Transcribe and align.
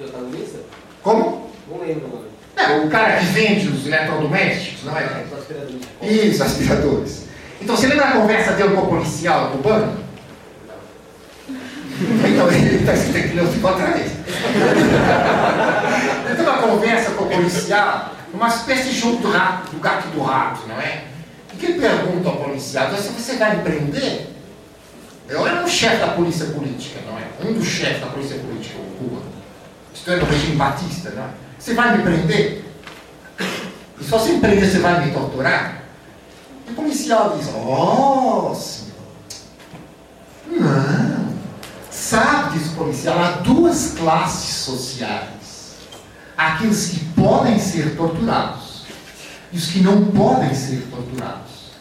Protagonista? 0.00 0.60
Como? 1.02 1.50
Não 1.68 1.78
lembro 1.78 2.06
o 2.06 2.08
nome. 2.08 2.30
É, 2.56 2.78
o 2.78 2.88
cara 2.88 3.18
que 3.18 3.26
vende 3.26 3.68
os 3.68 3.86
eletrodomésticos, 3.86 4.84
não 4.84 4.96
é? 4.96 5.24
Os 5.26 5.38
aspiradores. 5.38 5.82
Isso, 6.02 6.42
aspiradores. 6.42 7.24
Então, 7.60 7.76
você 7.76 7.86
lembra 7.86 8.06
a 8.06 8.12
conversa 8.12 8.52
dele 8.52 8.74
com 8.74 8.80
o 8.80 8.86
policial 8.86 9.50
cubano? 9.50 9.98
Então, 11.58 12.50
ele 12.50 12.76
está 12.76 12.94
escrevendo 12.94 13.66
outra 13.66 13.86
vez. 13.88 14.12
Ele 16.26 16.34
tem 16.34 16.44
uma 16.46 16.58
conversa 16.58 17.10
com 17.10 17.24
o 17.24 17.28
policial, 17.28 18.14
uma 18.32 18.48
espécie 18.48 18.88
de 18.88 18.98
jogo 18.98 19.18
do, 19.18 19.30
rato, 19.30 19.70
do 19.70 19.80
gato 19.80 20.08
e 20.08 20.16
do 20.16 20.22
rato, 20.22 20.66
não 20.66 20.80
é? 20.80 21.04
E 21.52 21.56
que 21.58 21.66
ele 21.66 21.80
pergunta 21.80 22.26
ao 22.30 22.36
policial, 22.36 22.90
se 22.96 23.08
você 23.08 23.36
vai 23.36 23.56
me 23.56 23.62
prender? 23.62 24.28
Eu 25.28 25.46
era 25.46 25.62
um 25.62 25.68
chefe 25.68 25.96
da 25.96 26.08
polícia 26.08 26.46
política, 26.46 27.00
não 27.06 27.18
é? 27.18 27.24
Um 27.46 27.52
dos 27.52 27.66
chefes 27.66 28.00
da 28.00 28.06
polícia 28.06 28.38
política, 28.38 28.78
o 28.78 28.96
Cuba. 28.96 29.29
Isto 30.00 30.12
é 30.12 30.16
no 30.16 30.24
regime 30.24 30.56
batista, 30.56 31.10
não 31.10 31.24
é? 31.24 31.28
Você 31.58 31.74
vai 31.74 31.98
me 31.98 32.02
prender? 32.02 32.64
E 34.00 34.02
se 34.02 34.08
você 34.10 34.32
me 34.32 34.40
prender, 34.40 34.66
você 34.66 34.78
vai 34.78 35.04
me 35.04 35.12
torturar? 35.12 35.82
E 36.66 36.70
o 36.70 36.74
policial 36.74 37.36
diz, 37.36 37.48
oh, 37.54 38.54
senhor. 38.54 38.94
Não. 40.58 41.34
Sabe, 41.90 42.58
diz 42.58 42.68
o 42.68 42.76
policial, 42.76 43.18
há 43.22 43.30
duas 43.42 43.92
classes 43.92 44.54
sociais. 44.54 45.76
Aqueles 46.34 46.88
que 46.88 47.04
podem 47.20 47.58
ser 47.58 47.94
torturados 47.94 48.86
e 49.52 49.58
os 49.58 49.66
que 49.66 49.80
não 49.80 50.06
podem 50.06 50.54
ser 50.54 50.88
torturados. 50.90 51.74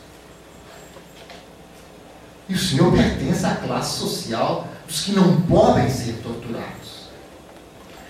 E 2.50 2.54
o 2.54 2.60
senhor 2.60 2.92
pertence 2.92 3.46
à 3.46 3.56
classe 3.56 3.98
social 3.98 4.68
dos 4.86 5.04
que 5.04 5.14
não 5.14 5.40
podem 5.44 5.90
ser 5.90 6.20
torturados. 6.22 6.79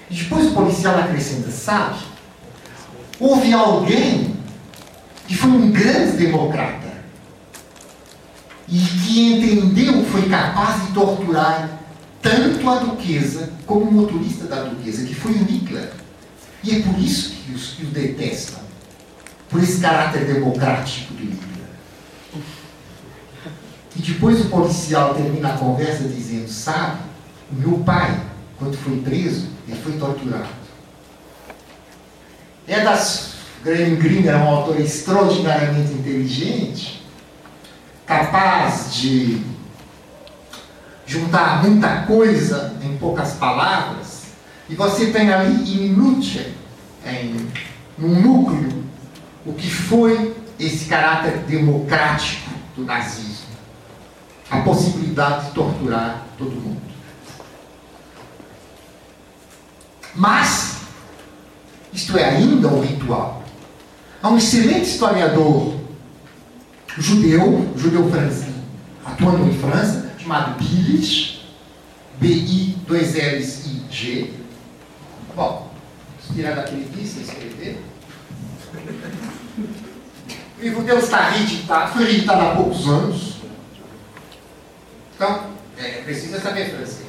Depois 0.09 0.47
o 0.47 0.51
policial 0.51 0.97
acrescenta, 0.97 1.51
sabe? 1.51 1.99
Houve 3.19 3.53
alguém 3.53 4.35
que 5.27 5.35
foi 5.35 5.49
um 5.51 5.71
grande 5.71 6.17
democrata 6.17 6.89
e 8.67 8.79
que 8.79 9.33
entendeu 9.33 10.03
que 10.03 10.09
foi 10.09 10.29
capaz 10.29 10.87
de 10.87 10.93
torturar 10.93 11.79
tanto 12.21 12.69
a 12.69 12.79
duquesa 12.79 13.51
como 13.65 13.85
o 13.85 13.91
motorista 13.91 14.45
da 14.45 14.63
duquesa, 14.63 15.05
que 15.05 15.13
foi 15.13 15.31
o 15.31 15.43
Hitler. 15.43 15.91
E 16.63 16.75
é 16.75 16.81
por 16.81 16.97
isso 16.99 17.31
que 17.31 17.53
os 17.53 17.79
o 17.79 17.85
detestam, 17.85 18.59
por 19.49 19.61
esse 19.61 19.79
caráter 19.79 20.25
democrático 20.25 21.13
do 21.13 21.23
Hitler. 21.23 21.49
E 23.95 24.01
depois 24.01 24.41
o 24.41 24.49
policial 24.49 25.13
termina 25.13 25.49
a 25.49 25.57
conversa 25.57 26.07
dizendo: 26.07 26.47
Sabe, 26.49 26.99
o 27.51 27.55
meu 27.55 27.79
pai, 27.79 28.19
quando 28.59 28.77
foi 28.77 28.97
preso, 28.97 29.47
ele 29.67 29.79
foi 29.81 29.93
torturado. 29.93 30.49
É 32.67 32.81
das. 32.81 33.29
Graham 33.63 33.95
Greene 33.95 34.27
era 34.27 34.37
um 34.37 34.47
autor 34.47 34.79
extraordinariamente 34.79 35.91
inteligente, 35.91 37.03
capaz 38.05 38.93
de 38.93 39.41
juntar 41.05 41.63
muita 41.63 42.03
coisa 42.03 42.77
em 42.81 42.95
poucas 42.97 43.33
palavras, 43.33 44.27
e 44.69 44.75
você 44.75 45.07
tem 45.07 45.33
ali 45.33 45.73
em 45.73 45.89
minúcia, 45.89 46.53
em, 47.05 47.49
no 47.97 48.07
núcleo, 48.21 48.83
o 49.45 49.53
que 49.53 49.69
foi 49.69 50.33
esse 50.57 50.85
caráter 50.85 51.39
democrático 51.39 52.51
do 52.77 52.85
nazismo. 52.85 53.49
A 54.49 54.59
possibilidade 54.61 55.47
de 55.47 55.51
torturar 55.51 56.23
todo 56.37 56.51
mundo. 56.51 56.88
Mas, 60.19 60.81
isto 61.93 62.17
é 62.17 62.25
ainda 62.25 62.67
um 62.67 62.81
ritual. 62.81 63.41
Há 64.21 64.27
um 64.27 64.37
excelente 64.37 64.89
historiador 64.89 65.79
judeu, 66.97 67.73
judeu 67.77 68.11
francês, 68.11 68.53
atuando 69.05 69.49
em 69.49 69.57
França, 69.57 70.11
chamado 70.19 70.57
Billich, 70.57 71.49
B-I-2-L-I-G. 72.19 74.33
Bom, 75.37 75.71
tirar 76.33 76.55
daquele 76.55 77.07
sem 77.07 77.21
escrever. 77.21 77.81
O 80.57 80.61
livro 80.61 80.83
dele 80.83 80.99
está 80.99 81.29
reeditado, 81.29 81.93
foi 81.93 82.03
reeditado 82.03 82.41
há 82.41 82.55
poucos 82.55 82.85
anos. 82.89 83.37
Então, 85.15 85.45
é, 85.77 86.01
precisa 86.01 86.41
saber 86.41 86.71
francês. 86.71 87.08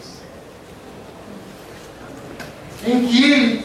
Em 2.86 3.06
que 3.06 3.24
ele 3.24 3.64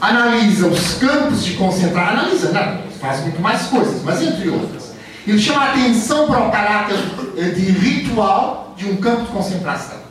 analisa 0.00 0.66
os 0.66 0.94
campos 0.94 1.44
de 1.44 1.54
concentração, 1.54 2.18
analisa, 2.18 2.52
não, 2.52 2.82
faz 3.00 3.20
muito 3.20 3.40
mais 3.40 3.62
coisas, 3.66 4.02
mas 4.02 4.22
entre 4.22 4.48
outras. 4.48 4.92
Ele 5.26 5.38
chama 5.38 5.62
a 5.62 5.70
atenção 5.70 6.26
para 6.26 6.48
o 6.48 6.50
caráter 6.50 6.96
de 7.54 7.70
ritual 7.70 8.74
de 8.76 8.88
um 8.88 8.96
campo 8.96 9.22
de 9.22 9.28
concentração. 9.28 10.02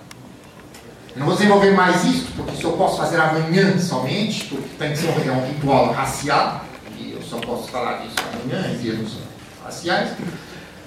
Eu 1.13 1.19
não 1.19 1.25
vou 1.25 1.35
desenvolver 1.35 1.71
mais 1.71 2.05
isso, 2.05 2.27
porque 2.37 2.53
isso 2.53 2.67
eu 2.67 2.73
posso 2.73 2.97
fazer 2.97 3.19
amanhã 3.19 3.77
somente, 3.77 4.45
porque 4.45 4.69
tem 4.79 4.91
que 4.91 4.97
ser 4.97 5.09
um 5.09 5.45
ritual 5.45 5.91
racial, 5.91 6.63
e 6.97 7.11
eu 7.11 7.21
só 7.21 7.37
posso 7.37 7.69
falar 7.69 7.97
disso 7.97 8.15
amanhã 8.33 8.73
em 8.73 8.77
termos 8.77 9.17
raciais. 9.63 10.11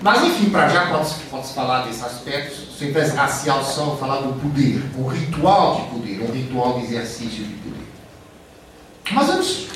Mas, 0.05 0.23
enfim, 0.23 0.51
para 0.51 0.69
já 0.69 0.89
pode-se 0.89 1.15
pode 1.31 1.49
falar 1.55 1.87
desse 1.87 2.05
aspecto, 2.05 2.55
se 2.77 2.85
invés 2.85 3.15
racial 3.15 3.65
só 3.65 3.97
falar 3.97 4.21
do 4.21 4.39
poder, 4.39 4.85
um 4.99 5.07
ritual 5.07 5.77
de 5.77 5.83
poder, 5.89 6.21
um 6.21 6.31
ritual 6.31 6.79
de 6.79 6.85
exercício 6.85 7.43
de 7.43 7.55
poder. 7.55 7.87
Mas 9.13 9.31
antes 9.31 9.67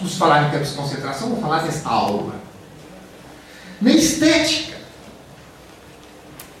de 0.00 0.16
falar 0.16 0.44
em 0.44 0.50
campos 0.52 0.70
de 0.70 0.74
concentração, 0.74 1.28
vou 1.28 1.42
falar 1.42 1.58
desta 1.64 1.86
aula. 1.86 2.36
Na 3.78 3.90
estética, 3.90 4.78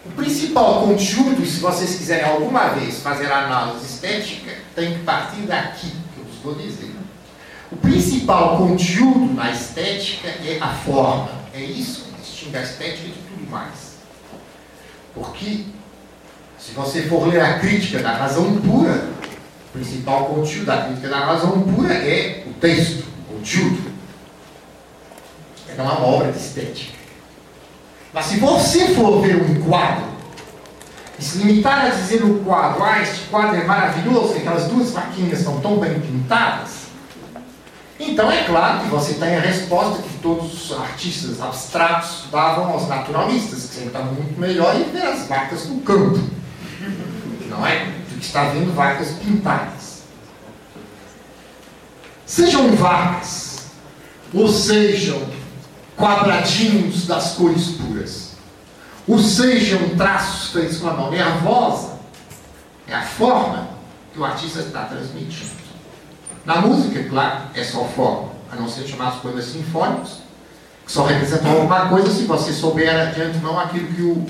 o 0.04 0.10
principal 0.10 0.82
conteúdo, 0.82 1.46
se 1.46 1.60
vocês 1.60 1.94
quiserem 1.94 2.26
alguma 2.26 2.68
vez 2.74 3.00
fazer 3.00 3.32
análise 3.32 3.86
estética, 3.86 4.52
tem 4.74 4.98
que 4.98 5.04
partir 5.04 5.40
daqui, 5.46 5.90
que 6.14 6.20
eu 6.20 6.24
vos 6.26 6.36
vou 6.42 6.54
dizer. 6.56 6.94
O 7.72 7.76
principal 7.76 8.58
conteúdo 8.58 9.32
na 9.32 9.50
estética 9.50 10.28
é 10.28 10.58
a 10.60 10.68
forma. 10.68 11.30
É 11.54 11.62
isso 11.62 12.07
que 12.48 12.56
distingue 12.56 12.56
a 12.56 12.62
estética 12.62 13.08
de 13.08 13.12
tudo 13.12 13.50
mais. 13.50 13.98
Porque, 15.14 15.64
se 16.58 16.72
você 16.72 17.02
for 17.02 17.28
ler 17.28 17.40
a 17.40 17.58
crítica 17.58 18.00
da 18.00 18.12
razão 18.12 18.60
pura, 18.60 19.08
o 19.68 19.72
principal 19.72 20.26
conteúdo 20.26 20.66
da 20.66 20.84
crítica 20.84 21.08
da 21.08 21.24
razão 21.24 21.60
pura 21.62 21.92
é 21.92 22.44
o 22.46 22.52
texto, 22.54 23.04
o 23.28 23.34
conteúdo. 23.34 23.88
É 25.76 25.82
uma 25.82 26.00
obra 26.00 26.32
de 26.32 26.38
estética. 26.38 26.98
Mas 28.12 28.26
se 28.26 28.38
você 28.38 28.94
for 28.94 29.20
ver 29.20 29.36
um 29.36 29.62
quadro 29.62 30.08
e 31.18 31.22
se 31.22 31.38
limitar 31.38 31.86
a 31.86 31.88
dizer 31.90 32.24
no 32.24 32.42
quadro, 32.42 32.82
ah, 32.82 33.00
este 33.02 33.26
quadro 33.28 33.56
é 33.56 33.64
maravilhoso, 33.64 34.34
aquelas 34.34 34.64
duas 34.64 34.90
vaquinhas 34.90 35.40
estão 35.40 35.60
tão 35.60 35.78
bem 35.78 36.00
pintadas, 36.00 36.77
então 37.98 38.30
é 38.30 38.44
claro 38.44 38.80
que 38.80 38.88
você 38.88 39.14
tem 39.14 39.36
a 39.36 39.40
resposta 39.40 40.02
que 40.02 40.18
todos 40.18 40.70
os 40.70 40.78
artistas 40.78 41.40
abstratos 41.40 42.24
davam 42.30 42.72
aos 42.72 42.86
naturalistas, 42.86 43.64
que 43.66 43.74
sempre 43.74 43.88
está 43.88 44.00
muito 44.00 44.38
melhor 44.38 44.76
em 44.76 44.84
ver 44.84 45.02
as 45.02 45.26
vacas 45.26 45.66
no 45.66 45.80
campo, 45.80 46.20
não 47.48 47.66
é? 47.66 47.86
Do 47.86 48.18
que 48.18 48.24
está 48.24 48.44
vendo 48.50 48.74
vacas 48.74 49.08
pintadas. 49.24 50.02
Sejam 52.24 52.70
vacas, 52.76 53.66
ou 54.32 54.46
sejam 54.46 55.20
quadradinhos 55.96 57.06
das 57.06 57.32
cores 57.32 57.68
puras. 57.72 58.28
Ou 59.08 59.18
sejam 59.18 59.96
traços 59.96 60.52
feitos 60.52 60.78
com 60.78 60.88
a 60.88 60.92
mão 60.92 61.10
nervosa, 61.10 61.98
é 62.86 62.94
a 62.94 63.02
forma 63.02 63.70
que 64.12 64.20
o 64.20 64.24
artista 64.24 64.60
está 64.60 64.84
transmitindo. 64.84 65.57
Na 66.48 66.62
música, 66.62 67.04
claro, 67.10 67.42
é 67.54 67.62
só 67.62 67.84
forma, 67.84 68.30
a 68.50 68.56
não 68.56 68.66
ser 68.66 68.88
chamados 68.88 69.20
poemas 69.20 69.44
sinfônicos, 69.44 70.20
que 70.86 70.90
só 70.90 71.04
representam 71.04 71.50
alguma 71.50 71.90
coisa 71.90 72.10
se 72.10 72.24
você 72.24 72.54
souber 72.54 73.12
de 73.12 73.20
antemão 73.20 73.60
aquilo 73.60 73.92
que 73.92 74.00
o 74.00 74.26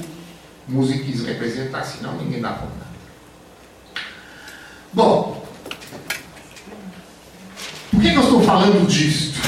músico 0.66 1.04
quis 1.04 1.24
representar, 1.24 1.84
senão 1.84 2.14
ninguém 2.14 2.40
dá 2.40 2.54
conta. 2.54 2.88
Bom, 4.92 5.46
por 7.92 8.00
que, 8.02 8.10
que 8.10 8.16
eu 8.16 8.22
estou 8.24 8.42
falando 8.42 8.84
disto? 8.88 9.38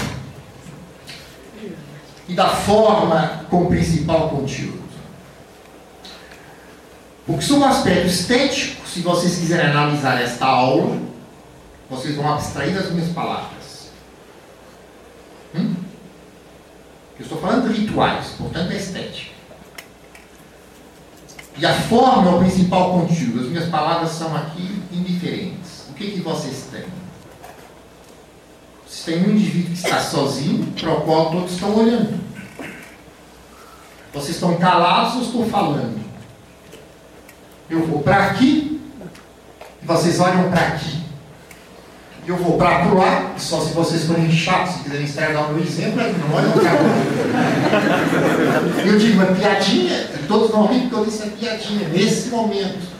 e 2.28 2.34
da 2.34 2.50
forma 2.50 3.46
como 3.50 3.68
principal 3.68 4.28
conteúdo. 4.28 4.78
Porque 7.26 7.42
sob 7.42 7.62
o 7.62 7.64
aspecto 7.64 8.06
estético, 8.06 8.86
se 8.86 9.00
vocês 9.00 9.38
quiserem 9.38 9.72
analisar 9.72 10.22
esta 10.22 10.46
aula, 10.46 11.09
vocês 11.90 12.14
vão 12.14 12.32
abstrair 12.32 12.72
das 12.72 12.92
minhas 12.92 13.12
palavras. 13.12 13.90
Hum? 15.54 15.74
Eu 17.18 17.24
estou 17.24 17.40
falando 17.40 17.68
de 17.68 17.80
rituais, 17.80 18.28
portanto 18.38 18.70
é 18.70 18.76
estética. 18.76 19.32
E 21.58 21.66
a 21.66 21.74
forma 21.74 22.30
é 22.30 22.34
o 22.34 22.38
principal 22.38 22.92
conteúdo. 22.92 23.40
As 23.40 23.46
minhas 23.48 23.68
palavras 23.68 24.12
são 24.12 24.34
aqui 24.34 24.82
indiferentes. 24.92 25.86
O 25.90 25.94
que, 25.94 26.12
que 26.12 26.20
vocês 26.20 26.68
têm? 26.70 26.84
Vocês 28.86 29.04
têm 29.04 29.26
um 29.26 29.36
indivíduo 29.36 29.72
que 29.72 29.78
está 29.78 30.00
sozinho, 30.00 30.72
para 30.72 30.92
o 30.92 31.00
qual 31.02 31.30
todos 31.30 31.52
estão 31.52 31.76
olhando. 31.76 32.18
Vocês 34.14 34.36
estão 34.36 34.56
calados 34.56 35.16
ou 35.16 35.22
estou 35.22 35.50
falando? 35.50 36.00
Eu 37.68 37.86
vou 37.86 38.00
para 38.00 38.26
aqui, 38.26 38.80
e 39.82 39.86
vocês 39.86 40.18
olham 40.18 40.50
para 40.50 40.68
aqui. 40.68 41.09
Eu 42.26 42.36
vou 42.36 42.58
para 42.58 42.84
lá, 42.92 43.34
só 43.38 43.60
se 43.60 43.72
vocês 43.72 44.04
forem 44.04 44.30
chatos, 44.30 44.74
se 44.74 44.82
quiserem 44.84 45.06
estragar 45.06 45.50
o 45.50 45.54
meu 45.54 45.64
exemplo, 45.64 46.00
é 46.00 46.12
não 46.12 46.34
olham 46.34 46.52
para 46.52 46.70
Eu 48.86 48.98
digo, 48.98 49.22
é 49.22 49.34
piadinha, 49.34 50.10
todos 50.28 50.50
vão 50.50 50.66
rir 50.66 50.88
porque 50.90 51.10
isso 51.10 51.22
é 51.22 51.26
piadinha, 51.26 51.88
nesse 51.88 52.28
momento. 52.28 52.90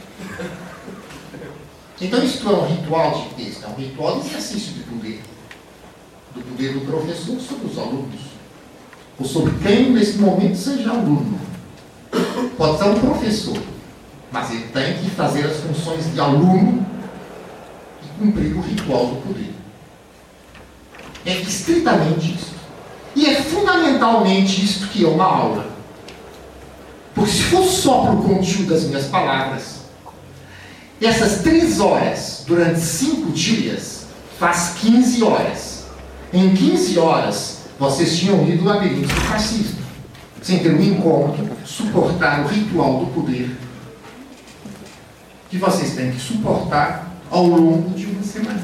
Então 2.01 2.23
isso 2.23 2.49
é 2.49 2.51
um 2.51 2.65
ritual 2.65 3.11
de 3.11 3.29
texto, 3.43 3.63
é 3.63 3.67
um 3.69 3.75
ritual 3.75 4.19
de 4.19 4.27
exercício 4.27 4.73
de 4.73 4.79
poder. 4.83 5.21
Do 6.33 6.41
poder 6.41 6.73
do 6.73 6.81
professor 6.81 7.39
sobre 7.39 7.67
os 7.67 7.77
alunos. 7.77 8.21
Ou 9.19 9.25
sobre 9.25 9.53
quem 9.61 9.91
nesse 9.91 10.17
momento 10.17 10.57
seja 10.57 10.89
aluno. 10.89 11.39
Pode 12.57 12.79
ser 12.79 12.85
um 12.85 12.99
professor, 12.99 13.57
mas 14.31 14.49
ele 14.49 14.65
tem 14.73 14.95
que 14.95 15.11
fazer 15.11 15.45
as 15.45 15.57
funções 15.57 16.11
de 16.11 16.19
aluno 16.19 16.90
cumprir 18.21 18.55
o 18.55 18.61
ritual 18.61 19.07
do 19.07 19.15
poder. 19.27 19.51
É 21.25 21.33
estritamente 21.37 22.35
isso. 22.35 22.53
E 23.15 23.25
é 23.25 23.41
fundamentalmente 23.41 24.63
isto 24.63 24.87
que 24.87 25.03
é 25.03 25.07
uma 25.07 25.25
aula. 25.25 25.71
Porque 27.15 27.31
se 27.31 27.43
fosse 27.43 27.81
só 27.81 28.03
para 28.03 28.13
o 28.13 28.23
conteúdo 28.23 28.69
das 28.69 28.83
minhas 28.83 29.05
palavras, 29.07 29.81
essas 31.01 31.41
três 31.41 31.79
horas 31.79 32.43
durante 32.47 32.79
cinco 32.79 33.31
dias 33.31 34.05
faz 34.39 34.75
15 34.79 35.23
horas. 35.23 35.85
Em 36.31 36.55
15 36.55 36.99
horas, 36.99 37.63
vocês 37.77 38.17
tinham 38.17 38.45
lido 38.45 38.63
o 38.63 38.65
labirinto 38.65 39.07
do 39.07 39.21
fascismo, 39.21 39.79
sem 40.41 40.59
ter 40.59 40.73
um 40.73 40.81
encontro, 40.81 41.49
suportar 41.65 42.45
o 42.45 42.47
ritual 42.47 42.99
do 42.99 43.07
poder 43.07 43.57
que 45.51 45.57
vocês 45.57 45.93
têm 45.95 46.11
que 46.11 46.19
suportar 46.19 47.10
ao 47.31 47.45
longo 47.45 47.89
de 47.91 48.05
uma 48.07 48.21
semana. 48.21 48.61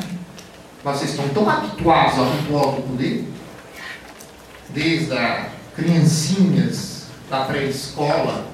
Vocês 0.84 1.12
estão 1.12 1.28
tão 1.30 1.50
habituados 1.50 2.20
ao 2.20 2.30
ritual 2.32 2.74
do 2.74 2.82
poder, 2.84 3.28
desde 4.70 5.14
as 5.14 5.48
criancinhas 5.76 7.06
da 7.30 7.46
pré-escola 7.46 8.46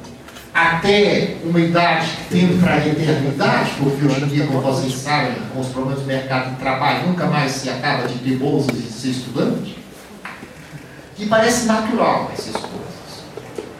até 0.53 1.37
uma 1.43 1.59
idade 1.59 2.07
que 2.11 2.29
tem 2.29 2.57
para 2.59 2.75
a 2.75 2.87
eternidade, 2.87 3.71
porque 3.79 4.05
hoje 4.05 4.23
em 4.23 4.27
dia, 4.27 4.45
como 4.45 4.61
vocês 4.61 4.93
sabem, 4.93 5.33
com 5.51 5.61
os 5.61 5.67
problemas 5.69 6.01
do 6.01 6.05
mercado 6.05 6.51
de 6.51 6.57
trabalho, 6.57 7.07
nunca 7.07 7.25
mais 7.25 7.51
se 7.51 7.69
acaba 7.69 8.07
de 8.07 8.19
ter 8.19 8.37
bolsas 8.37 8.77
e 8.77 8.81
de 8.83 8.91
ser 8.91 9.09
estudante, 9.09 9.79
que 11.15 11.25
parece 11.25 11.65
natural 11.65 12.31
essas 12.33 12.53
coisas. 12.53 12.73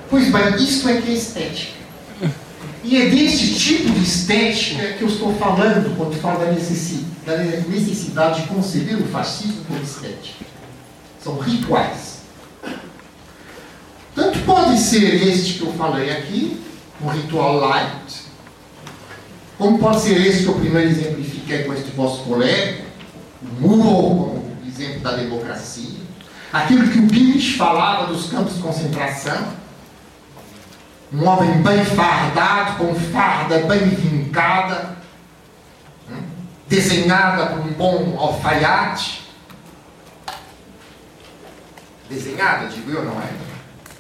Pois 0.10 0.32
bem, 0.32 0.64
isso 0.64 0.90
é 0.90 1.00
que 1.00 1.12
é 1.12 1.14
estética. 1.14 1.83
E 2.84 3.02
é 3.02 3.10
desse 3.10 3.54
tipo 3.56 3.90
de 3.90 4.04
estética 4.04 4.94
que 4.94 5.04
eu 5.04 5.08
estou 5.08 5.34
falando 5.36 5.96
quando 5.96 6.20
falo 6.20 6.40
da 6.40 6.52
necessidade 6.52 8.42
de 8.42 8.48
conceber 8.48 8.98
o 8.98 9.08
fascismo 9.08 9.64
como 9.66 9.82
estética. 9.82 10.46
São 11.24 11.40
rituais. 11.40 12.24
Tanto 14.14 14.40
pode 14.40 14.78
ser 14.78 15.28
este 15.28 15.54
que 15.54 15.62
eu 15.62 15.74
falei 15.74 16.12
aqui, 16.12 16.62
um 17.02 17.08
ritual 17.08 17.56
light, 17.56 18.24
como 19.58 19.80
pode 19.80 20.02
ser 20.02 20.20
este 20.20 20.44
que 20.44 20.50
eu 20.50 20.56
primeiro 20.56 20.90
exemplifiquei 20.90 21.64
com 21.64 21.74
este 21.74 21.92
vosso 21.92 22.24
colega, 22.24 22.84
o 23.42 23.68
Moore, 23.68 24.42
como 24.42 24.58
exemplo 24.68 25.00
da 25.00 25.16
democracia, 25.16 26.00
aquilo 26.52 26.90
que 26.90 27.00
o 27.00 27.08
Pires 27.08 27.56
falava 27.56 28.12
dos 28.14 28.30
campos 28.30 28.56
de 28.56 28.62
concentração, 28.62 29.63
um 31.14 31.28
homem 31.28 31.62
bem 31.62 31.86
fardado, 31.86 32.78
com 32.78 32.96
farda 32.96 33.60
bem 33.60 33.88
vincada, 33.90 34.98
hum, 36.10 36.24
desenhada 36.68 37.46
por 37.48 37.60
um 37.60 37.72
bom 37.74 38.18
alfaiate. 38.20 39.22
Desenhada, 42.10 42.68
digo 42.68 42.92
eu, 42.92 43.06
não 43.06 43.22
é? 43.22 43.30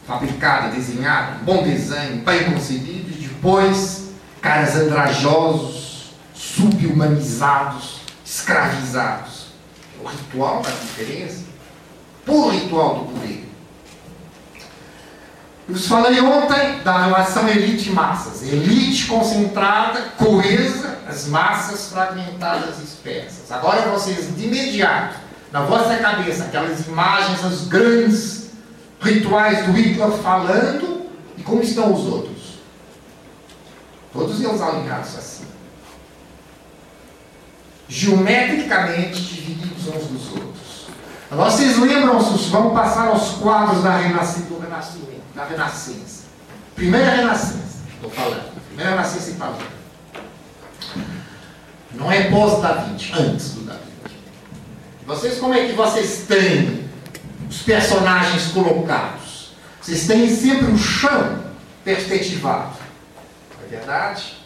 Fabricada, 0.07 0.69
desenhada, 0.69 1.37
bom 1.43 1.61
desenho, 1.63 2.23
bem 2.23 2.51
concebido, 2.51 3.11
e 3.11 3.27
depois 3.27 4.09
caras 4.41 4.75
andrajosos, 4.75 6.15
subhumanizados, 6.33 8.01
escravizados. 8.25 9.43
O 10.03 10.07
ritual 10.07 10.61
da 10.61 10.69
diferença, 10.69 11.45
puro 12.25 12.49
ritual 12.49 12.95
do 12.95 13.13
poder. 13.13 13.52
Eu 15.67 15.75
falei 15.75 16.19
ontem 16.19 16.79
da 16.83 17.05
relação 17.05 17.47
elite-massas. 17.47 18.43
Elite 18.43 19.05
concentrada, 19.07 20.01
coesa, 20.17 20.97
as 21.07 21.27
massas 21.27 21.87
fragmentadas 21.87 22.79
e 22.79 22.81
dispersas. 22.81 23.49
Agora 23.49 23.89
vocês, 23.91 24.35
de 24.35 24.45
imediato, 24.45 25.15
na 25.53 25.61
vossa 25.61 25.95
cabeça, 25.97 26.45
aquelas 26.45 26.85
imagens, 26.85 27.43
os 27.45 27.67
grandes 27.67 28.49
rituais 28.99 29.65
do 29.65 29.71
Hitler 29.71 30.11
falando, 30.11 31.09
e 31.37 31.43
como 31.43 31.61
estão 31.61 31.93
os 31.93 32.05
outros? 32.07 32.59
Todos 34.11 34.41
eles 34.41 34.61
alinhados 34.61 35.17
assim. 35.17 35.45
Geometricamente 37.87 39.21
divididos 39.21 39.87
uns 39.87 40.07
dos 40.07 40.31
outros. 40.31 40.87
Vocês 41.31 41.79
lembram-se, 41.79 42.49
vamos 42.49 42.73
passar 42.73 43.07
aos 43.07 43.37
quadros 43.37 43.81
da 43.81 43.97
Renascimento 43.97 44.53
da 45.33 45.45
Renascença. 45.45 46.23
Primeira 46.75 47.11
Renascença, 47.11 47.79
estou 47.93 48.09
falando. 48.09 48.51
Primeira 48.67 48.91
Renascença 48.91 49.31
italiana. 49.31 49.73
Não 51.91 52.11
é 52.11 52.29
pós-Da 52.29 52.73
Vinci, 52.73 53.11
antes 53.13 53.51
do 53.51 53.61
Da 53.61 53.73
Vinci. 53.73 54.15
Vocês, 55.05 55.39
como 55.39 55.53
é 55.53 55.67
que 55.67 55.73
vocês 55.73 56.25
têm 56.27 56.89
os 57.49 57.61
personagens 57.61 58.51
colocados? 58.51 59.53
Vocês 59.81 60.07
têm 60.07 60.33
sempre 60.33 60.71
o 60.71 60.77
chão 60.77 61.43
perspectivado. 61.83 62.77
Não 63.57 63.65
é 63.65 63.69
verdade? 63.69 64.37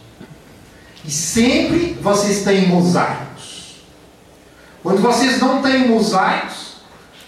E 1.06 1.12
sempre 1.12 1.98
vocês 2.01 2.44
têm 2.44 2.68
mosaicos. 2.68 3.75
Quando 4.81 5.01
vocês 5.01 5.39
não 5.39 5.62
têm 5.62 5.88
mosaicos, 5.88 6.77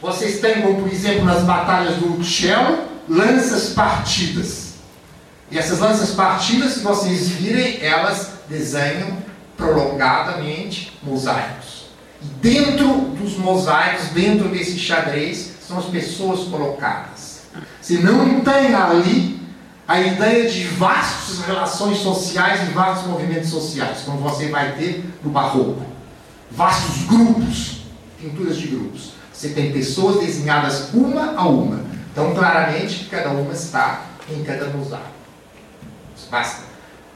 vocês 0.01 0.39
têm, 0.39 0.61
como 0.61 0.81
por 0.81 0.91
exemplo 0.91 1.23
nas 1.23 1.43
batalhas 1.43 1.97
do 1.97 2.19
Uccello, 2.19 2.88
lanças 3.09 3.69
partidas. 3.73 4.69
E 5.51 5.57
essas 5.57 5.79
lanças 5.79 6.11
partidas, 6.11 6.73
se 6.73 6.79
vocês 6.81 7.27
virem, 7.29 7.83
elas 7.83 8.33
desenham 8.47 9.17
prolongadamente 9.57 10.97
mosaicos. 11.01 11.89
E 12.21 12.25
dentro 12.41 12.87
dos 13.19 13.35
mosaicos, 13.37 14.09
dentro 14.09 14.47
desse 14.49 14.77
xadrez, 14.77 15.53
são 15.67 15.79
as 15.79 15.85
pessoas 15.85 16.47
colocadas. 16.47 17.41
Se 17.81 17.97
não 17.97 18.41
tem 18.41 18.75
ali 18.75 19.39
a 19.87 19.99
ideia 19.99 20.47
de 20.47 20.65
vastas 20.65 21.43
relações 21.45 21.97
sociais 21.97 22.69
e 22.69 22.73
vastos 22.73 23.07
movimentos 23.07 23.49
sociais, 23.49 24.01
como 24.05 24.19
você 24.19 24.49
vai 24.49 24.73
ter 24.73 25.03
no 25.23 25.31
barroco. 25.31 25.81
Vastos 26.51 27.05
grupos, 27.05 27.81
pinturas 28.19 28.57
de 28.57 28.67
grupos. 28.67 29.13
Você 29.33 29.49
tem 29.49 29.71
pessoas 29.71 30.19
desenhadas 30.19 30.93
uma 30.93 31.33
a 31.35 31.47
uma. 31.47 31.89
Então, 32.11 32.33
claramente, 32.33 33.05
cada 33.05 33.29
uma 33.29 33.53
está 33.53 34.05
em 34.29 34.43
cada 34.43 34.65
mosaico. 34.67 35.19
Basta 36.29 36.63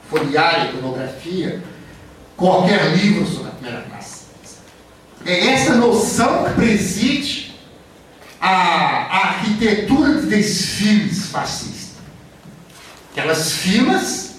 folhear 0.09 0.55
a 0.55 0.65
iconografia, 0.65 1.63
qualquer 2.35 2.95
livro 2.95 3.25
sobre 3.27 3.49
a 3.49 3.51
primeira 3.51 3.81
classe. 3.81 4.23
É 5.25 5.47
essa 5.51 5.75
noção 5.75 6.45
que 6.45 6.53
preside 6.53 7.55
a, 8.41 8.49
a 8.49 9.27
arquitetura 9.29 10.21
de 10.21 10.27
desfiles 10.27 11.27
fascistas. 11.27 11.93
Aquelas 13.11 13.53
filas, 13.53 14.35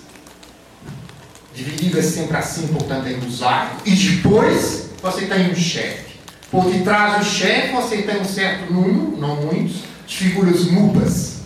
divididas 1.55 2.07
sempre 2.07 2.37
assim, 2.37 2.67
portanto, 2.67 3.07
em 3.07 3.17
mosaico, 3.17 3.77
e 3.87 3.95
depois 3.95 4.91
você 5.01 5.27
tem 5.27 5.51
um 5.51 5.57
chefe. 5.57 6.17
Por 6.51 6.71
detrás 6.71 7.19
do 7.19 7.25
chefe 7.25 7.73
você 7.73 8.03
tem 8.03 8.21
um 8.21 8.25
certo 8.25 8.73
número, 8.73 9.17
não 9.17 9.37
muitos, 9.37 9.85
de 10.07 10.17
figuras 10.17 10.65
mudas 10.67 11.41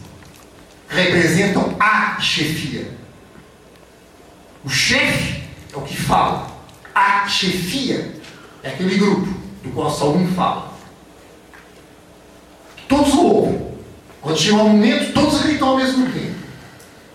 representam 0.88 1.76
a 1.78 2.20
chefia. 2.20 2.90
O 4.64 4.70
chefe 4.70 5.42
é 5.72 5.76
o 5.76 5.82
que 5.82 5.96
fala. 5.96 6.48
A 6.94 7.28
chefia 7.28 8.14
é 8.62 8.70
aquele 8.70 8.98
grupo 8.98 9.28
do 9.62 9.70
qual 9.70 9.90
só 9.90 10.10
um 10.10 10.26
fala. 10.34 10.72
Todos 12.88 13.14
ouvem. 13.14 13.68
Quando 14.20 14.38
chega 14.38 14.56
um 14.56 14.70
momento, 14.70 15.12
todos 15.12 15.42
gritam 15.42 15.68
ao 15.68 15.76
mesmo 15.76 16.10
tempo. 16.10 16.38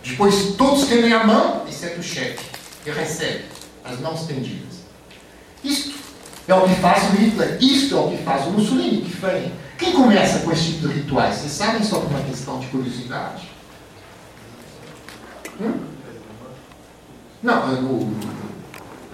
Depois 0.04 0.56
todos 0.58 0.88
tendem 0.88 1.14
a 1.14 1.24
mão, 1.24 1.66
exceto 1.68 2.00
o 2.00 2.04
chefe, 2.04 2.40
que 2.84 2.92
recebe 2.92 3.46
as 3.84 4.00
mãos 4.00 4.26
tendidas. 4.26 4.84
Isto 5.64 5.94
É 6.46 6.54
o 6.54 6.68
que 6.68 6.76
faz 6.76 7.04
o 7.04 7.16
Hitler, 7.16 7.58
isto 7.62 7.96
é 7.96 8.00
o 8.00 8.10
que 8.10 8.18
faz 8.24 8.46
o 8.48 8.52
Mussolini, 8.52 9.02
que 9.02 9.16
vem. 9.16 9.54
Quem 9.84 9.92
começa 9.92 10.40
com 10.40 10.52
esse 10.54 10.64
tipo 10.64 10.88
de 10.88 10.94
rituais? 10.94 11.36
Vocês 11.36 11.52
sabem 11.52 11.84
só 11.84 12.00
por 12.00 12.10
uma 12.10 12.22
questão 12.22 12.58
de 12.58 12.68
curiosidade? 12.68 13.50
Hum? 15.60 15.74
Não, 17.44 17.82
no, 17.82 18.16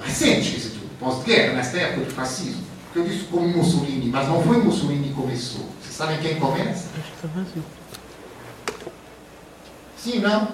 recente, 0.03 0.51
quer 0.51 0.57
dizer, 0.57 0.79
pós-guerra, 0.99 1.53
nesta 1.53 1.75
época 1.75 2.05
do 2.05 2.13
fascismo. 2.13 2.61
Porque 2.85 2.99
eu 2.99 3.03
disse 3.11 3.25
como 3.25 3.47
Mussolini, 3.47 4.11
mas 4.11 4.27
não 4.27 4.43
foi 4.43 4.57
Mussolini 4.57 5.07
que 5.07 5.15
começou. 5.15 5.65
Vocês 5.81 5.95
sabem 5.95 6.19
quem 6.19 6.39
começa? 6.39 6.89
Sim, 9.97 10.19
não? 10.19 10.49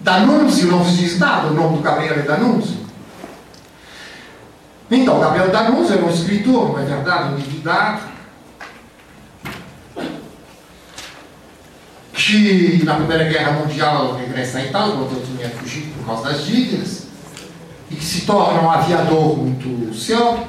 Danunzio 0.00 0.68
não 0.68 0.84
se 0.84 0.96
diz 0.96 1.18
nada, 1.20 1.46
o 1.46 1.54
nome 1.54 1.76
do 1.76 1.82
Gabriel 1.82 2.18
é 2.18 2.22
Danunzio. 2.22 2.80
Então, 4.90 5.20
Gabriel 5.20 5.52
Danunzio 5.52 5.94
era 5.94 6.04
um 6.04 6.10
escritor, 6.10 6.70
não 6.70 6.80
é 6.80 6.84
verdade, 6.84 7.34
endividado, 7.34 8.09
que 12.20 12.84
na 12.84 12.96
Primeira 12.96 13.24
Guerra 13.24 13.52
Mundial 13.52 14.16
regressa 14.16 14.58
à 14.58 14.64
Itália, 14.64 14.94
quando 14.94 15.16
eu 15.16 15.22
tinha 15.22 15.48
fugido 15.48 15.92
por 15.94 16.06
causa 16.06 16.30
das 16.30 16.44
dívidas, 16.44 17.06
e 17.90 17.96
que 17.96 18.04
se 18.04 18.22
torna 18.22 18.60
um 18.62 18.70
aviador 18.70 19.36
muito 19.36 19.94
célebre, 19.94 20.44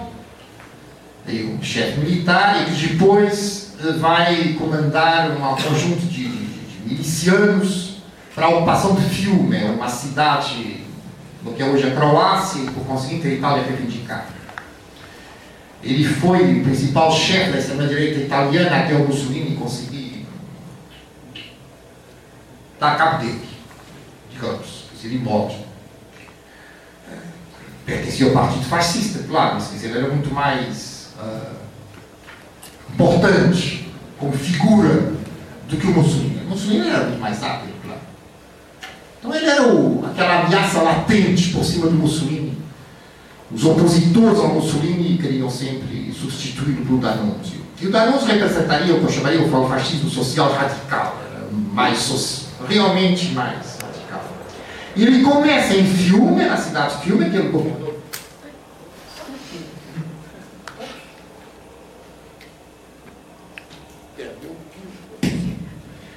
um 1.27 1.63
chefe 1.63 1.99
militar, 1.99 2.61
e 2.61 2.65
que 2.65 2.87
depois 2.87 3.73
eh, 3.79 3.91
vai 3.93 4.55
comandar 4.59 5.31
um 5.31 5.39
conjunto 5.39 6.05
de, 6.07 6.27
de, 6.27 6.29
de 6.29 6.89
milicianos 6.89 8.01
para 8.35 8.47
a 8.47 8.49
ocupação 8.49 8.95
de 8.95 9.03
Fiume, 9.03 9.63
uma 9.63 9.87
cidade 9.87 10.81
no 11.43 11.53
que 11.53 11.63
é 11.63 11.65
hoje 11.65 11.87
a 11.87 11.91
Croácia, 11.91 12.59
e 12.59 12.65
por 12.65 12.85
conseguinte 12.85 13.27
a 13.27 13.31
Itália 13.31 13.63
reivindicar. 13.63 14.27
Ele 15.83 16.03
foi 16.03 16.59
o 16.59 16.63
principal 16.63 17.11
chefe 17.11 17.51
da 17.51 17.57
extrema-direita 17.57 18.19
italiana 18.19 18.77
até 18.77 18.93
o 18.93 19.07
Mussolini 19.07 19.55
conseguir 19.55 20.00
dar 22.81 22.97
cabo 22.97 23.19
dele, 23.19 23.47
digamos, 24.31 24.85
ele 25.03 25.19
morte. 25.19 25.63
Pertencia 27.85 28.27
ao 28.27 28.33
partido 28.33 28.65
fascista, 28.65 29.23
claro, 29.27 29.55
mas 29.55 29.83
ele 29.83 29.97
era 29.97 30.07
muito 30.07 30.33
mais 30.33 31.09
uh, 31.19 31.55
importante 32.91 33.87
como 34.17 34.31
figura 34.33 35.13
do 35.67 35.77
que 35.77 35.87
o 35.87 35.91
Mussolini. 35.91 36.41
O 36.45 36.49
Mussolini 36.49 36.89
era 36.89 37.05
muito 37.05 37.19
mais 37.19 37.43
hábil, 37.43 37.73
claro. 37.83 38.01
Então 39.19 39.35
ele 39.35 39.45
era 39.45 39.67
o, 39.67 40.05
aquela 40.05 40.45
ameaça 40.45 40.81
latente 40.81 41.49
por 41.49 41.63
cima 41.63 41.85
do 41.87 41.95
Mussolini. 41.95 42.57
Os 43.51 43.63
opositores 43.63 44.39
ao 44.39 44.55
Mussolini 44.55 45.17
queriam 45.17 45.49
sempre 45.49 46.11
substituí-lo 46.13 46.85
pelo 46.85 46.97
Danunzio. 46.99 47.61
E 47.79 47.87
o 47.87 47.91
Danunzio 47.91 48.27
representaria 48.27 48.95
o 48.95 48.99
que 48.99 49.05
eu 49.05 49.11
chamaria 49.11 49.41
o 49.43 49.67
fascismo 49.67 50.09
social 50.09 50.51
radical, 50.53 51.17
mais 51.73 51.97
realmente 52.67 53.31
mais 53.33 53.77
radical. 53.81 54.23
E 54.95 55.03
ele 55.03 55.23
começa 55.23 55.75
em 55.75 55.85
Fiume, 55.85 56.45
na 56.45 56.57
cidade 56.57 56.97
de 56.97 57.03
Fiume, 57.03 57.29
que 57.29 57.37
ele 57.37 57.49
governou 57.49 57.91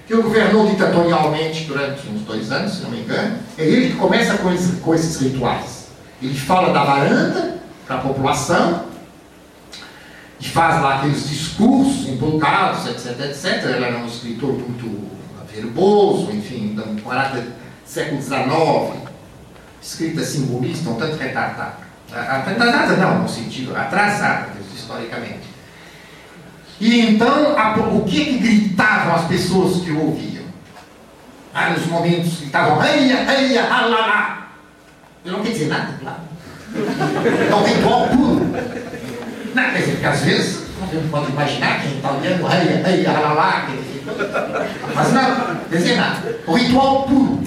que 0.07 0.15
governou 0.15 0.69
ditatorialmente 0.69 1.65
durante 1.65 2.07
uns 2.09 2.23
dois 2.23 2.53
anos, 2.53 2.75
se 2.75 2.83
não 2.83 2.91
me 2.91 3.01
engano, 3.01 3.39
é 3.57 3.65
ele 3.65 3.91
que 3.91 3.97
começa 3.97 4.37
com, 4.37 4.53
esse, 4.53 4.73
com 4.77 4.95
esses 4.95 5.19
rituais. 5.19 5.89
Ele 6.23 6.35
fala 6.35 6.73
da 6.73 6.85
varanda 6.85 7.59
para 7.87 7.97
a 7.97 8.01
população, 8.01 8.85
e 10.45 10.49
faz 10.49 10.83
lá 10.83 10.99
aqueles 10.99 11.29
discursos 11.29 12.07
empolgados, 12.07 12.87
etc, 12.87 13.19
etc. 13.21 13.65
Ele 13.65 13.85
era 13.85 13.99
um 13.99 14.07
escritor 14.07 14.53
muito 14.53 15.09
verboso, 15.55 16.33
enfim, 16.33 16.77
um 16.77 17.05
do 17.05 17.53
século 17.85 18.21
XIX, 18.21 19.09
escrita 19.81 20.25
simbolista, 20.25 20.91
um 20.91 20.97
tanto 20.97 21.17
retardada. 21.17 21.85
Retardada 22.11 22.97
não, 22.97 23.23
no 23.23 23.29
sentido 23.29 23.77
atrasada, 23.77 24.49
historicamente. 24.75 25.55
E 26.81 27.01
então, 27.01 27.57
a, 27.57 27.77
o 27.79 28.05
que, 28.05 28.25
que 28.25 28.39
gritavam 28.39 29.15
as 29.15 29.27
pessoas 29.27 29.83
que 29.83 29.93
ouviam? 29.93 30.45
Ah, 31.55 31.71
nos 31.71 31.87
momentos 31.87 32.41
gritavam, 32.41 32.85
eia, 32.85 33.33
eia, 33.33 33.63
halala. 33.63 34.49
Eu 35.25 35.35
não 35.35 35.43
quer 35.43 35.53
dizer 35.53 35.69
nada, 35.69 35.95
claro. 36.01 36.21
Então, 37.47 37.63
ritual 37.63 38.09
puro. 38.09 38.45
Não, 39.55 39.71
quer 39.71 39.79
dizer, 39.79 39.93
porque 39.93 40.07
às 40.07 40.21
vezes, 40.23 40.65
a 40.83 40.87
gente 40.93 41.09
pode 41.09 41.31
imaginar 41.31 41.81
que 41.81 41.89
em 41.89 41.99
italiano, 41.99 42.49
eia, 42.53 42.89
eia, 42.89 43.11
dizer 43.77 43.94
nada. 45.97 46.39
O 46.47 46.55
ritual 46.55 47.03
puro. 47.05 47.43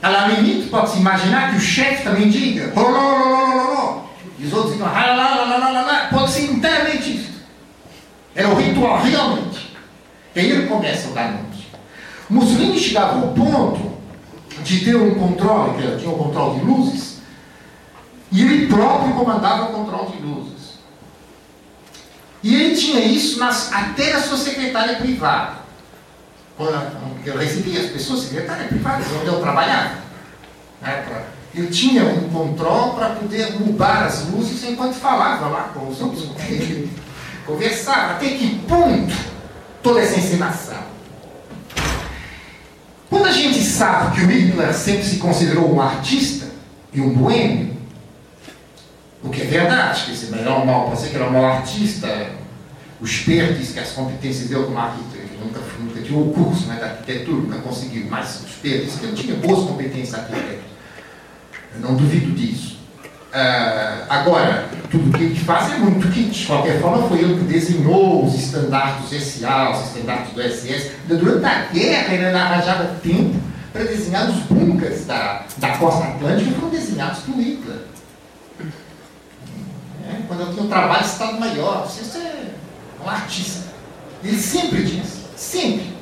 À 0.00 0.28
limite, 0.28 0.68
pode-se 0.68 0.98
imaginar 0.98 1.50
que 1.50 1.56
o 1.56 1.60
chefe 1.60 2.04
também 2.04 2.28
diga, 2.28 2.72
e 4.38 4.46
os 4.46 4.52
outros 4.52 4.74
dizem, 4.74 4.88
pode 6.10 6.30
ser 6.30 6.52
inteiramente 6.52 7.16
isso. 7.16 7.32
Era 8.34 8.48
o 8.48 8.54
ritual, 8.54 9.02
realmente. 9.02 9.74
E 10.36 10.40
aí 10.40 10.50
ele 10.50 10.68
começa 10.68 11.08
o 11.08 11.18
anúncio. 11.18 11.66
Mussolini 12.30 12.78
chegava 12.78 13.20
ao 13.20 13.28
ponto 13.28 13.98
de 14.62 14.84
ter 14.84 14.94
um 14.94 15.14
controle, 15.14 15.82
que 15.82 15.96
tinha 15.98 16.10
um 16.10 16.18
controle 16.18 16.60
de 16.60 16.66
luzes, 16.66 17.18
e 18.30 18.42
ele 18.42 18.66
próprio 18.68 19.14
comandava 19.14 19.70
o 19.70 19.72
controle 19.72 20.16
de 20.16 20.22
luzes. 20.22 20.57
E 22.42 22.54
ele 22.54 22.76
tinha 22.76 23.00
isso 23.00 23.38
nas, 23.38 23.72
até 23.72 24.12
na 24.12 24.20
sua 24.20 24.36
secretária 24.36 24.96
privada. 24.96 25.58
Quando 26.56 26.72
eu 27.24 27.36
recebia 27.36 27.80
as 27.80 27.90
pessoas, 27.90 28.24
secretária 28.24 28.66
privada, 28.68 29.04
onde 29.20 29.26
eu 29.26 29.40
trabalhava. 29.40 29.98
Né, 30.80 31.04
ele 31.54 31.68
tinha 31.68 32.04
um 32.04 32.28
controle 32.28 32.94
para 32.94 33.10
poder 33.10 33.52
mudar 33.58 34.04
as 34.04 34.28
luzes 34.28 34.62
enquanto 34.64 34.94
falava 34.94 35.48
lá 35.48 35.70
com 35.74 35.88
os 35.88 36.00
outros. 36.00 36.28
Conversar. 37.46 38.12
Até 38.12 38.28
que 38.30 38.58
ponto 38.68 39.14
toda 39.82 40.00
essa 40.00 40.18
encenação? 40.18 40.88
Quando 43.08 43.26
a 43.26 43.32
gente 43.32 43.60
sabe 43.64 44.16
que 44.16 44.24
o 44.24 44.28
Hitler 44.28 44.74
sempre 44.74 45.04
se 45.04 45.16
considerou 45.16 45.74
um 45.74 45.80
artista 45.80 46.46
e 46.92 47.00
um 47.00 47.14
boêmio, 47.14 47.77
o 49.22 49.30
que 49.30 49.42
é 49.42 49.44
verdade, 49.44 50.04
que 50.04 50.12
esse 50.12 50.26
melhor 50.26 50.64
mal, 50.64 50.88
pode 50.88 51.00
ser 51.00 51.10
que 51.10 51.16
era 51.16 51.28
um 51.28 51.32
mau 51.32 51.44
artista, 51.44 52.08
o 53.00 53.06
Speer 53.06 53.54
diz 53.54 53.72
que 53.72 53.80
as 53.80 53.90
competências 53.90 54.48
dele 54.48 54.64
como 54.64 54.78
arquiteto, 54.78 55.16
ele 55.16 55.38
nunca, 55.44 55.60
nunca 55.78 56.00
tirou 56.00 56.28
o 56.28 56.32
curso 56.32 56.66
né, 56.66 56.76
da 56.80 56.86
arquitetura, 56.86 57.36
nunca 57.36 57.58
conseguiu, 57.58 58.06
mas 58.10 58.42
o 58.44 58.48
Speer 58.48 58.84
disse 58.84 58.98
que 58.98 59.06
ele 59.06 59.16
tinha 59.16 59.36
boas 59.36 59.68
competências 59.68 60.14
arquiteto. 60.14 60.62
Eu 61.74 61.80
não 61.80 61.94
duvido 61.94 62.32
disso. 62.32 62.78
Uh, 63.28 64.06
agora, 64.08 64.68
tudo 64.90 65.16
que 65.16 65.22
ele 65.22 65.38
faz 65.38 65.72
é 65.74 65.76
muito 65.76 66.10
kit. 66.10 66.30
De 66.30 66.46
qualquer 66.46 66.80
forma, 66.80 67.06
foi 67.08 67.18
ele 67.18 67.34
que 67.34 67.44
desenhou 67.44 68.24
os 68.24 68.34
estandartes 68.34 69.22
SA, 69.22 69.70
os 69.70 69.86
estandartes 69.88 70.32
do 70.32 70.42
SS. 70.42 70.92
Durante 71.06 71.44
a 71.44 71.66
guerra, 71.66 72.14
ele 72.14 72.24
arranjava 72.24 72.84
tempo 73.02 73.38
para 73.72 73.84
desenhar 73.84 74.28
os 74.30 74.36
bunkers 74.44 75.04
da, 75.04 75.44
da 75.58 75.76
costa 75.76 76.04
atlântica 76.04 76.50
que 76.50 76.56
foram 76.56 76.70
desenhados 76.70 77.18
por 77.20 77.36
Hitler. 77.36 77.76
Quando 80.28 80.40
eu 80.40 80.52
tinha 80.52 80.62
um 80.62 80.68
trabalho 80.68 81.04
Estado 81.04 81.40
Maior, 81.40 81.86
você 81.86 82.18
é 82.18 82.54
um 83.04 83.08
artista. 83.08 83.68
Ele 84.22 84.38
sempre 84.38 84.82
diz, 84.84 85.24
sempre. 85.36 85.96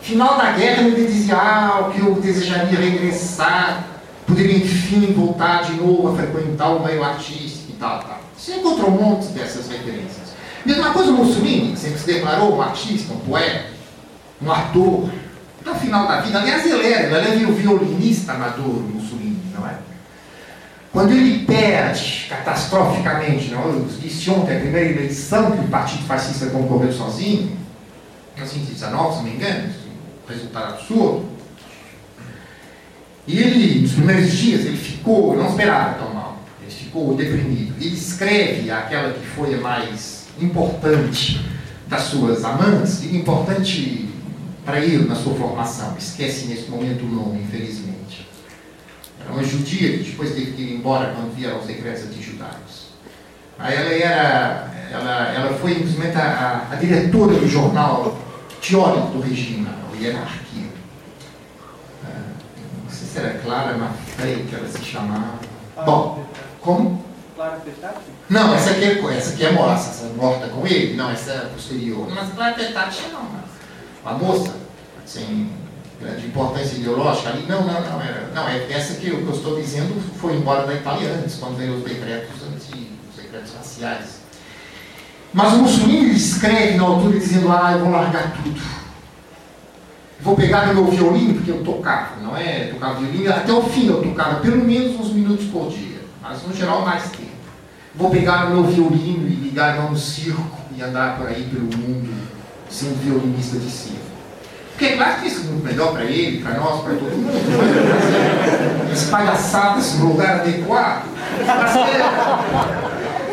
Final 0.00 0.38
da 0.38 0.52
guerra, 0.52 0.82
ele 0.82 1.06
dizia 1.06 1.36
ah, 1.36 1.90
que 1.92 2.00
eu 2.00 2.14
desejaria 2.14 2.78
regressar 2.78 3.94
poderia, 4.26 4.56
enfim, 4.56 5.12
voltar 5.12 5.62
de 5.64 5.74
novo 5.74 6.08
a 6.08 6.16
frequentar 6.16 6.68
o 6.70 6.84
meio 6.84 7.02
artístico 7.02 7.70
e 7.70 7.74
tal, 7.74 8.00
tal. 8.00 8.20
Você 8.36 8.56
encontrou 8.56 8.90
um 8.90 9.02
monte 9.02 9.26
dessas 9.28 9.68
referências. 9.68 10.34
Mesma 10.64 10.92
coisa 10.92 11.10
o 11.10 11.14
Mussolini, 11.14 11.72
que 11.72 11.78
sempre 11.78 11.98
se 11.98 12.06
declarou 12.06 12.56
um 12.56 12.62
artista, 12.62 13.12
um 13.12 13.18
poeta, 13.18 13.66
um 14.42 14.50
ator. 14.50 15.10
No 15.64 15.74
final 15.74 16.06
da 16.06 16.20
vida, 16.20 16.40
aliás, 16.40 16.64
ele 16.66 16.92
era, 16.92 17.18
ele 17.18 17.42
era 17.42 17.48
o 17.48 17.54
violinista 17.54 18.32
amador, 18.32 18.82
Mussolini? 18.82 19.33
Quando 20.94 21.10
ele 21.10 21.44
perde 21.44 22.26
catastroficamente, 22.28 23.50
não, 23.50 23.64
eu 23.64 23.88
disse 24.00 24.30
ontem, 24.30 24.56
a 24.56 24.60
primeira 24.60 24.90
eleição 24.90 25.50
que 25.50 25.64
o 25.64 25.68
Partido 25.68 26.04
Fascista 26.04 26.46
concorreu 26.46 26.92
sozinho, 26.92 27.50
em 28.36 28.40
1919, 28.40 29.10
se 29.10 29.16
não 29.16 29.24
me 29.24 29.30
engano, 29.34 29.74
resultado 30.28 30.74
absurdo, 30.74 31.24
e 33.26 33.38
ele, 33.38 33.80
nos 33.80 33.92
primeiros 33.94 34.32
dias, 34.34 34.66
ele 34.66 34.76
ficou, 34.76 35.36
não 35.36 35.48
esperava 35.48 35.94
tão 35.94 36.14
mal, 36.14 36.38
ele 36.62 36.70
ficou 36.70 37.16
deprimido. 37.16 37.74
Ele 37.80 37.96
escreve 37.96 38.70
aquela 38.70 39.14
que 39.14 39.26
foi 39.26 39.52
a 39.52 39.60
mais 39.60 40.26
importante 40.40 41.44
das 41.88 42.02
suas 42.02 42.44
amantes, 42.44 43.02
importante 43.12 44.08
para 44.64 44.78
ele 44.78 45.08
na 45.08 45.16
sua 45.16 45.34
formação. 45.34 45.96
Esquece 45.98 46.46
nesse 46.46 46.70
momento 46.70 47.04
o 47.04 47.08
nome, 47.08 47.42
infelizmente. 47.42 48.03
Era 49.24 49.32
uma 49.32 49.42
judia 49.42 49.98
que 49.98 50.10
depois 50.10 50.34
teve 50.34 50.52
que 50.52 50.62
ir 50.62 50.74
embora 50.74 51.14
quando 51.14 51.34
vieram 51.34 51.58
os 51.58 51.66
decretos 51.66 52.04
antijudaicos. 52.04 52.84
Aí 53.58 53.74
ela 53.74 53.92
era, 53.92 54.70
ela, 54.90 55.32
ela 55.32 55.58
foi 55.58 55.74
simplesmente 55.74 56.16
a, 56.16 56.68
a, 56.70 56.76
diretora 56.76 57.34
do 57.34 57.48
jornal 57.48 58.18
teórico 58.60 59.08
do 59.08 59.20
regime, 59.20 59.66
a 59.68 59.96
hierarquia. 59.96 60.68
Ah, 62.04 62.20
não 62.82 62.90
sei 62.90 63.06
se 63.06 63.18
era 63.18 63.38
Clara 63.38 63.76
Maffei 63.78 64.44
que 64.48 64.54
ela 64.54 64.68
se 64.68 64.84
chamava. 64.84 65.38
Bom, 65.86 66.24
como? 66.60 67.04
Clara 67.36 67.56
Petacci? 67.56 68.00
Não, 68.28 68.54
essa 68.54 68.70
aqui 68.70 68.84
é, 68.84 69.16
essa 69.16 69.34
aqui 69.34 69.46
é 69.46 69.52
moça, 69.52 69.90
essa 69.90 70.12
morta 70.14 70.48
com 70.48 70.66
ele. 70.66 70.94
Não, 70.94 71.10
essa 71.10 71.32
é 71.32 71.38
posterior. 71.52 72.08
Mas 72.12 72.32
Clara 72.32 72.54
Petacci 72.54 73.02
não, 73.12 73.28
uma 74.02 74.18
moça, 74.18 74.54
sem 75.98 76.06
grande 76.06 76.26
importância 76.26 76.76
ideológica 76.76 77.30
ali. 77.30 77.44
Não, 77.48 77.62
não, 77.62 77.80
não. 77.80 78.00
Era, 78.00 78.30
não, 78.34 78.48
é 78.48 78.66
essa 78.70 78.94
que 78.94 79.08
eu, 79.08 79.18
que 79.18 79.26
eu 79.26 79.34
estou 79.34 79.60
dizendo 79.60 80.00
foi 80.18 80.36
embora 80.36 80.66
da 80.66 80.74
Itália 80.74 81.10
antes, 81.10 81.36
quando 81.36 81.56
veio 81.56 81.74
os 81.74 81.84
decretos 81.84 82.42
antigos, 82.42 82.88
os 83.10 83.22
decretos 83.22 83.54
raciais. 83.54 84.24
Mas 85.32 85.52
o 85.52 85.58
Mussolini 85.58 86.14
escreve 86.14 86.76
na 86.76 86.84
altura 86.84 87.18
dizendo, 87.18 87.50
ah, 87.50 87.72
eu 87.72 87.80
vou 87.80 87.90
largar 87.90 88.32
tudo. 88.42 88.60
Vou 90.20 90.36
pegar 90.36 90.72
meu 90.72 90.86
violino, 90.86 91.34
porque 91.34 91.50
eu 91.50 91.62
tocava, 91.62 92.16
não 92.22 92.36
é? 92.36 92.68
Eu 92.68 92.74
tocava 92.74 93.00
violino, 93.00 93.30
até 93.30 93.52
o 93.52 93.62
fim 93.62 93.88
eu 93.88 94.00
tocava 94.00 94.40
pelo 94.40 94.64
menos 94.64 94.98
uns 94.98 95.12
minutos 95.12 95.46
por 95.46 95.70
dia, 95.70 96.00
mas 96.22 96.42
no 96.46 96.54
geral 96.54 96.82
mais 96.82 97.10
tempo. 97.10 97.34
Vou 97.94 98.10
pegar 98.10 98.48
meu 98.48 98.64
violino 98.64 99.28
e 99.28 99.34
ligar 99.34 99.90
no 99.90 99.96
circo 99.96 100.58
e 100.74 100.82
andar 100.82 101.18
por 101.18 101.26
aí 101.26 101.44
pelo 101.44 101.64
mundo 101.64 102.14
sendo 102.70 103.00
violinista 103.02 103.58
de 103.58 103.70
circo. 103.70 104.13
Porque 104.76 104.96
claro 104.96 105.20
que 105.20 105.28
isso 105.28 105.40
é 105.40 105.44
muito 105.44 105.64
melhor 105.64 105.92
para 105.92 106.04
ele, 106.04 106.42
para 106.42 106.54
nós, 106.54 106.82
para 106.82 106.94
todo 106.94 107.10
mundo. 107.12 108.92
As 108.92 109.04
palhaçadas 109.04 109.94
no 109.94 110.08
lugar 110.08 110.40
adequado. 110.40 111.04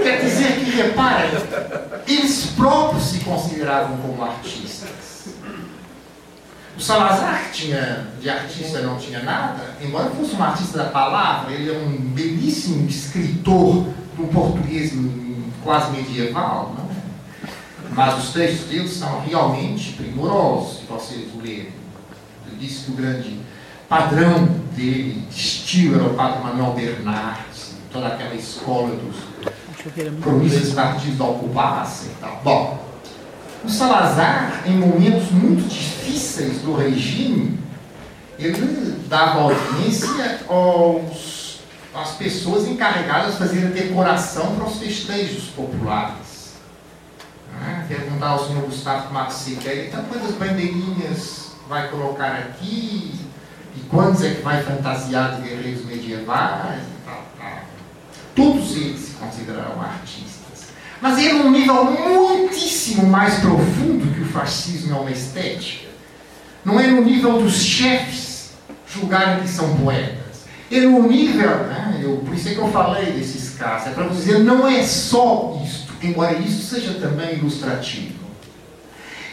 Quer 0.04 0.22
dizer 0.22 0.60
que, 0.60 0.70
repara, 0.70 1.28
eles 2.08 2.46
próprios 2.56 3.06
se 3.06 3.20
consideravam 3.20 3.98
como 3.98 4.24
artistas. 4.24 5.30
O 6.78 6.82
Salazar 6.82 7.50
tinha, 7.52 8.08
de 8.20 8.30
artista 8.30 8.82
não 8.82 8.98
tinha 8.98 9.24
nada, 9.24 9.76
embora 9.82 10.12
fosse 10.12 10.36
um 10.36 10.44
artista 10.44 10.78
da 10.78 10.86
palavra, 10.86 11.52
ele 11.52 11.70
é 11.70 11.74
um 11.74 11.98
belíssimo 11.98 12.88
escritor 12.88 13.88
do 14.16 14.28
português 14.32 14.94
quase 15.64 15.92
medieval, 15.92 16.76
não 16.78 16.86
é? 16.86 16.91
Mas 17.92 18.24
os 18.24 18.34
textos 18.34 18.68
dele 18.70 18.88
são 18.88 19.22
realmente 19.22 19.94
primorosos, 19.94 20.80
se 20.80 20.86
vocês 20.86 21.28
lerem. 21.42 21.74
Ele 22.48 22.58
disse 22.60 22.86
que 22.86 22.92
o 22.92 22.96
grande 22.96 23.40
padrão 23.90 24.46
dele, 24.76 25.26
de 25.30 25.40
estilo, 25.40 25.96
era 25.96 26.04
o 26.06 26.14
padre 26.14 26.44
Manuel 26.44 26.74
Bernardes, 26.74 27.76
toda 27.92 28.08
aquela 28.08 28.36
escola 28.36 28.96
dos 28.96 29.16
cronistas 30.22 30.74
partidos 30.74 31.18
da 31.18 31.26
ocupação 31.26 32.08
e 32.12 32.22
tal. 32.22 32.42
Bom, 32.44 32.86
o 33.64 33.70
Salazar, 33.70 34.64
em 34.66 34.78
momentos 34.78 35.30
muito 35.32 35.68
difíceis 35.68 36.62
do 36.62 36.76
regime, 36.76 37.60
ele 38.40 39.00
dava 39.08 39.42
audiência 39.42 40.40
aos, 40.48 41.60
às 41.94 42.12
pessoas 42.12 42.68
encarregadas 42.68 43.34
de 43.34 43.40
fazer 43.40 43.68
a 43.68 43.70
decoração 43.70 44.56
para 44.56 44.66
os 44.66 44.78
festejos 44.78 45.50
populares. 45.50 46.31
Perguntar 47.88 48.28
ao 48.28 48.48
senhor 48.48 48.64
Gustavo 48.64 49.14
Maxica, 49.14 49.74
então 49.74 50.04
quantas 50.06 50.36
bandeirinhas 50.36 51.52
vai 51.68 51.90
colocar 51.90 52.32
aqui? 52.34 53.14
E 53.76 53.80
quantos 53.90 54.24
é 54.24 54.36
que 54.36 54.42
vai 54.42 54.62
fantasiar 54.64 55.36
de 55.36 55.50
guerreiros 55.50 55.86
medievais? 55.86 56.82
E 56.82 57.06
tal, 57.06 57.26
tal. 57.38 57.60
Todos 58.36 58.76
eles 58.76 59.00
se 59.00 59.12
consideraram 59.12 59.82
artistas. 59.82 60.70
Mas 61.02 61.18
é 61.18 61.34
num 61.34 61.52
nível 61.52 61.86
muitíssimo 61.86 63.08
mais 63.08 63.40
profundo 63.40 64.14
que 64.14 64.22
o 64.22 64.26
fascismo 64.26 64.96
é 64.96 65.00
uma 65.00 65.12
estética. 65.12 65.90
Não 66.64 66.80
é 66.80 66.88
no 66.88 67.02
nível 67.02 67.42
dos 67.42 67.56
chefes 67.56 68.52
julgarem 68.88 69.42
que 69.42 69.50
são 69.50 69.76
poetas. 69.78 70.46
É 70.72 70.80
no 70.82 71.08
nível, 71.08 71.50
né, 71.66 72.00
eu, 72.02 72.18
por 72.18 72.34
isso 72.34 72.50
é 72.50 72.54
que 72.54 72.60
eu 72.60 72.72
falei 72.72 73.12
desses 73.12 73.58
casos, 73.58 73.88
é 73.88 73.92
para 73.92 74.08
dizer, 74.08 74.40
não 74.40 74.68
é 74.68 74.84
só 74.84 75.60
isto, 75.66 75.81
embora 76.04 76.38
isso 76.38 76.64
seja 76.64 76.94
também 76.96 77.36
ilustrativo. 77.36 78.22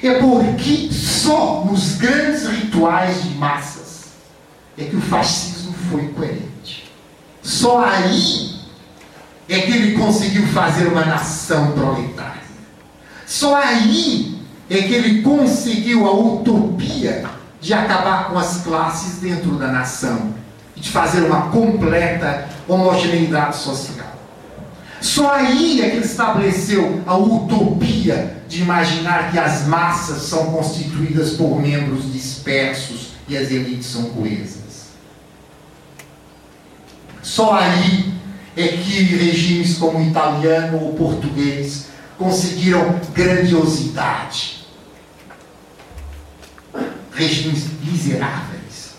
É 0.02 0.14
porque 0.14 0.90
só 0.92 1.64
nos 1.64 1.96
grandes 1.96 2.46
rituais 2.46 3.22
de 3.22 3.30
massas 3.30 4.04
é 4.76 4.84
que 4.84 4.96
o 4.96 5.00
fascismo 5.00 5.74
foi 5.90 6.08
coerente. 6.08 6.92
Só 7.42 7.84
aí 7.84 8.58
é 9.48 9.60
que 9.60 9.72
ele 9.72 9.98
conseguiu 9.98 10.46
fazer 10.48 10.86
uma 10.88 11.04
nação 11.04 11.72
proletária. 11.72 12.42
Só 13.26 13.56
aí 13.56 14.38
é 14.70 14.82
que 14.82 14.94
ele 14.94 15.22
conseguiu 15.22 16.06
a 16.06 16.12
utopia 16.12 17.24
de 17.60 17.74
acabar 17.74 18.28
com 18.28 18.38
as 18.38 18.62
classes 18.62 19.18
dentro 19.20 19.52
da 19.56 19.68
nação 19.68 20.34
e 20.76 20.80
de 20.80 20.90
fazer 20.90 21.22
uma 21.22 21.50
completa 21.50 22.48
homogeneidade 22.68 23.56
social. 23.56 24.17
Só 25.00 25.32
aí 25.32 25.80
é 25.80 25.90
que 25.90 25.96
ele 25.96 26.04
estabeleceu 26.04 27.02
a 27.06 27.16
utopia 27.16 28.42
de 28.48 28.62
imaginar 28.62 29.30
que 29.30 29.38
as 29.38 29.66
massas 29.66 30.22
são 30.22 30.52
constituídas 30.52 31.32
por 31.32 31.60
membros 31.60 32.12
dispersos 32.12 33.12
e 33.28 33.36
as 33.36 33.50
elites 33.50 33.86
são 33.86 34.04
coesas. 34.10 34.88
Só 37.22 37.54
aí 37.54 38.12
é 38.56 38.68
que 38.68 39.02
regimes 39.02 39.78
como 39.78 39.98
o 39.98 40.02
italiano 40.02 40.82
ou 40.82 40.94
português 40.94 41.88
conseguiram 42.16 42.98
grandiosidade. 43.14 44.66
Regimes 47.12 47.66
miseráveis. 47.82 48.94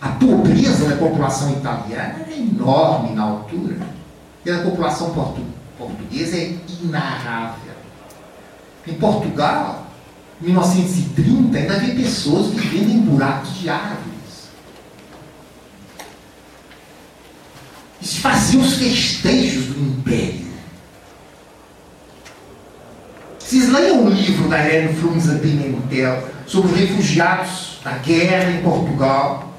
A 0.00 0.08
pobreza 0.10 0.88
da 0.88 0.96
população 0.96 1.52
italiana 1.52 2.20
era 2.20 2.32
enorme 2.32 3.14
na 3.14 3.22
altura. 3.22 4.01
E 4.44 4.50
a 4.50 4.62
população 4.62 5.12
portu 5.14 5.42
portuguesa 5.78 6.36
é 6.36 6.56
inarrável. 6.82 7.72
Em 8.86 8.94
Portugal, 8.94 9.86
em 10.40 10.46
1930, 10.46 11.58
ainda 11.58 11.74
havia 11.74 11.94
pessoas 11.94 12.48
vivendo 12.48 12.90
em 12.90 13.00
buracos 13.00 13.58
de 13.58 13.68
árvore. 13.68 14.12
se 18.02 18.18
faziam 18.18 18.62
os 18.62 18.74
festejos 18.74 19.66
do 19.66 19.80
império. 19.80 20.52
Vocês 23.38 23.70
leiam 23.70 24.04
o 24.04 24.10
livro 24.10 24.48
da 24.48 24.58
Helena 24.58 24.92
Frunza 24.94 25.38
Pimentel 25.38 26.28
sobre 26.46 26.72
os 26.72 26.78
refugiados 26.78 27.78
da 27.84 27.92
guerra 27.92 28.50
em 28.50 28.62
Portugal, 28.62 29.52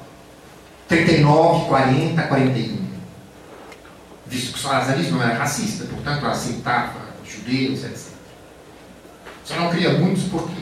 39, 0.88 1.66
40, 1.66 2.22
41. 2.22 2.83
Visto 4.34 4.54
que 4.54 4.58
o 4.58 4.62
salazarismo 4.62 5.18
não 5.18 5.22
era 5.22 5.38
racista, 5.38 5.84
portanto 5.84 6.26
aceitava 6.26 6.98
judeus, 7.24 7.84
etc. 7.84 8.14
Só 9.44 9.54
não 9.54 9.70
cria 9.70 9.92
muitos 9.92 10.24
porque 10.24 10.60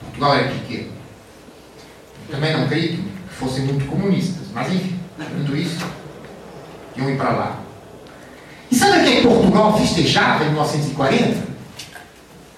Portugal 0.00 0.34
era 0.34 0.48
pequeno. 0.48 0.90
também 2.28 2.56
não 2.56 2.66
creio 2.66 2.96
que 2.96 3.34
fossem 3.38 3.66
muito 3.66 3.86
comunistas, 3.86 4.48
mas 4.52 4.72
enfim, 4.72 4.98
tudo 5.16 5.56
isso 5.56 5.86
iam 6.96 7.08
ir 7.08 7.16
para 7.16 7.30
lá. 7.30 7.60
E 8.68 8.74
sabe 8.74 8.98
o 8.98 9.04
que 9.04 9.18
é 9.18 9.22
Portugal 9.22 9.78
festejava 9.78 10.42
em 10.42 10.48
1940? 10.48 11.52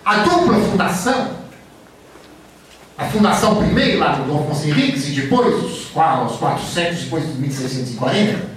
A 0.07 0.17
dupla 0.21 0.59
fundação. 0.71 1.45
A 2.97 3.05
fundação 3.05 3.57
primeiro 3.57 3.99
lá 3.99 4.15
do 4.15 4.25
Dom 4.25 4.45
Afonso 4.45 4.67
Henriques 4.67 5.07
e 5.09 5.21
depois, 5.21 5.55
os 5.63 5.91
quatro 5.91 6.65
séculos 6.65 7.03
depois 7.03 7.27
de 7.27 7.39
1640. 7.39 8.54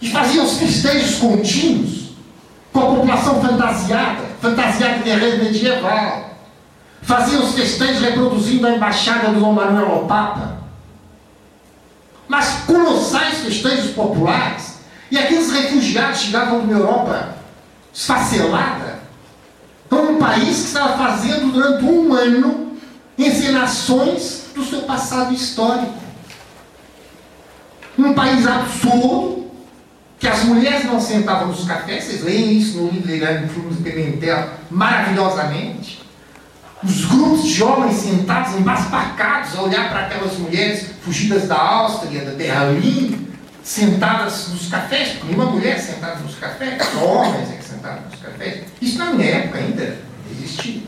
E 0.00 0.10
faziam 0.10 0.44
os 0.44 0.58
festejos 0.58 1.18
contínuos 1.18 2.10
com 2.72 2.80
a 2.80 2.96
população 2.96 3.40
fantasiada, 3.40 4.22
fantasiada 4.40 4.98
de 4.98 5.04
guerreiro 5.04 5.44
medieval. 5.44 6.30
Faziam 7.02 7.42
os 7.42 7.54
festejos 7.54 8.00
reproduzindo 8.00 8.66
a 8.66 8.70
embaixada 8.72 9.28
do 9.28 9.40
Dom 9.40 9.52
Manuel 9.52 9.90
ao 9.90 10.04
Papa 10.06 10.58
mas 12.28 12.64
colossais 12.66 13.38
festejos 13.38 13.92
populares, 13.92 14.74
e 15.10 15.16
aqueles 15.16 15.50
refugiados 15.50 16.20
chegavam 16.20 16.60
de 16.60 16.66
uma 16.66 16.78
Europa 16.78 17.36
esfacelada, 17.92 18.98
para 19.88 20.02
um 20.02 20.18
país 20.18 20.44
que 20.44 20.66
estava 20.66 20.98
fazendo 20.98 21.50
durante 21.50 21.84
um 21.84 22.12
ano 22.12 22.76
encenações 23.16 24.44
do 24.54 24.62
seu 24.62 24.82
passado 24.82 25.32
histórico. 25.32 25.94
Um 27.98 28.12
país 28.12 28.46
absurdo, 28.46 29.47
que 30.18 30.26
as 30.26 30.44
mulheres 30.44 30.84
não 30.84 31.00
sentavam 31.00 31.48
nos 31.48 31.64
cafés, 31.64 32.04
vocês 32.04 32.22
leem 32.22 32.58
isso 32.58 32.78
no 32.78 32.90
livro 32.90 33.06
de 33.06 33.14
Irene 33.14 33.48
Flores 33.48 33.78
Pimentel 33.78 34.48
maravilhosamente. 34.70 36.02
os 36.82 37.04
grupos 37.06 37.48
de 37.48 37.62
homens 37.62 37.96
sentados 37.96 38.54
embasbacados 38.54 39.56
a 39.56 39.62
olhar 39.62 39.88
para 39.90 40.06
aquelas 40.06 40.36
mulheres 40.38 40.90
fugidas 41.02 41.48
da 41.48 41.56
Áustria, 41.56 42.24
da 42.24 42.32
Berlim, 42.32 43.28
sentadas 43.62 44.48
nos 44.48 44.68
cafés, 44.68 45.16
nenhuma 45.24 45.46
mulher 45.46 45.78
sentada 45.78 46.20
nos 46.20 46.36
cafés, 46.36 46.82
só 46.84 47.04
homens 47.04 47.50
é 47.50 47.56
que 47.56 47.64
sentavam 47.64 48.02
nos 48.10 48.20
cafés. 48.20 48.64
Isso 48.80 48.98
na 48.98 49.12
minha 49.12 49.28
época 49.28 49.58
ainda 49.58 49.98
existia. 50.30 50.82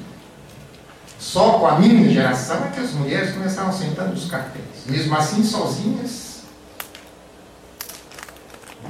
Só 1.19 1.59
com 1.59 1.67
a 1.67 1.79
minha 1.79 2.09
geração 2.09 2.65
é 2.65 2.69
que 2.69 2.81
as 2.81 2.93
mulheres 2.93 3.35
começaram 3.35 3.73
sentando 3.73 4.11
nos 4.11 4.31
cafés. 4.31 4.65
Mesmo 4.87 5.15
assim, 5.17 5.45
sozinhas, 5.45 6.30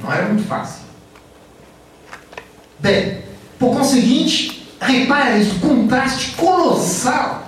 não 0.01 0.11
era 0.11 0.27
muito 0.27 0.47
fácil. 0.47 0.81
Bem, 2.79 3.19
por 3.59 3.77
conseguinte, 3.77 4.67
repara 4.79 5.37
isso, 5.37 5.59
contraste 5.59 6.31
colossal 6.31 7.47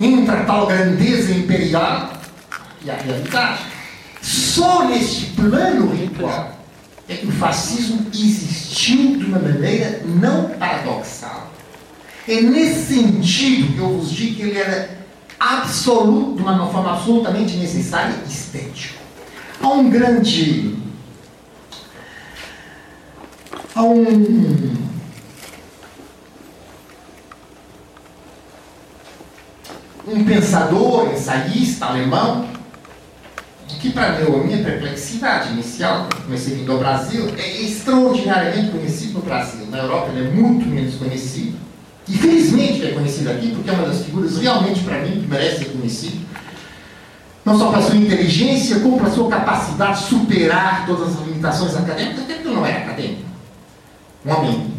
entre 0.00 0.34
a 0.34 0.44
tal 0.44 0.66
grandeza 0.66 1.32
imperial 1.32 2.12
e 2.84 2.90
a 2.90 2.94
realidade. 2.94 3.62
Só 4.20 4.84
neste 4.84 5.26
plano 5.26 5.94
ritual 5.94 6.56
é 7.08 7.16
que 7.16 7.26
o 7.26 7.32
fascismo 7.32 8.06
existiu 8.12 9.18
de 9.18 9.24
uma 9.24 9.38
maneira 9.38 10.02
não 10.04 10.50
paradoxal. 10.50 11.50
É 12.26 12.40
nesse 12.40 12.94
sentido 12.94 13.72
que 13.74 13.78
eu 13.78 13.98
vos 13.98 14.10
digo 14.10 14.36
que 14.36 14.42
ele 14.42 14.58
era 14.58 15.02
absoluto, 15.38 16.36
de 16.36 16.42
uma 16.42 16.66
forma 16.68 16.92
absolutamente 16.92 17.56
necessária, 17.56 18.14
estético. 18.28 19.00
Há 19.60 19.68
um 19.68 19.90
grande. 19.90 20.71
Há 23.74 23.82
um. 23.82 24.92
Um 30.06 30.24
pensador, 30.24 31.10
ensaísta 31.12 31.86
alemão, 31.86 32.46
que 33.82 33.90
para 33.90 34.12
mim, 34.12 34.26
a 34.26 34.44
minha 34.44 34.62
perplexidade 34.62 35.52
inicial, 35.52 36.06
quando 36.08 36.24
comecei 36.24 36.54
a 36.54 36.56
vir 36.58 36.64
do 36.64 36.78
Brasil, 36.78 37.34
é 37.36 37.62
extraordinariamente 37.62 38.70
conhecido 38.70 39.14
no 39.14 39.22
Brasil. 39.22 39.66
Na 39.66 39.78
Europa 39.78 40.10
ele 40.10 40.28
é 40.28 40.30
muito 40.30 40.66
menos 40.66 40.94
conhecido. 40.94 41.56
E 42.08 42.12
felizmente 42.12 42.84
é 42.84 42.92
conhecido 42.92 43.30
aqui, 43.30 43.50
porque 43.52 43.70
é 43.70 43.72
uma 43.72 43.88
das 43.88 44.04
figuras 44.04 44.38
realmente 44.38 44.80
para 44.84 45.00
mim 45.00 45.22
que 45.22 45.26
merece 45.26 45.64
ser 45.64 45.70
conhecido. 45.70 46.18
Não 47.44 47.58
só 47.58 47.72
para 47.72 47.82
sua 47.82 47.96
inteligência, 47.96 48.78
como 48.78 48.98
para 48.98 49.10
sua 49.10 49.28
capacidade 49.28 50.02
de 50.02 50.08
superar 50.10 50.86
todas 50.86 51.16
as 51.16 51.26
limitações 51.26 51.74
acadêmicas, 51.74 52.22
até 52.22 52.34
porque 52.34 52.48
não 52.50 52.64
é 52.64 52.76
acadêmico. 52.76 53.21
Um 54.24 54.32
homem 54.32 54.74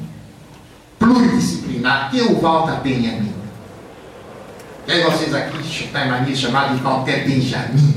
pluridisciplinar, 0.97 2.09
que 2.09 2.21
o 2.21 2.39
Walter 2.39 2.79
Benjamin. 2.81 3.33
E 4.87 4.91
aí 4.91 5.03
vocês 5.03 5.33
aqui 5.33 5.57
em 5.85 6.09
mania 6.09 6.35
chamado 6.35 6.75
de 6.75 6.83
Walter 6.83 7.25
Benjamin. 7.25 7.95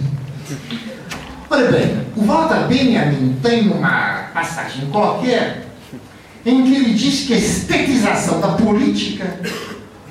Olha 1.48 1.70
bem, 1.70 2.06
o 2.16 2.24
Walter 2.24 2.66
Benjamin 2.66 3.38
tem 3.42 3.70
uma 3.70 4.30
passagem 4.35 4.90
qualquer 4.90 5.66
em 6.44 6.64
que 6.64 6.74
ele 6.74 6.94
diz 6.94 7.26
que 7.26 7.35
a 7.35 7.38
estetização 7.38 8.40
da 8.40 8.48
política 8.52 9.40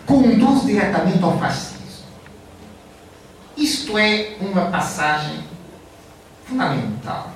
conduz 0.05 0.65
diretamente 0.65 1.23
ao 1.23 1.37
fascismo. 1.39 1.75
Isto 3.57 3.97
é 3.97 4.35
uma 4.41 4.65
passagem 4.65 5.39
fundamental. 6.45 7.34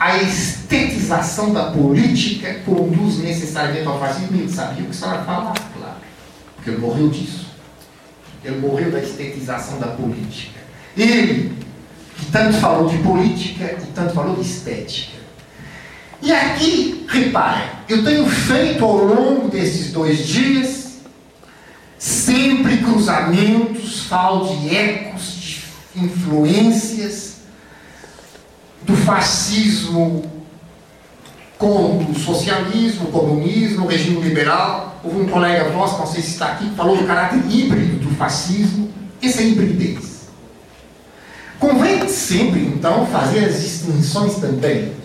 A 0.00 0.16
estetização 0.16 1.52
da 1.52 1.64
política 1.72 2.54
conduz 2.64 3.18
necessariamente 3.18 3.86
ao 3.86 4.00
fascismo. 4.00 4.34
Ele 4.34 4.50
sabia 4.50 4.82
o 4.82 4.86
que 4.86 4.94
estava 4.94 5.22
falando, 5.26 5.60
claro. 5.76 5.96
Porque 6.56 6.70
ele 6.70 6.78
morreu 6.78 7.10
disso. 7.10 7.48
Ele 8.42 8.60
morreu 8.60 8.90
da 8.90 8.98
estetização 8.98 9.78
da 9.78 9.88
política. 9.88 10.58
Ele, 10.96 11.52
que 12.16 12.24
tanto 12.32 12.56
falou 12.56 12.88
de 12.88 12.96
política 12.96 13.76
e 13.78 13.92
tanto 13.92 14.14
falou 14.14 14.36
de 14.36 14.40
estética. 14.40 15.18
E 16.22 16.32
aqui, 16.32 17.04
reparem, 17.06 17.68
eu 17.86 18.02
tenho 18.02 18.26
feito 18.26 18.82
ao 18.82 19.04
longo 19.04 19.48
desses 19.48 19.92
dois 19.92 20.26
dias 20.26 21.00
sempre 21.98 22.78
cruzamentos, 22.78 24.04
falo 24.04 24.46
de 24.46 24.74
ecos, 24.74 25.62
de 25.94 26.04
influências 26.06 27.39
do 28.82 28.96
fascismo 28.96 30.24
com 31.58 31.98
o 31.98 32.14
socialismo, 32.14 33.08
o 33.08 33.12
comunismo, 33.12 33.84
o 33.84 33.88
regime 33.88 34.20
liberal. 34.20 34.98
Houve 35.04 35.20
um 35.20 35.28
colega 35.28 35.70
nosso, 35.70 35.98
não 35.98 36.06
sei 36.06 36.22
se 36.22 36.30
está 36.30 36.52
aqui, 36.52 36.68
que 36.68 36.74
falou 36.74 36.96
do 36.96 37.06
caráter 37.06 37.40
híbrido 37.48 38.08
do 38.08 38.14
fascismo. 38.16 38.90
Essa 39.22 39.42
é 39.42 39.46
hibridez. 39.46 40.28
Convém 41.58 42.08
sempre, 42.08 42.60
então, 42.60 43.06
fazer 43.06 43.44
as 43.44 43.60
distinções 43.60 44.36
também 44.36 45.00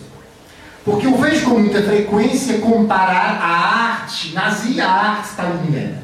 porque 0.86 1.08
eu 1.08 1.18
vejo 1.18 1.50
com 1.50 1.58
muita 1.58 1.82
frequência 1.82 2.60
comparar 2.60 3.40
a 3.42 3.48
arte 3.48 4.34
nazi 4.36 4.80
à 4.80 4.88
arte 4.88 5.30
staliniana. 5.30 6.04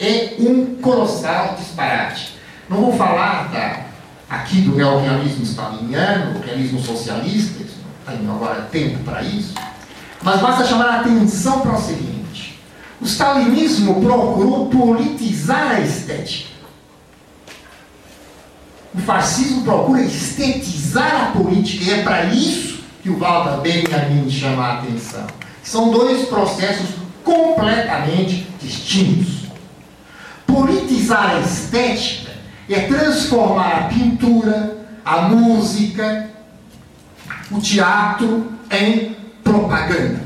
É 0.00 0.34
um 0.40 0.74
colossal 0.82 1.54
disparate. 1.56 2.34
Não 2.68 2.78
vou 2.78 2.92
falar 2.92 3.52
da, 3.52 3.85
aqui 4.28 4.60
do 4.62 4.74
neorrealismo 4.74 5.44
staliniano, 5.44 6.34
do 6.34 6.44
realismo 6.44 6.80
socialista, 6.80 7.64
não 8.06 8.16
tenho 8.16 8.30
agora 8.30 8.62
tempo 8.62 8.98
para 9.04 9.22
isso, 9.22 9.54
mas 10.22 10.40
basta 10.40 10.64
chamar 10.64 10.86
a 10.86 11.00
atenção 11.00 11.60
para 11.60 11.76
o 11.76 11.80
seguinte: 11.80 12.58
o 13.00 13.04
stalinismo 13.04 14.00
procurou 14.00 14.68
politizar 14.68 15.72
a 15.72 15.80
estética. 15.80 16.56
O 18.94 18.98
fascismo 18.98 19.62
procura 19.62 20.02
estetizar 20.02 21.26
a 21.26 21.38
política, 21.38 21.84
e 21.84 22.00
é 22.00 22.02
para 22.02 22.24
isso 22.24 22.80
que 23.02 23.10
o 23.10 23.18
Walter 23.18 23.60
Benjamin 23.60 24.30
chama 24.30 24.64
a 24.64 24.74
atenção. 24.78 25.26
São 25.62 25.90
dois 25.90 26.28
processos 26.28 26.88
completamente 27.22 28.46
distintos. 28.60 29.46
Politizar 30.46 31.36
a 31.36 31.40
estética 31.40 32.25
é 32.74 32.80
transformar 32.80 33.72
a 33.72 33.82
pintura, 33.84 34.86
a 35.04 35.22
música, 35.22 36.30
o 37.50 37.60
teatro 37.60 38.52
em 38.70 39.16
propaganda. 39.42 40.24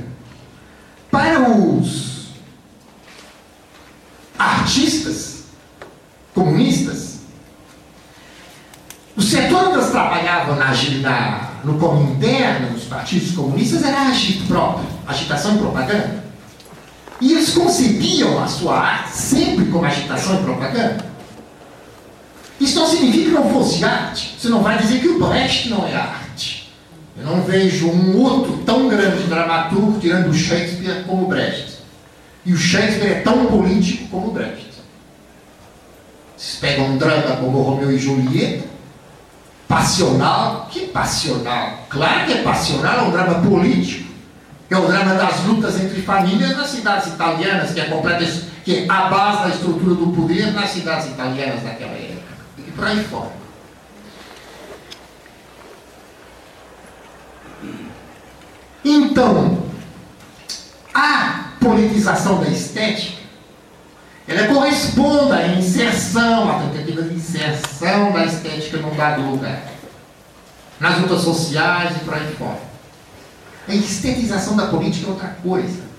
Para 1.11 1.50
os 1.50 2.31
artistas 4.38 5.44
comunistas, 6.35 7.20
o 9.16 9.20
setor 9.20 9.68
onde 9.68 9.79
eles 9.79 9.90
trabalhavam 9.90 10.57
na, 10.57 10.70
na 11.03 11.50
no 11.64 11.79
Comintern, 11.79 12.70
nos 12.70 12.85
partidos 12.85 13.33
comunistas, 13.33 13.83
era 13.83 14.03
agito 14.03 14.46
próprio, 14.46 14.87
agitação 15.07 15.57
e 15.57 15.59
propaganda. 15.59 16.24
E 17.20 17.33
eles 17.33 17.53
concebiam 17.53 18.42
a 18.42 18.46
sua 18.46 18.79
arte 18.79 19.11
sempre 19.11 19.66
como 19.66 19.85
agitação 19.85 20.40
e 20.40 20.42
propaganda. 20.42 21.10
Isso 22.61 22.79
não 22.79 22.87
significa 22.87 23.25
que 23.25 23.31
não 23.31 23.51
fosse 23.51 23.83
arte. 23.83 24.37
Você 24.38 24.49
não 24.49 24.62
vai 24.62 24.77
dizer 24.77 25.01
que 25.01 25.09
o 25.09 25.18
Brecht 25.18 25.70
não 25.70 25.87
é 25.87 25.96
arte. 25.96 26.70
Eu 27.18 27.25
não 27.25 27.42
vejo 27.42 27.88
um 27.88 28.18
outro 28.18 28.59
tão 28.59 28.88
grande 28.88 29.23
dramaturgo 29.25 29.99
tirando 29.99 30.29
o 30.29 30.35
Shakespeare 30.35 31.05
como 31.07 31.25
o 31.25 31.27
Brecht. 31.27 31.79
E 32.44 32.53
o 32.53 32.57
Shakespeare 32.57 33.12
é 33.12 33.20
tão 33.20 33.46
político 33.46 34.09
como 34.09 34.29
o 34.29 34.31
Brecht. 34.33 34.70
Vocês 36.37 36.57
pegam 36.61 36.87
um 36.87 36.99
drama 36.99 37.37
como 37.37 37.62
Romeu 37.62 37.92
e 37.92 37.99
Julieta, 37.99 38.66
passional. 39.68 40.68
Que 40.70 40.87
passional? 40.87 41.87
Claro 41.88 42.27
que 42.27 42.33
é 42.33 42.42
passional, 42.42 42.99
é 42.99 43.03
um 43.03 43.11
drama 43.11 43.35
político. 43.46 44.11
É 44.70 44.77
o 44.77 44.87
drama 44.87 45.14
das 45.14 45.44
lutas 45.44 45.81
entre 45.81 46.01
famílias 46.01 46.57
nas 46.57 46.68
cidades 46.68 47.09
italianas, 47.09 47.73
que 47.73 47.81
é, 47.81 47.85
completa, 47.87 48.25
que 48.64 48.79
é 48.79 48.87
a 48.88 49.09
base 49.09 49.42
da 49.42 49.49
estrutura 49.49 49.94
do 49.96 50.12
poder 50.12 50.53
nas 50.53 50.70
cidades 50.70 51.09
italianas 51.09 51.62
daquela 51.62 51.92
época. 51.92 52.10
E 52.70 52.72
por 52.72 52.87
aí 52.87 53.04
fora. 53.04 53.33
Então, 58.85 59.59
a 60.94 61.50
politização 61.61 62.40
da 62.40 62.48
estética, 62.48 63.18
ela 64.28 64.46
corresponde 64.46 65.33
à 65.33 65.48
inserção, 65.48 66.48
à 66.48 66.61
tentativa 66.61 67.02
de 67.02 67.14
inserção 67.14 68.12
da 68.12 68.24
estética 68.24 68.78
num 68.78 68.94
dado 68.94 69.22
lugar 69.22 69.62
nas 70.78 70.98
lutas 71.00 71.22
sociais 71.22 71.96
e 71.96 72.04
por 72.04 72.14
aí 72.14 72.33
fora. 72.38 72.70
A 73.68 73.74
estetização 73.74 74.56
da 74.56 74.68
política 74.68 75.09
é 75.09 75.11
outra 75.11 75.37
coisa. 75.42 75.90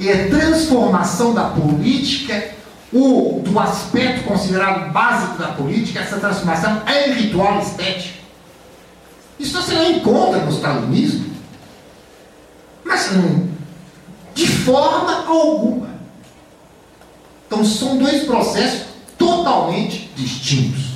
É 0.00 0.12
a 0.12 0.28
transformação 0.28 1.34
da 1.34 1.50
política, 1.50 2.55
ou 2.96 3.40
do 3.40 3.58
aspecto 3.58 4.24
considerado 4.24 4.92
básico 4.92 5.38
da 5.38 5.48
política, 5.48 6.00
essa 6.00 6.18
transformação 6.18 6.82
é 6.86 7.10
ritual 7.12 7.60
estético. 7.60 8.16
Isso 9.38 9.60
você 9.60 9.74
não 9.74 9.90
encontra 9.90 10.40
no 10.40 10.50
stalinismo, 10.50 11.34
mas 12.84 13.12
não, 13.12 13.48
de 14.34 14.46
forma 14.46 15.26
alguma. 15.26 15.90
Então 17.46 17.64
são 17.64 17.98
dois 17.98 18.24
processos 18.24 18.86
totalmente 19.18 20.10
distintos. 20.16 20.86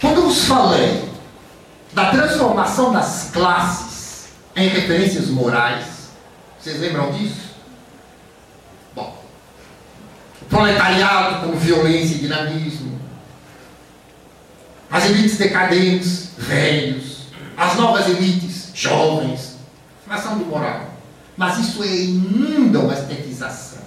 Quando 0.00 0.16
eu 0.16 0.22
vos 0.22 0.44
falei 0.44 1.08
da 2.00 2.10
transformação 2.12 2.92
das 2.92 3.30
classes 3.30 4.28
em 4.56 4.68
referências 4.68 5.28
morais, 5.28 5.84
vocês 6.58 6.80
lembram 6.80 7.12
disso? 7.12 7.50
Bom, 8.94 9.22
o 10.40 10.44
proletariado 10.46 11.46
com 11.46 11.58
violência 11.58 12.14
e 12.14 12.18
dinamismo, 12.20 12.98
as 14.90 15.04
elites 15.04 15.36
decadentes, 15.36 16.30
velhos, 16.38 17.26
as 17.56 17.76
novas 17.76 18.08
elites, 18.08 18.70
jovens, 18.74 19.56
formação 20.02 20.38
do 20.38 20.46
moral. 20.46 20.94
Mas 21.36 21.58
isso 21.58 21.84
é 21.84 21.88
ainda 21.88 22.80
uma 22.80 22.94
estetização. 22.94 23.80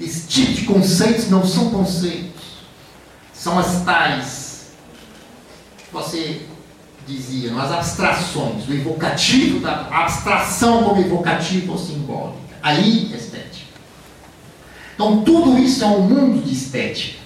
Esse 0.00 0.26
tipo 0.26 0.52
de 0.52 0.62
conceitos 0.62 1.28
não 1.28 1.46
são 1.46 1.70
conceitos, 1.70 2.42
são 3.32 3.58
as 3.58 3.82
tais, 3.82 4.35
você 5.96 6.42
dizia, 7.06 7.54
as 7.58 7.72
abstrações, 7.72 8.68
o 8.68 8.72
evocativo, 8.72 9.60
da 9.60 9.88
abstração 9.90 10.84
como 10.84 11.00
evocativo 11.00 11.72
ou 11.72 11.78
simbólica. 11.78 12.38
Aí, 12.62 13.14
estética. 13.14 13.66
Então, 14.94 15.22
tudo 15.22 15.58
isso 15.58 15.82
é 15.84 15.86
um 15.86 16.02
mundo 16.02 16.44
de 16.44 16.52
estética. 16.52 17.18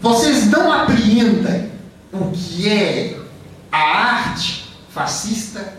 Vocês 0.00 0.50
não 0.50 0.72
apreendem 0.72 1.70
o 2.12 2.30
que 2.32 2.68
é 2.68 3.20
a 3.70 3.78
arte 3.78 4.64
fascista 4.90 5.74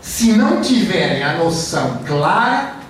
se 0.00 0.32
não 0.32 0.60
tiverem 0.60 1.22
a 1.22 1.38
noção 1.38 1.98
clara 2.06 2.83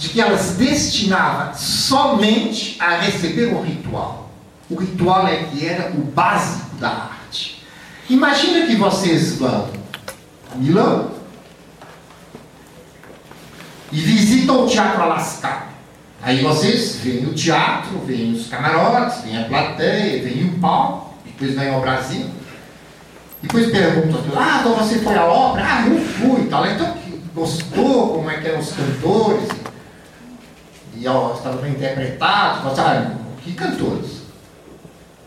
de 0.00 0.08
que 0.08 0.20
ela 0.20 0.38
se 0.38 0.54
destinava 0.54 1.52
somente 1.52 2.76
a 2.80 2.96
receber 2.96 3.52
um 3.54 3.60
ritual. 3.60 4.30
O 4.70 4.74
ritual 4.74 5.28
é 5.28 5.44
que 5.44 5.66
era 5.66 5.90
o 5.90 6.00
básico 6.00 6.74
da 6.76 6.88
arte. 6.88 7.62
Imagina 8.08 8.66
que 8.66 8.76
vocês 8.76 9.34
vão 9.34 9.68
a 10.50 10.56
Milão 10.56 11.10
e 13.92 14.00
visitam 14.00 14.64
o 14.64 14.66
Teatro 14.66 15.02
Alascar. 15.02 15.68
Aí 16.22 16.42
vocês 16.42 16.96
veem 16.96 17.26
o 17.26 17.34
teatro, 17.34 17.98
veem 18.06 18.32
os 18.32 18.46
camarotes, 18.46 19.20
veem 19.22 19.42
a 19.42 19.44
plateia, 19.44 20.22
veem 20.22 20.44
o 20.44 20.58
palco, 20.60 21.14
depois 21.26 21.54
vêm 21.54 21.68
ao 21.68 21.80
Brasil. 21.82 22.26
Depois 23.42 23.70
perguntam, 23.70 24.22
ah, 24.34 24.58
então 24.60 24.74
você 24.76 24.98
foi 25.00 25.14
à 25.14 25.24
ópera? 25.24 25.66
Ah, 25.66 25.80
não 25.82 25.98
fui, 25.98 26.46
tal. 26.46 26.66
Então, 26.66 26.94
gostou 27.34 28.14
como 28.14 28.30
é 28.30 28.38
que 28.38 28.48
eram 28.48 28.60
os 28.60 28.72
cantores? 28.72 29.59
E 31.00 31.08
ó, 31.08 31.32
estavam 31.32 31.62
bem 31.62 31.72
interpretados, 31.72 32.62
você, 32.62 32.80
ah, 32.82 33.10
que 33.42 33.54
cantores? 33.54 34.20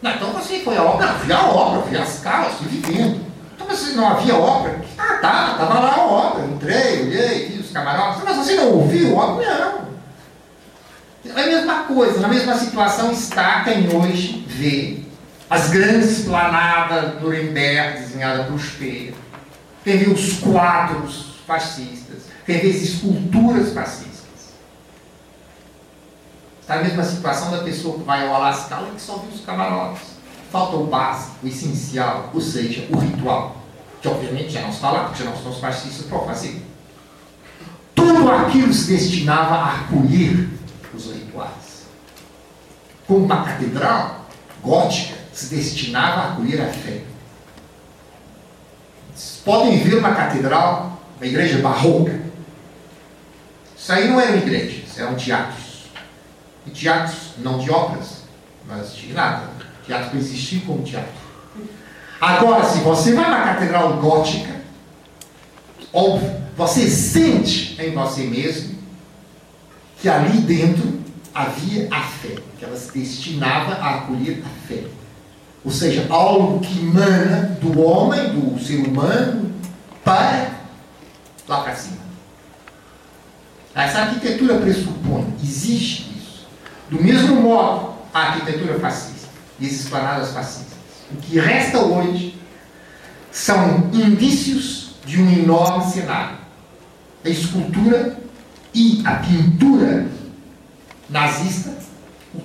Não, 0.03 0.11
então 0.11 0.31
você 0.31 0.59
foi 0.59 0.77
à 0.77 0.83
ópera? 0.83 1.13
Fui 1.15 1.33
à 1.33 1.41
ópera, 1.47 1.81
fui 1.81 1.97
às 1.97 2.19
casas, 2.19 2.53
fui 2.59 2.67
vivendo. 2.67 3.25
Então 3.55 3.65
você 3.65 3.93
não 3.93 4.07
havia 4.07 4.35
ópera? 4.35 4.79
Ah, 4.99 5.17
tá, 5.19 5.49
estava 5.53 5.79
lá 5.79 5.95
a 5.95 6.05
ópera, 6.05 6.45
entrei, 6.45 7.01
olhei, 7.01 7.47
vi 7.47 7.59
os 7.59 7.71
camarotes. 7.71 8.21
Mas 8.23 8.37
você 8.37 8.53
não 8.53 8.71
ouviu 8.71 9.19
a 9.19 9.25
ópera? 9.25 9.83
Não. 11.25 11.33
É 11.35 11.41
a 11.41 11.47
mesma 11.47 11.83
coisa, 11.85 12.19
na 12.19 12.27
mesma 12.27 12.55
situação 12.55 13.11
está 13.11 13.63
quem 13.63 13.95
hoje 13.95 14.45
vê 14.47 14.99
as 15.49 15.71
grandes 15.71 16.19
esplanadas 16.19 17.19
Nuremberg 17.19 17.99
desenhadas 17.99 18.45
por 18.45 18.59
Speer, 18.59 19.15
quem 19.83 19.97
vê 19.97 20.11
os 20.11 20.33
quadros 20.37 21.33
fascistas, 21.47 22.25
quem 22.45 22.59
vê 22.59 22.69
as 22.69 22.75
esculturas 22.75 23.73
fascistas. 23.73 24.12
Está 26.63 26.77
na 26.77 26.83
mesma 26.83 27.03
situação 27.03 27.51
da 27.51 27.57
pessoa 27.57 27.99
que 27.99 28.05
vai 28.05 28.25
ao 28.25 28.35
Alascal 28.35 28.87
e 28.87 28.95
que 28.95 29.01
só 29.01 29.17
vê 29.17 29.35
os 29.35 29.41
camarotes. 29.41 30.13
Falta 30.49 30.77
o 30.77 30.87
básico, 30.87 31.35
o 31.43 31.47
essencial, 31.47 32.29
ou 32.33 32.39
seja, 32.39 32.87
o 32.89 32.97
ritual, 32.97 33.57
que 34.01 34.07
obviamente 34.07 34.51
já 34.51 34.61
não 34.61 34.69
está 34.69 34.89
lá, 34.89 35.03
porque 35.03 35.21
já 35.21 35.29
não 35.29 35.35
são 35.35 35.51
os 35.51 35.59
fascistas 35.59 36.05
para 36.05 36.19
fazer. 36.19 36.65
Tudo 37.93 38.31
aquilo 38.31 38.73
se 38.73 38.95
destinava 38.95 39.55
a 39.55 39.75
acolher 39.81 40.49
os 40.93 41.05
rituais. 41.07 41.83
Como 43.05 43.25
uma 43.25 43.43
catedral 43.43 44.25
gótica 44.61 45.17
se 45.33 45.53
destinava 45.53 46.21
a 46.21 46.31
acolher 46.31 46.61
a 46.61 46.71
fé. 46.71 47.01
Vocês 49.13 49.41
podem 49.43 49.83
ver 49.83 49.97
uma 49.97 50.15
catedral, 50.15 50.97
uma 51.17 51.25
igreja 51.25 51.57
barroca. 51.57 52.21
Isso 53.77 53.91
aí 53.91 54.07
não 54.07 54.21
eram 54.21 54.37
igrejas, 54.37 54.97
eram 54.97 55.15
teatros. 55.15 55.62
E 56.65 56.71
teatros 56.71 57.33
não 57.39 57.57
de 57.57 57.69
obras, 57.69 58.23
mas 58.67 58.95
de 58.95 59.13
nada. 59.13 59.49
Teatro 59.85 60.13
não 60.13 60.21
existia 60.21 60.61
como 60.65 60.83
teatro. 60.83 61.11
Agora, 62.19 62.63
se 62.65 62.79
você 62.79 63.13
vai 63.13 63.29
na 63.29 63.41
catedral 63.41 63.97
gótica, 63.97 64.55
óbvio, 65.91 66.41
você 66.55 66.89
sente 66.89 67.75
em 67.81 67.91
você 67.91 68.23
mesmo 68.23 68.77
que 69.99 70.07
ali 70.07 70.37
dentro 70.39 71.01
havia 71.33 71.87
a 71.91 72.01
fé, 72.01 72.35
que 72.57 72.63
ela 72.63 72.77
se 72.77 72.91
destinava 72.97 73.73
a 73.73 73.95
acolher 73.95 74.43
a 74.45 74.67
fé. 74.67 74.83
Ou 75.65 75.71
seja, 75.71 76.05
algo 76.09 76.59
que 76.59 76.79
emana 76.79 77.57
do 77.61 77.81
homem, 77.81 78.33
do 78.33 78.59
ser 78.59 78.85
humano, 78.85 79.53
para 80.03 80.51
lá 81.47 81.61
para 81.61 81.75
cima. 81.75 82.03
Essa 83.73 84.01
arquitetura 84.01 84.57
pressupõe, 84.59 85.33
existe. 85.41 86.12
Do 86.89 87.01
mesmo 87.01 87.41
modo, 87.41 87.93
a 88.13 88.19
arquitetura 88.19 88.79
fascista 88.79 89.29
e 89.59 89.65
as 89.65 89.73
esplanadas 89.73 90.31
fascistas. 90.31 90.77
O 91.11 91.15
que 91.17 91.39
resta 91.39 91.79
hoje 91.79 92.39
são 93.31 93.89
indícios 93.93 94.95
de 95.05 95.21
um 95.21 95.31
enorme 95.31 95.91
cenário. 95.91 96.37
A 97.25 97.29
escultura 97.29 98.17
e 98.73 99.01
a 99.05 99.15
pintura 99.15 100.07
nazista, 101.09 101.73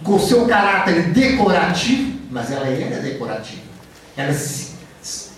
com 0.03 0.19
seu 0.19 0.47
caráter 0.47 1.11
decorativo, 1.13 2.19
mas 2.31 2.51
ela 2.51 2.67
era 2.67 3.01
decorativa. 3.01 3.63
Ela 4.17 4.33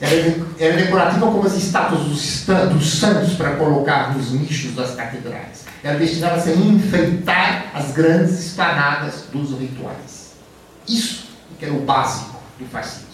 era, 0.01 0.15
era 0.59 0.77
decorativa 0.77 1.27
como 1.27 1.47
as 1.47 1.55
estátuas 1.55 2.01
dos, 2.03 2.47
dos 2.73 2.93
santos 2.99 3.35
para 3.35 3.57
colocar 3.57 4.15
nos 4.17 4.33
nichos 4.33 4.75
das 4.75 4.95
catedrais. 4.95 5.67
Ela 5.83 5.99
destinava-se 5.99 6.51
a 6.51 6.55
enfeitar 6.55 7.71
as 7.75 7.93
grandes 7.93 8.47
esplanadas 8.47 9.25
dos 9.31 9.59
rituais. 9.59 10.33
Isso 10.89 11.29
que 11.59 11.67
era 11.67 11.75
o 11.75 11.81
básico 11.81 12.41
do 12.59 12.65
fascismo. 12.67 13.11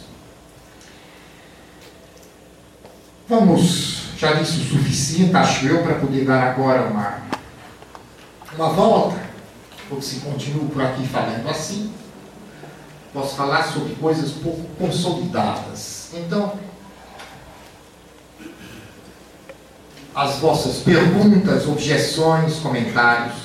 Vamos, 3.28 4.02
já 4.16 4.34
disse 4.34 4.60
o 4.60 4.64
suficiente, 4.64 5.36
acho 5.36 5.66
eu, 5.66 5.82
para 5.82 5.96
poder 5.96 6.24
dar 6.24 6.40
agora 6.44 6.82
uma, 6.82 7.18
uma 8.54 8.68
volta, 8.68 9.20
ou 9.90 10.00
se 10.00 10.20
continuo 10.20 10.68
por 10.68 10.80
aqui 10.80 11.04
falando 11.08 11.48
assim, 11.48 11.92
posso 13.12 13.34
falar 13.34 13.64
sobre 13.64 13.96
coisas 13.96 14.30
pouco 14.30 14.62
consolidadas. 14.78 16.10
Então, 16.14 16.52
as 20.16 20.38
vossas 20.38 20.78
perguntas, 20.78 21.68
objeções, 21.68 22.58
comentários. 22.60 23.44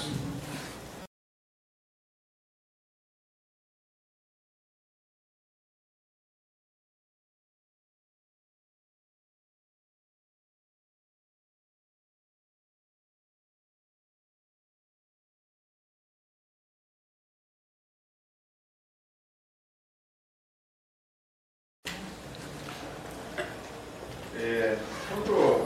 É, 24.39 24.77
quanto 25.09 25.61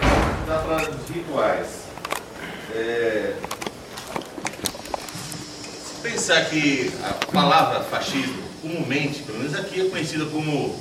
está 0.45 0.59
falando 0.59 0.97
dos 0.99 1.09
rituais, 1.09 1.85
é, 2.75 3.33
se 5.83 6.01
pensar 6.03 6.45
que 6.49 6.91
a 7.03 7.13
palavra 7.31 7.81
fascismo, 7.81 8.43
comumente, 8.61 9.23
pelo 9.23 9.39
menos 9.39 9.55
aqui 9.75 9.81
é 9.81 9.89
conhecida 9.89 10.25
como 10.25 10.73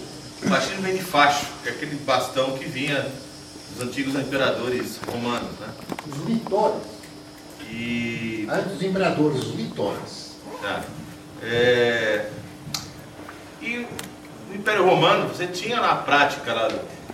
fascismo 0.48 0.82
vem 0.82 0.96
de 0.96 1.02
facho, 1.02 1.46
que 1.62 1.68
é 1.68 1.72
aquele 1.72 1.96
bastão 1.96 2.52
que 2.52 2.64
vinha 2.64 3.04
dos 3.70 3.82
antigos 3.82 4.14
imperadores 4.14 5.00
romanos, 5.10 5.50
né? 5.58 5.68
Os 6.08 6.24
litórios. 6.28 6.82
E. 7.68 8.46
Antes 8.48 8.72
dos 8.72 8.82
imperadores, 8.82 9.42
os 9.42 9.54
litores. 9.54 10.36
Tá. 10.62 10.84
É, 11.42 12.30
e 13.60 13.86
no 14.48 14.54
Império 14.54 14.86
Romano, 14.86 15.28
você 15.28 15.48
tinha 15.48 15.80
na 15.80 15.96
prática, 15.96 16.54
lá, 16.54 16.68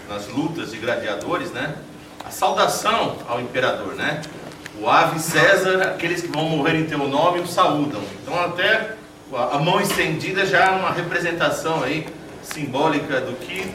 nas 0.09 0.29
lutas 0.29 0.73
de 0.73 0.77
gladiadores, 0.77 1.51
né? 1.51 1.77
A 2.25 2.31
saudação 2.31 3.17
ao 3.27 3.41
imperador, 3.41 3.95
né? 3.95 4.21
O 4.79 4.89
ave 4.89 5.19
César, 5.19 5.83
aqueles 5.83 6.21
que 6.21 6.29
vão 6.29 6.45
morrer 6.45 6.79
em 6.79 6.85
teu 6.85 6.99
nome 7.09 7.41
o 7.41 7.47
saúdam. 7.47 8.03
Então 8.23 8.39
até 8.39 9.00
a 9.37 9.59
mão 9.59 9.81
estendida 9.81 10.45
já 10.45 10.67
é 10.67 10.71
uma 10.71 10.91
representação 10.91 11.83
aí 11.83 12.07
simbólica 12.43 13.21
do 13.21 13.37
que 13.37 13.73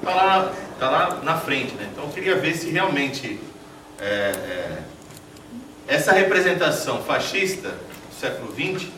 está 0.00 0.14
lá, 0.14 0.52
tá 0.78 0.90
lá 0.90 1.20
na 1.22 1.36
frente, 1.36 1.74
né? 1.74 1.88
Então 1.92 2.04
eu 2.04 2.10
queria 2.10 2.36
ver 2.36 2.54
se 2.54 2.70
realmente 2.70 3.38
é, 4.00 4.04
é, 4.04 4.78
essa 5.86 6.12
representação 6.12 7.02
fascista 7.02 7.68
do 7.68 8.20
século 8.20 8.52
XX, 8.52 8.88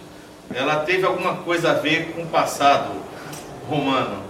ela 0.54 0.76
teve 0.76 1.04
alguma 1.04 1.36
coisa 1.36 1.70
a 1.70 1.74
ver 1.74 2.12
com 2.12 2.22
o 2.22 2.26
passado 2.26 2.92
romano. 3.68 4.22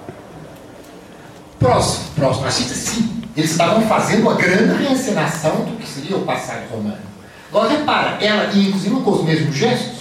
Próximo, 1.59 2.11
próximo. 2.17 2.45
Fascista, 2.45 2.75
sim. 2.75 3.23
Eles 3.37 3.53
estavam 3.53 3.87
fazendo 3.87 4.23
uma 4.23 4.35
grande 4.35 4.83
reencenação 4.83 5.65
do 5.65 5.77
que 5.77 5.87
seria 5.87 6.17
o 6.17 6.25
passado 6.25 6.69
romano. 6.69 6.99
Agora 7.49 7.71
repara, 7.71 8.19
ela, 8.25 8.45
inclusive 8.47 9.01
com 9.03 9.11
os 9.11 9.25
mesmos 9.25 9.55
gestos, 9.55 10.00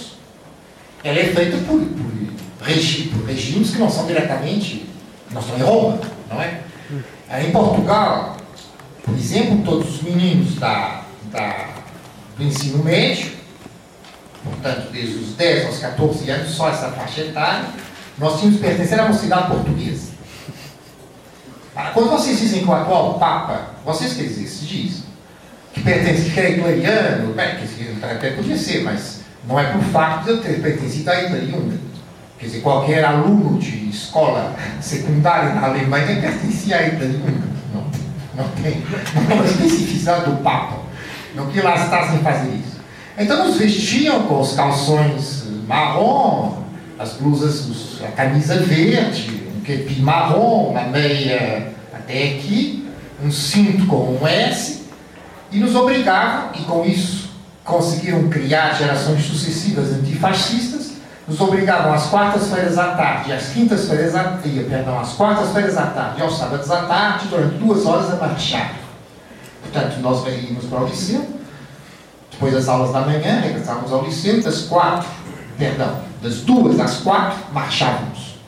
ela 1.02 1.18
é 1.18 1.24
feita 1.24 1.56
por, 1.58 1.80
por, 1.80 2.66
regi, 2.66 3.08
por 3.08 3.24
regimes 3.26 3.70
que 3.70 3.78
não 3.78 3.90
são 3.90 4.06
diretamente, 4.06 4.86
não 5.30 5.42
são 5.42 5.56
em 5.56 5.62
Roma, 5.62 6.00
não 6.28 6.40
é? 6.40 6.60
Em 7.42 7.50
Portugal, 7.50 8.36
por 9.04 9.14
exemplo, 9.14 9.62
todos 9.64 9.94
os 9.94 10.02
meninos 10.02 10.56
da, 10.56 11.04
da, 11.30 11.68
do 12.36 12.44
ensino 12.44 12.84
médio, 12.84 13.32
portanto, 14.44 14.90
desde 14.92 15.18
os 15.18 15.34
10 15.34 15.66
aos 15.66 15.78
14 15.78 16.30
anos, 16.30 16.50
só 16.50 16.68
essa 16.68 16.90
faixa 16.90 17.22
etária, 17.22 17.68
nós 18.18 18.38
tínhamos 18.38 18.60
que 18.60 18.66
pertencer 18.66 19.00
à 19.00 19.08
mocidade 19.08 19.46
portuguesa. 19.48 20.10
Quando 21.94 22.10
vocês 22.10 22.38
dizem 22.38 22.60
que 22.60 22.68
o 22.68 22.74
atual 22.74 23.18
Papa, 23.18 23.70
vocês 23.84 24.12
querem 24.12 24.28
dizer, 24.28 24.46
se 24.46 24.64
diz, 24.66 25.02
que 25.72 25.80
pertence, 25.82 26.30
que 26.30 26.40
é 26.40 26.58
italiano, 26.58 27.32
bem, 27.32 27.56
que 27.56 28.04
até 28.04 28.30
podia 28.32 28.56
ser, 28.56 28.82
mas 28.82 29.19
não 29.50 29.58
é 29.58 29.64
por 29.72 29.82
fato 29.82 30.24
de 30.24 30.30
eu 30.30 30.40
ter 30.40 30.62
pertencido 30.62 31.10
à 31.10 31.24
Itália 31.24 31.80
Quer 32.38 32.46
dizer, 32.46 32.60
qualquer 32.60 33.04
aluno 33.04 33.58
de 33.58 33.90
escola 33.90 34.54
secundária 34.80 35.52
na 35.54 35.66
Alemanha 35.66 36.20
pertencia 36.20 36.76
à 36.76 36.86
Itália 36.86 37.20
Não, 37.74 37.84
não 38.34 38.48
tem. 38.62 38.82
Não 39.28 39.36
uma 39.36 39.44
especificidade 39.44 40.30
do 40.30 40.36
Papa. 40.36 40.78
Não 41.34 41.48
que 41.48 41.60
lá 41.60 41.74
está 41.74 42.08
sem 42.08 42.20
fazer 42.20 42.54
isso. 42.54 42.80
Então 43.18 43.46
nos 43.46 43.58
vestiam 43.58 44.22
com 44.22 44.40
os 44.40 44.54
calções 44.54 45.48
marrom, 45.66 46.62
as 46.98 47.14
blusas, 47.14 48.00
a 48.02 48.08
camisa 48.12 48.56
verde, 48.56 49.48
um 49.54 49.60
kepi 49.60 50.00
marrom, 50.00 50.70
uma 50.70 50.84
meia 50.84 51.72
até 51.92 52.28
aqui, 52.28 52.88
um 53.22 53.30
cinto 53.30 53.86
com 53.86 54.16
um 54.16 54.26
S, 54.26 54.84
e 55.52 55.58
nos 55.58 55.74
obrigavam, 55.74 56.50
e 56.54 56.62
com 56.62 56.84
isso 56.84 57.29
conseguiram 57.64 58.28
criar 58.28 58.74
gerações 58.74 59.24
sucessivas 59.24 59.92
antifascistas, 59.92 60.92
nos 61.28 61.40
obrigavam 61.40 61.92
às 61.92 62.06
quartas-feiras 62.06 62.76
à 62.76 62.88
tarde, 62.94 63.32
às 63.32 63.50
quintas-feiras 63.50 64.14
à 64.14 64.24
tarde, 64.24 64.66
perdão, 64.68 64.98
às 64.98 65.12
quartas-feiras 65.12 65.76
à 65.76 65.86
tarde 65.86 66.18
e 66.18 66.22
aos 66.22 66.36
sábados 66.36 66.70
à 66.70 66.82
tarde, 66.82 67.28
durante 67.28 67.54
duas 67.56 67.86
horas 67.86 68.12
a 68.12 68.16
marchar. 68.16 68.74
Portanto, 69.62 70.00
nós 70.00 70.26
íamos 70.26 70.64
para 70.64 70.80
o 70.80 70.86
liceu, 70.86 71.24
depois 72.32 72.52
das 72.52 72.68
aulas 72.68 72.92
da 72.92 73.00
manhã, 73.02 73.40
regressávamos 73.40 73.92
ao 73.92 74.02
liceu, 74.02 74.42
das 74.42 74.62
quatro, 74.62 75.08
perdão, 75.56 76.00
das 76.22 76.38
duas 76.38 76.80
às 76.80 76.96
quatro, 76.98 77.38
marchávamos 77.52 78.40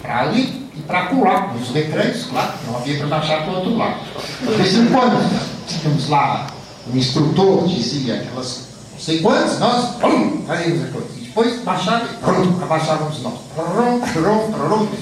para 0.00 0.20
ali 0.22 0.70
e 0.74 0.80
para 0.80 1.00
acolá, 1.00 1.48
nos 1.48 1.70
recreios, 1.70 2.24
claro, 2.26 2.52
não 2.66 2.76
havia 2.76 2.98
para 2.98 3.06
marchar 3.08 3.42
para 3.42 3.52
o 3.52 3.56
outro 3.56 3.76
lado. 3.76 3.96
De 4.40 4.54
vez 4.54 4.74
em 4.74 4.86
quando, 4.86 5.68
tínhamos 5.68 6.08
lá 6.08 6.46
um 6.90 6.96
instrutor 6.96 7.66
dizia 7.66 8.16
aquelas 8.16 8.72
não 8.92 9.00
sei 9.00 9.20
quantas, 9.20 9.58
nós 9.58 9.96
pum, 9.96 10.44
fazíamos 10.46 10.90
coisas. 10.90 11.10
E 11.16 11.20
depois 11.22 11.60
baixava 11.62 12.06
pum, 12.06 12.62
abaixávamos 12.62 13.20
nós. 13.22 13.34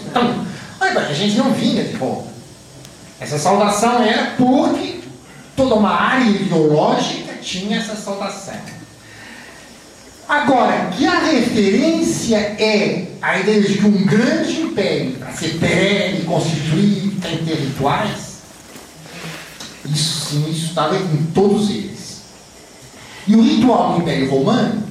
Então, 0.09 0.47
a 0.81 1.13
gente 1.13 1.37
não 1.37 1.53
vinha 1.53 1.85
de 1.85 1.97
volta. 1.97 2.31
Essa 3.21 3.39
saudação 3.39 4.03
era 4.03 4.33
porque 4.39 5.01
toda 5.55 5.75
uma 5.75 5.91
área 5.91 6.25
ideológica 6.25 7.35
tinha 7.43 7.79
essa 7.79 7.95
saudação. 7.95 8.55
Agora, 10.27 10.91
que 10.97 11.05
a 11.05 11.19
referência 11.19 12.37
é 12.37 13.09
a 13.21 13.41
ideia 13.41 13.61
de 13.63 13.79
que 13.79 13.85
um 13.85 14.07
grande 14.07 14.61
império, 14.63 15.13
para 15.17 15.33
ser 15.33 15.59
perene, 15.59 16.25
constituir, 16.25 17.19
tem 17.21 17.45
territórios, 17.45 18.30
isso 19.85 20.27
sim, 20.27 20.51
isso 20.51 20.67
estava 20.67 20.97
em 20.97 21.27
todos 21.35 21.71
eles. 21.71 22.23
E 23.27 23.35
o 23.35 23.43
ritual 23.43 23.95
do 23.95 24.03
Império 24.03 24.31
Romano 24.31 24.83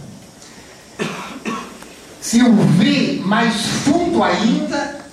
se 2.22 2.42
o 2.44 2.56
vê 2.78 3.22
mais 3.24 3.56
fundo 3.84 4.24
ainda 4.24 5.06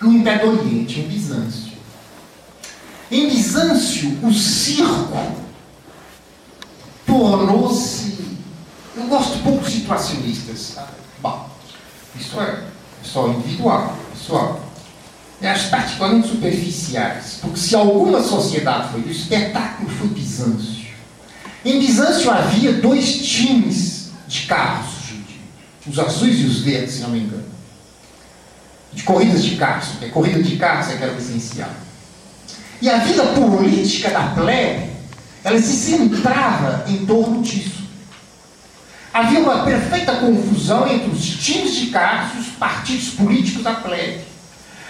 no 0.00 0.12
Império 0.12 0.52
do 0.52 0.60
Oriente, 0.60 1.00
em 1.00 1.08
Bizâncio. 1.08 1.72
Em 3.10 3.28
Bizâncio, 3.28 4.18
o 4.22 4.32
circo 4.32 5.36
tornou-se. 7.06 8.38
Eu 8.96 9.08
gosto 9.08 9.42
pouco 9.42 9.64
de 9.64 9.72
situacionistas. 9.72 10.76
Bom, 11.20 11.50
isso 12.14 12.40
é 12.40 12.64
só 13.02 13.28
individual, 13.28 13.96
pessoal 14.12 14.69
as 15.48 15.62
particularmente 15.64 16.28
superficiais, 16.28 17.38
porque 17.40 17.58
se 17.58 17.74
alguma 17.74 18.22
sociedade 18.22 18.92
foi, 18.92 19.00
o 19.00 19.10
espetáculo 19.10 19.88
foi 19.88 20.08
Bizâncio. 20.08 20.90
Em 21.64 21.78
Bizâncio 21.78 22.30
havia 22.30 22.74
dois 22.74 23.26
times 23.26 24.10
de 24.28 24.42
carros, 24.42 25.00
os 25.86 25.98
azuis 25.98 26.40
e 26.40 26.44
os 26.44 26.60
verdes, 26.60 26.94
se 26.94 27.00
não 27.00 27.10
me 27.10 27.20
engano, 27.20 27.44
de 28.92 29.02
corridas 29.02 29.42
de 29.42 29.56
carros, 29.56 29.88
porque 29.88 30.08
corrida 30.08 30.42
de 30.42 30.56
carros 30.56 30.90
é 30.90 30.96
que 30.96 31.02
era 31.02 31.12
o 31.12 31.18
essencial. 31.18 31.70
E 32.82 32.88
a 32.88 32.98
vida 32.98 33.24
política 33.26 34.10
da 34.10 34.28
plebe, 34.28 34.90
ela 35.44 35.60
se 35.60 35.72
centrava 35.72 36.84
em 36.88 37.04
torno 37.06 37.42
disso. 37.42 37.80
Havia 39.12 39.40
uma 39.40 39.64
perfeita 39.64 40.16
confusão 40.16 40.88
entre 40.88 41.10
os 41.10 41.24
times 41.24 41.74
de 41.74 41.86
carros 41.86 42.36
e 42.36 42.40
os 42.40 42.46
partidos 42.56 43.10
políticos 43.10 43.62
da 43.62 43.74
plebe. 43.74 44.29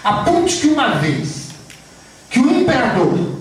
A 0.03 0.25
ponto 0.25 0.53
que 0.53 0.67
uma 0.69 0.95
vez 0.95 1.49
que 2.31 2.39
o 2.39 2.61
imperador 2.61 3.37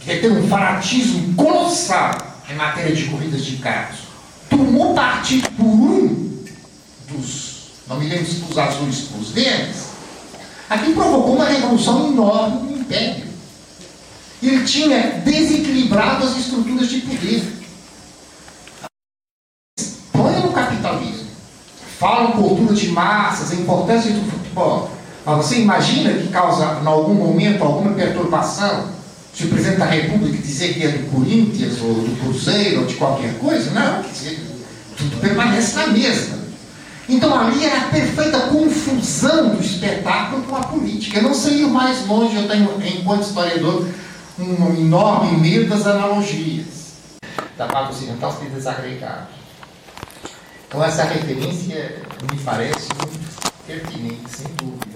quer 0.00 0.20
ter 0.20 0.30
um 0.30 0.46
fanatismo 0.48 1.34
colossal 1.34 2.16
em 2.48 2.54
matéria 2.54 2.94
de 2.94 3.04
corridas 3.06 3.44
de 3.44 3.56
carros, 3.56 4.00
tomou 4.48 4.94
partido 4.94 5.50
por 5.52 5.64
um 5.64 6.44
dos, 7.08 7.70
não 7.88 7.98
me 7.98 8.08
lembro 8.08 8.26
se 8.26 8.40
dos 8.40 8.56
azuis 8.56 9.00
para 9.00 9.18
os 9.18 9.30
verdes, 9.30 9.88
aquilo 10.70 10.94
provocou 10.94 11.34
uma 11.34 11.46
revolução 11.46 12.12
enorme 12.12 12.70
no 12.70 12.80
império. 12.80 13.24
Ele 14.40 14.62
tinha 14.64 15.20
desequilibrado 15.24 16.26
as 16.26 16.36
estruturas 16.36 16.88
de 16.88 17.00
poder. 17.00 17.42
Põe 20.12 20.40
no 20.40 20.52
capitalismo. 20.52 21.28
Falam 21.98 22.32
cultura 22.32 22.74
de 22.74 22.88
massas, 22.88 23.52
a 23.52 23.54
importância 23.54 24.12
do 24.12 24.30
futebol. 24.30 24.93
Você 25.24 25.60
imagina 25.60 26.12
que 26.12 26.28
causa, 26.28 26.80
em 26.82 26.86
algum 26.86 27.14
momento, 27.14 27.62
alguma 27.62 27.92
perturbação 27.92 28.92
se 29.32 29.44
o 29.44 29.48
presidente 29.48 29.78
da 29.78 29.86
República 29.86 30.36
dizer 30.36 30.74
que 30.74 30.84
é 30.84 30.88
do 30.88 31.10
Corinthians, 31.10 31.80
ou 31.80 31.94
do 31.94 32.20
Cruzeiro, 32.20 32.82
ou 32.82 32.86
de 32.86 32.94
qualquer 32.94 33.36
coisa? 33.38 33.72
Não, 33.72 34.02
quer 34.02 34.12
dizer, 34.12 34.46
tudo 34.96 35.20
permanece 35.20 35.74
na 35.76 35.88
mesma. 35.88 36.38
Então 37.08 37.38
ali 37.38 37.64
era 37.64 37.78
a 37.78 37.88
perfeita 37.88 38.40
confusão 38.42 39.56
do 39.56 39.60
espetáculo 39.60 40.42
com 40.44 40.56
a 40.56 40.60
política. 40.60 41.18
Eu 41.18 41.24
não 41.24 41.34
sei 41.34 41.62
ir 41.62 41.66
mais 41.66 42.06
longe, 42.06 42.36
eu 42.36 42.48
tenho, 42.48 42.70
enquanto 42.86 43.22
historiador, 43.22 43.88
um 44.38 44.74
enorme 44.76 45.36
medo 45.38 45.68
das 45.68 45.86
analogias. 45.86 46.66
Da 47.58 47.66
parte 47.66 47.92
ocidental 47.92 48.36
se 48.38 48.46
desagregado. 48.46 49.28
Então 50.68 50.82
essa 50.82 51.04
referência 51.04 52.02
me 52.30 52.38
parece 52.38 52.88
muito 52.98 53.52
pertinente, 53.66 54.28
sem 54.28 54.46
dúvida. 54.56 54.93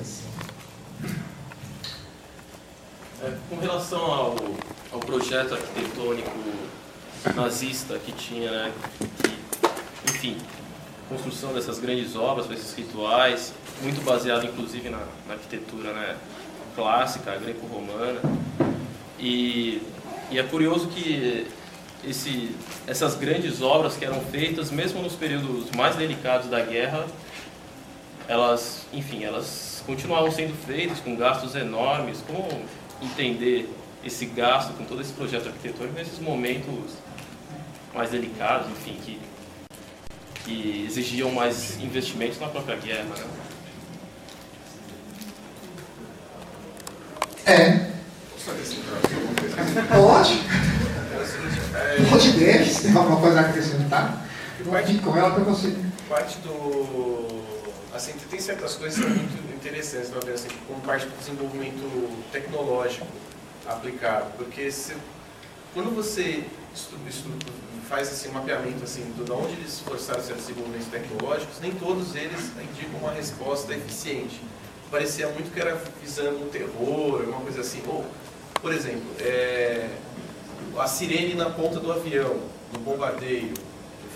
É, 3.20 3.32
com 3.50 3.56
relação 3.56 4.00
ao, 4.00 4.36
ao 4.92 5.00
projeto 5.00 5.54
arquitetônico 5.54 6.30
nazista 7.34 7.98
que 7.98 8.12
tinha, 8.12 8.50
né, 8.50 8.72
que, 9.22 10.10
enfim, 10.12 10.36
construção 11.08 11.52
dessas 11.52 11.80
grandes 11.80 12.14
obras, 12.14 12.48
esses 12.50 12.72
rituais, 12.74 13.52
muito 13.82 14.04
baseado 14.04 14.44
inclusive 14.44 14.88
na, 14.88 14.98
na 15.26 15.34
arquitetura 15.34 15.92
né, 15.92 16.16
clássica, 16.76 17.36
greco-romana. 17.36 18.20
E, 19.18 19.82
e 20.30 20.38
é 20.38 20.42
curioso 20.44 20.86
que 20.86 21.48
esse, 22.04 22.54
essas 22.86 23.16
grandes 23.16 23.60
obras 23.60 23.96
que 23.96 24.04
eram 24.04 24.20
feitas, 24.26 24.70
mesmo 24.70 25.02
nos 25.02 25.14
períodos 25.14 25.70
mais 25.72 25.96
delicados 25.96 26.48
da 26.48 26.60
guerra, 26.60 27.04
elas, 28.28 28.86
enfim, 28.92 29.24
elas 29.24 29.82
continuavam 29.84 30.30
sendo 30.30 30.54
feitas 30.66 31.00
com 31.00 31.16
gastos 31.16 31.56
enormes. 31.56 32.22
Como 32.26 32.46
entender 33.02 33.68
esse 34.04 34.26
gasto 34.26 34.72
com 34.74 34.84
todo 34.84 35.02
esse 35.02 35.12
projeto 35.12 35.48
arquitetônico 35.48 35.98
nesses 35.98 36.18
momentos 36.18 36.92
mais 37.94 38.10
delicados, 38.10 38.70
enfim, 38.70 38.96
que, 39.02 39.20
que 40.44 40.84
exigiam 40.86 41.32
mais 41.32 41.80
investimentos 41.80 42.38
na 42.38 42.48
própria 42.48 42.76
guerra? 42.76 43.04
Né? 43.04 43.26
É. 47.46 47.88
Pode. 49.88 50.42
Pode 52.10 52.32
deve, 52.32 52.64
se 52.70 52.82
tem 52.82 52.96
alguma 52.96 53.20
coisa 53.20 53.40
a 53.40 53.48
acrescentar. 53.48 54.26
Pode 54.64 54.98
com 54.98 55.16
ela 55.16 55.30
para 55.30 55.44
você. 55.44 55.74
Parte 56.08 56.38
do. 56.38 57.37
Assim, 57.98 58.12
tem 58.30 58.38
certas 58.38 58.76
coisas 58.76 58.96
que 58.96 59.04
são 59.04 59.10
muito 59.10 59.56
interessantes, 59.56 60.08
na 60.10 60.18
assim, 60.32 60.46
como 60.68 60.80
parte 60.82 61.04
do 61.06 61.18
desenvolvimento 61.18 62.22
tecnológico 62.30 63.08
aplicado. 63.66 64.30
Porque 64.36 64.70
se, 64.70 64.94
quando 65.74 65.92
você 65.92 66.44
faz 67.88 68.12
esse 68.12 68.28
mapeamento 68.28 68.84
assim, 68.84 69.02
de 69.16 69.32
onde 69.32 69.54
eles 69.54 69.72
esforçaram 69.72 70.22
certos 70.22 70.46
desenvolvimentos 70.46 70.86
tecnológicos, 70.86 71.58
nem 71.60 71.72
todos 71.72 72.14
eles 72.14 72.52
indicam 72.70 73.00
uma 73.00 73.10
resposta 73.10 73.74
eficiente. 73.74 74.40
Parecia 74.92 75.26
muito 75.30 75.52
que 75.52 75.58
era 75.58 75.74
visando 76.00 76.44
um 76.44 76.48
terror, 76.50 77.24
uma 77.26 77.40
coisa 77.40 77.62
assim. 77.62 77.82
Ou, 77.88 78.06
por 78.62 78.72
exemplo, 78.72 79.10
é, 79.18 79.90
a 80.78 80.86
sirene 80.86 81.34
na 81.34 81.50
ponta 81.50 81.80
do 81.80 81.90
avião, 81.90 82.38
no 82.72 82.78
bombardeio, 82.78 83.54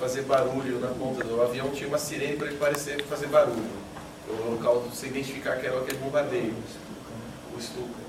fazer 0.03 0.23
barulho 0.23 0.81
na 0.81 0.89
ponta 0.89 1.23
do 1.23 1.41
avião, 1.41 1.71
tinha 1.71 1.87
uma 1.87 1.97
sirene 1.97 2.37
para 2.37 2.49
ele 2.49 2.57
parecer 2.57 3.01
fazer 3.05 3.29
barulho. 3.29 3.71
O 4.29 4.51
local, 4.51 4.81
você 4.81 5.07
identificar 5.07 5.57
que 5.57 5.67
era 5.67 5.79
aquele 5.79 5.99
bombardeio, 5.99 6.55
o 7.57 7.61
Stuka. 7.61 8.03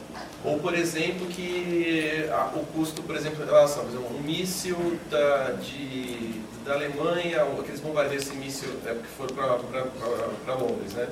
Ou, 0.44 0.58
por 0.58 0.74
exemplo, 0.74 1.28
que 1.28 2.28
a, 2.32 2.52
o 2.56 2.66
custo, 2.74 3.04
por 3.04 3.16
exemplo, 3.16 3.44
em 3.44 3.46
relação, 3.46 3.88
exemplo, 3.88 4.16
um 4.16 4.22
míssil 4.24 4.98
da, 5.12 5.52
de, 5.52 6.42
da 6.66 6.74
Alemanha, 6.74 7.44
aqueles 7.60 7.80
bombardeios, 7.80 8.24
esse 8.24 8.36
míssil 8.36 8.70
é, 8.88 8.96
que 8.96 9.08
foram 9.16 9.36
para 9.36 10.56
Londres, 10.56 10.94
né? 10.94 11.08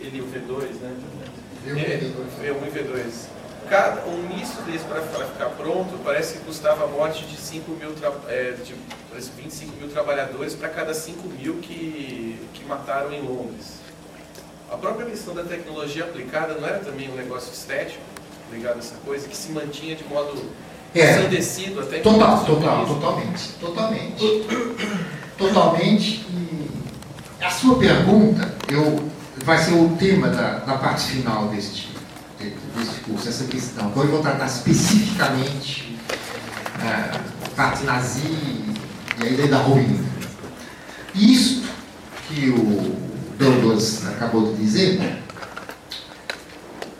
Ele, 0.00 0.20
o 0.20 0.26
V2, 0.26 0.74
né? 0.80 0.96
V1 1.64 1.76
e 1.76 2.00
V2. 2.00 2.24
V1 2.42 2.66
e 2.66 2.70
V2 2.70 3.43
cada, 3.68 4.04
um 4.06 4.28
míssil 4.28 4.62
desse 4.62 4.84
para 4.84 5.00
ficar 5.02 5.50
pronto 5.56 5.98
parece 6.04 6.38
que 6.38 6.44
custava 6.44 6.84
a 6.84 6.86
morte 6.86 7.24
de 7.24 7.36
5 7.36 7.70
mil, 7.72 7.94
é, 8.28 8.52
de 8.64 8.74
25 9.36 9.76
mil 9.76 9.88
trabalhadores 9.88 10.54
para 10.54 10.68
cada 10.68 10.94
5 10.94 11.28
mil 11.28 11.54
que, 11.56 12.38
que 12.52 12.64
mataram 12.64 13.12
em 13.12 13.22
Londres. 13.22 13.80
A 14.70 14.76
própria 14.76 15.06
questão 15.06 15.34
da 15.34 15.44
tecnologia 15.44 16.04
aplicada 16.04 16.54
não 16.54 16.66
era 16.66 16.78
também 16.78 17.10
um 17.10 17.14
negócio 17.14 17.52
estético 17.52 18.02
ligado 18.52 18.76
a 18.76 18.78
essa 18.78 18.96
coisa, 19.04 19.28
que 19.28 19.36
se 19.36 19.52
mantinha 19.52 19.96
de 19.96 20.04
modo 20.04 20.50
é, 20.94 21.10
ensandecido 21.10 21.80
até 21.80 21.98
Total, 21.98 22.44
total, 22.44 22.86
totalmente. 22.86 23.48
Totalmente. 23.60 24.46
totalmente. 25.36 26.26
E 27.40 27.44
a 27.44 27.50
sua 27.50 27.78
pergunta 27.78 28.54
eu, 28.68 29.08
vai 29.44 29.58
ser 29.58 29.74
o 29.74 29.96
tema 29.96 30.28
da, 30.28 30.58
da 30.60 30.78
parte 30.78 31.04
final 31.10 31.48
deste 31.48 31.93
desse 32.76 33.00
curso, 33.00 33.28
essa 33.28 33.44
questão. 33.44 33.86
Agora 33.86 34.06
eu 34.06 34.12
vou 34.12 34.22
tratar 34.22 34.46
especificamente 34.46 35.98
a 36.80 37.18
parte 37.56 37.84
nazi 37.84 38.20
e 38.26 38.74
a 39.22 39.26
ideia 39.26 39.48
da 39.48 39.58
ruína. 39.58 40.04
Isso 41.14 41.62
que 42.28 42.50
o 42.50 42.96
Douglas 43.38 44.06
acabou 44.06 44.52
de 44.52 44.60
dizer, 44.60 45.22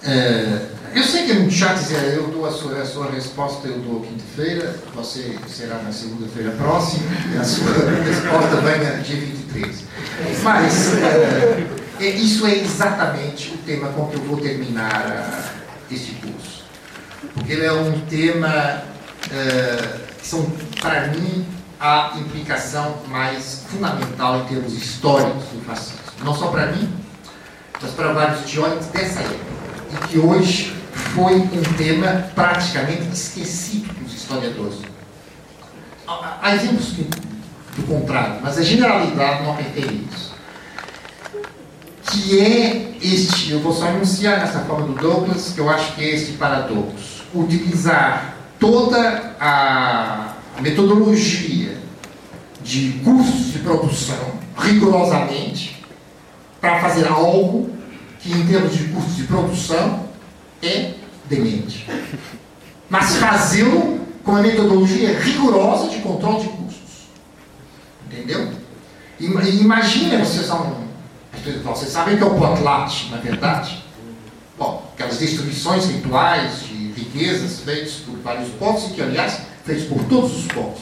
é, 0.03 0.67
eu 0.95 1.03
sei 1.03 1.25
que 1.25 1.33
é 1.33 1.35
muito 1.35 1.55
chato 1.55 1.79
dizer, 1.79 2.15
eu 2.15 2.29
dou 2.29 2.47
a 2.47 2.53
sua, 2.53 2.81
a 2.81 2.87
sua 2.87 3.11
resposta, 3.11 3.67
eu 3.67 3.81
dou 3.81 4.01
quinta-feira, 4.01 4.77
você 4.95 5.37
será 5.49 5.79
na 5.83 5.91
segunda-feira 5.93 6.53
próxima, 6.53 7.07
e 7.35 7.37
a 7.37 7.43
sua 7.43 7.73
resposta 8.05 8.61
vai 8.61 8.79
na 8.79 9.01
dia 9.01 9.17
23. 9.17 9.85
Mas 10.43 10.95
é, 10.99 11.67
é, 12.01 12.09
isso 12.11 12.47
é 12.47 12.59
exatamente 12.59 13.55
o 13.55 13.59
tema 13.59 13.89
com 13.89 14.07
que 14.07 14.17
eu 14.17 14.23
vou 14.23 14.37
terminar 14.37 15.51
uh, 15.51 15.64
este 15.95 16.13
curso. 16.17 16.65
Porque 17.33 17.53
ele 17.53 17.65
é 17.65 17.73
um 17.73 18.01
tema 18.03 18.83
uh, 19.27 19.99
que 20.19 20.27
são, 20.27 20.45
para 20.81 21.09
mim, 21.09 21.47
a 21.81 22.13
implicação 22.17 22.97
mais 23.09 23.65
fundamental 23.69 24.41
em 24.41 24.45
termos 24.45 24.73
históricos 24.73 25.45
do 25.45 25.65
fascismo. 25.65 25.99
Não 26.23 26.35
só 26.35 26.49
para 26.49 26.67
mim, 26.67 26.93
mas 27.81 27.91
para 27.93 28.13
vários 28.13 28.51
teóricos 28.51 28.87
dessa 28.87 29.21
época. 29.21 29.55
E 29.93 30.09
que 30.09 30.19
hoje 30.19 30.77
foi 31.15 31.37
um 31.37 31.63
tema 31.77 32.29
praticamente 32.35 33.13
esquecido 33.13 33.93
pelos 33.95 34.15
historiadores. 34.15 34.79
Há 36.07 36.55
exemplos 36.55 36.93
do 36.93 37.83
contrário, 37.87 38.41
mas 38.43 38.59
a 38.59 38.63
generalidade 38.63 39.43
não 39.43 39.55
refere 39.57 40.07
isso 40.13 40.24
que 42.11 42.41
é 42.41 42.95
este, 43.03 43.53
eu 43.53 43.61
vou 43.61 43.73
só 43.73 43.89
anunciar 43.89 44.39
nessa 44.39 44.61
forma 44.61 44.87
do 44.87 44.95
Douglas, 44.95 45.53
que 45.55 45.61
eu 45.61 45.69
acho 45.69 45.95
que 45.95 46.05
é 46.05 46.15
este 46.15 46.33
paradoxo. 46.33 47.25
Utilizar 47.35 48.37
toda 48.59 49.35
a 49.41 50.35
metodologia 50.61 51.79
de 52.63 53.01
custos 53.05 53.53
de 53.53 53.59
produção 53.59 54.35
rigorosamente 54.57 55.85
para 56.61 56.81
fazer 56.81 57.07
algo 57.09 57.71
que, 58.21 58.33
em 58.33 58.47
termos 58.47 58.75
de 58.75 58.85
custos 58.85 59.17
de 59.17 59.25
produção, 59.25 60.05
é 60.63 60.95
demente. 61.29 61.87
Mas 62.89 63.17
fazê-lo 63.17 64.01
com 64.23 64.37
a 64.37 64.41
metodologia 64.41 65.19
rigorosa 65.19 65.91
de 65.91 65.99
controle 65.99 66.41
de 66.41 66.49
custos. 66.49 67.09
Entendeu? 68.07 68.51
Imagina, 69.21 70.25
vocês 70.25 70.49
são 71.43 71.75
vocês 71.75 71.91
sabem 71.91 72.17
que 72.17 72.23
é 72.23 72.27
o 72.27 72.35
potlatch, 72.35 73.11
na 73.11 73.17
verdade? 73.19 73.83
Bom, 74.59 74.91
aquelas 74.95 75.19
destruições 75.19 75.87
rituais 75.87 76.61
de 76.61 76.93
riquezas 76.93 77.61
feitas 77.61 77.95
por 77.95 78.17
vários 78.19 78.51
povos 78.51 78.91
e 78.91 78.95
que, 78.95 79.03
aliás, 79.03 79.41
feitos 79.65 79.87
por 79.87 80.05
todos 80.05 80.37
os 80.37 80.47
povos. 80.47 80.81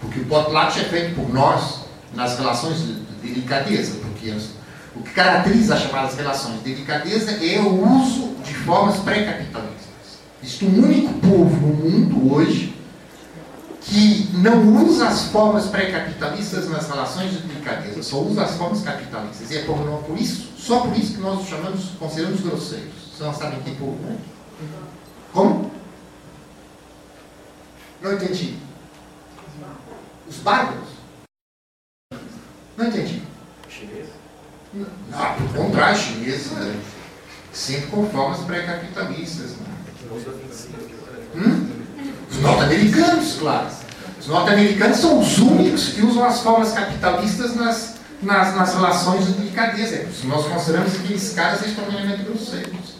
Porque 0.00 0.20
o 0.20 0.24
potlatch 0.26 0.78
é 0.78 0.84
feito 0.84 1.14
por 1.14 1.32
nós 1.32 1.80
nas 2.14 2.38
relações 2.38 2.80
de 2.80 2.92
delicadeza, 3.22 3.98
porque 4.02 4.34
o 4.94 5.02
que 5.02 5.10
caracteriza 5.10 5.74
as 5.74 5.82
chamadas 5.82 6.16
relações 6.16 6.56
de 6.56 6.74
delicadeza 6.74 7.32
é 7.32 7.60
o 7.60 8.00
uso 8.00 8.34
de 8.44 8.54
formas 8.54 8.96
pré-capitalistas. 8.98 9.80
Existe 10.42 10.64
um 10.64 10.84
único 10.84 11.14
povo 11.14 11.66
no 11.66 11.74
mundo 11.74 12.34
hoje 12.34 12.74
que 13.90 14.28
não 14.34 14.84
usa 14.86 15.08
as 15.08 15.24
formas 15.24 15.66
pré-capitalistas 15.66 16.68
nas 16.70 16.88
relações 16.88 17.32
de 17.32 17.38
delicadeza, 17.38 18.00
só 18.04 18.20
usa 18.20 18.44
as 18.44 18.52
formas 18.52 18.82
capitalistas. 18.82 19.50
E 19.50 19.58
é 19.58 19.64
por, 19.64 19.76
por 19.76 20.16
isso, 20.16 20.48
só 20.56 20.82
por 20.82 20.96
isso 20.96 21.14
que 21.14 21.20
nós 21.20 21.40
os 21.40 21.48
chamamos, 21.48 21.86
consideramos 21.98 22.40
grosseiros. 22.40 22.94
Vocês 23.12 23.20
não 23.20 23.34
sabem 23.34 23.60
que 23.62 23.74
povo, 23.74 23.98
né? 24.06 24.16
Como? 25.32 25.72
Não 28.00 28.12
entendi. 28.12 28.56
Os 30.28 30.36
bárbaros? 30.36 30.88
Não 32.76 32.86
entendi. 32.86 33.22
Chinês? 33.68 34.06
Não, 34.72 34.86
ah, 35.12 35.34
pelo 35.36 35.64
contrário, 35.64 35.98
chinês, 35.98 36.52
né? 36.52 36.80
sempre 37.52 37.88
com 37.88 38.08
formas 38.08 38.38
pré-capitalistas. 38.44 39.56
Né? 39.56 39.66
Hum? 41.34 41.70
Os 42.30 42.38
norte-americanos, 42.38 43.36
claro. 43.40 43.79
Os 44.20 44.26
norte-americanos 44.26 44.98
são 44.98 45.18
os 45.18 45.38
únicos 45.38 45.88
que 45.88 46.02
usam 46.02 46.22
as 46.24 46.40
formas 46.40 46.72
capitalistas 46.72 47.56
nas, 47.56 47.94
nas, 48.22 48.54
nas 48.54 48.74
relações 48.74 49.26
de 49.26 49.32
delicadeza. 49.32 50.06
Nós 50.24 50.46
consideramos 50.46 50.92
que 50.92 51.14
esses 51.14 51.32
caras 51.32 51.64
extremamente 51.66 52.22
grosseiros. 52.24 52.96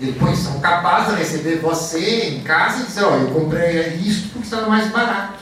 E 0.00 0.06
depois 0.06 0.38
são 0.38 0.60
capazes 0.60 1.12
de 1.12 1.20
receber 1.20 1.56
você 1.56 2.28
em 2.28 2.40
casa 2.42 2.82
e 2.82 2.86
dizer, 2.86 3.02
olha, 3.02 3.22
eu 3.22 3.30
comprei 3.32 3.94
isto 3.96 4.28
porque 4.28 4.44
estava 4.44 4.68
mais 4.68 4.88
barato. 4.92 5.40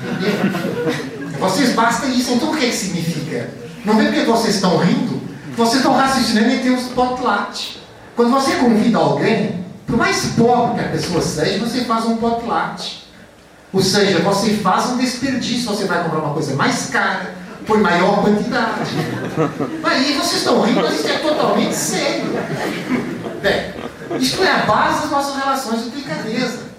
Entendeu? 0.00 1.40
Vocês 1.40 1.72
basta 1.72 2.06
isso. 2.06 2.34
Então 2.34 2.52
o 2.52 2.56
que, 2.56 2.66
é 2.66 2.68
que 2.68 2.76
significa? 2.76 3.50
Não 3.84 3.96
vê 3.96 4.04
porque 4.04 4.22
vocês 4.22 4.54
estão 4.54 4.78
rindo? 4.78 5.20
Vocês 5.56 5.78
estão 5.78 5.92
raciocinando 5.92 6.50
em 6.50 6.60
termos 6.60 6.84
potlatch. 6.92 7.78
Quando 8.14 8.30
você 8.30 8.52
convida 8.52 8.98
alguém, 8.98 9.64
por 9.88 9.96
mais 9.96 10.24
pobre 10.36 10.78
que 10.78 10.88
a 10.88 10.88
pessoa 10.90 11.20
seja, 11.20 11.58
você 11.58 11.84
faz 11.84 12.04
um 12.04 12.18
potlatch. 12.18 13.01
Ou 13.72 13.82
seja, 13.82 14.18
você 14.20 14.54
faz 14.56 14.90
um 14.90 14.98
desperdício, 14.98 15.70
você 15.70 15.86
vai 15.86 16.02
comprar 16.04 16.18
uma 16.20 16.34
coisa 16.34 16.54
mais 16.54 16.90
cara, 16.90 17.34
por 17.66 17.78
maior 17.78 18.22
quantidade. 18.22 18.90
Aí 19.84 20.12
vocês 20.14 20.42
estão 20.42 20.60
rindo, 20.60 20.82
mas 20.82 21.00
isso 21.00 21.08
é 21.08 21.18
totalmente 21.18 21.74
sério. 21.74 22.32
Bem, 23.40 23.74
isto 24.20 24.42
é 24.42 24.50
a 24.50 24.58
base 24.66 25.02
das 25.02 25.10
nossas 25.10 25.36
relações 25.36 25.84
de 25.84 25.90
delicadeza. 25.90 26.72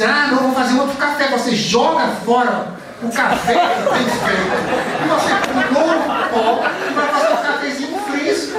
Ah, 0.00 0.28
não, 0.30 0.38
vou 0.48 0.54
fazer 0.54 0.78
outro 0.78 0.96
café. 0.96 1.28
Você 1.28 1.54
joga 1.54 2.08
fora 2.24 2.74
o 3.02 3.08
café 3.08 3.54
que 3.54 3.82
tem 3.94 4.04
feito. 4.04 4.56
E 5.04 5.08
você 5.08 5.30
com 5.46 5.58
um 5.58 5.72
novo 5.72 6.04
pó 6.32 6.64
e 6.90 6.94
vai 6.94 7.08
fazer 7.08 7.32
um 7.32 7.36
cafezinho 7.36 7.95
fresco. 8.26 8.58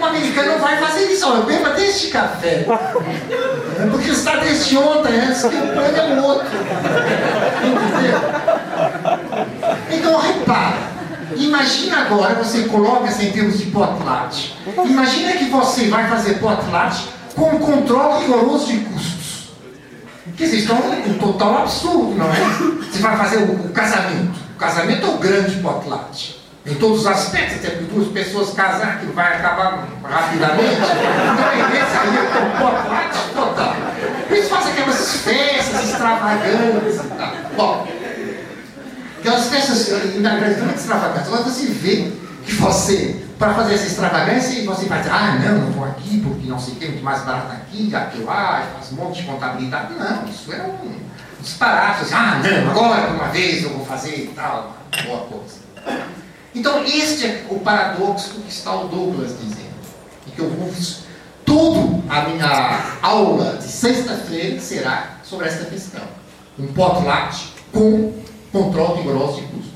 O 0.00 0.04
americano 0.04 0.58
vai 0.58 0.76
fazer 0.78 1.10
isso. 1.12 1.42
Bebo 1.42 1.66
até 1.66 1.86
este 1.86 2.08
café. 2.08 2.66
Porque 3.90 4.10
está 4.10 4.36
desde 4.36 4.76
ontem, 4.76 5.18
antes 5.20 5.42
que 5.42 5.56
o 5.56 5.72
plano 5.72 5.96
é 5.96 6.20
o 6.20 6.24
outro. 6.24 6.48
Entendeu? 7.96 8.20
Então, 9.90 10.20
repara. 10.20 10.94
Imagina 11.36 12.02
agora, 12.02 12.34
você 12.34 12.64
coloca 12.64 13.08
assim 13.08 13.28
em 13.28 13.32
termos 13.32 13.58
de 13.58 13.66
potlatch. 13.66 14.56
Imagina 14.84 15.32
que 15.32 15.46
você 15.46 15.88
vai 15.88 16.08
fazer 16.08 16.34
potlatch 16.34 17.08
com 17.34 17.56
um 17.56 17.58
controle 17.58 18.20
rigoroso 18.22 18.66
de 18.66 18.78
custos. 18.80 19.48
Quer 20.36 20.44
dizer, 20.44 20.58
isso 20.58 20.72
é 20.72 20.74
um, 20.74 21.18
total 21.18 21.62
absurdo, 21.62 22.14
não 22.14 22.26
é? 22.26 22.84
Você 22.90 23.00
vai 23.00 23.16
fazer 23.16 23.38
o, 23.38 23.66
o 23.66 23.68
casamento. 23.70 24.38
O 24.54 24.58
casamento 24.58 25.06
é 25.06 25.10
o 25.10 25.18
grande 25.18 25.56
potlatch. 25.56 26.43
Em 26.66 26.74
todos 26.76 27.00
os 27.00 27.06
aspectos, 27.06 27.58
até 27.58 27.76
porque 27.76 27.92
duas 27.92 28.08
pessoas 28.08 28.54
casar, 28.54 29.00
que 29.00 29.06
vai 29.06 29.36
acabar 29.36 29.86
rapidamente. 30.02 30.76
Então, 30.76 31.52
esse 31.74 31.96
aí 31.98 32.16
é 32.16 32.20
o 32.22 32.50
potlatch 32.58 33.34
total. 33.34 33.76
Por 34.26 34.36
isso 34.36 34.48
faz 34.48 34.66
aquelas 34.68 35.16
festas 35.16 35.84
extravagantes 35.90 36.96
e 36.96 37.08
tal. 37.18 37.34
Bom, 37.54 37.88
aquelas 39.18 39.48
festas 39.48 39.88
inacreditáveis 40.14 40.80
extravagantes. 40.80 41.26
Agora 41.26 41.42
você 41.42 41.66
vê 41.66 42.12
que 42.46 42.54
você, 42.54 43.22
para 43.38 43.52
fazer 43.52 43.74
essa 43.74 43.86
extravagância, 43.86 44.64
você 44.64 44.86
vai 44.86 44.98
dizer, 45.00 45.12
ah, 45.12 45.38
não, 45.44 45.58
não 45.58 45.70
vou 45.72 45.84
aqui 45.84 46.22
porque 46.22 46.48
não 46.48 46.58
sei 46.58 46.74
o 46.74 46.76
que, 46.76 46.88
muito 46.88 47.04
mais 47.04 47.22
barato 47.24 47.52
aqui, 47.52 47.94
aqui 47.94 48.22
lá, 48.22 48.66
faz 48.72 48.90
um 48.90 48.96
monte 48.96 49.20
de 49.20 49.28
contabilidade. 49.28 49.92
Não, 49.92 50.24
isso 50.24 50.50
é 50.50 50.62
um 50.62 50.98
disparate. 51.42 52.06
Ah, 52.14 52.40
não, 52.42 52.70
agora, 52.70 53.08
uma 53.08 53.28
vez, 53.28 53.64
eu 53.64 53.70
vou 53.70 53.84
fazer 53.84 54.16
e 54.16 54.32
tal, 54.34 54.74
boa 55.04 55.20
coisa. 55.26 56.23
Então, 56.54 56.84
este 56.84 57.26
é 57.26 57.46
o 57.50 57.58
paradoxo 57.58 58.34
que 58.40 58.48
está 58.48 58.74
o 58.74 58.88
Douglas 58.88 59.36
dizendo. 59.40 59.74
E 60.26 60.30
que 60.30 60.40
eu 60.40 60.50
vou 60.50 60.72
toda 61.44 62.02
a 62.08 62.28
minha 62.28 62.98
aula 63.02 63.56
de 63.56 63.64
sexta-feira 63.64 64.60
será 64.60 65.18
sobre 65.24 65.48
esta 65.48 65.64
questão. 65.66 66.02
Um 66.58 66.68
potlatch 66.68 67.54
com 67.72 68.12
controle 68.52 69.02
rigoroso 69.02 69.40
de 69.40 69.46
custos. 69.48 69.72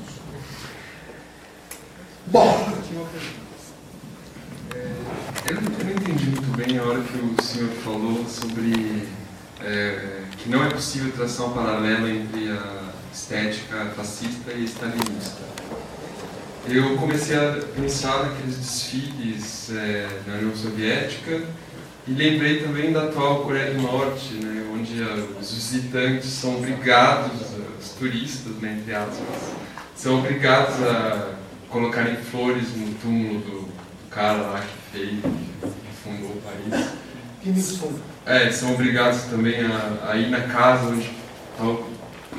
Bom. 2.27 2.69
É, 4.73 5.51
eu 5.51 5.61
não 5.61 5.91
entendi 5.91 6.25
muito 6.27 6.57
bem 6.57 6.77
a 6.77 6.83
hora 6.83 7.01
que 7.01 7.17
o 7.17 7.43
senhor 7.43 7.69
falou 7.83 8.25
sobre 8.25 9.07
é, 9.61 10.21
que 10.37 10.49
não 10.49 10.63
é 10.63 10.69
possível 10.69 11.11
traçar 11.11 11.47
um 11.47 11.51
paralelo 11.51 12.07
entre 12.07 12.51
a 12.51 12.93
estética 13.13 13.91
fascista 13.95 14.53
e 14.53 14.63
stalinista. 14.63 15.43
Eu 16.67 16.97
comecei 16.97 17.35
a 17.35 17.59
pensar 17.75 18.23
naqueles 18.23 18.57
desfiles 18.57 19.71
é, 19.71 20.07
na 20.27 20.35
União 20.35 20.55
Soviética 20.55 21.41
e 22.07 22.11
lembrei 22.11 22.61
também 22.61 22.91
da 22.91 23.05
atual 23.05 23.43
Coreia 23.43 23.73
do 23.73 23.81
Norte, 23.81 24.33
né, 24.35 24.65
onde 24.73 25.01
os 25.39 25.53
visitantes 25.53 26.29
são 26.29 26.57
obrigados, 26.57 27.41
os 27.79 27.89
turistas, 27.91 28.53
né, 28.57 28.77
entre 28.79 28.93
aspas, 28.93 29.53
são 29.95 30.19
obrigados 30.19 30.75
a 30.83 31.33
colocarem 31.69 32.17
flores 32.17 32.75
no 32.75 32.93
túmulo 32.95 33.39
do, 33.39 33.61
do 33.61 34.09
cara 34.09 34.41
lá 34.41 34.61
que 34.61 34.97
fez, 34.97 35.09
que 35.11 36.03
fundou 36.03 36.31
o 36.31 36.41
país. 36.41 36.89
É, 38.25 38.51
são 38.51 38.73
obrigados 38.73 39.23
também 39.23 39.59
a, 39.61 40.11
a 40.11 40.17
ir 40.17 40.29
na 40.29 40.41
casa 40.41 40.87
onde 40.87 41.09
tal, 41.57 41.89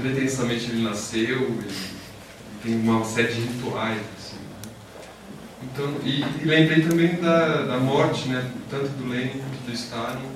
pretensamente 0.00 0.70
ele 0.70 0.82
nasceu, 0.82 1.50
e 1.68 1.99
tem 2.62 2.76
uma 2.76 3.04
série 3.04 3.32
de 3.32 3.40
rituais. 3.40 4.00
Assim, 4.18 4.36
né? 4.36 4.72
então, 5.64 5.94
e, 6.04 6.20
e, 6.20 6.44
lembrei 6.44 6.82
também 6.82 7.16
da, 7.16 7.62
da 7.62 7.78
morte, 7.78 8.28
né, 8.28 8.50
tanto 8.68 8.88
do 8.88 9.08
Lenin 9.08 9.30
quanto 9.30 9.66
do 9.66 9.72
Stalin, 9.72 10.28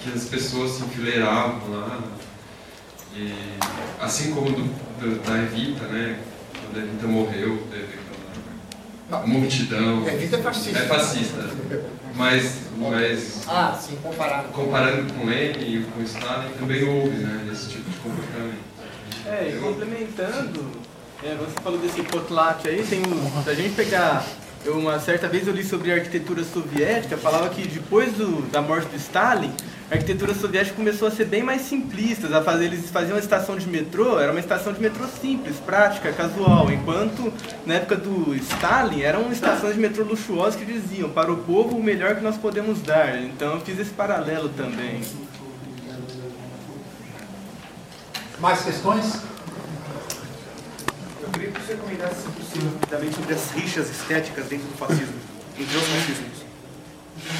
que 0.00 0.10
as 0.10 0.24
pessoas 0.24 0.72
se 0.72 0.84
enfileiravam 0.84 1.70
lá. 1.70 2.00
E, 3.14 3.32
assim 4.00 4.34
como 4.34 4.50
do, 4.50 4.62
do, 4.64 5.22
da 5.22 5.38
Evita, 5.38 5.86
né, 5.86 6.18
quando 6.60 6.82
a 6.82 6.86
Evita 6.86 7.06
morreu, 7.06 7.66
teve 7.70 7.98
aquela 9.08 9.26
multidão. 9.26 10.04
A 10.06 10.14
Evita 10.14 10.36
é 10.36 10.42
fascista. 10.42 10.78
É 10.78 10.86
fascista. 10.86 11.50
Mas, 12.14 12.60
mas 12.78 13.46
ah, 13.46 13.78
sim, 13.78 13.96
comparado. 14.02 14.48
comparando 14.48 15.12
com 15.12 15.26
Lenin 15.26 15.60
e 15.60 15.84
com 15.84 16.02
Stalin, 16.02 16.48
também 16.58 16.82
houve 16.82 17.10
né, 17.10 17.46
esse 17.52 17.68
tipo 17.68 17.90
de 17.90 17.96
comportamento. 17.98 18.66
É, 19.26 19.50
e 19.50 19.60
complementando, 19.60 20.85
é, 21.22 21.34
você 21.34 21.60
falou 21.62 21.78
desse 21.78 22.02
potlatch 22.02 22.68
aí, 22.68 22.84
tem 22.84 23.00
um, 23.00 23.42
se 23.42 23.50
a 23.50 23.54
gente 23.54 23.74
pegar 23.74 24.24
eu, 24.66 24.78
uma 24.78 24.98
certa 24.98 25.28
vez 25.28 25.46
eu 25.46 25.54
li 25.54 25.64
sobre 25.64 25.92
a 25.92 25.94
arquitetura 25.94 26.42
soviética, 26.42 27.16
falava 27.16 27.48
que 27.48 27.66
depois 27.66 28.12
do, 28.14 28.42
da 28.50 28.60
morte 28.60 28.88
do 28.88 28.96
Stalin, 28.96 29.52
a 29.88 29.94
arquitetura 29.94 30.34
soviética 30.34 30.74
começou 30.74 31.06
a 31.06 31.10
ser 31.12 31.26
bem 31.26 31.42
mais 31.42 31.62
simplista. 31.62 32.26
A 32.36 32.42
fazer, 32.42 32.64
eles 32.64 32.90
faziam 32.90 33.14
uma 33.14 33.20
estação 33.20 33.56
de 33.56 33.68
metrô, 33.68 34.18
era 34.18 34.32
uma 34.32 34.40
estação 34.40 34.72
de 34.72 34.80
metrô 34.80 35.06
simples, 35.06 35.56
prática, 35.58 36.12
casual, 36.12 36.70
enquanto 36.72 37.32
na 37.64 37.74
época 37.74 37.96
do 37.96 38.34
Stalin 38.34 39.02
eram 39.02 39.30
estações 39.30 39.74
de 39.74 39.80
metrô 39.80 40.02
luxuosas 40.02 40.56
que 40.56 40.64
diziam 40.64 41.08
para 41.10 41.32
o 41.32 41.36
povo 41.36 41.76
o 41.76 41.82
melhor 41.82 42.16
que 42.16 42.22
nós 42.22 42.36
podemos 42.36 42.82
dar. 42.82 43.22
Então 43.22 43.54
eu 43.54 43.60
fiz 43.60 43.78
esse 43.78 43.92
paralelo 43.92 44.48
também. 44.48 45.00
Mais 48.40 48.62
questões? 48.62 49.35
Queria 51.36 51.50
que 51.50 51.60
você 51.60 51.74
comentasse, 51.74 52.22
se 52.22 52.28
possível, 52.28 52.70
também 52.88 53.12
sobre 53.12 53.34
as 53.34 53.50
rixas 53.50 53.90
estéticas 53.90 54.46
dentro 54.46 54.68
do 54.68 54.78
fascismo, 54.78 55.12
entre 55.58 55.76
os 55.76 55.82
fascismos. 55.82 56.46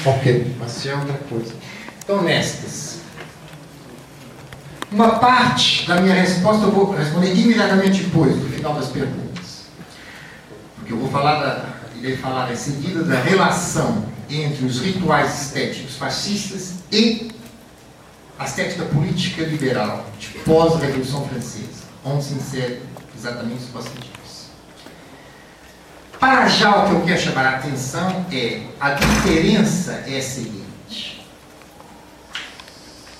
Ok, 0.05 0.55
mas 0.59 0.85
é 0.85 0.93
outra 0.93 1.17
coisa. 1.27 1.55
Então, 2.03 2.21
nestas. 2.21 2.99
Uma 4.91 5.17
parte 5.17 5.87
da 5.87 5.99
minha 5.99 6.13
resposta 6.13 6.65
eu 6.65 6.71
vou 6.71 6.95
responder 6.95 7.33
imediatamente 7.33 8.03
depois, 8.03 8.35
no 8.35 8.47
final 8.47 8.75
das 8.75 8.89
perguntas. 8.89 9.65
Porque 10.75 10.93
eu 10.93 10.99
vou 10.99 11.09
falar, 11.09 11.41
da, 11.41 11.69
irei 11.95 12.15
falar 12.17 12.53
em 12.53 12.55
seguida 12.55 13.03
da 13.03 13.19
relação 13.19 14.05
entre 14.29 14.63
os 14.63 14.79
rituais 14.79 15.41
estéticos 15.41 15.95
fascistas 15.95 16.75
e 16.91 17.31
a 18.37 18.45
estética 18.45 18.85
política 18.85 19.41
liberal 19.41 20.05
de 20.19 20.27
pós-Revolução 20.45 21.27
Francesa, 21.27 21.87
onde 22.05 22.23
se 22.23 22.33
insere 22.35 22.81
exatamente 23.17 23.63
os 23.63 23.69
positivistas. 23.69 24.47
Para 26.19 26.47
já, 26.47 26.83
o 26.83 26.87
que 26.87 26.95
eu 26.95 27.01
quero 27.01 27.21
chamar 27.21 27.45
a 27.45 27.57
atenção 27.57 28.25
é 28.31 28.63
a 28.79 28.91
diferença 28.91 30.03
é 30.07 30.17
a 30.17 30.21
seguinte. 30.21 31.25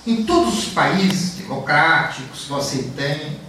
Em 0.05 0.23
todos 0.23 0.59
os 0.59 0.65
países 0.73 1.35
democráticos 1.35 2.45
você 2.45 2.83
tem 2.95 3.39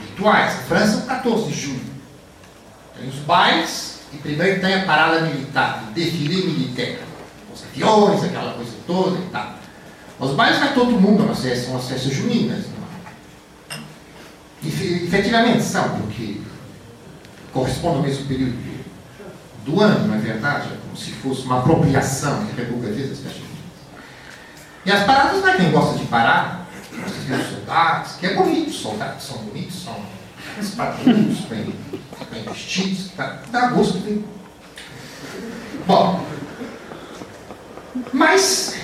rituais. 0.00 0.54
A 0.54 0.62
França, 0.62 0.98
o 0.98 1.02
14 1.06 1.50
de 1.50 1.60
julho. 1.60 1.90
Tem 2.96 3.08
os 3.08 3.16
bailes 3.16 4.00
e 4.12 4.16
primeiro 4.18 4.60
tem 4.60 4.74
a 4.74 4.84
parada 4.84 5.20
militar, 5.22 5.84
o 5.88 5.92
defile 5.92 6.46
militar. 6.46 7.04
Os 7.52 7.64
aviões, 7.64 8.24
aquela 8.24 8.54
coisa 8.54 8.72
toda 8.86 9.18
e 9.18 9.28
tal. 9.30 9.54
Os 10.18 10.34
bailes 10.34 10.58
vai 10.58 10.72
todo 10.74 10.92
mundo, 10.92 11.34
são 11.34 11.76
as 11.76 11.88
festas 11.88 12.12
juninas. 12.12 12.64
E, 14.62 14.68
efetivamente 15.06 15.62
são, 15.62 15.88
porque 16.00 16.40
corresponde 17.52 17.96
ao 17.96 18.02
mesmo 18.02 18.26
período 18.26 18.70
do 19.64 19.80
ano, 19.80 20.08
não 20.08 20.14
é 20.14 20.18
verdade? 20.18 20.68
É 20.72 20.76
como 20.82 20.96
se 20.96 21.12
fosse 21.12 21.42
uma 21.42 21.60
apropriação 21.60 22.46
que 22.46 22.52
a 22.52 22.64
República 22.64 22.94
fez 22.94 23.08
das 23.22 23.34
E 24.84 24.92
as 24.92 25.04
paradas, 25.04 25.44
é 25.44 25.56
quem 25.56 25.70
gosta 25.70 25.98
de 25.98 26.04
parar, 26.06 26.66
os 26.92 27.46
soldados, 27.48 28.12
que 28.14 28.26
é 28.26 28.34
bonito, 28.34 28.70
os 28.70 28.76
soldados 28.76 29.24
são 29.24 29.38
bonitos, 29.38 29.84
são 29.84 29.96
espadinhos, 30.58 31.40
bem, 31.40 31.74
bem 32.30 32.42
vestidos, 32.44 33.10
tá, 33.16 33.40
dá 33.50 33.68
gosto. 33.68 33.98
De... 33.98 34.24
Bom, 35.86 36.24
mas 38.12 38.76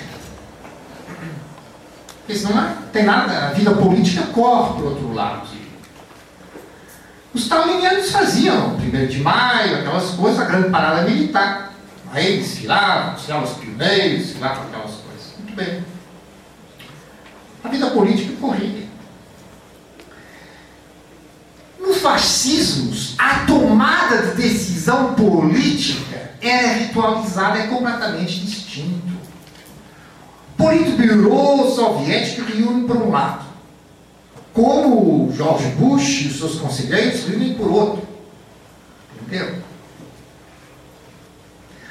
isso 2.29 2.53
não 2.53 2.61
é, 2.61 2.77
tem 2.93 3.05
nada, 3.05 3.49
a 3.49 3.53
vida 3.53 3.73
política 3.75 4.27
corre 4.29 4.75
para 4.75 4.83
o 4.83 4.89
outro 4.91 5.15
lado. 5.15 5.56
Os 7.37 7.43
stalinianos 7.43 8.11
faziam, 8.11 8.77
1 8.77 9.07
de 9.09 9.21
maio, 9.21 9.81
aquelas 9.81 10.13
coisas, 10.13 10.41
a 10.41 10.47
grande 10.47 10.71
parada 10.71 11.03
militar. 11.03 11.75
Aí 12.11 12.39
desfilavam, 12.39 13.13
desfilavam 13.13 13.45
os 13.45 13.59
pioneiros, 13.59 14.27
desfilavam 14.27 14.63
aquelas 14.63 14.93
coisas. 14.93 15.35
Muito 15.39 15.55
bem. 15.55 15.85
A 17.63 17.69
vida 17.69 17.91
política 17.91 18.33
corria. 18.41 18.87
No 21.79 21.93
fascismo, 21.93 22.95
a 23.19 23.41
tomada 23.41 24.29
de 24.29 24.43
decisão 24.43 25.13
política 25.13 26.31
era 26.41 26.69
ritualizada, 26.69 27.59
é 27.59 27.67
completamente 27.67 28.47
distinto. 28.47 29.15
Politburo 30.57 31.71
soviético 31.71 32.51
reúne 32.51 32.87
por 32.87 32.97
um 32.97 33.11
lado 33.11 33.46
como 34.57 35.31
George 35.37 35.67
Bush 35.79 36.23
e 36.23 36.29
os 36.29 36.39
seus 36.39 36.59
conselheiros 36.59 37.25
vivem 37.25 37.53
por 37.53 37.71
outro. 37.71 38.09
Entendeu? 39.21 39.57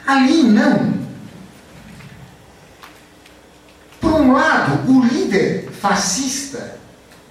Ali 0.08 0.42
não. 0.42 0.96
Por 4.02 4.14
um 4.14 4.34
lado, 4.34 4.92
o 4.92 5.06
líder 5.06 5.70
fascista, 5.80 6.80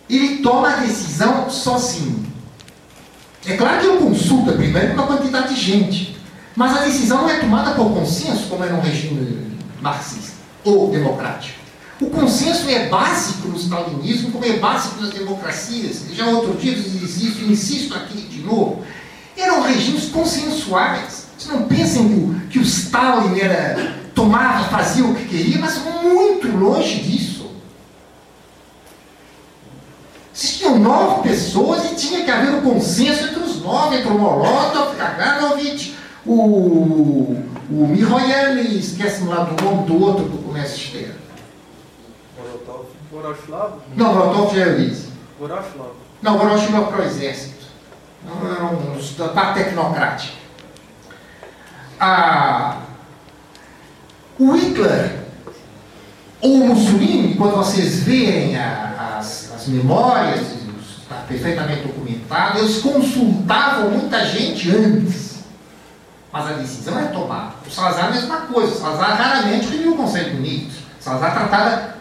ele 0.09 0.39
toma 0.39 0.73
a 0.73 0.77
decisão 0.77 1.51
sozinho. 1.51 2.25
É 3.45 3.57
claro 3.57 3.81
que 3.81 3.87
ele 3.87 3.99
consulta 3.99 4.53
primeiro 4.53 4.95
uma 4.95 5.07
quantidade 5.07 5.53
de 5.53 5.61
gente, 5.61 6.17
mas 6.55 6.77
a 6.77 6.85
decisão 6.85 7.23
não 7.23 7.31
é 7.31 7.41
tomada 7.41 7.75
por 7.75 7.93
consenso, 7.93 8.47
como 8.49 8.65
é 8.65 8.69
no 8.69 8.81
regime 8.81 9.59
marxista 9.81 10.35
ou 10.63 10.93
democrático. 10.93 11.64
O 12.05 12.11
consenso 12.11 12.69
é 12.69 12.87
básico 12.89 13.49
no 13.49 13.57
stalinismo, 13.57 14.31
como 14.31 14.45
é 14.45 14.59
básico 14.59 15.01
nas 15.01 15.15
democracias. 15.15 16.03
Já 16.13 16.27
outro 16.27 16.53
dia 16.55 16.75
disse 16.75 17.27
isso, 17.27 17.45
insisto 17.45 17.95
aqui 17.95 18.21
de 18.21 18.43
novo. 18.43 18.85
Eram 19.35 19.63
regimes 19.63 20.11
consensuais. 20.11 21.29
Vocês 21.37 21.53
não 21.53 21.67
pensem 21.67 22.09
que 22.09 22.45
que 22.51 22.59
o 22.59 22.63
Stalin 22.63 23.41
era, 23.41 23.97
tomava, 24.15 24.69
fazia 24.69 25.05
o 25.05 25.15
que 25.15 25.25
queria, 25.25 25.59
mas 25.59 25.81
muito 26.03 26.47
longe 26.57 27.01
disso. 27.01 27.51
Existiam 30.33 30.79
nove 30.79 31.29
pessoas 31.29 31.91
e 31.91 31.95
tinha 31.95 32.23
que 32.23 32.31
haver 32.31 32.55
um 32.55 32.61
consenso 32.61 33.25
entre 33.25 33.41
os 33.41 33.63
nove, 33.63 33.97
entre 33.97 34.11
o 34.11 34.19
Molotov, 34.19 34.95
Kaganovich, 34.97 35.97
o, 36.27 36.33
o 37.71 37.89
Miroyan 37.89 38.61
e 38.61 38.79
esquece-me 38.79 39.29
lá 39.29 39.45
do 39.45 39.65
nome 39.65 39.87
do 39.87 40.01
outro 40.01 40.29
que 40.29 40.39
começa 40.39 40.75
a 40.75 41.24
Voroslav? 43.11 43.73
Não, 43.97 44.15
Molotov 44.15 44.55
já 44.57 44.67
eu 44.67 44.77
disse. 44.79 45.09
Voroslav. 45.39 45.91
Não, 46.23 46.39
Voroshilov 46.39 46.89
para 46.89 47.03
o 47.03 47.05
exército. 47.05 47.65
Não 48.25 48.51
era 48.51 48.65
um 48.65 48.99
da 49.19 49.29
parte 49.29 49.63
tecnocrática. 49.65 50.35
Ah, 52.01 52.79
o 54.39 54.53
Hitler 54.57 55.21
ou 56.41 56.63
o 56.63 56.69
Mussolini, 56.69 57.35
quando 57.37 57.57
vocês 57.57 58.01
veem 58.03 58.57
a- 58.59 59.17
as, 59.19 59.53
as 59.55 59.67
memórias, 59.69 60.41
está 61.03 61.17
perfeitamente 61.29 61.83
documentado, 61.87 62.59
eles 62.59 62.79
consultavam 62.83 63.91
muita 63.91 64.25
gente 64.27 64.71
antes. 64.75 65.35
Mas 66.33 66.47
a 66.49 66.53
decisão 66.55 66.99
é 66.99 67.05
tomada. 67.05 67.53
O 67.67 67.71
Salazar 67.71 68.07
é 68.07 68.09
a 68.09 68.11
mesma 68.11 68.37
coisa. 68.41 68.73
O 68.73 68.77
Salazar 68.77 69.17
raramente 69.17 69.67
reuniu 69.69 69.93
o 69.93 69.97
Conselho 69.97 70.31
de 70.31 70.37
Ministros. 70.41 70.79
O 71.01 71.03
Salazar 71.05 71.33
tratava 71.33 71.94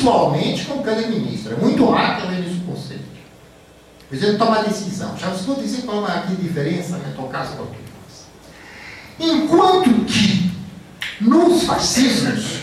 pessoalmente 0.00 0.64
com 0.64 0.82
cada 0.82 1.06
ministro. 1.06 1.52
É 1.52 1.56
muito 1.56 1.86
que 1.86 2.26
ele 2.26 2.34
reunisse 2.34 2.60
o 2.62 2.72
Conselho. 2.72 3.00
Mas 4.10 4.22
ele 4.22 4.38
toma 4.38 4.58
a 4.58 4.62
decisão. 4.62 5.16
Já 5.16 5.30
estou 5.30 5.54
dizendo 5.56 5.86
qual 5.86 6.08
é 6.08 6.12
a 6.12 6.20
diferença, 6.22 6.96
né? 6.96 7.10
Estou 7.10 7.28
caso 7.28 7.54
qualquer 7.56 7.78
coisa. 7.78 9.34
Enquanto 9.34 10.04
que 10.06 10.50
nos 11.20 11.64
fascismos, 11.64 12.60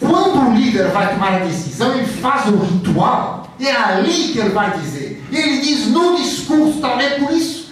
quando 0.00 0.48
o 0.48 0.54
líder 0.54 0.88
vai 0.88 1.12
tomar 1.12 1.34
a 1.34 1.38
decisão, 1.44 1.94
ele 1.94 2.06
faz 2.06 2.48
o 2.48 2.56
ritual, 2.56 3.54
é 3.60 3.70
ali 3.70 4.32
que 4.32 4.38
ele 4.38 4.50
vai 4.50 4.76
dizer. 4.78 5.22
Ele 5.30 5.60
diz 5.60 5.86
no 5.88 6.16
discurso, 6.16 6.80
tal, 6.80 6.98
é 6.98 7.20
por 7.20 7.30
isso. 7.32 7.70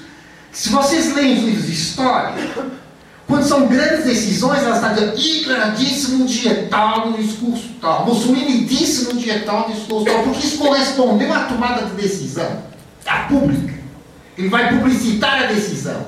Se 0.53 0.69
vocês 0.69 1.14
leem 1.14 1.39
os 1.39 1.45
livros 1.45 1.66
de 1.66 1.73
história, 1.73 2.35
quando 3.29 3.45
são 3.45 3.68
grandes 3.68 4.07
decisões, 4.07 4.62
elas 4.62 4.76
estão 4.76 4.95
dizendo, 4.95 5.14
disse 5.76 6.12
no 6.12 6.26
dia 6.26 6.66
tal, 6.70 7.11
no 7.11 7.18
discurso 7.18 7.68
tal, 7.79 8.07
Mussolini 8.07 8.62
no 8.62 8.66
dia 9.20 9.43
tal, 9.45 9.68
no 9.68 9.74
discurso 9.74 10.07
tal, 10.07 10.22
porque 10.22 10.47
isso 10.47 10.57
correspondeu 10.57 11.35
à 11.35 11.41
tomada 11.41 11.85
de 11.85 11.93
decisão, 11.93 12.62
à 13.07 13.24
pública. 13.24 13.74
Ele 14.37 14.49
vai 14.49 14.70
publicitar 14.70 15.43
a 15.43 15.47
decisão. 15.47 16.07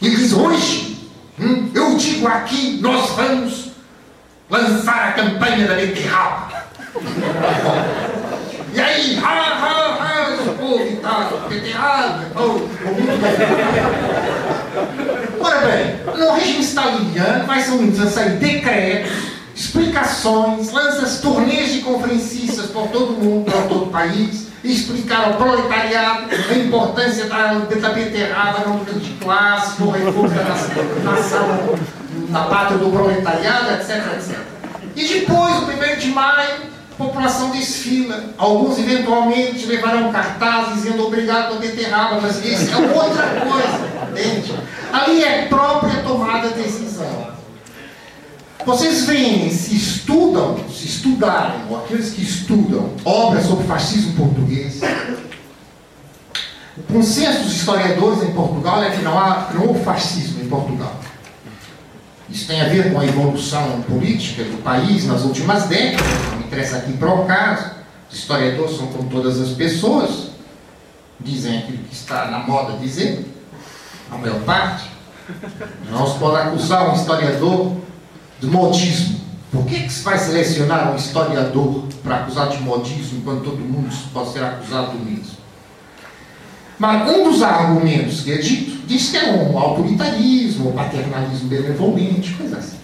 Ele 0.00 0.14
diz, 0.14 0.32
hoje, 0.32 1.10
hum, 1.40 1.68
eu 1.74 1.96
digo 1.96 2.28
aqui, 2.28 2.78
nós 2.80 3.10
vamos 3.10 3.70
lançar 4.48 5.08
a 5.08 5.12
campanha 5.12 5.66
da 5.66 5.74
beterraba. 5.74 6.66
E 8.72 8.80
aí, 8.80 9.18
ha, 9.18 9.28
ha, 9.28 9.98
ha, 9.98 10.36
o 10.48 10.54
povo 10.56 10.86
e 10.86 10.94
tal, 10.96 11.48
beterraba, 11.48 12.30
oh, 12.36 12.42
o 12.42 12.60
mundo 12.60 13.20
vai... 13.20 13.32
Ora 15.40 15.66
bem, 15.66 15.96
no 16.18 16.34
regime 16.34 16.60
staliniano 16.60 17.46
vai 17.46 17.62
ser 17.62 18.10
sair 18.10 18.36
decretos, 18.36 19.10
explicações, 19.54 20.70
lança 20.70 21.22
turnês 21.22 21.72
de 21.72 21.80
conferencistas 21.80 22.66
por 22.66 22.88
todo 22.88 23.14
o 23.14 23.24
mundo, 23.24 23.50
por 23.50 23.62
todo 23.62 23.84
o 23.84 23.90
país, 23.90 24.48
e 24.62 24.72
explicar 24.72 25.24
ao 25.24 25.34
proletariado 25.34 26.26
a 26.50 26.54
importância 26.54 27.24
da, 27.24 27.54
da 27.54 27.88
beterraba 27.90 28.68
no 28.68 28.74
mundo 28.74 29.00
de 29.00 29.12
classe, 29.14 29.80
no 29.80 29.90
reforço 29.90 30.34
da 30.34 30.44
nação, 31.10 31.78
na 32.28 32.44
pátria 32.44 32.76
do 32.76 32.90
proletariado, 32.90 33.72
etc, 33.72 34.12
etc. 34.18 34.38
E 34.94 35.04
depois, 35.06 35.54
o 35.54 35.94
1 35.94 35.98
de 35.98 36.08
maio, 36.08 36.79
a 37.00 37.04
população 37.06 37.50
desfila. 37.50 38.34
Alguns 38.36 38.78
eventualmente 38.78 39.64
levarão 39.66 40.12
cartazes 40.12 40.74
dizendo 40.74 41.06
obrigado 41.06 41.48
pela 41.48 41.60
beterraba, 41.60 42.20
mas 42.20 42.44
isso 42.44 42.70
é 42.70 42.76
outra 42.76 43.26
coisa, 43.40 44.10
entende? 44.10 44.54
Ali 44.92 45.24
é 45.24 45.46
própria 45.46 46.02
tomada 46.02 46.48
de 46.48 46.62
decisão. 46.62 47.30
Vocês 48.66 49.06
veem, 49.06 49.50
se 49.50 49.74
estudam, 49.74 50.58
se 50.68 50.84
estudarem, 50.86 51.62
ou 51.70 51.78
aqueles 51.78 52.12
que 52.12 52.22
estudam 52.22 52.90
obras 53.04 53.46
sobre 53.46 53.66
fascismo 53.66 54.12
português, 54.12 54.80
o 56.76 56.92
consenso 56.92 57.44
dos 57.44 57.54
historiadores 57.54 58.22
em 58.22 58.32
Portugal 58.32 58.82
é 58.82 58.90
que 58.90 59.02
não 59.02 59.18
há, 59.18 59.50
não 59.54 59.68
houve 59.68 59.82
fascismo 59.82 60.42
em 60.42 60.48
Portugal. 60.48 60.94
Isso 62.30 62.46
tem 62.46 62.60
a 62.60 62.68
ver 62.68 62.92
com 62.92 63.00
a 63.00 63.04
evolução 63.04 63.82
política 63.82 64.44
do 64.44 64.62
país 64.62 65.04
nas 65.04 65.22
últimas 65.22 65.64
décadas, 65.64 66.06
não 66.30 66.38
me 66.38 66.44
interessa 66.44 66.76
aqui 66.76 66.92
para 66.92 67.12
o 67.12 67.26
caso. 67.26 67.70
Os 68.10 68.18
historiadores 68.18 68.76
são 68.76 68.86
como 68.88 69.10
todas 69.10 69.40
as 69.40 69.50
pessoas, 69.50 70.30
dizem 71.18 71.58
aquilo 71.58 71.78
que 71.78 71.94
está 71.94 72.26
na 72.26 72.38
moda 72.38 72.78
dizer, 72.78 73.26
a 74.10 74.16
maior 74.16 74.40
parte. 74.42 74.88
Não 75.90 76.06
se 76.06 76.18
pode 76.18 76.36
acusar 76.36 76.90
um 76.90 76.94
historiador 76.94 77.76
de 78.40 78.46
modismo. 78.46 79.20
Por 79.50 79.66
que, 79.66 79.80
que 79.82 79.92
se 79.92 80.02
vai 80.02 80.18
selecionar 80.18 80.92
um 80.92 80.96
historiador 80.96 81.88
para 82.02 82.16
acusar 82.16 82.48
de 82.48 82.58
modismo 82.62 83.22
quando 83.22 83.42
todo 83.42 83.58
mundo 83.58 83.92
pode 84.12 84.32
ser 84.32 84.44
acusado 84.44 84.92
do 84.92 85.04
mesmo? 85.04 85.40
Mas 86.80 87.10
um 87.10 87.24
dos 87.24 87.42
argumentos 87.42 88.22
que 88.22 88.32
é 88.32 88.38
dito 88.38 88.86
diz 88.86 89.10
que 89.10 89.18
é 89.18 89.32
um 89.32 89.58
autoritarismo, 89.58 90.70
um 90.70 90.72
paternalismo 90.72 91.46
benevolente, 91.46 92.32
coisa 92.32 92.56
assim. 92.56 92.78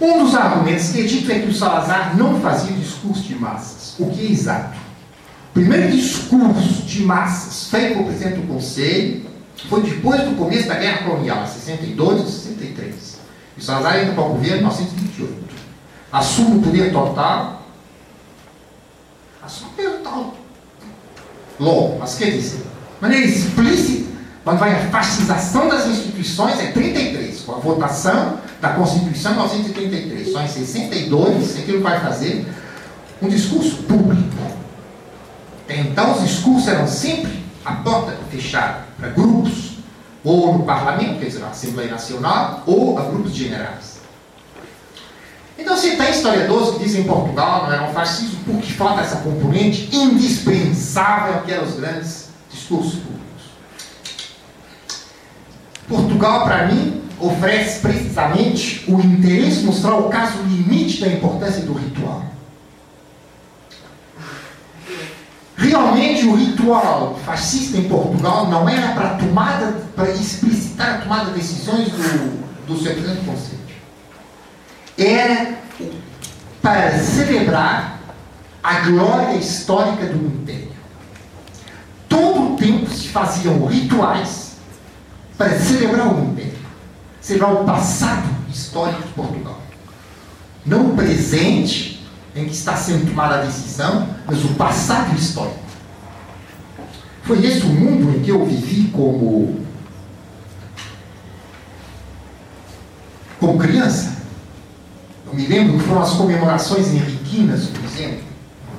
Um 0.00 0.24
dos 0.24 0.34
argumentos 0.34 0.88
que 0.88 1.00
é 1.00 1.04
dito 1.04 1.30
é 1.30 1.38
que 1.38 1.48
o 1.48 1.54
Salazar 1.54 2.16
não 2.16 2.40
fazia 2.40 2.76
discurso 2.76 3.22
de 3.22 3.36
massas, 3.36 3.94
o 4.00 4.10
que 4.10 4.26
é 4.26 4.30
exato. 4.32 4.76
O 5.50 5.52
primeiro 5.52 5.92
discurso 5.92 6.82
de 6.82 7.04
massas 7.04 7.70
feito 7.70 7.92
pelo 7.92 8.06
presidente 8.06 8.40
do 8.40 8.52
Conselho 8.52 9.26
foi 9.68 9.82
depois 9.82 10.20
do 10.22 10.36
começo 10.36 10.66
da 10.66 10.74
Guerra 10.74 11.04
Colonial, 11.04 11.44
em 11.44 11.46
62 11.46 12.20
e 12.20 12.32
63. 12.32 13.18
E 13.58 13.60
o 13.60 13.62
Salazar 13.62 14.00
entra 14.00 14.14
para 14.14 14.24
o 14.24 14.28
governo 14.30 14.56
em 14.56 14.60
1928. 14.62 15.54
Assume 16.10 16.58
o 16.58 16.62
poder 16.62 16.92
total. 16.92 17.62
Assume 19.40 19.70
o 19.70 19.74
poder 19.74 19.90
total. 19.98 20.41
Logo, 21.58 21.98
mas 21.98 22.14
quer 22.14 22.30
dizer, 22.30 22.58
de 22.58 23.02
maneira 23.02 23.26
explícita, 23.26 24.12
quando 24.44 24.58
vai 24.58 24.72
a 24.74 24.90
fascização 24.90 25.68
das 25.68 25.86
instituições, 25.86 26.58
é 26.58 26.72
33, 26.72 27.40
com 27.42 27.52
a 27.52 27.58
votação 27.58 28.38
da 28.60 28.70
Constituição 28.70 29.32
em 29.32 29.36
1933. 29.36 30.32
Só 30.32 30.42
em 30.42 30.48
62 30.48 31.58
é 31.58 31.62
que 31.62 31.70
ele 31.70 31.82
vai 31.82 32.00
fazer 32.00 32.46
um 33.20 33.28
discurso 33.28 33.76
público. 33.84 34.22
Então, 35.68 36.12
os 36.12 36.22
discursos 36.22 36.68
eram 36.68 36.86
sempre 36.86 37.42
a 37.64 37.72
porta 37.72 38.16
fechada 38.30 38.86
para 38.98 39.10
grupos, 39.10 39.78
ou 40.24 40.58
no 40.58 40.64
parlamento, 40.64 41.18
quer 41.18 41.26
dizer, 41.26 41.38
na 41.38 41.48
Assembleia 41.48 41.90
Nacional, 41.90 42.62
ou 42.66 42.98
a 42.98 43.02
grupos 43.02 43.32
generais. 43.32 43.91
Então, 45.62 45.76
você 45.76 45.94
tem 45.94 46.10
historiadores 46.10 46.70
que 46.70 46.82
dizem 46.82 47.02
que 47.04 47.08
Portugal 47.08 47.62
não 47.62 47.72
era 47.72 47.88
um 47.88 47.92
fascismo 47.92 48.40
porque 48.44 48.72
falta 48.72 49.02
essa 49.02 49.18
componente 49.18 49.88
indispensável 49.94 51.42
que 51.42 51.52
eram 51.52 51.64
os 51.64 51.76
grandes 51.76 52.30
discursos 52.50 52.94
públicos. 52.94 53.22
Portugal, 55.88 56.42
para 56.42 56.66
mim, 56.66 57.00
oferece 57.20 57.78
precisamente 57.78 58.84
o 58.90 58.98
interesse 58.98 59.60
de 59.60 59.66
mostrar 59.66 59.94
o 59.94 60.08
caso 60.08 60.42
limite 60.42 61.00
da 61.00 61.06
importância 61.06 61.62
do 61.62 61.74
ritual. 61.74 62.24
Realmente 65.56 66.26
o 66.26 66.34
ritual 66.34 67.20
fascista 67.24 67.78
em 67.78 67.88
Portugal 67.88 68.48
não 68.48 68.68
era 68.68 68.94
para 68.94 69.16
para 69.94 70.10
explicitar 70.10 70.96
a 70.96 70.98
tomada 70.98 71.30
de 71.30 71.38
decisões 71.38 71.88
do, 71.88 72.66
do 72.66 72.82
seu 72.82 72.94
presidente 72.94 73.20
do 73.20 73.30
conselho. 73.30 73.61
Era 74.98 75.58
para 76.60 76.98
celebrar 76.98 78.00
a 78.62 78.80
glória 78.80 79.36
histórica 79.36 80.06
do 80.06 80.26
império. 80.26 80.72
Todo 82.08 82.54
o 82.54 82.56
tempo 82.56 82.88
se 82.90 83.08
faziam 83.08 83.66
rituais 83.66 84.52
para 85.36 85.58
celebrar 85.58 86.14
o 86.14 86.24
império, 86.24 86.58
celebrar 87.20 87.54
o 87.54 87.64
passado 87.64 88.28
histórico 88.48 89.02
de 89.02 89.08
Portugal. 89.14 89.60
Não 90.64 90.90
o 90.90 90.96
presente, 90.96 92.06
em 92.36 92.44
que 92.44 92.52
está 92.52 92.76
sendo 92.76 93.06
tomada 93.06 93.36
a 93.36 93.44
decisão, 93.44 94.08
mas 94.26 94.44
o 94.44 94.54
passado 94.54 95.16
histórico. 95.16 95.58
Foi 97.24 97.44
esse 97.44 97.62
o 97.62 97.68
mundo 97.68 98.16
em 98.16 98.22
que 98.22 98.30
eu 98.30 98.44
vivi 98.44 98.88
como, 98.90 99.60
como 103.40 103.58
criança. 103.58 104.21
Eu 105.32 105.38
me 105.38 105.46
lembro 105.46 105.78
que 105.78 105.84
foram 105.84 106.02
as 106.02 106.12
comemorações 106.12 106.88
henriquinas, 106.88 107.64
por 107.68 107.84
exemplo, 107.84 108.20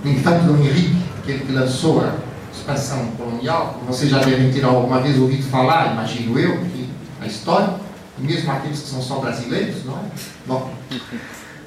do 0.04 0.10
infante 0.10 0.46
Dom 0.46 0.58
Henrique, 0.58 1.04
aquele 1.18 1.40
que 1.40 1.52
lançou 1.52 2.02
a 2.02 2.14
expansão 2.54 3.08
colonial. 3.18 3.82
Vocês 3.88 4.12
já 4.12 4.20
devem 4.20 4.54
ter 4.54 4.64
alguma 4.64 5.02
vez 5.02 5.18
ouvido 5.18 5.42
falar, 5.50 5.94
imagino 5.94 6.38
eu, 6.38 6.60
que 6.60 6.88
a 7.20 7.26
história, 7.26 7.74
e 8.20 8.22
mesmo 8.22 8.52
aqueles 8.52 8.82
que 8.82 8.88
são 8.88 9.02
só 9.02 9.16
brasileiros, 9.16 9.84
não 9.84 9.96
é? 9.96 10.02
Bom, 10.46 10.72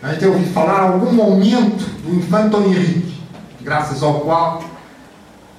a 0.00 0.12
gente 0.12 0.26
ouvido 0.26 0.52
falar 0.52 0.82
algum 0.82 1.12
momento 1.12 1.84
do 2.04 2.14
infante 2.14 2.50
Dom 2.50 2.66
Henrique, 2.66 3.20
graças 3.62 4.04
ao 4.04 4.20
qual 4.20 4.62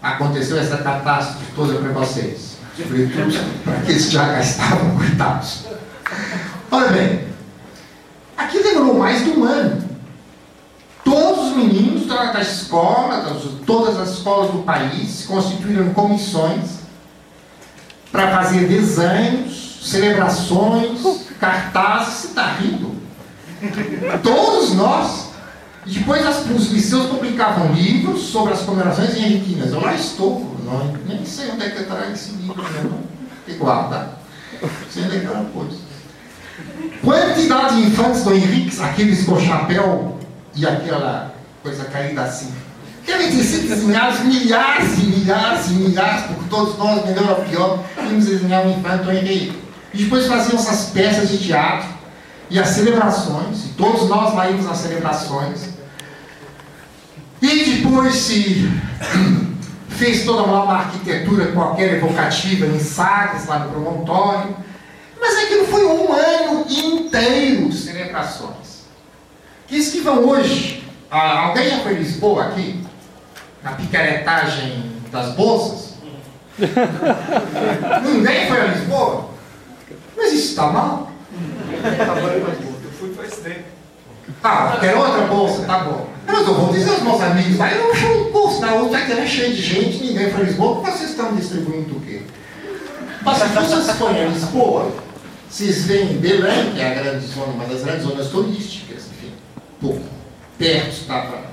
aconteceu 0.02 0.58
essa 0.58 0.78
catástrofe 0.78 1.46
toda 1.54 1.74
para 1.80 1.92
vocês. 1.92 2.56
Sobretudo 2.78 3.64
para 3.66 3.74
aqueles 3.74 4.06
que 4.06 4.12
já 4.12 4.40
estavam 4.40 4.96
coitados. 4.96 5.66
Olha 6.72 6.92
bem, 6.92 7.27
aqui 8.38 8.62
demorou 8.62 9.00
mais 9.00 9.24
de 9.24 9.32
um 9.32 9.44
ano. 9.44 9.88
Todos 11.04 11.52
os 11.52 11.56
meninos 11.56 12.06
da, 12.06 12.32
da 12.32 12.42
escola, 12.42 13.22
das, 13.22 13.44
todas 13.66 13.98
as 13.98 14.10
escolas 14.18 14.52
do 14.52 14.60
país, 14.60 15.26
constituíram 15.26 15.94
comissões 15.94 16.80
para 18.12 18.30
fazer 18.32 18.68
desenhos, 18.68 19.80
celebrações, 19.84 21.28
cartazes. 21.40 22.14
Você 22.14 22.28
está 22.28 22.48
rindo? 22.54 22.96
Todos 24.22 24.74
nós. 24.74 25.28
E 25.86 25.92
depois 25.92 26.26
as, 26.26 26.46
os 26.46 26.72
liceus 26.72 27.06
publicavam 27.06 27.72
livros 27.72 28.24
sobre 28.24 28.54
as 28.54 28.62
comemorações 28.62 29.16
henriquinas. 29.16 29.72
Eu 29.72 29.80
lá 29.80 29.94
estou, 29.94 30.54
não, 30.66 30.94
nem 31.08 31.26
sei 31.26 31.52
onde 31.52 31.64
é 31.64 31.70
que 31.70 31.82
estará 31.82 32.10
esse 32.12 32.32
livro, 32.34 32.62
não. 32.84 33.00
Igual, 33.48 33.90
tá? 33.90 34.10
Sem 34.92 35.08
lembrar 35.08 35.46
coisa. 35.54 35.87
Quantidade 37.04 37.76
de 37.76 37.88
infantes 37.88 38.24
do 38.24 38.34
Henrique, 38.34 38.82
aqueles 38.82 39.26
com 39.26 39.40
chapéu 39.40 40.18
e 40.56 40.66
aquela 40.66 41.34
coisa 41.62 41.86
caída 41.86 42.24
assim. 42.24 42.52
Ter 43.06 43.32
sido 43.44 43.70
desenhados 43.70 44.20
milhares 44.22 44.98
e 44.98 45.02
milhares 45.04 45.68
e 45.68 45.74
milhares, 45.74 46.26
porque 46.26 46.50
todos 46.50 46.78
nós, 46.78 47.06
melhor 47.06 47.40
ou 47.40 47.46
pior, 47.46 47.84
tínhamos 47.96 48.26
desenhar 48.26 48.66
um 48.66 48.78
infante 48.78 49.04
do 49.04 49.12
Henrique. 49.12 49.62
E 49.94 50.04
depois 50.04 50.28
faziam 50.28 50.60
essas 50.60 50.90
peças 50.90 51.30
de 51.30 51.38
teatro 51.38 51.88
e 52.50 52.60
as 52.60 52.70
celebrações, 52.70 53.66
e 53.66 53.70
todos 53.70 54.10
nós 54.10 54.34
lá 54.34 54.50
íamos 54.50 54.66
nas 54.66 54.78
celebrações. 54.78 55.70
E 57.42 57.76
depois 57.76 58.16
se 58.16 58.70
fez 59.90 60.26
toda 60.26 60.44
uma 60.44 60.78
arquitetura 60.78 61.52
qualquer 61.52 61.96
evocativa 61.96 62.66
em 62.66 62.80
Sagres, 62.80 63.46
lá 63.48 63.60
no 63.60 63.70
promontório. 63.70 64.56
Mas 65.20 65.38
aquilo 65.38 65.66
foi 65.66 65.86
um 65.86 66.14
ano 66.14 66.66
inteiro 66.68 67.70
de 67.70 67.78
celebrações. 67.78 68.86
Que 69.68 70.00
vão 70.02 70.28
hoje. 70.28 70.84
Ah, 71.10 71.48
alguém 71.48 71.70
já 71.70 71.80
foi 71.80 71.94
em 71.94 71.98
Lisboa 71.98 72.48
aqui? 72.48 72.84
Na 73.64 73.74
picaretagem 73.74 74.92
das 75.12 75.34
bolsas? 75.34 75.96
Ninguém 78.04 78.48
foi 78.48 78.62
a 78.62 78.66
Lisboa? 78.66 79.30
Mas 80.16 80.34
isso 80.34 80.50
está 80.50 80.68
mal? 80.68 81.12
Eu 81.84 82.92
fui 83.00 83.14
faz 83.14 83.38
tempo. 83.38 83.64
Ah, 84.44 84.78
quer 84.80 84.96
outra 84.96 85.26
bolsa? 85.28 85.64
Tá 85.64 85.80
bom. 85.80 86.08
Mas 86.26 86.48
eu 86.48 86.54
vou 86.54 86.74
dizer 86.74 86.92
aos 86.92 87.02
meus 87.02 87.22
amigos, 87.22 87.62
aí 87.62 87.78
eu 87.78 88.32
bolsa 88.32 88.66
da 88.66 88.74
outra, 88.74 89.02
que 89.02 89.12
era 89.12 89.26
cheio 89.26 89.54
de 89.54 89.62
gente, 89.62 90.04
ninguém 90.04 90.30
foi 90.32 90.42
a 90.42 90.44
Lisboa, 90.44 90.82
vocês 90.82 91.12
estão 91.12 91.34
distribuindo 91.36 91.96
o 91.96 92.00
quê? 92.02 92.22
Mas 93.22 93.38
se 93.38 93.48
vocês 93.48 93.98
forem 93.98 94.26
a 94.26 94.28
Lisboa, 94.28 94.92
vocês 95.50 95.86
veem 95.86 96.18
Belém, 96.18 96.74
que 96.74 96.82
é 96.82 96.92
a 96.92 96.94
grande 97.02 97.26
zona, 97.28 97.54
uma 97.54 97.66
das 97.66 97.84
grandes 97.84 98.04
zonas 98.04 98.28
turísticas, 98.28 99.06
enfim, 99.08 99.32
pouco 99.80 100.02
perto 100.58 100.90
estava 100.90 101.48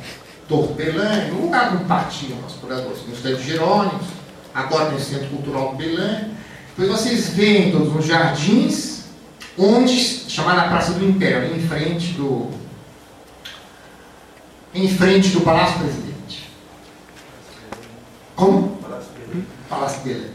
Torre 0.49 0.75
Belém, 0.75 1.31
no 1.31 1.43
lugar 1.43 1.75
um 1.75 1.85
partiam 1.85 2.39
os 2.47 2.55
curadores, 2.55 3.07
no 3.07 3.15
Estado 3.15 3.37
de 3.37 3.47
Jerônimos, 3.47 4.07
agora 4.55 4.91
no 4.91 5.01
Centro 5.01 5.29
Cultural 5.29 5.75
de 5.75 5.85
Belém. 5.85 6.35
Depois 6.77 7.01
vocês 7.01 7.31
veem 7.31 7.73
todos 7.73 7.95
os 7.95 8.05
jardins, 8.05 9.05
onde, 9.57 9.97
chamada 10.29 10.69
Praça 10.69 10.93
do 10.93 11.05
Império, 11.05 11.57
em 11.57 11.67
frente 11.67 12.13
do, 12.13 12.51
em 14.75 14.89
frente 14.89 15.31
do 15.31 15.41
Palácio 15.41 15.79
Presidente. 15.79 16.51
Como? 18.35 18.79
Palácio 19.69 20.03
Belém. 20.03 20.34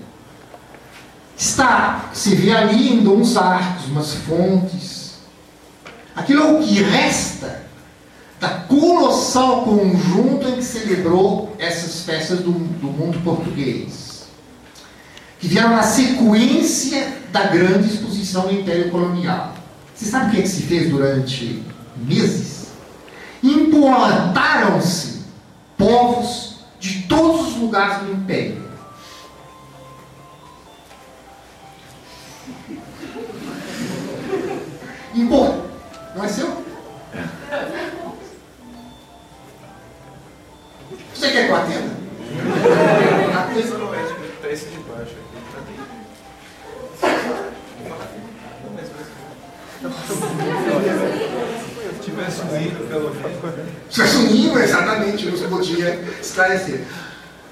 Está, 1.40 2.10
se 2.14 2.36
vê 2.36 2.52
ali 2.52 2.90
ainda 2.90 3.12
uns 3.12 3.38
arcos, 3.38 3.86
umas 3.86 4.14
fontes. 4.14 5.20
Aquilo 6.14 6.44
é 6.44 6.52
o 6.52 6.62
que 6.62 6.84
resta 6.84 7.64
da 8.42 8.50
colossal 8.50 9.64
conjunto 9.64 10.50
em 10.50 10.58
que 10.58 10.64
celebrou 10.64 11.56
essas 11.58 12.02
festas 12.04 12.40
do, 12.40 12.52
do 12.52 12.88
mundo 12.88 13.24
português. 13.24 14.28
Que 15.40 15.48
vieram 15.48 15.70
na 15.70 15.84
sequência 15.84 17.20
da 17.32 17.46
grande 17.46 17.88
exposição 17.88 18.48
do 18.48 18.54
Império 18.56 18.92
Colonial. 18.92 19.56
Você 19.96 20.06
sabe 20.06 20.28
o 20.28 20.32
que, 20.32 20.40
é 20.40 20.42
que 20.42 20.50
se 20.50 20.64
fez 20.64 20.90
durante 20.90 21.64
meses? 21.96 22.68
Importaram-se 23.42 25.22
povos 25.78 26.58
de 26.82 27.04
todos 27.04 27.48
os 27.48 27.56
lugares 27.56 28.00
do 28.04 28.12
Império. 28.12 28.68
Import... 35.20 35.55
Não 36.15 36.24
é 36.24 36.28
seu? 36.28 36.63
Você 41.13 41.32
quer 41.32 41.45
que 41.45 41.51
eu 41.51 41.55
atenda? 41.55 41.99
Esse 43.57 43.72
não 43.72 43.93
é 43.93 43.97
de 44.03 44.13
esse 44.53 44.65
de 44.65 44.78
baixo 44.80 45.13
aqui, 45.13 45.80
tivesse 52.01 52.41
hino, 52.41 52.88
pelo 52.88 53.13
menos. 53.13 53.38
Se 53.89 54.01
assumiu 54.01 54.57
exatamente, 54.59 55.38
se 55.38 55.47
podia 55.47 56.03
esclarecer. 56.22 56.86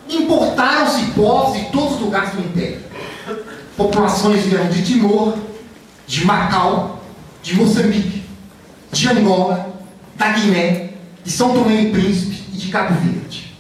Importaram-se 0.10 1.12
povos 1.12 1.60
de 1.60 1.72
todos 1.72 1.96
os 1.96 2.02
lugares 2.02 2.32
do 2.32 2.40
Império. 2.42 2.82
Populações 3.76 4.44
vieram 4.44 4.70
de 4.70 4.84
Timor, 4.84 5.38
de 6.08 6.26
Macau, 6.26 6.97
de 7.48 7.56
Moçambique, 7.56 8.24
de 8.92 9.08
Angola, 9.08 9.74
da 10.18 10.34
Guiné, 10.34 10.90
de 11.24 11.32
São 11.32 11.54
Tomé 11.54 11.84
e 11.84 11.92
Príncipe 11.92 12.44
e 12.54 12.58
de 12.58 12.68
Cabo 12.68 12.94
Verde. 12.96 13.56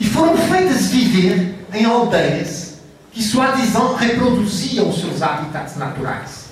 E 0.00 0.04
foram 0.04 0.36
feitas 0.36 0.86
viver 0.86 1.54
em 1.72 1.84
aldeias 1.84 2.80
que 3.12 3.22
sua 3.22 3.50
adesão 3.50 3.94
reproduziam 3.94 4.88
os 4.88 4.98
seus 4.98 5.22
habitats 5.22 5.76
naturais. 5.76 6.46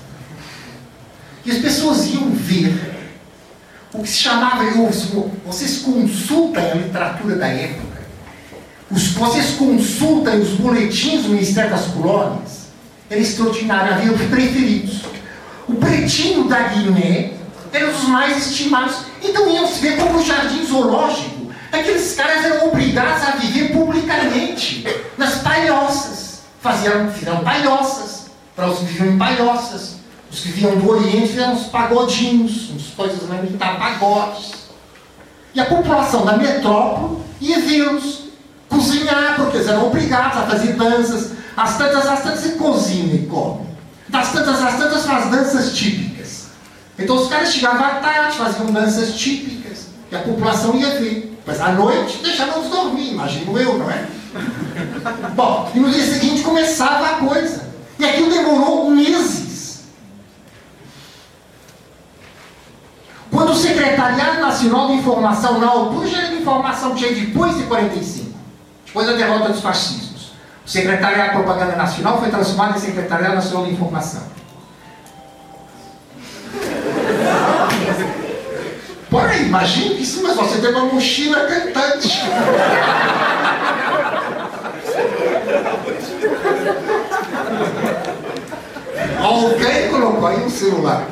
E 1.45 1.51
as 1.51 1.59
pessoas 1.59 2.07
iam 2.14 2.31
ver 2.31 2.95
o 3.93 4.01
que 4.01 4.09
se 4.09 4.18
chamava, 4.18 4.62
vocês 5.45 5.79
consultem 5.79 6.62
a 6.62 6.74
literatura 6.74 7.35
da 7.35 7.49
época, 7.49 7.99
vocês 8.89 9.57
consultem 9.57 10.41
os 10.41 10.51
boletins 10.51 11.24
do 11.24 11.31
Ministério 11.31 11.70
das 11.72 11.87
Colônias, 11.87 12.68
era 13.11 13.18
extraordinário, 13.18 13.95
havia 13.95 14.12
os 14.12 14.22
preferidos. 14.26 15.18
O 15.69 15.75
pretinho 15.75 16.49
da 16.49 16.61
Guiné 16.62 17.35
era 17.73 17.89
um 17.89 17.93
dos 17.93 18.05
mais 18.05 18.47
estimados. 18.47 18.97
Então 19.23 19.51
iam 19.51 19.66
se 19.66 19.81
ver 19.81 19.99
como 19.99 20.19
o 20.19 20.25
jardim 20.25 20.64
zoológico. 20.64 21.53
Aqueles 21.71 22.14
caras 22.14 22.45
eram 22.45 22.69
obrigados 22.69 23.23
a 23.23 23.33
viver 23.33 23.73
publicamente 23.73 24.87
nas 25.19 25.37
palhoças. 25.43 26.41
Faziam, 26.61 27.11
fizeram 27.12 27.45
palhoças 27.45 28.31
para 28.57 28.69
os 28.69 28.79
que 28.79 28.87
viviam 28.87 29.14
em 29.14 29.19
palhoças. 29.19 29.97
Os 30.31 30.41
que 30.41 30.49
vinham 30.51 30.77
do 30.77 30.91
Oriente 30.91 31.29
fizeram 31.29 31.53
uns 31.53 31.66
pagodinhos, 31.66 32.71
uns 32.71 32.89
coisas 32.95 33.19
para 33.21 33.37
imitar 33.37 33.79
pagodes. 33.79 34.53
E 35.55 35.61
a 35.61 35.66
população 35.66 36.25
da 36.25 36.37
metrópole 36.37 37.23
ia 37.41 37.61
vê-los 37.61 38.29
cozinhar, 38.69 39.37
porque 39.37 39.59
eles 39.59 39.69
eram 39.69 39.87
obrigados 39.87 40.39
a 40.39 40.43
fazer 40.43 40.73
danças. 40.75 41.33
As 41.57 41.77
tantas, 41.77 42.07
as 42.07 42.23
tantas, 42.23 42.47
e 42.47 42.51
cozinha 42.53 43.14
e 43.14 43.27
come. 43.27 43.68
Das 44.09 44.32
tantas, 44.32 44.62
as 44.62 44.78
tantas, 44.78 45.04
faz 45.04 45.30
danças 45.30 45.72
típicas. 45.72 46.46
Então 46.98 47.16
os 47.16 47.28
caras 47.28 47.52
chegavam 47.52 47.84
à 47.84 47.90
tarde, 47.96 48.36
faziam 48.36 48.66
danças 48.72 49.14
típicas. 49.14 49.86
E 50.11 50.16
a 50.16 50.20
população 50.20 50.74
ia 50.76 50.98
ver. 50.98 51.38
Mas 51.46 51.61
à 51.61 51.72
noite 51.72 52.18
deixávamos 52.22 52.68
dormir, 52.70 53.12
imagino 53.12 53.59
eu, 53.59 53.78
não 53.78 53.90
é? 53.90 54.06
Bom, 55.34 55.70
e 55.74 55.80
no 55.80 55.90
dia 55.90 56.04
seguinte 56.04 56.42
começava 56.42 57.06
a 57.06 57.14
coisa. 57.14 57.68
E 57.98 58.04
aquilo 58.04 58.30
demorou 58.30 58.90
meses. 58.90 59.48
Quando 63.30 63.52
o 63.52 63.54
Secretariado 63.54 64.40
Nacional 64.40 64.88
de 64.88 64.94
Informação, 64.94 65.59
na 65.59 65.68
altura 65.68 66.09
já 66.09 66.18
era 66.18 66.28
de 66.28 66.42
informação 66.42 66.94
tinha 66.94 67.12
depois 67.12 67.56
de 67.56 67.64
45, 67.64 68.34
depois 68.86 69.06
da 69.06 69.12
derrota 69.12 69.50
dos 69.50 69.61
fascismos, 69.61 70.18
o 70.69 70.71
Secretariado 70.71 71.31
de 71.31 71.37
Propaganda 71.43 71.77
Nacional 71.77 72.19
foi 72.21 72.29
transformado 72.29 72.77
em 72.77 72.81
Secretariado 72.81 73.37
Nacional 73.37 73.64
de 73.64 73.73
Informação. 73.73 74.23
Por 79.09 79.25
aí, 79.25 79.47
imagine 79.47 79.99
isso, 79.99 80.23
mas 80.23 80.37
você 80.37 80.59
tem 80.59 80.71
uma 80.71 80.85
mochila 80.85 81.41
cantante. 81.47 82.21
Alguém 89.23 89.89
colocou 89.89 90.27
aí 90.27 90.45
um 90.45 90.51
celular. 90.51 91.07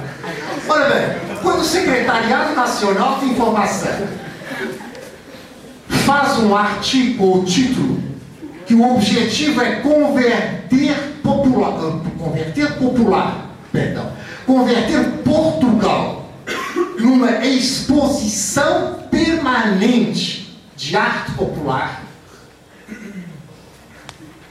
Olha 0.69 0.85
bem, 0.91 1.39
quando 1.43 1.61
o 1.61 1.65
Secretariado 1.65 2.55
Nacional 2.55 3.21
de 3.21 3.31
Informação 3.31 4.07
faz 6.05 6.39
um 6.41 6.55
artigo 6.55 7.25
ou 7.25 7.45
título 7.47 8.06
que 8.67 8.75
o 8.75 8.95
objetivo 8.95 9.61
é 9.61 9.77
converter 9.77 10.95
popular, 11.23 11.73
converter 12.19 12.73
popular, 12.75 13.51
perdão, 13.73 14.12
converter 14.45 15.05
Portugal 15.25 16.31
numa 16.99 17.45
exposição 17.47 18.97
permanente 19.11 20.59
de 20.77 20.97
arte 20.97 21.33
popular. 21.33 22.05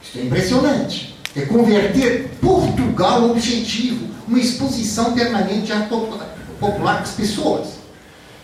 Isso 0.02 0.18
é 0.18 0.22
impressionante. 0.22 1.16
É 1.36 1.42
converter 1.42 2.30
Portugal 2.40 3.22
no 3.22 3.32
objetivo, 3.32 4.08
uma 4.26 4.40
exposição 4.40 5.14
permanente 5.14 5.66
de 5.66 5.74
arte 5.74 5.90
popular 5.90 6.34
para 6.60 6.94
as 6.94 7.12
pessoas. 7.12 7.76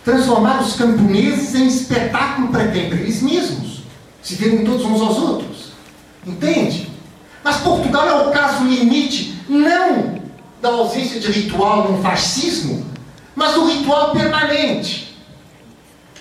Transformar 0.03 0.61
os 0.61 0.75
camponeses 0.75 1.55
em 1.55 1.67
espetáculo? 1.67 2.49
Para 2.49 2.65
eles 2.75 3.21
mesmos. 3.21 3.70
Se 4.21 4.35
verem 4.35 4.63
todos 4.63 4.85
uns 4.85 5.01
aos 5.01 5.17
outros. 5.17 5.71
Entende? 6.25 6.89
Mas 7.43 7.57
Portugal 7.57 8.07
é 8.07 8.27
o 8.27 8.31
caso 8.31 8.63
limite, 8.63 9.35
não 9.49 10.21
da 10.61 10.69
ausência 10.69 11.19
de 11.19 11.31
ritual 11.31 11.91
no 11.91 12.01
fascismo, 12.01 12.85
mas 13.35 13.55
do 13.55 13.65
ritual 13.65 14.11
permanente. 14.11 15.17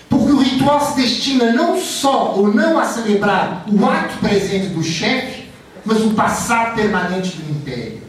Porque 0.09 0.31
o 0.31 0.39
ritual 0.39 0.81
se 0.81 1.01
destina 1.01 1.53
não 1.53 1.79
só 1.79 2.33
ou 2.35 2.51
não 2.51 2.79
a 2.79 2.85
celebrar 2.85 3.63
o 3.71 3.85
ato 3.85 4.17
presente 4.17 4.67
do 4.67 4.83
chefe, 4.83 5.49
mas 5.85 6.01
o 6.01 6.11
passado 6.11 6.75
permanente 6.75 7.37
do 7.37 7.51
império. 7.51 8.01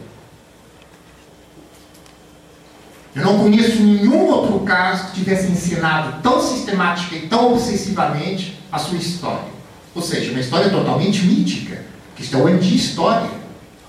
Eu 3.15 3.23
não 3.23 3.39
conheço 3.39 3.81
nenhum 3.81 4.25
outro 4.25 4.59
caso 4.61 5.07
que 5.07 5.19
tivesse 5.19 5.51
ensinado 5.51 6.21
tão 6.23 6.41
sistemática 6.41 7.15
e 7.15 7.27
tão 7.27 7.53
obsessivamente 7.53 8.59
a 8.71 8.79
sua 8.79 8.97
história. 8.97 9.52
Ou 9.95 10.01
seja, 10.01 10.31
uma 10.31 10.39
história 10.39 10.69
totalmente 10.69 11.23
mítica, 11.23 11.83
que 12.15 12.23
isto 12.23 12.35
é 12.35 12.41
o 12.41 12.47
anti-história. 12.47 13.29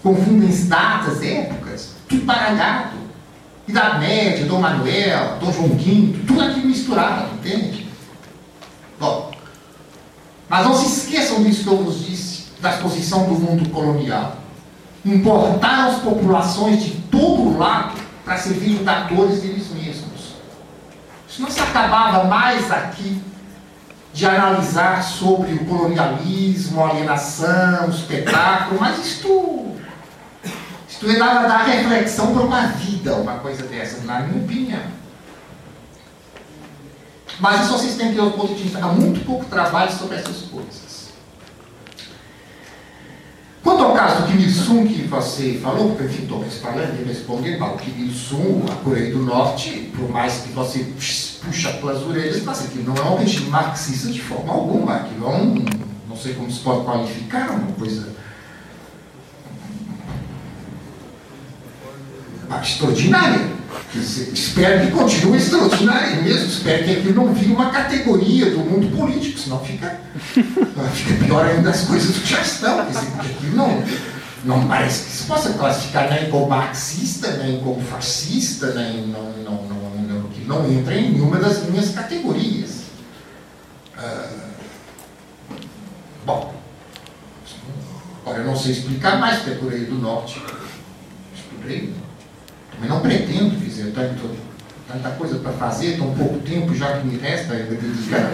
Confundem 0.02 0.50
datas, 0.66 1.22
épocas, 1.22 1.92
tudo 2.08 2.24
baralhado. 2.24 2.96
Idade 3.66 4.00
Média, 4.00 4.44
Dom 4.44 4.60
Manuel, 4.60 5.38
Dom 5.40 5.50
João 5.50 5.68
V, 5.70 6.14
tudo 6.26 6.42
aquilo 6.42 6.66
misturado, 6.66 7.34
entende? 7.34 7.86
Bom, 9.00 9.32
mas 10.48 10.66
não 10.66 10.74
se 10.74 10.86
esqueçam 10.86 11.42
disso 11.42 11.64
que 11.64 11.70
eu 11.70 11.82
vos 11.82 12.04
disse, 12.04 12.44
da 12.60 12.74
exposição 12.74 13.24
do 13.24 13.34
mundo 13.34 13.70
colonial. 13.70 14.36
Importaram 15.02 15.90
as 15.90 16.02
populações 16.02 16.84
de 16.84 16.90
todo 17.10 17.56
lado 17.56 17.98
para 18.24 18.36
servirem 18.36 18.82
de 18.82 18.88
atores 18.88 19.40
deles 19.40 19.68
mesmos. 19.72 20.34
Isso 21.28 21.40
não 21.40 21.50
se 21.50 21.60
acabava 21.60 22.24
mais 22.24 22.70
aqui 22.70 23.20
de 24.14 24.24
analisar 24.24 25.02
sobre 25.02 25.54
o 25.54 25.64
colonialismo, 25.66 26.84
a 26.84 26.90
alienação, 26.90 27.88
o 27.88 27.90
espetáculo, 27.90 28.80
mas 28.80 29.04
isto 29.04 29.74
isto 30.88 31.10
é 31.10 31.18
dar, 31.18 31.48
dar 31.48 31.64
reflexão 31.64 32.32
para 32.32 32.42
uma 32.44 32.66
vida, 32.68 33.16
uma 33.16 33.38
coisa 33.38 33.64
dessa, 33.64 34.04
na 34.04 34.20
minha 34.20 34.44
opinião. 34.44 34.82
Mas 37.40 37.62
isso 37.62 37.72
vocês 37.72 37.96
têm 37.96 38.14
que 38.14 38.70
ter. 38.70 38.80
Há 38.80 38.86
muito 38.86 39.24
pouco 39.26 39.44
trabalho 39.46 39.90
sobre 39.92 40.16
essas 40.16 40.42
coisas. 40.42 40.93
Quanto 43.64 43.82
ao 43.82 43.94
caso 43.94 44.26
Kim 44.26 44.34
Il-sung 44.34 44.86
que 44.86 45.04
você 45.04 45.58
falou, 45.62 45.88
porque 45.88 46.04
enfim, 46.04 46.24
estou 46.24 46.44
falando 46.60 47.00
e 47.00 47.04
respondendo, 47.04 47.64
o 47.64 47.76
Kim 47.78 47.94
Il-sung, 47.98 48.62
a 48.70 48.74
Coreia 48.84 49.10
do 49.10 49.22
Norte, 49.22 49.90
por 49.96 50.06
mais 50.10 50.42
que 50.42 50.52
você 50.52 50.86
puxa 51.42 51.70
pelas 51.72 52.02
orelhas, 52.02 52.42
mas 52.44 52.66
aquilo 52.66 52.94
não 52.94 52.96
é 53.02 53.08
um 53.08 53.16
regime 53.16 53.48
marxista 53.48 54.08
de 54.12 54.20
forma 54.20 54.52
alguma, 54.52 54.96
aquilo 54.96 55.26
é 55.26 55.30
um, 55.30 55.64
não 56.06 56.14
sei 56.14 56.34
como 56.34 56.50
se 56.52 56.60
pode 56.60 56.84
qualificar, 56.84 57.52
uma 57.52 57.72
coisa 57.72 58.06
extraordinária. 62.62 63.54
Espero 63.94 64.86
que 64.86 64.92
continue 64.92 65.38
extraordinária 65.38 66.22
mesmo. 66.22 66.46
Espero 66.46 66.84
que 66.84 66.90
aquilo 66.92 67.14
não 67.14 67.32
vire 67.32 67.52
uma 67.52 67.70
categoria 67.70 68.50
do 68.50 68.58
mundo 68.58 68.96
político, 68.96 69.38
senão 69.38 69.60
fica, 69.60 70.00
fica 70.34 71.24
pior 71.24 71.46
ainda 71.46 71.70
as 71.70 71.82
coisas 71.82 72.16
que 72.16 72.26
já 72.26 72.40
estão. 72.40 72.84
Quer 72.84 72.92
dizer, 72.92 73.10
porque 73.12 73.28
aquilo 73.28 73.56
não, 73.56 73.84
não 74.44 74.66
parece 74.66 75.04
que 75.04 75.10
se 75.10 75.24
possa 75.24 75.52
classificar 75.54 76.10
nem 76.10 76.28
como 76.28 76.48
marxista, 76.48 77.36
nem 77.36 77.60
como 77.60 77.80
fascista, 77.80 78.72
nem 78.74 79.06
não, 79.06 79.32
não, 79.44 79.62
não, 79.64 80.02
não, 80.02 80.28
que 80.28 80.44
não 80.44 80.70
entra 80.70 80.94
em 80.94 81.12
nenhuma 81.12 81.38
das 81.38 81.64
minhas 81.64 81.90
categorias. 81.90 82.84
Ah, 83.96 84.28
bom, 86.26 86.54
agora 88.22 88.38
eu 88.40 88.44
não 88.44 88.56
sei 88.56 88.72
explicar 88.72 89.18
mais, 89.18 89.36
porque 89.38 89.50
é 89.50 89.54
Coreia 89.54 89.84
do 89.84 89.94
Norte. 89.94 90.42
Estudei. 91.34 92.03
Também 92.74 92.88
não 92.88 93.00
pretendo 93.00 93.56
dizer 93.58 93.92
tanto, 93.94 94.30
tanta 94.88 95.10
coisa 95.10 95.38
para 95.38 95.52
fazer, 95.52 95.96
tão 95.96 96.14
pouco 96.14 96.38
tempo 96.40 96.74
já 96.74 96.98
que 96.98 97.06
me 97.06 97.16
resta, 97.18 97.54
eu 97.54 97.66
vou 97.66 97.76
dedicar. 97.76 98.30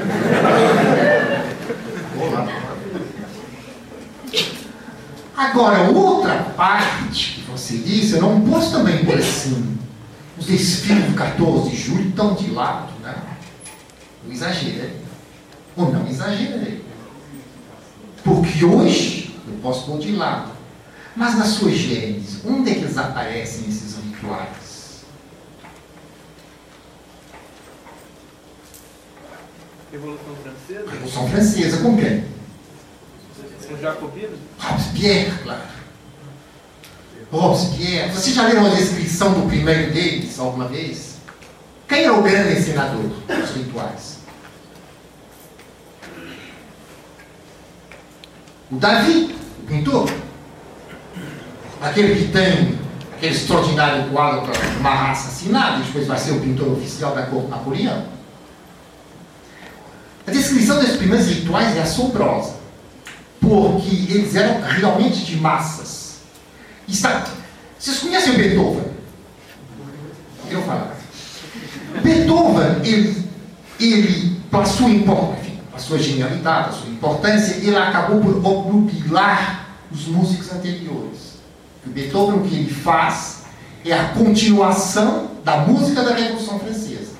Agora, 5.36 5.90
outra 5.90 6.34
parte 6.56 7.36
que 7.36 7.50
você 7.50 7.78
disse, 7.78 8.14
eu 8.14 8.20
não 8.20 8.42
posso 8.42 8.72
também 8.72 9.04
por 9.04 9.16
assim. 9.16 9.78
Os 10.38 10.46
desfiles 10.46 11.06
do 11.06 11.14
14 11.14 11.70
de 11.70 11.76
julho 11.76 12.08
estão 12.10 12.34
de 12.34 12.50
lado, 12.50 12.92
né? 13.02 13.14
Eu 14.26 14.32
exagerei. 14.32 14.96
Ou 15.76 15.92
não 15.92 16.06
exagerei. 16.06 16.84
Porque 18.22 18.64
hoje 18.64 19.34
eu 19.46 19.54
posso 19.62 19.86
pôr 19.86 19.98
de 19.98 20.12
lado. 20.12 20.50
Mas 21.16 21.38
na 21.38 21.44
sua 21.44 21.70
gênese, 21.70 22.40
onde 22.46 22.70
é 22.70 22.74
que 22.74 22.80
eles 22.80 22.96
aparecem 22.96 23.68
esses 23.68 23.96
rituais? 24.20 25.04
Revolução 29.90 30.36
Francesa? 30.42 30.90
Revolução 30.90 31.28
Francesa, 31.28 31.82
com 31.82 31.96
quem? 31.96 32.24
Com 33.66 33.76
Jacobino? 33.76 34.38
Robespierre, 34.58 35.32
claro. 35.42 35.62
Robespierre. 37.32 38.12
Vocês 38.12 38.34
já 38.34 38.46
leram 38.46 38.66
a 38.66 38.70
descrição 38.70 39.32
do 39.32 39.48
primeiro 39.48 39.92
deles 39.92 40.38
alguma 40.38 40.68
vez? 40.68 41.16
Quem 41.88 42.04
é 42.04 42.12
o 42.12 42.22
grande 42.22 42.60
senador 42.62 43.02
dos 43.02 43.50
rituais? 43.56 44.18
O 48.70 48.76
Davi, 48.76 49.34
o 49.60 49.66
pintor. 49.66 50.08
Aquele 51.80 52.14
que 52.14 52.32
tem 52.32 52.78
aquele 53.20 53.34
extraordinário 53.34 54.10
quadro 54.10 54.50
para 54.80 55.10
assassinada 55.10 55.80
e 55.80 55.82
depois 55.82 56.06
vai 56.06 56.18
ser 56.18 56.32
o 56.32 56.40
pintor 56.40 56.72
oficial 56.72 57.14
da 57.14 57.26
corte 57.26 57.48
napoleão. 57.48 58.04
A 60.26 60.30
descrição 60.30 60.78
desses 60.80 60.96
primeiros 60.96 61.26
rituais 61.28 61.76
é 61.76 61.82
assombrosa, 61.82 62.54
porque 63.38 63.94
eles 64.10 64.34
eram 64.34 64.62
realmente 64.62 65.24
de 65.24 65.36
massas. 65.36 66.20
Está... 66.88 67.26
Vocês 67.78 67.98
conhecem 67.98 68.34
Beethoven? 68.34 68.90
Eu 70.50 70.62
falar. 70.62 70.96
Beethoven, 72.02 72.80
ele, 72.84 73.28
ele 73.78 74.40
para 74.50 74.64
sua, 74.64 74.88
enfim, 74.88 75.60
a 75.74 75.78
sua 75.78 75.98
genialidade, 75.98 76.70
a 76.70 76.72
sua 76.72 76.88
importância, 76.88 77.56
ele 77.56 77.76
acabou 77.76 78.20
por 78.20 78.46
obnubilar 78.46 79.66
os 79.92 80.06
músicos 80.06 80.50
anteriores. 80.52 81.29
Beethoven, 81.90 82.40
o 82.40 82.48
que 82.48 82.54
ele 82.54 82.72
faz 82.72 83.40
é 83.84 83.92
a 83.92 84.08
continuação 84.08 85.30
da 85.44 85.58
música 85.58 86.02
da 86.02 86.14
Revolução 86.14 86.58
Francesa. 86.58 87.10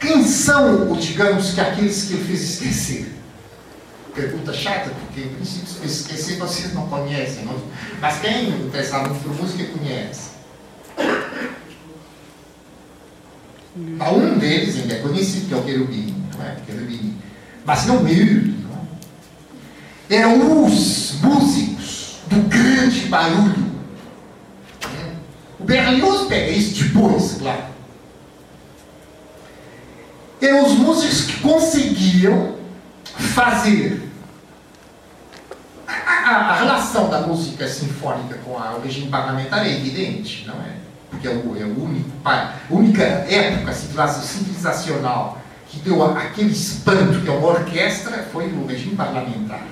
Quem 0.00 0.24
são, 0.24 0.92
digamos 0.96 1.52
que, 1.52 1.60
aqueles 1.60 2.04
que 2.04 2.14
ele 2.14 2.24
fez 2.24 2.42
esquecer? 2.42 3.14
Pergunta 4.14 4.52
chata, 4.52 4.90
porque 4.90 5.20
em 5.20 5.34
princípio 5.34 5.84
esquecer 5.84 6.38
vocês 6.38 6.72
não 6.72 6.88
conhecem, 6.88 7.44
não? 7.44 7.54
mas 8.00 8.20
quem 8.20 8.48
interessa 8.48 8.98
muito 9.00 9.22
por 9.22 9.34
música 9.34 9.64
conhece. 9.78 10.30
Há 14.00 14.10
um 14.10 14.38
deles 14.38 14.76
ainda 14.76 14.94
é 14.94 14.98
conhecido, 14.98 15.48
que 15.48 15.54
é 15.54 15.56
o 15.56 15.62
querubim, 15.62 16.24
não 16.36 16.44
é? 16.44 16.56
Querubim. 16.66 17.16
Mas 17.64 17.86
não 17.86 18.02
miúdo, 18.02 18.54
não 18.62 18.86
é? 20.10 20.16
Eram 20.16 20.64
os 20.64 21.12
músicos 21.22 21.77
do 22.28 22.48
grande 22.48 23.00
barulho. 23.06 23.68
O 25.58 25.64
Berlioz 25.64 26.28
pega 26.28 26.50
isso 26.50 26.84
depois, 26.84 27.38
claro. 27.38 27.64
Eram 30.40 30.66
os 30.66 30.72
músicos 30.74 31.22
que 31.22 31.40
conseguiam 31.40 32.54
fazer 33.04 34.08
a, 35.86 35.92
a, 35.92 36.36
a 36.50 36.58
relação 36.58 37.10
da 37.10 37.22
música 37.22 37.66
sinfônica 37.66 38.38
com 38.44 38.56
a, 38.56 38.76
o 38.76 38.82
regime 38.82 39.08
parlamentar 39.08 39.66
é 39.66 39.72
evidente, 39.72 40.46
não 40.46 40.54
é? 40.54 40.88
porque 41.10 41.26
é, 41.26 41.30
o, 41.30 41.56
é 41.56 41.64
o 41.64 41.84
único, 41.84 42.10
a 42.24 42.54
única 42.70 43.02
época 43.02 43.72
civilizacional 43.72 45.40
que 45.68 45.80
deu 45.80 46.02
aquele 46.04 46.52
espanto 46.52 47.20
que 47.20 47.28
é 47.28 47.32
uma 47.32 47.48
orquestra 47.48 48.28
foi 48.32 48.46
o 48.52 48.66
regime 48.66 48.94
parlamentar. 48.94 49.62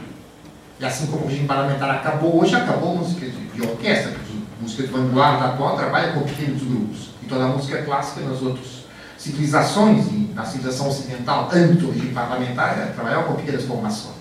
E 0.79 0.85
assim 0.85 1.07
como 1.07 1.25
o 1.25 1.29
regime 1.29 1.47
parlamentar 1.47 1.91
acabou 1.91 2.41
hoje, 2.41 2.55
acabou 2.55 2.93
a 2.93 2.95
música 2.97 3.27
de, 3.27 3.47
de 3.49 3.63
orquestra, 3.63 4.13
a 4.13 4.63
música 4.63 4.83
de 4.83 4.89
vanguarda 4.91 5.47
atual 5.47 5.77
trabalha 5.77 6.13
com 6.13 6.21
pequenos 6.21 6.63
grupos. 6.63 7.11
E 7.23 7.27
toda 7.27 7.45
a 7.45 7.49
música 7.49 7.83
clássica 7.83 8.21
nas 8.21 8.43
outras 8.43 8.85
civilizações, 9.17 10.07
e 10.07 10.31
na 10.35 10.45
civilização 10.45 10.89
ocidental, 10.89 11.49
antes 11.53 11.83
regime 11.83 12.13
parlamentar, 12.13 12.79
é, 12.79 12.87
trabalhava 12.87 13.25
com 13.25 13.35
pequenas 13.35 13.65
formações. 13.65 14.17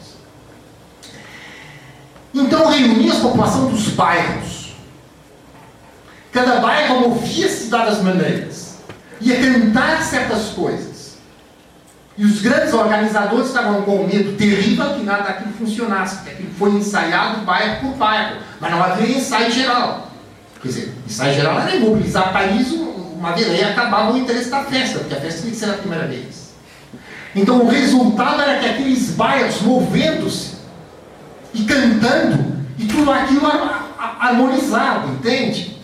Então 2.33 2.67
reunia 2.67 3.13
a 3.13 3.19
população 3.19 3.69
dos 3.69 3.89
bairros 3.89 4.65
Cada 6.35 6.59
bairro 6.59 6.99
movia-se 6.99 7.63
de 7.63 7.69
várias 7.69 8.01
maneiras. 8.01 8.75
Ia 9.21 9.39
cantar 9.39 10.03
certas 10.03 10.47
coisas. 10.49 10.94
E 12.17 12.25
os 12.25 12.41
grandes 12.41 12.73
organizadores 12.73 13.47
estavam 13.47 13.81
com 13.81 14.03
um 14.03 14.07
medo 14.07 14.37
terrível 14.37 14.93
que 14.93 15.03
nada 15.03 15.23
daquilo 15.23 15.53
funcionasse, 15.53 16.15
porque 16.17 16.29
aquilo 16.31 16.51
foi 16.57 16.71
ensaiado 16.71 17.41
bairro 17.41 17.81
por 17.81 17.97
bairro, 17.97 18.37
mas 18.59 18.71
não 18.71 18.81
havia 18.81 19.17
ensaio 19.17 19.51
geral. 19.51 20.11
Quer 20.61 20.67
dizer, 20.69 20.93
ensaio 21.05 21.33
geral 21.33 21.59
era 21.59 21.79
mobilizar 21.79 22.31
país 22.31 22.71
uma 22.71 23.33
vez 23.33 23.59
e 23.59 23.63
acabava 23.63 24.13
o 24.13 24.17
interesse 24.17 24.49
da 24.49 24.63
festa, 24.63 24.99
porque 24.99 25.13
a 25.13 25.19
festa 25.21 25.41
tinha 25.41 25.51
que 25.51 25.57
ser 25.57 25.69
a 25.69 25.73
primeira 25.73 26.07
vez. 26.07 26.53
Então 27.35 27.59
o 27.59 27.69
resultado 27.69 28.41
era 28.41 28.59
que 28.59 28.65
aqueles 28.65 29.11
bairros 29.11 29.61
movendo-se 29.61 30.55
e 31.53 31.63
cantando, 31.63 32.55
e 32.77 32.85
tudo 32.85 33.11
aquilo 33.11 33.45
harmonizado, 34.19 35.09
entende? 35.09 35.75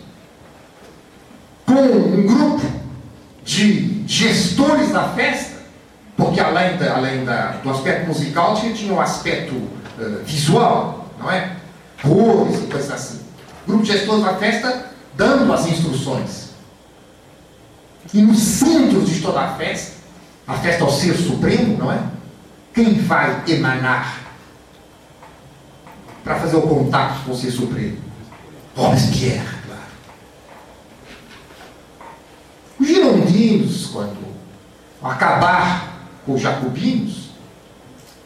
com 1.72 1.82
um 1.82 2.26
grupo 2.26 2.62
de 3.44 4.04
gestores 4.06 4.90
da 4.90 5.08
festa, 5.10 5.51
porque 6.22 6.40
além, 6.40 6.76
da, 6.76 6.94
além 6.94 7.24
da, 7.24 7.46
do 7.62 7.70
aspecto 7.70 8.06
musical 8.06 8.54
tinha, 8.54 8.92
um 8.92 9.00
aspecto 9.00 9.54
uh, 9.54 10.22
visual, 10.24 11.08
não 11.18 11.30
é? 11.30 11.56
Cores 12.00 12.62
e 12.62 12.66
coisas 12.68 12.90
assim. 12.92 13.20
Grupo 13.66 13.82
de 13.82 13.92
gestores 13.92 14.24
da 14.24 14.34
festa 14.34 14.86
dando 15.16 15.52
as 15.52 15.66
instruções. 15.66 16.50
E 18.14 18.22
no 18.22 18.34
centro 18.34 19.00
de 19.02 19.20
toda 19.20 19.40
a 19.40 19.54
festa, 19.54 19.94
a 20.46 20.54
festa 20.54 20.84
ao 20.84 20.90
ser 20.90 21.14
supremo, 21.14 21.76
não 21.76 21.92
é? 21.92 21.98
Quem 22.72 22.94
vai 23.00 23.42
emanar 23.48 24.20
para 26.22 26.36
fazer 26.36 26.56
o 26.56 26.62
contato 26.62 27.24
com 27.24 27.32
o 27.32 27.36
ser 27.36 27.50
supremo? 27.50 27.98
Robespierre. 28.76 29.62
Os 32.78 32.86
girondinos, 32.86 33.86
quando 33.86 34.18
acabar 35.02 35.91
os 36.26 36.40
jacobinos, 36.40 37.30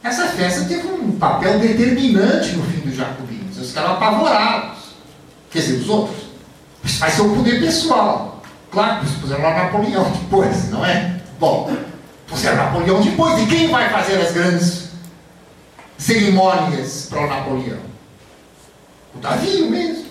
essa 0.03 0.27
festa 0.29 0.65
teve 0.67 0.87
um 0.87 1.13
papel 1.13 1.59
determinante 1.59 2.53
no 2.53 2.65
fim 2.65 2.81
dos 2.81 2.95
jacobinos. 2.95 3.57
Eles 3.57 3.69
ficaram 3.69 3.95
apavorados. 3.95 4.79
Quer 5.51 5.59
dizer, 5.61 5.81
os 5.81 5.89
outros. 5.89 6.27
Isso 6.85 7.01
vai 7.01 7.11
ser 7.11 7.23
o 7.23 7.35
poder 7.35 7.61
pessoal. 7.61 8.43
Claro 8.71 9.01
que 9.01 9.07
eles 9.07 9.19
puseram 9.19 9.43
lá 9.43 9.65
Napoleão 9.65 10.11
depois, 10.11 10.71
não 10.71 10.85
é? 10.85 11.21
Bom, 11.41 11.75
puseram 12.27 12.57
Napoleão 12.57 13.01
depois. 13.01 13.43
E 13.43 13.47
quem 13.47 13.69
vai 13.69 13.91
fazer 13.91 14.21
as 14.21 14.33
grandes 14.33 14.91
cerimônias 15.99 17.07
para 17.11 17.21
o 17.21 17.27
Napoleão? 17.27 17.81
O 19.15 19.19
Davi 19.19 19.63
mesmo. 19.63 20.07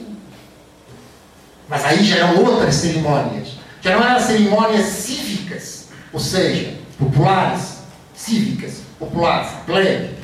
Mas 1.70 1.86
aí 1.86 2.04
já 2.04 2.18
eram 2.18 2.44
outras 2.44 2.76
cerimônias 2.76 3.56
que 3.82 3.90
não 3.90 4.04
eram 4.04 4.20
cerimônias 4.20 4.86
cívicas, 4.88 5.90
ou 6.12 6.20
seja, 6.20 6.74
populares, 6.98 7.75
cívicas, 8.16 8.82
populares, 8.98 9.52
plebe, 9.66 10.16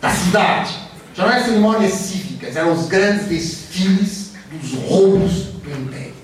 da 0.00 0.10
cidade. 0.10 0.74
Já 1.14 1.26
não 1.26 1.32
eram 1.32 1.44
cerimônias 1.44 1.92
cívicas, 1.92 2.56
eram 2.56 2.72
os 2.72 2.86
grandes 2.86 3.26
desfiles 3.26 4.32
dos 4.50 4.72
roubos 4.88 5.32
do 5.32 5.70
império. 5.70 6.14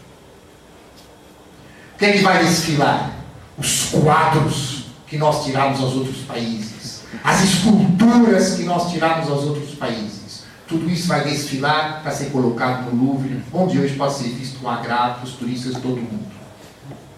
O 1.95 1.99
que 1.99 2.05
é 2.05 2.13
que 2.13 2.19
vai 2.19 2.45
desfilar? 2.45 3.13
Os 3.57 3.91
quadros 3.91 4.87
que 5.07 5.17
nós 5.17 5.45
tiramos 5.45 5.81
aos 5.81 5.95
outros 5.95 6.19
países, 6.23 7.03
as 7.23 7.43
esculturas 7.45 8.55
que 8.55 8.65
nós 8.65 8.91
tiramos 8.91 9.29
aos 9.29 9.45
outros 9.45 9.75
países. 9.75 10.45
Tudo 10.67 10.91
isso 10.91 11.07
vai 11.07 11.23
desfilar 11.23 12.03
para 12.03 12.11
ser 12.11 12.31
colocado 12.31 12.91
no 12.91 13.05
Louvre, 13.05 13.45
onde 13.53 13.79
hoje 13.79 13.95
pode 13.95 14.15
ser 14.15 14.31
visto 14.31 14.59
com 14.61 14.69
agrado 14.69 15.23
os 15.23 15.33
turistas 15.35 15.75
de 15.75 15.81
todo 15.81 15.97
mundo 15.97 16.35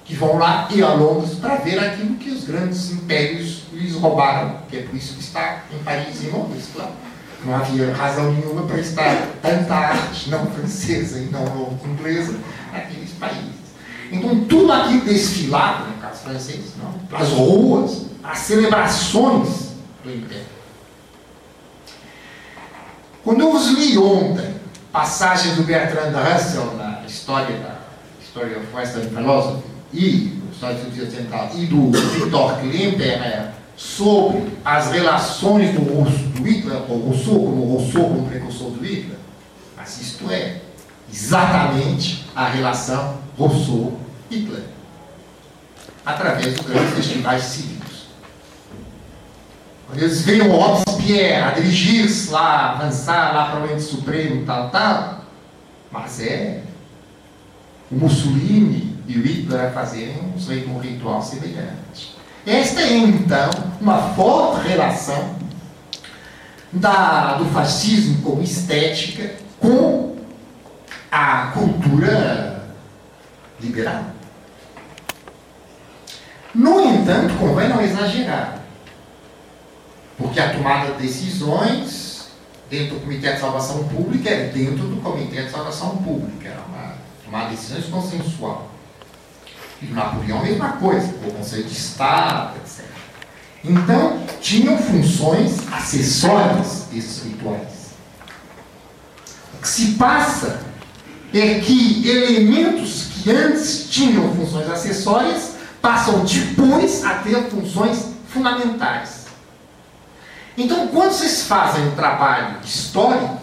que 0.06 0.14
vão 0.14 0.38
lá 0.38 0.68
e 0.70 0.82
a 0.82 0.94
Londres 0.94 1.34
para 1.34 1.56
ver 1.56 1.78
aquilo 1.78 2.14
que 2.14 2.30
os 2.30 2.44
grandes 2.44 2.92
impérios 2.92 3.62
lhes 3.76 3.94
roubaram, 3.94 4.60
que 4.68 4.78
é 4.78 4.82
por 4.82 4.94
isso 4.94 5.14
que 5.14 5.20
está 5.20 5.64
em 5.72 5.78
Paris 5.82 6.22
e 6.22 6.28
Londres, 6.28 6.68
claro. 6.74 6.92
Não 7.44 7.54
havia 7.54 7.94
razão 7.94 8.32
nenhuma 8.32 8.62
para 8.62 8.80
estar 8.80 9.28
tanta 9.42 9.74
arte 9.74 10.30
não 10.30 10.46
francesa 10.46 11.18
e 11.18 11.26
não 11.26 11.78
inglesa 11.84 12.34
naqueles 12.72 13.10
países. 13.10 13.66
Então, 14.10 14.44
tudo 14.44 14.72
aquilo 14.72 15.04
desfilado, 15.04 15.88
no 15.88 15.96
caso 15.98 16.22
francês, 16.22 16.72
não, 16.78 17.18
as 17.18 17.28
ruas, 17.28 18.06
as 18.24 18.38
celebrações 18.38 19.72
do 20.02 20.10
Império. 20.10 20.46
Quando 23.22 23.40
eu 23.40 23.52
vos 23.52 23.68
li 23.68 23.98
ontem 23.98 24.54
passagens 24.90 25.56
do 25.56 25.64
Bertrand 25.64 26.12
Russell 26.12 26.74
na 26.76 27.02
história 27.06 27.58
da 27.58 27.76
Story 28.22 28.54
of 28.54 28.74
Western 28.74 29.08
Philosophy, 29.10 29.76
e 29.92 30.36
e 31.54 31.66
do 31.66 31.90
Victor 31.90 32.58
Klemperer 32.60 33.50
sobre 33.76 34.50
as 34.64 34.90
relações 34.90 35.74
do, 35.74 35.80
do 35.80 36.42
Hitler, 36.42 36.90
ou 36.90 36.98
Rousseau 36.98 37.34
como 37.34 37.76
Rousseau 37.76 38.04
como 38.04 38.28
precursor 38.28 38.70
do 38.70 38.82
Hitler, 38.82 39.18
mas 39.76 40.00
isto 40.00 40.30
é 40.30 40.62
exatamente 41.12 42.24
a 42.34 42.48
relação 42.48 43.18
Rousseau-Hitler, 43.38 44.64
através 46.04 46.54
dos 46.54 46.66
grandes 46.66 46.94
festivais 46.94 47.42
cívicos. 47.44 48.06
Quando 49.86 50.02
eles 50.02 50.22
veem 50.22 50.42
o 50.42 50.52
Robespierre 50.52 51.42
a 51.42 51.50
dirigir-se 51.50 52.30
lá, 52.30 52.72
avançar 52.72 53.34
lá 53.34 53.50
para 53.50 53.60
o 53.60 53.72
ente 53.72 53.82
supremo, 53.82 54.44
tal, 54.44 54.70
tal, 54.70 55.24
mas 55.92 56.20
é 56.20 56.62
o 57.90 57.94
Mussolini 57.94 58.96
e 59.06 59.16
o 59.18 59.22
Hitler 59.22 59.66
a 59.66 59.70
fazerem 59.70 60.18
um 60.18 60.78
ritual 60.78 61.22
semelhante. 61.22 62.16
Esta 62.46 62.80
é, 62.80 62.96
então, 62.96 63.50
uma 63.80 64.14
forte 64.14 64.68
relação 64.68 65.34
da, 66.72 67.34
do 67.38 67.46
fascismo 67.46 68.22
como 68.22 68.40
estética 68.40 69.34
com 69.58 70.16
a 71.10 71.48
cultura 71.48 72.70
liberal. 73.60 74.04
No 76.54 76.80
entanto, 76.80 77.34
convém 77.36 77.68
não 77.68 77.82
exagerar, 77.82 78.60
porque 80.16 80.38
a 80.38 80.52
tomada 80.52 80.92
de 80.92 81.02
decisões 81.02 82.28
dentro 82.70 82.94
do 82.94 83.00
Comitê 83.00 83.32
de 83.32 83.40
Salvação 83.40 83.88
Pública 83.88 84.30
é 84.30 84.48
dentro 84.50 84.86
do 84.86 85.02
Comitê 85.02 85.42
de 85.42 85.50
Salvação 85.50 85.96
Pública, 85.96 86.48
é 86.48 86.58
uma 86.68 86.94
tomada 87.24 87.50
de 87.50 87.56
decisões 87.56 87.86
consensual. 87.86 88.75
Napoleão, 89.92 90.42
mesma 90.42 90.72
coisa, 90.72 91.06
o 91.26 91.32
Conselho 91.32 91.64
de 91.64 91.76
Estado, 91.76 92.56
etc. 92.58 92.84
Então, 93.64 94.20
tinham 94.40 94.78
funções 94.78 95.56
acessórias 95.72 96.86
esses 96.94 97.24
rituais. 97.24 97.86
O 99.54 99.58
que 99.58 99.68
se 99.68 99.92
passa 99.92 100.60
é 101.34 101.58
que 101.60 102.08
elementos 102.08 103.08
que 103.22 103.30
antes 103.30 103.88
tinham 103.90 104.34
funções 104.34 104.70
acessórias 104.70 105.56
passam 105.82 106.24
depois 106.24 107.04
a 107.04 107.14
ter 107.16 107.48
funções 107.50 108.06
fundamentais. 108.28 109.26
Então, 110.56 110.88
quando 110.88 111.12
vocês 111.12 111.42
fazem 111.42 111.88
um 111.88 111.94
trabalho 111.94 112.56
histórico, 112.64 113.40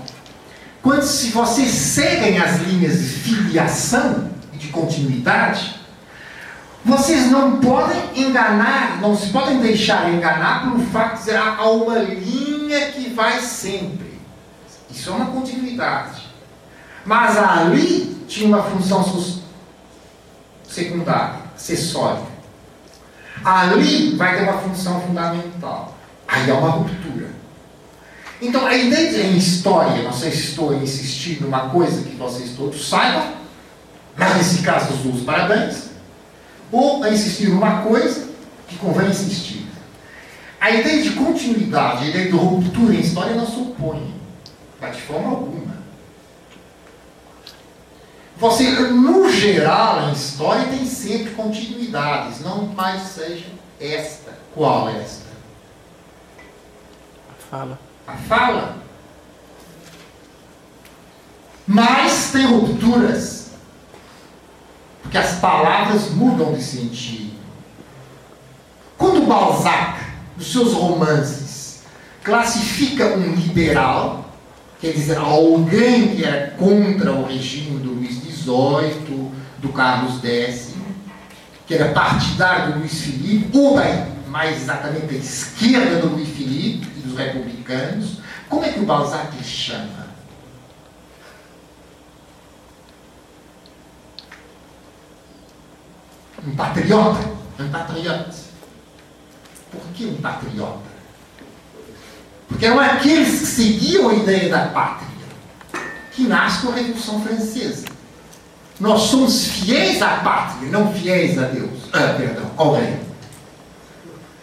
quando 0.81 1.03
se 1.03 1.29
vocês 1.29 1.69
seguem 1.69 2.39
as 2.39 2.59
linhas 2.61 2.97
de 2.99 3.05
filiação 3.05 4.29
e 4.53 4.57
de 4.57 4.67
continuidade, 4.69 5.79
vocês 6.85 7.31
não 7.31 7.59
podem 7.61 8.27
enganar, 8.27 8.99
não 8.99 9.15
se 9.15 9.29
podem 9.29 9.59
deixar 9.59 10.11
enganar 10.11 10.63
pelo 10.63 10.85
fato 10.87 11.13
de 11.13 11.19
dizer 11.19 11.37
ah, 11.37 11.55
há 11.57 11.69
uma 11.69 11.97
linha 11.99 12.91
que 12.91 13.09
vai 13.11 13.39
sempre. 13.39 14.19
Isso 14.89 15.09
é 15.09 15.13
uma 15.13 15.27
continuidade. 15.27 16.23
Mas 17.05 17.37
ali 17.37 18.25
tinha 18.27 18.47
uma 18.47 18.63
função 18.63 19.03
secundária, 20.67 21.39
acessória. 21.55 22.33
Ali 23.43 24.15
vai 24.15 24.37
ter 24.37 24.43
uma 24.43 24.59
função 24.59 25.01
fundamental. 25.01 25.95
Aí 26.27 26.49
há 26.51 26.53
uma 26.53 26.69
ruptura. 26.69 27.29
Então 28.41 28.65
a 28.65 28.75
ideia 28.75 29.31
de 29.31 29.37
história, 29.37 30.03
não 30.03 30.11
sei 30.11 30.31
se 30.31 30.49
estou 30.49 30.73
insistindo 30.73 31.43
numa 31.43 31.69
coisa 31.69 32.03
que 32.03 32.15
vocês 32.15 32.51
todos 32.57 32.89
saibam, 32.89 33.35
mas 34.17 34.35
nesse 34.35 34.61
caso 34.61 34.93
os 35.09 35.21
parabéns, 35.21 35.92
ou 36.73 37.03
a 37.03 37.09
insistir 37.11 37.49
numa 37.49 37.83
coisa 37.83 38.27
que 38.67 38.75
convém 38.77 39.09
insistir. 39.09 39.67
A 40.59 40.71
ideia 40.71 41.03
de 41.03 41.11
continuidade, 41.11 42.05
a 42.05 42.07
ideia 42.07 42.25
de 42.25 42.31
ruptura 42.31 42.95
em 42.95 42.99
história 42.99 43.35
não 43.35 43.45
se 43.45 43.59
opõe, 43.59 44.15
mas 44.81 44.95
de 44.95 45.01
forma 45.03 45.29
alguma. 45.29 45.73
Você, 48.37 48.71
no 48.71 49.29
geral, 49.29 50.09
em 50.09 50.13
história, 50.13 50.65
tem 50.65 50.85
sempre 50.87 51.31
continuidades, 51.35 52.39
não 52.39 52.65
mais 52.67 53.03
seja 53.03 53.45
esta. 53.79 54.33
Qual 54.55 54.89
é 54.89 54.99
esta? 54.99 55.27
A 57.29 57.51
fala. 57.51 57.79
A 58.07 58.13
fala. 58.13 58.77
Mas 61.67 62.31
tem 62.31 62.47
rupturas. 62.47 63.42
Porque 65.03 65.17
as 65.17 65.35
palavras 65.35 66.09
mudam 66.09 66.53
de 66.53 66.63
sentido. 66.63 67.33
Quando 68.97 69.27
Balzac, 69.27 69.99
nos 70.35 70.51
seus 70.51 70.73
romances, 70.73 71.83
classifica 72.23 73.15
um 73.15 73.35
liberal, 73.35 74.33
quer 74.79 74.93
dizer, 74.93 75.17
alguém 75.17 76.15
que 76.15 76.23
era 76.23 76.51
contra 76.51 77.11
o 77.11 77.25
regime 77.25 77.79
do 77.79 77.91
Luís 77.93 78.15
XVIII, 78.15 79.31
do 79.59 79.69
Carlos 79.69 80.23
X, 80.23 80.73
que 81.67 81.73
era 81.73 81.93
partidário 81.93 82.73
do 82.73 82.79
Luís 82.79 83.01
Filipe, 83.01 83.57
ou 83.57 83.79
mais 84.27 84.61
exatamente 84.61 85.15
a 85.15 85.17
esquerda 85.17 86.01
do 86.01 86.15
Luís 86.15 86.29
Filipe 86.29 86.87
e 86.97 86.99
dos 87.01 87.17
republicanos, 87.17 88.17
como 88.49 88.65
é 88.65 88.69
que 88.69 88.79
o 88.79 88.85
Balzac 88.85 89.31
chama? 89.43 90.02
Um 96.45 96.55
patriota. 96.55 97.29
Um 97.59 97.69
patriota. 97.69 98.33
Por 99.71 99.81
que 99.93 100.05
um 100.05 100.15
patriota? 100.15 100.93
Porque 102.47 102.65
eram 102.65 102.79
aqueles 102.79 103.39
que 103.39 103.45
seguiam 103.45 104.09
a 104.09 104.13
ideia 104.13 104.49
da 104.49 104.67
pátria, 104.67 105.07
que 106.11 106.23
nasce 106.23 106.65
com 106.65 106.71
a 106.71 106.75
Revolução 106.75 107.21
Francesa. 107.21 107.85
Nós 108.79 109.01
somos 109.03 109.47
fiéis 109.47 110.01
à 110.01 110.17
pátria, 110.17 110.69
não 110.69 110.93
fiéis 110.93 111.37
a 111.41 111.47
Deus. 111.47 111.79
Ah, 111.93 112.13
perdão, 112.17 112.51
ao 112.57 112.75
rei. 112.75 112.99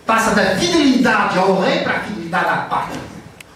Passa 0.06 0.34
da 0.34 0.56
fidelidade 0.56 1.38
ao 1.38 1.60
rei 1.60 1.80
para 1.80 1.98
a 1.98 2.00
fidelidade 2.00 2.48
à 2.48 2.56
pátria. 2.62 3.00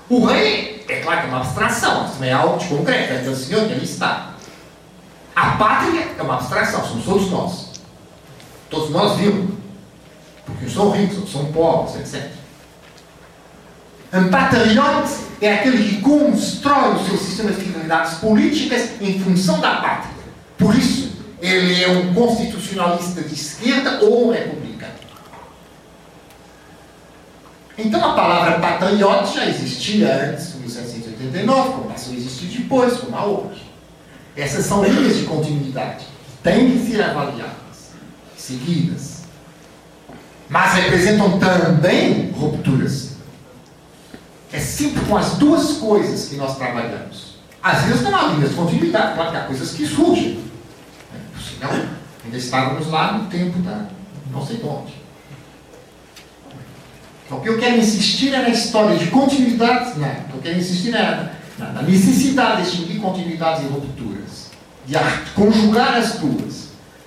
O 0.09 0.25
rei, 0.27 0.85
é 0.89 1.01
claro 1.01 1.21
que 1.21 1.27
é 1.27 1.31
uma 1.31 1.41
abstração, 1.41 2.05
isso 2.05 2.17
não 2.21 2.27
é 2.27 2.33
algo 2.33 2.59
de 2.59 2.67
concreto, 2.67 3.13
é 3.13 3.31
o 3.31 3.35
Senhor 3.35 3.67
que 3.67 3.73
ali 3.73 3.85
está. 3.85 4.35
A 5.35 5.51
pátria 5.53 6.09
é 6.17 6.23
uma 6.23 6.35
abstração, 6.35 6.87
somos 6.87 7.05
todos 7.05 7.31
nós. 7.31 7.74
Todos 8.75 8.91
nós 8.91 9.17
vimos. 9.19 9.55
Porque 10.45 10.69
são 10.69 10.91
ricos, 10.91 11.31
são 11.31 11.47
pobres, 11.53 11.97
etc. 11.97 12.29
Um 14.13 14.29
patriote 14.29 15.15
é 15.41 15.55
aquele 15.55 15.89
que 15.89 16.01
constrói 16.01 16.95
o 16.95 17.07
seu 17.07 17.17
sistema 17.17 17.53
de 17.53 17.63
finalidades 17.63 18.15
políticas 18.15 18.91
em 19.01 19.19
função 19.21 19.61
da 19.61 19.77
pátria. 19.77 20.13
Por 20.59 20.75
isso, 20.75 21.13
ele 21.41 21.83
é 21.83 21.89
um 21.89 22.13
constitucionalista 22.13 23.23
de 23.23 23.35
esquerda 23.35 24.01
ou 24.03 24.29
um 24.29 24.33
republicano. 24.33 24.93
Então, 27.77 28.05
a 28.05 28.15
palavra 28.15 28.59
patriote 28.59 29.35
já 29.35 29.47
existia 29.47 30.31
antes, 30.31 30.55
em 30.55 30.61
1789, 30.61 31.71
como 31.71 31.91
passou 31.91 32.13
a 32.13 32.17
existir 32.17 32.59
depois, 32.59 32.99
como 32.99 33.17
há 33.17 33.25
hoje. 33.25 33.65
Essas 34.37 34.67
são 34.67 34.85
linhas 34.85 35.17
de 35.17 35.25
continuidade. 35.25 36.05
Têm 36.43 36.71
que 36.71 36.87
ser 36.87 37.03
avaliadas 37.03 37.64
seguidas. 38.47 39.23
Mas 40.49 40.75
representam 40.75 41.39
também 41.39 42.31
rupturas. 42.33 43.15
É 44.53 44.61
sempre 44.61 45.05
com 45.07 45.17
as 45.17 45.35
duas 45.35 45.79
coisas 45.79 46.29
que 46.29 46.37
nós 46.37 46.57
trabalhamos. 46.57 47.35
Às 47.63 47.83
vezes 47.85 48.03
não 48.03 48.15
há 48.15 48.29
linhas 48.29 48.51
de 48.51 48.57
continuidade, 48.57 49.15
claro 49.15 49.31
que 49.31 49.37
há 49.37 49.45
coisas 49.45 49.73
que 49.73 49.87
surgem. 49.87 50.45
Senão, 51.43 51.89
ainda 52.25 52.37
estávamos 52.37 52.87
lá 52.89 53.13
no 53.13 53.27
tempo 53.31 53.59
da 53.61 53.87
não 54.31 54.47
sei 54.47 54.59
de 54.59 54.65
onde. 54.65 54.95
Então, 57.25 57.39
o 57.39 57.41
que 57.41 57.49
eu 57.49 57.59
quero 57.59 57.79
insistir 57.79 58.35
é 58.35 58.43
na 58.43 58.51
história 58.51 58.99
de 58.99 59.07
continuidades, 59.07 59.97
não. 59.97 60.09
O 60.09 60.25
que 60.25 60.35
eu 60.35 60.43
quero 60.43 60.59
insistir 60.59 60.95
é 60.95 61.33
na, 61.59 61.73
na 61.73 61.83
necessidade 61.83 62.63
de 62.63 62.71
distinguir 62.71 63.01
continuidades 63.01 63.63
e 63.63 63.67
rupturas. 63.67 64.51
De 64.87 64.97
conjugar 65.35 65.95
as 65.95 66.19
duas. 66.19 66.64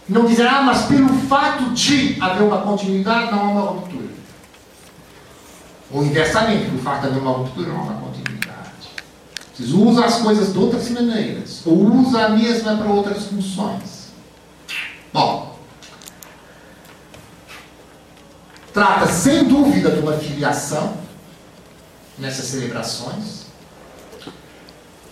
Não 0.10 0.26
dizer, 0.26 0.48
ah, 0.48 0.62
mas 0.62 0.86
pelo 0.86 1.10
fato 1.28 1.72
de 1.72 2.18
haver 2.22 2.44
uma 2.44 2.62
continuidade, 2.62 3.32
não 3.32 3.40
há 3.40 3.44
uma 3.44 3.62
ruptura. 3.62 4.08
Ou 5.92 6.04
inversamente, 6.04 6.66
pelo 6.66 6.80
fato 6.80 7.02
de 7.02 7.08
haver 7.08 7.20
uma 7.20 7.32
ruptura, 7.32 7.68
não 7.70 7.80
há 7.80 7.84
uma 7.84 8.02
continuidade. 8.02 8.58
Vocês 9.54 9.72
usam 9.72 10.04
as 10.06 10.22
coisas 10.22 10.54
de 10.54 10.60
outras 10.60 10.90
maneiras, 10.90 11.62
ou 11.66 11.94
usa 11.94 12.26
a 12.26 12.30
mesma 12.30 12.78
para 12.78 12.88
outras 12.88 13.26
funções. 13.26 14.08
Bom, 15.12 15.58
trata 18.74 19.08
sem 19.08 19.46
dúvida 19.46 19.92
de 19.92 20.00
uma 20.00 20.14
filiação 20.14 20.94
nessas 22.18 22.46
celebrações. 22.46 23.48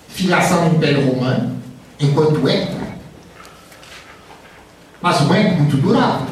Filiação 0.07 0.69
no 0.69 0.75
Império 0.75 1.11
Romano, 1.11 1.61
enquanto 1.99 2.47
é 2.47 2.94
mas 5.05 5.21
não 5.21 5.35
é 5.35 5.51
muito 5.51 5.77
durável, 5.77 6.25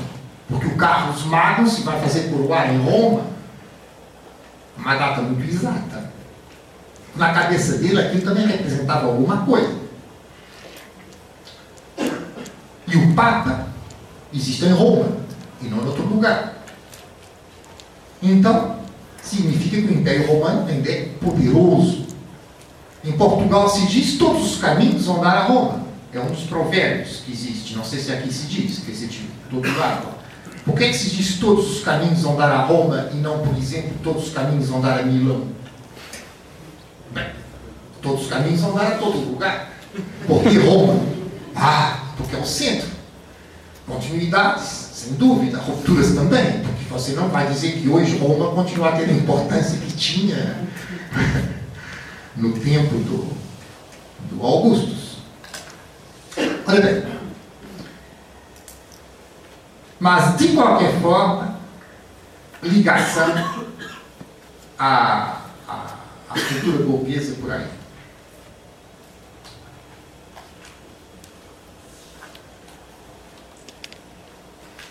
porque 0.49 0.65
o 0.65 0.75
Carlos 0.75 1.25
Magno 1.25 1.69
se 1.69 1.83
vai 1.83 2.01
fazer 2.01 2.31
coroar 2.31 2.73
em 2.73 2.79
Roma, 2.79 3.21
uma 4.75 4.95
data 4.95 5.21
muito 5.21 5.47
exata. 5.47 6.11
Na 7.15 7.31
cabeça 7.31 7.77
dele, 7.77 8.01
aquilo 8.01 8.23
também 8.23 8.47
representava 8.47 9.05
alguma 9.05 9.45
coisa. 9.45 9.75
E 11.99 12.97
o 12.97 13.13
Papa 13.13 13.67
existe 14.33 14.65
em 14.65 14.73
Roma, 14.73 15.17
e 15.61 15.67
não 15.67 15.77
em 15.77 15.85
outro 15.85 16.07
lugar. 16.07 16.55
Então, 18.23 18.77
significa 19.21 19.83
que 19.83 19.93
o 19.93 19.99
Império 19.99 20.25
Romano 20.25 20.67
ainda 20.67 20.89
é 20.89 21.09
poderoso. 21.21 22.07
Em 23.05 23.11
Portugal 23.11 23.69
se 23.69 23.85
diz 23.85 24.17
todos 24.17 24.53
os 24.53 24.59
caminhos 24.59 25.05
vão 25.05 25.21
dar 25.21 25.37
a 25.37 25.43
Roma 25.43 25.82
é 26.17 26.21
um 26.21 26.27
dos 26.27 26.43
provérbios 26.43 27.21
que 27.25 27.31
existe, 27.31 27.75
não 27.75 27.83
sei 27.83 27.99
se 27.99 28.11
aqui 28.11 28.31
se 28.31 28.45
diz, 28.47 28.79
que 28.79 28.91
esse 28.91 29.07
tipo, 29.07 29.31
todo 29.49 29.77
lado. 29.77 30.07
Por 30.63 30.75
que, 30.75 30.87
que 30.87 30.93
se 30.93 31.09
diz 31.09 31.39
todos 31.39 31.77
os 31.77 31.83
caminhos 31.83 32.21
vão 32.21 32.35
dar 32.35 32.51
a 32.51 32.65
Roma 32.65 33.09
e 33.11 33.17
não, 33.17 33.39
por 33.39 33.57
exemplo, 33.57 33.91
todos 34.03 34.27
os 34.27 34.33
caminhos 34.33 34.69
vão 34.69 34.79
dar 34.79 34.99
a 34.99 35.03
Milão? 35.03 35.47
Bem, 37.11 37.27
todos 38.01 38.23
os 38.23 38.27
caminhos 38.27 38.61
vão 38.61 38.73
dar 38.73 38.87
a 38.87 38.97
todo 38.97 39.17
lugar. 39.17 39.73
Por 40.25 40.43
que 40.43 40.57
Roma? 40.59 40.99
Ah, 41.55 42.13
porque 42.15 42.35
é 42.35 42.39
o 42.39 42.45
centro. 42.45 42.87
Continuidades, 43.85 44.63
sem 44.93 45.13
dúvida, 45.13 45.57
rupturas 45.57 46.13
também, 46.13 46.61
porque 46.61 46.85
você 46.89 47.11
não 47.11 47.27
vai 47.27 47.47
dizer 47.47 47.73
que 47.73 47.89
hoje 47.89 48.17
Roma 48.17 48.51
continua 48.51 48.93
ter 48.93 49.09
a 49.09 49.13
importância 49.13 49.77
que 49.77 49.91
tinha 49.93 50.57
no 52.37 52.53
tempo 52.53 52.95
do, 52.95 53.27
do 54.31 54.45
Augusto. 54.45 55.12
Olha 56.65 56.81
bem. 56.81 57.13
Mas, 59.99 60.37
de 60.37 60.49
qualquer 60.49 60.99
forma, 61.01 61.59
ligação 62.61 63.33
à, 64.77 65.37
à, 65.67 65.85
à 66.29 66.33
cultura 66.33 66.83
burguesa 66.83 67.35
por 67.35 67.51
aí. 67.51 67.67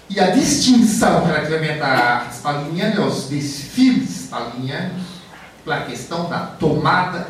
E 0.09 0.21
a 0.21 0.31
distinção 0.31 1.25
relativamente 1.25 1.81
à 1.81 1.89
arte 1.89 2.35
staliniana, 2.35 3.03
aos 3.03 3.29
desfiles 3.29 4.11
stalinianos, 4.25 5.03
pela 5.65 5.87
questão 5.87 6.29
da 6.29 6.41
tomada, 6.41 7.29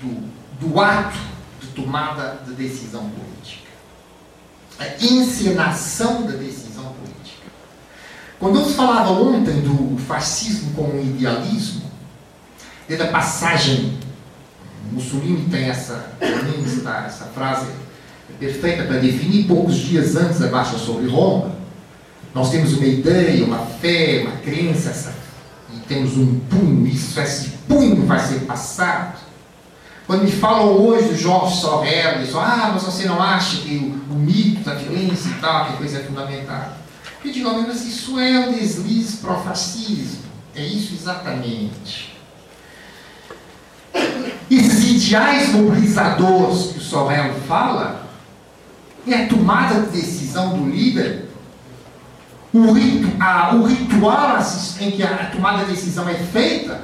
do, 0.00 0.30
do 0.60 0.80
ato 0.80 1.18
de 1.60 1.66
tomada 1.68 2.38
de 2.46 2.54
decisão 2.54 3.10
política. 3.10 3.31
A 4.82 5.04
encenação 5.04 6.22
da 6.22 6.32
decisão 6.32 6.92
política. 6.94 7.46
Quando 8.40 8.58
eu 8.58 8.66
falava 8.70 9.12
ontem 9.12 9.60
do 9.60 9.96
fascismo 9.98 10.72
como 10.74 11.00
idealismo, 11.00 11.82
desde 12.88 13.06
a 13.06 13.12
passagem, 13.12 13.96
Mussolini 14.90 15.48
tem 15.48 15.66
essa, 15.68 16.12
essa 16.20 17.24
frase 17.26 17.66
perfeita 18.40 18.82
para 18.82 18.98
definir 18.98 19.46
poucos 19.46 19.76
dias 19.76 20.16
antes 20.16 20.40
da 20.40 20.50
marcha 20.50 20.76
sobre 20.76 21.08
Roma, 21.08 21.54
nós 22.34 22.50
temos 22.50 22.72
uma 22.72 22.86
ideia, 22.86 23.44
uma 23.44 23.58
fé, 23.58 24.22
uma 24.26 24.36
crença, 24.38 24.90
essa, 24.90 25.14
e 25.72 25.78
temos 25.86 26.16
um 26.16 26.40
punho, 26.50 26.86
isso, 26.88 27.20
esse 27.20 27.50
punho 27.68 28.04
vai 28.04 28.18
ser 28.18 28.40
passado. 28.40 29.21
Quando 30.06 30.24
me 30.24 30.32
falam 30.32 30.68
hoje 30.68 31.08
do 31.08 31.16
Jorge 31.16 31.60
Sorel, 31.60 32.16
eles 32.16 32.30
falam, 32.30 32.48
ah, 32.48 32.70
mas 32.74 32.82
você 32.82 33.06
não 33.06 33.22
acha 33.22 33.62
que 33.62 33.76
o, 33.76 34.14
o 34.14 34.18
mito 34.18 34.60
da 34.60 34.74
violência 34.74 35.28
e 35.28 35.34
tal, 35.34 35.66
que 35.66 35.76
coisa 35.76 35.98
é 35.98 36.02
fundamental? 36.02 36.76
Eu 37.24 37.32
digo, 37.32 37.50
mas 37.52 37.86
isso 37.86 38.18
é 38.18 38.48
o 38.48 38.52
deslize 38.52 39.18
para 39.18 39.34
o 39.34 39.42
fascismo. 39.42 40.22
É 40.54 40.62
isso 40.62 40.94
exatamente. 40.94 42.16
Esses 44.50 45.06
ideais 45.06 45.50
mobilizadores 45.50 46.72
que 46.72 46.78
o 46.78 46.82
Sorel 46.82 47.34
fala, 47.46 48.02
é 49.06 49.14
a 49.14 49.26
tomada 49.26 49.82
de 49.82 50.00
decisão 50.00 50.56
do 50.56 50.70
líder 50.70 51.32
o, 52.52 52.72
ritu, 52.72 53.08
a, 53.18 53.54
o 53.54 53.64
ritual 53.64 54.38
em 54.78 54.90
que 54.90 55.02
a 55.02 55.30
tomada 55.32 55.64
de 55.64 55.70
decisão 55.70 56.08
é 56.08 56.14
feita 56.14 56.82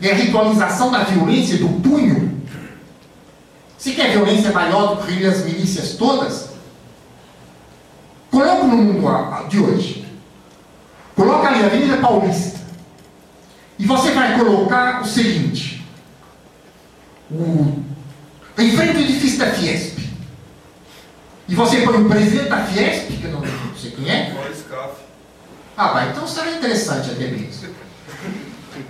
é 0.00 0.10
a 0.10 0.14
ritualização 0.14 0.90
da 0.90 1.04
violência, 1.04 1.58
do 1.58 1.68
punho. 1.80 2.35
Se 3.78 3.92
quer 3.92 4.10
violência 4.12 4.52
maior 4.52 4.96
do 4.96 5.06
que 5.06 5.24
as 5.26 5.44
milícias 5.44 5.94
todas, 5.94 6.50
coloca 8.30 8.64
no 8.64 8.76
mundo 8.76 9.48
de 9.48 9.58
hoje. 9.58 10.06
Coloca 11.14 11.48
ali 11.48 11.62
a 11.62 11.66
Avenida 11.66 11.96
Paulista. 11.98 12.60
E 13.78 13.86
você 13.86 14.10
vai 14.12 14.38
colocar 14.38 15.02
o 15.02 15.06
seguinte: 15.06 15.86
o, 17.30 17.82
em 18.58 18.70
frente 18.76 18.96
ao 18.96 19.02
edifício 19.02 19.38
da 19.38 19.50
Fiesp. 19.50 19.96
E 21.48 21.54
você 21.54 21.82
põe 21.82 22.02
o 22.02 22.08
presidente 22.08 22.48
da 22.48 22.64
Fiesp, 22.64 23.12
que 23.12 23.24
eu 23.24 23.32
não 23.32 23.42
sei 23.76 23.92
quem 23.92 24.10
é. 24.10 24.34
Ah, 25.76 25.92
vai, 25.92 26.10
então 26.10 26.26
será 26.26 26.50
interessante 26.52 27.10
até 27.10 27.28
mesmo. 27.28 27.76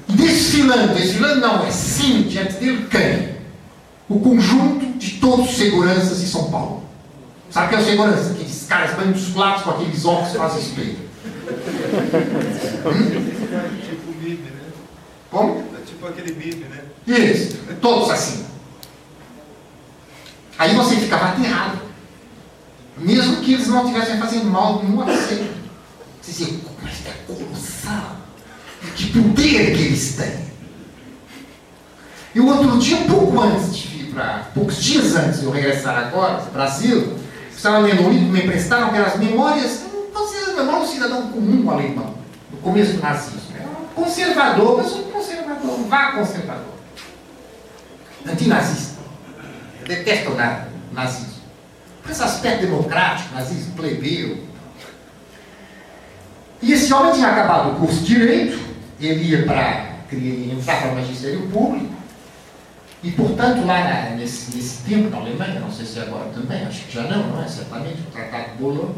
Desfilando, 0.09 0.95
desfilando 0.95 1.41
não, 1.41 1.67
é 1.67 1.71
sim, 1.71 2.23
diante 2.23 2.55
dele 2.55 2.87
quem? 2.91 3.36
O 4.09 4.21
conjunto 4.21 4.99
de 4.99 5.13
todos 5.19 5.51
os 5.51 5.57
seguranças 5.57 6.21
de 6.21 6.27
São 6.27 6.51
Paulo. 6.51 6.85
Sabe 7.51 7.67
o 7.67 7.69
que 7.71 7.75
é 7.75 7.79
o 7.79 7.85
segurança? 7.85 8.31
Aqueles 8.31 8.67
caras 8.69 8.97
bem 8.97 9.09
musculados 9.09 9.63
com 9.63 9.71
aqueles 9.71 10.05
óculos 10.05 10.33
que 10.33 10.39
fazem 10.39 10.61
espelho. 10.61 10.99
Hum? 12.87 13.11
Tipo 13.81 14.13
né? 14.29 14.61
Como? 15.31 15.59
É 15.59 15.85
tipo 15.85 16.07
aquele 16.07 16.35
MIB, 16.35 16.67
né? 16.67 16.85
Isso, 17.07 17.59
todos 17.81 18.11
assim. 18.11 18.45
Aí 20.59 20.75
você 20.75 20.97
ficava 20.97 21.27
aterrado. 21.31 21.79
Mesmo 22.99 23.43
que 23.43 23.55
eles 23.55 23.69
não 23.69 23.85
estivessem 23.85 24.19
fazendo 24.19 24.47
mal 24.47 24.83
nenhum 24.83 25.01
a 25.03 25.05
você. 25.05 25.51
Você 26.23 26.45
dizia, 26.45 26.61
mas 26.83 27.07
é 27.07 27.13
colossal. 27.27 28.17
Que 28.95 29.13
poder 29.13 29.77
que 29.77 29.83
eles 29.83 30.17
têm. 30.17 30.47
E 32.35 32.41
o 32.41 32.47
outro 32.47 32.79
dia, 32.79 32.99
pouco 33.09 33.41
antes 33.41 33.75
de 33.75 33.96
poucos 34.55 34.83
dias 34.83 35.15
antes 35.15 35.41
de 35.41 35.47
eu 35.47 35.51
regressar 35.51 35.99
agora 35.99 36.39
para 36.39 36.49
o 36.49 36.53
Brasil, 36.53 37.17
estava 37.55 37.79
lendo 37.79 38.03
um 38.03 38.11
livro 38.11 38.27
que 38.27 38.33
me 38.33 38.43
emprestaram, 38.43 38.91
que 38.91 38.99
as 38.99 39.17
memórias, 39.17 39.85
as 40.15 40.55
memórias 40.55 40.89
do 40.89 40.95
cidadão 40.95 41.29
comum 41.29 41.71
alemão, 41.71 42.15
no 42.51 42.59
começo 42.59 42.95
do 42.95 43.03
nazismo. 43.03 43.41
Era 43.55 43.69
um 43.69 44.03
conservador, 44.03 44.79
mas 44.79 44.93
um 44.93 45.03
conservador, 45.11 45.81
um 45.81 45.89
vá 45.89 46.13
conservador. 46.13 46.77
Antinazista. 48.27 48.97
Detesto 49.87 50.31
o 50.31 50.95
nazismo. 50.95 51.37
Por 52.03 52.11
esse 52.11 52.23
aspecto 52.23 52.67
democrático, 52.67 53.35
nazismo, 53.35 53.75
plebeu. 53.75 54.45
E 56.63 56.73
esse 56.73 56.93
homem 56.93 57.13
tinha 57.13 57.29
acabado 57.29 57.73
o 57.73 57.75
curso 57.77 57.99
de 57.99 58.15
Direito, 58.15 58.59
ele 59.01 59.25
ia 59.25 59.45
para 59.45 59.97
entrar 60.13 60.81
para 60.81 60.93
o 60.93 60.95
magistério 60.95 61.49
público, 61.49 61.96
e 63.07 63.13
portanto 63.13 63.65
lá 63.65 63.85
na, 63.85 64.17
nesse, 64.17 64.57
nesse 64.57 64.83
tempo 64.83 65.11
na 65.11 65.19
Alemanha, 65.19 65.61
não 65.61 65.71
sei 65.71 65.87
se 65.87 66.01
é 66.01 66.03
agora 66.03 66.29
também, 66.31 66.67
acho 66.67 66.87
que 66.87 66.93
já 66.93 67.03
não, 67.05 67.29
não 67.29 67.41
é? 67.41 67.47
Certamente, 67.47 68.01
o 68.01 68.11
Tratado 68.11 68.51
de 68.51 68.59
Bolonha, 68.59 68.95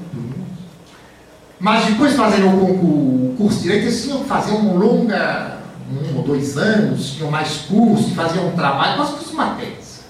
mas 1.61 1.85
depois 1.85 2.13
de 2.13 2.17
fazer 2.17 2.43
o, 2.43 3.35
curso 3.37 3.59
de 3.59 3.63
Direito, 3.65 3.85
eles 3.85 4.03
tinham 4.03 4.23
que 4.23 4.29
fazer 4.29 4.53
uma 4.53 4.73
longa, 4.73 5.59
um 5.93 6.17
ou 6.17 6.23
dois 6.23 6.57
anos, 6.57 7.17
tinham 7.17 7.31
mais 7.31 7.59
cursos, 7.69 8.15
faziam 8.15 8.49
um 8.49 8.53
trabalho, 8.53 8.97
quase 8.97 9.13
todas 9.13 9.33
matérias. 9.33 10.01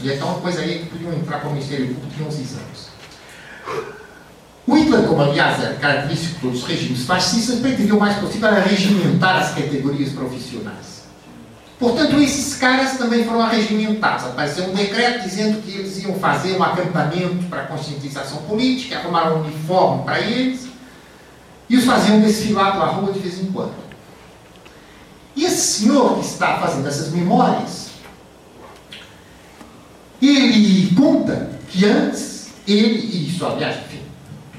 E 0.00 0.10
então 0.10 0.28
uma 0.28 0.40
coisa 0.40 0.62
aí 0.62 0.78
que 0.78 0.86
podiam 0.86 1.12
entrar 1.12 1.40
para 1.40 1.50
o 1.50 1.52
Ministério 1.52 1.88
Público 1.88 2.14
tinha 2.16 2.28
uns 2.28 2.38
exames. 2.38 2.88
O 4.66 4.74
Hitler, 4.74 5.06
como 5.06 5.20
aliás 5.20 5.62
é 5.62 5.74
característico 5.74 6.48
dos 6.48 6.64
regimes 6.64 7.04
fascistas, 7.04 7.58
o 7.58 7.98
mais 7.98 8.16
possível 8.16 8.54
regimentar 8.54 9.36
as 9.36 9.50
categorias 9.50 10.12
profissionais. 10.12 10.97
Portanto, 11.78 12.20
esses 12.20 12.56
caras 12.56 12.98
também 12.98 13.24
foram 13.24 13.40
arregimentados. 13.40 14.26
Apareceu 14.26 14.64
um 14.64 14.74
decreto 14.74 15.22
dizendo 15.22 15.62
que 15.62 15.70
eles 15.70 16.02
iam 16.02 16.18
fazer 16.18 16.56
um 16.56 16.62
acampamento 16.62 17.46
para 17.48 17.66
conscientização 17.66 18.38
política, 18.42 18.98
arrumaram 18.98 19.36
um 19.36 19.40
uniforme 19.44 20.02
para 20.02 20.18
eles 20.20 20.66
e 21.68 21.76
os 21.76 21.84
faziam 21.84 22.20
desfilar 22.20 22.72
pela 22.72 22.86
rua 22.86 23.12
de 23.12 23.20
vez 23.20 23.40
em 23.40 23.52
quando. 23.52 23.74
E 25.36 25.44
esse 25.44 25.80
senhor 25.80 26.18
que 26.18 26.26
está 26.26 26.58
fazendo 26.58 26.88
essas 26.88 27.12
memórias, 27.12 27.90
ele 30.20 30.94
conta 30.96 31.50
que 31.68 31.84
antes, 31.84 32.48
ele, 32.66 32.98
e 32.98 33.44
aliás, 33.44 33.76
enfim, 33.76 33.87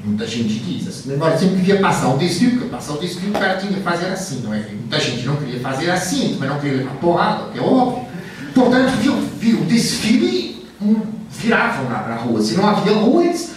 muita 0.09 0.27
gente 0.27 0.59
diz, 0.59 0.87
assim, 0.87 1.09
memória 1.09 1.37
sempre 1.37 1.57
queria 1.57 1.79
passar 1.79 2.09
um 2.09 2.17
desfile, 2.17 2.51
porque 2.51 2.69
passar 2.69 2.93
o 2.93 2.97
desfile 2.97 3.29
o 3.29 3.33
cara 3.33 3.57
tinha 3.57 3.73
que 3.73 3.81
fazer 3.81 4.07
assim, 4.07 4.41
não 4.41 4.53
é? 4.53 4.59
Muita 4.59 4.99
gente 4.99 5.25
não 5.25 5.35
queria 5.37 5.59
fazer 5.59 5.91
assim, 5.91 6.37
mas 6.39 6.49
não 6.49 6.59
queria 6.59 6.77
levar 6.79 6.95
porrada, 6.95 7.51
que 7.51 7.59
é 7.59 7.61
óbvio. 7.61 8.07
Portanto, 8.53 8.89
viu, 8.97 9.15
viu 9.39 9.61
o 9.61 9.65
desfile 9.65 10.67
um, 10.81 11.01
viravam 11.29 11.89
na, 11.89 12.07
na, 12.07 12.15
rua. 12.15 12.41
Se 12.41 12.55
não 12.55 12.67
havia 12.67 12.93
rua, 12.93 13.23
eles 13.23 13.51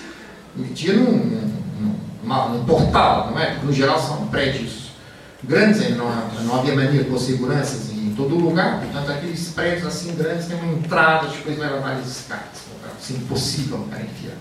metiam 0.55 0.97
num, 0.97 2.65
portal, 2.67 3.31
não 3.31 3.41
é? 3.41 3.53
Porque 3.53 3.67
no 3.67 3.73
geral 3.73 4.01
são 4.01 4.27
prédios 4.29 4.93
grandes, 5.43 5.97
não, 5.97 6.07
não 6.45 6.59
havia 6.59 6.75
mania 6.75 7.05
com 7.05 7.19
seguranças 7.19 7.91
em 7.91 8.15
todo 8.15 8.37
lugar, 8.37 8.81
portanto 8.81 9.11
aqueles 9.11 9.49
prédios 9.49 9.87
assim 9.87 10.15
grandes 10.15 10.47
têm 10.47 10.57
uma 10.57 10.73
entrada, 10.75 11.27
depois 11.29 11.59
leva 11.59 11.81
várias 11.81 12.07
escadas, 12.07 12.63
assim, 12.97 13.17
impossível 13.17 13.79
o 13.79 13.89
cara 13.89 14.03
enfiar. 14.03 14.37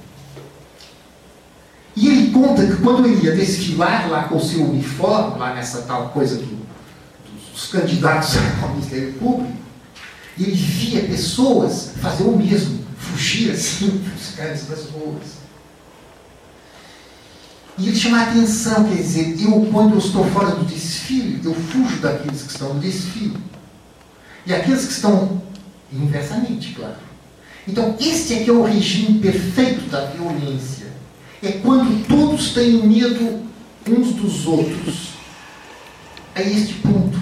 E 1.95 2.07
ele 2.07 2.31
conta 2.31 2.65
que 2.65 2.77
quando 2.77 3.05
ele 3.05 3.26
ia 3.26 3.35
desfilar 3.35 4.09
lá 4.09 4.23
com 4.23 4.38
o 4.38 4.41
seu 4.41 4.63
uniforme, 4.63 5.39
lá 5.39 5.53
nessa 5.53 5.81
tal 5.81 6.09
coisa 6.09 6.38
do, 6.38 6.57
dos 7.51 7.68
candidatos 7.68 8.38
ao 8.61 8.69
Ministério 8.69 9.13
Público, 9.13 9.51
ele 10.39 10.51
via 10.51 11.01
pessoas 11.03 11.91
fazer 12.01 12.23
o 12.23 12.38
mesmo, 12.38 12.80
fugir 12.97 13.51
assim 13.51 13.89
dos 14.15 14.35
cantos 14.35 14.63
das 14.68 14.85
ruas. 14.89 15.41
E 17.77 17.88
ele 17.88 17.95
chama 17.95 18.19
a 18.19 18.30
atenção, 18.30 18.84
quer 18.84 18.95
dizer, 18.95 19.35
eu 19.41 19.68
quando 19.72 19.93
eu 19.93 19.97
estou 19.97 20.23
fora 20.31 20.51
do 20.51 20.65
desfile, 20.65 21.41
eu 21.43 21.53
fujo 21.53 21.97
daqueles 21.97 22.43
que 22.43 22.51
estão 22.51 22.73
no 22.73 22.80
desfile. 22.80 23.38
E 24.45 24.53
aqueles 24.53 24.85
que 24.85 24.93
estão 24.93 25.41
inversamente, 25.91 26.73
claro. 26.73 26.95
Então, 27.68 27.95
este 27.99 28.34
é 28.35 28.43
que 28.43 28.49
é 28.49 28.53
o 28.53 28.63
regime 28.63 29.19
perfeito 29.19 29.89
da 29.89 30.05
violência. 30.05 30.80
É 31.43 31.53
quando 31.53 32.07
todos 32.07 32.53
têm 32.53 32.88
medo 32.88 33.41
uns 33.88 34.13
dos 34.13 34.45
outros. 34.45 35.11
É 36.35 36.43
este 36.43 36.76
ponto. 36.76 37.19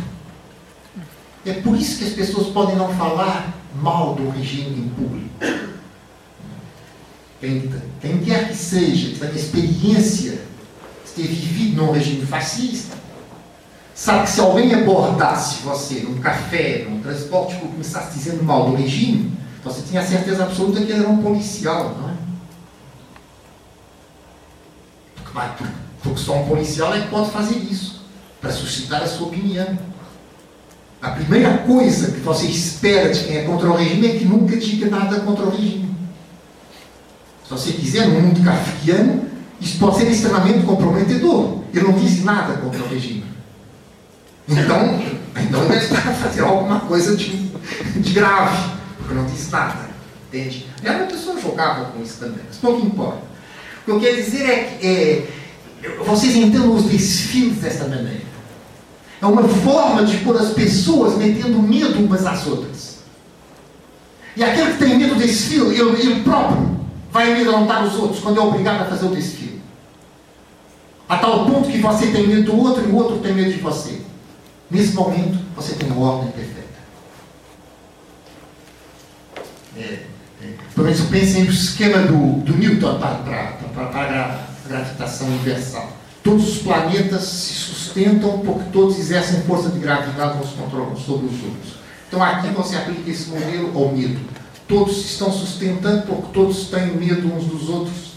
É 1.45 1.53
por 1.53 1.75
isso 1.75 1.97
que 1.97 2.03
as 2.03 2.13
pessoas 2.13 2.47
podem 2.47 2.75
não 2.75 2.93
falar 2.95 3.53
mal 3.81 4.13
do 4.15 4.29
regime 4.29 4.77
em 4.77 4.89
público. 4.89 5.29
Quem, 7.39 7.71
quem 8.01 8.19
quer 8.19 8.49
que 8.49 8.55
seja, 8.55 9.11
que 9.11 9.19
tenha 9.19 9.31
experiência 9.31 10.41
de 11.05 11.11
ter 11.15 11.27
vivido 11.27 11.77
num 11.77 11.91
regime 11.91 12.25
fascista, 12.25 12.99
Sabe 13.99 14.23
que 14.23 14.29
se 14.29 14.39
alguém 14.39 14.73
abordasse 14.73 15.61
você 15.61 15.95
num 15.99 16.21
café, 16.21 16.85
num 16.89 17.01
transporte 17.01 17.55
público, 17.55 17.73
começasse 17.73 18.17
dizendo 18.17 18.41
mal 18.41 18.69
do 18.69 18.77
regime, 18.77 19.29
você 19.61 19.81
tinha 19.81 20.01
certeza 20.01 20.43
absoluta 20.43 20.79
que 20.79 20.89
ele 20.89 21.01
era 21.01 21.09
um 21.09 21.21
policial, 21.21 21.97
não 21.99 22.09
é? 22.09 22.13
Porque 26.01 26.19
só 26.19 26.37
um 26.37 26.47
policial 26.47 26.93
é 26.95 27.01
que 27.01 27.07
pode 27.09 27.31
fazer 27.31 27.57
isso, 27.57 28.01
para 28.39 28.51
suscitar 28.51 29.03
a 29.03 29.07
sua 29.07 29.27
opinião. 29.27 29.77
A 31.01 31.11
primeira 31.11 31.59
coisa 31.59 32.11
que 32.11 32.19
você 32.19 32.47
espera 32.47 33.09
de 33.13 33.23
quem 33.23 33.37
é 33.37 33.43
contra 33.43 33.69
o 33.69 33.75
regime 33.75 34.07
é 34.07 34.17
que 34.17 34.25
nunca 34.25 34.57
diga 34.57 34.89
nada 34.89 35.19
contra 35.21 35.45
o 35.45 35.49
regime. 35.49 35.95
Se 37.45 37.51
você 37.51 37.71
quiser, 37.71 38.07
no 38.07 38.21
mundo 38.21 38.43
kafkiano, 38.43 39.25
isso 39.61 39.77
pode 39.79 39.97
ser 39.97 40.11
extremamente 40.11 40.65
comprometedor. 40.65 41.63
Ele 41.73 41.85
não 41.85 41.93
diz 41.93 42.23
nada 42.23 42.53
contra 42.57 42.83
o 42.83 42.87
regime. 42.87 43.25
Então, 44.47 45.01
então 45.35 45.63
ele 45.65 45.75
está 45.75 45.97
a 45.97 46.13
fazer 46.13 46.41
alguma 46.41 46.81
coisa 46.81 47.15
de, 47.15 47.49
de 47.95 48.13
grave, 48.13 48.71
porque 48.97 49.13
não 49.13 49.25
diz 49.25 49.49
nada. 49.49 49.89
Entende? 50.27 50.67
E 50.83 50.87
a 50.87 51.05
pessoa 51.05 51.39
jogava 51.39 51.85
com 51.85 52.03
isso 52.03 52.19
também, 52.19 52.41
mas 52.47 52.57
pouco 52.57 52.85
importa. 52.85 53.28
Que 53.89 53.95
eu 53.95 53.99
quero 53.99 54.15
dizer 54.17 54.43
é 54.43 54.63
que 54.65 54.87
é, 54.87 55.27
vocês 56.05 56.35
entendam 56.35 56.75
os 56.75 56.83
desfiles 56.83 57.57
desta 57.57 57.87
maneira. 57.87 58.21
É 59.19 59.25
uma 59.25 59.41
forma 59.43 60.05
de 60.05 60.17
pôr 60.17 60.37
as 60.37 60.51
pessoas 60.51 61.17
metendo 61.17 61.59
medo 61.59 61.97
umas 61.97 62.23
às 62.23 62.45
outras. 62.45 62.99
E 64.35 64.43
aquele 64.43 64.73
que 64.73 64.77
tem 64.77 64.95
medo 64.95 65.15
do 65.15 65.19
desfile, 65.19 65.75
ele, 65.75 66.01
ele 66.01 66.21
próprio 66.21 66.79
vai 67.11 67.33
amedrontar 67.33 67.83
os 67.83 67.95
outros 67.95 68.19
quando 68.19 68.39
é 68.39 68.43
obrigado 68.43 68.83
a 68.83 68.85
fazer 68.85 69.07
o 69.07 69.15
desfile. 69.15 69.59
A 71.07 71.17
tal 71.17 71.47
ponto 71.47 71.67
que 71.67 71.79
você 71.79 72.11
tem 72.11 72.27
medo 72.27 72.43
do 72.43 72.59
outro 72.59 72.87
e 72.87 72.91
o 72.91 72.95
outro 72.95 73.17
tem 73.17 73.33
medo 73.33 73.51
de 73.51 73.59
você. 73.59 74.01
Nesse 74.69 74.93
momento, 74.93 75.39
você 75.55 75.73
tem 75.73 75.89
uma 75.89 76.11
ordem 76.11 76.31
perfeita. 76.31 76.69
É. 79.75 80.08
Pelo 80.73 80.87
menos 80.87 81.01
pensem 81.01 81.43
no 81.43 81.51
esquema 81.51 81.99
do, 81.99 82.41
do 82.43 82.57
Newton 82.57 82.97
para, 82.99 83.15
para, 83.15 83.85
para, 83.87 84.25
a 84.25 84.67
gravitação 84.67 85.27
universal. 85.27 85.91
Todos 86.23 86.47
os 86.47 86.57
planetas 86.59 87.23
se 87.23 87.53
sustentam 87.53 88.39
porque 88.39 88.69
todos 88.71 88.97
exercem 88.97 89.41
força 89.41 89.69
de 89.69 89.79
gravidade 89.79 90.37
uns 90.37 90.51
controlam 90.51 90.95
sobre 90.95 91.27
os 91.27 91.43
outros. 91.43 91.79
Então 92.07 92.23
aqui 92.23 92.47
você 92.49 92.75
aplica 92.77 93.09
esse 93.09 93.29
modelo 93.29 93.77
ao 93.77 93.91
medo. 93.91 94.19
Todos 94.67 95.01
se 95.01 95.07
estão 95.07 95.31
sustentando 95.31 96.03
porque 96.03 96.31
todos 96.33 96.67
têm 96.67 96.95
medo 96.95 97.33
uns 97.33 97.45
dos 97.45 97.67
outros 97.69 98.09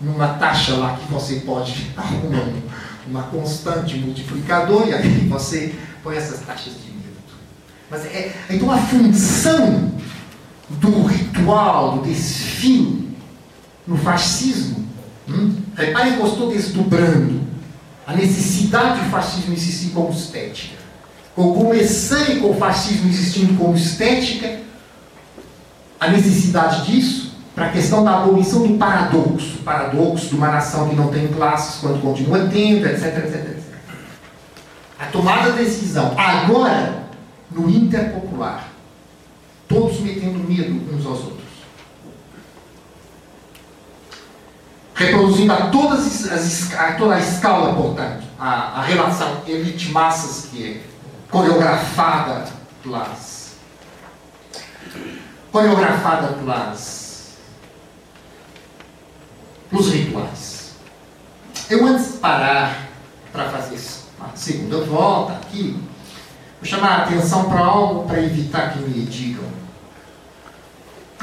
numa 0.00 0.28
taxa 0.34 0.74
lá 0.74 0.96
que 0.96 1.12
você 1.12 1.36
pode 1.36 1.90
arrumar 1.96 2.48
uma 3.06 3.22
constante 3.24 3.96
multiplicador 3.96 4.86
e 4.88 4.94
aí 4.94 5.26
você 5.28 5.74
põe 6.02 6.16
essas 6.16 6.40
taxas 6.40 6.72
de 6.74 6.90
medo. 6.90 7.16
Mas 7.90 8.04
é, 8.06 8.32
então 8.50 8.70
a 8.70 8.78
função 8.78 9.92
do 10.80 11.04
ritual, 11.04 11.98
do 11.98 12.04
desfile 12.04 13.16
no 13.86 13.96
fascismo, 13.96 14.86
hum? 15.28 15.56
reparem 15.76 16.14
que 16.14 16.20
eu 16.20 16.26
estou 16.26 16.50
desdobrando 16.50 17.40
a 18.06 18.14
necessidade 18.14 19.00
do 19.00 19.10
fascismo 19.10 19.52
existir 19.52 19.90
como 19.92 20.10
estética. 20.10 20.76
Eu 21.36 21.52
comecei 21.52 22.40
com 22.40 22.50
o 22.50 22.54
fascismo 22.54 23.08
existindo 23.08 23.54
como 23.54 23.74
estética, 23.74 24.60
a 25.98 26.08
necessidade 26.08 26.86
disso 26.86 27.34
para 27.54 27.66
a 27.66 27.68
questão 27.70 28.04
da 28.04 28.18
abolição 28.18 28.66
do 28.66 28.76
paradoxo, 28.76 29.58
paradoxo 29.64 30.26
de 30.26 30.34
uma 30.34 30.48
nação 30.48 30.88
que 30.88 30.96
não 30.96 31.08
tem 31.08 31.28
classes 31.28 31.80
quando 31.80 32.00
continua 32.02 32.48
tendo, 32.48 32.86
etc, 32.86 33.18
etc, 33.18 33.34
etc. 33.34 33.64
A 34.98 35.06
tomada 35.06 35.52
de 35.52 35.64
decisão, 35.64 36.14
agora, 36.18 37.04
no 37.50 37.70
interpopular, 37.70 38.73
todos 39.68 40.00
metendo 40.00 40.38
medo 40.38 40.94
uns 40.94 41.06
aos 41.06 41.20
outros. 41.20 41.44
Reproduzindo 44.94 45.52
a, 45.52 45.70
todas 45.70 46.30
as, 46.30 46.74
a 46.74 46.92
toda 46.94 47.16
a 47.16 47.20
escala, 47.20 47.74
portanto, 47.74 48.24
a, 48.38 48.80
a 48.80 48.82
relação 48.82 49.42
elite-massas 49.46 50.50
que 50.50 50.64
é 50.64 50.80
coreografada 51.30 52.46
pelas 52.82 53.56
coreografada 55.50 56.28
pelas 56.34 57.04
pelos 59.70 59.92
rituais. 59.92 60.74
Eu 61.68 61.86
antes 61.86 62.12
de 62.12 62.18
parar 62.18 62.88
para 63.32 63.48
fazer 63.50 63.80
a 64.20 64.36
segunda 64.36 64.78
volta 64.84 65.32
aqui, 65.34 65.76
chamar 66.64 66.88
a 66.88 67.02
atenção 67.04 67.48
para 67.48 67.60
algo 67.60 68.08
para 68.08 68.20
evitar 68.22 68.72
que 68.72 68.78
me 68.80 69.04
digam 69.04 69.44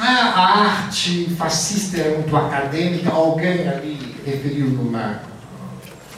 ah, 0.03 0.33
a 0.35 0.59
arte 0.65 1.29
fascista 1.37 1.97
é 1.97 2.17
muito 2.17 2.35
acadêmica, 2.35 3.11
alguém 3.11 3.69
ali 3.69 4.15
referiu 4.25 4.67
numa. 4.67 5.19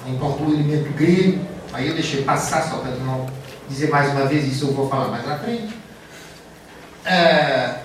importou 0.07 0.47
o 0.47 0.53
elemento 0.53 0.93
grego, 0.93 1.45
aí 1.73 1.89
eu 1.89 1.93
deixei 1.93 2.23
passar 2.23 2.61
só 2.61 2.77
para 2.77 2.91
não 2.91 3.25
dizer 3.67 3.89
mais 3.89 4.09
uma 4.11 4.25
vez, 4.25 4.47
isso 4.47 4.67
eu 4.67 4.73
vou 4.73 4.87
falar 4.87 5.09
mais 5.09 5.29
à 5.29 5.37
frente. 5.37 5.75
É, 7.03 7.79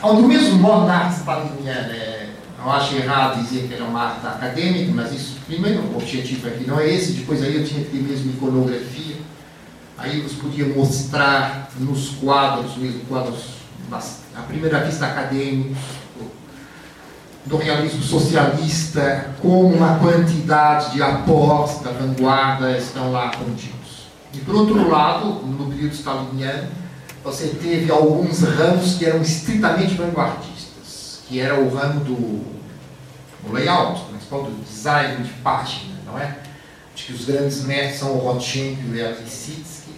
do 0.00 0.22
mesmo 0.22 0.60
modo, 0.60 0.86
na 0.86 1.06
arte 1.06 1.16
staliniana, 1.16 1.92
é, 1.92 2.28
eu 2.62 2.70
acho 2.70 2.94
errado 2.94 3.42
dizer 3.42 3.66
que 3.66 3.74
era 3.74 3.82
uma 3.82 4.10
arte 4.10 4.24
acadêmica, 4.24 4.92
mas 4.94 5.12
isso, 5.12 5.39
primeiro, 5.50 5.80
o 5.80 5.96
objetivo 5.96 6.46
aqui 6.46 6.64
não 6.64 6.78
é 6.78 6.88
esse, 6.88 7.12
depois 7.12 7.42
aí 7.42 7.56
eu 7.56 7.64
tinha 7.64 7.82
que 7.82 7.90
ter 7.90 7.98
mesmo 7.98 8.30
iconografia, 8.30 9.16
aí 9.98 10.20
você 10.20 10.36
podia 10.36 10.66
mostrar 10.68 11.68
nos 11.80 12.10
quadros, 12.10 12.76
mesmo 12.76 13.00
quadros 13.06 13.60
à 13.90 14.42
primeira 14.42 14.84
vista 14.84 15.06
acadêmicos, 15.06 15.76
do 17.44 17.56
realismo 17.56 18.02
socialista, 18.02 19.30
como 19.40 19.74
uma 19.74 19.98
quantidade 19.98 20.92
de 20.92 21.02
após 21.02 21.80
da 21.80 21.90
vanguarda 21.90 22.78
estão 22.78 23.10
lá 23.10 23.30
contidos. 23.30 24.06
E 24.32 24.38
por 24.38 24.54
outro 24.54 24.88
lado, 24.88 25.42
no 25.46 25.66
período 25.68 25.92
staliniano, 25.92 26.68
você 27.24 27.48
teve 27.48 27.90
alguns 27.90 28.42
ramos 28.42 28.94
que 28.94 29.04
eram 29.04 29.20
estritamente 29.20 29.94
vanguardistas, 29.94 31.22
que 31.26 31.40
era 31.40 31.58
o 31.58 31.74
ramo 31.74 32.04
do 32.04 33.52
layout, 33.52 34.09
do 34.38 34.64
design 34.64 35.24
de 35.24 35.32
página, 35.34 35.94
não 36.06 36.18
é? 36.18 36.38
Acho 36.94 37.06
que 37.06 37.12
os 37.12 37.24
grandes 37.24 37.64
mestres 37.64 38.00
são 38.00 38.12
o 38.14 38.18
Rothschild 38.18 38.80
e 38.82 39.02
o 39.02 39.20
Lissitzky, 39.20 39.90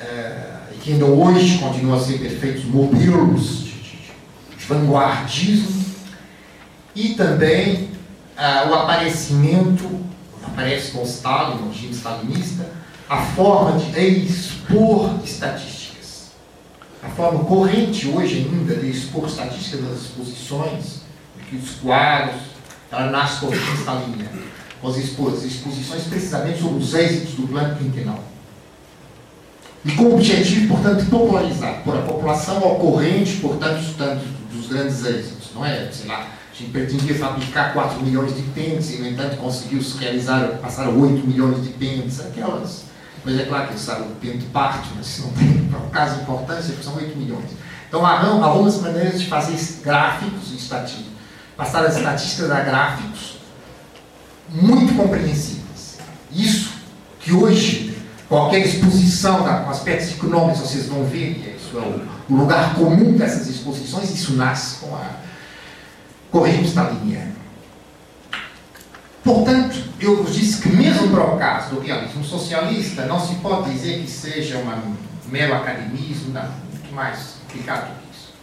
é, 0.00 0.60
e 0.72 0.78
que 0.78 0.92
ainda 0.92 1.06
hoje 1.06 1.58
continuam 1.58 1.98
a 1.98 2.02
ser 2.02 2.18
perfeitos 2.18 2.64
modelos 2.64 3.64
de, 3.64 3.70
de, 3.70 4.12
de 4.56 4.64
vanguardismo, 4.66 5.84
e 6.94 7.14
também 7.14 7.90
uh, 8.36 8.70
o 8.70 8.74
aparecimento, 8.74 10.04
aparece 10.42 10.92
com 10.92 11.02
o 11.02 11.04
Stalin, 11.04 11.60
no 11.60 11.68
regime 11.68 11.92
stalinista, 11.92 12.70
a 13.08 13.20
forma 13.22 13.78
de 13.78 14.00
expor 14.00 15.18
estatísticas. 15.24 16.30
A 17.02 17.08
forma 17.08 17.44
corrente 17.44 18.08
hoje 18.08 18.48
ainda 18.48 18.76
de 18.76 18.90
expor 18.90 19.28
estatísticas 19.28 19.84
das 19.84 20.00
exposições, 20.02 21.00
que 21.50 21.56
os 21.56 21.72
quadros, 21.76 22.53
ela 22.94 23.10
nasce 23.10 23.44
regime 23.46 23.76
staliniano, 23.78 24.42
com 24.80 24.88
as 24.88 24.96
exposições 24.96 26.04
precisamente 26.04 26.60
sobre 26.60 26.82
os 26.82 26.94
êxitos 26.94 27.34
do 27.34 27.48
plano 27.48 27.76
quinquenal 27.76 28.22
e 29.84 29.92
com 29.92 30.04
o 30.04 30.14
objetivo, 30.14 30.68
portanto, 30.68 31.04
de 31.04 31.10
popularizar, 31.10 31.82
por 31.84 31.94
a 31.94 32.00
população 32.00 32.56
ao 32.56 32.76
corrente, 32.76 33.36
portanto, 33.36 33.84
tanto 33.98 34.24
dos 34.50 34.68
grandes 34.68 35.04
êxitos, 35.04 35.50
não 35.54 35.64
é? 35.64 35.90
Sei 35.92 36.06
lá, 36.06 36.20
a 36.20 36.56
gente 36.56 36.70
pretendia 36.70 37.14
fabricar 37.16 37.74
4 37.74 38.02
milhões 38.02 38.34
de 38.34 38.42
pentes 38.42 38.94
e, 38.94 39.02
no 39.02 39.08
entanto, 39.08 39.36
conseguiu-se 39.36 39.98
realizar, 39.98 40.58
passar 40.62 40.86
a 40.86 40.88
8 40.88 41.26
milhões 41.26 41.62
de 41.62 41.68
pentes, 41.70 42.18
aquelas. 42.20 42.84
Mas 43.22 43.38
é 43.38 43.44
claro 43.44 43.68
que 43.68 43.78
sabe, 43.78 44.02
o 44.04 44.14
pente 44.16 44.46
parte, 44.46 44.88
mas 44.96 45.06
isso 45.06 45.22
não 45.22 45.32
tem, 45.32 45.66
para 45.66 45.80
o 45.80 45.90
caso, 45.90 46.20
importância, 46.22 46.72
porque 46.72 46.84
são 46.84 46.96
8 46.96 47.18
milhões. 47.18 47.50
Então, 47.86 48.06
há 48.06 48.22
algumas 48.22 48.80
maneiras 48.80 49.20
de 49.20 49.26
fazer 49.26 49.58
gráficos 49.82 50.50
e 50.50 50.56
estatísticas, 50.56 51.12
passar 51.56 51.84
as 51.84 51.96
estatísticas 51.96 52.50
a 52.50 52.60
gráficos 52.60 53.38
muito 54.50 54.94
compreensíveis. 54.94 55.98
Isso 56.32 56.72
que 57.20 57.32
hoje 57.32 57.96
qualquer 58.28 58.66
exposição 58.66 59.44
com 59.44 59.70
aspectos 59.70 60.12
econômicos, 60.12 60.60
vocês 60.60 60.86
vão 60.86 61.04
ver, 61.04 61.56
isso 61.56 61.78
é 61.78 61.80
o 62.32 62.36
lugar 62.36 62.74
comum 62.74 63.16
dessas 63.16 63.48
exposições, 63.48 64.10
isso 64.10 64.34
nasce 64.34 64.80
com 64.80 64.94
a 64.94 65.10
corrente 66.30 66.68
staliniana. 66.68 67.32
Portanto, 69.22 69.82
eu 70.00 70.22
vos 70.22 70.34
disse 70.34 70.60
que 70.60 70.68
mesmo 70.68 71.08
para 71.08 71.24
o 71.24 71.38
caso 71.38 71.74
do 71.74 71.80
realismo 71.80 72.24
socialista, 72.24 73.06
não 73.06 73.18
se 73.18 73.36
pode 73.36 73.70
dizer 73.72 74.02
que 74.02 74.10
seja 74.10 74.58
um 74.58 74.96
mero 75.30 75.54
academismo, 75.54 76.32
não, 76.32 76.42
muito 76.42 76.92
mais 76.92 77.36
complicado 77.42 77.88
do 77.88 78.00
que 78.00 78.16
isso. 78.16 78.34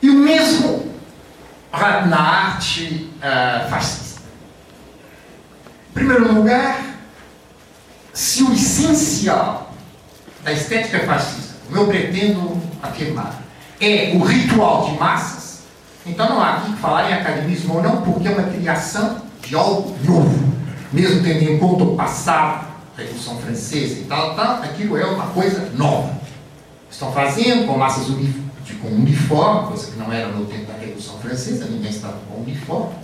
E 0.00 0.10
o 0.10 0.14
mesmo 0.14 0.93
na 2.06 2.20
arte 2.20 3.10
uh, 3.18 3.68
fascista. 3.68 4.20
Em 5.90 5.94
primeiro 5.94 6.32
lugar, 6.34 6.80
se 8.12 8.42
o 8.42 8.52
essencial 8.52 9.72
da 10.42 10.52
estética 10.52 11.00
fascista, 11.00 11.54
como 11.66 11.80
eu 11.80 11.86
pretendo 11.86 12.60
afirmar, 12.82 13.42
é 13.80 14.12
o 14.14 14.24
ritual 14.24 14.90
de 14.90 14.98
massas, 14.98 15.44
Então 16.06 16.28
não 16.28 16.42
há 16.42 16.56
aqui 16.56 16.72
que 16.72 16.78
falar 16.78 17.10
em 17.10 17.14
academismo 17.14 17.76
ou 17.76 17.82
não, 17.82 18.02
porque 18.02 18.28
é 18.28 18.30
uma 18.30 18.50
criação 18.50 19.22
de 19.40 19.54
algo 19.54 19.96
novo. 20.04 20.54
Mesmo 20.92 21.22
tendo 21.22 21.42
em 21.42 21.58
conta 21.58 21.84
o 21.84 21.96
passado, 21.96 22.66
a 22.96 23.00
Revolução 23.00 23.38
Francesa 23.38 24.00
e 24.00 24.04
tal, 24.04 24.36
tal, 24.36 24.62
aquilo 24.62 24.98
é 24.98 25.04
uma 25.06 25.26
coisa 25.28 25.70
nova. 25.74 26.12
Estão 26.90 27.10
fazendo 27.10 27.66
com 27.66 27.78
massas 27.78 28.08
uni 28.08 28.44
de, 28.64 28.74
com 28.74 28.88
uniforme, 28.88 29.68
coisa 29.68 29.90
que 29.90 29.98
não 29.98 30.12
era 30.12 30.28
no 30.28 30.44
tempo 30.44 30.70
da 30.70 30.78
Revolução 31.04 31.18
Francesa, 31.18 31.66
ninguém 31.66 31.90
estava 31.90 32.18
com 32.28 32.40
uniforme. 32.40 32.94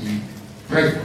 E, 0.00 0.20
por 0.66 0.76
aí. 0.76 0.98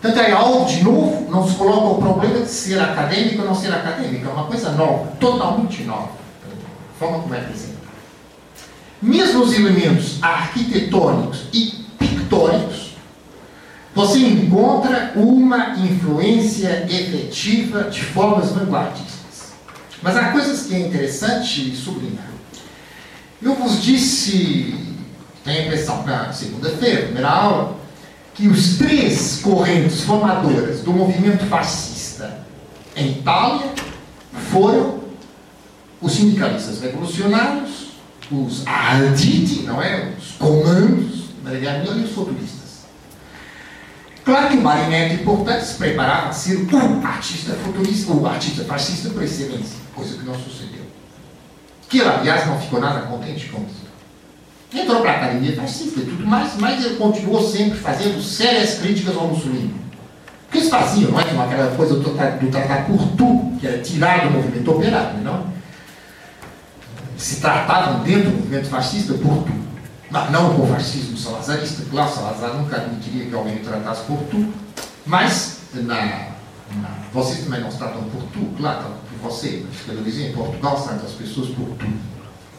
Portanto, 0.00 0.20
é 0.20 0.32
algo 0.32 0.66
de 0.66 0.84
novo, 0.84 1.30
não 1.30 1.48
se 1.48 1.56
coloca 1.56 1.86
o 1.86 1.98
problema 1.98 2.40
de 2.40 2.50
ser 2.50 2.78
acadêmico 2.78 3.42
ou 3.42 3.48
não 3.48 3.54
ser 3.54 3.72
acadêmico, 3.72 4.28
é 4.28 4.32
uma 4.32 4.44
coisa 4.44 4.70
nova, 4.72 5.12
totalmente 5.18 5.82
nova, 5.84 6.10
a 6.10 6.98
forma 6.98 7.20
como 7.20 7.34
é 7.34 7.38
apresentado. 7.38 7.74
Mesmo 9.00 9.42
os 9.42 9.54
elementos 9.54 10.22
arquitetônicos 10.22 11.44
e 11.52 11.86
pictóricos, 11.98 12.96
você 13.94 14.18
encontra 14.18 15.12
uma 15.16 15.70
influência 15.78 16.86
efetiva 16.90 17.84
de 17.84 18.02
formas 18.02 18.50
vanguardistas. 18.50 19.54
Mas 20.02 20.16
há 20.16 20.32
coisas 20.32 20.66
que 20.66 20.74
é 20.74 20.80
interessante 20.80 21.74
sublinhar. 21.74 22.33
Eu 23.44 23.54
vos 23.54 23.82
disse, 23.82 24.74
tenho 25.44 25.60
a 25.60 25.64
impressão, 25.66 26.02
na 26.06 26.32
segunda-feira, 26.32 27.02
primeira 27.02 27.28
aula, 27.28 27.76
que 28.32 28.48
os 28.48 28.78
três 28.78 29.40
correntes 29.42 30.00
formadoras 30.00 30.80
do 30.80 30.92
movimento 30.94 31.44
fascista 31.44 32.40
em 32.96 33.18
Itália 33.18 33.70
foram 34.50 35.00
os 36.00 36.12
sindicalistas 36.12 36.80
revolucionários, 36.80 37.88
os 38.30 38.66
arditi, 38.66 39.62
não 39.64 39.82
é? 39.82 40.14
Os 40.18 40.32
comandos 40.38 41.24
Guerra 41.44 41.84
e 41.84 42.04
os 42.04 42.12
futuristas. 42.12 42.64
Claro 44.24 44.48
que 44.48 44.56
o 44.56 44.62
Marinetti, 44.62 45.22
portanto, 45.22 45.60
se 45.60 45.74
preparava 45.74 46.28
a 46.28 46.32
ser 46.32 46.56
o 46.56 47.06
artista 47.06 47.52
futurista, 47.52 48.10
o 48.10 48.26
artista 48.26 48.64
fascista 48.64 49.10
por 49.10 49.22
excelência, 49.22 49.76
coisa 49.94 50.16
que 50.16 50.24
não 50.24 50.34
sucedeu. 50.34 50.83
Que 51.94 52.00
ele, 52.00 52.08
aliás, 52.08 52.44
não 52.48 52.60
ficou 52.60 52.80
nada 52.80 53.02
contente 53.02 53.46
com 53.50 53.62
isso. 53.62 53.84
Entrou 54.74 55.00
para 55.00 55.12
a 55.12 55.14
academia 55.14 55.54
fascista 55.54 56.00
e 56.00 56.04
tudo 56.04 56.26
mais, 56.26 56.54
mas 56.58 56.84
ele 56.84 56.96
continuou 56.96 57.40
sempre 57.40 57.78
fazendo 57.78 58.20
sérias 58.20 58.80
críticas 58.80 59.16
ao 59.16 59.28
Mussolini. 59.28 59.72
O 60.48 60.50
que 60.50 60.58
eles 60.58 60.68
faziam, 60.68 61.12
não 61.12 61.20
é? 61.20 61.22
Aquela 61.22 61.76
coisa 61.76 61.94
do, 61.94 62.00
do 62.00 62.50
Tratado 62.50 62.86
por 62.86 63.06
Tu, 63.16 63.58
que 63.60 63.66
era 63.68 63.78
tirar 63.78 64.24
do 64.24 64.32
movimento 64.32 64.72
operário, 64.72 65.20
não? 65.20 65.46
Se 67.16 67.40
tratavam 67.40 68.02
dentro 68.02 68.32
do 68.32 68.38
movimento 68.38 68.66
fascista 68.66 69.14
por 69.14 69.44
Tu. 69.44 69.52
Mas 70.10 70.32
não 70.32 70.52
com 70.52 70.62
o 70.64 70.66
fascismo 70.66 71.16
salazarista, 71.16 71.84
claro, 71.92 72.12
Salazar 72.12 72.54
nunca 72.54 72.80
queria 73.00 73.26
que 73.26 73.34
alguém 73.36 73.58
o 73.58 73.60
tratasse 73.60 74.02
por 74.02 74.18
Tu, 74.32 74.52
mas 75.06 75.60
na, 75.74 75.94
na, 75.94 76.88
vocês 77.12 77.44
também 77.44 77.60
não 77.60 77.70
se 77.70 77.78
tratam 77.78 78.02
por 78.02 78.22
Tu, 78.32 78.40
claro, 78.56 79.03
você, 79.22 79.64
mas 79.66 79.80
quero 79.84 80.02
dizer, 80.02 80.30
em 80.30 80.32
Portugal 80.32 80.76
as 80.76 81.12
pessoas 81.12 81.48
por 81.50 81.68
Tu. 81.78 81.86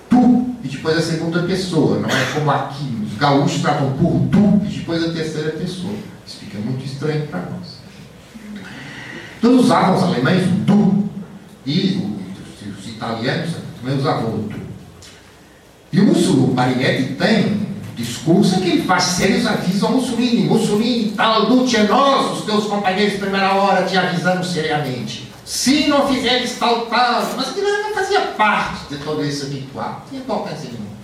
Tu 0.10 0.56
e 0.64 0.68
depois 0.68 0.98
a 0.98 1.02
segunda 1.02 1.44
pessoa, 1.44 2.00
não 2.00 2.10
é 2.10 2.26
como 2.34 2.50
aqui, 2.50 2.98
os 3.06 3.18
gaúchos 3.18 3.62
tratam 3.62 3.92
por 3.94 4.20
tu 4.32 4.62
e 4.66 4.70
depois 4.70 5.04
a 5.04 5.12
terceira 5.12 5.52
pessoa. 5.52 5.94
Isso 6.26 6.38
fica 6.38 6.58
muito 6.58 6.84
estranho 6.84 7.28
para 7.28 7.42
nós. 7.42 7.76
Então 9.38 9.58
usavam 9.58 9.96
os 9.96 10.04
alemães 10.04 10.44
o 10.48 10.66
tu 10.66 11.10
e 11.66 12.02
os, 12.68 12.80
os 12.80 12.88
italianos 12.88 13.52
também 13.80 13.98
usavam 13.98 14.30
o 14.32 14.50
tu. 14.50 14.60
E 15.94 16.00
o 16.00 16.06
Mussolini, 16.06 16.54
Marinetti 16.54 17.14
tem 17.14 17.66
discurso 17.96 18.60
que 18.60 18.70
ele 18.70 18.82
faz 18.84 19.04
sérios 19.04 19.46
avisos 19.46 19.84
ao 19.84 19.92
Mussolini. 19.92 20.46
Mussolini, 20.46 21.12
tal 21.12 21.48
lute 21.48 21.78
é 21.78 21.84
nós, 21.84 22.40
os 22.40 22.46
teus 22.46 22.66
companheiros 22.66 23.14
de 23.14 23.20
primeira 23.20 23.54
hora, 23.54 23.86
te 23.86 23.96
avisamos 23.98 24.48
seriamente. 24.48 25.25
Se 25.46 25.88
não 25.88 26.08
fizeres 26.08 26.58
tal, 26.58 26.88
tal, 26.88 27.22
mas 27.38 27.50
aquilo 27.50 27.68
não 27.84 27.94
fazia 27.94 28.22
parte 28.22 28.96
de 28.96 29.04
todo 29.04 29.24
esse 29.24 29.46
ritual, 29.46 30.02
não 30.02 30.10
tinha 30.10 30.22
importância 30.22 30.70
nenhuma. 30.72 30.96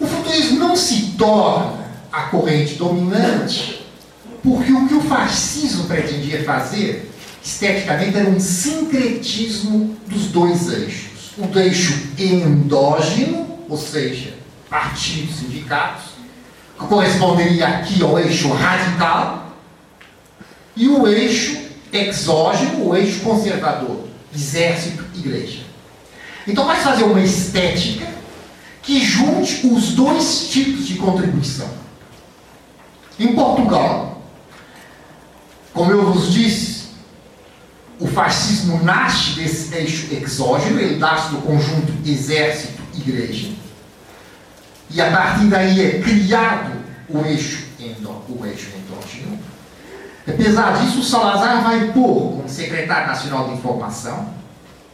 O 0.00 0.06
futurismo 0.06 0.58
não 0.58 0.74
se 0.74 1.12
torna 1.18 1.84
a 2.10 2.22
corrente 2.22 2.76
dominante, 2.76 3.86
porque 4.42 4.72
o 4.72 4.88
que 4.88 4.94
o 4.94 5.02
fascismo 5.02 5.84
pretendia 5.84 6.42
fazer, 6.42 7.12
esteticamente, 7.42 8.16
era 8.16 8.30
um 8.30 8.40
sincretismo 8.40 9.94
dos 10.06 10.28
dois 10.28 10.72
eixos. 10.72 11.34
O 11.36 11.58
eixo 11.58 12.08
endógeno, 12.18 13.58
ou 13.68 13.76
seja, 13.76 14.32
partidos, 14.70 15.36
sindicatos, 15.36 16.04
que 16.78 16.86
corresponderia 16.86 17.68
aqui 17.68 18.02
ao 18.02 18.18
eixo 18.18 18.50
radical, 18.52 19.54
e 20.76 20.88
o 20.88 21.06
eixo 21.06 21.63
exógeno, 21.94 22.88
o 22.88 22.96
eixo 22.96 23.20
conservador, 23.20 24.08
exército, 24.34 25.04
igreja. 25.14 25.62
Então 26.46 26.66
vai 26.66 26.76
fazer 26.80 27.04
uma 27.04 27.20
estética 27.20 28.06
que 28.82 29.02
junte 29.02 29.66
os 29.66 29.92
dois 29.92 30.48
tipos 30.48 30.86
de 30.86 30.96
contribuição. 30.96 31.68
Em 33.18 33.34
Portugal, 33.34 34.22
como 35.72 35.90
eu 35.90 36.12
vos 36.12 36.32
disse, 36.32 36.84
o 37.98 38.06
fascismo 38.06 38.82
nasce 38.82 39.30
desse 39.36 39.74
eixo 39.74 40.12
exógeno, 40.12 40.80
ele 40.80 40.96
nasce 40.96 41.30
do 41.30 41.38
conjunto 41.38 41.92
exército-igreja. 42.04 43.52
E 44.90 45.00
a 45.00 45.10
partir 45.10 45.46
daí 45.46 45.80
é 45.80 46.00
criado 46.00 46.72
o 47.08 47.24
eixo, 47.24 47.64
endó, 47.78 48.22
o 48.28 48.44
eixo 48.44 48.70
endógeno. 48.76 49.38
Apesar 50.26 50.78
disso, 50.78 51.00
o 51.00 51.02
Salazar 51.02 51.62
vai 51.62 51.92
pôr 51.92 52.36
como 52.36 52.48
secretário 52.48 53.08
nacional 53.08 53.48
de 53.48 53.54
informação, 53.54 54.30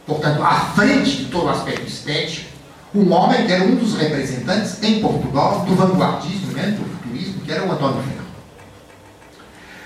portanto, 0.05 0.43
à 0.43 0.55
frente 0.75 1.17
de 1.17 1.25
todo 1.25 1.45
o 1.45 1.49
aspecto 1.49 1.87
estético, 1.87 2.51
um 2.93 3.09
homem 3.13 3.45
que 3.45 3.53
era 3.53 3.63
um 3.63 3.75
dos 3.75 3.95
representantes 3.95 4.83
em 4.83 4.99
Portugal 4.99 5.61
do 5.61 5.73
vanguardismo, 5.73 6.51
né, 6.51 6.77
do 6.77 6.83
futurismo, 6.83 7.41
que 7.41 7.51
era 7.51 7.65
o 7.65 7.71
Antônio 7.71 8.03
Ferro. 8.03 8.25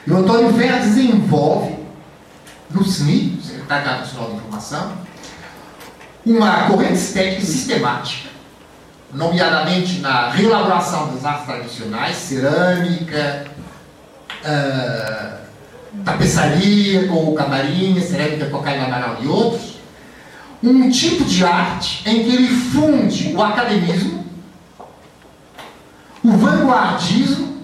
E 0.07 0.11
o 0.11 0.17
Antônio 0.17 0.53
Ferro 0.53 0.79
desenvolve 0.79 1.75
no 2.71 2.81
SNI, 2.81 3.39
Secretário 3.43 3.99
Nacional 3.99 4.29
de 4.29 4.35
Informação, 4.37 4.91
uma 6.25 6.67
corrente 6.67 6.95
estética 6.95 7.41
sistemática, 7.41 8.29
nomeadamente 9.13 9.99
na 9.99 10.29
reelaboração 10.29 11.13
das 11.13 11.23
artes 11.23 11.45
tradicionais, 11.45 12.15
cerâmica, 12.15 13.45
uh, 14.45 15.37
tapeçaria 16.03 17.07
com 17.07 17.33
camarim, 17.33 17.99
cerâmica 18.01 18.45
com 18.47 18.57
a 18.57 18.71
Amaral 18.71 19.17
e 19.21 19.27
outros, 19.27 19.75
um 20.63 20.89
tipo 20.89 21.25
de 21.25 21.43
arte 21.43 22.07
em 22.07 22.23
que 22.23 22.35
ele 22.35 22.47
funde 22.47 23.33
o 23.35 23.41
academismo, 23.41 24.25
o 26.23 26.31
vanguardismo 26.31 27.55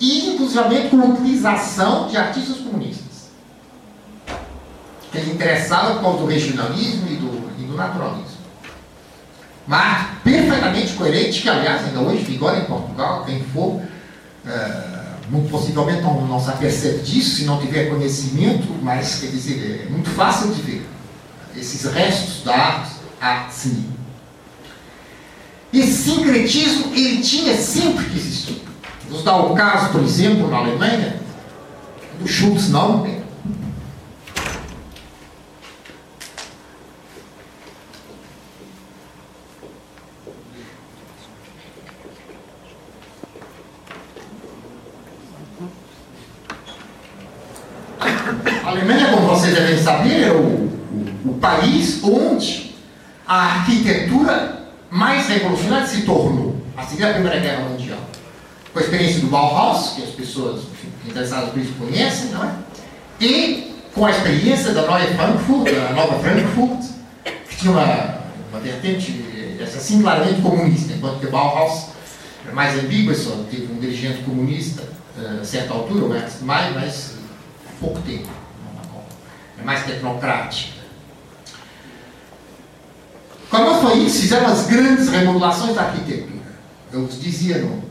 e, 0.00 0.30
inclusivamente, 0.30 0.88
com 0.88 1.00
a 1.00 1.04
utilização 1.06 2.08
de 2.08 2.16
artistas 2.16 2.58
comunistas. 2.58 3.30
Que 5.10 5.18
ele 5.18 5.32
interessava 5.32 5.94
por 5.94 6.02
causa 6.02 6.18
do 6.18 6.26
regionalismo 6.26 7.06
e 7.10 7.16
do, 7.16 7.50
e 7.60 7.64
do 7.64 7.74
naturalismo. 7.74 8.36
Arte 9.68 10.16
perfeitamente 10.22 10.92
coerente, 10.92 11.42
que, 11.42 11.48
aliás, 11.48 11.84
ainda 11.84 12.00
hoje 12.00 12.22
vigora 12.22 12.58
em 12.58 12.64
Portugal, 12.64 13.24
quem 13.24 13.42
for. 13.42 13.82
Uh, 14.44 14.95
muito 15.28 15.50
possivelmente 15.50 16.02
não, 16.02 16.26
não 16.26 16.40
se 16.40 16.48
apercebe 16.48 16.98
disso 16.98 17.36
se 17.36 17.44
não 17.44 17.60
tiver 17.60 17.90
conhecimento, 17.90 18.66
mas 18.82 19.20
quer 19.20 19.26
dizer, 19.28 19.86
é 19.86 19.90
muito 19.90 20.08
fácil 20.10 20.52
de 20.52 20.62
ver 20.62 20.86
esses 21.56 21.84
restos 21.90 22.44
da 22.44 22.54
arte, 22.54 22.94
arte. 23.20 23.72
Esse 25.72 26.10
sincretismo 26.10 26.94
ele 26.94 27.22
tinha 27.22 27.56
sempre 27.56 28.04
que 28.04 28.16
existir. 28.16 28.62
Vamos 29.08 29.24
dar 29.24 29.36
o 29.36 29.54
caso, 29.54 29.90
por 29.92 30.02
exemplo, 30.02 30.48
na 30.48 30.58
Alemanha, 30.58 31.20
do 32.20 32.26
Schultz 32.26 32.68
Naumann, 32.68 33.16
A 48.66 48.70
Alemanha, 48.70 49.12
como 49.12 49.28
vocês 49.28 49.54
devem 49.54 49.78
saber, 49.78 50.24
é 50.24 50.32
o, 50.32 50.38
o, 50.38 51.30
o 51.30 51.34
país 51.40 51.95
onde 52.10 52.74
a 53.26 53.36
arquitetura 53.36 54.66
mais 54.90 55.28
revolucionária 55.28 55.86
se 55.86 56.02
tornou, 56.02 56.56
a 56.76 56.82
seguir 56.84 57.04
a 57.04 57.14
Primeira 57.14 57.40
Guerra 57.40 57.68
Mundial. 57.68 57.98
Com 58.72 58.78
a 58.78 58.82
experiência 58.82 59.20
do 59.20 59.28
Bauhaus, 59.28 59.94
que 59.94 60.02
as 60.02 60.10
pessoas 60.10 60.62
interessadas 61.04 61.50
por 61.50 61.58
isso 61.58 61.72
conhecem, 61.78 62.30
não 62.30 62.44
é? 62.44 62.54
E 63.20 63.74
com 63.94 64.04
a 64.04 64.10
experiência 64.10 64.72
da 64.72 64.82
Neue 64.82 65.14
Frankfurt, 65.14 65.74
da 65.74 65.92
Nova 65.92 66.18
Frankfurt, 66.18 66.84
que 67.48 67.56
tinha 67.56 67.72
uma, 67.72 68.18
uma 68.50 68.60
vertente 68.60 69.24
essa 69.60 69.78
sim 69.80 70.02
claramente 70.02 70.40
comunista, 70.42 70.92
enquanto 70.92 71.20
que 71.20 71.26
Bauhaus 71.26 71.88
é 72.48 72.52
mais 72.52 72.78
ambígua, 72.78 73.14
só 73.14 73.44
teve 73.50 73.72
um 73.72 73.78
dirigente 73.78 74.22
comunista 74.22 74.82
eh, 75.18 75.38
a 75.40 75.44
certa 75.44 75.72
altura, 75.72 76.04
o 76.04 76.14
Ernst 76.14 76.42
mas 76.42 77.14
pouco 77.80 78.00
tempo. 78.02 78.28
É 79.58 79.64
mais 79.64 79.84
tecnocrática. 79.84 80.75
Quando 83.50 83.80
foi 83.80 83.98
isso, 83.98 84.20
fizeram 84.22 84.46
as 84.46 84.66
grandes 84.66 85.08
remodelações 85.08 85.74
da 85.74 85.82
arquitetura. 85.82 86.36
Eu 86.92 87.06
vos 87.06 87.20
dizia, 87.20 87.58
não, 87.58 87.82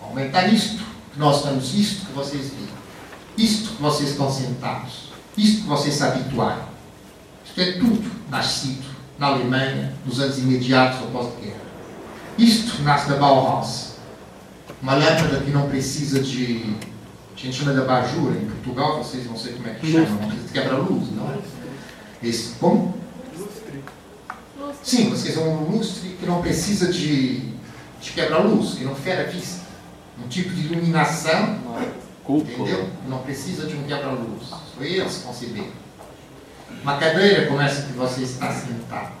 aumentar 0.00 0.46
isto, 0.48 0.82
que 1.12 1.18
nós 1.18 1.36
estamos, 1.36 1.74
isto 1.74 2.06
que 2.06 2.12
vocês 2.12 2.50
viram, 2.50 2.74
isto 3.36 3.72
que 3.76 3.82
vocês 3.82 4.10
estão 4.10 4.30
sentados, 4.30 5.10
isto 5.36 5.62
que 5.62 5.68
vocês 5.68 5.94
se 5.94 6.02
habituaram. 6.02 6.64
Isto 7.44 7.60
é 7.60 7.72
tudo 7.72 8.10
nascido 8.30 8.84
na 9.18 9.28
Alemanha 9.28 9.94
nos 10.04 10.20
anos 10.20 10.38
imediatos 10.38 11.00
ao 11.00 11.08
pós-guerra. 11.08 11.62
Isto 12.36 12.82
nasce 12.82 13.08
da 13.08 13.16
Bauhaus. 13.16 13.94
Uma 14.82 14.94
lâmpada 14.94 15.40
que 15.40 15.50
não 15.50 15.68
precisa 15.68 16.20
de. 16.20 16.74
A 17.34 17.38
gente 17.38 17.56
chama 17.56 17.72
de 17.72 17.80
abajur. 17.80 18.32
Em 18.32 18.46
Portugal, 18.46 19.02
vocês 19.02 19.26
não 19.26 19.36
sei 19.36 19.52
como 19.54 19.68
é 19.68 19.74
que 19.74 19.92
chama, 19.92 20.08
não 20.08 20.18
precisa 20.18 20.46
de 20.46 20.52
quebra-luz, 20.52 21.12
não 21.12 21.30
é? 21.30 21.38
Esse, 22.22 22.54
como? 22.54 22.94
Sim, 24.84 25.08
vocês 25.08 25.34
são 25.34 25.48
um 25.48 25.70
lustre 25.70 26.10
que 26.20 26.26
não 26.26 26.42
precisa 26.42 26.92
de, 26.92 27.38
de 28.02 28.10
quebra-luz, 28.14 28.74
que 28.74 28.84
não 28.84 28.94
fere 28.94 29.22
a 29.22 29.24
vista. 29.24 29.64
Um 30.22 30.28
tipo 30.28 30.50
de 30.50 30.66
iluminação, 30.66 31.58
entendeu? 32.28 32.90
Não 33.08 33.18
precisa 33.20 33.66
de 33.66 33.74
um 33.76 33.84
quebra-luz. 33.84 34.50
Foi 34.76 34.92
eles 34.92 35.16
que 35.16 35.22
conceberam. 35.24 35.72
Uma 36.82 36.98
cadeira 36.98 37.46
como 37.46 37.62
essa 37.62 37.86
que 37.86 37.94
você 37.94 38.24
está 38.24 38.52
sentado. 38.52 39.12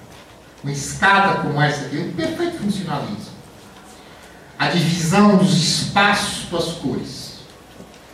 Uma 0.62 0.70
escada 0.70 1.40
como 1.40 1.60
essa 1.60 1.86
aqui, 1.86 1.96
um 1.96 2.12
perfeito 2.12 2.58
funcionalismo. 2.58 3.32
A 4.58 4.68
divisão 4.68 5.38
dos 5.38 5.54
espaços 5.54 6.44
pelas 6.44 6.72
cores. 6.74 7.38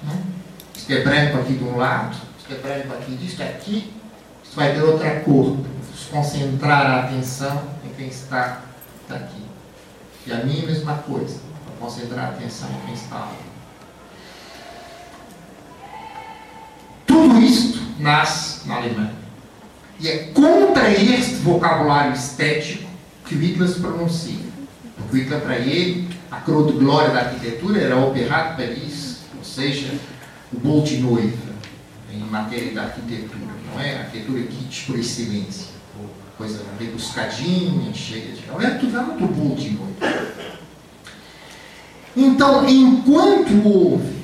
Né? 0.04 0.22
Isto 0.76 0.92
é 0.92 1.02
branco 1.02 1.38
aqui 1.38 1.54
de 1.54 1.64
um 1.64 1.76
lado, 1.76 2.16
isto 2.38 2.52
é 2.52 2.56
branco 2.56 2.94
aqui 2.94 3.16
disto, 3.16 3.42
aqui, 3.42 3.92
isto 4.42 4.54
vai 4.54 4.72
ter 4.72 4.82
outra 4.82 5.20
cor. 5.20 5.58
Concentrar 6.10 6.86
a 6.86 7.00
atenção 7.04 7.62
em 7.84 7.94
quem 7.94 8.08
está 8.08 8.62
aqui. 9.08 9.44
E 10.26 10.32
a 10.32 10.44
minha 10.44 10.66
mesma 10.66 10.94
coisa, 10.98 11.38
concentrar 11.78 12.26
a 12.26 12.28
atenção 12.30 12.68
em 12.68 12.86
quem 12.86 12.94
está 12.94 13.16
lá. 13.16 13.36
Tudo 17.06 17.40
isto 17.40 17.80
nasce 17.98 18.66
na 18.66 18.76
Alemanha. 18.76 19.14
E 20.00 20.08
é 20.08 20.18
contra 20.34 20.90
este 20.90 21.36
vocabulário 21.36 22.12
estético 22.12 22.88
que 23.26 23.34
Hitler 23.34 23.68
se 23.68 23.80
pronuncia. 23.80 24.50
Porque 24.96 25.18
Hitler, 25.18 25.40
para 25.40 25.58
ele, 25.58 26.08
a 26.30 26.40
coroa 26.40 26.72
de 26.72 26.78
glória 26.78 27.10
da 27.10 27.20
arquitetura 27.20 27.80
era 27.80 27.96
de 28.10 28.24
Paris, 28.24 29.18
ou 29.36 29.44
seja, 29.44 29.92
o 30.52 30.58
bolo 30.58 30.82
de 30.82 30.98
noiva 30.98 31.50
em 32.12 32.18
matéria 32.18 32.74
da 32.74 32.82
arquitetura. 32.82 33.54
Não 33.72 33.80
é? 33.80 33.96
A 33.96 34.00
arquitetura 34.00 34.42
kit 34.42 34.86
por 34.86 34.98
excelência. 34.98 35.79
Coisa 36.40 36.64
rebuscadinha, 36.78 37.92
cheia 37.92 38.32
de. 38.32 38.64
É 38.64 38.70
tudo, 38.70 38.98
muito 39.02 39.26
bolo 39.34 39.56
de 39.56 39.72
noiva. 39.72 40.24
Então, 42.16 42.66
enquanto 42.66 43.62
houve. 43.62 44.22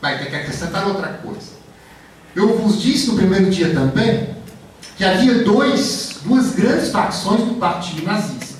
Vai 0.00 0.18
ter 0.18 0.30
que 0.30 0.36
acrescentar 0.36 0.88
outra 0.88 1.08
coisa. 1.08 1.52
Eu 2.34 2.56
vos 2.56 2.80
disse 2.80 3.08
no 3.08 3.16
primeiro 3.16 3.50
dia 3.50 3.74
também 3.74 4.30
que 4.96 5.04
havia 5.04 5.44
dois, 5.44 6.20
duas 6.24 6.54
grandes 6.54 6.88
facções 6.90 7.42
do 7.42 7.56
Partido 7.56 8.06
Nazista. 8.06 8.56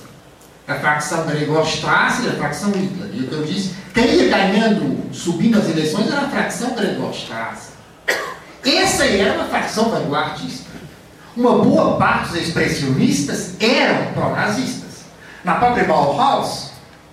A 0.68 0.74
facção 0.74 1.24
Gregor 1.24 1.66
Strasser 1.66 2.26
e 2.26 2.28
a 2.28 2.32
facção 2.34 2.72
Hitler. 2.72 3.10
E 3.14 3.20
o 3.20 3.26
que 3.26 3.32
eu 3.32 3.44
disse, 3.44 3.74
quem 3.94 4.04
ia 4.16 4.28
ganhando, 4.28 5.14
subindo 5.14 5.58
as 5.58 5.66
eleições 5.66 6.08
era 6.08 6.26
a 6.26 6.28
facção 6.28 6.74
Gregor 6.74 7.10
Strasser. 7.12 7.72
Essa 8.62 9.06
era 9.06 9.32
uma 9.32 9.46
facção 9.46 9.88
vanguardista. 9.88 10.71
Uma 11.34 11.58
boa 11.58 11.96
parte 11.96 12.32
dos 12.32 12.42
expressionistas 12.42 13.54
eram 13.58 14.12
pró-nazistas. 14.12 15.04
Na 15.42 15.54
própria 15.54 15.84
Bauhaus, 15.84 16.72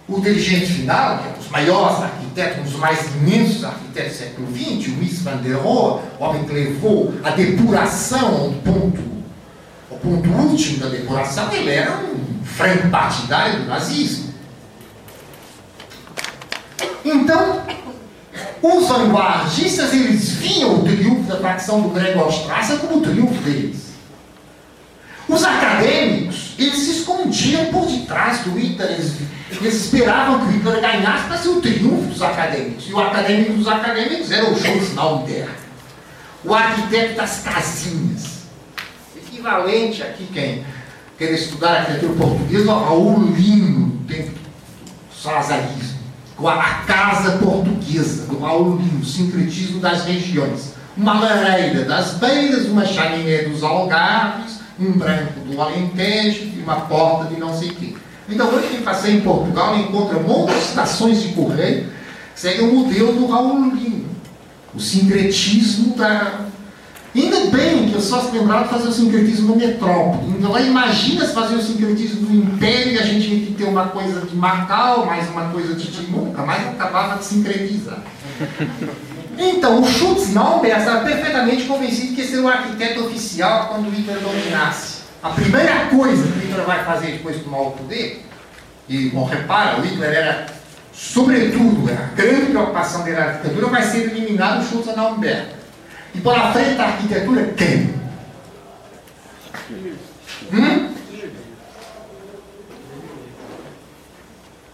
o 0.09 0.19
dirigente 0.19 0.65
final, 0.65 1.19
que 1.19 1.27
é 1.27 1.31
um 1.31 1.37
dos 1.37 1.49
maiores 1.49 2.01
arquitetos, 2.01 2.59
um 2.59 2.63
dos 2.63 2.75
mais 2.75 3.15
imensos 3.15 3.63
arquitetos 3.63 4.11
do 4.11 4.17
século 4.17 4.47
XX, 4.47 4.87
o 4.87 4.91
Mies 4.97 5.21
van 5.21 5.37
der 5.37 5.55
Rohe, 5.55 6.01
o 6.19 6.23
homem 6.23 6.43
que 6.43 6.51
levou 6.51 7.13
a 7.23 7.29
depuração 7.29 8.27
ao 8.27 8.51
ponto, 8.51 9.01
ao 9.89 9.97
ponto 9.97 10.29
último 10.29 10.79
da 10.79 10.89
depuração, 10.89 11.53
ele 11.53 11.69
era 11.69 11.99
um 11.99 12.43
frente 12.43 12.87
partidário 12.87 13.61
do 13.61 13.65
nazismo. 13.67 14.33
Então, 17.05 17.61
os 18.61 18.87
vanguardistas, 18.87 19.93
eles 19.93 20.29
viam 20.31 20.79
o 20.79 20.83
triunfo 20.83 21.23
da 21.23 21.37
facção 21.37 21.81
do 21.81 21.89
Gregor 21.89 22.27
Strasser 22.29 22.79
como 22.79 22.97
o 22.97 23.01
triunfo 23.01 23.41
deles. 23.43 23.89
Os 25.27 25.43
acadêmicos, 25.43 26.55
eles 26.57 26.75
se 26.75 26.91
detrás 28.09 28.39
do 28.39 28.57
Hitler, 28.57 28.91
eles, 28.91 29.13
eles 29.51 29.73
esperavam 29.75 30.39
que 30.39 30.45
o 30.45 30.51
Hitler 30.57 30.81
ganhasse 30.81 31.27
para 31.27 31.37
ser 31.37 31.49
o 31.49 31.61
triunfo 31.61 32.09
dos 32.09 32.21
acadêmicos. 32.21 32.89
E 32.89 32.93
o 32.93 32.99
acadêmico 32.99 33.53
dos 33.53 33.67
acadêmicos 33.67 34.31
era 34.31 34.49
o 34.49 34.59
Schultz 34.59 34.95
Nauder, 34.95 35.47
o 36.43 36.53
arquiteto 36.53 37.15
das 37.15 37.41
casinhas. 37.41 38.39
Equivalente 39.15 40.01
aqui, 40.01 40.27
quem 40.33 40.65
quer 41.17 41.31
estudar 41.33 41.81
arquitetura 41.81 42.13
portuguesa, 42.13 42.71
ao 42.71 43.19
Lino, 43.19 43.87
dentro 44.05 44.33
do 44.33 45.15
salazarismo. 45.15 45.99
A 46.43 46.85
casa 46.87 47.37
portuguesa, 47.37 48.25
do 48.25 48.39
Raul 48.39 48.77
Lino, 48.77 49.01
o 49.01 49.05
sincretismo 49.05 49.79
das 49.79 50.05
regiões. 50.05 50.73
Uma 50.95 51.19
lareira 51.19 51.83
das 51.83 52.13
beiras, 52.13 52.65
uma 52.65 52.85
chaminé 52.85 53.43
dos 53.43 53.61
algarves, 53.61 54.58
um 54.79 54.91
branco 54.93 55.39
do 55.41 55.61
Alentejo 55.61 56.43
e 56.55 56.61
uma 56.63 56.81
porta 56.81 57.33
de 57.33 57.39
não 57.39 57.57
sei 57.57 57.69
quê. 57.69 57.93
Então, 58.29 58.47
hoje 58.49 58.67
quem 58.69 58.81
passeia 58.81 59.13
em 59.13 59.21
Portugal 59.21 59.75
encontra 59.77 60.19
muitas 60.19 60.69
estações 60.69 61.21
de 61.21 61.29
correio 61.29 61.87
que 62.33 62.39
seguem 62.39 62.69
o 62.69 62.75
modelo 62.75 63.13
do 63.13 63.25
Raul 63.27 63.71
Lino. 63.73 64.07
O 64.73 64.79
sincretismo 64.79 65.95
da. 65.95 66.45
Ainda 67.15 67.47
bem 67.47 67.89
que 67.89 67.95
eu 67.95 68.01
só 68.01 68.21
se 68.21 68.37
lembrava 68.37 68.65
de 68.65 68.69
fazer 68.69 68.87
o 68.87 68.93
sincretismo 68.93 69.47
no 69.47 69.55
metrópole. 69.55 70.31
Então, 70.37 70.53
aí 70.53 70.67
imagina 70.67 71.25
se 71.25 71.33
fazer 71.33 71.55
o 71.55 71.61
sincretismo 71.61 72.29
no 72.29 72.35
Império 72.35 72.93
e 72.93 72.99
a 72.99 73.01
gente 73.01 73.27
ia 73.27 73.55
ter 73.57 73.63
uma 73.63 73.87
coisa 73.87 74.21
de 74.21 74.35
Macau, 74.35 75.07
mais 75.07 75.27
uma 75.27 75.49
coisa 75.49 75.73
de 75.73 75.87
Timuca, 75.87 76.43
mas 76.43 76.67
acabava 76.67 77.17
de 77.17 77.25
sincretizar. 77.25 78.03
Então, 79.41 79.81
o 79.81 79.87
Schutz 79.87 80.33
Naumberg 80.33 80.81
estava 80.81 81.05
perfeitamente 81.05 81.63
convencido 81.63 82.13
que 82.13 82.21
era 82.21 82.41
o 82.41 82.47
arquiteto 82.49 83.05
oficial 83.05 83.69
quando 83.69 83.87
o 83.87 83.89
Hitler 83.89 84.19
dominasse. 84.19 84.99
A 85.23 85.29
primeira 85.29 85.85
coisa 85.85 86.23
que 86.23 86.39
o 86.39 86.41
Hitler 86.41 86.65
vai 86.65 86.83
fazer 86.83 87.13
depois 87.13 87.37
de 87.37 87.43
tomar 87.43 87.61
o 87.61 87.71
poder, 87.71 88.25
e, 88.89 89.09
bom, 89.09 89.23
repara, 89.23 89.79
o 89.79 89.81
Hitler 89.81 90.09
era, 90.09 90.45
sobretudo, 90.91 91.89
a 91.89 92.15
grande 92.15 92.47
preocupação 92.47 93.03
dele 93.03 93.17
na 93.17 93.25
arquitetura, 93.27 93.67
vai 93.67 93.83
ser 93.83 94.11
eliminar 94.11 94.59
o 94.59 94.65
Schutz 94.65 94.93
Naumberg. 94.93 95.47
E 96.13 96.19
pela 96.19 96.51
frente 96.51 96.75
da 96.75 96.85
arquitetura, 96.85 97.53
quem? 97.55 97.93
Hum? 100.51 100.89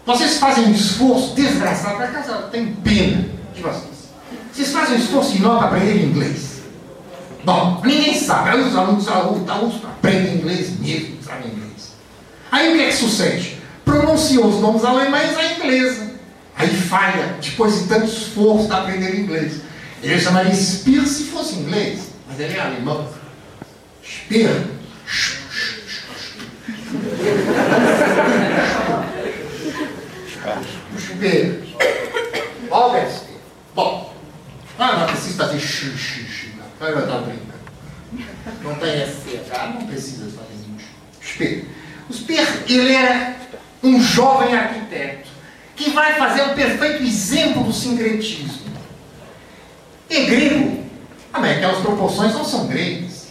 Vocês 0.04 0.38
fazem 0.38 0.66
um 0.66 0.72
esforço 0.72 1.34
desgraçado 1.34 1.96
para 1.98 2.08
casar, 2.08 2.48
tem 2.50 2.74
pena 2.74 3.24
de 3.54 3.62
vocês. 3.62 3.95
Vocês 4.56 4.72
fazem 4.72 4.96
um 4.96 4.98
esforço 4.98 5.36
enorme 5.36 5.58
para 5.58 5.68
aprender 5.68 6.02
inglês. 6.02 6.62
Bom, 7.44 7.82
ninguém 7.84 8.18
sabe. 8.18 8.48
Aí 8.48 8.62
os 8.62 8.74
alunos, 8.74 9.06
alunos 9.06 9.84
aprendem 9.84 10.36
inglês 10.36 10.80
mesmo, 10.80 11.22
sabem 11.22 11.48
inglês. 11.48 11.92
Aí 12.50 12.72
o 12.72 12.76
que 12.78 12.84
é 12.84 12.86
que 12.86 12.96
sucede? 12.96 13.58
Pronunciou 13.84 14.46
os 14.46 14.58
nomes 14.62 14.82
alemães 14.82 15.36
a 15.36 15.52
inglesa. 15.52 16.10
Aí 16.56 16.74
falha, 16.74 17.36
depois 17.38 17.82
de 17.82 17.86
tanto 17.86 18.06
esforço 18.06 18.66
para 18.66 18.78
aprender 18.78 19.20
inglês. 19.20 19.60
Ele 20.02 20.18
chamaria 20.18 20.54
Spear 20.54 21.04
se 21.04 21.24
fosse 21.24 21.56
inglês, 21.56 22.08
mas 22.26 22.40
ele 22.40 22.56
é 22.56 22.60
alemão. 22.60 23.06
Spear. 24.02 24.64
Spear. 30.98 31.52
Spear. 33.10 33.36
Bom, 33.74 34.15
ah, 34.78 34.98
não 34.98 35.06
precisa 35.06 35.44
fazer 35.44 35.60
xixi, 35.60 35.96
xixi. 35.96 36.54
Eu 36.80 36.98
estou 36.98 37.22
brincando. 37.22 37.56
Não 38.62 38.74
tem 38.76 39.02
FCH, 39.02 39.74
não 39.74 39.86
precisa 39.86 40.30
fazer 40.30 40.54
isso. 40.54 40.88
Speer. 41.22 41.64
O 42.08 42.12
Speer, 42.12 42.64
ele 42.68 42.92
era 42.92 43.36
um 43.82 44.00
jovem 44.00 44.54
arquiteto 44.54 45.28
que 45.74 45.90
vai 45.90 46.14
fazer 46.14 46.42
o 46.42 46.54
perfeito 46.54 47.02
exemplo 47.02 47.64
do 47.64 47.72
sincretismo. 47.72 48.66
É 50.08 50.24
grego. 50.24 50.84
Ah, 51.32 51.40
mas 51.40 51.56
aquelas 51.56 51.80
proporções 51.80 52.32
não 52.32 52.44
são 52.44 52.66
gregas. 52.66 53.26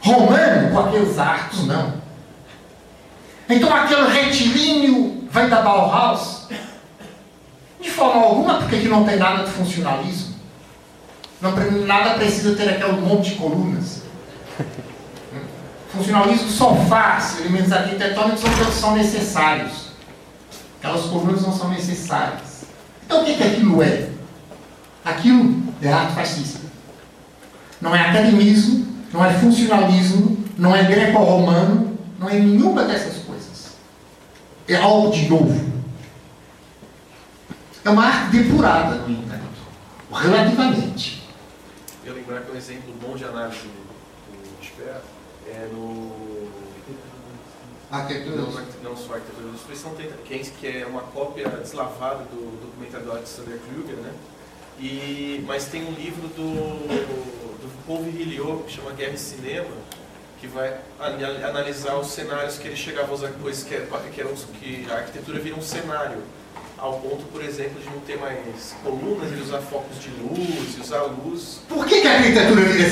Romano, 0.00 0.70
com 0.70 0.78
aqueles 0.78 1.18
arcos, 1.18 1.66
não. 1.66 1.94
Então 3.48 3.74
aquele 3.74 4.08
retilíneo 4.08 5.26
vem 5.30 5.48
da 5.48 5.62
Bauhaus? 5.62 6.48
De 7.80 7.90
forma 7.90 8.22
alguma, 8.22 8.58
porque 8.58 8.76
aqui 8.76 8.88
não 8.88 9.04
tem 9.04 9.16
nada 9.16 9.44
de 9.44 9.50
funcionalismo. 9.50 10.34
Não, 11.40 11.54
nada 11.86 12.14
precisa 12.14 12.56
ter 12.56 12.68
aquele 12.68 13.00
monte 13.00 13.30
de 13.30 13.36
colunas. 13.36 14.02
Funcionalismo 15.92 16.48
só 16.48 16.74
faz 16.74 17.40
elementos 17.40 17.72
arquitetônicos 17.72 18.44
onde 18.44 18.72
são 18.72 18.94
necessários. 18.96 19.88
Aquelas 20.78 21.06
colunas 21.06 21.42
não 21.42 21.52
são 21.52 21.70
necessárias. 21.70 22.64
Então 23.06 23.22
o 23.22 23.24
que, 23.24 23.34
que 23.34 23.42
aquilo 23.42 23.82
é? 23.82 24.08
Aquilo 25.04 25.62
é 25.80 25.92
arte 25.92 26.14
fascista. 26.14 26.60
Não 27.80 27.94
é 27.94 28.00
academismo, 28.00 28.86
não 29.12 29.24
é 29.24 29.32
funcionalismo, 29.34 30.44
não 30.58 30.74
é 30.74 30.82
greco-romano, 30.82 31.96
não 32.18 32.28
é 32.28 32.34
nenhuma 32.34 32.84
dessas 32.84 33.22
coisas. 33.24 33.68
É 34.66 34.76
algo 34.76 35.10
de 35.10 35.28
novo. 35.28 35.77
É 37.88 37.90
uma 37.90 38.04
arte 38.04 38.36
depurada, 38.36 38.96
no 38.96 39.10
entanto. 39.10 39.44
Relativamente. 40.12 41.26
Eu 42.04 42.12
lembrar 42.12 42.42
que 42.42 42.52
um 42.52 42.54
exemplo 42.54 42.92
bom 43.00 43.16
de 43.16 43.24
análise 43.24 43.62
do 43.62 44.62
Sper 44.62 44.96
é 45.46 45.70
no. 45.72 46.50
Arquitetura. 47.90 48.36
Não, 48.36 48.90
não 48.90 48.94
só 48.94 49.14
arquitetura 49.14 49.46
da 49.46 49.52
destruição, 49.54 49.94
tem 49.94 50.10
Keynes, 50.26 50.52
que 50.60 50.66
é 50.66 50.84
uma 50.84 51.00
cópia 51.00 51.48
deslavada 51.48 52.24
do 52.24 52.60
documentário 52.60 53.06
do 53.06 53.12
Alexander 53.12 53.58
Kluger, 53.58 53.96
né? 53.96 54.12
E, 54.78 55.42
mas 55.46 55.64
tem 55.64 55.86
um 55.86 55.92
livro 55.92 56.28
do, 56.28 56.86
do 56.86 57.86
Paul 57.86 58.02
Viriliot, 58.02 58.64
que 58.64 58.72
chama 58.72 58.92
Guerra 58.92 59.14
e 59.14 59.18
Cinema, 59.18 59.74
que 60.38 60.46
vai 60.46 60.78
analisar 61.42 61.96
os 61.96 62.08
cenários 62.08 62.58
que 62.58 62.68
ele 62.68 62.76
chegava 62.76 63.10
a 63.10 63.14
usar 63.14 63.28
depois, 63.28 63.62
que, 63.62 63.74
é, 63.74 63.88
que, 64.12 64.58
que 64.58 64.90
a 64.90 64.96
arquitetura 64.96 65.40
vira 65.40 65.56
um 65.56 65.62
cenário 65.62 66.22
ao 66.80 66.94
ponto, 66.94 67.24
por 67.32 67.42
exemplo, 67.42 67.80
de 67.80 67.86
não 67.86 68.00
ter 68.00 68.18
mais 68.18 68.74
colunas, 68.84 69.32
ele 69.32 69.42
usar 69.42 69.58
focos 69.58 69.98
de 70.00 70.10
luz, 70.10 70.78
usar 70.80 71.02
luz. 71.24 71.60
Por 71.68 71.84
que, 71.84 72.00
que 72.00 72.06
a 72.06 72.14
arquitetura 72.14 72.62
vira? 72.62 72.86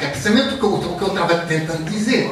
É 0.00 0.06
precisamente 0.06 0.54
o 0.54 0.58
que 0.58 1.04
eu 1.04 1.08
estava 1.08 1.38
tentando 1.38 1.84
dizer. 1.90 2.30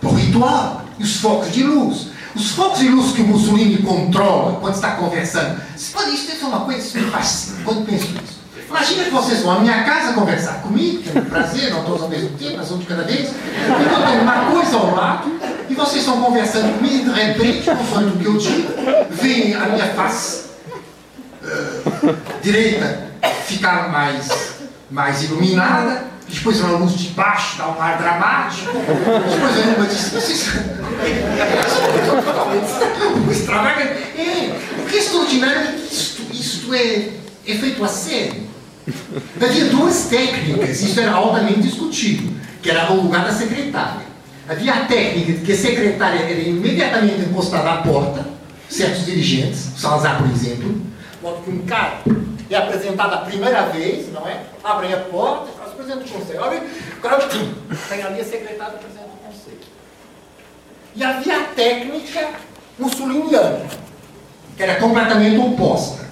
Por 0.00 0.14
ritual. 0.14 0.84
E 0.98 1.02
os 1.02 1.16
focos 1.16 1.52
de 1.52 1.64
luz. 1.64 2.08
Os 2.34 2.52
focos 2.52 2.78
de 2.78 2.88
luz 2.88 3.12
que 3.12 3.22
o 3.22 3.26
Mussolini 3.26 3.82
controla 3.82 4.58
quando 4.60 4.74
está 4.74 4.92
conversando. 4.92 5.60
Isso 5.76 5.96
é 5.98 6.46
uma 6.46 6.60
coisa 6.60 6.90
que 6.90 6.98
me 6.98 7.10
quando 7.64 7.86
penso 7.86 8.12
nisso. 8.12 8.42
Imagina 8.68 9.04
que 9.04 9.10
vocês 9.10 9.42
vão 9.42 9.58
à 9.58 9.60
minha 9.60 9.84
casa 9.84 10.14
conversar 10.14 10.62
comigo, 10.62 11.02
que 11.02 11.16
é 11.16 11.20
um 11.20 11.24
prazer, 11.26 11.70
não 11.70 11.84
todos 11.84 12.02
ao 12.02 12.08
mesmo 12.08 12.30
tempo, 12.38 12.56
mas 12.56 12.70
um 12.70 12.78
de 12.78 12.86
cada 12.86 13.02
vez. 13.02 13.28
Eu 13.28 14.06
tenho 14.06 14.22
uma 14.22 14.50
coisa 14.50 14.76
ao 14.76 14.94
lado 14.94 15.30
e 15.68 15.74
vocês 15.74 16.02
estão 16.02 16.22
conversando 16.22 16.78
comigo 16.78 16.96
e 16.96 17.10
de 17.10 17.10
repente, 17.10 17.64
conforme 17.66 18.12
o 18.12 18.18
que 18.18 18.24
eu 18.24 18.38
digo, 18.38 18.68
vem 19.10 19.54
a 19.54 19.66
minha 19.66 19.88
face 19.88 20.51
direita 22.42 23.12
ficar 23.46 23.90
mais, 23.90 24.28
mais 24.90 25.22
iluminada, 25.24 26.04
depois 26.28 26.60
uma 26.60 26.78
luz 26.78 26.92
de 26.92 27.08
baixo 27.10 27.58
dá 27.58 27.68
um 27.68 27.80
ar 27.80 27.98
dramático, 27.98 28.72
depois 28.72 29.58
a 29.58 29.78
lua 29.78 29.86
diz, 29.86 30.08
vocês 30.08 30.48
extravagante. 33.30 34.02
É, 34.22 34.54
porque 34.76 34.98
isto 34.98 35.26
dinâmico, 35.26 35.72
isto, 35.90 36.22
isto 36.32 36.74
é, 36.74 37.08
é 37.46 37.54
feito 37.56 37.82
a 37.82 37.88
sério. 37.88 38.42
Havia 39.40 39.64
duas 39.66 40.04
técnicas, 40.04 40.80
isso 40.80 41.00
era 41.00 41.12
altamente 41.12 41.62
discutido, 41.62 42.32
que 42.62 42.70
era 42.70 42.92
o 42.92 43.02
lugar 43.02 43.24
da 43.24 43.32
secretária. 43.32 44.06
Havia 44.48 44.74
a 44.74 44.84
técnica 44.84 45.32
de 45.32 45.38
que 45.38 45.52
a 45.52 45.56
secretária 45.56 46.20
era 46.20 46.40
imediatamente 46.40 47.22
encostada 47.22 47.72
à 47.72 47.76
porta, 47.78 48.26
certos 48.68 49.06
dirigentes, 49.06 49.70
Salazar, 49.76 50.18
por 50.18 50.30
exemplo, 50.30 50.80
modo 51.22 51.42
que 51.42 51.50
um 51.50 51.64
cara 51.64 52.00
é 52.50 52.56
apresentado 52.56 53.14
a 53.14 53.18
primeira 53.18 53.62
vez, 53.66 54.12
não 54.12 54.26
é? 54.26 54.42
Abrem 54.62 54.92
a 54.92 54.98
porta, 54.98 55.52
faz 55.52 55.72
o 55.72 55.76
presidente 55.76 56.04
do 56.04 56.18
conselho. 56.18 56.44
Abre, 56.44 56.58
o 56.58 57.00
cara 57.00 57.28
tem 57.88 58.02
ali 58.02 58.20
a 58.20 58.24
secretária 58.24 58.72
do 58.74 58.78
presidente 58.78 59.08
do 59.08 59.26
conselho. 59.26 59.60
E 60.94 61.04
havia 61.04 61.40
a 61.40 61.44
técnica 61.44 62.30
mussoliniana, 62.78 63.66
que 64.56 64.62
era 64.62 64.76
completamente 64.76 65.38
oposta. 65.38 66.02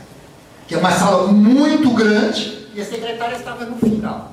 Que 0.67 0.77
é 0.77 0.79
uma 0.79 0.93
sala 0.93 1.27
muito 1.27 1.91
grande 1.91 2.69
e 2.73 2.81
a 2.81 2.85
secretária 2.85 3.37
estava 3.37 3.65
no 3.65 3.77
final. 3.77 4.33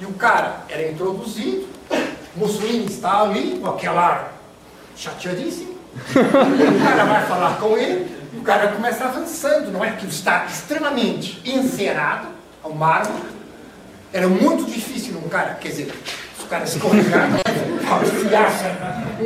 E 0.00 0.04
o 0.04 0.12
cara 0.14 0.64
era 0.68 0.90
introduzido, 0.90 1.66
Mussolini 2.36 2.84
está 2.84 3.22
ali 3.22 3.58
com 3.58 3.68
aquele 3.68 3.96
ar 3.96 4.34
chateadíssimo. 4.94 5.74
o 5.96 6.84
cara 6.84 7.04
vai 7.04 7.26
falar 7.26 7.58
com 7.58 7.78
ele, 7.78 8.14
e 8.25 8.25
cara 8.46 8.68
começa 8.68 9.04
avançando, 9.04 9.72
não 9.72 9.84
é? 9.84 9.90
Que 9.90 10.06
está 10.06 10.46
extremamente 10.46 11.42
encerado 11.44 12.28
ao 12.62 12.72
mármore. 12.72 13.24
Era 14.12 14.28
muito 14.28 14.64
difícil 14.64 15.18
um 15.18 15.28
cara, 15.28 15.54
quer 15.54 15.68
dizer, 15.68 15.92
se 16.38 16.44
o 16.44 16.46
cara 16.46 16.64
escorregar, 16.64 17.28
um 17.28 18.28
fiasco, 18.28 18.64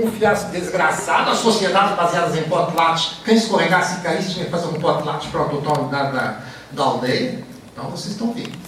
um 0.02 0.10
fiasco 0.10 0.51
desgraçado, 0.51 1.30
as 1.30 1.38
sociedades 1.38 1.97
baseadas 1.97 2.36
em 2.36 2.42
potlates, 2.44 3.18
quem 3.24 3.36
escorregasse 3.36 3.98
e 3.98 4.02
caísse 4.02 4.32
tinha 4.32 4.47
que 4.47 4.51
fazer 4.51 4.66
um 4.68 4.80
potlate 4.80 5.28
para 5.28 5.42
o 5.42 5.88
da, 5.88 6.10
da, 6.10 6.40
da 6.72 6.82
aldeia. 6.82 7.44
Então 7.72 7.90
vocês 7.90 8.14
estão 8.14 8.32
vendo. 8.32 8.59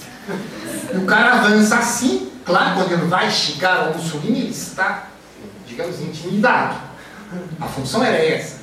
E 0.93 0.97
o 0.97 1.07
cara 1.07 1.33
avança 1.33 1.77
assim, 1.77 2.31
claro, 2.45 2.75
quando 2.75 2.93
ele 2.93 3.07
vai 3.07 3.31
chegar 3.31 3.87
ao 3.87 3.95
Mussolini, 3.95 4.41
ele 4.41 4.51
está, 4.51 5.09
digamos, 5.67 6.01
intimidado. 6.01 6.77
A 7.59 7.67
função 7.67 8.05
era 8.05 8.23
essa. 8.23 8.62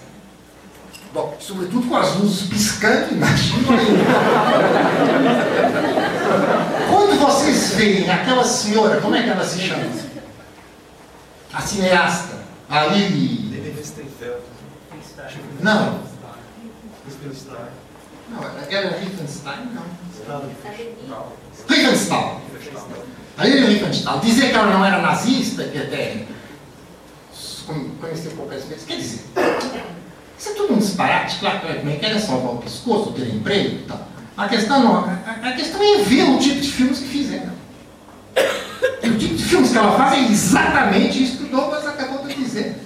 Bom, 1.13 1.35
sobretudo 1.39 1.87
com 1.87 1.95
as 1.95 2.15
luzes 2.17 2.47
piscando, 2.47 3.13
imagina 3.13 3.67
Quando 6.89 7.19
vocês 7.19 7.73
veem 7.73 8.09
aquela 8.09 8.43
senhora, 8.43 9.01
como 9.01 9.15
é 9.15 9.23
que 9.23 9.29
ela 9.29 9.43
se 9.43 9.59
chama? 9.59 9.85
A 11.51 11.61
cineasta, 11.61 12.37
a 12.69 12.85
Lili. 12.85 13.49
Não. 15.61 15.99
Não, 18.29 18.43
era 18.69 18.97
Riefenstein? 18.99 19.69
Não. 19.73 21.25
Riefenstahl. 21.67 22.41
A 23.35 23.45
Lili 23.45 23.65
Riefenstahl. 23.65 24.19
Dizer 24.19 24.49
que 24.49 24.55
ela 24.55 24.71
não 24.71 24.85
era 24.85 25.01
nazista, 25.01 25.63
que 25.63 25.77
até 25.79 26.27
conheceu 27.99 28.31
poucas 28.31 28.65
vezes, 28.65 28.85
quer 28.85 28.97
dizer, 28.97 29.25
isso 30.39 30.49
é 30.49 30.53
tudo 30.53 30.73
um 30.73 30.77
disparate, 30.77 31.37
claro, 31.37 31.59
como 31.59 31.89
é 31.89 31.95
que 31.97 32.05
era 32.05 32.17
salvar 32.17 32.53
o 32.53 32.57
pescoço, 32.59 33.11
ter 33.11 33.27
emprego 33.27 33.75
e 33.75 33.85
tal. 33.85 34.07
A 34.37 34.47
questão, 34.47 34.81
não, 34.81 34.95
a, 35.03 35.49
a 35.49 35.51
questão 35.51 35.81
é 35.83 35.97
ver 36.01 36.23
o 36.23 36.39
tipo 36.39 36.61
de 36.61 36.71
filmes 36.71 36.99
que 36.99 37.07
fizeram. 37.09 37.51
E 39.03 39.09
o 39.09 39.17
tipo 39.17 39.35
de 39.35 39.43
filmes 39.43 39.71
que 39.71 39.77
ela 39.77 39.97
faz 39.97 40.13
é 40.13 40.31
exatamente 40.31 41.21
isso 41.21 41.37
que 41.37 41.43
o 41.43 41.47
Douglas 41.47 41.85
acabou 41.85 42.25
de 42.25 42.35
dizer. 42.35 42.77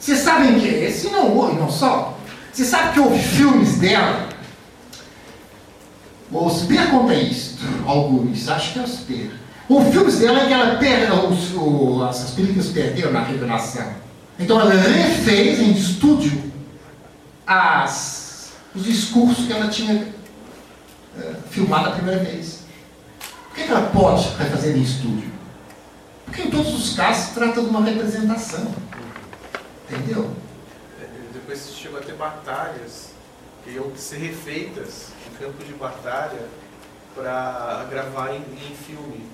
Vocês 0.00 0.18
sabem 0.18 0.58
que 0.58 0.68
é 0.68 0.86
esse? 0.86 1.08
Não 1.10 1.54
não 1.54 1.70
só. 1.70 2.18
Você 2.52 2.64
sabe 2.64 2.94
que 2.94 3.00
houve 3.00 3.20
filmes 3.20 3.78
dela? 3.78 4.28
O 6.32 6.50
Spear 6.50 6.90
conta 6.90 7.14
isso, 7.14 7.58
alguns, 7.86 8.48
acho 8.48 8.72
que 8.72 8.78
é 8.80 8.82
o 8.82 8.88
Spear. 8.88 9.30
Houve 9.68 9.92
filmes 9.92 10.18
dela 10.18 10.46
que 10.46 10.52
ela 10.52 10.76
perde, 10.76 11.12
as 12.08 12.30
películas 12.30 12.66
perderam 12.68 13.12
na 13.12 13.22
revelação. 13.22 14.09
Então 14.40 14.58
ela 14.58 14.74
refez 14.74 15.60
em 15.60 15.72
estúdio 15.72 16.50
as, 17.46 18.52
os 18.74 18.84
discursos 18.84 19.46
que 19.46 19.52
ela 19.52 19.68
tinha 19.68 20.14
uh, 21.16 21.36
filmado 21.50 21.90
a 21.90 21.92
primeira 21.92 22.24
vez. 22.24 22.60
Por 23.20 23.54
que 23.54 23.70
ela 23.70 23.90
pode 23.90 24.28
refazer 24.38 24.76
em 24.76 24.82
estúdio? 24.82 25.30
Porque 26.24 26.42
em 26.42 26.50
todos 26.50 26.72
os 26.72 26.96
casos 26.96 27.26
se 27.26 27.34
trata 27.34 27.60
de 27.60 27.68
uma 27.68 27.84
representação. 27.84 28.74
Entendeu? 29.90 30.34
depois 31.32 31.74
chegou 31.76 31.98
a 31.98 32.02
ter 32.02 32.14
batalhas 32.14 33.10
que 33.64 33.70
iam 33.70 33.94
ser 33.96 34.18
refeitas 34.18 35.08
em 35.26 35.36
campo 35.36 35.64
de 35.64 35.72
batalha 35.72 36.48
para 37.14 37.86
gravar 37.90 38.30
em, 38.30 38.38
em, 38.38 38.74
filme. 38.74 39.28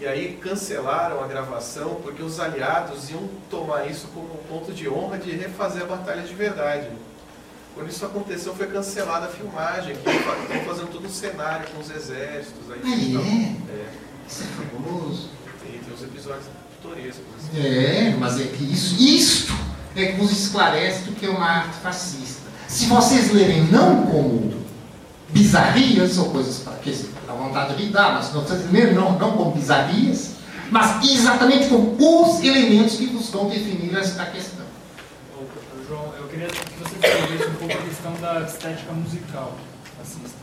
E 0.00 0.06
aí 0.06 0.38
cancelaram 0.40 1.22
a 1.22 1.26
gravação 1.26 1.96
porque 2.02 2.22
os 2.22 2.38
aliados 2.38 3.10
iam 3.10 3.28
tomar 3.50 3.86
isso 3.86 4.06
como 4.14 4.26
um 4.26 4.44
ponto 4.48 4.72
de 4.72 4.88
honra 4.88 5.18
de 5.18 5.32
refazer 5.32 5.82
a 5.82 5.86
batalha 5.86 6.22
de 6.22 6.34
verdade. 6.34 6.88
Quando 7.74 7.90
isso 7.90 8.04
aconteceu, 8.04 8.54
foi 8.54 8.66
cancelada 8.66 9.26
a 9.26 9.28
filmagem, 9.28 9.96
que 9.96 10.10
estão 10.10 10.64
fazendo 10.64 10.90
todo 10.90 11.06
o 11.06 11.10
cenário 11.10 11.66
com 11.68 11.80
os 11.80 11.90
exércitos. 11.90 12.70
Aí, 12.70 13.10
então, 13.10 13.22
é. 13.22 13.88
Isso 14.28 14.42
é 14.42 14.46
fabuloso. 14.46 15.30
Tem, 15.62 15.78
tem 15.78 15.94
os 15.94 16.02
episódios 16.02 16.46
pitorescos. 16.76 17.24
Assim. 17.36 17.60
É, 17.60 18.16
mas 18.18 18.40
é 18.40 18.44
que 18.44 18.64
isso, 18.64 19.00
isto 19.02 19.52
é 19.96 20.06
que 20.06 20.12
vos 20.12 20.30
esclarece 20.30 21.02
do 21.04 21.12
que 21.12 21.26
é 21.26 21.30
uma 21.30 21.46
arte 21.46 21.76
fascista. 21.78 22.48
Se 22.68 22.86
vocês 22.86 23.32
lerem 23.32 23.64
não 23.64 24.06
como 24.06 24.52
bizarrias 25.30 26.18
ou 26.18 26.30
coisas 26.30 26.58
para 26.60 26.74
que 26.74 27.08
a 27.28 27.32
vontade 27.32 27.76
de 27.76 27.92
dá, 27.92 28.12
mas 28.12 28.32
lerem 28.70 28.94
não, 28.94 29.18
não 29.18 29.32
como 29.32 29.52
bizarrias, 29.52 30.36
mas 30.70 31.02
exatamente 31.04 31.68
com 31.68 31.96
os 32.22 32.42
elementos 32.42 32.96
que 32.96 33.06
vos 33.06 33.28
vão 33.30 33.48
definir 33.48 33.96
a 33.96 34.26
questão. 34.26 34.66
João, 35.88 36.12
eu 36.18 36.28
queria 36.28 36.48
que 36.48 36.74
você 36.78 36.96
desenvolvesse 36.96 37.50
um 37.50 37.54
pouco 37.54 37.74
a 37.74 37.82
questão 37.82 38.14
da 38.20 38.40
estética 38.42 38.92
musical 38.92 39.54
fascista. 39.96 40.38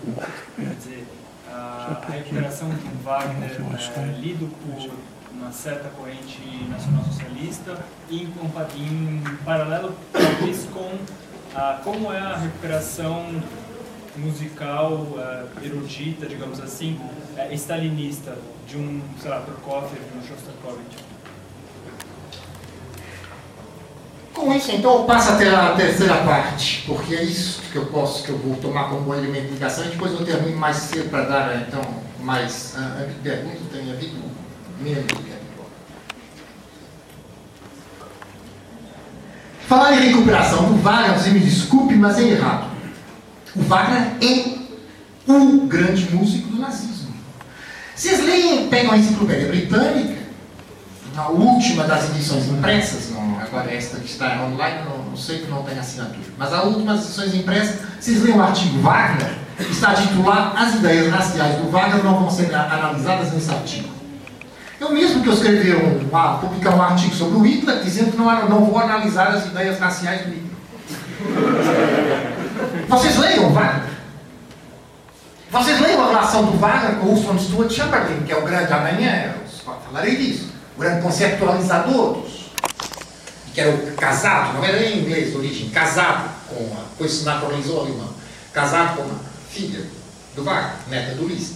Quer 0.56 0.76
dizer, 0.76 1.07
a, 1.52 2.02
a 2.07 2.12
recuperação 2.12 2.70
do 2.70 3.03
Wagner 3.03 3.52
é, 3.52 4.20
lido 4.20 4.48
por 4.48 4.91
uma 5.32 5.52
certa 5.52 5.90
corrente 5.90 6.41
nacional-socialista 6.70 7.78
em, 8.10 8.28
em 8.76 9.24
paralelo, 9.44 9.95
talvez, 10.12 10.66
com 10.74 10.91
a, 11.56 11.80
como 11.84 12.12
é 12.12 12.20
a 12.20 12.38
recuperação 12.38 13.28
musical 14.18 15.08
é, 15.18 15.66
erudita, 15.66 16.26
digamos 16.26 16.60
assim, 16.60 17.00
é, 17.38 17.54
stalinista 17.54 18.38
de 18.68 18.78
um, 18.78 19.02
sei 19.22 19.30
lá, 19.30 19.42
Prokofiev, 19.42 20.02
de 20.12 20.18
um 20.18 20.22
Shostakovich. 20.22 21.06
Com 24.34 24.54
isso, 24.54 24.72
então, 24.72 25.00
eu 25.00 25.04
passo 25.06 25.32
até 25.32 25.50
a 25.50 25.74
terceira 25.76 26.16
parte, 26.18 26.84
porque 26.86 27.16
é 27.16 27.24
isso 27.24 27.62
que 27.72 27.78
eu 27.78 27.86
posso, 27.86 28.24
que 28.24 28.30
eu 28.30 28.38
vou 28.38 28.56
tomar 28.58 28.90
como 28.90 29.14
elemento 29.14 29.48
de 29.48 29.54
ligação, 29.54 29.86
e 29.86 29.90
depois 29.90 30.12
eu 30.12 30.26
termino 30.26 30.58
mais 30.58 30.76
cedo 30.76 31.10
para 31.10 31.24
dar, 31.24 31.66
então, 31.68 31.82
mais 32.20 32.76
ah, 32.78 32.98
ah, 33.00 33.08
perguntas, 33.24 33.62
tem 33.72 33.92
havido 33.92 34.18
menos 34.82 35.06
do 35.06 35.16
que 35.16 35.32
habitual. 35.32 35.70
Falar 39.68 39.94
em 39.94 40.10
recuperação 40.10 40.66
do 40.66 40.82
Wagner, 40.82 41.18
você 41.18 41.30
me 41.30 41.40
desculpe, 41.40 41.96
mas 41.96 42.20
é 42.20 42.24
errado. 42.24 42.74
O 43.56 43.61
Wagner 43.64 44.11
é 44.22 45.32
o 45.32 45.65
grande 45.68 46.14
músico 46.14 46.49
do 46.49 46.61
nazismo. 46.61 47.14
Vocês 47.95 48.23
leem, 48.23 48.68
pegam 48.68 48.91
a 48.91 48.98
enciclopédia 48.98 49.48
britânica, 49.48 50.26
na 51.15 51.30
última 51.30 51.86
das 51.86 52.10
edições 52.10 52.48
impressas, 52.48 53.11
não, 53.11 53.40
agora 53.40 53.73
esta 53.73 53.98
que 53.98 54.06
está 54.06 54.44
online, 54.44 54.82
não, 54.84 55.06
não 55.06 55.18
sei 55.18 55.40
que 55.40 55.49
não 55.49 55.64
tem 55.64 55.80
assinatura, 55.80 56.27
mas 56.38 56.53
a 56.53 56.64
última 56.64 56.94
das 56.94 57.06
edições 57.06 57.34
impressas, 57.34 57.77
vocês 57.99 58.22
leem 58.22 58.38
o 58.38 58.44
artigo 58.44 58.82
Wagner, 58.82 59.34
está 59.57 59.94
titulado 59.94 60.57
As 60.57 60.76
ideias 60.76 61.10
raciais 61.14 61.56
do 61.56 61.72
Wagner 61.72 62.03
não 62.03 62.19
vão 62.19 62.30
ser 62.30 62.53
analisadas 62.53 63.32
nesse 63.32 63.49
artigo. 63.49 63.95
Eu 64.80 64.91
mesmo 64.91 65.23
que 65.23 65.30
eu 65.30 65.34
escrevi 65.34 65.73
um, 65.73 66.10
uma, 66.10 66.38
publicar 66.40 66.76
um 66.76 66.82
artigo 66.82 67.15
sobre 67.15 67.38
o 67.38 67.41
Hitler, 67.41 67.82
dizendo 67.82 68.11
que 68.11 68.18
não, 68.18 68.49
não 68.49 68.65
vou 68.65 68.77
analisar 68.77 69.30
as 69.30 69.45
ideias 69.45 69.80
raciais 69.80 70.23
do 70.23 70.34
Hitler. 70.34 71.55
Vocês 72.88 73.18
leiam 73.18 73.52
Wagner? 73.52 73.95
Vocês 75.52 75.80
lembram 75.80 76.06
a 76.06 76.10
relação 76.10 76.45
do 76.45 76.57
Wagner 76.57 76.95
com 76.99 77.07
o 77.07 77.16
Winston 77.16 77.40
Stuart 77.40 77.72
Chamberlain, 77.72 78.24
que 78.26 78.32
é 78.32 78.38
o 78.38 78.41
grande 78.44 78.72
amanhã, 78.74 79.36
eu 79.68 79.74
falarei 79.86 80.16
disso, 80.18 80.49
o 80.76 80.80
grande 80.82 81.02
conceptualizador 81.02 82.14
dos, 82.22 82.52
que 83.53 83.62
era 83.62 83.72
o 83.72 83.91
casado, 83.94 84.53
não 84.56 84.64
era 84.66 84.84
em 84.84 84.99
inglês 84.99 85.32
de 85.32 85.38
origem, 85.38 85.70
casado 85.70 86.30
com 86.49 86.56
a, 86.76 86.84
depois 86.91 87.12
se 87.12 87.24
naturalizou 87.24 87.82
alemão, 87.82 88.10
casado 88.53 88.98
com 88.98 89.03
a 89.03 89.16
filha 89.49 89.82
do 90.36 90.44
Wagner, 90.44 90.74
neta 90.90 91.16
do 91.16 91.24
Ulisses. 91.26 91.56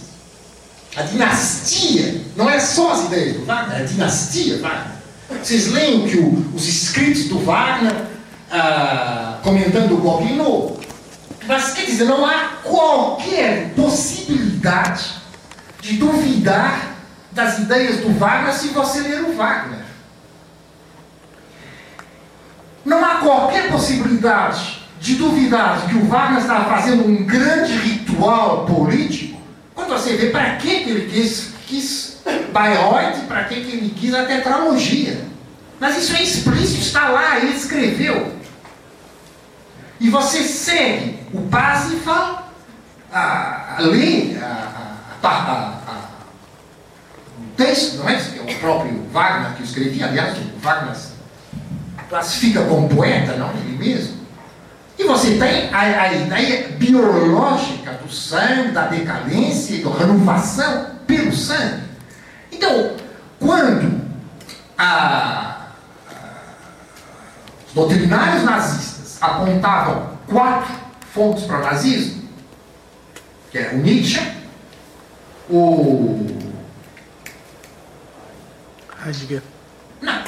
A 0.96 1.02
dinastia, 1.02 2.22
não 2.36 2.48
é 2.48 2.58
só 2.58 2.92
as 2.92 3.04
ideias 3.04 3.36
do 3.36 3.44
Wagner, 3.44 3.80
é 3.80 3.82
a 3.82 3.86
dinastia 3.86 4.58
Wagner. 4.58 4.96
Vocês 5.42 5.68
leem 5.68 6.08
que 6.08 6.16
o- 6.16 6.52
os 6.54 6.66
escritos 6.66 7.24
do 7.24 7.38
Wagner, 7.44 7.94
ah, 8.50 9.38
comentando 9.44 9.92
o 9.94 9.98
Gobineau, 9.98 10.80
mas 11.46 11.72
quer 11.72 11.86
dizer, 11.86 12.04
não 12.04 12.24
há 12.24 12.58
qualquer 12.62 13.70
possibilidade 13.74 15.14
de 15.80 15.96
duvidar 15.96 16.94
das 17.32 17.58
ideias 17.58 17.98
do 17.98 18.12
Wagner 18.18 18.52
se 18.52 18.68
você 18.68 19.00
ler 19.00 19.22
o 19.22 19.34
Wagner. 19.34 19.80
Não 22.84 23.04
há 23.04 23.16
qualquer 23.16 23.70
possibilidade 23.70 24.80
de 25.00 25.14
duvidar 25.14 25.88
que 25.88 25.96
o 25.96 26.06
Wagner 26.06 26.40
estava 26.40 26.68
fazendo 26.68 27.06
um 27.06 27.24
grande 27.24 27.72
ritual 27.72 28.66
político 28.66 29.40
quando 29.74 29.90
você 29.90 30.16
vê 30.16 30.30
para 30.30 30.56
que 30.56 30.84
que 30.84 30.90
ele 30.90 31.10
quis, 31.10 31.54
quis 31.66 32.22
Bayreuth, 32.52 33.26
para 33.26 33.44
que 33.44 33.54
ele 33.54 33.94
quis 33.96 34.14
a 34.14 34.24
tetralogia. 34.24 35.24
Mas 35.78 35.96
isso 35.96 36.14
é 36.14 36.22
explícito, 36.22 36.80
está 36.80 37.08
lá, 37.08 37.38
ele 37.38 37.56
escreveu. 37.56 38.34
E 39.98 40.10
você 40.10 40.42
segue 40.42 41.19
o 41.32 41.42
Parsifal, 41.42 42.50
a, 43.12 43.76
a 43.76 43.80
lei, 43.80 44.38
a, 44.40 44.96
a, 45.22 45.28
a, 45.28 45.52
a, 45.86 46.00
o 47.38 47.56
texto, 47.56 47.98
não 47.98 48.08
é? 48.08 48.16
Que 48.16 48.38
é 48.38 48.54
o 48.54 48.58
próprio 48.58 49.06
Wagner 49.12 49.54
que 49.56 49.62
escrevia, 49.62 50.06
aliás, 50.06 50.36
o 50.38 50.58
Wagner 50.60 50.96
classifica 52.08 52.64
como 52.64 52.88
poeta, 52.88 53.36
não 53.36 53.50
ele 53.50 53.78
mesmo. 53.78 54.20
E 54.98 55.04
você 55.04 55.38
tem 55.38 55.72
a, 55.72 55.80
a 55.80 56.12
ideia 56.12 56.68
biológica 56.72 57.92
do 57.92 58.12
sangue, 58.12 58.72
da 58.72 58.86
decadência 58.86 59.76
e 59.76 59.84
da 59.84 59.90
renovação 59.90 60.90
pelo 61.06 61.32
sangue. 61.32 61.84
Então, 62.52 62.96
quando 63.38 64.00
a, 64.76 65.68
os 67.66 67.72
doutrinários 67.72 68.44
nazistas 68.44 69.16
apontavam 69.22 70.10
quatro 70.26 70.89
fontes 71.12 71.44
para 71.44 71.58
o 71.58 71.62
nazismo, 71.62 72.22
que 73.50 73.58
é 73.58 73.70
o 73.72 73.78
Nietzsche, 73.78 74.20
o. 75.48 76.26
Heidegger. 79.04 79.42
Não. 80.00 80.24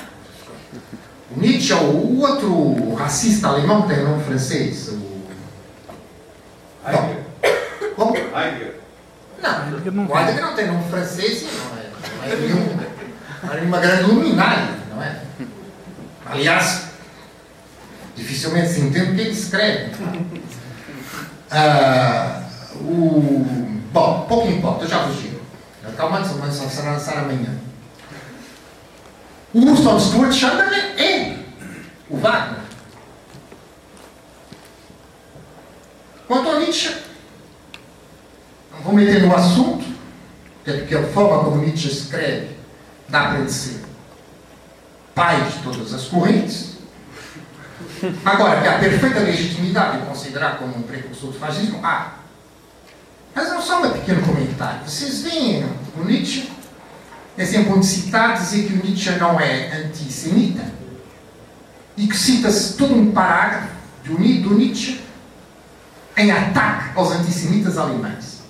O 1.31 1.41
Nietzsche, 1.41 1.73
o 1.75 2.21
outro 2.21 2.95
racista 2.95 3.49
alemão 3.49 3.83
tem 3.83 4.03
nome 4.03 4.25
francês. 4.25 4.89
O... 4.89 5.23
Heidegger. 6.87 7.23
Como? 7.95 8.17
Heidegger. 8.17 8.81
Não, 9.41 9.65
Heidegger 9.67 9.93
não 9.93 10.07
o 10.07 10.19
Heidegger 10.19 10.43
não 10.43 10.55
tem 10.55 10.67
nome 10.67 10.89
francês 10.91 11.43
e 11.43 11.45
não 11.45 11.79
é, 11.79 11.91
não 12.17 12.25
é 12.25 12.37
nenhum, 12.37 12.77
não 13.43 13.53
é 13.53 13.57
nenhuma 13.57 13.81
grande 13.81 14.03
luminária, 14.05 14.69
não 14.91 15.03
é? 15.03 15.21
Aliás, 16.27 16.87
dificilmente 18.17 18.73
se 18.73 18.81
entende 18.81 19.13
o 19.13 19.15
que 19.15 19.21
ele 19.21 19.31
escreve. 19.31 19.93
Ah, 21.55 22.43
o... 22.81 23.21
Bom, 23.93 24.25
pouco 24.27 24.49
importa, 24.49 24.85
eu 24.85 24.89
já 24.89 25.05
vos 25.05 25.21
digo. 25.21 25.39
Calma, 25.97 26.21
mas 26.21 26.55
será 26.55 26.93
lançar 26.93 27.19
amanhã. 27.19 27.61
O 29.53 29.61
Winston 29.61 30.01
Stuart 30.01 30.33
Chamberlain 30.33 30.99
é 30.99 31.37
o 32.09 32.17
Wagner. 32.17 32.63
Quanto 36.27 36.49
ao 36.49 36.61
Nietzsche, 36.61 36.97
não 38.73 38.81
vou 38.81 38.95
meter 38.95 39.23
no 39.23 39.37
assunto, 39.37 39.85
porque 40.65 40.95
a 40.95 41.07
forma 41.09 41.45
como 41.45 41.63
Nietzsche 41.63 41.89
escreve 41.89 42.57
dá 43.11 43.29
para 43.29 43.41
ele 43.41 43.51
ser 43.51 43.85
pai 45.15 45.39
de 45.43 45.63
todas 45.63 45.93
as 45.93 46.05
correntes. 46.05 46.72
Agora, 48.25 48.61
que 48.61 48.69
há 48.69 48.79
perfeita 48.79 49.21
legitimidade 49.21 50.01
de 50.01 50.07
considerar 50.07 50.59
como 50.59 50.77
um 50.77 50.83
precursor 50.83 51.31
do 51.31 51.39
fascismo, 51.39 51.81
há. 51.85 52.15
Mas 53.35 53.49
não 53.49 53.63
só 53.63 53.83
um 53.83 53.91
pequeno 53.91 54.23
comentário. 54.27 54.81
Vocês 54.87 55.23
veem 55.23 55.65
o 55.97 56.05
Nietzsche, 56.05 56.51
exemplo 57.39 57.77
onde 57.77 57.87
citar, 57.87 58.35
dizer 58.35 58.67
que 58.67 58.75
o 58.75 58.85
Nietzsche 58.85 59.11
não 59.13 59.41
é 59.41 59.73
antissemita, 59.85 60.65
e 61.97 62.07
que 62.07 62.17
cita-se 62.17 62.77
todo 62.77 62.95
um 62.95 63.13
parágrafo 63.13 63.69
do 64.05 64.19
Ni- 64.19 64.41
do 64.41 64.55
Nietzsche 64.55 65.01
em 66.17 66.31
ataque 66.31 66.91
aos 66.99 67.13
antissemitas 67.13 67.79
alemães. 67.79 68.43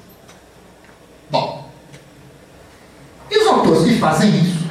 Bom, 1.31 1.71
e 3.31 3.39
os 3.39 3.47
autores 3.47 3.85
que 3.85 3.99
fazem 3.99 4.31
isso 4.41 4.63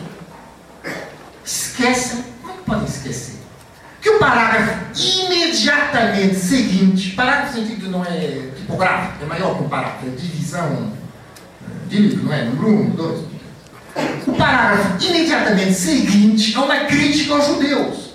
esquecem, 1.45 2.23
como 2.41 2.53
é 2.53 2.63
podem 2.65 2.85
esquecer? 2.85 3.30
Que 4.01 4.09
o 4.09 4.17
parágrafo 4.17 4.79
imediatamente 4.99 6.35
seguinte, 6.35 7.11
parágrafo 7.11 7.53
sentido 7.53 7.89
não 7.89 8.03
é 8.03 8.49
tipográfico, 8.55 9.23
é 9.23 9.25
maior 9.27 9.55
que 9.55 9.63
um 9.63 9.69
parágrafo, 9.69 10.07
é 10.07 10.09
divisão 10.09 10.91
eh, 11.61 11.87
de 11.87 11.97
livro, 11.97 12.25
não 12.25 12.33
é? 12.33 12.45
Número 12.45 12.67
um, 12.67 12.89
dois. 12.89 13.19
O 14.25 14.33
parágrafo 14.33 15.05
imediatamente 15.05 15.73
seguinte 15.73 16.55
é 16.55 16.59
uma 16.59 16.79
crítica 16.85 17.35
aos 17.35 17.45
judeus. 17.45 18.11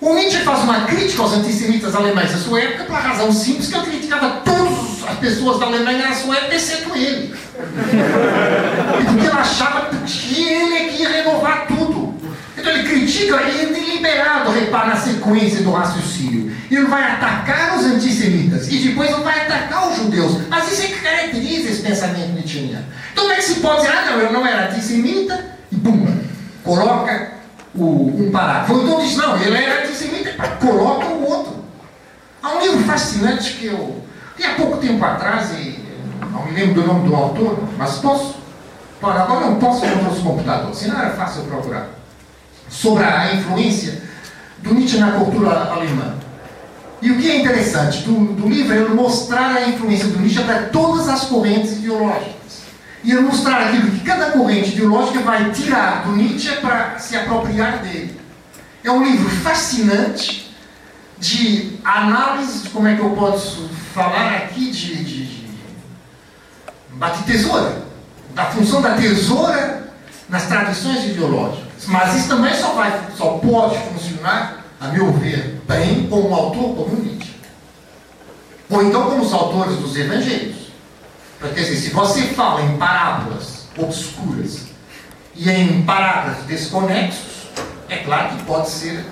O 0.00 0.14
Nietzsche 0.14 0.38
faz 0.44 0.62
uma 0.62 0.82
crítica 0.82 1.22
aos 1.22 1.32
antissemitas 1.32 1.94
alemães 1.94 2.30
da 2.30 2.38
sua 2.38 2.60
época 2.60 2.84
pela 2.84 3.00
razão 3.00 3.32
simples 3.32 3.68
que 3.68 3.76
ele 3.76 3.86
criticava 3.86 4.42
todas 4.44 5.04
as 5.08 5.18
pessoas 5.18 5.58
da 5.58 5.66
Alemanha 5.66 6.08
na 6.08 6.14
sua 6.14 6.36
época, 6.36 6.54
exceto 6.54 6.94
ele. 6.94 7.34
E 7.34 9.04
porque 9.04 9.26
ele 9.26 9.38
achava 9.38 9.90
que 10.06 10.44
ele 10.44 10.74
é 10.74 10.88
que 10.88 11.02
ia 11.02 11.08
renovar 11.08 11.66
tudo. 11.66 12.07
Então 12.58 12.72
ele 12.72 12.88
critica, 12.88 13.40
ele 13.42 13.62
é 13.62 13.66
deliberado, 13.66 14.50
repara 14.50 14.88
na 14.88 14.96
sequência 14.96 15.62
do 15.62 15.70
raciocínio. 15.70 16.52
Ele 16.70 16.84
vai 16.86 17.02
atacar 17.12 17.78
os 17.78 17.84
antissemitas 17.84 18.68
e 18.68 18.78
depois 18.78 19.10
ele 19.10 19.22
vai 19.22 19.46
atacar 19.46 19.90
os 19.90 19.96
judeus. 19.96 20.48
Mas 20.48 20.72
isso 20.72 20.82
é 20.82 20.86
que 20.86 21.00
caracteriza 21.00 21.68
esse 21.68 21.82
pensamento 21.82 22.32
nietzscheano. 22.32 22.84
Então 23.12 23.24
como 23.24 23.32
é 23.32 23.36
que 23.36 23.42
se 23.42 23.60
pode 23.60 23.82
dizer, 23.82 23.92
ah 23.92 24.10
não, 24.10 24.20
eu 24.20 24.32
não 24.32 24.46
era 24.46 24.70
antissemita, 24.70 25.46
e 25.70 25.76
pum, 25.76 26.18
coloca 26.64 27.32
o, 27.74 28.24
um 28.24 28.30
parágrafo. 28.30 28.74
Ou 28.74 28.82
então 28.82 29.00
diz, 29.00 29.16
não, 29.16 29.40
ele 29.40 29.56
era 29.56 29.84
antissemita, 29.84 30.32
coloca 30.60 31.06
o 31.06 31.28
outro. 31.28 31.64
Há 32.42 32.56
um 32.56 32.60
livro 32.60 32.84
fascinante 32.84 33.54
que 33.54 33.66
eu, 33.66 34.02
tem 34.36 34.46
há 34.46 34.54
pouco 34.54 34.78
tempo 34.78 35.04
atrás, 35.04 35.50
e 35.52 35.84
não 36.30 36.44
me 36.44 36.52
lembro 36.52 36.82
do 36.82 36.86
nome 36.86 37.08
do 37.08 37.14
autor, 37.14 37.58
mas 37.76 37.96
posso, 37.98 38.36
para 39.00 39.22
agora 39.22 39.46
não 39.46 39.56
posso 39.56 39.84
encontrar 39.84 40.10
os 40.10 40.18
computadores, 40.20 40.78
senão 40.78 41.00
era 41.00 41.10
fácil 41.10 41.42
procurar, 41.42 41.88
sobre 42.68 43.04
a 43.04 43.34
influência 43.34 44.02
do 44.58 44.74
Nietzsche 44.74 44.98
na 44.98 45.12
cultura 45.12 45.50
alemã. 45.50 46.14
E 47.00 47.10
o 47.10 47.18
que 47.18 47.30
é 47.30 47.40
interessante 47.40 48.02
do, 48.02 48.34
do 48.34 48.48
livro 48.48 48.74
é 48.74 48.78
ele 48.78 48.94
mostrar 48.94 49.54
a 49.54 49.68
influência 49.68 50.08
do 50.08 50.18
Nietzsche 50.18 50.42
para 50.42 50.64
todas 50.64 51.08
as 51.08 51.24
correntes 51.24 51.72
ideológicas. 51.72 52.62
E 53.04 53.12
ele 53.12 53.20
mostrar 53.20 53.68
aquilo 53.68 53.90
que 53.92 54.00
cada 54.00 54.32
corrente 54.32 54.70
ideológica 54.70 55.20
vai 55.20 55.50
tirar 55.50 56.04
do 56.04 56.16
Nietzsche 56.16 56.56
para 56.56 56.98
se 56.98 57.16
apropriar 57.16 57.78
dele. 57.78 58.18
É 58.82 58.90
um 58.90 59.04
livro 59.04 59.28
fascinante 59.30 60.54
de 61.18 61.78
análise, 61.84 62.68
como 62.70 62.88
é 62.88 62.96
que 62.96 63.00
eu 63.00 63.10
posso 63.10 63.68
falar 63.94 64.36
aqui, 64.36 64.70
de, 64.70 65.04
de, 65.04 65.26
de, 65.26 65.46
de 65.46 67.22
tesoura, 67.26 67.82
da 68.34 68.46
função 68.46 68.80
da 68.80 68.94
tesoura 68.94 69.92
nas 70.28 70.46
tradições 70.46 71.04
ideológicas. 71.04 71.67
Mas 71.86 72.16
isso 72.16 72.28
também 72.28 72.54
só, 72.54 72.72
vai, 72.72 73.08
só 73.16 73.38
pode 73.38 73.78
funcionar, 73.78 74.64
a 74.80 74.88
meu 74.88 75.12
ver, 75.12 75.60
bem 75.66 76.06
com 76.08 76.20
um 76.20 76.34
autor 76.34 76.74
como 76.74 76.96
Nietzsche. 76.96 77.36
Ou 78.68 78.82
então 78.82 79.04
como 79.04 79.22
os 79.22 79.32
autores 79.32 79.76
dos 79.76 79.96
evangelhos. 79.96 80.56
Porque 81.38 81.60
assim, 81.60 81.76
se 81.76 81.90
você 81.90 82.22
fala 82.28 82.62
em 82.62 82.76
parábolas 82.76 83.68
obscuras 83.76 84.66
e 85.34 85.48
em 85.48 85.82
parágrafos 85.82 86.44
desconexos, 86.46 87.46
é 87.88 87.98
claro 87.98 88.36
que 88.36 88.44
pode 88.44 88.68
ser 88.68 89.06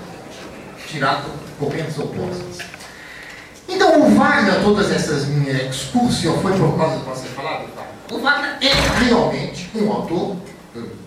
tirado 0.87 1.29
correntes 1.57 1.97
opostas. 1.97 2.59
Então 3.67 4.01
o 4.01 4.15
Wagner, 4.15 4.61
todas 4.61 4.91
essas 4.91 5.25
minhas 5.25 5.75
excursões, 5.75 6.41
foi 6.41 6.53
por 6.57 6.77
causa 6.77 6.97
de 6.97 7.03
você 7.03 7.27
falar. 7.29 7.65
O 8.11 8.19
Wagner 8.19 8.57
é 8.61 9.03
realmente 9.03 9.69
um 9.75 9.91
autor, 9.91 10.37
não 10.75 11.06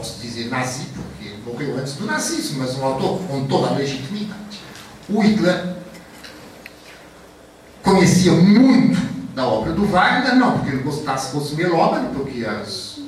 posso 0.00 0.18
dizer 0.18 0.48
nazi, 0.48 0.86
porque 0.94 1.28
ele 1.28 1.42
morreu 1.44 1.78
antes 1.78 1.92
do 1.94 2.06
nazismo, 2.06 2.60
mas 2.60 2.74
um 2.76 2.84
autor 2.84 3.20
com 3.28 3.46
toda 3.46 3.68
a 3.68 3.72
legitimidade. 3.72 4.58
O 5.10 5.20
Hitler 5.20 5.76
conhecia 7.82 8.32
muito 8.32 8.98
da 9.34 9.46
obra 9.46 9.72
do 9.72 9.84
Wagner, 9.84 10.36
não 10.36 10.58
porque 10.58 10.70
ele 10.70 10.82
gostasse, 10.82 11.32
fosse 11.32 11.54
melómano, 11.54 12.14
porque 12.14 12.46
as, 12.46 12.98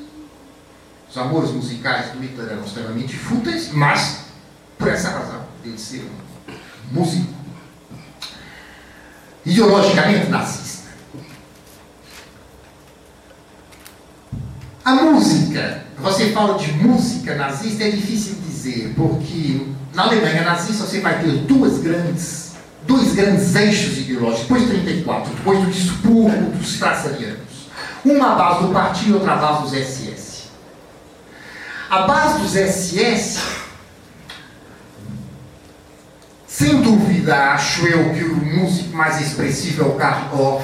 os 1.09 1.16
amores 1.16 1.51
musicais 1.51 2.12
do 2.12 2.20
Hitler 2.20 2.51
eram 2.51 2.62
extremamente 2.62 3.16
fúteis, 3.16 3.73
mas 3.73 4.27
por 4.77 4.89
essa 4.89 5.09
razão, 5.09 5.47
ele 5.64 5.78
ser 5.78 6.05
um 6.05 6.55
músico 6.90 7.32
ideologicamente 9.47 10.28
nazista. 10.28 10.61
A 14.85 14.95
música, 14.95 15.85
você 15.99 16.33
fala 16.33 16.59
de 16.59 16.73
música 16.73 17.37
nazista, 17.37 17.85
é 17.85 17.91
difícil 17.91 18.37
dizer, 18.45 18.93
porque 18.97 19.67
na 19.95 20.05
Alemanha 20.05 20.43
nazista 20.43 20.85
você 20.85 21.01
vai 21.01 21.21
ter 21.21 21.31
duas 21.47 21.79
grandes 21.79 22.53
dois 22.87 23.15
grandes 23.15 23.55
eixos 23.55 23.99
ideológicos, 23.99 24.43
depois 24.43 24.63
de 24.63 24.69
34, 24.71 25.35
depois 25.35 25.61
do 25.61 25.71
expurgo 25.71 26.51
dos 26.51 26.79
traçarianos. 26.79 27.69
Uma 28.05 28.35
base 28.35 28.67
do 28.67 28.73
partido 28.73 29.15
outra 29.15 29.37
base 29.37 29.63
dos 29.63 29.73
SS. 29.73 30.43
A 31.89 32.03
base 32.03 32.41
dos 32.41 32.53
SS, 32.53 33.41
sem 36.47 36.83
dúvida, 36.83 37.53
acho 37.53 37.87
eu 37.87 38.13
que 38.15 38.25
o 38.25 38.37
músico 38.37 38.97
mais 38.97 39.21
expressivo 39.21 39.83
é 39.83 39.87
o 39.87 39.93
Karl 39.93 40.61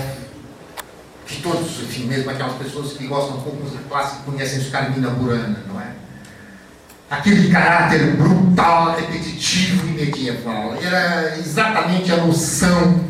que 1.28 1.42
todos, 1.42 1.80
enfim, 1.82 2.06
mesmo 2.06 2.30
aquelas 2.30 2.56
pessoas 2.56 2.94
que 2.94 3.06
gostam 3.06 3.36
um 3.36 3.42
pouco 3.42 3.59
de 3.59 3.64
música 3.64 3.84
clássica 3.88 4.22
conhecem 4.24 4.59
os 4.59 4.70
Carmina 4.70 5.10
Burana, 5.10 5.62
não 5.68 5.80
é? 5.80 5.92
aquele 7.10 7.50
caráter 7.50 8.16
brutal, 8.16 8.96
repetitivo 8.96 9.86
e 9.88 9.92
medieval. 9.92 10.74
Era 10.82 11.38
exatamente 11.38 12.12
a 12.12 12.18
noção 12.18 13.05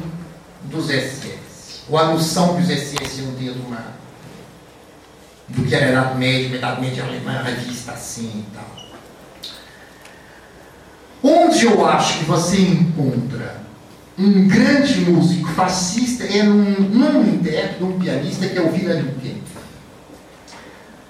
dos 0.64 0.86
SS, 0.86 1.82
ou 1.88 1.98
a 1.98 2.06
noção 2.06 2.56
que 2.56 2.62
os 2.62 2.68
SS 2.68 3.20
iam 3.20 3.32
ter 3.32 3.52
de 3.52 3.60
uma, 3.60 3.84
do 5.48 5.64
que 5.64 5.74
era 5.74 5.86
a 5.86 5.90
Idade 5.90 6.18
Média, 6.18 6.56
Idade 6.56 6.80
Média 6.80 7.04
alemã, 7.04 7.42
revista 7.42 7.92
assim 7.92 8.44
e 8.46 8.54
tal. 8.54 8.78
Onde 11.20 11.64
eu 11.64 11.84
acho 11.86 12.18
que 12.18 12.24
você 12.26 12.60
encontra 12.60 13.67
um 14.18 14.48
grande 14.48 15.00
músico 15.00 15.48
fascista 15.50 16.24
é 16.24 16.42
num, 16.42 16.64
num 16.80 17.34
intérprete, 17.34 17.80
num 17.80 17.98
pianista 17.98 18.48
que 18.48 18.58
é 18.58 18.62
o 18.62 18.72
Kempf 18.72 19.48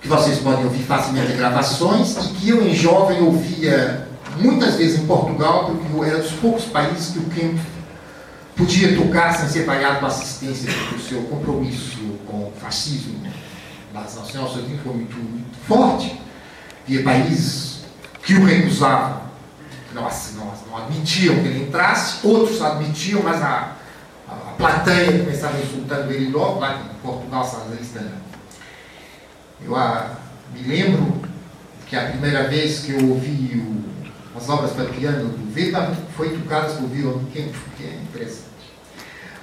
que 0.00 0.08
vocês 0.08 0.38
podem 0.38 0.64
ouvir 0.64 0.84
facilmente 0.84 1.32
gravações 1.32 2.16
e 2.16 2.28
que 2.34 2.48
eu, 2.48 2.66
em 2.66 2.74
jovem, 2.74 3.20
ouvia 3.20 4.08
muitas 4.38 4.76
vezes 4.76 5.00
em 5.00 5.06
Portugal, 5.06 5.66
porque 5.66 6.06
era 6.06 6.18
dos 6.18 6.32
poucos 6.32 6.64
países 6.64 7.12
que 7.12 7.18
o 7.18 7.24
Kemp 7.24 7.58
podia 8.56 8.96
tocar 8.96 9.34
sem 9.34 9.48
ser 9.48 9.64
vaiado 9.64 10.00
com 10.00 10.06
assistência 10.06 10.70
do 10.90 10.98
seu 11.00 11.22
compromisso 11.22 11.98
com 12.26 12.36
o 12.38 12.52
fascismo. 12.60 13.18
A 13.94 14.00
União 14.00 14.48
Soviética 14.48 14.80
foi 14.84 14.94
muito, 14.94 15.16
muito 15.16 15.58
forte. 15.66 16.20
Havia 16.84 17.02
países 17.02 17.80
que 18.22 18.34
o 18.34 18.44
recusavam, 18.44 19.27
que 20.02 20.36
não, 20.36 20.76
admitiam 20.76 21.34
que 21.36 21.48
ele 21.48 21.62
entrasse, 21.64 22.26
outros 22.26 22.60
admitiam, 22.62 23.22
mas 23.22 23.42
a, 23.42 23.72
a, 24.28 24.32
a 24.32 24.54
plateia 24.56 25.18
começava 25.18 25.58
insultando 25.58 26.12
ele 26.12 26.30
logo, 26.30 26.60
lá 26.60 26.76
em 26.76 27.02
Portugal, 27.02 27.44
Salazarista 27.44 28.00
eu 29.64 29.74
ah, 29.74 30.16
me 30.54 30.62
lembro 30.62 31.20
que 31.86 31.96
a 31.96 32.10
primeira 32.10 32.48
vez 32.48 32.80
que 32.80 32.92
eu 32.92 33.08
ouvi 33.08 33.56
o, 33.56 34.38
as 34.38 34.48
obras 34.48 34.70
para 34.72 34.84
piano 34.84 35.30
do 35.30 35.54
Weber 35.54 35.90
foi 36.16 36.30
tocadas 36.30 36.74
por 36.74 36.88
Kempf, 37.32 37.58
que 37.76 37.84
é 37.84 37.94
interessante. 38.02 38.44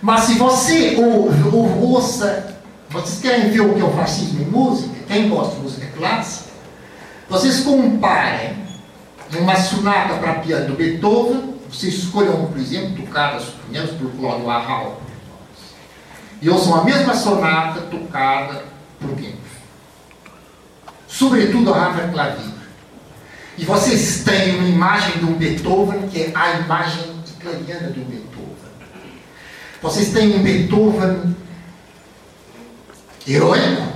Mas 0.02 0.22
se 0.22 0.36
você 0.36 0.96
ou, 0.96 1.30
ou, 1.54 1.92
ouça, 1.92 2.56
vocês 2.90 3.20
querem 3.20 3.52
ver 3.52 3.62
o 3.62 3.74
que 3.74 3.82
é 3.82 3.84
o 3.84 3.92
fascismo 3.92 4.42
em 4.42 4.46
música, 4.46 4.96
quem 5.08 5.30
gosta 5.30 5.56
de 5.56 5.62
música 5.62 5.88
clássica, 5.98 6.52
vocês 7.30 7.62
comparem 7.62 8.65
uma 9.40 9.56
sonata 9.56 10.16
para 10.16 10.36
piano 10.36 10.68
do 10.68 10.76
Beethoven, 10.76 11.56
vocês 11.70 11.96
escolham, 11.96 12.46
por 12.46 12.58
exemplo, 12.58 13.04
tocada, 13.04 13.40
suponhamos, 13.40 13.92
por 13.92 14.12
Claude 14.12 14.46
Warhol, 14.46 15.02
e 16.42 16.50
ouçam 16.50 16.76
a 16.76 16.84
mesma 16.84 17.14
sonata 17.14 17.82
tocada 17.82 18.64
por 19.00 19.16
Kempf 19.16 19.46
sobretudo 21.16 21.74
a 21.74 21.80
Rafa 21.80 22.10
Clavier. 22.10 22.54
E 23.58 23.64
vocês 23.64 24.24
têm 24.26 24.58
uma 24.58 24.68
imagem 24.68 25.18
de 25.20 25.26
um 25.26 25.34
Beethoven 25.34 26.10
que 26.10 26.24
é 26.24 26.32
a 26.36 26.60
imagem 26.60 27.06
italiana 27.40 27.90
do 27.90 28.02
Beethoven. 28.02 28.56
Vocês 29.82 30.12
têm 30.12 30.36
um 30.36 30.44
Beethoven 30.44 31.36
heróico. 33.26 33.96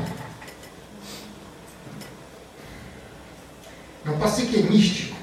Não 4.06 4.18
posso 4.18 4.38
dizer 4.38 4.52
que 4.52 4.60
é 4.60 4.70
místico, 4.70 5.18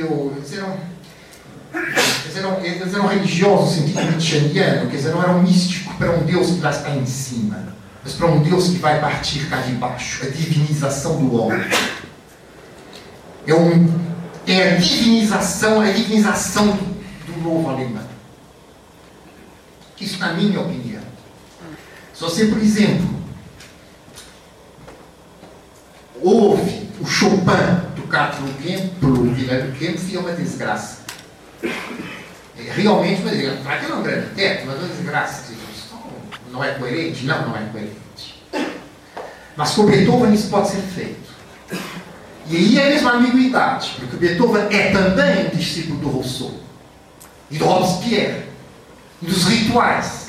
eu, 0.00 0.32
eles, 0.36 0.52
eram, 0.52 0.76
eles, 1.74 2.36
eram, 2.36 2.64
eles 2.64 2.94
eram 2.94 3.06
religiosos 3.06 3.76
no 3.76 3.86
sentido 3.86 4.10
nietzscheano, 4.10 4.90
quer 4.90 4.96
dizer, 4.96 5.10
não 5.10 5.22
eram 5.22 5.42
místicos 5.42 5.94
para 5.96 6.10
um 6.10 6.24
Deus 6.24 6.50
que 6.50 6.60
lá 6.60 6.70
está 6.70 6.90
em 6.90 7.06
cima 7.06 7.72
mas 8.04 8.14
para 8.14 8.26
um 8.26 8.42
Deus 8.42 8.68
que 8.68 8.78
vai 8.78 9.00
partir 9.00 9.46
cá 9.48 9.60
de 9.60 9.72
baixo, 9.74 10.26
a 10.26 10.28
divinização 10.28 11.24
do 11.24 11.40
homem. 11.40 11.60
É, 13.46 13.54
um, 13.54 14.00
é 14.46 14.72
a 14.72 14.76
divinização, 14.76 15.82
é 15.82 15.90
a 15.90 15.92
divinização 15.92 16.66
do, 16.68 17.32
do 17.32 17.40
novo 17.40 17.70
alemão. 17.70 18.04
Isso 20.00 20.18
na 20.18 20.32
minha 20.32 20.60
opinião. 20.60 21.02
Se 22.12 22.20
você, 22.20 22.46
por 22.46 22.58
exemplo, 22.58 23.08
ouve 26.20 26.88
o 27.00 27.06
Chopin 27.06 27.91
tocar 28.12 28.36
pelo 28.36 28.52
Kemp, 28.54 28.92
pelo 29.00 29.24
Guilherme 29.30 29.72
Kempf, 29.78 30.14
é 30.14 30.18
uma 30.18 30.32
desgraça. 30.32 30.98
É, 31.62 32.70
realmente, 32.74 33.22
mas 33.22 33.32
aquele 33.66 33.92
é 33.92 33.94
um 33.94 34.02
grande 34.02 34.26
teto, 34.34 34.66
mas 34.66 34.78
uma 34.78 34.88
desgraça 34.88 35.52
não 36.50 36.62
é 36.62 36.72
coerente? 36.74 37.24
Não, 37.24 37.48
não 37.48 37.56
é 37.56 37.62
coerente. 37.72 38.42
Mas 39.56 39.70
com 39.70 39.86
Beethoven 39.86 40.34
isso 40.34 40.50
pode 40.50 40.68
ser 40.68 40.82
feito. 40.82 41.32
E 42.46 42.56
aí 42.56 42.78
é 42.78 42.86
a 42.86 42.88
mesma 42.90 43.12
ambiguidade, 43.12 43.94
porque 43.98 44.16
Beethoven 44.16 44.66
é 44.70 44.90
também 44.90 45.48
discípulo 45.56 45.98
do 46.00 46.08
Rousseau, 46.08 46.60
e 47.50 47.56
do 47.56 47.64
Robespierre, 47.64 48.44
e 49.22 49.26
dos 49.26 49.46
rituais, 49.46 50.28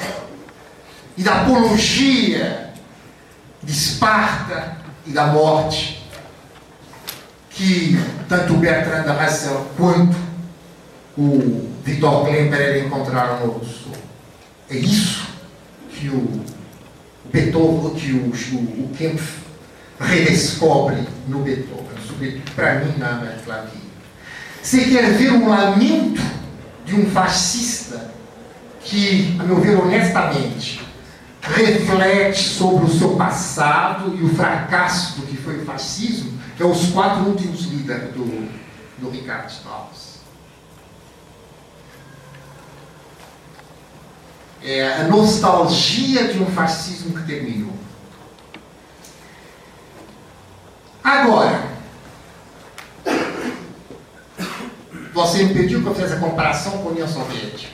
e 1.18 1.24
da 1.24 1.42
apologia 1.42 2.74
de 3.62 3.72
Esparta 3.74 4.78
e 5.06 5.12
da 5.12 5.28
morte 5.28 6.03
que 7.54 7.98
tanto 8.28 8.54
o 8.54 8.58
Bertrand 8.58 9.12
Russell 9.14 9.68
quanto 9.78 10.16
o 11.18 11.70
Victor 11.84 12.26
Klemperer 12.26 12.86
encontraram 12.86 13.46
no 13.46 13.54
Rousseau. 13.54 13.94
É 14.70 14.78
isso 14.78 15.28
que 15.90 16.10
o 16.10 16.42
Beethoven, 17.32 17.94
que 17.94 18.12
o, 18.12 18.58
o, 18.58 18.86
o 18.86 18.90
Kempf 18.98 19.44
redescobre 20.00 21.08
no 21.28 21.40
Beethoven, 21.40 22.42
para 22.56 22.80
mim 22.80 22.94
na 22.98 23.12
América 23.12 23.42
Latina. 23.48 23.84
Você 24.62 24.86
quer 24.86 25.12
ver 25.12 25.32
um 25.34 25.50
lamento 25.50 26.22
de 26.86 26.96
um 26.96 27.10
fascista 27.12 28.12
que, 28.82 29.36
a 29.40 29.44
meu 29.44 29.60
ver, 29.60 29.78
honestamente, 29.78 30.82
reflete 31.42 32.50
sobre 32.50 32.86
o 32.86 32.90
seu 32.90 33.16
passado 33.16 34.16
e 34.18 34.24
o 34.24 34.30
fracasso 34.34 35.20
do 35.20 35.28
que 35.28 35.36
foi 35.38 35.62
o 35.62 35.66
fascismo, 35.66 36.33
é 36.64 36.66
os 36.66 36.92
quatro 36.92 37.26
últimos 37.26 37.66
líderes 37.66 38.14
do, 38.14 38.50
do 39.00 39.10
Ricardo 39.10 39.50
Strauss. 39.50 40.14
É 44.64 45.02
a 45.02 45.04
nostalgia 45.04 46.32
de 46.32 46.42
um 46.42 46.46
fascismo 46.46 47.18
que 47.18 47.28
terminou. 47.28 47.74
Agora, 51.04 51.74
você 55.14 55.44
me 55.44 55.54
pediu 55.54 55.82
que 55.82 55.88
eu 55.88 55.94
fizesse 55.94 56.14
a 56.14 56.20
comparação 56.20 56.78
com 56.78 56.90
a 56.90 56.92
União 56.94 57.08
Soviética. 57.08 57.74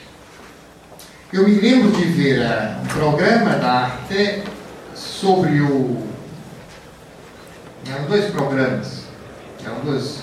Eu 1.32 1.44
me 1.44 1.54
lembro 1.54 1.92
de 1.92 2.04
ver 2.06 2.40
uh, 2.40 2.82
um 2.82 2.86
programa 2.86 3.50
da 3.50 3.70
Arte 3.70 4.42
sobre 4.96 5.60
o. 5.60 6.09
Eram 7.86 8.04
dois 8.06 8.30
programas, 8.30 9.04
eram 9.64 9.80
duas 9.80 10.20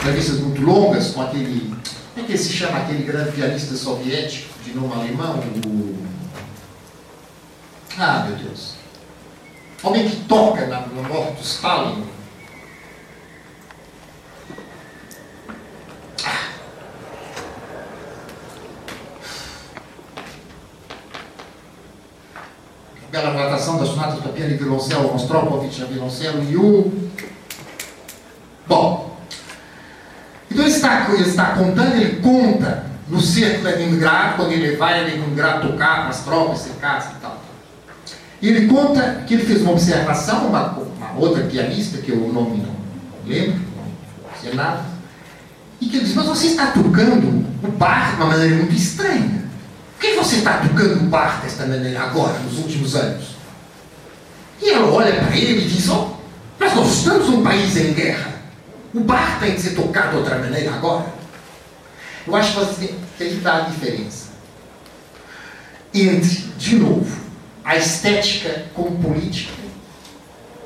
entrevistas 0.00 0.40
muito 0.40 0.62
longas 0.62 1.10
com 1.10 1.22
aquele. 1.22 1.74
Como 2.14 2.26
é 2.26 2.30
que 2.30 2.38
se 2.38 2.52
chama 2.52 2.78
aquele 2.78 3.04
grande 3.04 3.32
pianista 3.32 3.74
soviético 3.74 4.52
de 4.64 4.74
nome 4.74 4.92
alemão? 4.92 5.40
O... 5.66 5.96
Ah, 7.98 8.26
meu 8.28 8.36
Deus. 8.36 8.74
Homem 9.82 10.08
que 10.08 10.16
toca 10.24 10.66
na, 10.66 10.80
no 10.80 11.02
morte 11.02 11.34
do 11.34 11.42
Stalin. 11.42 12.04
Bela 23.10 23.30
gravação 23.32 23.78
das 23.78 23.88
sonatas 23.88 24.20
para 24.20 24.32
piano 24.32 24.52
e 24.52 24.56
violoncelo, 24.56 25.08
Rostropovich 25.08 25.82
a 25.82 25.86
violoncelo 25.86 26.42
e 26.44 26.56
o... 26.56 26.92
Bom, 28.66 29.18
então 30.50 30.64
ele 30.64 30.74
está, 30.74 31.08
ele 31.10 31.22
está 31.22 31.46
contando, 31.54 31.94
ele 31.94 32.20
conta 32.20 32.84
no 33.08 33.20
cerco 33.20 33.58
de 33.58 33.74
Leningrado, 33.74 34.36
quando 34.36 34.52
ele 34.52 34.76
vai 34.76 35.00
a 35.00 35.04
Leningrado 35.04 35.68
tocar 35.68 36.04
com 36.04 36.08
as 36.10 36.22
tropas 36.22 36.58
cercadas 36.58 37.06
e 37.06 37.20
tal. 37.20 37.42
E 38.40 38.48
ele 38.48 38.66
conta 38.68 39.22
que 39.26 39.34
ele 39.34 39.44
fez 39.44 39.62
uma 39.62 39.72
observação, 39.72 40.48
uma, 40.48 40.70
uma 40.72 41.18
outra 41.18 41.44
pianista, 41.44 41.98
que 41.98 42.12
o 42.12 42.32
nome 42.32 42.58
não 42.58 42.76
lembro, 43.26 43.58
não 43.58 44.40
sei 44.40 44.54
nada, 44.54 44.84
e 45.80 45.86
que 45.86 45.96
ele 45.96 46.04
diz, 46.04 46.14
mas 46.14 46.26
você 46.26 46.48
está 46.48 46.68
tocando 46.68 47.46
o 47.62 47.70
bar 47.72 48.10
de 48.10 48.16
uma 48.16 48.26
maneira 48.26 48.56
muito 48.56 48.74
estranha. 48.74 49.47
Por 49.98 50.00
que 50.00 50.14
você 50.14 50.36
está 50.36 50.58
tocando 50.58 51.00
o 51.00 51.06
bar 51.06 51.42
desta 51.42 51.66
maneira 51.66 52.00
agora, 52.00 52.38
nos 52.38 52.56
últimos 52.58 52.94
anos? 52.94 53.30
E 54.62 54.70
ela 54.70 54.92
olha 54.92 55.12
para 55.24 55.36
ele 55.36 55.64
e 55.64 55.68
diz, 55.68 55.88
oh, 55.88 56.14
mas 56.56 56.72
nós 56.72 56.98
estamos 56.98 57.28
num 57.28 57.42
país 57.42 57.76
em 57.76 57.92
guerra. 57.92 58.34
O 58.94 59.00
bar 59.00 59.40
tem 59.40 59.56
que 59.56 59.60
ser 59.60 59.70
tocado 59.70 60.10
de 60.10 60.16
outra 60.18 60.38
maneira 60.38 60.72
agora. 60.72 61.06
Eu 62.24 62.36
acho 62.36 62.52
que 62.76 62.94
tem 63.18 63.40
que 63.40 63.48
a 63.48 63.60
diferença 63.60 64.28
entre, 65.92 66.44
de 66.56 66.76
novo, 66.76 67.20
a 67.64 67.76
estética 67.76 68.66
como 68.74 68.96
política 68.98 69.52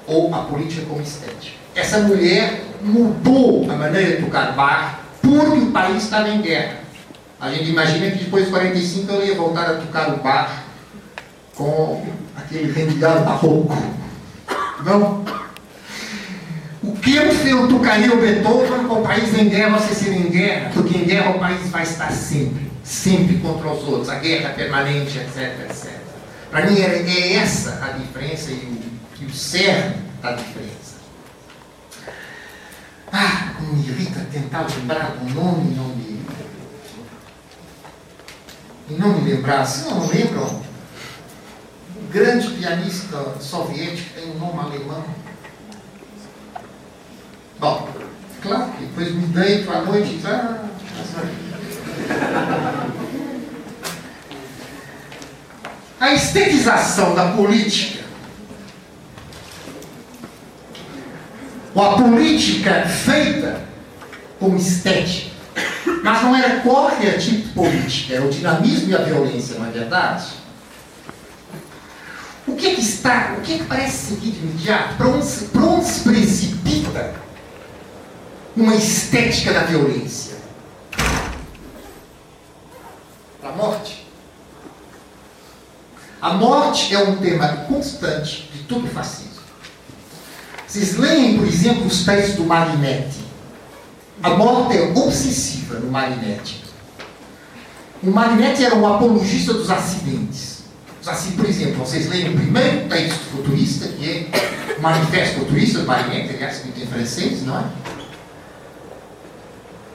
ou 0.06 0.34
a 0.34 0.42
política 0.44 0.84
como 0.86 1.00
estética. 1.00 1.56
Essa 1.74 2.00
mulher 2.00 2.64
mudou 2.82 3.70
a 3.70 3.76
maneira 3.76 4.16
de 4.16 4.24
tocar 4.24 4.52
bar 4.52 5.00
porque 5.22 5.59
o 5.59 5.70
país 5.70 6.02
estava 6.02 6.28
em 6.28 6.42
guerra. 6.42 6.81
A 7.43 7.51
gente 7.51 7.70
imagina 7.70 8.09
que 8.12 8.23
depois 8.23 8.44
de 8.44 8.52
45 8.52 9.10
ela 9.10 9.24
ia 9.24 9.35
voltar 9.35 9.69
a 9.69 9.74
tocar 9.74 10.14
o 10.14 10.19
bar 10.19 10.62
com 11.56 12.06
aquele 12.36 12.70
rendilhado 12.70 13.24
barroco. 13.24 13.77
Não? 14.85 15.24
O 16.85 16.93
que 16.98 17.16
eu 17.16 17.66
tocaria 17.66 18.14
o 18.14 18.20
Beethoven 18.20 18.86
com 18.86 19.01
o 19.01 19.02
país 19.02 19.36
em 19.36 19.48
guerra, 19.48 19.77
você 19.77 19.93
ser 19.93 20.12
em 20.12 20.31
guerra, 20.31 20.70
porque 20.73 20.97
em 20.97 21.05
guerra 21.05 21.32
o 21.32 21.40
país 21.40 21.69
vai 21.69 21.82
estar 21.82 22.12
sempre, 22.12 22.70
sempre 22.85 23.36
contra 23.39 23.73
os 23.73 23.89
outros, 23.89 24.09
a 24.09 24.20
guerra 24.20 24.51
permanente, 24.51 25.19
etc, 25.19 25.69
etc. 25.69 25.90
Para 26.48 26.66
mim 26.66 26.78
é, 26.78 27.02
é, 27.09 27.32
essa 27.39 27.85
a 27.85 27.98
diferença 27.98 28.52
e 28.52 28.55
o, 28.55 28.78
e 29.20 29.27
o 29.27 29.35
cerne 29.35 29.97
da 30.23 30.31
diferença. 30.31 30.93
Ah, 33.12 33.55
me 33.60 33.82
irrita 33.82 34.20
tentar 34.31 34.64
lembrar 34.78 35.16
do 35.19 35.35
nome 35.35 35.73
e 35.73 35.74
não 35.74 35.89
me 35.89 36.11
e 38.93 38.98
não 38.98 39.20
me 39.20 39.31
lembrar, 39.31 39.64
se 39.64 39.89
não 39.89 40.06
lembram, 40.06 40.62
um 41.97 42.06
grande 42.10 42.51
pianista 42.51 43.36
soviético 43.40 44.10
tem 44.14 44.31
um 44.31 44.39
nome 44.39 44.60
alemão. 44.60 45.02
Bom, 47.59 47.89
claro 48.43 48.73
que 48.73 48.85
depois 48.85 49.14
me 49.14 49.27
deito 49.28 49.73
à 49.73 49.81
noite 49.81 50.10
e 50.10 50.27
ah, 50.27 50.69
a 55.98 56.12
estetização 56.12 57.14
da 57.14 57.32
política, 57.32 58.05
ou 61.74 61.82
a 61.82 61.94
política 61.97 62.86
feita 62.86 63.64
como 64.39 64.59
estética, 64.59 65.31
mas 66.02 66.22
não 66.22 66.36
era 66.36 66.60
qualquer 66.60 67.18
tipo 67.18 67.48
de 67.48 67.54
política, 67.54 68.14
era 68.14 68.24
o 68.24 68.30
dinamismo 68.30 68.90
e 68.90 68.94
a 68.94 68.98
violência, 68.98 69.59
não 69.59 69.66
é 69.66 69.70
verdade? 69.70 70.26
O 72.46 72.56
que, 72.56 72.66
é 72.66 72.74
que 72.74 72.80
está, 72.80 73.36
o 73.38 73.40
que, 73.40 73.54
é 73.54 73.59
que 73.59 73.64
parece 73.64 74.14
seguir 74.14 74.32
de 74.32 74.38
imediato? 74.38 74.96
Para 74.96 75.09
onde, 75.09 75.26
se, 75.26 75.44
para 75.46 75.62
onde 75.62 75.84
se 75.86 76.00
precipita 76.00 77.14
uma 78.56 78.74
estética 78.74 79.52
da 79.52 79.62
violência? 79.62 80.36
Para 83.40 83.50
a 83.50 83.52
morte. 83.52 84.06
A 86.20 86.34
morte 86.34 86.94
é 86.94 86.98
um 86.98 87.16
tema 87.16 87.48
constante 87.68 88.50
de 88.52 88.62
todo 88.64 88.86
o 88.86 88.88
fascismo. 88.88 89.42
Vocês 90.66 90.96
leem, 90.96 91.38
por 91.38 91.46
exemplo, 91.46 91.86
os 91.86 92.04
textos 92.04 92.36
do 92.36 92.44
Marinetti. 92.44 93.22
A 94.23 94.31
morte 94.31 94.77
é 94.77 94.82
obsessiva 94.82 95.81
no 95.81 95.90
Marinetti. 95.90 96.62
O 98.03 98.11
Marinetti 98.11 98.65
era 98.65 98.74
um 98.77 98.86
apologista 98.86 99.53
dos 99.53 99.69
acidentes. 99.69 100.62
Por 101.36 101.47
exemplo, 101.47 101.85
vocês 101.85 102.09
leem 102.09 102.31
o 102.31 102.36
primeiro 102.36 102.89
texto 102.89 103.19
futurista, 103.32 103.89
que 103.89 104.09
é 104.09 104.77
o 104.78 104.81
Manifesto 104.81 105.40
Futurista 105.40 105.81
do 105.81 105.86
Marinetti, 105.86 106.35
aliás, 106.35 106.57
escrito 106.57 106.81
em 106.81 106.86
francês, 106.86 107.43
não 107.43 107.59
é? 107.59 107.65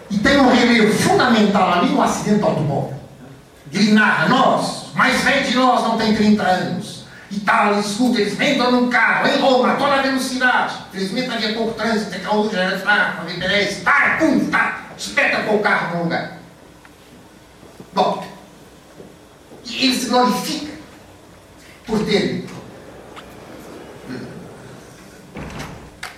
E 0.10 0.18
tem 0.20 0.38
um 0.38 0.49
relevo 0.49 0.94
fundamental 0.94 1.74
ali 1.74 1.90
no 1.90 2.02
acidente 2.02 2.44
automóvel. 2.44 2.98
Narra, 3.91 4.28
nós, 4.28 4.88
mais 4.94 5.22
velho 5.24 5.48
de 5.48 5.56
nós 5.56 5.84
não 5.84 5.98
tem 5.98 6.14
30 6.14 6.44
anos. 6.44 6.97
E 7.30 7.40
tal, 7.41 7.80
escuta, 7.80 8.22
eles 8.22 8.40
entram 8.40 8.72
num 8.72 8.90
carro, 8.90 9.28
em 9.28 9.38
Roma, 9.40 9.76
toda 9.76 9.95
a 9.95 10.02
velocidade. 10.02 10.76
Felizmente 10.91 11.30
havia 11.30 11.54
pouco 11.54 11.74
trânsito, 11.74 12.16
a 12.26 12.34
luz 12.34 12.52
já 12.52 12.62
era 12.62 12.80
fraca, 12.80 13.24
não 13.24 13.32
interessa. 13.32 13.82
Tá, 13.82 14.18
pum, 14.18 14.49
tá, 14.49 14.86
espeta 14.98 15.44
com 15.44 15.56
o 15.56 15.60
carro 15.60 15.98
no 15.98 16.04
lugar. 16.04 16.38
Bom, 17.94 18.26
e 19.66 19.86
ele 19.86 19.95
se 19.99 20.06
glorifica 20.08 20.74
por 21.86 22.06
ter 22.06 22.45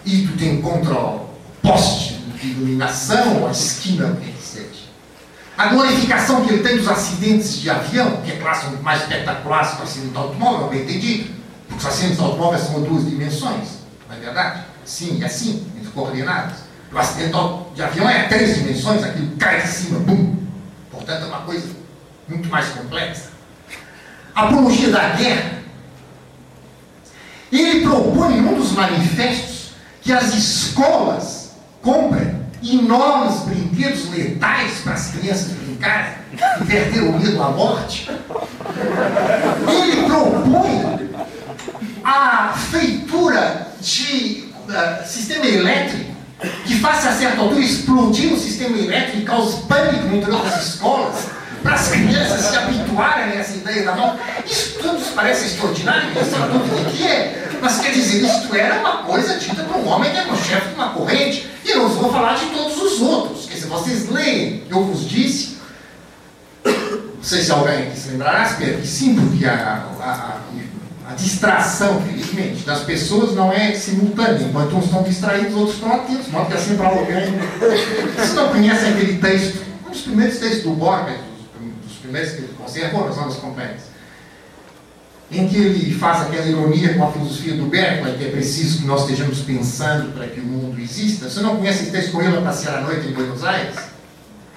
ido 0.05 0.37
de 0.37 0.49
encontro 0.49 0.95
ao 0.95 1.39
poste 1.61 2.13
de 2.13 2.47
iluminação, 2.47 3.47
a 3.47 3.51
esquina. 3.51 4.17
A 5.59 5.67
glorificação 5.67 6.45
que 6.45 6.53
ele 6.53 6.63
tem 6.63 6.77
dos 6.77 6.87
acidentes 6.87 7.59
de 7.59 7.69
avião, 7.69 8.21
que 8.21 8.31
é 8.31 8.37
classe 8.37 8.65
mais 8.77 9.01
espetacular 9.01 9.75
que 9.75 9.81
o 9.81 9.83
acidente 9.83 10.11
de 10.13 10.17
automóvel, 10.17 10.69
bem 10.69 10.83
entendido. 10.83 11.35
Porque 11.67 11.81
os 11.81 11.85
acidentes 11.85 12.17
de 12.17 12.23
automóvel 12.23 12.57
são 12.57 12.81
duas 12.81 13.03
dimensões, 13.03 13.67
não 14.07 14.15
é 14.15 14.19
verdade? 14.21 14.63
Sim, 14.85 15.21
é 15.21 15.25
assim, 15.25 15.67
entre 15.77 15.91
coordenadas. 15.91 16.59
O 16.93 16.97
acidente 16.97 17.33
de 17.75 17.83
avião 17.83 18.09
é 18.09 18.29
três 18.29 18.55
dimensões, 18.55 19.03
aquilo 19.03 19.35
cai 19.35 19.61
de 19.61 19.67
cima, 19.67 19.99
bum. 19.99 20.37
Portanto, 20.89 21.23
é 21.23 21.27
uma 21.27 21.41
coisa 21.41 21.67
muito 22.25 22.47
mais 22.47 22.69
complexa. 22.69 23.25
A 24.33 24.43
apologia 24.43 24.89
da 24.91 25.09
guerra. 25.09 25.59
Ele 27.51 27.81
propõe 27.81 28.37
em 28.37 28.45
um 28.45 28.53
dos 28.53 28.71
manifestos 28.71 29.71
que 30.01 30.13
as 30.13 30.33
escolas 30.33 31.51
comprem 31.81 32.38
enormes 32.63 33.41
brinquedos 33.41 34.09
letais 34.09 34.79
para 34.83 34.93
as 34.93 35.11
crianças 35.11 35.51
brincarem 35.53 36.13
e 36.33 36.65
perder 36.65 37.03
o 37.03 37.19
medo 37.19 37.41
à 37.41 37.49
morte. 37.49 38.09
Ele 39.67 40.03
propõe 40.03 41.09
a 42.03 42.53
feitura 42.71 43.67
de 43.79 44.49
uh, 44.67 45.07
sistema 45.07 45.45
elétrico 45.45 46.09
que 46.65 46.79
faça 46.79 47.09
a 47.09 47.13
certa 47.13 47.41
altura 47.41 47.61
explodir 47.61 48.33
o 48.33 48.39
sistema 48.39 48.77
elétrico 48.77 49.17
e 49.17 49.25
cause 49.25 49.61
pânico 49.63 50.07
dentro 50.07 50.31
das 50.31 50.67
escolas 50.67 51.27
para 51.61 51.73
as 51.73 51.89
crianças 51.89 52.41
se 52.45 52.55
habituarem 52.55 53.25
a 53.25 53.35
essa 53.35 53.57
ideia 53.57 53.83
da 53.83 53.93
morte. 53.93 54.21
Isso 54.45 54.79
tudo 54.79 55.01
parece 55.13 55.47
extraordinário, 55.47 56.11
isso 56.11 56.35
é 56.35 56.47
dúvida 56.47 56.89
que 56.89 57.05
é. 57.05 57.49
Mas 57.61 57.79
quer 57.79 57.91
dizer, 57.91 58.23
isto 58.23 58.55
era 58.55 58.79
uma 58.79 59.03
coisa 59.03 59.37
dita 59.37 59.63
por 59.63 59.75
um 59.77 59.87
homem 59.87 60.11
que 60.11 60.17
era 60.17 60.31
o 60.31 60.37
chefe 60.37 60.69
de 60.69 60.75
uma 60.75 60.89
corrente. 60.89 61.49
E 61.69 61.75
não 61.75 61.87
vou 61.87 62.11
falar 62.11 62.33
de 62.33 62.47
todos 62.47 62.81
os 62.81 62.99
outros. 62.99 63.45
Quer 63.45 63.53
dizer, 63.53 63.67
vocês 63.67 64.09
leem, 64.09 64.63
eu 64.67 64.83
vos 64.83 65.07
disse, 65.07 65.57
não 66.65 67.23
sei 67.23 67.43
se 67.43 67.51
alguém 67.51 67.95
se 67.95 68.09
lembrará, 68.09 68.51
que 68.55 68.87
sim, 68.87 69.15
porque 69.15 69.45
a, 69.45 69.85
a, 69.99 70.03
a, 70.03 71.11
a 71.11 71.13
distração, 71.13 72.01
felizmente, 72.01 72.63
das 72.63 72.79
pessoas 72.79 73.35
não 73.35 73.53
é 73.53 73.75
simultânea. 73.75 74.47
Enquanto 74.47 74.77
uns 74.77 74.85
estão 74.85 75.03
distraídos, 75.03 75.53
outros 75.55 75.75
estão 75.75 75.93
atentos. 75.93 76.25
De 76.25 76.31
modo 76.31 76.47
que 76.47 76.53
é 76.53 76.57
sempre 76.57 76.85
alguém. 76.87 77.39
Vocês 78.15 78.33
não 78.33 78.49
conhecem 78.49 78.89
aquele 78.89 79.19
texto, 79.19 79.63
um 79.85 79.91
dos 79.91 80.01
primeiros 80.01 80.39
textos 80.39 80.63
do 80.63 80.71
Borges, 80.71 81.19
dos 81.85 81.97
primeiros 82.01 82.31
que 82.31 82.37
ele 82.37 82.53
conservou 82.57 83.05
nas 83.05 83.15
nossas 83.15 83.35
companhias 83.35 83.88
em 85.31 85.47
que 85.47 85.57
ele 85.57 85.93
faz 85.93 86.21
aquela 86.21 86.47
ironia 86.47 86.95
com 86.95 87.07
a 87.07 87.11
filosofia 87.11 87.55
do 87.55 87.67
Berkeley, 87.67 88.17
que 88.17 88.25
é 88.25 88.31
preciso 88.31 88.79
que 88.79 88.85
nós 88.85 89.01
estejamos 89.01 89.39
pensando 89.39 90.11
para 90.13 90.27
que 90.27 90.39
o 90.39 90.43
mundo 90.43 90.79
exista. 90.79 91.29
Você 91.29 91.41
não 91.41 91.57
conhece 91.57 91.83
esse 91.83 91.91
texto 91.91 92.11
com 92.11 92.21
ele 92.21 92.41
passear 92.41 92.79
à 92.79 92.81
noite 92.81 93.07
em 93.07 93.13
Buenos 93.13 93.43
Aires? 93.43 93.75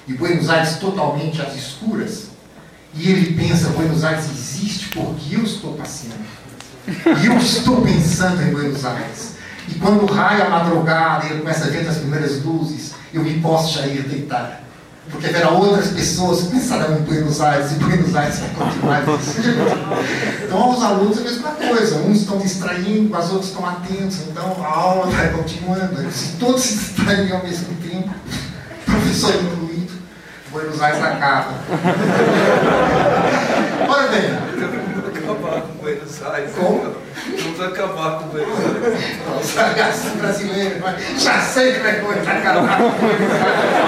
E 0.09 0.15
Buenos 0.15 0.49
Aires 0.49 0.77
totalmente 0.77 1.43
às 1.43 1.55
escuras? 1.55 2.29
E 2.95 3.11
ele 3.11 3.35
pensa, 3.35 3.69
Buenos 3.71 4.03
Aires 4.03 4.25
existe 4.31 4.89
porque 4.89 5.37
eu 5.37 5.43
estou 5.43 5.75
passeando. 5.75 6.25
E 6.87 7.27
eu 7.27 7.37
estou 7.37 7.83
pensando 7.83 8.43
em 8.43 8.51
Buenos 8.51 8.85
Aires. 8.85 9.33
E 9.69 9.75
quando 9.75 10.07
raia 10.07 10.47
a 10.47 10.51
madrugada 10.51 11.27
e 11.27 11.31
ele 11.31 11.39
começa 11.41 11.67
a 11.67 11.69
ver 11.69 11.87
as 11.87 11.99
primeiras 11.99 12.43
luzes, 12.43 12.93
eu 13.13 13.23
me 13.23 13.41
posso 13.41 13.75
já 13.75 13.87
ir 13.87 14.03
deitar. 14.03 14.63
Porque 15.11 15.27
haverá 15.27 15.51
outras 15.51 15.89
pessoas 15.89 16.43
que 16.43 16.51
pensarão 16.51 16.97
em 16.97 17.01
Buenos 17.03 17.41
Aires 17.41 17.73
e 17.73 17.75
Buenos 17.75 18.15
Aires 18.15 18.39
vai 18.39 18.51
continuar 18.51 19.03
Então, 20.45 20.63
aos 20.63 20.81
alunos 20.83 21.19
é 21.19 21.21
a 21.21 21.25
mesma 21.25 21.51
coisa. 21.51 21.97
Uns 21.97 22.21
estão 22.21 22.39
distraindo, 22.39 23.11
mas 23.11 23.31
outros 23.31 23.51
estão 23.51 23.67
atentos. 23.67 24.21
Então, 24.29 24.65
a 24.65 24.69
aula 24.69 25.07
vai 25.07 25.31
continuando. 25.31 26.09
Se 26.13 26.37
todos 26.37 26.63
se 26.63 26.77
distraírem 26.77 27.33
ao 27.33 27.43
mesmo 27.43 27.75
tempo, 27.83 28.11
professor 28.87 29.35
incluído, 29.35 29.93
Buenos 30.51 30.81
Aires 30.81 31.03
acaba. 31.03 31.53
Ora 33.89 34.09
bem. 34.09 34.82
Buenos 35.83 36.23
Aires. 36.23 36.53
Como? 36.55 36.95
Vamos 37.43 37.61
acabar 37.61 38.21
com 38.21 38.29
Buenos 38.29 38.57
Aires. 38.57 39.19
O 39.41 39.45
sagaz 39.45 39.99
brasileiro, 40.17 40.77
mas 40.81 41.21
já 41.21 41.41
sei 41.41 41.73
que 41.73 41.81
vai 41.81 41.99
acabar 41.99 42.79
com 42.79 42.91
Buenos 42.91 43.33
Aires. 43.33 43.83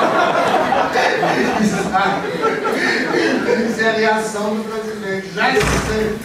Isso 3.70 3.80
é 3.80 3.88
a 3.88 3.92
reação 3.92 4.56
do 4.56 4.64
brasileiro. 4.64 5.26
Já 5.34 5.52
sei. 5.52 6.16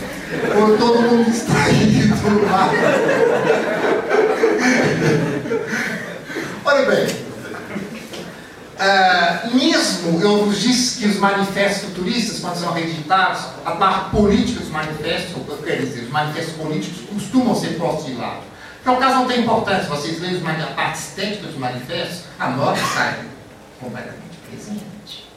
Por 0.53 0.77
todo 0.77 1.01
mundo 1.01 1.25
distraído 1.29 2.15
lá. 2.51 2.69
Olha 6.65 6.85
bem. 6.85 7.18
Uh, 8.79 9.57
mesmo 9.57 10.21
eu 10.21 10.45
vos 10.45 10.61
disse 10.61 10.99
que 10.99 11.07
os 11.07 11.17
manifestos 11.17 11.89
futuristas, 11.89 12.39
quando 12.39 12.55
são 12.55 12.71
reeditados, 12.71 13.41
a 13.65 13.71
parte 13.71 14.11
política 14.11 14.61
dos 14.61 14.69
manifestos, 14.69 15.35
ou 15.35 15.57
quer 15.57 15.81
dizer, 15.81 16.03
os 16.03 16.09
manifestos 16.09 16.53
políticos 16.55 17.01
costumam 17.13 17.53
ser 17.53 17.77
postos 17.77 18.05
de 18.05 18.13
lado. 18.13 18.43
Para 18.81 18.93
o 18.93 18.97
caso 18.97 19.15
não 19.15 19.27
tem 19.27 19.41
importância, 19.41 19.83
vocês 19.83 20.21
leem 20.21 20.41
a 20.45 20.67
parte 20.67 20.97
estética 20.97 21.47
dos 21.47 21.57
manifestos, 21.57 22.21
a 22.39 22.49
nota 22.51 22.79
sai 22.93 23.19
completamente 23.81 24.37
presente. 24.49 25.27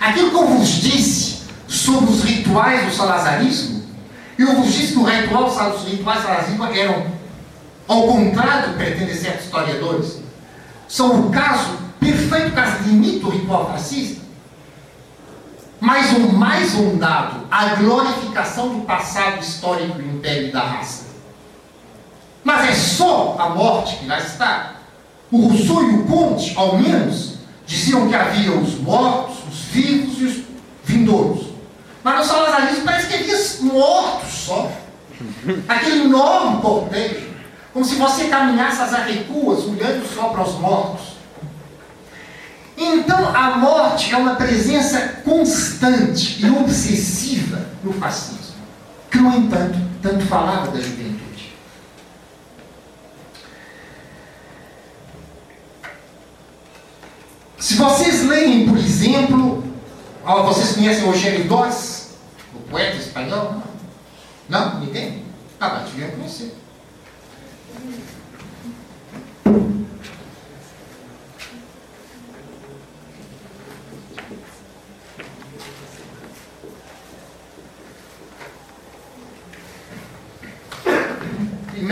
Aquilo 0.00 0.30
que 0.30 0.36
eu 0.36 0.46
vos 0.46 0.68
disse 0.68 1.42
sobre 1.68 2.10
os 2.10 2.24
rituais 2.24 2.86
do 2.86 2.96
salazarismo, 2.96 3.84
eu 4.38 4.56
vos 4.56 4.72
disse 4.72 4.94
que 4.94 4.98
o 4.98 5.04
ritual, 5.04 5.46
os 5.46 5.88
rituais 5.88 6.22
salazarismo 6.22 6.64
eram, 6.64 7.06
ao 7.86 8.06
contrário 8.06 8.68
do 8.70 8.78
que 8.78 8.84
pretendem 8.84 9.14
certos 9.14 9.44
historiadores, 9.44 10.18
são 10.88 11.26
o 11.26 11.30
caso, 11.30 11.83
perfeito 12.04 12.52
caso 12.52 12.82
de 12.82 12.90
mito 12.90 13.30
ritual 13.30 13.70
fascista, 13.72 14.22
mas 15.80 16.12
o 16.12 16.32
mais 16.32 16.74
ondado, 16.74 17.46
a 17.50 17.74
glorificação 17.76 18.68
do 18.68 18.84
passado 18.84 19.40
histórico 19.40 19.94
do 19.94 20.02
império 20.02 20.48
e 20.48 20.52
da 20.52 20.60
raça. 20.60 21.06
Mas 22.42 22.68
é 22.68 22.74
só 22.74 23.36
a 23.38 23.48
morte 23.50 23.96
que 23.96 24.06
lá 24.06 24.18
está. 24.18 24.74
O 25.30 25.46
Rousseau 25.48 25.82
e 25.82 25.94
o 25.94 26.04
Conte, 26.04 26.52
ao 26.56 26.78
menos, 26.78 27.38
diziam 27.66 28.08
que 28.08 28.14
havia 28.14 28.52
os 28.52 28.78
mortos, 28.78 29.36
os 29.50 29.58
vivos 29.70 30.20
e 30.20 30.24
os 30.24 30.44
vindouros. 30.84 31.46
Mas 32.02 32.18
no 32.18 32.24
salazarismo 32.24 32.84
parece 32.84 33.08
que 33.08 33.14
havia 33.14 33.72
mortos 33.72 34.32
só. 34.32 34.70
Aquele 35.66 36.02
enorme 36.02 36.60
cortejo. 36.60 37.30
Como 37.72 37.84
se 37.84 37.96
você 37.96 38.28
caminhasse 38.28 38.82
às 38.82 38.92
arrecuas, 38.92 39.64
olhando 39.64 40.06
só 40.14 40.28
para 40.28 40.44
os 40.44 40.54
mortos. 40.58 41.13
Então, 42.76 43.34
a 43.34 43.56
morte 43.56 44.12
é 44.12 44.16
uma 44.16 44.34
presença 44.34 45.22
constante 45.24 46.44
e 46.44 46.50
obsessiva 46.50 47.66
no 47.82 47.92
fascismo, 47.92 48.56
que, 49.10 49.18
no 49.18 49.36
entanto, 49.36 49.78
tanto 50.02 50.24
falava 50.26 50.72
da 50.72 50.80
juventude. 50.80 51.54
Se 57.58 57.76
vocês 57.76 58.26
leem, 58.26 58.68
por 58.68 58.76
exemplo, 58.76 59.64
vocês 60.24 60.72
conhecem 60.72 61.06
Eugênio 61.06 61.44
Dós, 61.48 62.16
o 62.54 62.58
poeta 62.68 62.96
espanhol? 62.96 63.62
Não? 64.48 64.80
Ninguém? 64.80 65.24
Ah, 65.60 65.68
mas 65.70 65.90
deviam 65.90 66.10
conhecer. 66.10 66.54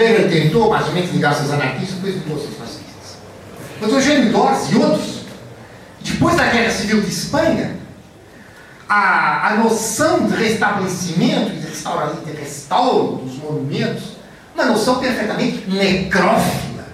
Primeiro 0.03 0.25
ele 0.25 0.43
tentou, 0.43 0.69
mais 0.69 0.89
ou 0.89 0.95
menos, 0.95 1.13
ligar-se 1.13 1.43
aos 1.43 1.53
anarquistas, 1.53 1.95
depois 1.95 2.15
ligou-se 2.15 2.47
aos 2.47 2.57
fascistas. 2.57 3.19
Mas 3.81 3.93
Eugênio 3.93 4.33
Dós 4.33 4.73
e 4.73 4.77
outros, 4.77 5.21
depois 6.01 6.35
da 6.35 6.49
Guerra 6.49 6.73
Civil 6.73 7.01
de 7.03 7.09
Espanha, 7.09 7.77
a, 8.89 9.53
a 9.53 9.55
noção 9.59 10.27
de 10.27 10.35
restabelecimento 10.35 11.51
de 11.51 11.69
restauro, 11.69 12.17
de 12.17 12.33
restauro 12.33 13.17
dos 13.19 13.37
monumentos, 13.37 14.17
uma 14.53 14.65
noção 14.65 14.99
perfeitamente 14.99 15.71
necrófila. 15.71 16.85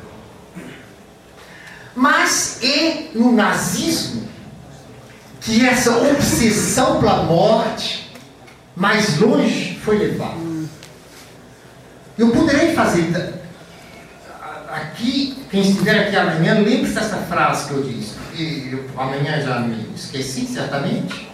Mas 1.96 2.62
é 2.62 3.06
no 3.14 3.32
nazismo 3.32 4.28
que 5.40 5.66
essa 5.66 5.96
obsessão 5.96 7.00
pela 7.00 7.22
morte 7.22 8.12
mais 8.76 9.18
longe 9.18 9.80
foi 9.82 9.96
levada. 9.96 10.47
Eu 12.18 12.30
poderei 12.30 12.74
fazer 12.74 13.34
aqui, 14.68 15.44
quem 15.48 15.60
estiver 15.60 16.08
aqui 16.08 16.16
amanhã, 16.16 16.54
lembre-se 16.54 16.94
dessa 16.94 17.18
frase 17.18 17.68
que 17.68 17.74
eu 17.74 17.82
disse, 17.84 18.14
porque 18.14 18.68
eu, 18.72 19.00
amanhã 19.00 19.40
já 19.40 19.60
me 19.60 19.88
esqueci, 19.94 20.44
certamente, 20.46 21.28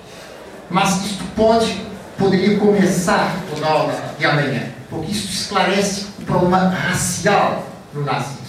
mas 0.69 1.07
isto 1.07 1.25
pode, 1.35 1.81
poderia 2.19 2.59
começar 2.59 3.35
toda 3.49 3.67
a 3.67 3.71
aula 3.71 4.15
de 4.19 4.27
amanhã, 4.27 4.69
porque 4.91 5.13
isso 5.13 5.27
esclarece 5.29 6.07
o 6.21 6.25
problema 6.27 6.69
racial 6.69 7.67
no 7.95 8.05
nazismo. 8.05 8.45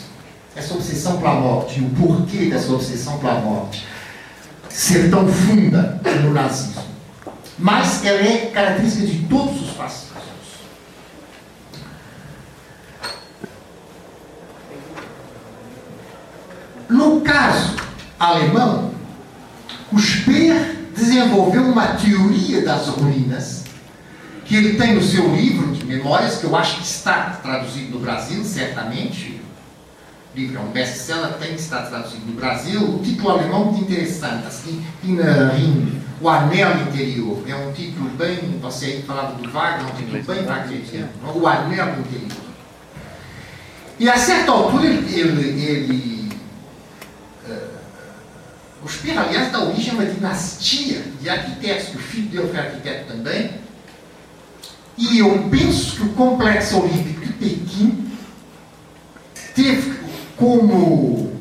Essa 0.55 0.73
obsessão 0.73 1.17
pela 1.17 1.35
morte, 1.35 1.79
e 1.79 1.83
o 1.83 1.89
porquê 1.89 2.49
dessa 2.49 2.71
obsessão 2.73 3.17
pela 3.17 3.35
morte 3.35 3.87
ser 4.69 5.09
tão 5.09 5.25
funda 5.25 6.01
no 6.21 6.33
nazismo. 6.33 6.83
Mas 7.57 8.03
ela 8.03 8.19
é 8.19 8.51
característica 8.53 9.07
de 9.07 9.19
todos 9.27 9.61
os 9.61 9.69
fascismos. 9.69 10.15
No 16.89 17.21
caso 17.21 17.75
alemão, 18.19 18.91
o 19.91 19.99
Speer 19.99 20.75
desenvolveu 20.95 21.63
uma 21.63 21.87
teoria 21.87 22.61
das 22.63 22.87
ruínas, 22.87 23.63
que 24.45 24.55
ele 24.55 24.77
tem 24.77 24.95
no 24.95 25.01
seu 25.01 25.35
livro, 25.35 25.71
de 25.73 25.85
memórias, 25.85 26.37
que 26.37 26.45
eu 26.45 26.55
acho 26.55 26.77
que 26.77 26.85
está 26.85 27.39
traduzido 27.41 27.91
no 27.91 27.99
Brasil, 27.99 28.43
certamente. 28.43 29.41
O 30.33 30.37
livro 30.37 30.57
é 30.57 30.61
um 30.61 30.67
best-seller, 30.67 31.33
tem 31.33 31.55
que 31.55 31.61
estar 31.61 31.83
traduzido 31.83 32.25
no 32.25 32.33
Brasil. 32.33 32.81
O 32.81 32.99
título 32.99 33.31
alemão 33.31 33.61
é 33.61 33.65
muito 33.71 33.81
interessante, 33.83 34.45
assim, 34.45 34.85
Innerin, 35.03 36.01
O 36.21 36.29
Anel 36.29 36.81
Interior. 36.81 37.41
É 37.47 37.55
um 37.55 37.71
título 37.71 38.09
bem, 38.11 38.59
você 38.61 38.85
aí 38.85 39.03
falava 39.03 39.33
do 39.35 39.49
Wagner, 39.49 39.87
é 39.87 39.91
um 39.91 39.95
título 39.95 40.23
bem 40.23 40.45
wagneriano, 40.45 41.09
O 41.33 41.47
Anel 41.47 41.99
Interior. 41.99 42.45
E 43.97 44.09
a 44.09 44.17
certa 44.17 44.51
altura 44.51 44.85
ele, 44.85 45.19
ele, 45.19 45.61
ele 45.61 46.14
o 48.85 48.87
Speer, 48.87 49.17
aliás, 49.17 49.51
dá 49.51 49.63
origem 49.63 49.93
a 49.93 49.95
uma 49.95 50.05
dinastia 50.05 51.01
de 51.19 51.27
arquitetos, 51.27 51.87
que 51.87 51.97
o 51.97 51.99
filho 51.99 52.29
dele 52.29 52.47
foi 52.49 52.59
arquiteto 52.59 53.11
também. 53.11 53.51
E 54.95 55.17
eu 55.17 55.49
penso 55.49 55.95
que 55.95 56.03
o 56.03 56.09
Complexo 56.09 56.83
Olímpico 56.83 57.25
de 57.25 57.33
Pequim 57.33 58.11
teve 59.55 59.99
como 60.37 61.33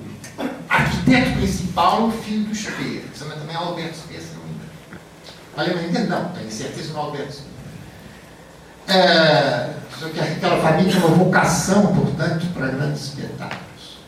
arquiteto 0.67 1.33
principal 1.33 2.09
o 2.09 2.13
filho 2.13 2.45
do 2.47 2.55
Speer, 2.55 3.03
que 3.13 3.19
também 3.19 3.55
Alberto 3.55 3.99
Speer, 3.99 4.23
se 4.23 4.29
não 4.35 4.43
me 4.45 5.75
engano. 5.75 5.91
Alemã 5.93 6.09
não, 6.09 6.29
tenho 6.31 6.51
certeza 6.51 6.95
no 6.95 6.99
Alberto 6.99 7.31
Speer. 7.31 7.55
É, 8.89 9.71
aquela 10.33 10.63
família 10.63 10.91
tinha 10.91 11.05
uma 11.05 11.15
vocação, 11.15 11.95
portanto, 11.95 12.47
para 12.55 12.69
grandes 12.69 13.03
espetáculos. 13.03 13.99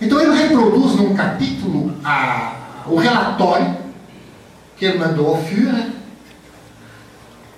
Então 0.00 0.20
ele 0.20 0.40
reproduz 0.40 0.94
num 0.94 1.14
capítulo 1.14 1.96
a, 2.04 2.63
o 2.86 2.96
relatório 2.96 3.76
que 4.76 4.84
ele 4.84 4.98
mandou 4.98 5.28
ao 5.28 5.42
Führer 5.42 5.92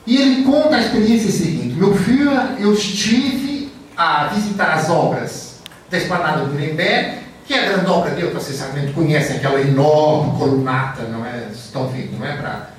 e 0.07 0.17
ele 0.17 0.45
conta 0.45 0.77
a 0.77 0.81
experiência 0.81 1.31
seguinte: 1.31 1.75
Meu 1.75 1.95
Führer, 1.95 2.61
eu 2.61 2.73
estive 2.73 3.73
a 3.97 4.29
visitar 4.29 4.73
as 4.75 4.89
obras 4.89 5.57
da 5.91 5.99
Esplanada 5.99 6.45
do 6.45 6.53
Nuremberg, 6.53 7.19
que 7.45 7.55
é 7.55 7.65
a 7.67 7.73
grande 7.73 7.91
obra 7.91 8.11
dele, 8.11 8.31
vocês 8.31 8.57
certamente 8.57 8.93
conhecem, 8.93 9.37
aquela 9.37 9.61
enorme 9.61 10.39
colunata, 10.39 11.03
não 11.05 11.25
é? 11.25 11.49
Estão 11.53 11.89
vendo, 11.89 12.19
não 12.19 12.27
é? 12.27 12.37
Para, 12.37 12.77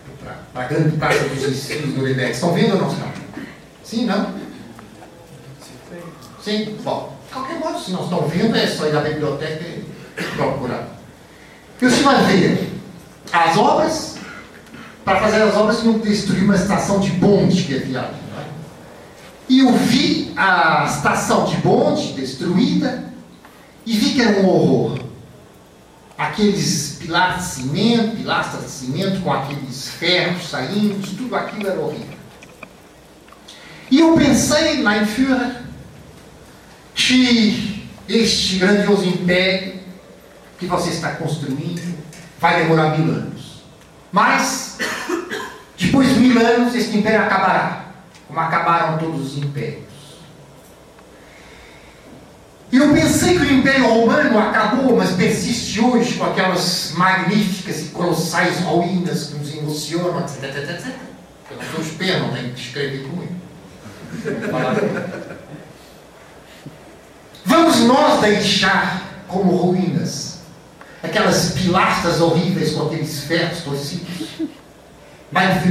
a 0.56 0.64
grande 0.64 0.98
praça 0.98 1.24
dos 1.26 1.44
ensínios 1.44 1.94
do 1.94 2.02
Nuremberg. 2.02 2.32
Estão 2.32 2.54
vendo 2.54 2.74
ou 2.74 2.82
não 2.82 2.88
estão? 2.92 3.08
Sim, 3.84 4.06
não? 4.06 4.34
Sim? 6.42 6.78
Bom, 6.84 7.16
de 7.28 7.34
qualquer 7.34 7.60
modo, 7.60 7.80
se 7.80 7.92
não 7.92 8.04
estão 8.04 8.28
vendo, 8.28 8.56
é 8.56 8.68
só 8.68 8.88
ir 8.88 8.96
à 8.96 9.02
biblioteca 9.02 9.64
e 9.64 9.86
procurar. 10.36 10.97
E 11.80 11.86
você 11.86 12.02
vai 12.02 12.24
ver 12.26 12.74
as 13.32 13.58
obras, 13.58 14.16
para 15.06 15.22
fazer 15.22 15.42
as 15.44 15.56
obras 15.56 15.80
tinham 15.80 16.00
que 16.00 16.08
destruir 16.08 16.44
uma 16.44 16.56
estação 16.56 17.00
de 17.00 17.12
bonde 17.12 17.64
que 17.64 17.76
havia 17.76 18.00
ali. 18.00 18.16
É? 18.38 18.46
E 19.48 19.60
eu 19.60 19.72
vi 19.74 20.34
a 20.36 20.86
estação 20.90 21.46
de 21.46 21.56
bonde 21.58 22.14
destruída 22.14 23.06
e 23.86 23.94
vi 23.94 24.14
que 24.14 24.22
era 24.22 24.42
um 24.42 24.50
horror. 24.50 25.00
Aqueles 26.18 26.98
pilares 27.00 27.46
de 27.46 27.52
cimento, 27.52 28.18
pilastras 28.18 28.64
de 28.64 28.72
cimento 28.72 29.22
com 29.22 29.32
aqueles 29.32 29.88
ferros 29.88 30.50
saindo, 30.50 31.00
tudo 31.16 31.36
aquilo 31.36 31.68
era 31.68 31.80
horrível. 31.80 32.18
E 33.92 34.00
eu 34.00 34.14
pensei 34.18 34.82
na 34.82 35.06
Führer 35.06 35.62
que 36.96 37.88
este 38.10 38.58
grandioso 38.58 39.06
império 39.06 39.77
que 40.58 40.66
você 40.66 40.90
está 40.90 41.12
construindo 41.12 41.98
vai 42.40 42.64
demorar 42.64 42.98
mil 42.98 43.14
anos. 43.14 43.64
Mas, 44.12 44.78
depois 45.78 46.14
de 46.14 46.20
mil 46.20 46.40
anos, 46.40 46.74
este 46.76 46.98
império 46.98 47.22
acabará, 47.22 47.86
como 48.28 48.40
acabaram 48.40 48.98
todos 48.98 49.34
os 49.34 49.38
impérios. 49.38 49.88
Eu 52.72 52.94
pensei 52.94 53.38
que 53.38 53.46
o 53.46 53.54
Império 53.54 53.88
Romano 53.88 54.38
acabou, 54.40 54.98
mas 54.98 55.12
persiste 55.12 55.80
hoje 55.80 56.16
com 56.16 56.26
aquelas 56.26 56.92
magníficas 56.98 57.82
e 57.82 57.86
colossais 57.86 58.60
ruínas 58.60 59.28
que 59.28 59.36
nos 59.36 59.56
emocionam. 59.56 60.20
Eu 61.50 61.58
não 61.58 61.72
sou 61.72 61.82
espelho, 61.82 62.28
não 62.28 62.34
tenho 62.34 62.54
que 62.54 62.60
escrever 62.60 63.08
com 63.08 63.22
ele. 63.22 63.38
Vamos 67.46 67.80
nós 67.82 68.20
deixar 68.20 69.24
como 69.30 69.56
ruínas 69.56 70.37
aquelas 71.02 71.52
pilastras 71.52 72.22
horríveis 72.22 72.74
com 72.74 72.88
aqueles 72.88 73.24
ferros 73.24 73.62
torcidos? 73.62 74.28
Mas, 75.32 75.64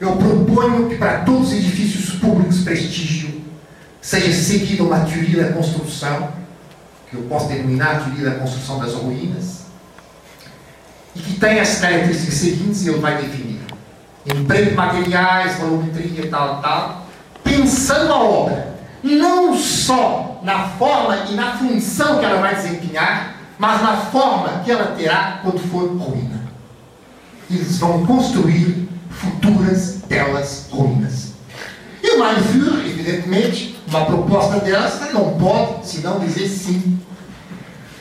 eu 0.00 0.16
proponho 0.16 0.88
que 0.88 0.96
para 0.96 1.20
todos 1.20 1.48
os 1.48 1.54
edifícios 1.54 2.18
públicos 2.20 2.60
prestígio 2.60 3.42
seja 4.00 4.32
seguida 4.32 4.82
uma 4.84 5.00
teoria 5.00 5.44
da 5.44 5.52
construção, 5.52 6.32
que 7.10 7.16
eu 7.16 7.22
posso 7.22 7.48
denominar 7.48 8.04
teoria 8.04 8.30
da 8.30 8.38
construção 8.38 8.78
das 8.78 8.94
ruínas, 8.94 9.62
e 11.14 11.20
que 11.20 11.40
tenha 11.40 11.62
as 11.62 11.78
características 11.78 12.34
seguintes 12.34 12.86
e 12.86 12.90
ele 12.90 13.00
vai 13.00 13.20
definir. 13.20 13.58
Emprego 14.24 14.70
de 14.70 14.76
materiais, 14.76 15.58
volumetria, 15.58 16.28
tal, 16.30 16.60
tal, 16.62 17.06
pensando 17.42 18.12
a 18.12 18.22
obra, 18.22 18.78
não 19.02 19.56
só 19.56 20.40
na 20.42 20.68
forma 20.68 21.16
e 21.30 21.34
na 21.34 21.56
função 21.56 22.18
que 22.18 22.24
ela 22.24 22.40
vai 22.40 22.54
desempenhar, 22.54 23.37
mas 23.58 23.82
na 23.82 23.96
forma 23.96 24.60
que 24.64 24.70
ela 24.70 24.94
terá 24.94 25.40
quando 25.42 25.58
for 25.58 25.88
ruína. 25.88 26.48
Eles 27.50 27.78
vão 27.78 28.06
construir 28.06 28.88
futuras 29.10 30.02
belas 30.06 30.68
ruínas. 30.70 31.32
E 32.02 32.10
o 32.10 32.18
Mein 32.18 32.36
evidentemente, 32.86 33.78
uma 33.88 34.04
proposta 34.04 34.60
delas 34.60 35.00
não 35.12 35.36
pode 35.38 35.86
senão 35.86 36.20
dizer 36.20 36.48
sim. 36.48 36.98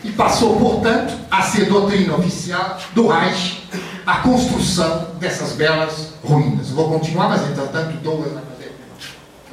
E 0.03 0.11
passou, 0.11 0.57
portanto, 0.57 1.13
a 1.31 1.41
ser 1.41 1.65
doutrina 1.65 2.15
oficial 2.15 2.77
do 2.93 3.07
Reich 3.07 3.67
a 4.05 4.19
construção 4.19 5.07
dessas 5.19 5.53
belas 5.53 6.13
ruínas. 6.23 6.69
Vou 6.69 6.89
continuar, 6.89 7.29
mas 7.29 7.41
entretanto 7.49 7.97
Douglas 7.97 8.34
vai 8.34 8.43
fazer. 8.43 8.75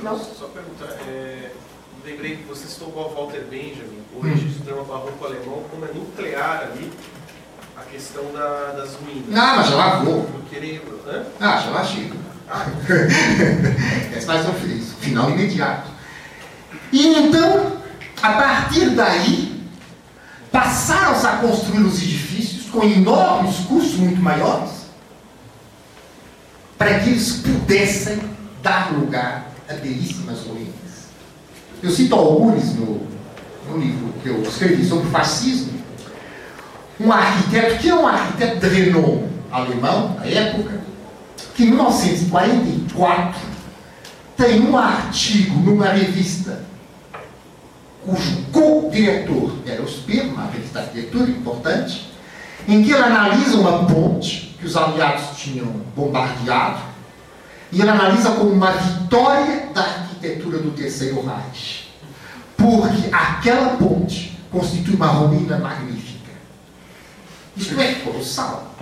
Não, 0.03 0.19
só 0.19 0.47
perguntar. 0.47 0.95
É, 1.09 1.51
lembrei 2.05 2.37
que 2.37 2.45
você 2.45 2.67
citou 2.67 2.89
o 2.89 3.15
Walter 3.15 3.45
Benjamin, 3.51 4.03
o 4.15 4.21
registro 4.21 4.61
do 4.61 4.65
drama 4.65 4.85
barroco 4.85 5.25
alemão, 5.25 5.65
como 5.71 5.85
é 5.85 5.89
nuclear 5.93 6.71
ali 6.71 6.93
a 7.77 7.83
questão 7.83 8.33
da, 8.33 8.73
das 8.77 8.95
ruínas. 8.95 9.29
Não, 9.29 9.57
mas 9.57 9.69
já 9.69 9.75
lá 9.75 9.97
vou. 10.01 10.25
Porque 10.25 10.57
ele, 10.57 10.83
hã? 11.07 11.25
Ah, 11.41 11.59
já 11.59 11.71
lá 11.71 11.85
chego. 11.85 12.15
Ah, 12.49 12.67
Essa 14.15 14.43
ser 14.43 14.53
feliz. 14.53 14.93
Final 15.01 15.31
imediato. 15.31 15.91
E 16.93 17.09
então, 17.09 17.79
a 18.23 18.33
partir 18.35 18.91
daí, 18.91 19.63
passaram-se 20.53 21.27
a 21.27 21.39
construir 21.39 21.83
os 21.85 22.01
edifícios 22.03 22.71
com 22.71 22.85
enormes 22.85 23.57
custos 23.67 23.95
muito 23.95 24.21
maiores 24.21 24.85
para 26.77 27.01
que 27.01 27.11
eles 27.11 27.39
pudessem 27.39 28.21
dar 28.63 28.93
lugar 28.93 29.51
a 29.69 29.75
belíssimas 29.75 30.41
ruínas. 30.41 30.84
Eu 31.85 31.91
cito 31.91 32.15
alguns 32.15 32.75
no, 32.77 33.07
no 33.69 33.77
livro 33.77 34.15
que 34.23 34.31
eu 34.31 34.41
escrevi 34.41 34.83
sobre 34.87 35.11
fascismo, 35.11 35.75
um 36.99 37.13
arquiteto 37.13 37.77
que 37.77 37.91
é 37.91 37.95
um 37.95 38.07
arquiteto 38.07 38.59
de 38.59 38.69
renome 38.69 39.29
alemão, 39.53 40.15
na 40.15 40.25
época, 40.25 40.81
que 41.55 41.65
em 41.65 41.67
1944 41.67 43.39
tem 44.35 44.63
um 44.63 44.79
artigo 44.79 45.61
numa 45.61 45.89
revista 45.89 46.65
cujo 48.03 48.47
co-diretor 48.51 49.55
era 49.67 49.83
o 49.83 49.87
Speer, 49.87 50.25
uma 50.29 50.47
revista 50.47 50.81
de 50.81 50.87
arquitetura 50.87 51.31
importante, 51.31 52.11
em 52.67 52.83
que 52.83 52.93
ele 52.93 53.03
analisa 53.03 53.59
uma 53.59 53.85
ponte 53.85 54.57
que 54.59 54.65
os 54.65 54.75
aliados 54.75 55.37
tinham 55.37 55.67
bombardeado 55.95 56.81
e 57.71 57.79
ele 57.79 57.91
analisa 57.91 58.31
como 58.31 58.53
uma 58.53 58.71
vitória 58.71 59.69
da 59.75 60.04
arquitetura 60.25 60.59
do 60.59 60.71
Terceiro 60.71 61.25
Reich. 61.25 61.89
Porque 62.57 63.09
aquela 63.13 63.77
ponte 63.77 64.39
constitui 64.51 64.95
uma 64.95 65.07
ruína 65.07 65.59
magnífica. 65.59 66.33
Isto 67.57 67.81
é 67.81 67.95
colossal. 67.95 68.75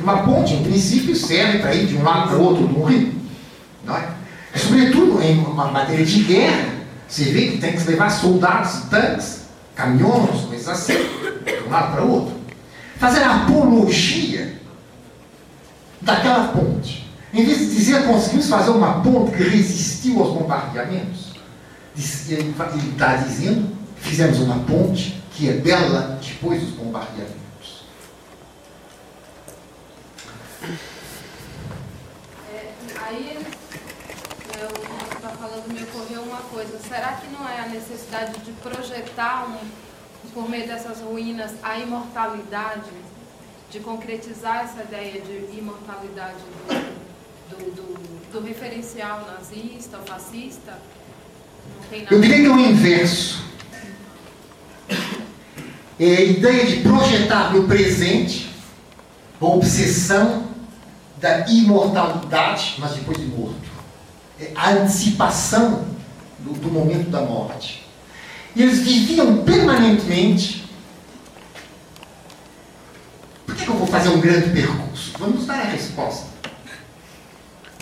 Uma 0.00 0.22
ponte, 0.22 0.54
em 0.54 0.62
princípio, 0.62 1.16
serve 1.16 1.58
para 1.58 1.74
ir 1.74 1.86
de 1.86 1.96
um 1.96 2.02
lado 2.02 2.28
para 2.28 2.38
o 2.38 2.44
outro 2.44 2.64
um 2.64 2.84
rio. 2.84 3.14
Não 3.84 3.96
é? 3.96 4.08
é? 4.52 4.58
Sobretudo 4.58 5.20
em 5.22 5.38
uma 5.38 5.70
matéria 5.70 6.04
de 6.04 6.22
guerra, 6.22 6.74
você 7.08 7.24
vê 7.24 7.48
que 7.48 7.58
tem 7.58 7.76
que 7.76 7.84
levar 7.84 8.10
soldados 8.10 8.82
tanques, 8.90 9.46
caminhões, 9.74 10.42
coisas 10.42 10.68
assim, 10.68 10.94
de 10.94 11.66
um 11.66 11.70
lado 11.70 11.92
para 11.92 12.04
o 12.04 12.10
outro. 12.10 12.38
Fazer 12.98 13.22
a 13.22 13.44
apologia 13.44 14.60
daquela 16.00 16.48
ponte. 16.48 17.07
Em 17.32 17.44
vez 17.44 17.58
de 17.58 17.74
dizer 17.74 18.06
conseguimos 18.06 18.48
fazer 18.48 18.70
uma 18.70 19.02
ponte 19.02 19.36
que 19.36 19.42
resistiu 19.42 20.22
aos 20.22 20.32
bombardeamentos, 20.32 21.34
ele 22.28 22.54
está 22.90 23.16
dizendo 23.16 23.76
fizemos 23.96 24.38
uma 24.38 24.58
ponte 24.64 25.20
que 25.32 25.48
é 25.48 25.52
bela 25.54 26.18
depois 26.22 26.60
dos 26.60 26.70
bombardeamentos. 26.70 27.84
É, 32.52 32.72
aí, 33.02 33.38
você 34.48 35.16
está 35.16 35.28
falando, 35.30 35.72
me 35.72 35.82
ocorreu 35.82 36.22
uma 36.22 36.40
coisa. 36.42 36.78
Será 36.80 37.12
que 37.12 37.28
não 37.28 37.48
é 37.48 37.60
a 37.60 37.68
necessidade 37.68 38.38
de 38.40 38.52
projetar, 38.52 39.46
um, 39.48 39.58
por 40.32 40.48
meio 40.48 40.66
dessas 40.66 41.00
ruínas, 41.00 41.52
a 41.62 41.78
imortalidade? 41.78 42.90
De 43.70 43.80
concretizar 43.80 44.64
essa 44.64 44.82
ideia 44.82 45.20
de 45.20 45.58
imortalidade 45.58 46.38
do, 46.38 47.07
do, 47.50 47.56
do, 47.70 48.30
do 48.32 48.46
referencial 48.46 49.26
nazista 49.26 49.98
ou 49.98 50.04
fascista? 50.04 50.78
Não 51.80 51.88
tem 51.88 52.02
nada 52.02 52.14
Eu 52.14 52.20
diria 52.20 52.36
que 52.38 52.46
é 52.46 52.50
o 52.50 52.58
inverso. 52.58 53.44
É 56.00 56.16
a 56.16 56.22
ideia 56.22 56.66
de 56.66 56.76
projetar 56.82 57.52
no 57.52 57.66
presente 57.66 58.48
a 59.40 59.44
obsessão 59.44 60.48
da 61.16 61.48
imortalidade, 61.48 62.76
mas 62.78 62.92
depois 62.92 63.18
de 63.18 63.26
morto. 63.26 63.68
É 64.40 64.52
a 64.54 64.70
antecipação 64.70 65.84
do, 66.38 66.52
do 66.52 66.70
momento 66.70 67.10
da 67.10 67.20
morte. 67.20 67.84
E 68.54 68.62
eles 68.62 68.80
viviam 68.80 69.44
permanentemente. 69.44 70.64
Por 73.44 73.56
que, 73.56 73.66
eu 73.66 73.74
vou 73.74 73.86
fazer 73.86 74.10
um 74.10 74.20
grande 74.20 74.50
percurso? 74.50 75.12
Vamos 75.18 75.46
dar 75.46 75.60
a 75.60 75.64
resposta. 75.64 76.37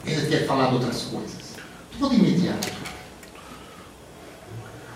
Ele 0.07 0.27
quer 0.29 0.47
falar 0.47 0.69
de 0.69 0.75
outras 0.75 1.03
coisas. 1.03 1.57
De 1.93 2.15
imediato. 2.15 2.69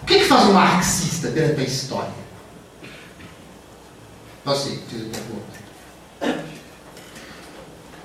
O 0.02 0.06
que, 0.06 0.18
que 0.20 0.24
faz 0.24 0.44
um 0.44 0.52
marxista 0.52 1.28
perante 1.28 1.60
a 1.60 1.64
história? 1.64 2.12
Você, 4.44 4.78
fiz 4.88 5.02
a 5.02 5.10
pergunta. 5.10 6.50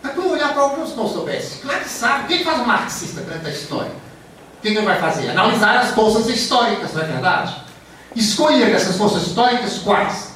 Mas 0.01 0.13
quando 0.13 0.31
olhar 0.31 0.53
para 0.53 0.61
alguns 0.63 0.91
que 0.91 0.97
não 0.97 1.07
soubesse, 1.07 1.59
claro 1.59 1.81
que 1.81 1.89
sabe. 1.89 2.23
O 2.23 2.27
que, 2.27 2.37
que 2.39 2.43
faz 2.43 2.59
um 2.59 2.65
marxista 2.65 3.21
perante 3.21 3.47
a 3.47 3.49
história? 3.49 3.91
O 3.91 4.61
que, 4.61 4.71
que 4.71 4.77
ele 4.77 4.85
vai 4.85 4.99
fazer? 4.99 5.29
Analisar 5.29 5.77
as 5.77 5.91
forças 5.91 6.27
históricas, 6.27 6.93
não 6.93 7.01
é 7.01 7.05
verdade? 7.05 7.55
Escolher 8.15 8.73
essas 8.73 8.97
forças 8.97 9.27
históricas 9.27 9.79
quais? 9.79 10.31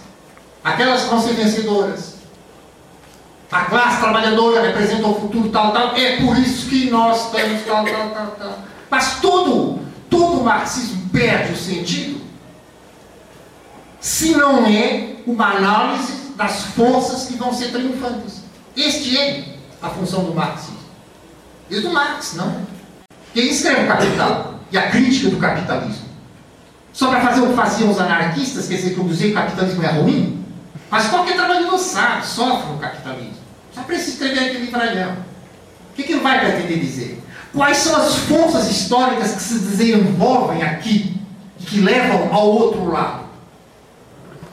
Aquelas 0.64 1.04
que 1.04 1.10
vão 1.10 1.22
ser 1.22 1.34
vencedoras. 1.34 2.09
A 3.52 3.66
classe 3.66 4.00
trabalhadora 4.00 4.62
representa 4.62 5.08
o 5.08 5.20
futuro 5.20 5.50
tal, 5.50 5.72
tal. 5.72 5.96
É 5.96 6.18
por 6.18 6.38
isso 6.38 6.70
que 6.70 6.90
nós 6.90 7.26
estamos 7.26 7.64
tal, 7.66 7.84
tal, 7.84 8.10
tal, 8.10 8.28
tal. 8.40 8.60
Mas 8.90 9.20
todo, 9.20 9.80
todo 10.10 10.42
o 10.42 10.44
marxismo 10.44 11.10
perde 11.12 11.54
o 11.54 11.58
sentido 11.58 12.20
se 14.00 14.32
não 14.32 14.66
é 14.66 15.16
uma 15.28 15.58
análise 15.58 16.32
das 16.36 16.64
forças 16.64 17.26
que 17.28 17.36
vão 17.36 17.54
ser 17.54 17.72
triunfantes. 17.72 18.44
Este 18.76 19.18
é 19.18 19.56
a 19.82 19.90
função 19.90 20.24
do 20.24 20.34
marxismo. 20.34 20.80
E 21.70 21.80
do 21.82 21.92
Marx, 21.92 22.34
não. 22.36 22.62
Quem 23.34 23.50
escreve 23.50 23.84
o 23.84 23.88
Capital 23.88 24.56
e 24.72 24.78
a 24.78 24.90
crítica 24.90 25.30
do 25.30 25.38
capitalismo? 25.38 26.10
Só 26.92 27.10
para 27.10 27.22
fazer 27.22 27.42
o 27.42 27.50
que 27.50 27.56
faziam 27.56 27.92
os 27.92 28.00
anarquistas, 28.00 28.68
quer 28.68 28.76
dizer 28.76 28.96
que 28.96 29.00
o 29.00 29.34
capitalismo 29.34 29.84
é 29.84 29.88
ruim? 29.88 30.44
Mas 30.90 31.08
qualquer 31.08 31.36
trabalhador 31.36 31.78
sabe, 31.78 32.26
sofre 32.26 32.72
no 32.72 32.80
capitalismo. 32.80 33.39
Só 33.80 33.84
precisa 33.86 34.12
escrever 34.12 34.40
aquele 34.40 34.66
livralhão. 34.66 35.14
O 35.92 35.96
que, 35.96 36.04
que 36.04 36.12
ele 36.14 36.22
vai 36.22 36.40
pretender 36.40 36.80
dizer? 36.80 37.24
Quais 37.54 37.78
são 37.78 37.96
as 37.96 38.16
forças 38.16 38.70
históricas 38.70 39.34
que 39.34 39.42
se 39.42 39.60
desenvolvem 39.60 40.64
aqui 40.64 41.18
e 41.60 41.64
que 41.64 41.80
levam 41.80 42.34
ao 42.34 42.48
outro 42.48 42.92
lado? 42.92 43.24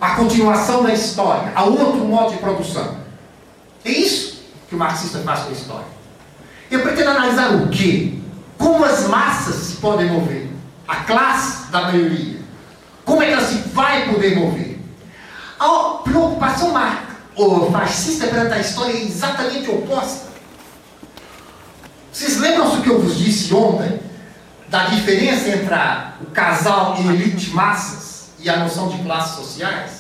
A 0.01 0.15
continuação 0.15 0.85
da 0.85 0.93
história, 0.93 1.53
a 1.55 1.65
outro 1.65 2.05
modo 2.05 2.33
de 2.33 2.39
produção. 2.39 2.99
É 3.85 3.91
isso 3.91 4.45
que 4.69 4.75
o 4.75 4.79
marxista 4.79 5.19
faz 5.21 5.41
com 5.41 5.49
a 5.51 5.53
história. 5.53 5.87
Eu 6.71 6.83
pretendo 6.83 7.11
analisar 7.11 7.55
o 7.55 7.69
quê? 7.69 8.15
Como 8.57 8.85
as 8.85 9.09
massas 9.09 9.57
se 9.57 9.77
podem 9.77 10.07
mover. 10.11 10.49
A 10.87 10.97
classe 10.97 11.71
da 11.73 11.83
maioria. 11.83 12.41
Como 13.05 13.23
é 13.23 13.27
que 13.27 13.33
ela 13.33 13.45
se 13.45 13.57
vai 13.71 14.09
poder 14.13 14.37
mover? 14.37 14.79
A 15.59 15.99
preocupação 16.05 16.73
o 17.37 17.71
fascista 17.71 18.27
perante 18.29 18.55
a 18.55 18.59
história 18.59 18.93
é 18.93 19.03
exatamente 19.03 19.71
oposta. 19.71 20.27
Vocês 22.11 22.39
lembram-se 22.39 22.77
do 22.77 22.83
que 22.83 22.89
eu 22.89 23.01
vos 23.01 23.19
disse 23.19 23.53
ontem? 23.53 24.01
Da 24.69 24.87
diferença 24.87 25.51
entre 25.51 25.73
a, 25.75 26.15
o 26.23 26.27
casal 26.27 26.97
e 26.99 27.07
elite 27.09 27.51
massas 27.51 28.31
e 28.39 28.49
a 28.49 28.57
noção 28.57 28.89
de 28.89 29.03
classes 29.03 29.37
sociais? 29.37 29.91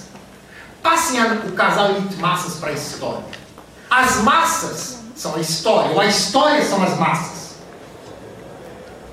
Passem 0.82 1.20
a, 1.20 1.34
o 1.34 1.52
casal 1.52 1.90
elite 1.90 2.16
massas 2.16 2.54
para 2.54 2.70
a 2.70 2.72
história. 2.72 3.24
As 3.90 4.16
massas 4.22 4.98
são 5.14 5.34
a 5.34 5.40
história, 5.40 5.92
ou 5.92 6.00
a 6.00 6.06
história 6.06 6.64
são 6.64 6.82
as 6.82 6.98
massas. 6.98 7.56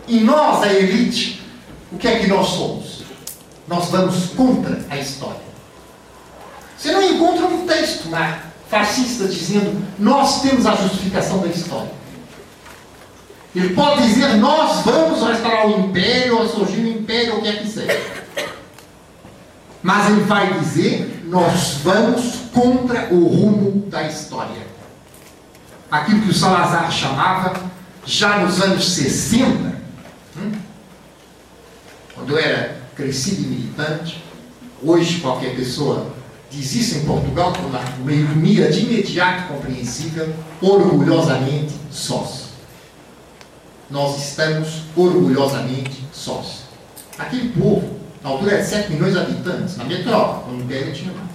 E 0.08 0.20
nós, 0.22 0.64
a 0.64 0.74
elite, 0.74 1.46
o 1.92 1.98
que 1.98 2.08
é 2.08 2.20
que 2.20 2.28
nós 2.28 2.48
somos? 2.48 3.04
Nós 3.68 3.90
vamos 3.90 4.28
contra 4.28 4.82
a 4.90 4.98
história. 4.98 5.43
Você 6.84 6.92
não 6.92 7.02
encontra 7.02 7.46
um 7.46 7.66
texto 7.66 8.10
né, 8.10 8.42
fascista 8.70 9.26
dizendo 9.26 9.88
nós 9.98 10.42
temos 10.42 10.66
a 10.66 10.76
justificação 10.76 11.40
da 11.40 11.48
história. 11.48 11.94
Ele 13.56 13.74
pode 13.74 14.04
dizer 14.04 14.36
nós 14.36 14.84
vamos 14.84 15.26
restaurar 15.26 15.66
o 15.66 15.80
império, 15.80 16.40
ou 16.40 16.50
surgir 16.50 16.82
o 16.82 16.90
império, 16.90 17.38
o 17.38 17.42
que 17.42 17.48
é 17.48 17.56
que 17.56 17.68
seja. 17.70 18.02
Mas 19.82 20.10
ele 20.10 20.24
vai 20.26 20.60
dizer 20.60 21.24
nós 21.28 21.76
vamos 21.82 22.36
contra 22.54 23.14
o 23.14 23.28
rumo 23.28 23.88
da 23.90 24.04
história. 24.04 24.68
Aquilo 25.90 26.24
que 26.24 26.32
o 26.32 26.34
Salazar 26.34 26.92
chamava, 26.92 27.62
já 28.06 28.40
nos 28.40 28.62
anos 28.62 28.92
60, 28.92 29.74
hum, 30.36 30.52
quando 32.14 32.32
eu 32.32 32.38
era 32.38 32.78
crescido 32.94 33.42
e 33.42 33.46
militante, 33.46 34.22
hoje 34.84 35.22
qualquer 35.22 35.56
pessoa 35.56 36.22
diz 36.54 36.76
isso 36.76 36.98
em 36.98 37.06
Portugal 37.06 37.52
com 37.54 37.64
uma 37.68 38.14
ironia 38.14 38.72
de 38.72 38.82
imediato 38.82 39.48
compreensível, 39.48 40.34
orgulhosamente 40.62 41.74
sós. 41.92 42.50
Nós 43.90 44.30
estamos 44.30 44.84
orgulhosamente 44.96 46.04
sós. 46.14 46.64
Aquele 47.18 47.50
povo, 47.50 48.00
na 48.24 48.30
altura 48.30 48.62
de 48.62 48.68
7 48.68 48.92
milhões 48.92 49.14
de 49.14 49.20
habitantes, 49.20 49.78
na 49.78 49.84
metrópole, 49.86 50.58
no 50.58 50.64
Império 50.64 50.94
tinha 50.94 51.12
mais. 51.12 51.34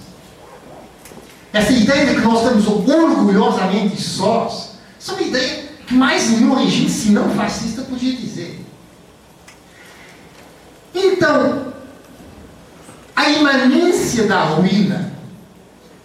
Essa 1.52 1.72
ideia 1.72 2.06
de 2.06 2.14
que 2.14 2.20
nós 2.20 2.42
estamos 2.42 2.66
orgulhosamente 2.66 4.00
sós, 4.00 4.72
é 5.06 5.12
uma 5.12 5.22
ideia 5.22 5.64
que 5.86 5.94
mais 5.94 6.30
nenhum 6.30 6.54
regime, 6.54 6.88
se 6.88 7.10
não 7.10 7.30
fascista, 7.30 7.82
podia 7.82 8.14
dizer. 8.14 8.64
Então, 10.94 11.67
a 13.18 13.28
imanência 13.30 14.28
da 14.28 14.44
ruína 14.44 15.12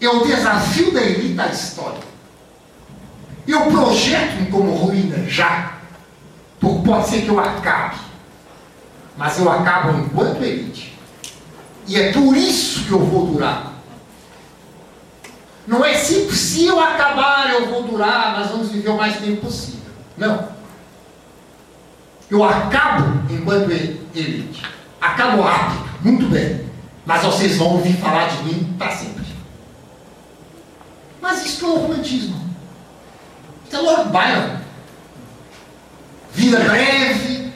é 0.02 0.10
o 0.10 0.26
desafio 0.26 0.92
da 0.92 1.00
elite 1.00 1.40
à 1.40 1.46
história. 1.46 2.02
Eu 3.48 3.68
projeto-me 3.68 4.48
como 4.48 4.74
ruína 4.74 5.30
já, 5.30 5.74
porque 6.60 6.88
pode 6.88 7.10
ser 7.10 7.22
que 7.22 7.30
eu 7.30 7.40
acabe, 7.40 7.98
mas 9.16 9.38
eu 9.38 9.48
acabo 9.48 9.96
enquanto 10.00 10.42
elite. 10.42 10.98
E 11.86 11.96
é 12.02 12.12
por 12.12 12.36
isso 12.36 12.84
que 12.86 12.92
eu 12.92 13.06
vou 13.06 13.28
durar. 13.28 13.74
Não 15.68 15.86
é 15.86 15.94
se, 15.94 16.36
se 16.36 16.66
eu 16.66 16.80
acabar 16.80 17.54
eu 17.54 17.68
vou 17.68 17.84
durar, 17.84 18.40
nós 18.40 18.50
vamos 18.50 18.72
viver 18.72 18.90
o 18.90 18.98
mais 18.98 19.18
tempo 19.18 19.42
possível. 19.42 19.92
Não. 20.18 20.48
Eu 22.28 22.44
acabo 22.44 23.22
enquanto 23.32 23.70
elite. 23.70 24.64
Acabo 25.00 25.44
rápido, 25.44 25.88
muito 26.02 26.26
bem. 26.28 26.73
Mas 27.06 27.24
vocês 27.24 27.58
vão 27.58 27.74
ouvir 27.74 27.98
falar 27.98 28.28
de 28.30 28.44
mim 28.44 28.76
para 28.78 28.96
sempre. 28.96 29.26
Mas 31.22 31.46
isso 31.46 31.66
é 31.66 31.70
romantismo. 31.70 32.36
Isso 33.66 33.76
é 33.76 33.80
Lord 33.80 34.10
Byron. 34.10 34.58
Vida 36.34 36.60
breve, 36.60 37.54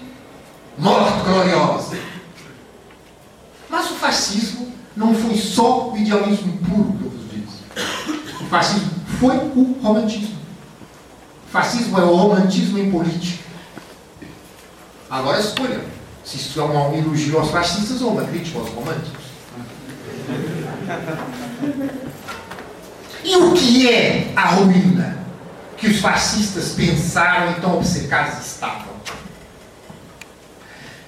morte 0.77 1.23
gloriosa. 1.23 1.97
Mas 3.69 3.91
o 3.91 3.95
fascismo 3.95 4.71
não 4.95 5.13
foi 5.13 5.35
só 5.37 5.89
o 5.89 5.97
idealismo 5.97 6.57
puro 6.59 6.93
que 6.97 7.03
eu 7.03 7.09
vos 7.09 7.31
disse. 7.31 8.43
O 8.43 8.47
fascismo 8.47 8.91
foi 9.19 9.35
o 9.35 9.77
romantismo. 9.81 10.37
O 11.47 11.49
fascismo 11.49 11.97
é 11.97 12.03
o 12.03 12.15
romantismo 12.15 12.77
em 12.77 12.91
política. 12.91 13.43
Agora 15.09 15.39
escolha 15.39 15.85
se 16.23 16.37
isso 16.37 16.59
é 16.59 16.63
um 16.63 16.93
elogio 16.93 17.39
aos 17.39 17.51
fascistas 17.51 18.01
ou 18.01 18.11
uma 18.11 18.25
crítica 18.25 18.59
aos 18.59 18.69
românticos. 18.69 19.26
E 23.23 23.35
o 23.35 23.53
que 23.53 23.89
é 23.89 24.31
a 24.35 24.49
ruína 24.49 25.17
que 25.77 25.87
os 25.87 25.99
fascistas 25.99 26.73
pensaram 26.73 27.51
e 27.51 27.55
tão 27.55 27.77
obcecados 27.77 28.45
estavam? 28.45 28.97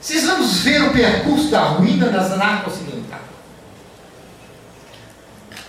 Vocês 0.02 0.26
vamos 0.26 0.60
ver 0.60 0.82
o 0.84 0.92
percurso 0.92 1.50
da 1.50 1.62
ruína 1.66 2.10
nas 2.10 2.32
anarco-ocidentais. 2.32 3.22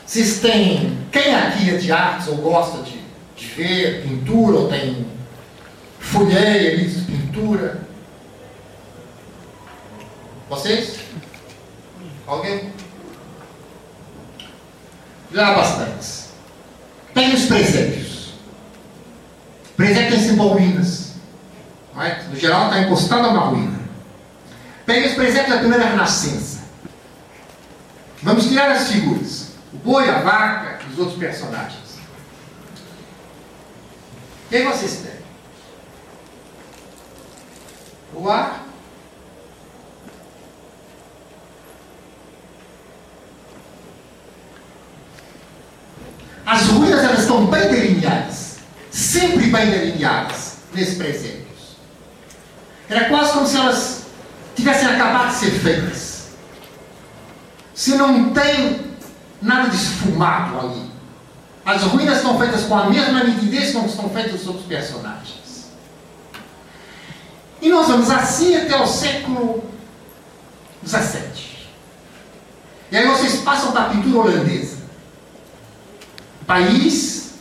Vocês 0.06 0.40
têm. 0.40 0.98
Quem 1.12 1.34
aqui 1.34 1.70
é 1.70 1.76
de 1.76 1.92
artes 1.92 2.28
ou 2.28 2.36
gosta 2.36 2.82
de, 2.82 3.00
de 3.36 3.46
ver 3.46 4.02
pintura 4.02 4.56
ou 4.56 4.68
tem 4.68 5.06
folheia, 5.98 6.76
de 6.76 7.00
pintura? 7.02 7.82
Vocês? 10.48 10.98
Alguém? 12.26 12.72
Já 15.32 15.48
há 15.48 15.54
bastantes. 15.54 16.30
Peguem 17.14 17.34
os 17.34 17.44
presépios. 17.46 18.34
O 19.72 19.76
presépio 19.76 20.10
tem 20.10 20.20
sempre 20.20 20.42
ruínas. 20.42 21.12
não 21.94 22.02
é? 22.02 22.22
No 22.24 22.36
geral, 22.36 22.66
está 22.66 22.80
encostado 22.80 23.26
a 23.26 23.30
uma 23.30 23.40
ruína. 23.46 23.80
Peguem 24.84 25.08
os 25.08 25.14
presépios 25.14 25.54
da 25.54 25.58
primeira 25.60 25.86
renascença. 25.86 26.60
Vamos 28.22 28.46
tirar 28.46 28.70
as 28.70 28.90
figuras. 28.90 29.50
O 29.72 29.78
boi, 29.78 30.08
a 30.08 30.20
vaca 30.20 30.80
e 30.86 30.92
os 30.92 30.98
outros 30.98 31.18
personagens. 31.18 31.78
Quem 34.50 34.64
vocês 34.64 35.02
têm? 35.02 35.20
O 38.14 38.28
ar. 38.28 38.69
As 46.44 46.66
ruínas 46.66 47.04
elas 47.04 47.20
estão 47.20 47.46
bem 47.46 47.68
delineadas, 47.68 48.56
sempre 48.90 49.46
bem 49.46 49.70
delineadas 49.70 50.56
nesses 50.74 50.96
presépios. 50.96 51.76
Era 52.88 53.08
quase 53.08 53.32
como 53.32 53.46
se 53.46 53.56
elas 53.56 54.02
tivessem 54.56 54.88
acabado 54.88 55.28
de 55.28 55.34
ser 55.36 55.50
feitas. 55.52 56.28
Se 57.74 57.94
não 57.94 58.30
tem 58.30 58.90
nada 59.40 59.70
de 59.70 59.76
esfumado 59.76 60.58
ali. 60.58 60.90
As 61.64 61.82
ruínas 61.82 62.16
estão 62.18 62.38
feitas 62.38 62.64
com 62.64 62.74
a 62.74 62.90
mesma 62.90 63.24
nitidez 63.24 63.72
como 63.72 63.86
estão 63.86 64.10
feitos 64.10 64.42
os 64.42 64.46
outros 64.48 64.66
personagens. 64.66 65.68
E 67.62 67.68
nós 67.68 67.86
vamos 67.86 68.10
assim 68.10 68.56
até 68.56 68.76
o 68.80 68.86
século 68.86 69.62
XVII. 70.84 71.50
E 72.90 72.96
aí 72.96 73.06
vocês 73.06 73.36
passam 73.42 73.72
para 73.72 73.82
a 73.82 73.88
pintura 73.90 74.30
holandesa. 74.30 74.79
País 76.50 77.34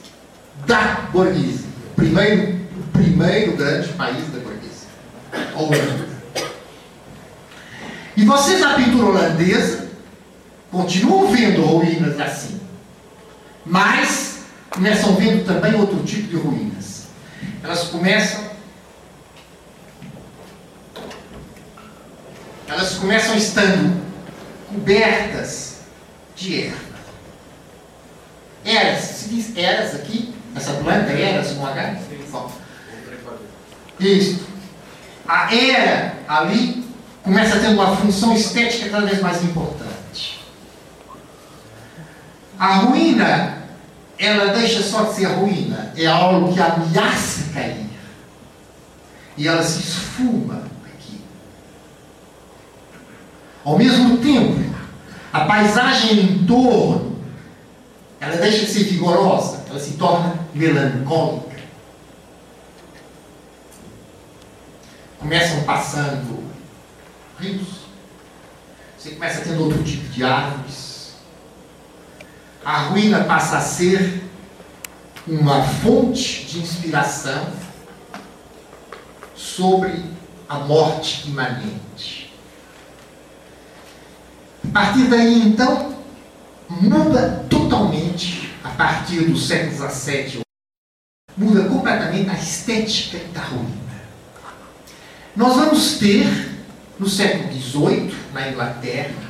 da 0.68 1.07
burguesia. 1.11 1.68
Primeiro, 1.95 2.60
o 2.77 2.84
primeiro 2.94 3.57
grande 3.57 3.91
país 3.94 4.23
da 4.27 4.38
burguesia. 4.38 4.88
Holanda. 5.56 6.07
E 8.15 8.23
vocês 8.23 8.60
da 8.60 8.76
pintura 8.76 9.07
holandesa 9.07 9.90
continuam 10.69 11.31
vendo 11.31 11.64
ruínas 11.64 12.19
assim. 12.19 12.61
Mas 13.65 14.41
começam 14.69 15.15
vendo 15.15 15.44
também 15.44 15.73
outro 15.73 16.03
tipo 16.03 16.27
de 16.27 16.36
ruínas. 16.36 17.07
Elas 17.64 17.86
começam. 17.86 18.48
Elas 22.68 22.94
começam 22.94 23.36
estando 23.36 23.99
cobertas 24.68 25.77
de 26.36 26.65
erva. 26.65 26.89
Eras, 28.69 29.03
se 29.03 29.29
diz 29.29 29.57
eras 29.57 29.95
aqui, 29.95 30.31
essa 30.55 30.73
planta, 30.73 31.09
eras 31.11 31.53
com 31.53 31.65
H? 31.65 31.95
Bom. 32.31 32.51
Isso. 33.99 34.47
A 35.27 35.55
era 35.55 36.13
ali 36.27 36.85
começa 37.23 37.55
a 37.55 37.59
ter 37.59 37.69
uma 37.69 37.95
função 37.95 38.35
estética 38.35 38.89
cada 38.89 39.07
vez 39.07 39.21
mais 39.21 39.43
importante. 39.43 40.45
A 42.59 42.75
ruína, 42.75 43.57
ela 44.19 44.53
deixa 44.53 44.83
só 44.83 45.03
de 45.05 45.15
ser 45.15 45.25
ruína, 45.25 45.91
é 45.97 46.05
algo 46.05 46.53
que 46.53 46.61
ameaça 46.61 47.51
cair. 47.51 47.89
E 49.35 49.47
ela 49.47 49.63
se 49.63 49.79
esfuma 49.79 50.63
aqui. 50.85 51.19
Ao 53.65 53.79
mesmo 53.79 54.17
tempo, 54.17 54.75
a 55.33 55.45
paisagem 55.45 56.19
em 56.19 56.45
torno, 56.45 57.09
ela 58.19 58.35
deixa 58.37 58.65
de 58.65 58.71
ser 58.71 58.83
vigorosa, 58.83 59.63
ela 59.69 59.79
se 59.79 59.93
torna 59.93 60.39
melancólica. 60.53 61.57
Começam 65.17 65.63
passando 65.63 66.43
rios, 67.39 67.79
você 68.97 69.11
começa 69.11 69.41
tendo 69.41 69.63
outro 69.63 69.83
tipo 69.83 70.09
de 70.09 70.23
árvores. 70.23 71.13
A 72.63 72.83
ruína 72.83 73.23
passa 73.23 73.57
a 73.57 73.61
ser 73.61 74.23
uma 75.25 75.63
fonte 75.63 76.45
de 76.45 76.59
inspiração 76.59 77.47
sobre 79.35 80.03
a 80.47 80.55
morte 80.59 81.29
imanente. 81.29 82.33
A 84.67 84.71
partir 84.73 85.05
daí, 85.05 85.41
então, 85.47 85.98
muda 86.69 87.45
totalmente, 87.49 88.53
a 88.63 88.69
partir 88.69 89.21
do 89.21 89.37
século 89.37 89.89
XVII, 89.89 90.41
muda 91.35 91.67
completamente 91.67 92.29
a 92.29 92.35
estética 92.35 93.17
da 93.33 93.41
ruína. 93.41 93.89
Nós 95.35 95.55
vamos 95.55 95.97
ter, 95.97 96.27
no 96.99 97.09
século 97.09 97.51
XVIII, 97.51 98.15
na 98.33 98.49
Inglaterra, 98.49 99.29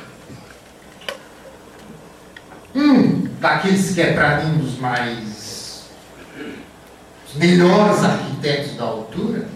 um 2.74 3.26
daqueles 3.40 3.94
que 3.94 4.00
é 4.00 4.12
para 4.12 4.42
mim 4.42 4.58
dos 4.58 4.78
mais 4.78 5.84
os 7.26 7.34
melhores 7.36 8.02
arquitetos 8.02 8.76
da 8.76 8.84
altura, 8.84 9.48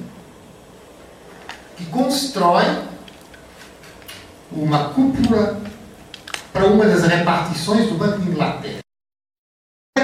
que 1.76 1.84
constrói 1.86 2.64
uma 4.52 4.90
cúpula 4.90 5.60
para 6.54 6.66
uma 6.66 6.84
das 6.86 7.02
repartições 7.02 7.88
do 7.88 7.96
Banco 7.96 8.20
de 8.20 8.30
Inglaterra. 8.30 8.78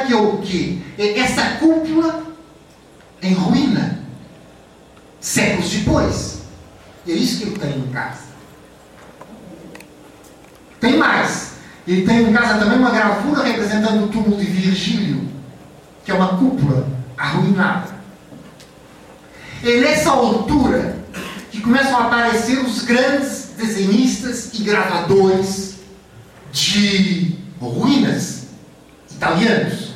Que 0.05 0.13
é 0.13 0.17
o 0.17 0.39
que? 0.39 0.85
É 0.99 1.21
essa 1.21 1.59
cúpula 1.59 2.25
em 3.23 3.33
ruína, 3.33 4.01
séculos 5.21 5.71
depois. 5.71 6.41
É 7.07 7.13
isso 7.13 7.39
que 7.39 7.45
ele 7.45 7.59
tem 7.59 7.79
em 7.79 7.87
casa. 7.93 8.23
Tem 10.81 10.97
mais. 10.97 11.53
Ele 11.87 12.05
tem 12.05 12.23
em 12.23 12.33
casa 12.33 12.59
também 12.59 12.79
uma 12.79 12.91
gravura 12.91 13.45
representando 13.45 14.05
o 14.05 14.09
túmulo 14.09 14.37
de 14.37 14.47
Virgílio, 14.47 15.29
que 16.05 16.11
é 16.11 16.15
uma 16.15 16.37
cúpula 16.37 16.89
arruinada. 17.17 17.95
É 19.63 19.81
nessa 19.81 20.11
altura 20.11 20.99
que 21.53 21.61
começam 21.61 21.97
a 21.97 22.07
aparecer 22.07 22.59
os 22.59 22.83
grandes 22.83 23.51
desenhistas 23.57 24.53
e 24.55 24.65
gravadores 24.65 25.80
de 26.53 27.37
ruínas 27.61 28.49
italianos. 29.11 29.91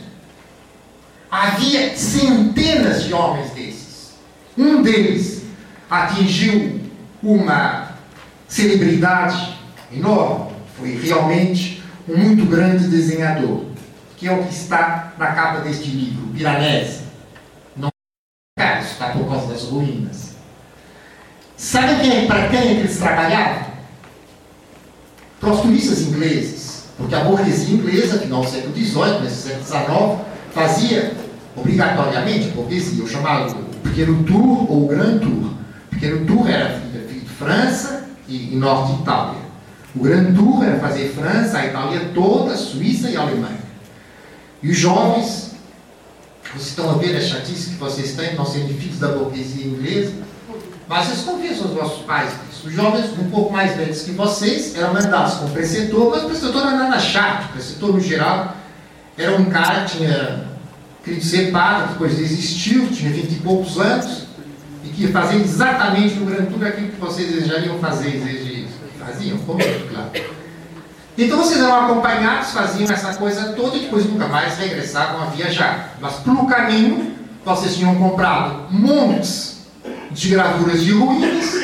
Havia 1.31 1.97
centenas 1.97 3.05
de 3.05 3.13
homens 3.13 3.51
desses. 3.51 4.15
Um 4.57 4.83
deles 4.83 5.43
atingiu 5.91 6.81
uma 7.23 7.89
celebridade 8.49 9.59
enorme. 9.93 10.55
Foi 10.77 10.97
realmente 10.97 11.83
um 12.09 12.17
muito 12.17 12.45
grande 12.47 12.89
desenhador, 12.89 13.65
que 14.17 14.29
é 14.29 14.33
o 14.33 14.45
que 14.45 14.53
está 14.53 15.15
na 15.19 15.29
capa 15.33 15.61
deste 15.61 15.89
livro, 15.89 16.29
Piranesi. 16.29 17.03
Não 17.77 17.89
é 18.59 18.81
está 18.81 19.11
por 19.11 19.29
causa 19.29 19.53
das 19.53 19.63
ruínas. 19.65 20.35
Sabe 21.57 22.01
quem, 22.01 22.27
para 22.27 22.49
quem 22.49 22.59
é 22.59 22.71
eles 22.73 22.99
trabalhavam? 22.99 23.74
Para 25.45 25.53
os 25.53 25.61
turistas 25.61 26.01
ingleses. 26.01 26.85
Porque 26.97 27.15
a 27.15 27.25
burguesia 27.25 27.75
inglesa, 27.75 28.19
final 28.19 28.43
do 28.43 28.49
século 28.49 28.75
XVIII, 28.75 29.21
nesse 29.23 29.43
século 29.43 29.65
XIX, 29.65 30.21
fazia 30.53 31.17
obrigatoriamente, 31.57 32.49
a 32.49 32.53
burguesia, 32.53 33.05
o 33.05 33.09
chamado 33.09 33.55
pequeno 33.83 34.25
tour 34.25 34.71
ou 34.71 34.85
o 34.85 34.89
grand 34.89 35.19
tour. 35.19 35.51
O 35.53 35.91
pequeno 35.91 36.27
tour 36.27 36.49
era 36.49 36.83
França 37.39 38.05
e, 38.29 38.55
e 38.55 38.57
norte 38.57 38.95
de 38.95 39.03
Itália. 39.03 39.45
O 39.95 40.03
Grand 40.03 40.35
Tour 40.35 40.65
era 40.65 40.79
fazer 40.81 41.11
França, 41.11 41.59
a 41.59 41.67
Itália 41.67 42.11
toda, 42.13 42.57
Suíça 42.57 43.11
e 43.11 43.17
Alemanha. 43.17 43.63
E 44.63 44.71
os 44.71 44.77
jovens, 44.77 45.53
vocês 46.53 46.69
estão 46.69 46.91
a 46.91 46.95
ver 46.95 47.17
a 47.17 47.21
chatice 47.21 47.71
que 47.71 47.77
vocês 47.77 48.17
têm, 48.17 48.35
não 48.35 48.45
serem 48.45 48.69
filhos 48.75 48.99
da 48.99 49.09
burguesia 49.09 49.67
inglesa, 49.67 50.13
mas 50.89 51.07
vocês 51.07 51.21
confessam 51.21 51.67
aos 51.67 51.75
vossos 51.75 52.03
pais 52.05 52.33
isso. 52.51 52.54
Os 52.65 52.73
jovens 52.73 53.11
um 53.19 53.29
pouco 53.29 53.53
mais 53.53 53.77
velhos 53.77 54.03
que 54.03 54.13
vocês 54.13 54.75
eram 54.75 54.95
mandados 54.95 55.35
com 55.35 55.47
o 55.47 55.51
preceptor, 55.51 56.11
mas 56.11 56.25
o 56.25 56.27
preceptor 56.27 56.63
não 56.63 56.69
era 56.71 56.79
nada 56.79 56.99
chato. 56.99 57.45
O 57.47 57.49
preceptor, 57.53 57.93
no 57.93 58.01
geral, 58.01 58.57
era 59.19 59.37
um 59.37 59.45
cara 59.47 59.85
que 59.85 59.99
tinha 59.99 60.45
querido 61.05 61.25
ser 61.25 61.53
padre, 61.53 61.89
depois 61.93 62.17
desistiu, 62.17 62.89
tinha 62.89 63.13
vinte 63.13 63.33
e 63.33 63.41
poucos 63.41 63.79
anos, 63.79 64.25
e 64.83 64.89
que 64.89 65.03
ia 65.03 65.13
fazer 65.13 65.37
exatamente 65.37 66.15
no 66.15 66.25
Gran 66.25 66.47
Tour 66.47 66.67
aquilo 66.67 66.89
que 66.89 67.01
vocês 67.01 67.31
desejariam 67.31 67.79
fazer, 67.79 68.67
faziam, 68.99 69.37
como 69.39 69.59
claro. 69.59 70.11
Então 71.17 71.39
vocês 71.39 71.61
eram 71.61 71.85
acompanhados, 71.85 72.51
faziam 72.51 72.91
essa 72.91 73.15
coisa 73.15 73.53
toda 73.53 73.77
e 73.77 73.81
depois 73.81 74.07
nunca 74.07 74.27
mais 74.27 74.57
regressavam 74.57 75.23
a 75.23 75.27
viajar. 75.27 75.97
Mas 76.01 76.15
pelo 76.15 76.47
caminho, 76.47 77.15
vocês 77.45 77.77
tinham 77.77 77.95
comprado 77.97 78.73
montes 78.73 79.59
de 80.11 80.31
gravuras 80.31 80.83
de 80.83 80.93
ruínas, 80.93 81.63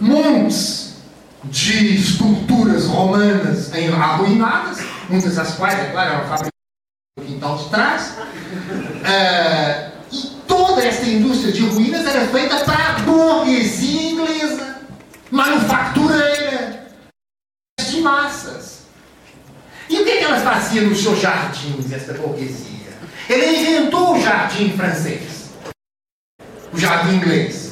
montes 0.00 0.96
de 1.44 1.96
esculturas 1.96 2.86
romanas 2.86 3.72
arruinadas, 3.72 4.78
muitas 5.08 5.36
das 5.36 5.54
quais, 5.54 5.78
é 5.78 5.90
claro, 5.90 6.14
eram 6.14 6.28
fabricadas 6.28 6.50
no 7.18 7.24
quintal 7.24 7.56
de 7.56 7.68
trás. 7.70 8.14
Eh, 9.04 9.90
e 10.12 10.36
toda 10.46 10.84
essa 10.84 11.06
indústria 11.06 11.52
de 11.52 11.62
ruínas 11.62 12.06
era 12.06 12.26
feita 12.26 12.64
para 12.64 12.96
a 12.96 12.98
burguesia 13.00 14.10
inglesa, 14.10 14.80
manufatureira, 15.30 16.88
de 17.88 18.00
massas. 18.00 18.80
E 19.88 19.98
o 19.98 20.04
que, 20.04 20.18
que 20.18 20.24
elas 20.24 20.42
faziam 20.42 20.86
nos 20.86 21.02
seus 21.02 21.20
jardins, 21.20 21.90
essa 21.90 22.12
burguesia? 22.14 22.90
Ela 23.28 23.46
inventou 23.46 24.16
o 24.16 24.20
jardim 24.20 24.76
francês, 24.76 25.50
o 26.72 26.78
jardim 26.78 27.16
inglês. 27.16 27.69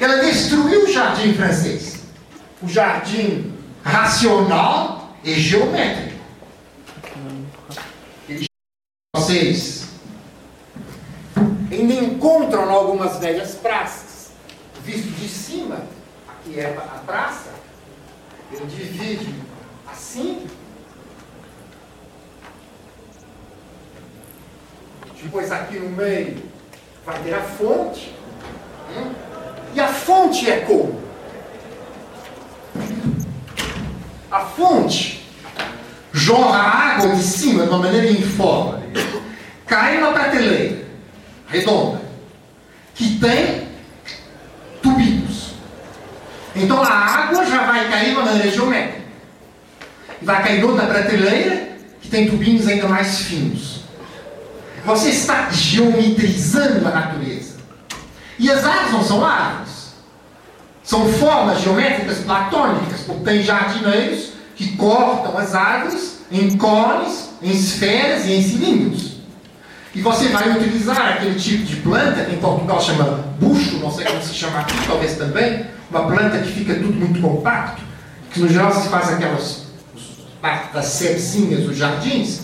Ela 0.00 0.16
destruiu 0.16 0.84
o 0.84 0.92
jardim 0.92 1.34
francês, 1.34 2.00
o 2.62 2.68
jardim 2.68 3.52
racional 3.82 5.16
e 5.22 5.34
geométrico. 5.34 6.14
Vocês 9.14 9.88
ainda 11.70 11.94
encontram 11.94 12.70
algumas 12.70 13.18
velhas 13.18 13.54
praças, 13.54 14.32
visto 14.84 15.08
de 15.18 15.28
cima, 15.28 15.82
aqui 16.28 16.58
é 16.58 16.76
a 16.76 16.98
praça, 17.06 17.50
ele 18.52 18.66
divide 18.66 19.34
assim 19.90 20.46
Depois 25.24 25.50
aqui 25.50 25.78
no 25.78 25.88
meio 25.88 26.36
vai 27.04 27.18
ter 27.22 27.34
a 27.34 27.42
fonte. 27.42 28.14
Hum? 28.90 29.33
E 29.74 29.80
a 29.80 29.88
fonte 29.88 30.48
é 30.48 30.58
como? 30.60 31.02
A 34.30 34.40
fonte 34.40 35.26
jorra 36.12 36.58
água 36.58 37.16
de 37.16 37.22
cima 37.22 37.64
de 37.64 37.70
uma 37.70 37.78
maneira 37.78 38.08
informe. 38.08 38.84
Cai 39.66 39.98
numa 39.98 40.12
prateleira 40.12 40.84
redonda 41.48 42.00
que 42.94 43.18
tem 43.18 43.68
tubinhos. 44.80 45.54
Então 46.54 46.80
a 46.80 46.88
água 46.88 47.44
já 47.44 47.64
vai 47.64 47.88
cair 47.90 48.10
de 48.10 48.16
uma 48.16 48.26
maneira 48.26 48.50
geométrica. 48.50 49.04
Vai 50.22 50.42
cair 50.42 50.60
noutra 50.60 50.86
prateleira 50.86 51.68
que 52.00 52.08
tem 52.08 52.30
tubinhos 52.30 52.68
ainda 52.68 52.86
mais 52.86 53.22
finos. 53.22 53.80
Você 54.84 55.08
está 55.08 55.50
geometrizando 55.50 56.86
a 56.86 56.90
natureza. 56.90 57.43
E 58.38 58.50
as 58.50 58.64
árvores 58.64 58.92
não 58.92 59.04
são 59.04 59.24
árvores. 59.24 59.94
São 60.82 61.08
formas 61.14 61.60
geométricas 61.60 62.18
platônicas, 62.18 63.00
porque 63.06 63.24
tem 63.24 63.42
jardineiros 63.42 64.30
que 64.54 64.76
cortam 64.76 65.36
as 65.38 65.54
árvores 65.54 66.18
em 66.30 66.56
cones, 66.56 67.30
em 67.42 67.50
esferas 67.50 68.26
e 68.26 68.32
em 68.32 68.42
cilindros. 68.42 69.14
E 69.94 70.00
você 70.00 70.28
vai 70.28 70.50
utilizar 70.50 71.14
aquele 71.14 71.38
tipo 71.38 71.64
de 71.64 71.76
planta, 71.76 72.24
que 72.24 72.34
em 72.34 72.38
Portugal 72.38 72.80
chama 72.80 73.24
bucho, 73.40 73.78
não 73.78 73.90
sei 73.90 74.04
como 74.04 74.22
se 74.22 74.34
chama 74.34 74.60
aqui, 74.60 74.74
talvez 74.86 75.16
também, 75.16 75.66
uma 75.88 76.06
planta 76.06 76.38
que 76.38 76.50
fica 76.50 76.74
tudo 76.74 76.92
muito 76.92 77.20
compacto, 77.20 77.80
que 78.32 78.40
no 78.40 78.48
geral 78.48 78.72
se 78.72 78.88
faz 78.88 79.12
aquelas 79.12 79.64
das 80.72 80.86
sebezinhas 80.86 81.62
dos 81.62 81.76
jardins, 81.76 82.40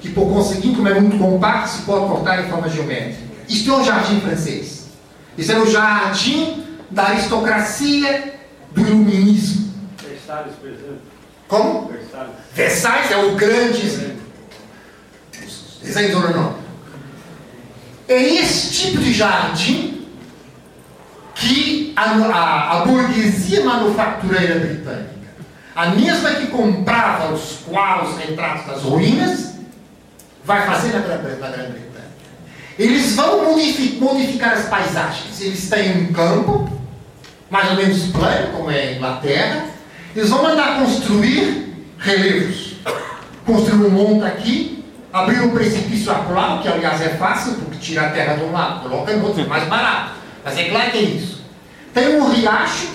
que 0.00 0.08
por 0.08 0.32
conseguinte, 0.32 0.76
como 0.76 0.88
é 0.88 0.98
muito 0.98 1.18
compacto, 1.18 1.68
se 1.68 1.82
pode 1.82 2.06
cortar 2.06 2.44
em 2.44 2.50
forma 2.50 2.68
geométrica. 2.68 3.20
Isto 3.48 3.70
é 3.70 3.76
um 3.76 3.84
jardim 3.84 4.20
francês. 4.20 4.75
Isso 5.36 5.52
é 5.52 5.58
o 5.58 5.70
jardim 5.70 6.64
da 6.90 7.08
aristocracia 7.08 8.34
do 8.72 8.80
iluminismo. 8.80 9.72
Versalhes, 10.02 10.54
por 10.54 10.68
exemplo. 10.68 11.00
Como? 11.48 11.88
Versalhes. 11.88 12.34
Versailles 12.54 13.10
é 13.10 13.16
o 13.16 13.34
grande 13.36 13.86
exemplo. 13.86 14.16
Desenhos 15.82 16.14
ou 16.14 16.30
não? 16.30 16.56
É 18.08 18.22
esse 18.22 18.72
tipo 18.72 18.98
de 18.98 19.12
jardim 19.12 20.06
que 21.34 21.92
a, 21.96 22.02
a, 22.02 22.72
a 22.72 22.84
burguesia 22.86 23.64
manufatureira 23.64 24.58
britânica, 24.58 25.10
a 25.74 25.90
mesma 25.90 26.30
que 26.30 26.46
comprava 26.46 27.32
os 27.34 27.58
quadros 27.66 28.16
retratos 28.16 28.66
das 28.66 28.82
ruínas, 28.82 29.54
vai 30.44 30.64
fazer 30.64 30.92
na 30.92 31.00
Grã-Bretanha. 31.00 31.85
Eles 32.78 33.14
vão 33.14 33.54
modificar 34.00 34.52
as 34.52 34.68
paisagens. 34.68 35.40
Eles 35.40 35.68
têm 35.68 35.96
um 35.96 36.12
campo, 36.12 36.68
mais 37.48 37.70
ou 37.70 37.76
menos 37.76 38.02
plano, 38.08 38.52
como 38.52 38.70
é 38.70 38.80
a 38.80 38.92
Inglaterra. 38.92 39.66
Eles 40.14 40.28
vão 40.28 40.42
mandar 40.42 40.80
construir 40.80 41.74
relevos. 41.98 42.76
Construir 43.46 43.86
um 43.86 43.90
monte 43.90 44.24
aqui, 44.24 44.84
abrir 45.12 45.40
um 45.40 45.50
precipício 45.50 46.12
acolá, 46.12 46.58
que 46.60 46.68
aliás 46.68 47.00
é 47.00 47.10
fácil, 47.10 47.54
porque 47.54 47.78
tira 47.78 48.06
a 48.06 48.10
terra 48.10 48.34
de 48.34 48.44
um 48.44 48.52
lado, 48.52 48.82
coloca 48.82 49.16
no 49.16 49.26
outro, 49.26 49.42
é 49.42 49.46
mais 49.46 49.66
barato. 49.68 50.12
Mas 50.44 50.58
é 50.58 50.64
claro 50.64 50.90
que 50.90 50.98
é 50.98 51.02
isso. 51.02 51.40
Tem 51.94 52.20
um 52.20 52.28
riacho, 52.28 52.88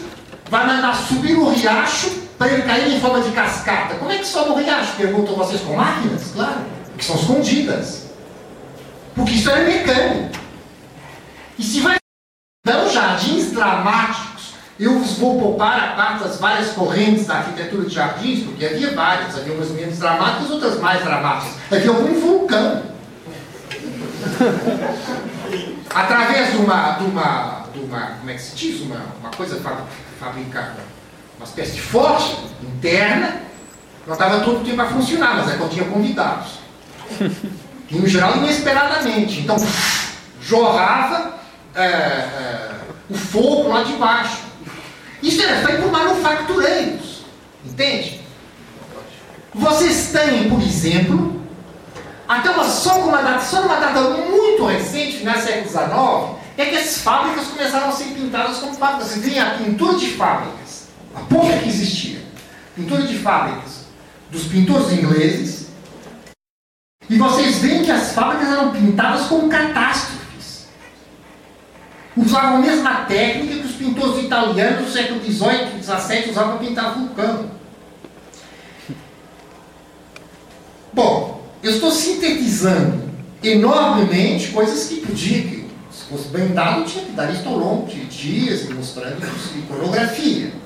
vai 0.49 0.67
mandar 0.67 0.93
subir 0.93 1.35
o 1.35 1.49
riacho 1.49 2.11
para 2.37 2.51
ele 2.51 2.61
cair 2.63 2.93
em 2.93 2.99
forma 2.99 3.21
de 3.21 3.31
cascata. 3.31 3.95
Como 3.95 4.11
é 4.11 4.17
que 4.17 4.27
sobe 4.27 4.51
o 4.51 4.55
riacho? 4.55 4.93
Perguntam 4.97 5.35
vocês 5.35 5.61
com 5.61 5.75
máquinas? 5.75 6.31
Claro, 6.35 6.61
que 6.97 7.03
são 7.03 7.15
escondidas. 7.15 8.00
Porque 9.15 9.31
isso 9.33 9.49
é 9.49 9.63
mecânico. 9.63 10.39
E 11.57 11.63
se 11.63 11.79
vai 11.81 11.97
dar 12.65 12.87
jardins 12.87 13.51
dramáticos, 13.51 14.53
eu 14.79 14.99
vos 14.99 15.17
vou 15.17 15.39
poupar 15.39 15.79
a 15.79 15.87
parte 15.95 16.23
das 16.23 16.39
várias 16.39 16.71
correntes 16.71 17.27
da 17.27 17.35
arquitetura 17.35 17.87
de 17.87 17.93
jardins, 17.93 18.43
porque 18.43 18.65
havia 18.65 18.95
várias, 18.95 19.37
havia 19.37 19.53
umas 19.53 19.69
menos 19.71 19.99
dramáticas, 19.99 20.49
outras 20.49 20.79
mais 20.79 21.03
dramáticas. 21.03 21.53
Havia 21.71 21.89
algum 21.89 22.19
vulcão. 22.19 22.83
Através 25.93 26.51
de 26.51 26.57
uma, 26.57 26.91
de 26.93 27.03
uma, 27.03 27.65
de 27.73 27.79
uma, 27.79 28.01
como 28.19 28.29
é 28.29 28.33
que 28.33 28.41
se 28.41 28.55
diz? 28.55 28.81
Uma, 28.81 29.01
uma 29.19 29.29
coisa 29.31 29.61
fabricada, 30.19 30.77
uma 31.37 31.45
espécie 31.45 31.73
de 31.73 31.81
forte 31.81 32.37
interna, 32.63 33.41
não 34.07 34.13
estava 34.13 34.39
todo 34.39 34.61
o 34.61 34.63
tempo 34.63 34.81
a 34.81 34.85
funcionar, 34.85 35.35
mas 35.35 35.53
é 35.53 35.57
quando 35.57 35.71
tinha 35.71 35.85
convidados. 35.85 36.59
E, 37.91 37.97
no 37.97 38.07
geral, 38.07 38.37
inesperadamente. 38.37 39.41
Então, 39.41 39.55
jorrava 40.41 41.39
é, 41.75 41.85
é, 41.85 42.71
o 43.09 43.13
fogo 43.15 43.69
lá 43.69 43.83
de 43.83 43.93
baixo. 43.93 44.37
Isso 45.21 45.41
era 45.41 45.65
feito 45.65 45.83
por 45.83 45.91
manufatureiros. 45.91 47.21
Entende? 47.65 48.21
Vocês 49.53 50.11
têm, 50.11 50.49
por 50.49 50.61
exemplo, 50.61 51.41
até 52.27 52.49
uma, 52.49 52.63
só, 52.63 52.99
uma 53.01 53.21
data, 53.21 53.43
só 53.43 53.61
uma 53.61 53.75
data 53.75 54.01
muito 54.01 54.65
recente, 54.65 55.17
final 55.17 55.35
do 55.35 55.41
século 55.41 55.69
XIX, 55.69 56.41
é 56.57 56.65
que 56.65 56.77
as 56.77 56.97
fábricas 56.99 57.47
começaram 57.47 57.89
a 57.89 57.91
ser 57.91 58.05
pintadas 58.05 58.57
como 58.59 58.73
fábricas. 58.73 59.09
Vocês 59.09 59.25
veem 59.25 59.39
a 59.39 59.51
pintura 59.51 59.97
de 59.97 60.07
fábricas, 60.11 60.87
a 61.13 61.19
pouca 61.19 61.57
que 61.57 61.67
existia. 61.67 62.21
Pintura 62.75 63.03
de 63.03 63.17
fábricas 63.17 63.81
dos 64.31 64.45
pintores 64.45 64.93
ingleses, 64.93 65.60
e 67.11 67.17
vocês 67.17 67.57
veem 67.57 67.83
que 67.83 67.91
as 67.91 68.13
fábricas 68.13 68.47
eram 68.47 68.71
pintadas 68.71 69.27
como 69.27 69.49
catástrofes. 69.49 70.67
Usavam 72.15 72.55
a 72.55 72.59
mesma 72.59 73.03
técnica 73.03 73.55
que 73.55 73.67
os 73.67 73.73
pintores 73.73 74.23
italianos 74.23 74.85
do 74.85 74.91
século 74.93 75.19
XVIII 75.19 75.77
e 75.77 75.83
XVII 75.83 76.31
usavam 76.31 76.57
para 76.57 76.65
pintar 76.65 76.93
vulcão. 76.93 77.51
Bom, 80.93 81.43
eu 81.61 81.71
estou 81.71 81.91
sintetizando 81.91 83.09
enormemente 83.43 84.47
coisas 84.47 84.87
que 84.87 85.01
podia, 85.05 85.41
que 85.41 85.67
se 85.91 86.05
fosse 86.05 86.29
bem 86.29 86.53
dado, 86.53 86.85
tinha 86.85 87.03
que 87.03 87.11
dar 87.11 87.29
isto 87.29 87.49
ao 87.49 87.57
longo 87.57 87.87
de 87.87 88.05
dias, 88.05 88.69
mostrando 88.69 89.21
iconografia. 89.57 90.60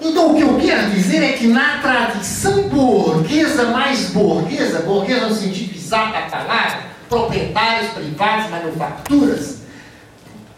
Então, 0.00 0.32
o 0.32 0.34
que 0.34 0.42
eu 0.42 0.58
quero 0.58 0.90
dizer 0.90 1.22
é 1.22 1.32
que 1.32 1.46
na 1.46 1.78
tradição 1.78 2.68
burguesa 2.68 3.66
mais 3.66 4.10
burguesa, 4.10 4.80
burguesa 4.80 5.28
no 5.28 5.34
sentido 5.34 5.74
exato 5.76 6.12
da 6.12 6.22
palavra, 6.22 6.80
proprietários 7.08 7.92
privados, 7.92 8.50
manufaturas, 8.50 9.58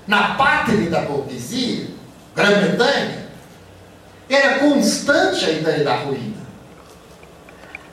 na 0.06 0.34
pátria 0.34 0.90
da 0.90 1.02
burguesia, 1.02 1.86
Grã-Bretanha, 2.34 3.28
era 4.28 4.58
constante 4.58 5.44
a 5.44 5.50
ideia 5.50 5.84
da 5.84 5.96
ruína. 5.96 6.36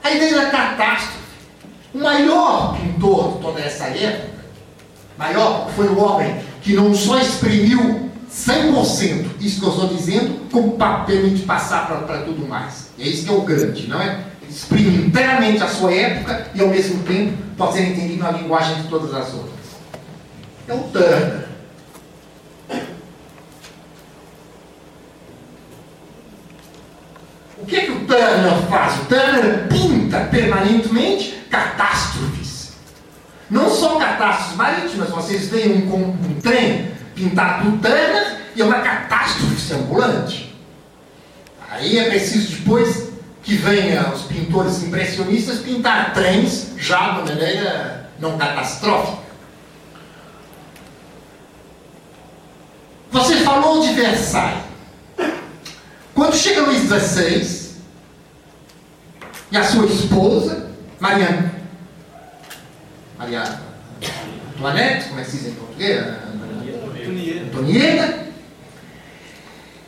A 0.02 0.10
ideia 0.10 0.36
da 0.36 0.50
catástrofe. 0.50 1.26
O 1.94 1.98
maior 1.98 2.76
pintor 2.76 3.34
de 3.34 3.40
toda 3.40 3.60
essa 3.60 3.84
época, 3.86 4.44
maior, 5.16 5.70
foi 5.74 5.86
o 5.88 5.98
homem 5.98 6.40
que 6.62 6.74
não 6.74 6.94
só 6.94 7.18
exprimiu 7.18 8.05
100% 8.36 9.26
isso 9.40 9.60
que 9.60 9.66
eu 9.66 9.70
estou 9.70 9.88
dizendo, 9.88 10.50
como 10.50 10.76
permite 11.06 11.42
passar 11.44 11.86
para 11.86 12.18
tudo 12.18 12.46
mais. 12.46 12.90
É 12.98 13.04
isso 13.04 13.24
que 13.24 13.30
é 13.30 13.34
o 13.34 13.40
grande, 13.40 13.88
não 13.88 14.00
é? 14.00 14.24
Exprime 14.48 15.06
inteiramente 15.06 15.62
a 15.62 15.68
sua 15.68 15.92
época 15.92 16.48
e 16.54 16.60
ao 16.60 16.68
mesmo 16.68 17.02
tempo 17.04 17.32
pode 17.56 17.74
ser 17.74 17.88
entendido 17.88 18.22
na 18.22 18.30
linguagem 18.32 18.82
de 18.82 18.88
todas 18.88 19.12
as 19.14 19.32
outras. 19.32 19.56
É 20.68 20.74
o 20.74 20.78
Turner. 20.78 21.46
O 27.58 27.66
que 27.66 27.76
é 27.76 27.80
que 27.80 27.90
o 27.90 28.04
Turner 28.04 28.62
faz? 28.68 29.00
O 29.00 29.04
Turner 29.06 29.66
pinta 29.68 30.20
permanentemente 30.20 31.42
catástrofes. 31.50 32.72
Não 33.50 33.70
só 33.70 33.96
catástrofes 33.96 34.56
marítimas, 34.56 35.08
vocês 35.08 35.48
veem 35.48 35.88
um, 35.88 36.10
um 36.10 36.40
trem 36.40 36.95
do 37.16 37.78
Turner 37.78 38.40
e 38.54 38.60
é 38.60 38.64
uma 38.64 38.80
catástrofe 38.80 39.72
ambulante. 39.72 40.54
Aí 41.70 41.98
é 41.98 42.08
preciso 42.08 42.56
depois 42.56 43.10
que 43.42 43.56
venham 43.56 44.12
os 44.12 44.22
pintores 44.22 44.82
impressionistas 44.82 45.58
pintar 45.60 46.12
trens 46.12 46.72
já 46.76 47.20
de 47.20 47.30
maneira 47.30 48.10
não 48.18 48.36
catastrófica. 48.36 49.26
Você 53.10 53.36
falou 53.36 53.80
de 53.80 53.92
Versailles. 53.94 54.64
Quando 56.14 56.34
chega 56.34 56.62
Luís 56.62 56.82
XVI 56.82 57.76
e 59.52 59.56
a 59.56 59.64
sua 59.64 59.86
esposa, 59.86 60.70
Maria 60.98 61.52
Maria 63.18 63.58
Antoinette, 64.56 65.08
como 65.08 65.20
é 65.20 65.24
que 65.24 65.30
se 65.30 65.36
diz 65.38 65.46
em 65.48 65.54
português? 65.54 66.25
Antonieta, 67.10 68.26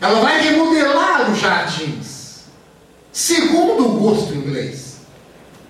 ela 0.01 0.21
vai 0.21 0.41
remodelar 0.41 1.31
os 1.31 1.39
jardins 1.39 2.09
segundo 3.13 3.89
o 3.89 3.99
gosto 3.99 4.35
inglês. 4.35 5.01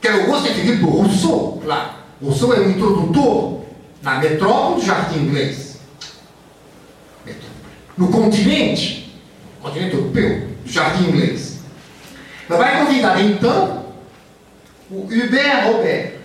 Que 0.00 0.08
era 0.08 0.24
o 0.24 0.26
gosto 0.26 0.44
definido 0.44 0.84
por 0.84 1.02
Rousseau, 1.02 1.60
claro. 1.64 1.90
Rousseau 2.22 2.52
é 2.52 2.60
o 2.60 2.70
introdutor 2.70 3.62
na 4.02 4.18
metrópole 4.18 4.80
do 4.80 4.86
jardim 4.86 5.20
inglês. 5.20 5.78
No 7.96 8.08
continente, 8.08 9.18
continente 9.60 9.96
europeu, 9.96 10.48
do 10.64 10.70
jardim 10.70 11.08
inglês. 11.08 11.58
Ela 12.48 12.58
vai 12.58 12.84
convidar 12.84 13.20
então 13.20 13.86
o 14.90 15.04
Hubert 15.04 15.66
Robert. 15.66 16.17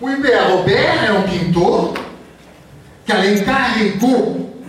O 0.00 0.06
Hubert 0.06 0.50
Robert 0.50 1.04
é 1.04 1.12
um 1.12 1.22
pintor 1.22 1.94
que 3.04 3.10
ela 3.10 3.26
encarregou 3.26 4.62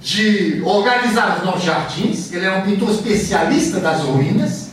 de 0.00 0.62
organizar 0.64 1.38
os 1.38 1.44
nossos 1.44 1.64
jardins. 1.64 2.32
Ele 2.32 2.46
é 2.46 2.52
um 2.52 2.62
pintor 2.62 2.90
especialista 2.90 3.78
das 3.78 4.00
ruínas. 4.00 4.70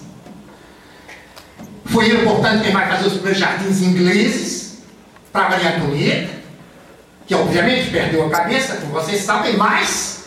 Foi 1.86 2.10
ele, 2.10 2.24
portanto, 2.24 2.64
quem 2.64 2.72
vai 2.72 2.88
fazer 2.88 3.08
os 3.08 3.14
primeiros 3.14 3.40
jardins 3.40 3.82
ingleses 3.82 4.78
para 5.32 5.50
Maria 5.50 5.76
Antonieta, 5.76 6.34
que 7.28 7.36
obviamente 7.36 7.90
perdeu 7.92 8.26
a 8.26 8.30
cabeça, 8.30 8.76
como 8.78 8.94
vocês 8.94 9.22
sabem, 9.22 9.58
mas 9.58 10.26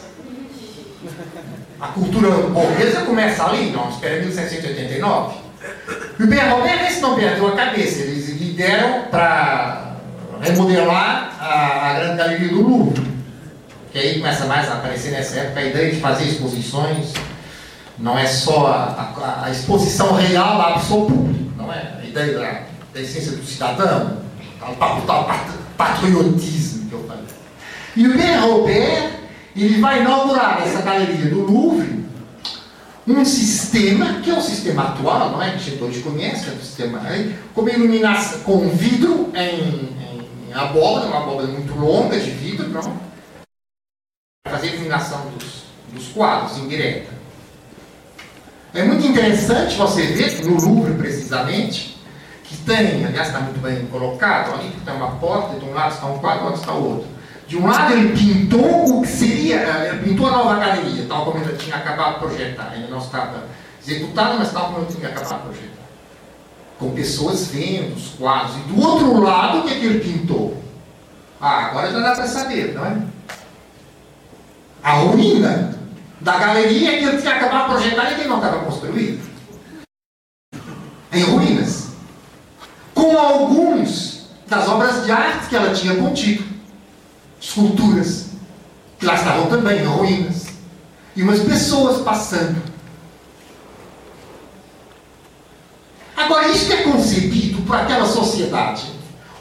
a 1.80 1.88
cultura 1.88 2.28
burguesa 2.28 3.02
começa 3.02 3.46
ali, 3.46 3.70
não, 3.70 3.88
espera 3.88 4.20
1789. 4.20 5.43
E 6.18 6.22
o 6.22 6.26
Ben 6.26 6.48
Robert, 6.48 6.84
esse 6.86 7.00
não 7.00 7.14
perdeu 7.16 7.48
a 7.48 7.52
cabeça, 7.56 8.02
eles 8.02 8.28
lhe 8.28 8.52
deram 8.52 9.02
para 9.10 9.94
remodelar 10.40 11.36
a, 11.40 11.90
a 11.90 11.94
Grande 11.94 12.16
Galeria 12.18 12.48
do 12.48 12.62
Louvre. 12.68 13.14
Que 13.92 13.98
aí 13.98 14.18
começa 14.18 14.44
mais 14.46 14.68
a 14.70 14.74
aparecer 14.74 15.12
nessa 15.12 15.38
época 15.38 15.60
a 15.60 15.64
ideia 15.64 15.90
de 15.92 16.00
fazer 16.00 16.24
exposições, 16.24 17.12
não 17.98 18.18
é 18.18 18.26
só 18.26 18.66
a, 18.66 19.12
a- 19.22 19.44
a 19.46 19.50
exposição 19.50 20.14
real 20.14 20.58
lá 20.58 20.72
para 20.72 20.82
o 20.82 21.06
público, 21.06 21.52
não 21.56 21.72
é? 21.72 21.94
A 22.02 22.04
ideia 22.04 22.32
da, 22.38 22.60
da 22.92 23.00
essência 23.00 23.32
do 23.32 23.44
cidadão, 23.44 24.18
tal, 24.60 24.74
tal, 24.76 25.00
tal 25.02 25.24
pat- 25.24 25.54
patriotismo 25.76 26.88
que 26.88 26.92
eu 26.94 27.04
falei. 27.06 27.24
E 27.96 28.08
o 28.08 28.16
Ben 28.16 28.36
Robert, 28.38 29.10
ele 29.56 29.80
vai 29.80 30.00
inaugurar 30.00 30.60
nessa 30.60 30.82
galeria 30.82 31.30
do 31.30 31.40
Louvre 31.42 32.03
um 33.06 33.24
sistema, 33.24 34.20
que 34.22 34.30
é 34.30 34.34
o 34.34 34.40
sistema 34.40 34.84
atual, 34.84 35.30
não 35.30 35.42
é? 35.42 35.50
Que 35.50 35.56
a 35.56 35.58
gente 35.58 35.82
hoje 35.82 36.00
conhece, 36.00 36.48
é 36.48 36.52
o 36.52 36.58
sistema 36.58 37.00
aí, 37.02 37.36
com 37.54 37.68
iluminação, 37.68 38.40
com 38.40 38.68
vidro 38.70 39.30
em, 39.34 39.60
em, 39.60 40.48
em 40.48 40.54
abóbora, 40.54 41.06
uma 41.06 41.18
abóbora 41.18 41.46
muito 41.46 41.74
longa 41.74 42.18
de 42.18 42.30
vidro, 42.30 42.68
não? 42.68 42.98
Para 44.42 44.56
fazer 44.56 44.68
a 44.68 44.74
iluminação 44.74 45.30
dos, 45.38 45.64
dos 45.92 46.08
quadros 46.08 46.58
indireta. 46.58 47.12
É 48.72 48.82
muito 48.82 49.06
interessante 49.06 49.76
você 49.76 50.06
ver, 50.06 50.44
no 50.44 50.60
Louvre 50.60 50.94
precisamente, 50.94 51.96
que 52.42 52.56
tem, 52.56 53.04
aliás 53.04 53.28
está 53.28 53.40
muito 53.40 53.60
bem 53.60 53.86
colocado, 53.86 54.54
ali 54.54 54.70
tem 54.84 54.94
uma 54.94 55.12
porta, 55.16 55.58
de 55.58 55.64
um 55.64 55.72
lado 55.72 55.94
está 55.94 56.06
um 56.06 56.18
quadro, 56.18 56.40
do 56.40 56.46
outro 56.46 56.60
está 56.60 56.72
o 56.74 56.90
outro. 56.96 57.13
De 57.46 57.58
um 57.58 57.66
lado 57.66 57.92
ele 57.92 58.16
pintou 58.16 58.98
o 58.98 59.02
que 59.02 59.08
seria, 59.08 59.56
eh, 59.56 59.90
ele 59.90 60.08
pintou 60.08 60.26
a 60.26 60.30
nova 60.30 60.56
galeria, 60.56 61.04
tal 61.06 61.26
como 61.26 61.44
ele 61.44 61.56
tinha 61.56 61.76
acabado 61.76 62.14
de 62.14 62.20
projetar. 62.20 62.70
Ainda 62.70 62.88
não 62.88 62.98
estava 62.98 63.44
executado, 63.86 64.38
mas 64.38 64.50
tal 64.50 64.66
como 64.66 64.78
ele 64.78 64.94
tinha 64.94 65.08
acabado 65.08 65.42
de 65.42 65.48
projetar. 65.48 65.84
Com 66.78 66.90
pessoas 66.92 67.48
vendo 67.48 67.94
os 67.94 68.08
quadros. 68.14 68.56
E 68.56 68.60
do 68.60 68.80
outro 68.80 69.20
lado, 69.20 69.58
o 69.58 69.62
que, 69.64 69.74
é 69.74 69.78
que 69.78 69.86
ele 69.86 70.00
pintou? 70.00 70.62
Ah, 71.40 71.66
agora 71.66 71.92
já 71.92 72.00
dá 72.00 72.14
para 72.14 72.26
saber, 72.26 72.72
não 72.74 72.86
é? 72.86 72.96
A 74.82 74.92
ruína 74.92 75.78
da 76.20 76.38
galeria 76.38 76.98
que 76.98 77.04
ele 77.04 77.20
tinha 77.20 77.34
acabado 77.34 77.64
de 77.64 77.74
projetar 77.74 78.12
e 78.12 78.14
que 78.14 78.28
não 78.28 78.36
estava 78.36 78.64
construída. 78.64 79.22
Em 81.12 81.22
ruínas. 81.22 81.90
Com 82.94 83.18
alguns 83.18 84.28
das 84.46 84.66
obras 84.66 85.04
de 85.04 85.12
arte 85.12 85.48
que 85.48 85.56
ela 85.56 85.74
tinha 85.74 85.94
contido 85.96 86.53
esculturas, 87.48 88.26
que 88.98 89.06
lá 89.06 89.14
estavam 89.14 89.46
também 89.46 89.80
em 89.82 89.84
ruínas, 89.86 90.46
e 91.16 91.22
umas 91.22 91.40
pessoas 91.40 92.02
passando. 92.02 92.62
Agora, 96.16 96.48
isso 96.48 96.72
é 96.72 96.76
concebido 96.82 97.62
por 97.62 97.76
aquela 97.76 98.06
sociedade 98.06 98.92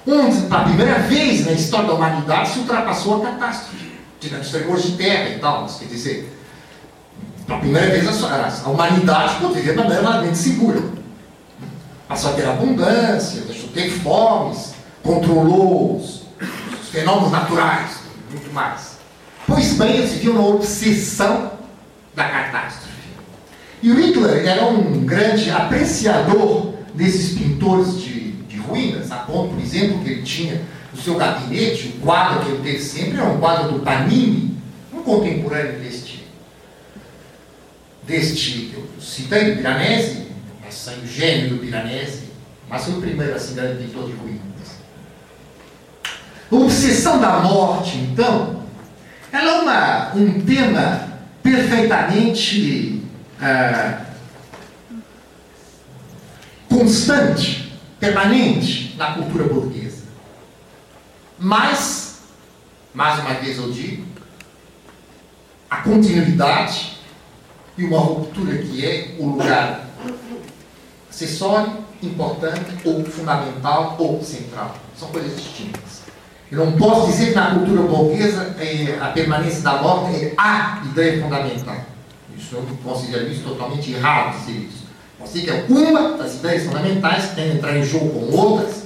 onde, 0.06 0.41
pela 0.41 0.64
primeira 0.65 0.99
vez 0.99 1.45
na 1.45 1.53
história 1.53 1.88
da 1.88 1.93
humanidade, 1.93 2.49
se 2.49 2.59
ultrapassou 2.59 3.22
a 3.23 3.32
catástrofe. 3.32 3.93
Tivemos 4.19 4.49
tremores 4.49 4.83
de 4.83 4.91
terra 4.98 5.30
e 5.30 5.40
tal, 5.40 5.65
quer 5.65 5.85
dizer, 5.85 6.40
pela 7.48 7.59
primeira 7.59 7.88
vez 7.90 8.23
a, 8.23 8.48
a- 8.65 8.69
humanidade 8.69 9.35
pôde 9.40 9.53
viver 9.56 9.72
de 9.72 9.77
maneira 9.77 10.01
relativamente 10.01 10.38
segura. 10.38 10.82
Passou 12.07 12.32
a 12.32 12.33
ter 12.33 12.45
abundância, 12.48 13.41
deixou 13.41 13.67
de 13.67 13.73
ter 13.73 13.90
fomes, 13.91 14.73
controlou 15.01 15.95
os, 15.98 16.06
os 16.22 16.23
fenômenos 16.93 17.31
naturais, 17.31 18.01
muito 18.30 18.53
mais. 18.53 18.99
Pois 19.47 19.73
bem, 19.73 19.97
eles 19.97 20.11
viviam 20.11 20.35
na 20.35 20.41
obsessão 20.41 21.53
da 22.15 22.30
catástrofe. 22.30 22.93
E 23.81 23.91
o 23.91 23.99
Hitler 23.99 24.45
era 24.47 24.67
um 24.67 25.03
grande 25.03 25.49
apreciador 25.49 26.75
desses 26.93 27.35
pintores 27.35 27.99
de, 27.99 28.31
de 28.43 28.57
ruínas, 28.57 29.11
a 29.11 29.17
ponto, 29.17 29.55
por 29.55 29.61
exemplo, 29.61 30.03
que 30.03 30.11
ele 30.11 30.22
tinha 30.22 30.61
no 30.93 31.01
seu 31.01 31.15
gabinete, 31.15 31.95
o 31.97 32.01
quadro 32.01 32.45
que 32.45 32.51
ele 32.51 32.63
teve 32.63 32.80
sempre 32.80 33.17
era 33.17 33.27
um 33.27 33.39
quadro 33.39 33.72
do 33.73 33.80
Panini, 33.80 34.55
um 34.93 35.01
contemporâneo 35.01 35.80
deste, 35.80 36.23
deste 38.03 38.51
que 38.51 38.75
eu 38.75 38.88
citei, 39.01 39.51
do 39.51 39.57
Piranesi, 39.57 40.27
essa 40.65 40.91
o 40.91 41.07
gênio 41.07 41.49
do 41.49 41.57
Piranesi, 41.57 42.30
mas 42.69 42.85
foi 42.85 42.93
o 42.93 43.01
primeiro 43.01 43.33
assim, 43.33 43.55
grande 43.55 43.83
pintor 43.83 44.05
de 44.05 44.13
ruínas. 44.13 44.52
A 46.53 46.56
obsessão 46.56 47.19
da 47.19 47.40
morte, 47.40 47.98
então, 47.98 48.61
ela 49.32 49.49
é 49.49 49.61
uma, 49.61 50.14
um 50.14 50.41
tema 50.41 51.09
perfeitamente 51.41 53.01
ah, 53.41 54.01
constante, 56.69 57.73
permanente 57.99 58.95
na 58.98 59.15
cultura 59.15 59.45
burguesa. 59.45 60.03
Mas, 61.40 62.19
mais 62.93 63.19
uma 63.19 63.33
vez 63.33 63.57
eu 63.57 63.72
digo, 63.72 64.06
a 65.72 65.77
continuidade 65.77 66.99
e 67.75 67.83
uma 67.83 67.98
ruptura 67.98 68.59
que 68.59 68.85
é 68.85 69.15
o 69.17 69.25
lugar 69.25 69.88
acessório, 71.09 71.83
importante, 72.03 72.75
ou 72.85 73.03
fundamental, 73.03 73.95
ou 73.98 74.22
central. 74.22 74.77
São 74.95 75.07
coisas 75.07 75.35
distintas. 75.35 76.02
Eu 76.53 76.67
não 76.67 76.73
posso 76.73 77.07
dizer 77.07 77.30
que 77.30 77.35
na 77.35 77.49
cultura 77.49 77.82
burguesa 77.82 78.56
eh, 78.59 78.95
a 79.01 79.07
permanência 79.07 79.61
da 79.61 79.82
morte 79.82 80.15
é 80.15 80.33
a 80.38 80.83
ideia 80.85 81.19
fundamental. 81.19 81.77
Isso 82.38 82.56
eu 82.56 82.67
considero 82.83 83.27
isso 83.27 83.41
totalmente 83.41 83.91
errado 83.91 84.38
dizer 84.38 84.59
isso. 84.59 84.83
Dizer 85.23 85.41
que 85.41 85.49
é 85.49 85.65
uma 85.67 86.15
das 86.15 86.35
ideias 86.35 86.65
fundamentais 86.65 87.25
que 87.25 87.35
tem 87.38 87.49
que 87.49 87.57
entrar 87.57 87.75
em 87.75 87.83
jogo 87.83 88.07
com 88.07 88.38
outras, 88.38 88.83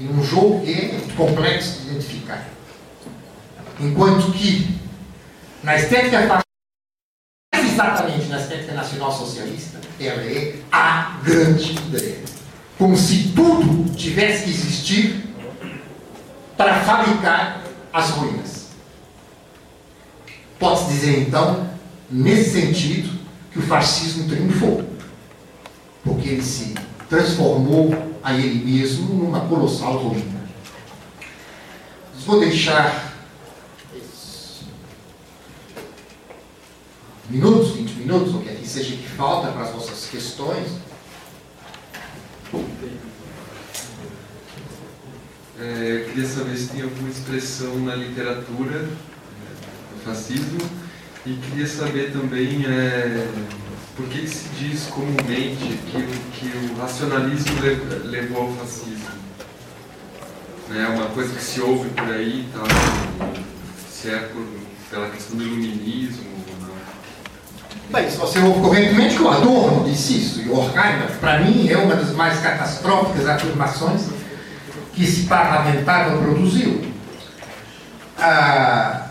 em 0.00 0.08
um 0.08 0.20
jogo 0.24 0.62
que 0.64 0.72
é 0.72 1.00
complexo 1.16 1.82
de 1.82 1.90
identificar. 1.90 2.44
Enquanto 3.78 4.32
que 4.32 4.76
na 5.62 5.76
estética 5.76 6.42
exatamente 7.54 8.26
na 8.26 8.40
estética 8.40 8.72
nacional 8.74 9.12
socialista, 9.12 9.78
ela 10.00 10.22
é 10.22 10.56
a 10.72 11.20
grande 11.22 11.70
ideia. 11.70 12.18
Como 12.76 12.96
se 12.96 13.28
tudo 13.28 13.94
tivesse 13.94 14.42
que 14.42 14.50
existir 14.50 15.26
para 16.56 16.80
fabricar 16.80 17.62
as 17.92 18.10
ruínas. 18.10 18.66
Pode-se 20.58 20.86
dizer, 20.86 21.20
então, 21.20 21.68
nesse 22.10 22.60
sentido, 22.60 23.18
que 23.52 23.58
o 23.58 23.62
fascismo 23.62 24.28
triunfou, 24.28 24.84
porque 26.02 26.30
ele 26.30 26.42
se 26.42 26.74
transformou 27.08 27.94
a 28.22 28.34
ele 28.34 28.64
mesmo 28.64 29.14
numa 29.14 29.40
colossal 29.40 29.98
ruína. 29.98 30.36
Vou 32.24 32.40
deixar 32.40 33.14
minutos, 37.28 37.72
20 37.72 37.90
minutos, 37.94 38.34
ou 38.34 38.40
que 38.40 38.48
aqui 38.48 38.66
seja 38.66 38.96
que 38.96 39.08
falta 39.08 39.52
para 39.52 39.62
as 39.62 39.72
vossas 39.72 40.08
questões. 40.10 40.68
É, 45.58 46.02
eu 46.02 46.04
queria 46.10 46.28
saber 46.28 46.56
se 46.56 46.68
tem 46.68 46.82
alguma 46.82 47.08
expressão 47.08 47.76
na 47.80 47.94
literatura 47.94 48.80
né, 48.80 48.88
do 49.94 50.04
fascismo 50.04 50.58
e 51.24 51.32
queria 51.34 51.66
saber 51.66 52.12
também 52.12 52.64
é, 52.66 53.26
por 53.96 54.06
que, 54.08 54.26
se 54.28 54.48
diz 54.50 54.82
comumente 54.84 55.78
que, 55.90 56.06
que 56.38 56.72
o 56.74 56.78
racionalismo 56.78 57.58
le- 57.62 58.08
levou 58.08 58.42
ao 58.42 58.52
fascismo. 58.52 59.16
É 60.74 60.86
uma 60.88 61.06
coisa 61.06 61.32
que 61.34 61.42
se 61.42 61.60
ouve 61.60 61.88
por 61.90 62.04
aí, 62.04 62.46
tal, 62.52 62.66
se 63.90 64.10
é 64.10 64.18
por, 64.18 64.44
pela 64.90 65.08
questão 65.08 65.36
do 65.36 65.42
iluminismo. 65.42 66.26
Bem, 67.88 68.10
se 68.10 68.16
você 68.16 68.40
ouve 68.40 68.60
correntemente 68.60 69.14
que 69.16 69.22
o 69.22 69.28
Adorno 69.28 69.88
disse 69.88 70.18
isso, 70.18 70.40
e 70.42 70.48
o 70.48 70.56
Horkheimer, 70.56 71.08
para 71.20 71.40
mim, 71.40 71.68
é 71.68 71.78
uma 71.78 71.94
das 71.94 72.10
mais 72.14 72.40
catastróficas 72.40 73.26
afirmações 73.28 74.02
que 74.96 75.04
esse 75.04 75.26
parlamentar 75.26 76.10
produziu. 76.18 76.90
Ah, 78.18 79.02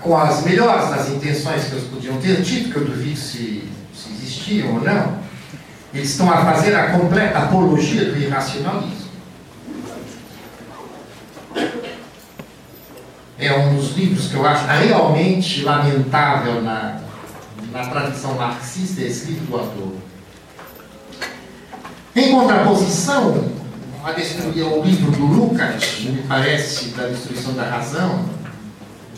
com 0.00 0.16
as 0.16 0.44
melhores 0.44 0.90
das 0.90 1.08
intenções 1.08 1.64
que 1.64 1.72
eles 1.72 1.88
podiam 1.88 2.20
ter 2.20 2.40
tido, 2.42 2.72
que 2.72 2.76
eu 2.76 2.84
duvido 2.84 3.18
se, 3.18 3.68
se 3.92 4.12
existiam 4.12 4.74
ou 4.74 4.80
não, 4.80 5.18
eles 5.92 6.10
estão 6.10 6.30
a 6.30 6.44
fazer 6.44 6.74
a 6.76 6.90
completa 6.90 7.38
apologia 7.38 8.04
do 8.04 8.16
irracionalismo. 8.16 9.04
É 13.36 13.58
um 13.58 13.74
dos 13.74 13.96
livros 13.96 14.28
que 14.28 14.34
eu 14.34 14.46
acho 14.46 14.66
realmente 14.66 15.62
lamentável 15.62 16.62
na, 16.62 17.00
na 17.72 17.86
tradição 17.86 18.34
marxista, 18.34 19.00
é 19.00 19.06
livro 19.06 19.46
do 19.46 19.56
Adorno. 19.56 20.02
Em 22.14 22.30
contraposição, 22.30 23.53
a 24.04 24.12
destruir 24.12 24.64
o 24.64 24.82
livro 24.82 25.10
do 25.12 25.24
Lucas, 25.24 26.00
me 26.00 26.22
parece, 26.28 26.88
da 26.90 27.06
destruição 27.06 27.54
da 27.54 27.64
razão, 27.64 28.26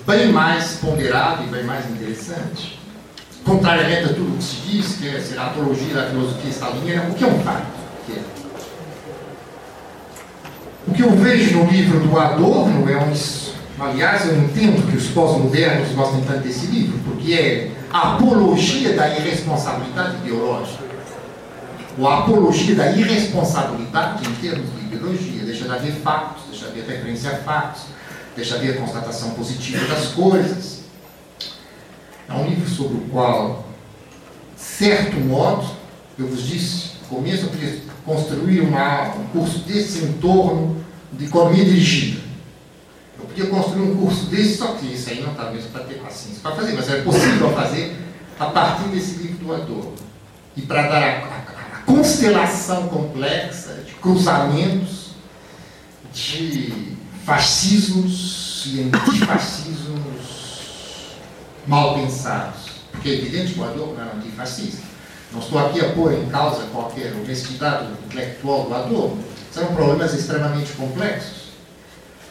bem 0.07 0.31
mais 0.31 0.75
ponderado 0.75 1.43
e 1.43 1.49
bem 1.49 1.65
mais 1.65 1.91
interessante. 1.91 2.79
Contrariamente 3.45 4.05
a 4.05 4.15
tudo 4.15 4.39
que 4.39 4.45
se 4.45 4.57
diz, 4.61 4.97
que 4.97 5.09
é 5.09 5.39
a 5.39 5.47
apologia 5.47 5.93
da 5.93 6.07
filosofia 6.09 6.51
staliniana, 6.51 7.11
o 7.11 7.15
que 7.15 7.25
é 7.25 7.27
um 7.27 7.41
fato? 7.41 7.67
É. 8.11 8.21
O 10.87 10.95
que 10.95 11.03
eu 11.03 11.11
vejo 11.17 11.57
no 11.57 11.69
livro 11.69 11.99
do 11.99 12.19
Adorno 12.19 12.89
é 12.89 12.97
um. 12.97 13.13
Aliás, 13.79 14.27
eu 14.27 14.39
entendo 14.39 14.89
que 14.89 14.97
os 14.97 15.09
pós-modernos 15.09 15.89
gostem 15.91 16.23
tanto 16.23 16.41
desse 16.41 16.67
livro, 16.67 16.99
porque 17.01 17.35
é 17.35 17.73
a 17.93 18.15
apologia 18.15 18.95
da 18.95 19.09
irresponsabilidade 19.09 20.17
ideológica. 20.19 20.86
Ou 21.99 22.07
a 22.07 22.19
apologia 22.21 22.75
da 22.75 22.93
irresponsabilidade 22.93 24.29
em 24.29 24.35
termos 24.35 24.71
de 24.79 24.87
ideologia. 24.87 25.45
Deixa 25.45 25.65
de 25.65 25.73
haver 25.73 25.93
fatos, 25.93 26.43
deixa 26.51 26.67
de 26.67 26.81
haver 26.81 26.97
referência 26.97 27.31
a 27.31 27.37
fatos, 27.37 27.83
deixa 28.35 28.59
de 28.59 28.69
haver 28.69 28.81
constatação 28.81 29.31
positiva 29.31 29.87
das 29.87 30.09
coisas. 30.09 30.81
É 32.29 32.35
um 32.35 32.47
livro 32.49 32.69
sobre 32.69 32.99
o 32.99 33.01
qual, 33.09 33.65
certo 34.57 35.17
modo, 35.21 35.67
eu 36.19 36.27
vos 36.27 36.47
disse, 36.47 36.93
no 37.03 37.17
começo 37.17 37.45
eu 37.45 37.51
queria 37.51 37.81
construir 38.05 38.61
uma, 38.61 39.15
um 39.15 39.27
curso 39.29 39.61
desse 39.61 40.05
em 40.05 40.13
torno 40.15 40.85
de 41.13 41.27
economia 41.27 41.65
dirigida. 41.65 42.21
Eu 43.19 43.27
podia 43.27 43.47
construir 43.47 43.83
um 43.83 43.97
curso 43.97 44.27
desse, 44.27 44.59
só 44.59 44.75
que 44.75 44.87
isso 44.87 45.09
aí 45.09 45.23
não 45.23 45.33
está 45.33 45.51
mesmo 45.51 45.71
para 45.71 45.85
ter 45.85 45.95
paciência 45.95 46.41
para 46.43 46.55
fazer, 46.57 46.73
mas 46.73 46.91
é 46.91 47.01
possível 47.03 47.53
fazer 47.53 47.97
a 48.39 48.47
partir 48.47 48.89
desse 48.89 49.19
livro 49.23 49.39
do 49.39 49.55
Adorno. 49.55 49.95
E 50.57 50.63
para 50.63 50.89
dar 50.89 51.03
a 51.03 51.46
constelação 51.87 52.89
complexa 52.89 53.75
de 53.87 53.93
cruzamentos, 53.95 55.13
de 56.13 56.97
fascismos 57.25 58.65
e 58.67 58.83
antifascismos 58.83 59.97
mal 61.67 61.95
pensados. 61.95 62.67
Porque 62.91 63.09
é 63.09 63.13
evidente 63.15 63.55
que 63.55 63.61
o 63.61 63.65
Adorno 63.65 64.01
era 64.01 64.15
antifascista. 64.15 64.83
Não 65.33 65.41
estou 65.41 65.59
aqui 65.59 65.81
a 65.81 65.93
pôr 65.93 66.13
em 66.13 66.27
causa 66.27 66.65
qualquer 66.73 67.13
honestidade 67.13 67.89
intelectual 68.07 68.65
do 68.65 68.75
Adorno. 68.75 69.19
São 69.53 69.67
problemas 69.75 70.15
extremamente 70.15 70.73
complexos. 70.73 71.47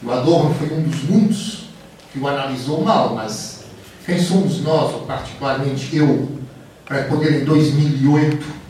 O 0.04 0.12
Adorno 0.12 0.54
foi 0.56 0.72
um 0.72 0.84
dos 0.84 1.04
muitos 1.04 1.66
que 2.12 2.20
o 2.20 2.28
analisou 2.28 2.84
mal, 2.84 3.16
mas 3.16 3.66
quem 4.06 4.22
somos 4.22 4.62
nós, 4.62 4.94
ou 4.94 5.02
particularmente 5.02 5.96
eu, 5.96 6.40
para 6.86 7.04
poder 7.04 7.42
em 7.42 7.46
2008 7.46 8.65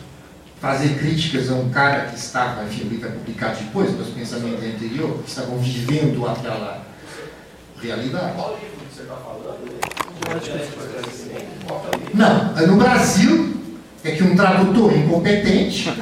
fazer 0.65 0.97
críticas 0.97 1.51
a 1.51 1.53
um 1.53 1.69
cara 1.69 2.07
que 2.07 2.17
estava, 2.17 2.63
enfim, 2.63 2.87
o 2.87 2.89
livro 2.89 3.07
é 3.07 3.11
publicado 3.11 3.59
depois, 3.59 3.93
meus 3.93 4.07
pensamentos 4.07 4.63
anteriores, 4.63 5.21
que 5.23 5.29
estavam 5.29 5.59
vivendo 5.59 6.27
aquela 6.27 6.83
realidade. 7.79 8.33
Qual 8.33 8.59
livro 8.59 8.87
que 8.87 8.95
você 8.95 9.03
está 9.03 9.15
falando? 9.15 9.69
Não, 12.15 12.67
no 12.67 12.77
Brasil 12.77 13.61
é 14.03 14.11
que 14.13 14.23
um 14.23 14.35
tradutor 14.35 14.91
incompetente 14.97 15.93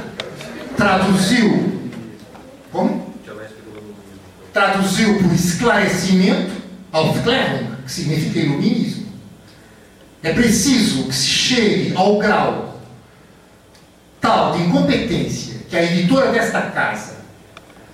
traduziu. 0.78 1.82
Como? 2.72 3.14
Traduziu 4.54 5.20
por 5.20 5.34
esclarecimento 5.34 6.54
Aufklärung, 6.94 7.84
que 7.84 7.92
significa 7.92 8.40
iluminismo. 8.40 9.08
É 10.24 10.32
preciso 10.32 11.04
que 11.10 11.16
se 11.16 11.28
chegue 11.28 11.94
ao 11.98 12.18
grau 12.18 12.73
tal 14.24 14.54
de 14.54 14.64
incompetência 14.64 15.56
que 15.70 15.76
a 15.76 15.84
editora 15.84 16.32
desta 16.32 16.62
casa, 16.62 17.18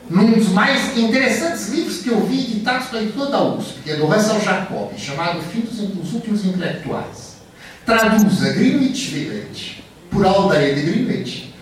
num 0.08 0.32
dos 0.32 0.50
mais 0.50 0.96
interessantes 0.96 1.70
livros 1.70 2.04
que 2.04 2.10
eu 2.10 2.24
vi 2.24 2.42
editados 2.42 2.88
pela 2.88 3.02
editora 3.02 3.32
da 3.32 3.44
USP, 3.44 3.82
que 3.84 3.92
é 3.92 3.96
do 3.96 4.06
Russell 4.06 4.40
Jacob, 4.40 4.92
chamado 4.96 5.42
Fim 5.42 5.62
dos, 5.62 6.14
Últimos 6.14 6.46
Intelectuais, 6.46 7.38
traduza 7.84 8.54
Greenwich 8.54 9.10
Village 9.10 9.84
por 10.12 10.24
aldeia 10.24 10.76
de 10.76 10.82
Greenwich. 10.82 11.56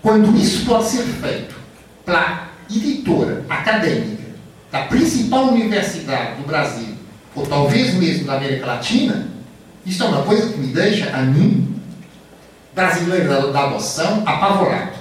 Quando 0.00 0.34
isso 0.36 0.64
pode 0.64 0.88
ser 0.88 1.02
feito 1.02 1.54
pela 2.06 2.48
editora 2.70 3.44
acadêmica 3.50 4.22
da 4.70 4.84
principal 4.84 5.48
universidade 5.48 6.36
do 6.36 6.46
Brasil, 6.46 6.96
ou 7.34 7.46
talvez 7.46 7.92
mesmo 7.94 8.24
da 8.24 8.36
América 8.36 8.66
Latina, 8.66 9.28
isso 9.84 10.02
é 10.02 10.06
uma 10.06 10.22
coisa 10.22 10.48
que 10.48 10.58
me 10.58 10.68
deixa, 10.68 11.10
a 11.14 11.20
mim, 11.20 11.71
brasileiro 12.74 13.52
da, 13.52 13.64
adoção, 13.64 14.22
apavorado. 14.26 14.92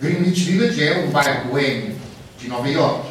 Greenwich 0.00 0.50
Village 0.50 0.82
é 0.82 1.04
um 1.04 1.10
bairro 1.10 1.48
boêmio 1.48 1.94
de 2.38 2.48
Nova 2.48 2.68
York, 2.68 3.08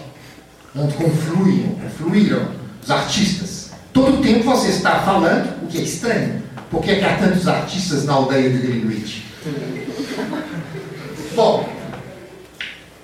onde 0.76 0.94
confluem, 0.96 1.78
confluíram 1.82 2.48
os 2.82 2.92
artistas. 2.92 3.72
Todo 3.92 4.20
o 4.20 4.24
tempo 4.24 4.44
você 4.44 4.70
está 4.70 5.00
falando, 5.02 5.64
o 5.64 5.68
que 5.68 5.78
é 5.78 5.82
estranho, 5.82 6.44
porque 6.70 6.92
é 6.92 6.96
que 7.00 7.06
há 7.06 7.18
tantos 7.18 7.48
artistas 7.48 8.06
na 8.06 8.14
aldeia 8.14 8.50
de 8.50 8.58
Greenwich? 8.58 9.26
Bom, 11.36 11.68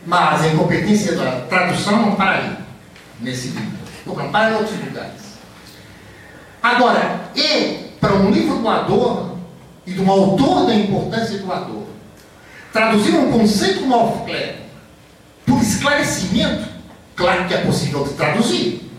mas 0.06 0.42
a 0.42 0.48
incompetência 0.48 1.16
da 1.16 1.42
tradução 1.42 2.02
não 2.02 2.16
para 2.16 2.32
aí, 2.32 2.58
nesse 3.22 3.50
livro. 3.50 3.80
Não 4.06 4.32
para 4.32 4.52
em 4.52 4.56
outros 4.56 4.80
lugares. 4.80 5.30
Agora, 6.62 7.30
e 7.36 7.90
para 8.00 8.14
um 8.14 8.32
livro 8.32 8.58
do 8.58 8.68
Adorno, 8.68 9.29
e 9.90 9.94
de 9.94 10.02
um 10.02 10.12
autor 10.12 10.68
da 10.68 10.76
importância 10.76 11.40
do 11.40 11.52
Adorno, 11.52 11.88
traduzir 12.72 13.16
um 13.16 13.32
conceito 13.32 13.80
como 13.80 13.96
Aufklärung 13.96 14.60
por 15.48 15.60
esclarecimento, 15.64 16.68
claro 17.16 17.48
que 17.48 17.56
é 17.56 17.58
possível 17.62 18.04
de 18.04 18.14
traduzir. 18.14 18.92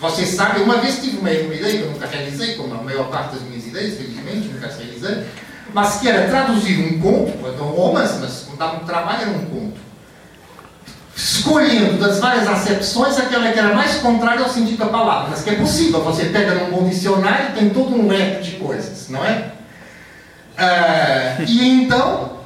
Você 0.00 0.26
sabe, 0.26 0.60
uma 0.62 0.78
vez 0.78 1.00
tive 1.00 1.18
uma, 1.18 1.30
ideia 1.30 1.78
que 1.78 1.84
eu 1.84 1.92
nunca 1.92 2.08
realizei, 2.08 2.56
como 2.56 2.74
a 2.74 2.82
maior 2.82 3.08
parte 3.10 3.36
das 3.36 3.42
minhas 3.42 3.64
ideias, 3.64 3.96
felizmente, 3.96 4.48
nunca 4.48 4.66
realizei, 4.66 5.24
mas 5.72 6.00
que 6.00 6.08
era 6.08 6.28
traduzir 6.28 6.80
um 6.80 7.00
conto, 7.00 7.62
um 7.62 7.70
romance, 7.70 8.18
mas 8.20 8.48
não 8.48 8.56
dava 8.56 8.82
um 8.82 8.84
trabalho, 8.84 9.22
era 9.22 9.30
um 9.30 9.44
conto. 9.44 9.84
Escolhendo 11.16 11.96
das 11.98 12.18
várias 12.18 12.48
acepções 12.48 13.16
aquela 13.18 13.52
que 13.52 13.58
era 13.58 13.72
mais 13.72 13.94
contrária 13.98 14.42
ao 14.42 14.50
sentido 14.50 14.78
da 14.78 14.86
palavra, 14.86 15.30
mas 15.30 15.42
que 15.42 15.50
é 15.50 15.54
possível. 15.54 16.02
Você 16.02 16.24
pega 16.24 16.56
num 16.56 16.70
bom 16.70 16.88
dicionário 16.88 17.50
e 17.50 17.52
tem 17.52 17.70
todo 17.70 17.94
um 17.94 18.08
leque 18.08 18.42
de 18.42 18.56
coisas, 18.56 19.08
não 19.08 19.24
é? 19.24 19.52
Ah, 20.56 21.36
e 21.46 21.82
então 21.82 22.38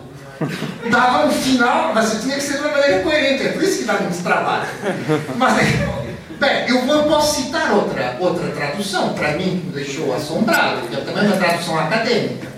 dava 0.91 1.27
no 1.27 1.33
final, 1.33 1.93
mas 1.95 2.23
tinha 2.23 2.37
que 2.37 2.43
ser 2.43 2.61
uma 2.61 2.71
maneira 2.71 3.03
coerente, 3.03 3.47
é 3.47 3.53
por 3.53 3.63
isso 3.63 3.79
que 3.81 3.85
dá 3.85 3.95
muito 3.95 4.23
trabalho. 4.23 4.69
Mas, 5.37 5.57
bem, 6.39 6.69
eu 6.69 7.03
posso 7.05 7.43
citar 7.43 7.73
outra, 7.73 8.17
outra 8.21 8.49
tradução, 8.51 9.13
para 9.15 9.33
mim, 9.33 9.61
que 9.61 9.67
me 9.67 9.73
deixou 9.73 10.15
assombrado, 10.15 10.87
que 10.89 10.95
é 10.95 11.01
também 11.01 11.27
uma 11.27 11.37
tradução 11.37 11.79
acadêmica, 11.79 12.49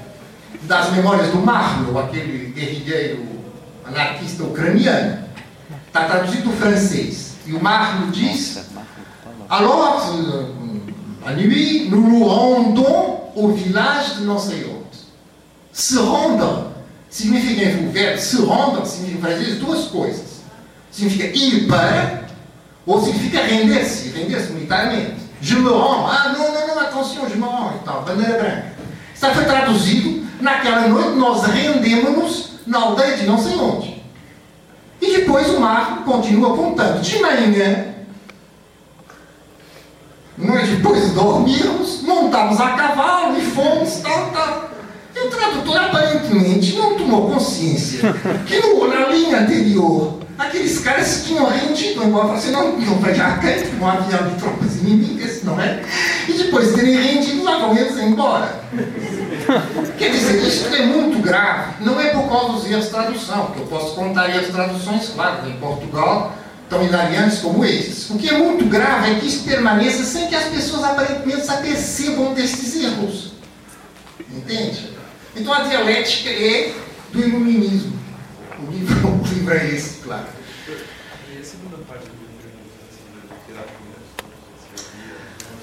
das 0.63 0.93
Memórias 0.93 1.29
do 1.29 1.39
Marlow, 1.39 1.99
aquele 1.99 2.53
guerrilheiro 2.53 3.27
anarquista 3.85 4.45
ucraniano. 4.45 5.25
Está 5.87 6.05
traduzido 6.05 6.51
do 6.51 6.57
francês. 6.57 7.35
E 7.47 7.53
o 7.53 7.61
Marlow 7.61 8.11
diz: 8.11 8.61
Alors, 9.49 10.15
à 11.27 11.33
nuit, 11.33 11.89
nous 11.91 12.09
nous 12.09 12.25
rendons 12.25 13.33
au 13.35 13.53
village 13.53 14.15
de 14.21 14.29
onde. 14.29 14.80
Se 15.73 15.97
rendre 15.97 16.71
significa 17.09 17.83
o 17.83 17.91
verbo 17.91 18.19
se 18.19 18.37
rendre, 18.37 18.87
significa 18.87 19.29
fazer 19.29 19.55
duas 19.57 19.85
coisas. 19.87 20.41
Significa 20.91 21.37
ir 21.37 21.67
para, 21.67 22.25
ou 22.87 23.03
significa 23.03 23.43
render-se, 23.43 24.09
render-se 24.11 24.53
militarmente. 24.53 25.31
Je 25.41 25.55
me 25.55 25.71
rends, 25.71 26.11
ah 26.11 26.35
não, 26.37 26.53
não, 26.53 26.67
não, 26.67 26.81
atenção, 26.81 27.29
je 27.29 27.37
me 27.37 27.47
rends, 27.47 27.81
e 27.81 27.85
tal, 27.85 28.03
bandeira 28.03 28.39
branca. 28.39 28.73
Está 29.15 29.35
foi 29.35 29.45
traduzido, 29.45 30.27
naquela 30.41 30.89
noite 30.89 31.17
nós 31.19 31.45
rendemos-nos 31.45 32.51
na 32.67 32.79
aldeia 32.79 33.17
de 33.17 33.27
não 33.27 33.39
sei 33.39 33.57
onde. 33.57 34.03
E 35.01 35.17
depois 35.17 35.49
o 35.49 35.61
Marco 35.61 36.05
continua 36.05 36.57
contando. 36.57 37.01
De 37.01 37.19
manhã, 37.21 37.87
nós 40.37 40.69
depois 40.69 41.09
de 41.09 41.15
dormirmos, 41.15 42.03
montamos 42.03 42.61
a 42.61 42.71
cavalo 42.71 43.39
e 43.39 43.43
fomos, 43.43 43.97
tal, 44.01 44.31
tal. 44.31 44.71
E 45.21 45.27
o 45.27 45.29
tradutor 45.29 45.77
aparentemente 45.77 46.75
não 46.77 46.97
tomou 46.97 47.31
consciência 47.31 48.15
que 48.47 48.59
no, 48.59 48.89
na 48.89 49.09
linha 49.09 49.41
anterior 49.41 50.19
aqueles 50.39 50.79
caras 50.79 51.25
tinham 51.27 51.47
rendido, 51.47 52.03
embora 52.03 52.29
você 52.29 52.51
não, 52.51 52.79
não 52.79 52.95
vai 52.97 53.13
de 53.13 53.21
arcante, 53.21 53.69
um 53.79 53.87
avião 53.87 54.31
de 54.31 54.37
tropas 54.37 54.77
inimigas, 54.77 55.43
não 55.43 55.61
é? 55.61 55.83
E 56.27 56.33
depois 56.33 56.69
de 56.69 56.75
terem 56.75 56.97
rendido, 56.97 57.45
lá 57.45 57.59
vão 57.59 57.77
eles 57.77 57.99
embora. 57.99 58.65
Quer 59.99 60.11
dizer, 60.11 60.43
isso 60.43 60.75
é 60.75 60.87
muito 60.87 61.21
grave. 61.21 61.85
Não 61.85 62.01
é 62.01 62.09
por 62.09 62.27
causa 62.27 62.53
dos 62.55 62.71
erros 62.71 62.87
de 62.87 62.91
tradução, 62.91 63.47
porque 63.47 63.61
eu 63.61 63.67
posso 63.67 63.95
contar 63.95 64.31
erros 64.31 64.47
de 64.47 64.53
traduções, 64.53 65.11
claro, 65.15 65.47
em 65.47 65.53
Portugal, 65.59 66.35
tão 66.71 66.83
hilariantes 66.83 67.41
como 67.41 67.63
esses. 67.63 68.09
O 68.09 68.17
que 68.17 68.31
é 68.31 68.39
muito 68.39 68.65
grave 68.65 69.11
é 69.11 69.15
que 69.17 69.27
isso 69.27 69.45
permaneça 69.45 70.03
sem 70.03 70.29
que 70.29 70.35
as 70.35 70.45
pessoas 70.45 70.83
aparentemente 70.83 71.45
se 71.45 71.51
apercebam 71.51 72.33
destes 72.33 72.75
erros. 72.77 73.33
Entende? 74.33 75.00
Então 75.37 75.53
a 75.53 75.61
dialética 75.61 76.31
é 76.31 76.75
do 77.13 77.21
iluminismo. 77.21 77.99
O 78.59 78.71
livro, 78.71 79.09
o 79.09 79.27
livro 79.27 79.55
é 79.55 79.69
esse, 79.69 80.03
claro. 80.03 80.27
E 80.69 81.39
a 81.39 81.45
segunda 81.45 81.77
parte 81.89 82.05
do 82.05 82.13
livro, 82.13 82.31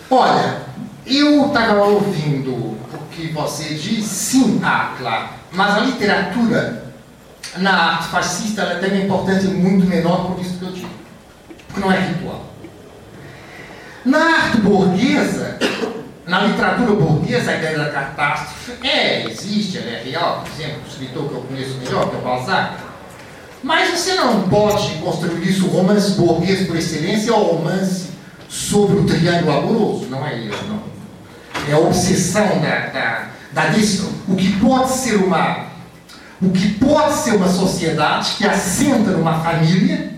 Olha, 0.09 0.61
eu 1.05 1.47
estava 1.47 1.83
ouvindo 1.83 2.53
o 2.53 2.77
que 3.11 3.27
você 3.31 3.73
diz, 3.73 4.05
sim, 4.05 4.61
ah, 4.63 4.95
claro. 4.97 5.29
Mas 5.51 5.75
a 5.75 5.79
literatura 5.81 6.93
na 7.57 7.71
arte 7.71 8.09
fascista 8.09 8.61
ela 8.61 8.79
tem 8.79 8.91
uma 8.91 9.03
importância 9.03 9.49
muito 9.49 9.85
menor 9.85 10.31
por 10.31 10.39
isso 10.39 10.57
que 10.57 10.65
eu 10.65 10.71
digo. 10.71 10.89
Porque 11.67 11.79
não 11.79 11.91
é 11.91 11.99
ritual. 11.99 12.45
Na 14.05 14.19
arte 14.19 14.57
burguesa, 14.57 15.57
na 16.27 16.41
literatura 16.41 16.93
burguesa, 16.93 17.51
a 17.51 17.55
ideia 17.55 17.77
da 17.77 17.89
catástrofe 17.89 18.85
é, 18.85 19.25
existe, 19.25 19.77
ela 19.77 19.91
é 19.91 20.03
real. 20.03 20.43
Por 20.43 20.51
exemplo, 20.51 20.81
o 20.83 20.87
escritor 20.89 21.29
que 21.29 21.33
eu 21.33 21.41
conheço 21.41 21.77
melhor, 21.77 22.09
que 22.09 22.15
é 22.17 22.19
o 22.19 22.21
Balzac. 22.21 22.75
Mas 23.63 23.89
você 23.89 24.13
não 24.15 24.41
pode 24.49 24.95
construir 24.95 25.47
isso, 25.47 25.67
o 25.67 25.69
romance 25.69 26.11
burguês 26.11 26.67
por 26.67 26.75
excelência 26.75 27.31
é 27.31 27.33
o 27.33 27.43
romance 27.43 28.09
sobre 28.49 28.97
o 28.97 29.05
triângulo 29.05 29.57
amoroso. 29.57 30.07
Não 30.09 30.27
é 30.27 30.35
isso, 30.35 30.63
não. 30.67 30.83
É 31.69 31.73
a 31.73 31.79
obsessão 31.79 32.59
da, 32.59 32.87
da, 32.87 33.27
da 33.53 33.67
decisão. 33.69 34.11
O 34.27 34.35
que 34.35 34.51
pode 34.59 34.91
ser 34.91 35.15
uma. 35.15 35.67
O 36.41 36.51
que 36.51 36.73
pode 36.73 37.15
ser 37.15 37.35
uma 37.35 37.47
sociedade 37.47 38.35
que 38.37 38.45
assenta 38.45 39.11
numa 39.11 39.39
família, 39.39 40.11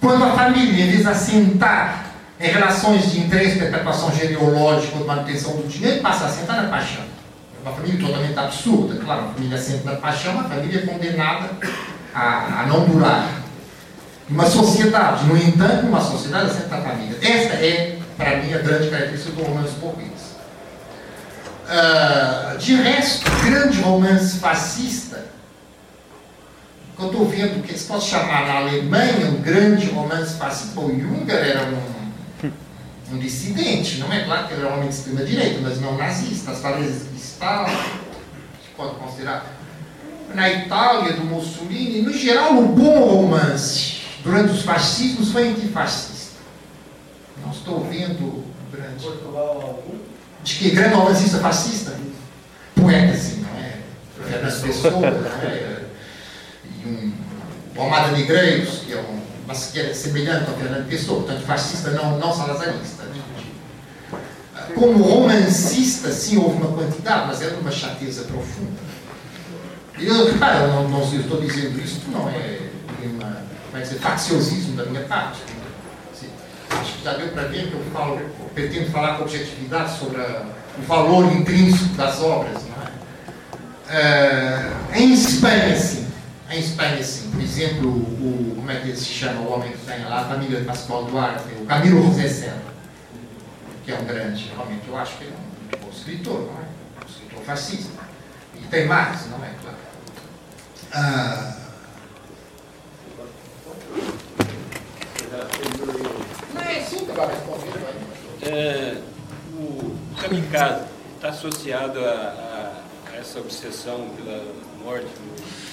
quando 0.00 0.24
a 0.24 0.32
família, 0.32 0.84
em 0.84 0.90
vez 0.90 1.02
de 1.02 1.08
assentar 1.08 2.03
em 2.44 2.48
relações 2.48 3.10
de 3.10 3.20
interesse, 3.20 3.58
perpetuação 3.58 4.14
genealógica 4.14 4.98
ou 4.98 5.06
manutenção 5.06 5.56
do 5.56 5.66
dinheiro, 5.66 6.02
passa 6.02 6.26
a 6.26 6.28
sentar 6.28 6.62
na 6.62 6.68
paixão. 6.68 7.02
É 7.02 7.66
uma 7.66 7.74
família 7.74 8.06
totalmente 8.06 8.38
absurda, 8.38 9.00
claro, 9.02 9.22
uma 9.22 9.32
família 9.32 9.56
assenta 9.56 9.92
na 9.92 9.96
paixão, 9.96 10.34
uma 10.34 10.44
família 10.44 10.86
condenada 10.86 11.48
a, 12.14 12.60
a 12.60 12.66
não 12.66 12.84
durar. 12.84 13.40
Uma 14.28 14.44
sociedade, 14.44 15.24
no 15.24 15.38
entanto, 15.38 15.86
uma 15.86 16.02
sociedade 16.02 16.50
assenta 16.50 16.76
na 16.76 16.82
família. 16.82 17.16
Esta 17.22 17.54
é, 17.64 17.98
para 18.18 18.36
mim, 18.36 18.52
a 18.52 18.58
grande 18.58 18.90
característica 18.90 19.32
do 19.32 19.42
romance 19.42 19.74
português. 19.80 20.34
Uh, 21.64 22.58
de 22.58 22.74
resto, 22.74 23.24
grande 23.42 23.80
romance 23.80 24.38
fascista, 24.38 25.24
que 26.94 27.02
eu 27.02 27.06
estou 27.06 27.26
vendo 27.26 27.62
que 27.62 27.76
se 27.76 27.86
pode 27.86 28.04
chamar 28.04 28.46
na 28.46 28.56
Alemanha 28.58 29.28
um 29.28 29.40
grande 29.40 29.88
romance 29.88 30.36
fascista. 30.36 30.78
O 30.78 30.90
Junger 30.90 31.36
era 31.36 31.62
um, 31.62 31.93
um 33.12 33.18
dissidente, 33.18 33.98
não 33.98 34.12
é 34.12 34.24
claro 34.24 34.48
que 34.48 34.54
ele 34.54 34.62
era 34.62 34.70
um 34.70 34.76
homem 34.76 34.88
de 34.88 34.94
extrema-direita, 34.94 35.60
mas 35.62 35.80
não 35.80 35.96
nazista. 35.96 36.52
As 36.52 36.60
falas 36.60 36.84
de 36.84 37.16
Stalin, 37.16 37.72
se 37.72 38.70
pode 38.76 38.94
considerar. 38.96 39.54
Na 40.34 40.50
Itália, 40.50 41.12
do 41.12 41.24
Mussolini, 41.24 42.02
no 42.02 42.12
geral, 42.12 42.58
o 42.58 42.68
bom 42.68 42.98
romance 42.98 44.00
durante 44.22 44.52
os 44.52 44.62
fascismos 44.62 45.30
foi 45.30 45.48
antifascista. 45.48 46.40
Não 47.44 47.52
estou 47.52 47.84
vendo 47.84 48.44
grande. 48.72 49.04
Portugal 49.04 49.84
de 50.44 50.54
que 50.56 50.70
grande 50.70 50.94
romancista 50.94 51.38
fascista, 51.38 51.96
poeta, 52.74 53.14
assim, 53.14 53.40
não 53.40 53.58
é? 53.58 53.78
Fernando 54.28 54.62
Pessoa, 54.62 55.10
não 55.10 55.48
é? 55.48 55.84
E 56.64 56.88
um, 56.88 57.12
o 57.74 57.80
Almada 57.80 58.12
Negreiros, 58.12 58.80
que 58.80 58.92
é 58.92 58.98
um, 58.98 59.20
mas 59.46 59.70
que 59.70 59.80
é 59.80 59.92
semelhante 59.92 60.50
ao 60.50 60.56
Fernando 60.56 60.88
Pessoa, 60.88 61.22
portanto, 61.22 61.44
fascista 61.44 61.90
não, 61.90 62.18
não 62.18 62.32
salazarista. 62.32 63.04
Como 64.74 65.02
romancista, 65.02 66.10
sim, 66.10 66.38
houve 66.38 66.56
uma 66.56 66.72
quantidade, 66.72 67.26
mas 67.26 67.42
era 67.42 67.56
uma 67.56 67.70
chateza 67.70 68.22
profunda. 68.22 68.80
Eu, 69.98 70.32
repara, 70.32 70.64
eu 70.64 70.68
não, 70.68 70.88
não 70.88 71.02
estou 71.02 71.40
dizendo 71.40 71.80
isso, 71.80 72.00
não 72.10 72.28
é 72.28 72.70
uma, 73.04 73.42
que 73.72 73.80
dizer, 73.80 73.98
facciosismo 73.98 74.76
da 74.76 74.84
minha 74.86 75.02
parte. 75.02 75.40
Acho 76.70 76.92
que 76.94 77.04
já 77.04 77.12
deu 77.14 77.28
para 77.28 77.44
ver 77.44 77.68
que 77.68 77.74
eu 77.74 77.84
falo, 77.92 78.18
eu 78.18 78.28
pretendo 78.54 78.90
falar 78.90 79.16
com 79.16 79.24
objetividade 79.24 79.96
sobre 79.98 80.20
a, 80.20 80.42
o 80.78 80.82
valor 80.82 81.32
intrínseco 81.32 81.94
das 81.94 82.20
obras. 82.20 82.62
Não 82.64 82.82
é? 83.92 84.90
Uh, 84.94 84.98
em 84.98 85.12
Espanha, 85.12 85.76
sim. 85.76 86.03
Em 86.54 86.60
Espanha, 86.60 87.02
sim. 87.02 87.32
Por 87.32 87.40
exemplo, 87.40 87.90
o, 87.90 88.52
como 88.54 88.70
é 88.70 88.76
que 88.78 88.88
ele 88.88 88.96
se 88.96 89.06
chama, 89.06 89.40
o 89.40 89.52
homem 89.52 89.72
que 89.72 89.78
tem 89.78 90.04
lá, 90.04 90.20
a 90.20 90.24
família 90.26 90.60
de 90.60 90.64
Pascoal 90.64 91.04
Duarte, 91.06 91.52
o 91.60 91.66
Camilo 91.66 92.00
José 92.04 92.28
Serra, 92.28 92.62
que 93.84 93.90
é 93.90 93.98
um 93.98 94.04
grande, 94.04 94.52
realmente, 94.54 94.86
eu 94.86 94.96
acho 94.96 95.18
que 95.18 95.24
é 95.24 95.30
um 95.30 95.80
bom 95.80 95.90
escritor, 95.90 96.42
não 96.42 96.60
é? 96.60 97.02
Um 97.02 97.10
escritor 97.10 97.44
fascista. 97.44 97.90
E 98.54 98.64
tem 98.68 98.86
mais, 98.86 99.26
não 99.30 99.44
é? 99.44 99.50
Claro. 99.60 99.76
Uh, 100.94 101.64
É, 108.42 108.96
o 109.54 109.96
kamikaze 110.20 110.84
está 111.16 111.28
associado 111.30 111.98
a, 111.98 112.10
a, 112.10 113.12
a, 113.12 113.16
essa 113.16 113.40
obsessão 113.40 114.08
pela 114.10 114.54
morte 114.84 115.06
do 115.06 115.63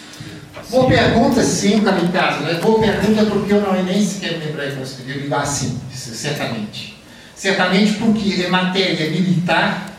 Boa 0.69 0.87
pergunta, 0.87 1.43
sim, 1.43 1.81
kamikaze. 1.81 2.43
Né? 2.43 2.59
Boa 2.61 2.79
pergunta 2.79 3.25
porque 3.25 3.53
eu 3.53 3.61
não 3.61 3.83
nem 3.83 4.05
sequer 4.05 4.37
me 4.37 4.45
lembrei 4.45 4.71
como 4.71 4.85
se 4.85 5.01
deve 5.01 5.33
ah, 5.33 5.45
sim, 5.45 5.79
certamente. 5.93 6.97
Certamente 7.35 7.93
porque 7.93 8.43
é 8.43 8.49
matéria 8.49 9.09
militar, 9.09 9.91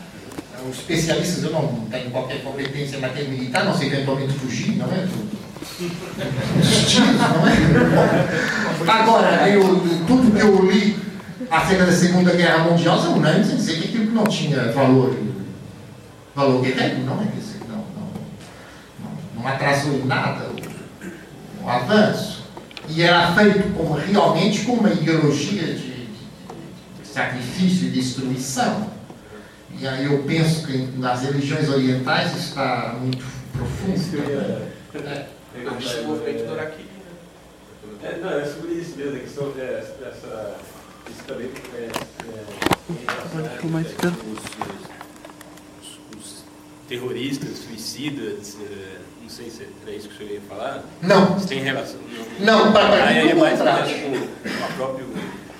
os 0.69 0.77
especialistas, 0.77 1.43
eu 1.43 1.51
não 1.51 1.67
tenho 1.91 2.09
qualquer 2.09 2.41
competência 2.41 2.97
em 2.97 3.01
matéria 3.01 3.29
militar, 3.29 3.65
não 3.65 3.77
sei 3.77 3.87
eventualmente 3.87 4.33
fugir, 4.33 4.77
não 4.77 4.85
é? 4.87 5.07
Agora, 8.87 9.49
eu, 9.49 9.61
tudo 10.07 10.31
que 10.31 10.41
eu 10.41 10.71
li 10.71 10.97
acerca 11.51 11.85
da 11.85 11.91
Segunda 11.91 12.31
Guerra 12.31 12.63
Mundial 12.63 12.99
são 13.01 13.17
unânimes 13.17 13.51
em 13.51 13.55
dizer 13.57 13.79
que 13.79 13.87
aquilo 13.89 14.11
não 14.11 14.23
tinha 14.23 14.71
valor, 14.71 15.15
valor 16.35 16.61
guerreiro, 16.61 16.99
não 16.99 17.21
é? 17.21 17.25
Não, 17.25 17.52
não, 19.43 19.47
atrasou 19.47 19.93
em 19.93 20.05
nada 20.05 20.49
o, 20.49 21.63
o, 21.63 21.69
avanço. 21.69 22.43
E 22.89 23.01
era 23.01 23.33
feito 23.33 23.73
como, 23.73 23.93
realmente 23.93 24.65
com 24.65 24.73
uma 24.73 24.91
ideologia 24.91 25.63
de, 25.63 25.75
de, 25.75 26.05
de 27.01 27.07
sacrifício 27.07 27.87
e 27.87 27.91
destruição. 27.91 28.91
E 29.79 29.87
aí 29.87 30.05
eu 30.05 30.23
penso 30.23 30.65
que 30.67 30.77
nas 30.97 31.21
religiões 31.23 31.69
orientais 31.69 32.35
está 32.37 32.95
muito 32.99 33.23
profundo. 33.51 33.95
Isso 33.95 34.15
eu 34.15 34.29
ia 34.29 34.73
É. 34.95 36.03
movimento 36.05 36.45
do 36.45 36.53
Araquiri. 36.53 36.89
É, 38.03 38.17
não, 38.17 38.29
é 38.39 38.45
sobre 38.45 38.73
isso 38.73 38.97
mesmo, 38.97 39.15
a 39.15 39.19
questão 39.19 39.51
dessa. 39.51 39.93
dessa 39.93 40.55
isso 41.09 41.23
também 41.27 41.49
é, 41.75 41.79
é, 41.79 41.89
em 42.89 43.05
relação 43.05 43.41
a- 43.45 43.59
os, 45.81 46.17
os 46.17 46.43
terroristas, 46.87 47.57
suicidas, 47.59 48.57
é, 48.61 48.97
sei 49.33 49.49
se 49.49 49.67
era 49.85 49.95
isso 49.95 50.09
que 50.09 50.15
o 50.15 50.17
senhor 50.17 50.33
ia 50.33 50.41
falar. 50.47 50.83
Não. 51.01 51.39
Se 51.39 51.47
tem 51.47 51.63
relação. 51.63 51.99
Não, 52.39 52.71
para 52.71 52.87
para 52.87 53.11
mim, 53.11 53.17
é 53.17 53.27
pelo 53.27 53.39
mais 53.39 53.57
contrário. 53.57 54.29
própria. 54.77 55.05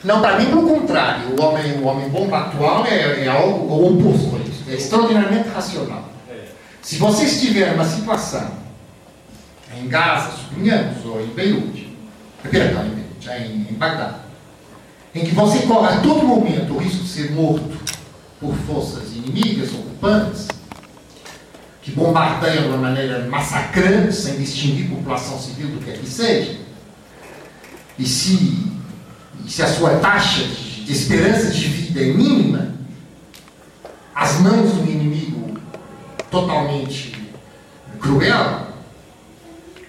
Não, 0.04 0.22
para 0.22 0.40
mim, 0.40 0.46
pelo 0.46 0.68
contrário. 0.68 1.36
O 1.36 1.42
homem, 1.42 1.72
o 1.74 1.84
homem 1.86 2.10
bomba 2.10 2.40
atual 2.40 2.86
é, 2.86 3.24
é 3.24 3.28
algo 3.28 3.66
o 3.66 3.94
oposto 3.94 4.36
a 4.36 4.40
isso. 4.40 4.64
É 4.70 4.76
extraordinariamente 4.76 5.50
racional. 5.50 6.10
É. 6.30 6.46
Se 6.82 6.98
você 6.98 7.26
estiver 7.26 7.72
numa 7.72 7.86
situação 7.86 8.52
em 9.76 9.88
Gaza, 9.88 10.32
suponhamos, 10.38 11.04
ou 11.06 11.22
em 11.22 11.28
Beirute, 11.28 11.98
perdão, 12.44 12.86
em 12.86 12.90
Beirute, 12.90 13.30
em, 13.30 13.74
em 13.74 13.74
Bagdá, 13.74 14.20
em 15.16 15.26
que 15.26 15.34
você 15.34 15.60
corre 15.66 15.96
a 15.96 16.02
todo 16.02 16.28
momento 16.28 16.74
o 16.74 16.78
risco 16.78 17.04
de 17.04 17.10
ser 17.10 17.32
morto 17.32 17.78
por 18.40 18.54
forças 18.68 19.14
inimigas, 19.16 19.70
ocupantes, 19.74 20.48
que 21.84 21.92
bombardeiam 21.92 22.64
de 22.64 22.70
uma 22.70 22.78
maneira 22.78 23.28
massacrante, 23.28 24.16
sem 24.16 24.38
distinguir 24.38 24.90
população 24.90 25.38
civil 25.38 25.68
do 25.68 25.84
que 25.84 25.92
é 25.92 25.94
que 25.94 26.08
seja, 26.08 26.58
e 28.00 28.06
se, 28.06 28.72
e 29.46 29.52
se 29.52 29.62
a 29.62 29.68
sua 29.68 29.98
taxa 29.98 30.44
de, 30.44 30.86
de 30.86 30.92
esperança 30.92 31.52
de 31.52 31.68
vida 31.68 32.00
é 32.00 32.06
mínima, 32.06 32.74
as 34.16 34.40
mãos 34.40 34.72
do 34.72 34.90
inimigo 34.90 35.60
totalmente 36.32 37.14
cruel, 38.00 38.68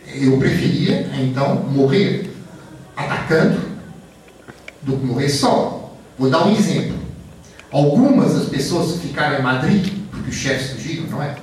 eu 0.06 0.36
preferia 0.38 1.10
então 1.20 1.62
morrer 1.70 2.34
atacando 2.96 3.60
do 4.82 4.96
que 4.96 5.06
morrer 5.06 5.28
só. 5.28 5.94
Vou 6.18 6.28
dar 6.28 6.44
um 6.44 6.52
exemplo. 6.52 6.98
Algumas 7.70 8.34
das 8.34 8.48
pessoas 8.48 8.92
que 8.92 9.08
ficaram 9.08 9.38
em 9.38 9.42
Madrid, 9.42 9.92
porque 10.10 10.30
os 10.30 10.36
chefes 10.36 10.72
fugiram, 10.72 11.06
não 11.06 11.22
é? 11.22 11.36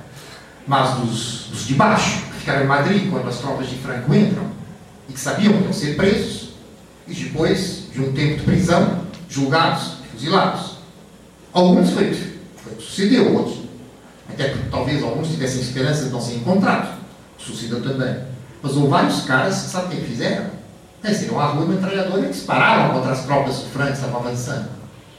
Mas 0.67 0.95
dos, 0.95 1.47
dos 1.49 1.67
de 1.67 1.73
baixo, 1.73 2.21
que 2.27 2.39
ficaram 2.39 2.63
em 2.63 2.67
Madrid 2.67 3.09
quando 3.09 3.27
as 3.27 3.39
tropas 3.39 3.67
de 3.69 3.75
Franco 3.75 4.13
entram, 4.13 4.45
e 5.09 5.13
que 5.13 5.19
sabiam 5.19 5.53
que 5.53 5.63
iam 5.63 5.73
ser 5.73 5.95
presos, 5.95 6.51
e 7.07 7.13
depois 7.13 7.87
de 7.91 8.01
um 8.01 8.13
tempo 8.13 8.37
de 8.37 8.43
prisão, 8.43 9.01
julgados 9.29 9.97
e 10.05 10.07
fuzilados. 10.11 10.77
Alguns 11.53 11.91
foi, 11.91 12.13
foi 12.63 12.75
que 12.75 12.83
sucedeu, 12.83 13.35
outros. 13.35 13.61
Até 14.29 14.49
porque 14.49 14.69
talvez 14.69 15.03
alguns 15.03 15.27
tivessem 15.27 15.61
esperança 15.61 16.05
de 16.05 16.09
não 16.11 16.21
ser 16.21 16.35
encontrados. 16.35 16.89
Sucedeu 17.37 17.81
também. 17.81 18.15
Mas 18.61 18.73
houve 18.73 18.87
vários 18.87 19.21
caras 19.21 19.61
que 19.63 19.69
sabe 19.69 19.95
o 19.95 19.99
que 19.99 20.05
fizeram? 20.05 20.45
Desceram 21.01 21.39
à 21.39 21.47
rua 21.47 21.65
metralhadora 21.65 22.27
e 22.27 22.29
dispararam 22.29 22.93
contra 22.93 23.11
as 23.11 23.25
tropas 23.25 23.59
de 23.59 23.65
Franco 23.65 23.91
que 23.91 23.97
estavam 23.97 24.19
avançando. 24.19 24.69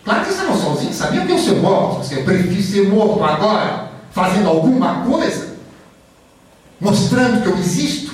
Claro 0.04 0.20
que 0.20 0.26
eles 0.26 0.40
estavam 0.40 0.60
sozinhos, 0.60 0.96
sabiam 0.96 1.26
que 1.26 1.32
eu 1.32 1.38
ser 1.38 1.56
morto, 1.56 1.98
mas 1.98 2.12
eu 2.12 2.24
prefiro 2.24 2.62
ser 2.62 2.88
morto 2.88 3.22
agora, 3.22 3.91
fazendo 4.12 4.48
alguma 4.48 5.04
coisa, 5.04 5.56
mostrando 6.80 7.42
que 7.42 7.48
eu 7.48 7.56
existo, 7.58 8.12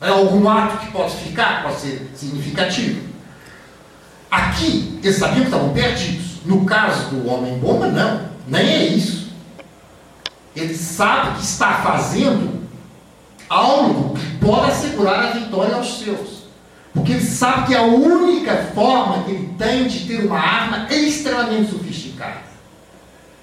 é 0.00 0.08
algum 0.08 0.48
ato 0.48 0.78
que 0.78 0.92
pode 0.92 1.14
ficar, 1.16 1.62
pode 1.62 1.80
ser 1.80 2.10
significativo. 2.14 3.08
Aqui, 4.30 4.98
eles 5.02 5.16
sabiam 5.16 5.40
que 5.40 5.50
estavam 5.50 5.72
perdidos. 5.72 6.30
No 6.44 6.64
caso 6.64 7.10
do 7.10 7.28
homem-bomba, 7.28 7.88
não. 7.88 8.30
Nem 8.46 8.66
é 8.66 8.86
isso. 8.86 9.30
Ele 10.56 10.74
sabe 10.74 11.36
que 11.36 11.44
está 11.44 11.74
fazendo 11.82 12.60
algo 13.48 14.14
que 14.14 14.38
pode 14.38 14.70
assegurar 14.70 15.26
a 15.26 15.30
vitória 15.32 15.74
aos 15.74 15.98
seus. 15.98 16.40
Porque 16.94 17.12
ele 17.12 17.24
sabe 17.24 17.66
que 17.66 17.74
é 17.74 17.78
a 17.78 17.82
única 17.82 18.70
forma 18.74 19.24
que 19.24 19.32
ele 19.32 19.54
tem 19.58 19.86
de 19.86 20.06
ter 20.06 20.24
uma 20.24 20.38
arma 20.38 20.86
extremamente 20.90 21.70
sofisticada. 21.70 22.49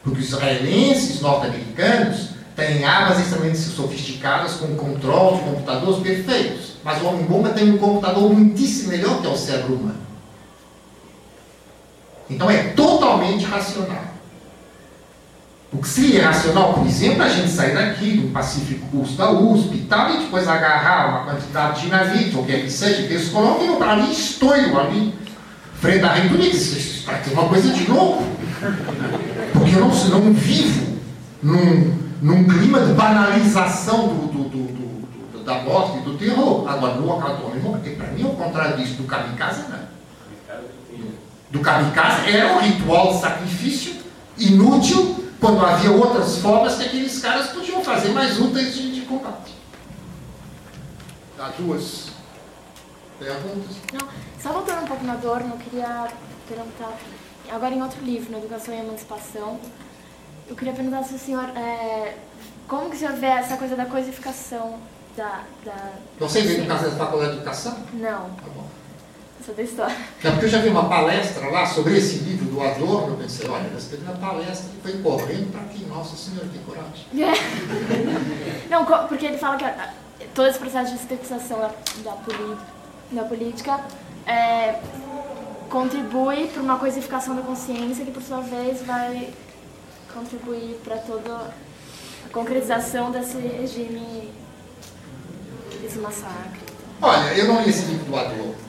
Porque 0.08 0.22
os 0.22 0.30
israelenses, 0.30 1.20
norte-americanos, 1.20 2.30
têm 2.56 2.86
armas 2.86 3.20
extremamente 3.20 3.58
sofisticadas 3.58 4.54
com 4.54 4.74
controle 4.78 5.36
de 5.36 5.44
computadores 5.44 6.02
perfeitos. 6.02 6.78
Mas 6.82 7.02
o 7.02 7.08
homem-bomba 7.08 7.50
tem 7.50 7.74
um 7.74 7.78
computador 7.78 8.34
muitíssimo 8.34 8.92
melhor 8.92 9.20
que 9.20 9.28
é 9.28 9.30
o 9.30 9.36
cérebro 9.36 9.76
humano. 9.76 10.00
Então 12.30 12.50
é 12.50 12.70
totalmente 12.70 13.44
racional. 13.44 14.06
O 15.74 15.80
que 15.80 15.90
seria 15.90 16.28
racional, 16.28 16.76
por 16.76 16.88
exemplo, 16.88 17.24
a 17.24 17.28
gente 17.28 17.52
sair 17.52 17.76
daqui 17.76 18.16
do 18.16 18.30
Pacífico 18.32 18.88
Curso 18.88 19.18
da 19.18 19.30
USP 19.30 19.76
e 19.76 19.86
tal, 19.90 20.10
e 20.12 20.20
depois 20.20 20.48
agarrar 20.48 21.10
uma 21.10 21.34
quantidade 21.34 21.82
de 21.82 21.88
navios, 21.88 22.34
ou 22.34 22.44
o 22.44 22.46
que 22.46 22.54
é 22.54 22.70
seja, 22.70 23.06
que 23.06 23.14
eles 23.14 23.28
colocam 23.28 23.76
para 23.76 23.92
ali, 23.92 24.10
estoio 24.10 24.80
ali, 24.80 25.14
frente 25.82 26.06
à 26.06 26.16
Bonito. 26.30 26.56
Isso 26.56 27.06
ter 27.06 27.34
uma 27.34 27.50
coisa 27.50 27.74
de 27.74 27.92
louco. 27.92 28.37
Porque 29.54 29.76
eu 29.76 29.80
não, 29.80 30.22
não 30.22 30.34
vivo 30.34 30.98
num, 31.42 31.98
num 32.22 32.48
clima 32.48 32.82
de 32.82 32.94
banalização 32.94 34.08
do, 34.08 34.28
do, 34.28 34.50
do, 34.50 35.44
da 35.44 35.62
morte 35.62 36.00
e 36.00 36.02
do 36.02 36.18
terror. 36.18 36.68
Agora, 36.68 36.96
no 36.96 37.08
porque 37.62 37.92
para 37.92 38.08
mim 38.08 38.24
é 38.24 38.26
o 38.26 38.30
contrário 38.30 38.78
disso, 38.78 38.96
do 38.96 39.04
kamikaze, 39.04 39.64
não. 39.70 39.88
Do 41.50 41.60
kamikaze 41.62 42.30
era 42.30 42.54
um 42.54 42.60
ritual 42.60 43.14
de 43.14 43.22
sacrifício 43.22 43.96
inútil 44.38 45.26
quando 45.40 45.66
havia 45.66 45.92
outras 45.92 46.40
formas 46.40 46.76
que 46.76 46.84
aqueles 46.84 47.20
caras 47.20 47.48
podiam 47.48 47.84
fazer 47.84 48.10
mais 48.10 48.40
úteis 48.40 48.76
de, 48.76 48.96
de 48.96 49.02
combate. 49.02 49.56
Há 51.40 51.50
duas 51.58 52.08
perguntas. 53.20 53.76
Não, 53.94 54.08
só 54.42 54.52
voltando 54.52 54.84
um 54.84 54.88
pouco 54.88 55.06
na 55.06 55.14
Adorno, 55.14 55.54
eu 55.54 55.58
queria 55.58 56.08
perguntar, 56.48 56.98
agora 57.52 57.74
em 57.74 57.82
outro 57.82 58.04
livro, 58.04 58.32
na 58.32 58.40
Educação 58.40 58.74
e 58.74 58.80
Emancipação, 58.80 59.60
eu 60.48 60.56
queria 60.56 60.74
perguntar 60.74 61.04
se 61.04 61.14
o 61.14 61.20
senhor, 61.20 61.46
é, 61.58 62.16
como 62.68 62.90
que 62.90 62.96
o 62.96 63.00
senhor 63.00 63.14
vê 63.16 63.28
essa 63.28 63.58
coisa 63.58 63.76
da 63.76 63.86
coisificação 63.86 64.80
da... 65.16 65.44
da 65.66 65.92
Você 66.20 66.42
veio 66.42 66.62
no 66.62 66.68
caso 66.68 66.90
da 66.90 66.96
Faculdade 66.96 67.32
de 67.32 67.38
Educação? 67.38 67.78
Não. 67.94 68.30
Tá 68.30 68.50
bom. 68.56 68.68
Só 69.46 69.54
da 69.54 69.64
história. 69.64 69.96
É 70.24 70.30
porque 70.32 70.46
eu 70.46 70.50
já 70.50 70.60
vi 70.60 70.70
uma 70.70 70.90
palestra 70.90 71.50
lá 71.50 71.66
sobre 71.66 71.98
esse 71.98 72.18
livro 72.20 72.46
do 72.46 72.62
Adorno, 72.62 73.14
eu 73.14 73.18
pensei, 73.18 73.48
olha, 73.50 73.70
você 73.70 73.96
teve 73.96 74.04
uma 74.04 74.18
palestra 74.18 74.70
que 74.70 74.82
foi 74.82 75.02
correndo 75.02 75.52
para 75.52 75.62
aqui, 75.62 75.86
nossa 75.86 76.16
senhora, 76.16 76.48
que 76.48 76.60
coragem. 76.60 77.06
É. 77.14 78.68
Não, 78.70 78.86
porque 79.08 79.26
ele 79.26 79.38
fala 79.38 79.58
que 79.58 80.28
todo 80.34 80.48
esse 80.48 80.60
processo 80.60 80.92
de 80.92 80.98
estetização 81.02 81.60
da, 81.60 81.72
da, 82.04 82.18
da 83.12 83.24
política 83.24 83.80
é, 84.26 84.80
contribui 85.70 86.48
para 86.48 86.62
uma 86.62 86.78
coisificação 86.78 87.36
da 87.36 87.42
consciência 87.42 88.06
que, 88.06 88.12
por 88.12 88.24
sua 88.24 88.42
vez, 88.42 88.82
vai 88.84 89.30
contribuir 90.14 90.80
para 90.84 90.98
toda 90.98 91.32
a 91.34 92.34
concretização 92.34 93.12
desse 93.12 93.38
regime, 93.38 94.32
desse 95.82 96.00
massacre. 96.00 96.62
Olha, 97.02 97.34
eu 97.34 97.48
não 97.48 97.62
li 97.62 97.70
esse 97.70 97.86
livro 97.86 98.06
do. 98.06 98.68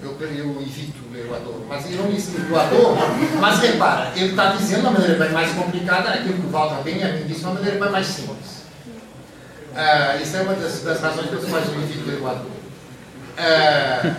Eu, 0.00 0.16
eu 0.20 0.62
evito 0.62 0.98
ler 1.12 1.26
o 1.26 1.34
Adorno, 1.34 1.66
mas 1.68 1.90
eu 1.90 1.98
não 1.98 2.10
li 2.10 2.16
esse 2.16 2.30
livro 2.30 2.54
do. 2.54 3.40
Mas 3.40 3.58
repara, 3.60 4.12
ele 4.14 4.30
está 4.30 4.52
dizendo 4.52 4.80
de 4.80 4.86
uma 4.86 4.98
maneira 4.98 5.28
mais 5.30 5.52
complicada 5.52 6.10
aquilo 6.10 6.34
que 6.34 6.46
o 6.46 6.50
Walter 6.50 6.82
Benjamin 6.82 7.26
disse 7.26 7.40
de 7.40 7.46
uma 7.46 7.54
maneira 7.54 7.90
mais 7.90 8.06
simples. 8.06 8.58
Ah, 9.74 10.16
isso 10.16 10.36
é 10.36 10.42
uma 10.42 10.54
das, 10.54 10.82
das 10.82 11.00
razões 11.00 11.28
pelas 11.28 11.44
quais 11.44 11.68
eu 11.68 11.82
evito 11.82 12.08
ler 12.08 12.20
o 12.20 12.28
Adorno. 12.28 12.50
Ah, 13.36 14.16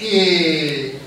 e 0.00 0.98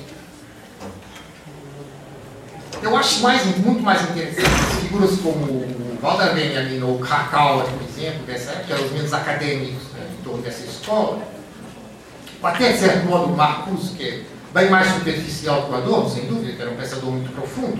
eu 2.82 2.98
acho 2.98 3.22
mais, 3.22 3.46
muito 3.58 3.82
mais 3.84 4.02
interessante 4.10 4.50
figuras 4.82 5.18
como 5.20 5.46
o 5.46 5.98
Walter 6.02 6.34
Benjamin 6.34 6.82
ou 6.82 7.00
Krakauer, 7.00 7.66
por 7.66 7.82
exemplo, 7.88 8.26
dessa, 8.26 8.52
que 8.64 8.74
eram 8.74 8.86
os 8.86 8.92
menos 8.92 9.14
acadêmicos 9.14 9.84
né, 9.94 10.08
em 10.20 10.24
torno 10.24 10.42
dessa 10.42 10.66
escola, 10.66 11.22
ou 12.42 12.50
até, 12.50 12.74
de 12.74 12.80
certo 12.80 13.06
modo, 13.06 13.36
Marcuse, 13.36 13.96
que 13.96 14.04
é 14.04 14.22
bem 14.54 14.70
mais 14.70 14.88
superficial 14.88 15.64
que 15.64 15.72
o 15.72 15.76
Adorno, 15.76 16.10
sem 16.10 16.26
dúvida, 16.26 16.54
que 16.54 16.62
era 16.62 16.72
um 16.72 16.76
pensador 16.76 17.12
muito 17.12 17.32
profundo, 17.34 17.80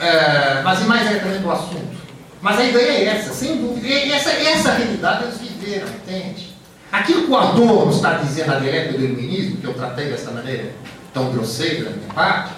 Ah, 0.00 0.60
mas 0.62 0.80
e 0.80 0.84
mais 0.84 1.08
diretamente 1.08 1.42
do 1.42 1.50
assunto. 1.50 1.96
Mas 2.40 2.58
a 2.60 2.64
ideia 2.64 2.92
é 2.92 3.04
essa, 3.16 3.32
sem 3.32 3.56
dúvida. 3.56 3.88
E 3.88 4.12
essa, 4.12 4.30
essa 4.30 4.72
realidade 4.72 5.24
eles 5.24 5.38
viveram, 5.38 5.88
entende? 5.88 6.55
Aquilo 6.96 7.24
que 7.24 7.30
o 7.30 7.36
Adorno 7.36 7.92
está 7.92 8.14
dizendo 8.14 8.52
à 8.52 8.58
direita 8.58 8.94
do 8.96 9.04
iluminismo, 9.04 9.58
que 9.58 9.66
eu 9.66 9.74
tratei 9.74 10.06
dessa 10.06 10.30
maneira 10.30 10.72
tão 11.12 11.30
grosseira 11.30 11.84
da 11.84 11.90
minha 11.90 12.12
parte, 12.14 12.52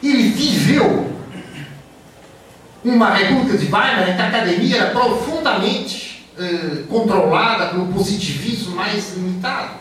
ele 0.00 0.28
viveu 0.28 1.12
uma 2.84 3.10
república 3.10 3.58
de 3.58 3.64
Weimar 3.64 4.08
em 4.08 4.14
que 4.14 4.22
a 4.22 4.28
academia 4.28 4.76
era 4.76 4.90
profundamente 4.90 6.28
eh, 6.38 6.84
controlada 6.88 7.70
pelo 7.70 7.88
positivismo 7.88 8.76
mais 8.76 9.14
limitado. 9.16 9.78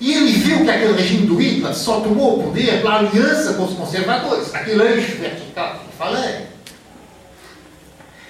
E 0.00 0.12
ele 0.12 0.32
viu 0.32 0.64
que 0.64 0.70
aquele 0.70 0.92
regime 0.92 1.26
do 1.26 1.36
Hitler 1.36 1.72
só 1.72 2.00
tomou 2.00 2.40
o 2.40 2.42
poder 2.44 2.82
pela 2.82 2.96
aliança 2.96 3.54
com 3.54 3.64
os 3.64 3.74
conservadores, 3.74 4.52
aquele 4.52 4.82
eixo 4.82 5.18
vertical 5.18 5.80
que 5.88 5.96
falei. 5.96 6.46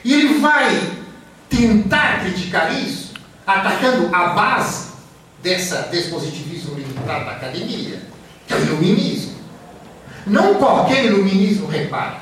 E 0.04 0.12
ele 0.12 0.38
vai 0.40 0.78
tentar 1.48 2.20
criticar 2.20 2.70
isso, 2.72 3.05
atacando 3.46 4.14
a 4.14 4.28
base 4.28 4.88
dessa, 5.42 5.82
desse 5.82 6.10
positivismo 6.10 6.74
limitado 6.74 7.24
da 7.24 7.32
academia, 7.32 8.00
que 8.46 8.52
é 8.52 8.56
o 8.56 8.60
iluminismo. 8.62 9.36
Não 10.26 10.54
qualquer 10.54 11.04
iluminismo, 11.04 11.68
repara, 11.68 12.16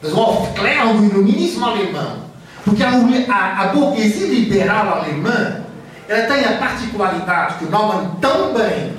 mas 0.00 0.12
o 0.12 0.20
Aufklärung, 0.20 1.00
o 1.00 1.04
iluminismo 1.06 1.66
alemão. 1.66 2.28
Porque 2.64 2.82
a, 2.82 2.90
a, 2.90 3.62
a 3.62 3.66
burguesia 3.68 4.26
liberal 4.28 5.00
alemã 5.00 5.64
ela 6.08 6.26
tem 6.26 6.44
a 6.44 6.56
particularidade 6.56 7.58
que 7.58 7.64
o 7.66 7.70
Naumann 7.70 8.16
tão 8.20 8.54
bem 8.54 8.94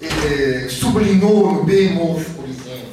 eh, 0.00 0.66
sublinhou 0.70 1.52
no 1.52 1.64
Behemoth, 1.64 2.24
por 2.34 2.48
exemplo, 2.48 2.88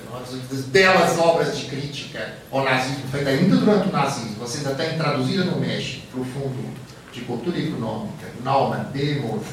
das 0.51 0.61
belas 0.63 1.17
obras 1.17 1.57
de 1.57 1.65
crítica 1.65 2.33
ao 2.51 2.65
nazismo, 2.65 3.03
feita 3.09 3.29
ainda 3.29 3.55
durante 3.55 3.87
o 3.87 3.91
nazismo, 3.91 4.35
vocês 4.39 4.67
até 4.67 4.85
têm 4.85 4.97
traduzida 4.97 5.45
no 5.45 5.59
México, 5.59 6.05
profundo 6.11 6.73
de 7.17 7.25
cultura 7.25 7.57
econômica, 7.57 8.27
Naumann, 8.43 8.85
Behemoth. 8.93 9.43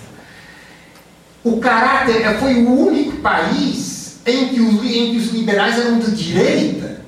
O 1.42 1.58
caráter 1.58 2.22
eh, 2.22 2.34
foi 2.34 2.54
o 2.62 2.86
único 2.86 3.18
país 3.18 4.18
em 4.26 4.48
que, 4.48 4.60
os, 4.60 4.84
em 4.84 5.12
que 5.12 5.16
os 5.18 5.32
liberais 5.32 5.78
eram 5.78 5.98
de 5.98 6.10
direita, 6.12 7.02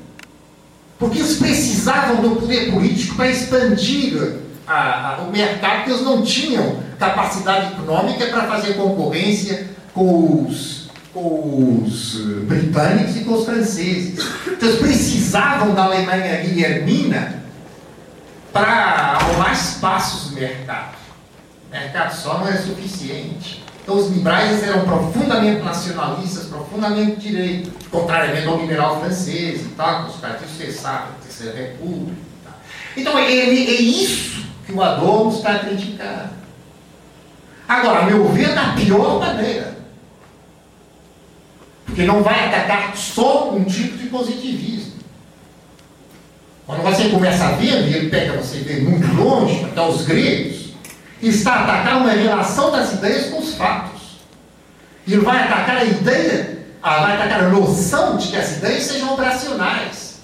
porque 0.98 1.18
eles 1.18 1.36
precisavam 1.36 2.22
do 2.22 2.36
poder 2.36 2.70
político 2.70 3.16
para 3.16 3.30
expandir 3.30 4.36
a, 4.66 5.14
a, 5.14 5.22
o 5.22 5.30
mercado, 5.30 5.76
porque 5.76 5.90
eles 5.92 6.02
não 6.02 6.22
tinham 6.22 6.80
capacidade 6.98 7.72
econômica 7.72 8.26
para 8.26 8.46
fazer 8.46 8.74
concorrência 8.74 9.68
com 9.94 10.46
os, 10.46 10.90
com 11.12 11.82
os 11.84 12.16
eh, 12.16 12.40
britânicos 12.40 13.16
e 13.16 13.20
com 13.20 13.34
os 13.34 13.44
franceses. 13.44 14.26
Então 14.46 14.68
eles 14.68 14.80
precisavam 14.80 15.74
da 15.74 15.84
Alemanha 15.84 16.42
guilhermina 16.42 17.45
para 18.56 19.18
arrumar 19.18 19.52
espaços 19.52 20.30
no 20.30 20.40
mercado. 20.40 20.96
O 21.68 21.70
mercado 21.70 22.16
só 22.16 22.38
não 22.38 22.48
é 22.48 22.56
suficiente. 22.56 23.62
Então 23.82 23.96
os 23.96 24.08
liberais 24.08 24.62
eram 24.62 24.84
profundamente 24.84 25.62
nacionalistas, 25.62 26.46
profundamente 26.46 27.20
direito, 27.20 27.70
contrariamente 27.90 28.46
ao 28.46 28.58
liberal 28.58 29.00
francês 29.00 29.60
e 29.60 29.68
tal, 29.76 30.04
que 30.04 30.10
os 30.10 30.20
caras 30.20 30.40
cessaram, 30.56 31.08
a 31.08 31.22
Terceira 31.22 31.56
República. 31.56 32.16
Então 32.96 33.18
ele, 33.18 33.70
é 33.70 33.80
isso 33.80 34.46
que 34.64 34.72
o 34.72 34.82
Adorno 34.82 35.30
está 35.30 35.56
a 35.56 35.58
criticar. 35.58 36.32
Agora, 37.68 38.00
a 38.00 38.06
meu 38.06 38.26
ver, 38.28 38.54
da 38.54 38.72
pior 38.72 39.20
maneira. 39.20 39.76
Porque 41.84 42.04
não 42.04 42.22
vai 42.22 42.48
atacar 42.48 42.96
só 42.96 43.52
um 43.52 43.64
tipo 43.64 43.98
de 43.98 44.06
positivismo. 44.06 44.85
Quando 46.66 46.82
você 46.82 47.08
começa 47.10 47.44
a 47.44 47.52
ver, 47.52 47.88
e 47.88 47.94
ele 47.94 48.10
pega 48.10 48.32
você 48.32 48.58
ver 48.58 48.82
muito 48.82 49.06
longe, 49.14 49.64
até 49.64 49.80
os 49.86 50.04
gregos, 50.04 50.74
está 51.22 51.52
a 51.52 51.62
atacar 51.62 51.98
uma 51.98 52.10
relação 52.10 52.72
das 52.72 52.94
ideias 52.94 53.30
com 53.30 53.38
os 53.38 53.54
fatos. 53.54 54.02
E 55.06 55.12
ele 55.12 55.22
vai 55.24 55.44
atacar 55.44 55.76
a 55.76 55.84
ideia, 55.84 56.66
vai 56.82 57.14
atacar 57.14 57.44
a 57.44 57.48
noção 57.50 58.16
de 58.16 58.28
que 58.28 58.36
as 58.36 58.56
ideias 58.56 58.82
sejam 58.82 59.14
operacionais. 59.14 60.16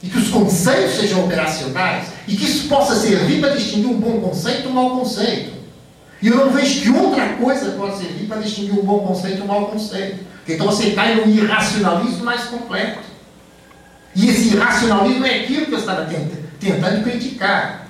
E 0.00 0.08
que 0.08 0.16
os 0.16 0.28
conceitos 0.28 0.94
sejam 0.94 1.24
operacionais. 1.24 2.06
E 2.28 2.36
que 2.36 2.44
isso 2.44 2.68
possa 2.68 2.94
servir 2.94 3.40
para 3.40 3.56
distinguir 3.56 3.90
um 3.90 3.98
bom 3.98 4.20
conceito 4.20 4.62
de 4.62 4.68
um 4.68 4.72
mau 4.72 4.90
conceito. 4.90 5.58
E 6.22 6.28
eu 6.28 6.36
não 6.36 6.50
vejo 6.50 6.82
que 6.82 6.90
outra 6.90 7.30
coisa 7.34 7.72
possa 7.72 8.04
servir 8.04 8.28
para 8.28 8.38
distinguir 8.38 8.78
um 8.78 8.84
bom 8.84 9.00
conceito 9.00 9.36
de 9.38 9.42
um 9.42 9.46
mau 9.46 9.66
conceito. 9.66 10.24
Então 10.46 10.66
você 10.66 10.92
cai 10.92 11.16
no 11.16 11.26
irracionalismo 11.26 12.24
mais 12.24 12.44
completo. 12.44 13.07
E 14.14 14.28
esse 14.28 14.54
irracionalismo 14.54 15.26
é 15.26 15.40
aquilo 15.40 15.66
que 15.66 15.72
eu 15.72 15.78
estava 15.78 16.08
tentando 16.58 17.02
criticar. 17.04 17.88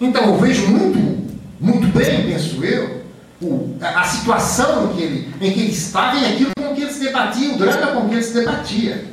Então 0.00 0.24
eu 0.24 0.38
vejo 0.38 0.66
muito, 0.68 1.38
muito 1.60 1.86
bem, 1.88 2.24
penso 2.26 2.64
eu, 2.64 3.04
o, 3.40 3.76
a, 3.80 4.00
a, 4.00 4.04
situação 4.04 4.90
em 4.90 4.96
que, 4.96 5.02
ele, 5.02 5.34
em 5.40 5.52
que 5.52 5.60
ele 5.60 5.72
estava 5.72 6.16
e 6.16 6.24
aquilo 6.24 6.50
com 6.58 6.74
que 6.74 6.82
ele 6.82 6.92
se 6.92 7.00
debatia, 7.00 7.52
o 7.52 7.58
drama 7.58 7.92
com 7.92 8.08
que 8.08 8.14
ele 8.14 8.22
se 8.22 8.34
debatia. 8.34 9.04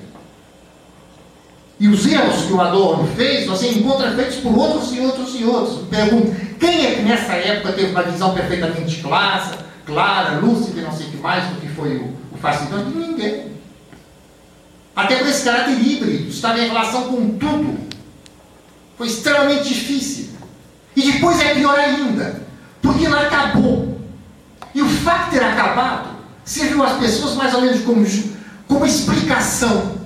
E 1.80 1.88
os 1.88 2.06
erros 2.06 2.45
que 2.45 2.53
o 2.53 2.61
Adorno 2.61 3.08
fez, 3.16 3.45
você 3.45 3.68
encontra 3.69 4.11
feitos 4.11 4.38
por 4.38 4.58
outros 4.58 4.93
e 4.93 5.00
outros 5.00 5.35
e 5.40 5.43
outros. 5.43 5.88
Pergunto, 5.90 6.34
quem 6.60 6.85
é 6.85 6.95
que 6.95 7.02
nessa 7.02 7.34
época 7.34 7.74
teve 7.74 7.92
uma 7.92 8.03
visão 8.03 8.34
perfeitamente 8.34 9.02
clara, 9.02 9.58
clara, 9.85 10.40
lúcida 10.40 10.82
não 10.82 10.95
sei 10.95 11.08
o 11.08 11.11
que 11.11 11.18
mais 11.18 11.45
do 11.48 11.60
que 11.60 11.68
foi 11.68 11.98
o, 11.98 12.14
o 12.32 12.38
fascismo? 12.38 12.77
Ninguém. 12.77 13.53
Até 14.96 15.18
por 15.18 15.28
esse 15.28 15.44
caráter 15.44 15.80
híbrido, 15.80 16.30
estava 16.30 16.60
em 16.60 16.68
relação 16.68 17.04
com 17.06 17.38
tudo. 17.38 17.80
Foi 18.98 19.08
extremamente 19.08 19.70
difícil. 19.70 20.30
E 20.96 21.12
depois 21.12 21.40
é 21.40 21.56
pior 21.56 21.78
ainda, 21.78 22.46
porque 22.82 23.06
ela 23.06 23.22
acabou. 23.22 24.00
E 24.74 24.82
o 24.82 24.90
fato 24.90 25.26
de 25.26 25.40
ter 25.40 25.44
acabado 25.44 26.10
serviu 26.46 26.84
às 26.84 27.00
pessoas 27.00 27.36
mais 27.36 27.54
ou 27.54 27.62
menos 27.62 27.82
como, 27.84 28.06
como 28.68 28.86
explicação 28.86 30.04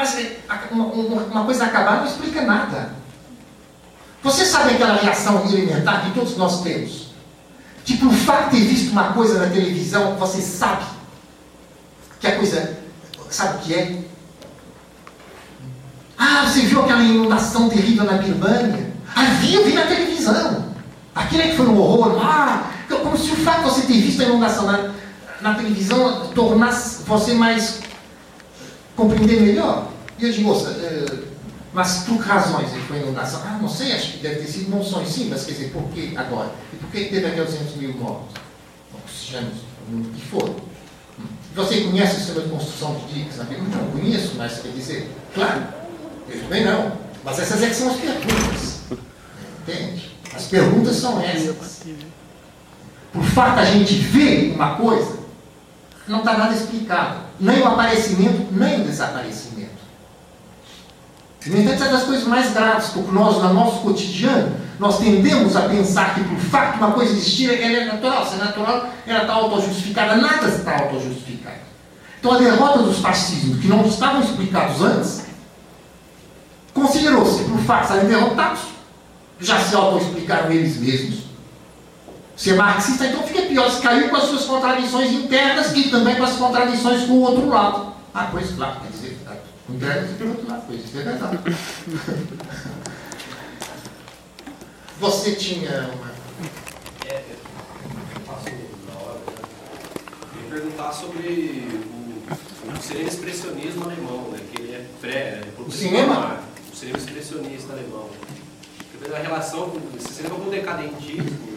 mas 0.00 0.16
é, 0.16 0.38
uma, 0.70 0.86
uma 0.86 1.44
coisa 1.44 1.66
acabar 1.66 1.98
não 1.98 2.06
explica 2.06 2.40
nada. 2.40 2.94
Você 4.22 4.46
sabe 4.46 4.70
aquela 4.74 4.94
reação 4.94 5.44
elementar 5.44 6.06
que 6.06 6.12
todos 6.12 6.38
nós 6.38 6.62
temos? 6.62 7.10
Tipo, 7.84 8.06
o 8.06 8.12
fato 8.12 8.48
de 8.50 8.62
ter 8.62 8.66
visto 8.66 8.92
uma 8.92 9.12
coisa 9.12 9.38
na 9.38 9.52
televisão, 9.52 10.16
você 10.16 10.40
sabe 10.40 10.86
que 12.18 12.26
a 12.26 12.36
coisa. 12.36 12.79
Sabe 13.30 13.56
o 13.56 13.60
que 13.60 13.74
é? 13.74 13.98
Ah, 16.18 16.44
você 16.46 16.62
viu 16.62 16.82
aquela 16.82 17.02
inundação 17.02 17.68
terrível 17.68 18.04
na 18.04 18.14
Birmania? 18.14 18.92
Ah, 19.14 19.24
vi, 19.40 19.54
eu 19.54 19.64
vi 19.64 19.72
na 19.72 19.86
televisão. 19.86 20.74
Aquilo 21.14 21.42
é 21.42 21.48
que 21.48 21.56
foi 21.56 21.66
um 21.66 21.78
horror. 21.78 22.18
Ah, 22.22 22.70
como 23.10 23.16
se 23.16 23.32
o 23.32 23.36
fato 23.36 23.64
de 23.64 23.70
você 23.70 23.82
ter 23.82 24.00
visto 24.00 24.20
a 24.20 24.24
inundação 24.24 24.66
na, 24.66 24.92
na 25.40 25.54
televisão 25.54 26.28
tornasse 26.28 27.02
você 27.04 27.34
mais 27.34 27.80
compreender 28.94 29.40
melhor. 29.40 29.88
E 30.18 30.24
eu 30.24 30.32
digo, 30.32 30.48
moça, 30.48 30.70
uh, 30.70 31.24
mas 31.72 32.04
por 32.04 32.22
que 32.22 32.28
razões 32.28 32.72
ele 32.72 32.82
foi 32.82 32.98
inundação? 32.98 33.40
Ah, 33.44 33.58
não 33.60 33.68
sei, 33.68 33.92
acho 33.92 34.12
que 34.12 34.18
deve 34.18 34.40
ter 34.40 34.46
sido 34.46 34.70
monções, 34.70 35.08
sim, 35.08 35.28
mas 35.30 35.44
quer 35.44 35.52
dizer, 35.52 35.70
por 35.70 35.84
que 35.90 36.16
agora? 36.16 36.50
E 36.72 36.76
por 36.76 36.90
que 36.90 37.04
teve 37.04 37.26
aqueles 37.26 37.50
200 37.54 37.76
mil 37.76 37.94
mortos? 37.94 38.34
Oxigênio, 38.92 39.52
o 39.88 40.04
que 40.04 40.26
for. 40.26 40.54
Você 41.54 41.80
conhece 41.80 42.12
o 42.12 42.16
sistema 42.18 42.40
de 42.42 42.48
construção 42.48 42.94
de 42.94 43.12
Bíblia? 43.12 43.34
Não 43.76 43.90
conheço, 43.90 44.34
mas 44.36 44.60
quer 44.60 44.68
dizer, 44.68 45.10
claro, 45.34 45.62
eu 46.28 46.40
também 46.42 46.64
não. 46.64 46.92
Mas 47.24 47.38
essas 47.38 47.62
é 47.62 47.68
que 47.68 47.74
são 47.74 47.90
as 47.90 47.96
perguntas. 47.96 48.80
Entende? 49.62 50.16
As 50.34 50.44
perguntas 50.44 50.96
são 50.96 51.20
essas. 51.20 51.82
Por 53.12 53.24
fato 53.24 53.58
a 53.58 53.64
gente 53.64 53.94
ver 53.94 54.52
uma 54.54 54.76
coisa, 54.76 55.18
não 56.06 56.20
está 56.20 56.38
nada 56.38 56.54
explicado. 56.54 57.20
Nem 57.38 57.60
o 57.60 57.66
aparecimento, 57.66 58.46
nem 58.52 58.82
o 58.82 58.84
desaparecimento. 58.84 59.70
No 61.46 61.58
entanto, 61.58 61.84
é 61.84 61.88
das 61.88 62.02
coisas 62.02 62.26
mais 62.26 62.52
graves, 62.52 62.90
porque 62.90 63.10
nós, 63.10 63.42
no 63.42 63.54
nosso 63.54 63.80
cotidiano, 63.80 64.54
nós 64.78 64.98
tendemos 64.98 65.56
a 65.56 65.62
pensar 65.62 66.14
que, 66.14 66.22
por 66.22 66.38
fato 66.38 66.76
uma 66.76 66.92
coisa 66.92 67.12
existir, 67.12 67.50
ela 67.50 67.76
é 67.76 67.84
natural. 67.86 68.26
Se 68.26 68.34
é 68.34 68.38
natural, 68.38 68.90
ela 69.06 69.22
está 69.22 69.32
auto-justificada. 69.32 70.16
Nada 70.16 70.48
está 70.48 70.80
auto-justificado. 70.80 71.39
Então, 72.20 72.32
a 72.34 72.38
derrota 72.38 72.82
dos 72.82 72.98
fascismos, 72.98 73.60
que 73.60 73.66
não 73.66 73.82
estavam 73.86 74.20
explicados 74.20 74.82
antes, 74.82 75.22
considerou-se, 76.74 77.44
por 77.44 77.58
fato, 77.60 77.84
estarem 77.84 78.08
derrotados, 78.08 78.60
já 79.40 79.58
se 79.58 79.74
auto-explicaram 79.74 80.52
eles 80.52 80.76
mesmos. 80.76 81.20
Se 82.36 82.50
é 82.50 82.54
marxista, 82.54 83.06
então 83.06 83.22
fica 83.22 83.40
pior, 83.42 83.70
se 83.70 83.80
caiu 83.80 84.10
com 84.10 84.16
as 84.16 84.24
suas 84.24 84.44
contradições 84.44 85.10
internas 85.12 85.74
e 85.74 85.90
também 85.90 86.16
com 86.16 86.24
as 86.24 86.36
contradições 86.36 87.06
com 87.06 87.14
o 87.14 87.22
outro 87.22 87.48
lado. 87.48 87.94
Ah, 88.14 88.28
pois 88.30 88.50
claro, 88.50 88.80
quer 88.80 88.90
dizer, 88.90 89.18
tá, 89.24 89.36
internas 89.68 90.10
e 90.10 90.14
pelo 90.14 90.30
outro 90.30 90.46
lado, 90.48 90.64
pois 90.66 90.84
isso 90.84 90.98
é 90.98 91.02
verdade. 91.02 91.38
Você 95.00 95.32
tinha 95.32 95.90
uma. 95.94 96.10
É, 97.08 97.24
eu 98.14 98.20
passo 98.26 98.44
na 98.86 98.94
hora, 99.00 99.18
né? 99.26 99.32
Eu 100.34 100.42
ia 100.42 100.50
perguntar 100.50 100.92
sobre 100.92 101.66
o, 101.72 101.96
o 101.96 101.99
cinema 102.80 103.08
expressionismo 103.08 103.84
alemão, 103.84 104.30
né? 104.30 104.38
Que 104.52 104.62
ele 104.62 104.72
é 104.72 104.84
pré. 105.00 105.10
É, 105.18 105.42
o 105.58 105.70
cinema? 105.70 106.40
O 106.72 106.76
cinema 106.76 106.98
expressionista 106.98 107.72
alemão. 107.72 108.08
A 109.14 109.18
relação 109.18 109.70
com 109.70 109.96
esse 109.96 110.12
cinema 110.12 110.34
com 110.36 110.48
o 110.48 110.50
decadentismo 110.50 111.50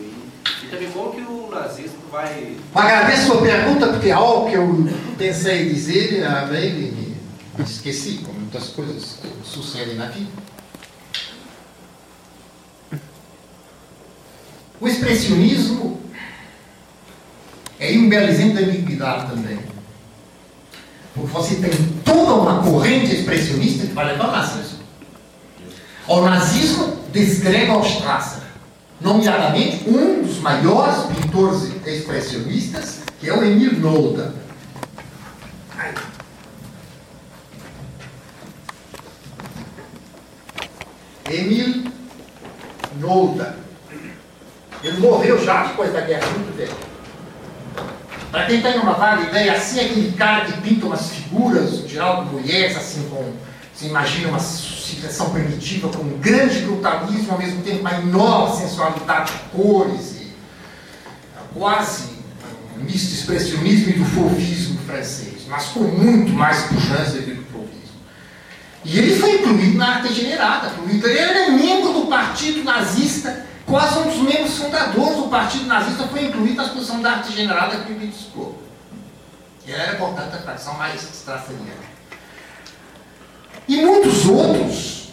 e 0.64 0.68
também 0.68 0.90
como 0.92 1.12
que 1.12 1.22
o 1.22 1.50
nazismo 1.52 2.00
vai. 2.12 2.58
Agradeço 2.74 3.22
a 3.22 3.26
sua 3.26 3.42
pergunta, 3.42 3.88
porque 3.88 4.10
é 4.10 4.14
algo 4.14 4.50
que 4.50 4.56
eu 4.56 4.90
pensei 5.18 5.70
dizer, 5.70 6.26
a 6.26 6.46
me 6.46 7.14
esqueci, 7.60 8.22
como 8.26 8.40
muitas 8.40 8.70
coisas 8.70 9.20
sucedem 9.44 9.96
na 9.96 10.08
vida. 10.08 10.32
O 14.80 14.88
expressionismo 14.88 16.02
é 17.80 17.92
um 17.92 18.10
belo 18.10 18.28
exemplo 18.28 18.56
da 18.56 18.62
ambiguidade 18.62 19.30
também. 19.30 19.73
Porque 21.14 21.32
você 21.32 21.56
tem 21.56 21.72
toda 22.04 22.34
uma 22.34 22.64
corrente 22.64 23.14
expressionista 23.14 23.86
que 23.86 23.94
vai 23.94 24.06
levar 24.08 24.30
o 24.30 24.32
nazismo. 24.32 24.80
ao 26.08 26.24
nazismo 26.24 26.98
desgrega 27.12 27.72
ao 27.72 27.86
Strasser, 27.86 28.44
nomeadamente 29.00 29.88
um 29.88 30.24
dos 30.24 30.40
maiores 30.40 31.04
pintores 31.04 31.72
expressionistas, 31.86 33.02
que 33.20 33.30
é 33.30 33.34
o 33.34 33.44
Emil 33.44 33.80
Nolda. 33.80 34.34
Emil 41.30 41.86
Nolda. 43.00 43.58
Ele 44.84 44.98
morreu 45.00 45.44
já 45.44 45.68
depois 45.68 45.94
da 45.94 46.02
guerra, 46.02 46.28
muito 46.32 46.58
velho. 46.58 46.93
Para 48.34 48.48
quem 48.48 48.64
tem 48.64 48.80
uma 48.80 48.94
vaga 48.94 49.30
ideia, 49.30 49.54
assim 49.54 49.80
é 49.80 49.86
aquele 49.86 50.12
cara 50.14 50.46
que 50.46 50.60
pinta 50.62 50.88
umas 50.88 51.08
figuras, 51.08 51.88
geral 51.88 52.26
de 52.26 52.32
mulheres, 52.32 52.76
assim, 52.76 53.08
com. 53.08 53.32
Você 53.72 53.86
imagina 53.86 54.30
uma 54.30 54.40
civilização 54.40 55.30
primitiva 55.30 55.88
com 55.90 56.02
um 56.02 56.18
grande 56.18 56.62
brutalismo, 56.62 57.32
ao 57.32 57.38
mesmo 57.38 57.62
tempo 57.62 57.82
uma 57.82 57.94
enorme 57.94 58.58
sensualidade 58.58 59.34
de 59.34 59.38
cores, 59.52 60.16
e 60.16 60.34
quase 61.54 62.06
um 62.76 62.84
misto 62.84 63.10
de 63.10 63.14
expressionismo 63.14 63.90
e 63.92 64.00
do 64.00 64.06
fauvismo 64.06 64.80
francês, 64.80 65.44
mas 65.48 65.66
com 65.66 65.82
muito 65.82 66.34
mais 66.34 66.64
pujança 66.64 67.20
do 67.20 67.24
que 67.24 67.32
o 67.34 67.46
fauvismo. 67.54 68.00
E 68.84 68.98
ele 68.98 69.16
foi 69.16 69.42
incluído 69.42 69.78
na 69.78 69.98
arte 69.98 70.08
degenerada. 70.08 70.72
Ele 70.90 71.20
era 71.20 71.52
membro 71.52 71.94
do 71.94 72.08
partido 72.08 72.64
nazista 72.64 73.46
Quase 73.66 74.00
um 74.00 74.04
dos 74.04 74.18
membros 74.18 74.58
fundadores 74.58 75.16
do 75.16 75.30
Partido 75.30 75.66
Nazista 75.66 76.08
foi 76.08 76.26
incluído 76.26 76.56
na 76.56 76.66
exposição 76.66 77.02
da 77.02 77.12
arte 77.12 77.34
generada 77.34 77.78
que 77.78 77.94
o 77.94 77.96
criticou. 77.96 78.62
Ele 79.66 79.76
era, 79.76 79.98
portanto, 79.98 80.34
a 80.36 80.40
facção 80.40 80.74
mais 80.76 81.02
estraçaniana. 81.02 81.94
E 83.68 83.78
muitos 83.78 84.26
outros, 84.28 85.10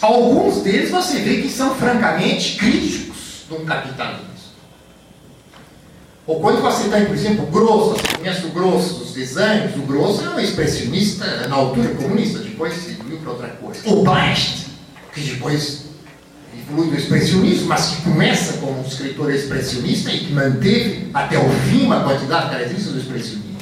alguns 0.00 0.62
deles 0.62 0.90
você 0.90 1.18
vê 1.18 1.42
que 1.42 1.50
são 1.50 1.74
francamente 1.74 2.56
críticos 2.56 3.44
do 3.48 3.56
capitalismo. 3.66 4.34
Ou 6.26 6.40
quando 6.40 6.62
você 6.62 6.88
tem, 6.88 7.04
por 7.04 7.14
exemplo, 7.14 7.46
Grosso, 7.46 7.90
você 7.90 8.16
conhece 8.16 8.46
o 8.46 8.48
Grosso 8.48 8.94
dos 8.94 9.12
desenhos, 9.12 9.76
o 9.76 9.82
Grosso 9.82 10.24
é 10.24 10.30
um 10.30 10.40
expressionista 10.40 11.46
na 11.48 11.56
altura 11.56 11.94
comunista, 11.94 12.38
depois 12.38 12.72
se 12.72 12.92
viu 12.92 13.18
para 13.18 13.32
outra 13.32 13.48
coisa. 13.48 13.80
O 13.90 14.02
Bast, 14.02 14.68
que 15.12 15.20
depois 15.20 15.83
evolui 16.68 16.90
do 16.90 16.96
expressionismo, 16.96 17.68
mas 17.68 17.86
que 17.86 18.02
começa 18.02 18.54
como 18.54 18.80
um 18.80 18.86
escritor 18.86 19.32
expressionista 19.32 20.10
e 20.10 20.20
que 20.20 20.32
manteve 20.32 21.10
até 21.12 21.38
o 21.38 21.48
fim 21.68 21.84
uma 21.84 22.02
quantidade 22.02 22.46
de 22.46 22.50
características 22.50 22.92
do 22.92 23.00
expressionismo. 23.00 23.54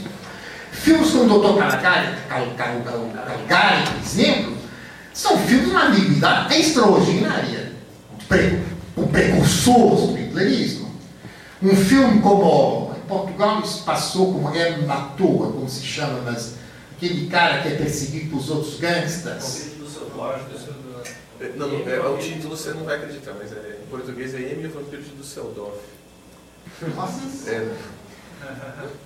Filmes 0.70 1.10
como 1.10 1.24
o 1.24 1.38
Dr. 1.38 1.58
Caligari, 1.58 2.08
Caligari, 2.28 3.82
por 3.84 4.00
exemplo, 4.04 4.56
são 5.12 5.38
filmes 5.38 5.66
de 5.66 5.70
uma 5.70 5.86
ambiguidade 5.86 6.54
extraordinária. 6.54 7.72
O 8.96 9.06
precursor 9.06 10.08
do 10.08 10.18
hitlerismo. 10.18 10.90
Um 11.62 11.76
filme 11.76 12.20
como, 12.20 12.94
em 12.96 13.06
Portugal 13.06 13.62
isso 13.62 13.84
passou 13.84 14.32
como 14.32 14.54
é 14.54 14.78
na 14.78 14.96
toa, 14.96 15.52
como 15.52 15.68
se 15.68 15.84
chama, 15.84 16.20
mas 16.24 16.54
aquele 16.96 17.26
cara 17.28 17.62
que 17.62 17.68
é 17.68 17.70
perseguido 17.72 18.30
pelos 18.30 18.50
outros 18.50 18.80
gangsters. 18.80 19.44
Não, 19.44 20.61
não, 21.56 21.88
é, 21.88 22.00
o 22.00 22.18
título 22.18 22.56
você 22.56 22.70
não 22.70 22.84
vai 22.84 22.96
acreditar, 22.96 23.34
mas 23.38 23.52
é, 23.52 23.78
em 23.82 23.86
português 23.88 24.34
é 24.34 24.40
M 24.40 24.62
e 24.62 24.66
o 24.66 24.70
Vampiro 24.70 25.02
de 25.02 25.10
Dusseldorf. 25.10 25.78
Nossa! 26.94 27.50
É, 27.50 27.76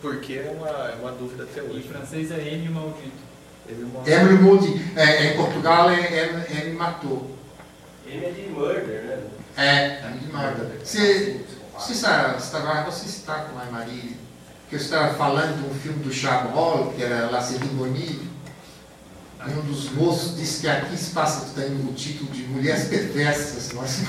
porque 0.01 0.35
é 0.35 0.55
uma, 0.57 0.69
é 0.69 0.95
uma 1.01 1.13
dúvida 1.13 1.45
até 1.45 1.63
hoje. 1.63 1.79
Em 1.79 1.83
francês 1.83 2.31
é 2.31 2.55
M 2.55 2.69
maldito. 2.71 3.27
M 3.69 4.39
maldito. 4.43 4.99
É, 4.99 5.33
em 5.33 5.37
Portugal 5.37 5.91
é 5.91 6.29
M, 6.29 6.45
M 6.49 6.77
matou. 6.77 7.31
M 8.07 8.25
é 8.25 8.31
de 8.31 8.49
murder, 8.49 9.03
né? 9.05 9.23
É, 9.57 10.07
M 10.07 10.19
de 10.19 10.33
murder. 10.33 10.81
Você, 10.83 11.41
você, 11.77 11.93
está, 11.93 12.33
você 12.35 13.07
está 13.07 13.35
com 13.41 13.59
a 13.59 13.65
Maria, 13.67 14.13
que 14.69 14.77
eu 14.77 14.81
estava 14.81 15.15
falando 15.15 15.63
de 15.63 15.69
um 15.69 15.75
filme 15.75 16.03
do 16.03 16.13
Chabrol, 16.13 16.93
que 16.93 17.03
era 17.03 17.31
La 17.31 17.41
Cérémonie, 17.41 18.36
um 19.55 19.61
dos 19.63 19.91
moços 19.93 20.37
disse 20.37 20.61
que 20.61 20.69
aqui 20.69 20.97
se 20.97 21.11
passa 21.11 21.47
tem 21.55 21.67
o 21.67 21.93
título 21.93 22.31
de 22.31 22.43
Mulheres 22.45 22.85
Perversas. 22.85 23.73
Nós 23.73 24.01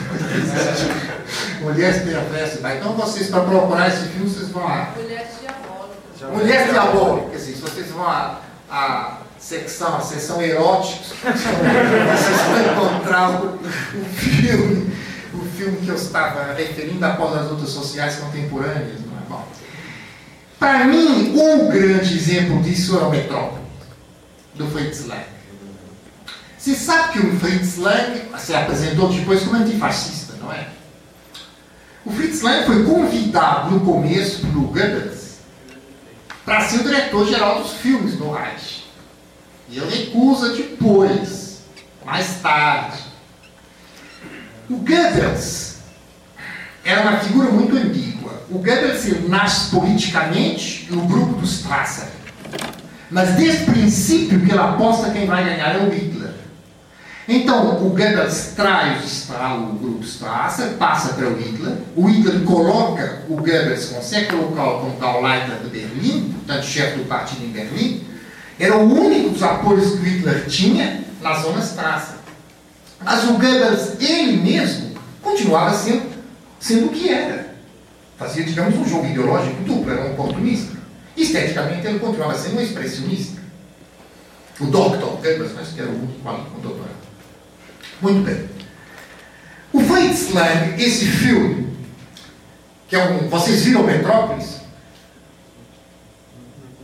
Mulheres 1.62 2.02
Perversas. 2.04 2.60
Então 2.60 2.94
vocês, 2.94 3.30
para 3.30 3.42
procurar 3.42 3.90
esse 3.90 4.08
filme, 4.08 4.30
vocês 4.30 4.50
vão 4.50 4.64
lá. 4.64 4.94
Mulheres 4.96 5.28
Diabólicas. 5.40 6.42
Mulheres 6.42 6.72
Diabólicas. 6.72 7.42
Se 7.42 7.52
vocês 7.54 7.88
vão 7.88 8.08
à, 8.08 8.42
à 8.70 9.18
secção, 9.38 9.96
a 9.98 10.02
seção 10.02 10.42
eróticos, 10.42 11.14
vocês 11.22 12.76
vão 12.76 12.90
encontrar 12.90 13.44
o, 13.44 13.56
o 13.56 14.06
filme, 14.16 14.94
o 15.34 15.46
filme 15.58 15.78
que 15.78 15.90
eu 15.90 15.96
estava 15.96 16.54
referindo 16.54 17.06
após 17.06 17.36
as 17.38 17.50
lutas 17.50 17.70
sociais 17.70 18.16
contemporâneas. 18.16 19.02
Não 19.02 19.18
é? 19.18 19.22
Bom, 19.30 19.46
para 20.58 20.86
mim, 20.86 21.38
um 21.38 21.68
grande 21.70 22.18
exemplo 22.18 22.62
disso 22.64 22.98
é 22.98 23.02
o 23.04 23.10
Metrópole 23.12 23.67
do 24.58 24.68
Fritz 24.68 25.06
Lang. 25.06 25.26
Se 26.58 26.76
sabe 26.76 27.14
que 27.14 27.20
o 27.20 27.40
Fritz 27.40 27.78
Lang 27.78 28.22
se 28.38 28.54
apresentou 28.54 29.10
depois 29.10 29.44
como 29.44 29.56
antifascista, 29.56 30.34
não 30.42 30.52
é? 30.52 30.68
O 32.04 32.12
Fritz 32.12 32.42
Lang 32.42 32.66
foi 32.66 32.84
convidado 32.84 33.72
no 33.72 33.80
começo 33.82 34.42
pelo 34.42 34.62
Goebbels 34.68 35.38
para 36.46 36.62
ser 36.62 36.78
o 36.80 36.84
diretor-geral 36.84 37.62
dos 37.62 37.74
filmes 37.74 38.18
no 38.18 38.32
Reich. 38.32 38.86
E 39.70 39.78
ele 39.78 40.06
recusa 40.06 40.54
depois, 40.54 41.60
mais 42.06 42.40
tarde. 42.42 42.98
O 44.70 44.78
Goebbels 44.78 45.78
era 46.84 47.02
uma 47.02 47.20
figura 47.20 47.52
muito 47.52 47.76
ambígua. 47.76 48.42
O 48.50 48.60
Goebbels 48.60 49.28
nasce 49.28 49.70
politicamente 49.72 50.88
no 50.90 51.06
grupo 51.06 51.34
dos 51.34 51.60
Strasser. 51.60 52.08
Mas 53.10 53.30
desde 53.36 53.64
o 53.64 53.66
princípio 53.68 54.42
que 54.42 54.52
ele 54.52 54.60
aposta 54.60 55.12
quem 55.12 55.26
vai 55.26 55.44
ganhar 55.44 55.76
é 55.76 55.80
o 55.80 55.90
Hitler. 55.90 56.32
Então 57.28 57.86
o 57.86 57.90
Goebbels 57.90 58.54
traz 58.56 59.30
o 59.30 59.74
grupo 59.74 60.04
Strasser, 60.04 60.74
passa 60.78 61.14
para 61.14 61.28
o 61.28 61.38
Hitler, 61.38 61.76
o 61.96 62.06
Hitler 62.06 62.42
coloca 62.44 63.24
o 63.28 63.36
Goebbels, 63.36 63.86
consegue 63.86 64.28
colocar 64.28 64.80
como 64.80 64.98
Gauleiter 64.98 65.58
de 65.58 65.70
Berlim, 65.70 66.32
portanto 66.32 66.66
chefe 66.66 67.00
do 67.00 67.06
partido 67.06 67.44
em 67.44 67.50
Berlim, 67.50 68.02
era 68.58 68.78
o 68.78 68.94
único 68.94 69.32
dos 69.32 69.44
apoios 69.44 69.92
que 69.92 69.98
o 69.98 70.04
Hitler 70.04 70.46
tinha 70.48 71.04
na 71.22 71.34
zona 71.34 71.60
Strasser. 71.60 72.16
Mas 73.04 73.26
o 73.26 73.34
Goebbels, 73.34 74.00
ele 74.00 74.38
mesmo, 74.38 74.96
continuava 75.22 75.74
sendo, 75.76 76.10
sendo 76.60 76.88
o 76.88 76.90
que 76.90 77.10
era. 77.10 77.48
Fazia, 78.18 78.46
digamos, 78.46 78.76
um 78.76 78.88
jogo 78.88 79.06
ideológico 79.06 79.64
duplo, 79.64 79.92
era 79.92 80.06
um 80.06 80.14
oportunista. 80.14 80.77
Esteticamente, 81.18 81.88
ele 81.88 82.00
continuava 82.00 82.38
sendo 82.38 82.58
um 82.58 82.62
expressionista. 82.62 83.42
O 84.60 84.68
Dr. 84.68 84.98
Goebbels, 84.98 85.52
mas 85.56 85.70
que 85.70 85.82
era 85.82 85.90
ali 85.90 86.46
com 86.54 86.60
doutorado. 86.62 86.96
Muito 88.02 88.24
bem. 88.24 88.50
O 89.74 89.82
Fritz 89.82 90.32
Lang, 90.34 90.82
esse 90.82 91.06
filme, 91.06 91.76
que 92.88 92.96
é 92.96 93.04
um. 93.04 93.28
Vocês 93.30 93.66
viram 93.66 93.84
Metrópolis? 93.84 94.58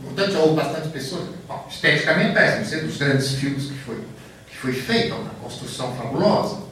Portanto, 0.02 0.38
houve 0.38 0.56
bastante 0.56 0.88
pessoas. 0.88 1.28
Bom, 1.48 1.66
esteticamente 1.70 2.34
péssimo, 2.34 2.66
ser 2.66 2.84
dos 2.84 2.96
grandes 2.96 3.32
filmes 3.32 3.66
que 3.66 3.78
foi, 3.78 4.00
que 4.48 4.56
foi 4.56 4.72
feito, 4.72 5.14
uma 5.14 5.30
construção 5.34 5.94
fabulosa. 5.96 6.62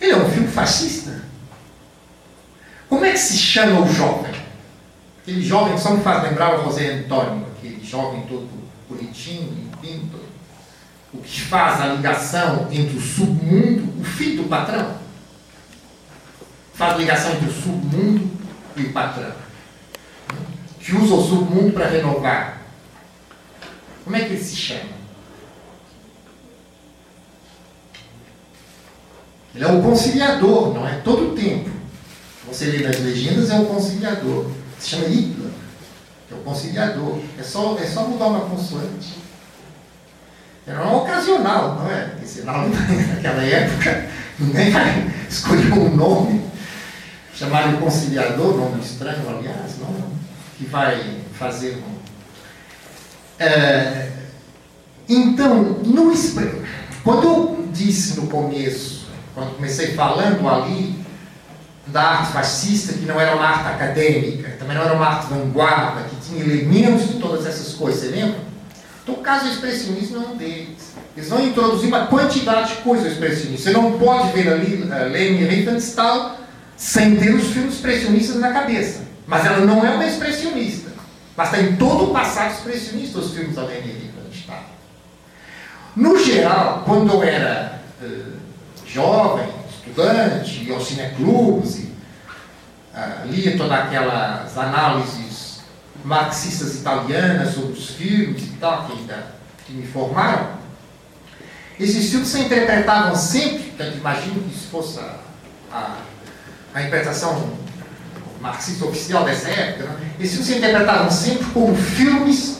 Ele 0.00 0.12
é 0.12 0.16
um 0.16 0.30
filme 0.30 0.48
fascista. 0.48 1.22
Como 2.88 3.04
é 3.04 3.12
que 3.12 3.18
se 3.18 3.36
chama 3.36 3.80
o 3.80 3.92
jovem? 3.92 4.37
Aquele 5.28 5.42
jovem 5.42 5.74
que 5.74 5.80
só 5.82 5.90
me 5.90 6.02
faz 6.02 6.22
lembrar 6.22 6.58
o 6.58 6.64
José 6.64 6.90
Antônio, 6.90 7.46
aquele 7.54 7.84
jovem 7.84 8.22
todo 8.22 8.48
bonitinho, 8.88 9.70
lindo, 9.82 10.18
o 11.12 11.18
que 11.18 11.42
faz 11.42 11.82
a 11.82 11.88
ligação 11.88 12.66
entre 12.72 12.96
o 12.96 13.00
submundo, 13.02 14.00
o 14.00 14.04
filho 14.04 14.44
do 14.44 14.48
patrão, 14.48 14.96
faz 16.72 16.94
a 16.94 16.96
ligação 16.96 17.32
entre 17.32 17.46
o 17.46 17.52
submundo 17.52 18.30
e 18.74 18.80
o 18.84 18.92
patrão, 18.94 19.32
que 20.80 20.96
usa 20.96 21.12
o 21.12 21.22
submundo 21.22 21.72
para 21.72 21.90
renovar. 21.90 22.62
Como 24.04 24.16
é 24.16 24.20
que 24.20 24.32
ele 24.32 24.42
se 24.42 24.56
chama? 24.56 24.96
Ele 29.54 29.62
é 29.62 29.68
o 29.68 29.82
conciliador, 29.82 30.72
não 30.72 30.88
é? 30.88 30.94
Todo 31.00 31.32
o 31.32 31.36
tempo. 31.36 31.68
Você 32.46 32.64
lê 32.64 32.78
nas 32.78 32.98
legendas, 33.00 33.50
é 33.50 33.58
o 33.58 33.66
conciliador 33.66 34.57
se 34.78 34.88
chama 34.90 35.08
Hitler, 35.08 35.50
que 36.28 36.34
é 36.34 36.36
o 36.36 36.40
conciliador. 36.40 37.18
É 37.38 37.42
só, 37.42 37.76
é 37.78 37.86
só 37.86 38.04
mudar 38.04 38.26
uma 38.26 38.40
consoante. 38.40 39.18
Era 40.66 40.82
uma 40.82 40.98
ocasional, 40.98 41.76
não 41.76 41.90
é? 41.90 42.08
Porque 42.08 42.26
senão, 42.26 42.68
naquela 42.68 43.42
época, 43.42 44.08
ninguém 44.38 44.70
vai 44.70 45.10
escolher 45.28 45.72
um 45.72 45.96
nome, 45.96 46.44
chamar 47.34 47.72
de 47.72 47.78
conciliador, 47.78 48.56
nome 48.56 48.80
estranho, 48.82 49.28
aliás, 49.28 49.78
não, 49.78 49.94
que 50.56 50.66
vai 50.66 51.22
fazer 51.32 51.76
um. 51.76 51.98
É, 53.42 54.10
então, 55.08 55.62
no, 55.62 56.12
Quando 57.02 57.24
eu 57.24 57.68
disse 57.72 58.20
no 58.20 58.26
começo, 58.26 59.06
quando 59.34 59.54
comecei 59.56 59.94
falando 59.94 60.46
ali 60.46 60.98
da 61.92 62.02
arte 62.02 62.32
fascista, 62.32 62.92
que 62.92 63.06
não 63.06 63.20
era 63.20 63.34
uma 63.34 63.46
arte 63.46 63.68
acadêmica, 63.68 64.50
também 64.58 64.76
não 64.76 64.84
era 64.84 64.94
uma 64.94 65.06
arte 65.06 65.26
vanguarda, 65.32 66.02
que 66.02 66.16
tinha 66.28 66.44
elementos 66.44 67.08
de 67.08 67.14
todas 67.14 67.46
essas 67.46 67.74
coisas, 67.74 68.00
você 68.00 68.08
lembra? 68.08 68.40
Então 69.02 69.14
o 69.14 69.18
caso 69.18 69.48
expressionismo 69.48 70.16
é 70.16 70.20
um 70.20 70.36
deles. 70.36 70.92
Eles 71.16 71.30
vão 71.30 71.40
introduzir 71.44 71.88
uma 71.88 72.06
quantidade 72.06 72.76
de 72.76 72.82
coisas 72.82 73.12
expressionistas. 73.12 73.60
Você 73.62 73.70
não 73.70 73.98
pode 73.98 74.32
ver 74.32 74.52
ali 74.52 74.82
uh, 74.82 75.10
Leni 75.10 75.44
Riefenstahl 75.44 76.36
sem 76.76 77.16
ter 77.16 77.34
os 77.34 77.48
filmes 77.48 77.74
expressionistas 77.74 78.36
na 78.36 78.52
cabeça. 78.52 79.00
Mas 79.26 79.44
ela 79.46 79.64
não 79.64 79.84
é 79.84 79.90
uma 79.90 80.06
expressionista. 80.06 80.90
Mas 81.36 81.50
tem 81.50 81.76
todo 81.76 82.04
o 82.04 82.12
passado 82.12 82.52
expressionista 82.52 83.18
os 83.18 83.32
filmes 83.32 83.56
da 83.56 83.62
Leni 83.62 83.92
Riefenstahl. 83.92 84.64
No 85.96 86.22
geral, 86.22 86.82
quando 86.84 87.12
eu 87.14 87.22
era 87.22 87.80
uh, 88.02 88.32
jovem, 88.86 89.48
estudante, 89.88 90.64
ia 90.64 90.74
aos 90.74 90.86
cineclubes, 90.86 91.78
e, 91.78 91.82
uh, 92.94 93.26
lia 93.26 93.56
todas 93.56 93.72
aquelas 93.72 94.56
análises 94.56 95.60
marxistas 96.04 96.76
italianas 96.76 97.54
sobre 97.54 97.72
os 97.72 97.90
filmes 97.90 98.42
e 98.42 98.56
tal, 98.60 98.86
que, 98.86 98.92
ainda, 98.92 99.26
que 99.66 99.72
me 99.72 99.86
formaram, 99.86 100.58
esses 101.78 102.10
filmes 102.10 102.28
se 102.28 102.40
interpretavam 102.40 103.14
sempre, 103.14 103.72
eu 103.78 103.92
imagino 103.92 104.42
que 104.42 104.54
isso 104.54 104.68
fosse 104.68 104.98
a, 104.98 105.14
a, 105.72 105.96
a 106.74 106.82
interpretação 106.82 107.56
marxista 108.40 108.84
oficial 108.86 109.24
dessa 109.24 109.48
época, 109.48 109.84
né? 109.84 110.12
esses 110.18 110.30
filmes 110.32 110.46
se 110.48 110.58
interpretavam 110.58 111.10
sempre 111.10 111.44
como 111.46 111.76
filmes, 111.76 112.58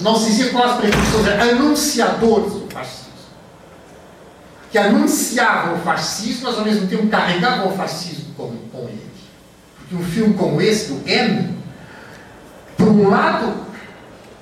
não 0.00 0.16
se 0.16 0.30
dizia 0.30 0.50
quais 0.50 0.76
preferências, 0.76 1.40
anunciadores. 1.40 2.67
Que 4.70 4.78
anunciavam 4.78 5.76
o 5.76 5.82
fascismo, 5.82 6.44
mas 6.44 6.58
ao 6.58 6.64
mesmo 6.64 6.86
tempo 6.86 7.06
carregavam 7.08 7.72
o 7.72 7.76
fascismo 7.76 8.34
com, 8.36 8.56
com 8.70 8.88
ele. 8.88 9.06
Porque 9.78 9.94
um 9.94 10.04
filme 10.04 10.34
como 10.34 10.60
esse, 10.60 10.92
do 10.92 11.08
M, 11.08 11.56
por 12.76 12.88
um 12.88 13.08
lado, 13.08 13.66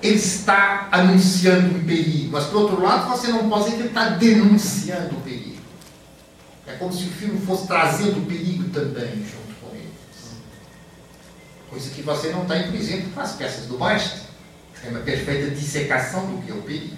ele 0.03 0.17
está 0.17 0.89
anunciando 0.91 1.77
um 1.77 1.85
perigo, 1.85 2.31
mas 2.33 2.45
por 2.45 2.63
outro 2.63 2.83
lado 2.83 3.09
você 3.09 3.29
não 3.29 3.49
pode 3.49 3.65
dizer 3.65 3.77
que 3.77 3.83
ele 3.83 3.89
está 3.89 4.09
denunciando 4.11 5.17
o 5.17 5.21
perigo. 5.21 5.57
É 6.67 6.73
como 6.73 6.93
se 6.93 7.05
o 7.05 7.11
filme 7.11 7.41
fosse 7.47 7.67
trazendo 7.67 8.19
o 8.19 8.27
perigo 8.27 8.69
também 8.71 9.09
junto 9.17 9.55
com 9.61 9.75
ele. 9.75 9.93
Coisa 11.71 11.91
que 11.91 12.03
você 12.03 12.31
não 12.31 12.45
tem, 12.45 12.65
por 12.65 12.75
exemplo, 12.75 13.11
com 13.13 13.21
as 13.21 13.33
peças 13.33 13.67
do 13.67 13.79
Bast. 13.79 14.27
É 14.85 14.91
uma 14.91 15.01
perfeita 15.01 15.55
dissecação 15.55 16.27
do 16.27 16.43
que 16.43 16.51
é 16.51 16.55
o 16.55 16.63
perigo. 16.63 16.97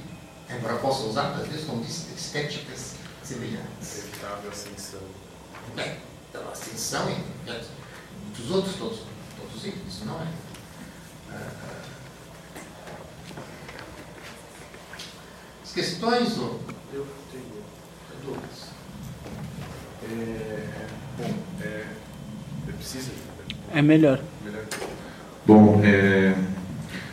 Embora 0.50 0.76
possa 0.76 1.04
usar, 1.04 1.34
às 1.34 1.46
vezes, 1.46 1.66
como 1.66 1.84
estéticas 1.84 2.87
semelhantes. 3.28 3.98
Inevitável 3.98 4.50
ascensão. 4.50 5.00
Bem, 5.76 5.98
então 6.30 6.48
a 6.48 6.52
ascensão 6.52 7.10
e 7.10 8.38
dos 8.38 8.50
outros 8.50 8.76
todos, 8.76 9.00
todos 9.36 9.64
eles, 9.64 10.02
não 10.06 10.18
é. 10.20 10.26
As 15.62 15.72
questões 15.72 16.38
ou 16.38 16.60
Eu 16.92 17.06
tenho 17.30 17.44
dúvidas. 18.24 18.68
É, 20.04 20.86
bom, 21.18 21.34
é, 21.60 21.86
eu 22.66 22.74
preciso. 22.74 23.10
É 23.74 23.82
melhor. 23.82 24.20
Melhor. 24.42 24.64
Bom, 25.46 25.82
é, 25.84 26.34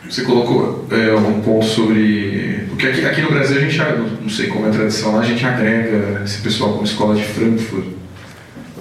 você 0.08 0.22
colocou 0.22 0.86
é, 0.90 1.14
um 1.14 1.40
ponto 1.40 1.64
sobre. 1.64 2.64
Porque 2.68 2.86
aqui, 2.86 3.04
aqui 3.04 3.22
no 3.22 3.30
Brasil 3.30 3.58
a 3.58 3.60
gente, 3.60 3.78
não 4.20 4.28
sei 4.28 4.46
como 4.46 4.66
é 4.66 4.68
a 4.68 4.72
tradição 4.72 5.14
lá, 5.14 5.20
a 5.20 5.24
gente 5.24 5.44
agrega 5.44 6.22
esse 6.24 6.40
pessoal 6.40 6.72
como 6.72 6.84
escola 6.84 7.14
de 7.14 7.24
Frankfurt. 7.24 7.86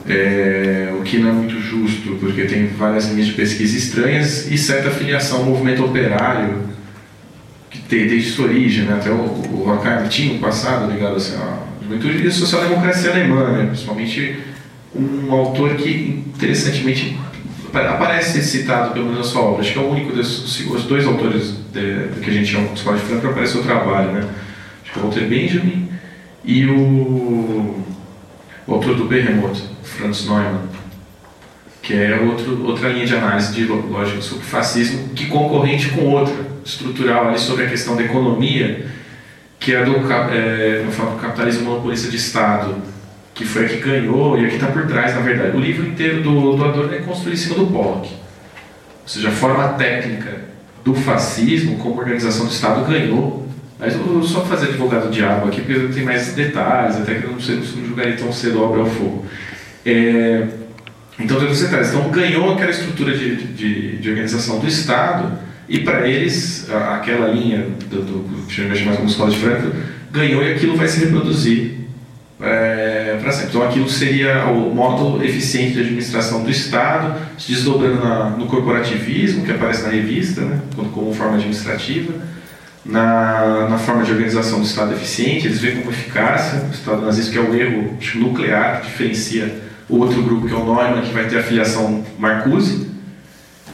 É, 0.08 0.94
o 1.00 1.02
que 1.02 1.18
não 1.18 1.30
é 1.30 1.32
muito 1.32 1.60
justo, 1.60 2.16
porque 2.20 2.46
tem 2.46 2.68
várias 2.68 3.10
linhas 3.10 3.26
de 3.26 3.34
pesquisa 3.34 3.76
estranhas 3.76 4.52
e 4.52 4.58
certa 4.58 4.92
filiação 4.92 5.40
ao 5.40 5.46
movimento 5.46 5.84
operário, 5.84 6.60
que 7.72 7.80
tem 7.80 8.08
desde 8.08 8.30
sua 8.30 8.46
origem, 8.46 8.86
né? 8.86 8.94
até 8.94 9.10
o, 9.10 9.16
o 9.16 9.68
Horkheimer 9.68 10.08
tinha 10.08 10.36
um 10.36 10.40
passado 10.40 10.92
ligado 10.92 11.16
assim, 11.16 11.36
à 11.38 11.58
juventude 11.82 12.24
e 12.24 12.28
a 12.28 12.32
social-democracia 12.32 13.12
alemã, 13.12 13.52
né? 13.52 13.66
principalmente 13.66 14.38
um 14.96 15.32
autor 15.32 15.74
que, 15.76 16.24
interessantemente, 16.36 17.18
aparece 17.78 18.42
citado 18.42 18.92
pelo 18.92 19.06
menos 19.06 19.20
na 19.20 19.24
sua 19.26 19.42
obra. 19.42 19.62
Acho 19.62 19.74
que 19.74 19.80
é 19.80 19.82
o 19.82 19.90
único 19.90 20.14
dos 20.14 20.60
os 20.70 20.84
dois 20.86 21.06
autores 21.06 21.56
de, 21.72 22.20
que 22.22 22.30
a 22.30 22.34
gente 22.34 22.52
chama 22.52 22.68
de 22.68 22.74
escola 22.76 22.98
de 22.98 23.04
Franca 23.04 23.30
aparece 23.30 23.58
o 23.58 23.64
trabalho, 23.64 24.12
né? 24.12 24.30
Acho 24.84 24.94
que 24.94 25.00
é 25.00 25.02
o 25.02 25.06
Walter 25.06 25.28
Benjamin 25.28 25.90
e 26.44 26.66
o, 26.66 27.84
o 28.68 28.74
autor 28.74 28.96
do 28.96 29.06
Behemoth, 29.06 29.58
Franz 29.84 30.26
Neumann, 30.26 30.70
que 31.82 31.94
é 31.94 32.20
outro, 32.20 32.66
outra 32.66 32.90
linha 32.90 33.06
de 33.06 33.16
análise 33.16 33.54
de 33.54 33.66
lógica 33.66 34.22
sobre 34.22 34.44
fascismo, 34.44 35.10
que 35.10 35.28
concorrente 35.28 35.90
com 35.90 36.06
outra 36.06 36.36
estrutural 36.64 37.30
ali 37.30 37.40
sobre 37.40 37.66
a 37.66 37.70
questão 37.70 37.96
da 37.96 38.04
economia, 38.04 38.88
que 39.60 39.74
é 39.74 39.84
do, 39.84 39.96
é, 40.32 40.84
do 40.84 41.20
capitalismo 41.20 41.66
monopolista 41.66 42.10
de 42.10 42.18
Estado, 42.18 42.76
que 43.36 43.44
foi 43.44 43.66
a 43.66 43.70
que 43.70 43.78
ganhou 43.78 44.40
e 44.40 44.46
a 44.46 44.48
que 44.48 44.56
está 44.56 44.68
por 44.68 44.88
trás, 44.88 45.14
na 45.14 45.20
verdade. 45.20 45.56
O 45.56 45.60
livro 45.60 45.86
inteiro 45.86 46.24
do, 46.24 46.56
do 46.56 46.64
Adorno 46.64 46.96
é 46.96 47.00
construído 47.00 47.34
em 47.34 47.38
cima 47.38 47.56
do 47.56 47.68
Pollock. 47.68 48.08
Ou 48.08 49.08
seja, 49.08 49.28
a 49.28 49.32
forma 49.32 49.68
técnica 49.74 50.46
do 50.86 50.96
fascismo 50.96 51.78
como 51.78 52.00
organização 52.00 52.46
do 52.46 52.52
Estado 52.52 52.90
ganhou. 52.90 53.46
Mas 53.78 53.94
eu 53.94 54.00
vou 54.00 54.24
só 54.24 54.46
fazer 54.46 54.68
advogado 54.68 55.12
diabo 55.12 55.50
aqui, 55.50 55.60
porque 55.62 55.94
tem 55.94 56.04
mais 56.04 56.34
detalhes, 56.34 56.96
até 56.96 57.16
que 57.16 57.26
eu 57.26 57.32
não, 57.32 57.42
sei, 57.42 57.58
não 57.58 57.86
julgaria 57.86 58.16
tão 58.16 58.32
cedo 58.32 58.64
obra 58.64 58.80
ao 58.80 58.86
fogo. 58.86 59.26
É, 59.86 60.48
então, 61.20 61.38
todos 61.38 61.62
os 61.62 61.62
detalhes. 61.62 61.90
Então, 61.90 62.10
ganhou 62.10 62.54
aquela 62.54 62.72
estrutura 62.72 63.18
de, 63.18 63.36
de, 63.48 63.98
de 63.98 64.10
organização 64.10 64.60
do 64.60 64.68
Estado, 64.68 65.38
e 65.68 65.80
para 65.80 66.08
eles, 66.08 66.70
aquela 66.72 67.28
linha 67.28 67.68
do, 67.90 68.46
que 68.48 68.62
a 68.62 68.64
gente 68.64 68.78
chama 68.78 68.96
como 68.96 69.10
escola 69.10 69.30
de 69.30 69.38
Frankfurt, 69.40 69.74
ganhou 70.10 70.42
e 70.42 70.54
aquilo 70.54 70.78
vai 70.78 70.88
se 70.88 71.04
reproduzir 71.04 71.85
é, 72.42 73.18
para 73.22 73.32
sempre. 73.32 73.50
Então, 73.50 73.64
aquilo 73.64 73.90
seria 73.90 74.46
o 74.48 74.74
modo 74.74 75.24
eficiente 75.24 75.74
de 75.74 75.82
administração 75.82 76.44
do 76.44 76.50
Estado, 76.50 77.16
se 77.38 77.52
desdobrando 77.52 78.04
na, 78.04 78.30
no 78.32 78.46
corporativismo, 78.48 79.46
que 79.46 79.52
aparece 79.52 79.84
na 79.84 79.90
revista, 79.90 80.42
né, 80.42 80.60
como 80.94 81.14
forma 81.14 81.36
administrativa, 81.36 82.14
na, 82.86 83.68
na 83.68 83.78
forma 83.78 84.04
de 84.04 84.12
organização 84.12 84.60
do 84.60 84.66
Estado 84.66 84.94
eficiente, 84.94 85.48
eles 85.48 85.60
veem 85.60 85.78
como 85.78 85.90
eficácia, 85.90 86.62
o 86.70 86.72
Estado 86.72 87.02
nazista, 87.02 87.32
que 87.32 87.38
é 87.38 87.42
o 87.42 87.56
erro 87.56 87.98
nuclear, 88.16 88.82
que 88.82 88.88
diferencia 88.88 89.62
o 89.90 89.98
outro 89.98 90.22
grupo, 90.22 90.48
que 90.48 90.54
é 90.54 90.58
o 90.58 90.64
Neumann, 90.64 91.02
que 91.02 91.14
vai 91.14 91.28
ter 91.28 91.40
a 91.40 91.44
filiação 91.44 92.04
Marcuse, 92.20 92.90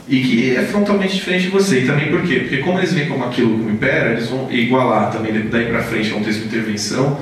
e 0.08 0.20
que 0.20 0.56
é 0.56 0.62
frontalmente 0.62 1.14
diferente 1.14 1.44
de 1.44 1.50
você. 1.50 1.80
E 1.80 1.86
também 1.86 2.10
por 2.10 2.22
quê? 2.22 2.40
Porque 2.40 2.58
como 2.58 2.78
eles 2.78 2.92
veem 2.92 3.08
como 3.08 3.24
aquilo 3.24 3.50
como 3.50 3.70
impera, 3.70 4.12
eles 4.12 4.28
vão 4.28 4.50
igualar 4.50 5.10
também, 5.10 5.32
daí 5.48 5.66
para 5.66 5.82
frente, 5.82 6.12
é 6.12 6.16
um 6.16 6.22
texto 6.22 6.40
de 6.40 6.46
intervenção, 6.46 7.20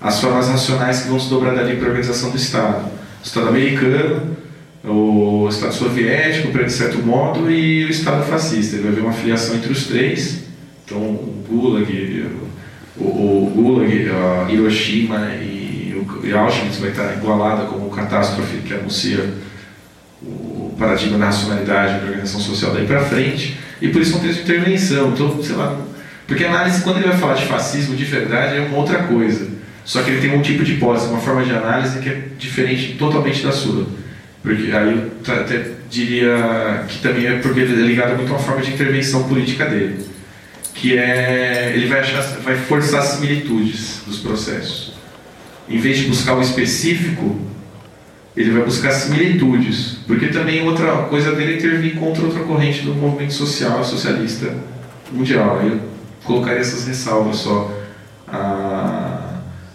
as 0.00 0.20
formas 0.20 0.48
racionais 0.48 1.02
que 1.02 1.08
vão 1.08 1.18
se 1.18 1.28
dobrar 1.28 1.54
dali 1.54 1.76
para 1.76 1.86
a 1.86 1.88
organização 1.88 2.30
do 2.30 2.36
Estado. 2.36 2.84
O 2.84 3.26
Estado 3.26 3.48
americano, 3.48 4.36
o 4.84 5.48
Estado 5.48 5.72
soviético, 5.72 6.56
de 6.56 6.72
certo 6.72 6.98
modo, 6.98 7.50
e 7.50 7.84
o 7.84 7.90
Estado 7.90 8.24
fascista. 8.24 8.76
Vai 8.78 8.92
haver 8.92 9.02
uma 9.02 9.12
filiação 9.12 9.56
entre 9.56 9.72
os 9.72 9.86
três. 9.86 10.44
Então, 10.84 10.98
o 10.98 11.44
Gulag, 11.48 12.26
o, 12.96 13.04
o 13.04 13.52
Gulag, 13.54 14.10
a 14.10 14.52
Hiroshima 14.52 15.34
e, 15.34 15.94
o, 15.96 16.26
e 16.26 16.32
Auschwitz 16.32 16.78
vai 16.78 16.90
estar 16.90 17.14
igualada 17.14 17.64
como 17.64 17.90
catástrofe 17.90 18.58
que 18.58 18.74
anuncia 18.74 19.34
o 20.22 20.74
paradigma 20.78 21.18
da 21.18 21.26
racionalidade 21.26 22.00
da 22.00 22.06
organização 22.06 22.40
social 22.40 22.72
daí 22.72 22.86
para 22.86 23.00
frente. 23.00 23.58
E 23.80 23.88
por 23.88 24.00
isso 24.00 24.14
é 24.14 24.18
um 24.18 24.20
texto 24.20 24.36
de 24.36 24.52
intervenção. 24.52 25.10
Então, 25.10 25.42
sei 25.42 25.56
lá, 25.56 25.76
porque 26.26 26.44
a 26.44 26.48
análise, 26.48 26.82
quando 26.82 26.98
ele 26.98 27.08
vai 27.08 27.16
falar 27.16 27.34
de 27.34 27.46
fascismo 27.46 27.96
de 27.96 28.04
verdade, 28.04 28.56
é 28.56 28.60
uma 28.60 28.78
outra 28.78 29.04
coisa. 29.04 29.55
Só 29.86 30.02
que 30.02 30.10
ele 30.10 30.20
tem 30.20 30.36
um 30.36 30.42
tipo 30.42 30.64
de 30.64 30.72
hipótese, 30.72 31.06
uma 31.06 31.20
forma 31.20 31.44
de 31.44 31.52
análise 31.52 32.00
que 32.00 32.08
é 32.08 32.22
diferente 32.36 32.96
totalmente 32.98 33.42
da 33.44 33.52
sua. 33.52 33.86
Porque 34.42 34.72
aí 34.72 35.10
eu 35.26 35.34
até 35.34 35.70
diria 35.88 36.84
que 36.88 36.98
também 36.98 37.26
é 37.26 37.38
porque 37.38 37.60
ele 37.60 37.80
é 37.82 37.86
ligado 37.86 38.16
muito 38.16 38.32
a 38.32 38.36
uma 38.36 38.42
forma 38.42 38.62
de 38.62 38.72
intervenção 38.72 39.22
política 39.28 39.64
dele. 39.64 40.04
Que 40.74 40.98
é. 40.98 41.72
Ele 41.74 41.86
vai, 41.86 42.00
achar, 42.00 42.20
vai 42.42 42.56
forçar 42.56 43.00
similitudes 43.02 44.02
dos 44.04 44.18
processos. 44.18 44.92
Em 45.68 45.78
vez 45.78 45.98
de 45.98 46.08
buscar 46.08 46.34
o 46.34 46.42
específico, 46.42 47.40
ele 48.36 48.50
vai 48.50 48.64
buscar 48.64 48.90
similitudes. 48.90 49.98
Porque 50.04 50.26
também 50.28 50.66
outra 50.66 51.04
coisa 51.04 51.32
dele 51.32 51.54
é 51.54 51.56
intervir 51.58 51.94
contra 51.94 52.24
outra 52.24 52.42
corrente 52.42 52.82
do 52.82 52.92
movimento 52.92 53.34
social 53.34 53.84
socialista 53.84 54.52
mundial. 55.12 55.60
Eu 55.62 55.80
colocaria 56.24 56.60
essas 56.60 56.86
ressalvas 56.88 57.36
só. 57.36 57.72
Ah, 58.28 58.85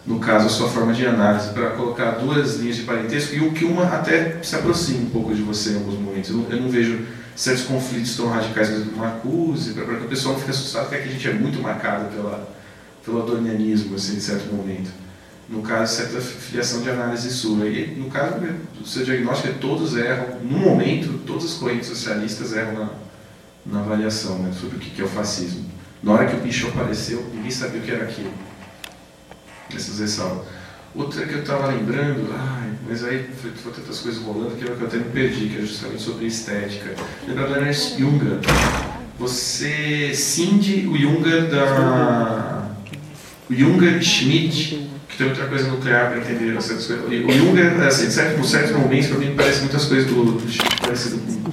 no 0.06 0.20
caso, 0.20 0.48
a 0.48 0.50
sua 0.50 0.68
forma 0.68 0.94
de 0.94 1.06
análise, 1.06 1.50
para 1.50 1.72
colocar 1.72 2.12
duas 2.12 2.58
linhas 2.58 2.78
de 2.78 2.84
parentesco 2.84 3.36
e 3.36 3.40
o 3.40 3.52
que 3.52 3.66
uma 3.66 3.84
até 3.84 4.42
se 4.42 4.56
aproxime 4.56 5.06
um 5.06 5.10
pouco 5.10 5.34
de 5.34 5.44
você 5.44 5.72
em 5.72 5.76
alguns 5.76 6.00
momentos. 6.00 6.32
Eu 6.32 6.46
eu 6.50 6.60
não 6.60 6.70
vejo 6.70 7.06
certos 7.36 7.66
conflitos 7.66 8.16
tão 8.16 8.28
radicais 8.28 8.70
com 8.70 9.00
Marcuse, 9.00 9.74
para 9.74 9.86
que 9.86 10.06
o 10.06 10.08
pessoal 10.08 10.34
não 10.34 10.40
fique 10.40 10.52
assustado, 10.52 10.84
porque 10.84 10.96
aqui 10.96 11.10
a 11.10 11.12
gente 11.12 11.30
é 11.30 11.34
muito 11.34 11.62
marcado 11.62 12.14
pela, 12.16 12.50
pelo 13.06 13.22
adornianismo, 13.22 13.96
assim, 13.96 14.18
em 14.18 14.20
certo 14.20 14.54
momento. 14.54 14.90
No 15.48 15.62
caso, 15.62 15.96
certa 15.96 16.20
filiação 16.22 16.82
de 16.82 16.90
análise 16.90 17.30
sua. 17.30 17.68
E, 17.68 17.96
no 17.96 18.10
caso, 18.10 18.36
o 18.82 18.86
seu 18.86 19.04
diagnóstico 19.04 19.50
é 19.50 19.52
todos 19.60 19.96
erram, 19.98 20.40
no 20.44 20.58
momento, 20.58 21.20
todas 21.26 21.46
as 21.46 21.54
correntes 21.54 21.88
socialistas 21.88 22.54
erram 22.54 22.74
na, 22.74 22.90
na 23.66 23.80
avaliação 23.82 24.40
né, 24.40 24.52
sobre 24.60 24.78
o 24.78 24.80
que 24.80 25.02
é 25.02 25.06
o 25.06 25.08
fascismo. 25.08 25.66
Na 26.02 26.14
hora 26.14 26.26
que 26.26 26.36
o 26.36 26.40
bicho 26.40 26.68
apareceu, 26.70 27.24
ninguém 27.34 27.52
sabia 27.52 27.80
o 27.80 27.84
que 27.84 27.92
era 27.92 28.06
aquilo. 28.06 28.32
Outra 30.94 31.26
que 31.26 31.34
eu 31.34 31.40
estava 31.40 31.68
lembrando, 31.68 32.30
ai, 32.38 32.72
mas 32.88 33.06
aí 33.06 33.26
foi, 33.42 33.52
foi 33.52 33.72
tantas 33.72 34.00
coisas 34.00 34.22
rolando 34.22 34.56
que 34.56 34.66
eu, 34.66 34.76
que 34.76 34.82
eu 34.82 34.88
até 34.88 34.98
me 34.98 35.06
perdi, 35.06 35.48
que 35.48 35.58
é 35.58 35.62
justamente 35.62 36.02
sobre 36.02 36.26
estética. 36.26 36.96
Lembra 37.26 37.48
do 37.48 37.56
Ernest 37.56 37.98
Junger? 37.98 38.40
Você 39.18 40.14
cinde 40.14 40.88
o 40.88 40.98
Junger 40.98 41.50
da. 41.50 42.72
O 43.50 43.54
Junger 43.54 44.02
Schmidt, 44.02 44.90
que 45.08 45.18
tem 45.18 45.28
outra 45.28 45.48
coisa 45.48 45.70
nuclear 45.70 46.10
para 46.10 46.20
entender 46.20 46.62
certas 46.62 46.88
coisas. 46.88 47.06
O 47.06 47.32
Junger, 47.32 47.82
assim, 47.84 48.10
certo, 48.10 48.38
por 48.38 48.46
certos 48.46 48.76
momentos, 48.76 49.08
para 49.08 49.18
mim, 49.20 49.34
parece 49.36 49.62
muitas 49.62 49.86
coisas 49.86 50.08
do, 50.08 50.26
do 50.26 50.52
Schmidt 50.52 50.82
parecido 50.82 51.20
com, 51.20 51.52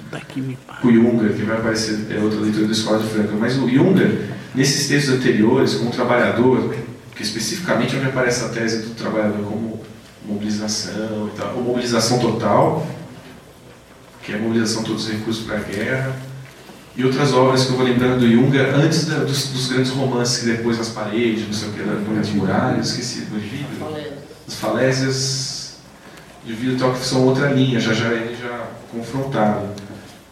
com 0.81 0.89
o 0.89 0.93
Junger, 0.93 1.33
que 1.33 1.43
vai 1.43 1.59
aparecer, 1.59 2.07
é 2.11 2.19
outra 2.19 2.41
leitura 2.41 2.67
da 2.67 2.73
Escola 2.73 2.99
de 2.99 3.09
Franca. 3.09 3.35
Mas 3.39 3.57
o 3.57 3.69
Junger, 3.69 4.19
nesses 4.53 4.89
textos 4.89 5.15
anteriores, 5.15 5.75
como 5.75 5.93
trabalhador, 5.93 6.75
que 7.19 7.25
especificamente 7.25 7.97
onde 7.97 8.07
aparece 8.07 8.45
a 8.45 8.49
tese 8.49 8.83
do 8.83 8.95
trabalhador 8.95 9.45
como 9.45 9.81
mobilização 10.25 11.29
e 11.35 11.37
tal, 11.37 11.57
ou 11.57 11.65
mobilização 11.65 12.21
total, 12.21 12.87
que 14.23 14.33
é 14.33 14.37
a 14.37 14.39
mobilização 14.39 14.83
de 14.83 14.89
todos 14.91 15.05
os 15.05 15.11
recursos 15.11 15.45
para 15.45 15.57
a 15.57 15.61
guerra, 15.61 16.15
e 16.95 17.05
outras 17.05 17.33
obras 17.33 17.65
que 17.65 17.73
eu 17.73 17.77
vou 17.77 17.85
lembrando 17.85 18.21
do 18.21 18.31
Junger, 18.31 18.73
antes 18.73 19.07
da, 19.07 19.19
dos, 19.19 19.49
dos, 19.49 19.67
grandes 19.67 19.91
romances 19.91 20.39
que 20.39 20.47
depois 20.47 20.79
nas 20.79 20.91
paredes, 20.91 21.45
não 21.45 21.53
sei 21.53 21.69
o 21.71 21.73
que, 21.73 22.15
das 22.15 22.29
muralhas, 22.29 22.91
esqueci 22.91 23.23
do 23.23 23.41
vidro, 23.41 23.97
as 24.47 24.55
falésias 24.55 25.79
de 26.45 26.53
vidro 26.53 26.79
tal, 26.79 26.93
que 26.93 27.05
são 27.05 27.25
outra 27.27 27.51
linha, 27.51 27.81
já 27.81 27.93
já 27.93 28.13
ele 28.13 28.37
já 28.41 28.69
confrontado. 28.93 29.71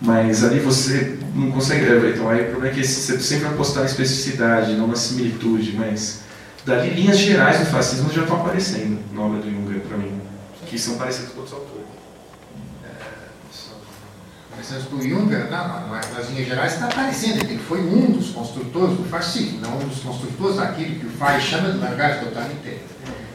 Mas 0.00 0.44
ali 0.44 0.60
você 0.60 1.18
não 1.34 1.50
consegue. 1.50 1.84
Então 2.10 2.28
aí 2.28 2.42
o 2.42 2.50
problema 2.50 2.68
é 2.68 2.78
que 2.78 2.86
você 2.86 3.18
sempre 3.18 3.48
apostar 3.48 3.82
na 3.82 3.88
especificidade, 3.88 4.74
não 4.74 4.86
na 4.86 4.94
similitude, 4.94 5.74
mas 5.76 6.25
dali 6.66 6.90
linhas 6.90 7.18
gerais 7.18 7.60
do 7.60 7.66
fascismo 7.66 8.12
já 8.12 8.22
estão 8.22 8.40
aparecendo 8.40 9.00
na 9.14 9.22
obra 9.22 9.38
do 9.38 9.48
Junger 9.48 9.80
para 9.82 9.96
mim, 9.96 10.20
que 10.66 10.76
são 10.76 10.98
parecidas 10.98 11.30
com 11.30 11.38
outros 11.38 11.56
autores. 11.56 11.86
Parecidas 14.50 14.84
com 14.84 14.96
o 14.96 15.02
Junger, 15.02 15.48
não, 15.48 15.88
nas 15.88 16.28
linhas 16.30 16.48
gerais 16.48 16.72
está 16.74 16.86
aparecendo, 16.86 17.44
ele 17.44 17.58
foi 17.58 17.80
um 17.80 18.10
dos 18.10 18.30
construtores 18.30 18.96
do 18.96 19.04
fascismo, 19.04 19.60
não 19.60 19.76
um 19.76 19.86
dos 19.86 20.00
construtores 20.00 20.56
daquilo 20.56 20.98
que 20.98 21.06
o 21.06 21.10
Fay 21.10 21.40
chama 21.40 21.70
de 21.70 21.78
langagem 21.78 22.24
totalitária. 22.24 22.80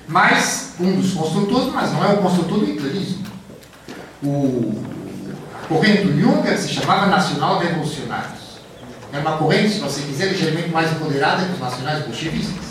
Mas, 0.08 0.74
um 0.78 1.00
dos 1.00 1.14
construtores, 1.14 1.74
mas 1.74 1.94
não 1.94 2.04
é 2.04 2.14
o 2.14 2.18
construtor 2.18 2.60
do 2.60 2.70
hitlerismo. 2.70 3.26
O, 4.22 4.84
a 5.56 5.68
corrente 5.68 6.04
do 6.04 6.20
Junger 6.20 6.58
se 6.58 6.68
chamava 6.68 7.06
Nacional 7.06 7.60
Revolucionários. 7.60 8.42
É 9.14 9.20
uma 9.20 9.38
corrente, 9.38 9.76
se 9.76 9.80
você 9.80 10.02
quiser, 10.02 10.32
ligeiramente 10.32 10.70
mais 10.70 10.92
empoderada 10.92 11.46
que 11.46 11.54
os 11.54 11.60
nacionais 11.60 12.04
bolchevistas. 12.04 12.71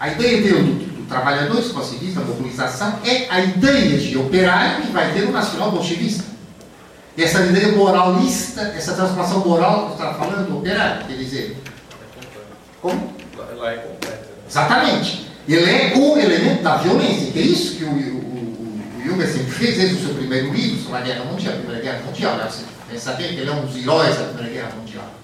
A 0.00 0.08
ideia 0.08 0.40
do, 0.40 0.62
do 0.62 1.06
trabalhador 1.06 1.58
exclusivista, 1.58 2.20
a 2.20 2.24
mobilização, 2.24 3.00
é 3.04 3.26
a 3.28 3.38
ideia 3.40 3.98
de 3.98 4.16
operário 4.16 4.86
que 4.86 4.92
vai 4.92 5.12
ter 5.12 5.24
o 5.24 5.30
nacional 5.30 5.70
bolchevista. 5.70 6.24
Essa 7.18 7.44
ideia 7.44 7.72
moralista, 7.72 8.62
essa 8.74 8.94
transformação 8.94 9.40
moral 9.40 9.90
que 9.90 9.98
você 9.98 10.02
está 10.02 10.14
falando 10.14 10.48
do 10.48 10.56
operário, 10.56 11.06
quer 11.06 11.18
dizer. 11.18 11.62
Como? 12.80 13.12
Lá 13.58 13.72
é 13.72 13.76
completa. 13.76 14.26
Exatamente. 14.48 15.26
Ele 15.46 15.70
é 15.70 15.92
o 15.94 16.18
elemento 16.18 16.62
da 16.62 16.78
violência, 16.78 17.30
que 17.30 17.38
é 17.38 17.42
isso 17.42 17.76
que 17.76 17.84
o, 17.84 17.90
o, 17.90 17.92
o, 17.92 19.00
o 19.00 19.04
Junger 19.04 19.28
sempre 19.28 19.50
fez, 19.50 19.76
desde 19.76 19.96
o 19.96 20.06
seu 20.06 20.14
primeiro 20.14 20.50
livro 20.50 20.82
sobre 20.82 20.96
a 20.96 21.00
Guerra 21.02 21.24
Mundial, 21.26 21.52
a 21.52 21.56
Primeira 21.58 21.82
Guerra 21.82 22.02
Mundial. 22.06 22.36
Né? 22.38 22.48
Você 22.48 22.64
tem 22.88 22.96
que 22.96 23.02
saber 23.02 23.28
que 23.28 23.40
ele 23.40 23.50
é 23.50 23.52
um 23.52 23.66
dos 23.66 23.76
heróis 23.76 24.16
da 24.16 24.24
Primeira 24.24 24.50
Guerra 24.50 24.72
Mundial. 24.78 25.19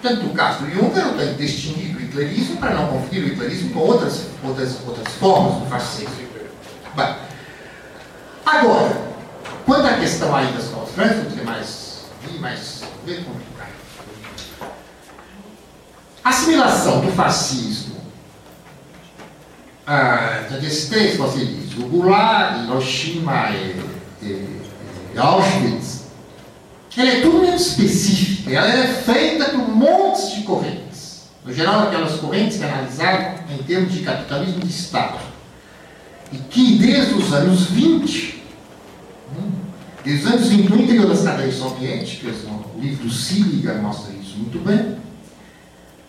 Portanto, 0.00 0.22
no 0.22 0.32
caso 0.32 0.64
do 0.64 0.70
Juncker, 0.70 1.02
eu 1.02 1.16
tenho 1.16 1.34
distinguido 1.34 1.98
o 1.98 2.02
hitlerismo 2.02 2.56
para 2.56 2.74
não 2.74 2.86
confundir 2.86 3.22
o 3.22 3.26
hitlerismo 3.28 3.74
com 3.74 3.80
outras, 3.80 4.26
outras, 4.42 4.78
outras 4.86 5.14
formas 5.14 5.60
do 5.60 5.66
fascismo. 5.66 6.14
Bem, 6.96 7.16
agora, 8.46 9.00
quanto 9.66 9.86
à 9.86 9.94
questão 9.94 10.34
aí 10.34 10.50
das 10.52 10.70
Frankfurt, 10.94 11.34
que 11.34 11.40
é 11.40 11.44
mais, 11.44 12.06
mais 12.40 12.82
bem 13.04 13.22
complicado. 13.22 13.70
A 16.24 16.28
assimilação 16.28 17.00
do 17.00 17.12
fascismo 17.12 17.96
ah, 19.86 20.46
desses 20.60 20.88
três 20.88 21.16
facilities, 21.16 21.78
o 21.78 21.88
Gulag, 21.88 22.64
Hiroshima 22.64 23.50
e, 23.50 23.80
e, 24.22 24.60
e 25.14 25.18
Auschwitz, 25.18 25.99
ela 26.98 27.10
é 27.10 27.20
tudo 27.20 27.40
menos 27.40 27.68
específica, 27.68 28.50
ela 28.50 28.68
é 28.68 28.86
feita 28.88 29.50
por 29.50 29.68
montes 29.68 30.34
de 30.34 30.42
correntes. 30.42 31.28
No 31.44 31.54
geral, 31.54 31.84
aquelas 31.84 32.18
correntes 32.18 32.58
que 32.58 32.64
analisaram 32.64 33.34
em 33.48 33.62
termos 33.62 33.92
de 33.92 34.00
capitalismo 34.00 34.60
de 34.60 34.70
Estado. 34.70 35.18
E 36.32 36.38
que 36.38 36.78
desde 36.78 37.14
os 37.14 37.32
anos 37.32 37.66
20, 37.66 38.42
hum, 39.38 39.50
desde 40.04 40.26
os 40.26 40.32
anos 40.32 40.48
20, 40.48 40.68
no 40.68 40.82
interior 40.82 41.06
das 41.06 41.22
cadeias 41.22 41.54
soviéticas, 41.54 42.36
o 42.44 42.80
livro 42.80 43.04
do 43.04 43.12
Siliga 43.12 43.74
mostra 43.74 44.12
isso 44.12 44.36
muito 44.36 44.58
bem, 44.58 44.96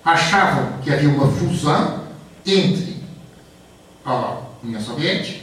achavam 0.03 0.80
que 0.84 0.92
havia 0.92 1.10
uma 1.10 1.27
fusão 1.27 2.06
entre 2.45 2.98
a 4.03 4.38
União 4.64 4.82
Soviética, 4.82 5.42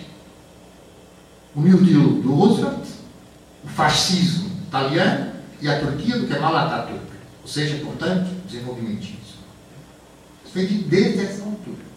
o 1.55 1.61
New 1.61 1.79
Deal 1.79 2.03
do 2.03 2.35
Roosevelt, 2.35 2.87
o 3.65 3.69
fascismo 3.69 4.51
italiano 4.67 5.28
e 5.61 5.69
a 5.69 5.81
Turquia 5.81 6.19
do 6.19 6.27
Kemal 6.27 6.57
Atatürk. 6.57 7.01
Ou 7.43 7.49
seja, 7.49 7.83
portanto, 7.85 8.29
desenvolvimentismo. 8.47 9.19
Isso 10.45 10.53
foi 10.53 10.67
desde 10.67 11.25
essa 11.25 11.45
altura. 11.45 11.89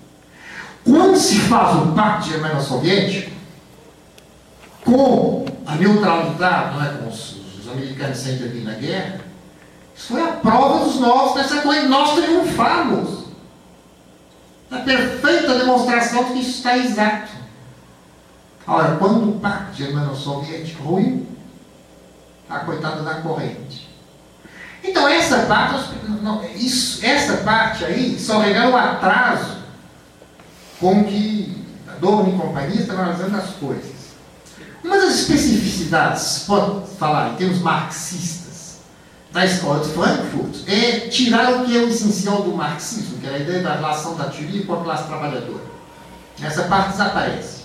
Quando 0.84 1.18
se 1.18 1.40
faz 1.42 1.78
o 1.78 1.92
pacto 1.94 2.30
germano-soviético, 2.30 3.32
com 4.84 5.46
a 5.66 5.76
neutralidade, 5.76 6.76
não 6.76 6.84
é, 6.84 6.90
com 6.98 7.08
os, 7.08 7.36
os 7.60 7.72
americanos 7.72 8.18
sem 8.18 8.36
intervir 8.36 8.64
na 8.64 8.74
guerra, 8.74 9.22
isso 9.96 10.14
foi 10.14 10.24
a 10.24 10.32
prova 10.34 10.86
dos 10.86 11.00
nossos 11.00 11.36
dessa 11.36 11.62
coisa. 11.62 11.88
Nós 11.88 12.16
triunfamos. 12.16 13.22
A 14.72 14.78
perfeita 14.78 15.60
demonstração 15.60 16.24
de 16.26 16.34
que 16.34 16.40
isso 16.40 16.58
está 16.58 16.78
exato. 16.78 17.32
Ora, 18.66 18.96
quando 18.96 19.30
o 19.30 19.40
pacto 19.40 19.76
germano-soviético 19.76 20.84
ruiu, 20.84 21.28
a 22.52 22.60
coitada 22.60 23.02
da 23.02 23.16
corrente. 23.16 23.90
Então, 24.84 25.08
essa 25.08 25.40
parte, 25.46 25.96
não, 26.22 26.44
isso, 26.56 27.06
essa 27.06 27.38
parte 27.38 27.86
aí 27.86 28.20
só 28.20 28.40
revela 28.40 28.72
o 28.72 28.78
atraso 28.78 29.58
com 30.80 31.04
que 31.04 31.66
a 31.88 31.94
Dorn 31.94 32.32
e 32.32 32.38
companhia 32.38 32.82
estão 32.82 32.98
analisando 32.98 33.38
as 33.38 33.52
coisas. 33.52 33.92
Uma 34.84 34.98
das 34.98 35.20
especificidades, 35.20 36.44
pode 36.48 36.88
falar 36.98 37.34
em 37.34 37.36
termos 37.36 37.60
marxistas, 37.60 38.42
da 39.32 39.46
escola 39.46 39.80
de 39.80 39.94
Frankfurt 39.94 40.68
é 40.68 41.08
tirar 41.08 41.54
o 41.54 41.66
que 41.66 41.78
é 41.78 41.80
o 41.80 41.88
essencial 41.88 42.42
do 42.42 42.52
marxismo, 42.52 43.18
que 43.20 43.28
é 43.28 43.36
a 43.36 43.40
ideia 43.40 43.64
da 43.64 43.76
relação 43.76 44.16
da 44.16 44.26
teoria 44.26 44.66
com 44.66 44.74
a 44.74 44.84
classe 44.84 45.08
trabalhadora. 45.08 45.64
Essa 46.42 46.64
parte 46.64 46.92
desaparece. 46.92 47.62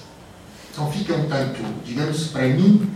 Então 0.71 0.91
fica 0.93 1.15
um 1.15 1.27
tanto, 1.29 1.61
digamos, 1.85 2.29
para 2.29 2.43
mim, 2.43 2.91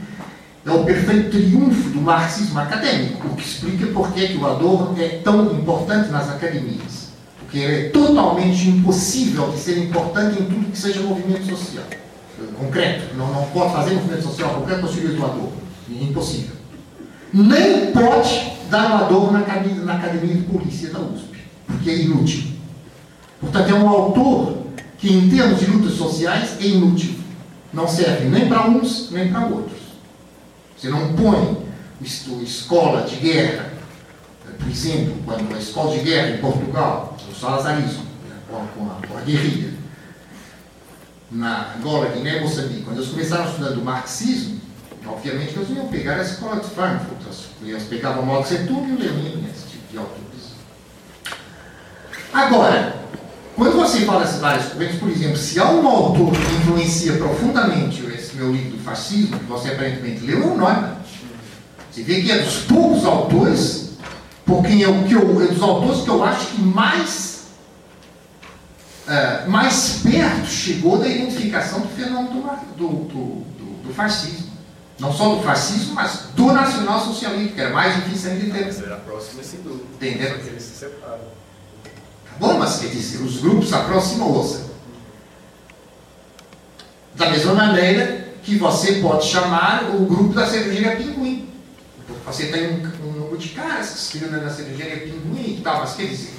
é 0.65 0.71
o 0.71 0.85
perfeito 0.85 1.31
triunfo 1.31 1.91
do 1.91 2.01
marxismo 2.01 2.59
acadêmico, 2.59 3.29
o 3.29 3.37
que 3.37 3.43
explica 3.43 3.87
por 3.87 4.13
que 4.13 4.37
o 4.37 4.47
Adorno 4.47 4.95
é 5.01 5.21
tão 5.25 5.53
importante 5.53 6.11
nas 6.11 6.29
academias. 6.29 7.11
Porque 7.39 7.59
é 7.59 7.89
totalmente 7.89 8.69
impossível 8.69 9.51
de 9.51 9.59
ser 9.59 9.79
importante 9.79 10.41
em 10.41 10.45
tudo 10.45 10.71
que 10.71 10.79
seja 10.79 11.01
movimento 11.01 11.47
social. 11.47 11.85
Concreto. 12.59 13.15
Não, 13.17 13.33
não 13.33 13.45
pode 13.47 13.73
fazer 13.73 13.95
movimento 13.95 14.23
social 14.23 14.51
concreto 14.51 14.83
com 14.83 14.87
o 14.87 14.93
do 14.93 15.25
Adorno. 15.25 15.53
É 15.91 16.05
impossível. 16.05 16.57
Nem 17.33 17.91
pode 17.93 18.53
dar 18.71 18.91
o 18.91 19.05
Adorno 19.05 19.33
na 19.33 19.41
academia, 19.41 19.83
na 19.83 19.95
academia 19.95 20.35
de 20.35 20.43
polícia 20.43 20.91
da 20.91 21.01
USP, 21.01 21.39
porque 21.67 21.91
é 21.91 22.03
inútil. 22.03 22.45
Portanto, 23.41 23.71
é 23.71 23.75
um 23.75 23.89
autor 23.89 24.59
que, 24.99 25.13
em 25.13 25.29
termos 25.29 25.59
de 25.59 25.67
lutas 25.67 25.95
sociais, 25.95 26.57
é 26.61 26.67
inútil. 26.67 27.15
Não 27.73 27.89
serve 27.89 28.29
nem 28.29 28.49
para 28.49 28.69
uns, 28.69 29.11
nem 29.11 29.33
para 29.33 29.47
outros. 29.47 29.80
Você 30.81 30.89
não 30.89 31.13
põe 31.13 31.67
escola 32.43 33.03
de 33.03 33.17
guerra, 33.17 33.71
por 34.59 34.67
exemplo, 34.67 35.15
quando 35.27 35.55
a 35.55 35.59
escola 35.59 35.95
de 35.95 36.03
guerra 36.03 36.31
em 36.31 36.39
Portugal, 36.39 37.19
o 37.31 37.35
salazarismo, 37.35 38.05
né, 38.27 38.37
com 38.49 38.87
a, 38.87 39.07
com 39.07 39.19
a 39.19 39.21
guerrilha, 39.21 39.75
na 41.31 41.75
Angola, 41.75 42.09
Guiné 42.09 42.41
Moçambique, 42.41 42.81
quando 42.81 42.97
eles 42.97 43.11
começaram 43.11 43.51
estudando 43.51 43.85
marxismo, 43.85 44.59
obviamente 45.07 45.55
eles 45.55 45.69
iam 45.69 45.87
pegar 45.89 46.15
a 46.15 46.23
escola 46.23 46.61
de 46.61 46.71
Frankfurt, 46.71 47.21
eles 47.63 47.83
pegavam 47.83 48.25
Mao 48.25 48.43
Tse 48.43 48.67
Tung 48.67 48.89
e 48.89 48.93
o 48.95 48.99
Lenin, 48.99 49.47
esse 49.55 49.67
tipo 49.67 49.93
de 49.93 49.99
autores. 49.99 50.55
Agora, 52.33 52.97
quando 53.55 53.77
você 53.77 54.01
fala 54.07 54.25
essas 54.25 54.41
várias 54.41 54.73
coisas, 54.73 54.97
por 54.97 55.11
exemplo, 55.11 55.37
se 55.37 55.61
há 55.61 55.71
um 55.71 55.87
autor 55.87 56.33
que 56.33 56.55
influencia 56.55 57.19
profundamente 57.19 58.01
meu 58.41 58.53
livro 58.53 58.79
do 58.79 58.83
fascismo, 58.83 59.39
que 59.39 59.45
você 59.45 59.69
aparentemente 59.69 60.25
leu, 60.25 60.43
é 60.43 60.47
o 60.47 60.57
Neumann. 60.57 60.97
Você 61.91 62.03
vê 62.03 62.23
que 62.23 62.33
é 62.33 62.39
dos 62.39 62.63
poucos 62.63 63.05
autores, 63.05 63.91
porque 64.47 64.83
é, 64.83 64.89
o 64.89 65.05
que 65.05 65.13
eu, 65.13 65.43
é 65.43 65.47
dos 65.49 65.63
autores 65.63 66.03
que 66.03 66.09
eu 66.09 66.25
acho 66.25 66.47
que 66.47 66.63
mais, 66.63 67.45
uh, 69.07 69.51
mais 69.51 70.01
perto 70.03 70.47
chegou 70.47 70.99
da 70.99 71.07
identificação 71.07 71.81
do 71.81 71.89
fenômeno 71.89 72.43
do, 72.77 72.89
do, 72.89 72.89
do, 73.09 73.83
do 73.89 73.95
fascismo. 73.95 74.49
Não 74.99 75.13
só 75.13 75.35
do 75.35 75.43
fascismo, 75.43 75.95
mas 75.95 76.27
do 76.35 76.53
nacional-socialismo, 76.53 77.55
que 77.55 77.61
era 77.61 77.75
mais 77.75 77.97
difícil 77.97 78.31
ainda 78.31 78.45
de 78.45 78.53
ter. 78.53 78.73
Será 78.73 78.97
próximo 78.97 79.43
sem 79.43 79.61
dúvida. 79.61 79.85
Entendeu? 79.95 80.31
Só 80.31 80.43
que 80.43 80.49
eles 80.49 80.63
se 80.63 80.77
separam. 80.77 81.41
Bom, 82.39 82.59
mas 82.59 82.79
quer 82.79 82.89
dizer, 82.89 83.23
os 83.23 83.39
grupos 83.39 83.73
aproximam-se. 83.73 84.71
Da 87.15 87.31
mesma 87.31 87.55
maneira 87.55 88.20
que 88.43 88.57
você 88.57 88.95
pode 88.95 89.27
chamar 89.27 89.91
o 89.95 90.07
grupo 90.07 90.33
da 90.33 90.47
cervejaria 90.47 90.97
Pinguim. 90.97 91.49
Você 92.27 92.47
tem 92.47 92.75
um, 92.75 93.09
um 93.09 93.13
número 93.13 93.39
de 93.39 93.49
caras 93.51 93.91
que 93.91 93.99
se 93.99 94.19
criam 94.19 94.31
na 94.31 94.51
cervejaria 94.51 94.99
Pinguim 94.99 95.57
e 95.59 95.61
tal, 95.63 95.81
mas 95.81 95.95
quer 95.95 96.07
dizer, 96.07 96.35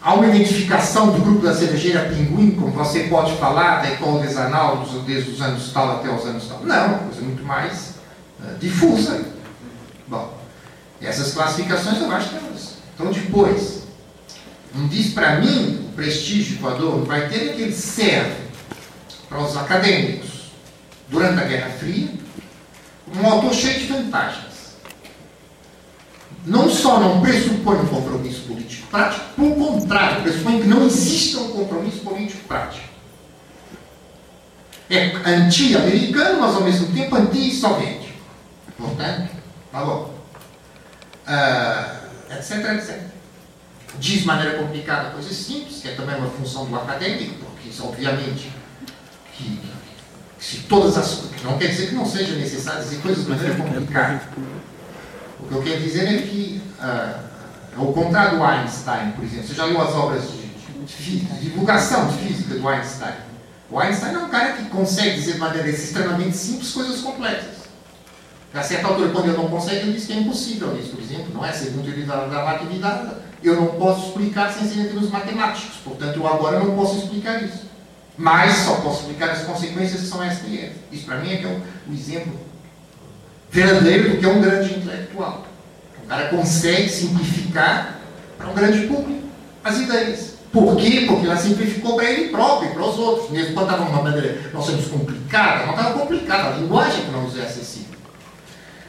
há 0.00 0.14
uma 0.14 0.26
identificação 0.26 1.12
do 1.12 1.20
grupo 1.20 1.46
da 1.46 1.54
cervejaria 1.54 2.08
Pinguim, 2.08 2.52
como 2.52 2.72
você 2.72 3.04
pode 3.04 3.36
falar 3.36 3.82
da 3.82 3.92
Ecole 3.92 4.26
des 4.26 4.36
Annales 4.36 4.90
desde 5.06 5.30
os 5.30 5.40
anos 5.40 5.72
tal 5.72 5.98
até 5.98 6.10
os 6.10 6.24
anos 6.24 6.46
tal. 6.48 6.60
Não, 6.64 6.86
uma 6.86 6.98
coisa 6.98 7.20
muito 7.20 7.44
mais 7.44 7.94
uh, 8.40 8.58
difusa. 8.58 9.24
Bom, 10.06 10.38
essas 11.00 11.32
classificações 11.32 12.00
eu 12.00 12.10
acho 12.10 12.30
que 12.30 12.36
elas 12.36 12.72
então 12.94 13.10
depois, 13.10 13.82
não 14.74 14.86
diz 14.86 15.12
para 15.12 15.40
mim 15.40 15.88
o 15.88 15.92
prestígio 15.94 16.58
que 16.58 16.62
o 16.62 16.68
Adorno 16.68 17.04
vai 17.04 17.28
ter 17.28 17.48
é 17.48 17.52
que 17.52 17.62
ele 17.62 17.72
serve 17.72 18.41
para 19.32 19.40
os 19.40 19.56
acadêmicos 19.56 20.52
durante 21.08 21.40
a 21.40 21.44
Guerra 21.44 21.70
Fria 21.70 22.10
um 23.16 23.26
autor 23.26 23.54
cheio 23.54 23.80
de 23.80 23.86
vantagens. 23.86 24.76
Não 26.44 26.68
só 26.68 27.00
não 27.00 27.20
pressupõe 27.20 27.78
um 27.78 27.86
compromisso 27.86 28.42
político 28.42 28.86
prático, 28.88 29.24
pelo 29.34 29.54
contrário, 29.54 30.22
pressupõe 30.22 30.60
que 30.60 30.68
não 30.68 30.86
exista 30.86 31.40
um 31.40 31.48
compromisso 31.48 32.00
político 32.00 32.46
prático. 32.46 32.88
É 34.90 35.12
anti-americano, 35.24 36.40
mas 36.40 36.54
ao 36.54 36.62
mesmo 36.62 36.92
tempo 36.92 37.16
anti-soviético. 37.16 38.18
Portanto, 38.76 39.30
tá 39.70 39.84
bom. 39.84 40.14
Uh, 41.26 42.34
etc, 42.34 42.74
etc. 42.74 43.00
Diz 43.98 44.20
de 44.20 44.26
maneira 44.26 44.58
complicada 44.58 45.10
coisas 45.10 45.36
simples, 45.36 45.80
que 45.80 45.88
é 45.88 45.94
também 45.94 46.16
uma 46.16 46.30
função 46.30 46.66
do 46.66 46.76
acadêmico, 46.76 47.34
porque 47.44 47.68
isso, 47.68 47.86
obviamente, 47.86 48.51
que, 49.32 49.60
se 50.38 50.58
todas 50.62 50.96
as. 50.96 51.30
Não 51.42 51.58
quer 51.58 51.68
dizer 51.68 51.88
que 51.88 51.94
não 51.94 52.06
seja 52.06 52.34
necessário 52.36 52.82
dizer 52.82 53.00
coisas 53.00 53.24
de 53.24 53.30
maneira 53.30 53.54
complicada. 53.54 54.22
O 55.40 55.48
que 55.48 55.54
eu 55.54 55.62
quero 55.62 55.80
dizer 55.82 56.06
é 56.06 56.22
que, 56.22 56.62
uh, 56.78 57.20
ao 57.76 57.92
contrário 57.92 58.38
do 58.38 58.44
Einstein, 58.44 59.12
por 59.12 59.24
exemplo, 59.24 59.46
você 59.46 59.54
já 59.54 59.64
leu 59.64 59.80
as 59.80 59.94
obras 59.94 60.22
de, 60.30 60.86
de, 60.86 61.18
de 61.20 61.40
divulgação 61.40 62.08
de 62.08 62.18
física 62.18 62.54
do 62.54 62.68
Einstein. 62.68 63.14
O 63.70 63.78
Einstein 63.78 64.14
é 64.14 64.18
um 64.18 64.28
cara 64.28 64.52
que 64.52 64.64
consegue 64.66 65.16
dizer 65.16 65.34
de 65.34 65.38
maneira 65.38 65.68
extremamente 65.68 66.36
simples 66.36 66.70
coisas 66.72 67.00
complexas. 67.00 67.62
A 68.54 68.62
certa 68.62 68.88
altura, 68.88 69.08
quando 69.10 69.28
ele 69.28 69.36
não 69.36 69.48
consegue, 69.48 69.80
ele 69.80 69.92
diz 69.92 70.04
que 70.04 70.12
é 70.12 70.16
impossível 70.16 70.76
isso, 70.78 70.90
por 70.90 71.02
exemplo, 71.02 71.32
não 71.32 71.44
é? 71.44 71.52
Segundo 71.52 72.06
da, 72.06 72.26
da 72.26 72.38
relatividade, 72.38 73.14
eu 73.42 73.56
não 73.56 73.66
posso 73.68 74.08
explicar 74.08 74.52
sem 74.52 74.68
ser 74.68 74.80
em 74.80 74.84
termos 74.84 75.10
matemáticos. 75.10 75.78
Portanto, 75.82 76.16
eu 76.16 76.26
agora 76.26 76.58
não 76.58 76.76
posso 76.76 76.98
explicar 76.98 77.42
isso. 77.42 77.71
Mas 78.16 78.56
só 78.56 78.76
posso 78.76 79.00
explicar 79.00 79.30
as 79.30 79.42
consequências 79.42 80.00
que 80.00 80.06
são 80.06 80.22
esta 80.22 80.46
e 80.46 80.60
esta. 80.60 80.78
Isso 80.90 81.06
para 81.06 81.18
mim 81.18 81.32
é 81.32 81.36
que 81.38 81.44
é 81.44 81.48
o, 81.48 81.62
o 81.90 81.94
exemplo 81.94 82.38
verdadeiro 83.50 84.10
do 84.10 84.16
que 84.18 84.24
é 84.24 84.28
um 84.28 84.40
grande 84.40 84.74
intelectual. 84.74 85.46
O 86.02 86.06
cara 86.06 86.28
consegue 86.28 86.88
simplificar 86.88 88.00
para 88.36 88.48
um 88.48 88.54
grande 88.54 88.86
público 88.86 89.22
as 89.64 89.78
ideias. 89.78 90.32
Por 90.52 90.76
quê? 90.76 91.04
Porque 91.08 91.26
ela 91.26 91.36
simplificou 91.36 91.96
para 91.96 92.10
ele 92.10 92.28
próprio 92.28 92.70
e 92.70 92.74
para 92.74 92.84
os 92.84 92.98
outros. 92.98 93.30
Mesmo 93.30 93.54
quando 93.54 93.70
estava 93.70 93.84
de 93.84 93.90
uma 93.90 94.02
maneira, 94.02 94.50
nós 94.52 94.66
somos 94.66 94.86
complicada, 94.86 95.66
não 95.66 95.74
estava 95.74 95.98
complicada, 95.98 96.48
a 96.48 96.58
linguagem 96.58 97.06
que 97.06 97.10
não 97.10 97.22
nos 97.22 97.38
é 97.38 97.42
acessível. 97.42 97.96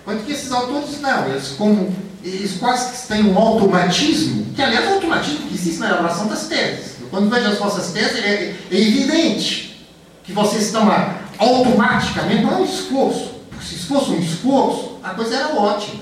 Quanto 0.03 0.23
que 0.25 0.33
esses 0.33 0.51
autores 0.51 0.99
não, 0.99 1.29
eles, 1.29 1.49
como, 1.57 1.95
eles 2.21 2.57
quase 2.57 2.91
que 2.91 3.07
têm 3.07 3.23
um 3.23 3.37
automatismo, 3.37 4.53
que 4.53 4.61
aliás 4.61 4.85
é 4.85 4.89
o 4.89 4.93
automatismo 4.95 5.47
que 5.47 5.53
existe 5.53 5.79
na 5.79 5.87
elaboração 5.87 6.27
das 6.27 6.47
teses. 6.47 6.92
Quando 7.13 7.29
vejo 7.29 7.47
as 7.47 7.59
vossas 7.59 7.91
teses, 7.91 8.23
é, 8.23 8.55
é 8.71 8.75
evidente 8.75 9.85
que 10.23 10.33
vocês 10.33 10.63
estão 10.63 10.87
lá 10.87 11.21
automaticamente, 11.37 12.41
não 12.41 12.53
é 12.53 12.55
um 12.55 12.65
esforço. 12.65 13.35
Se 13.61 13.75
fosse 13.85 14.09
um 14.09 14.17
esforço, 14.17 14.97
a 15.03 15.11
coisa 15.11 15.35
era 15.35 15.53
ótima. 15.53 16.01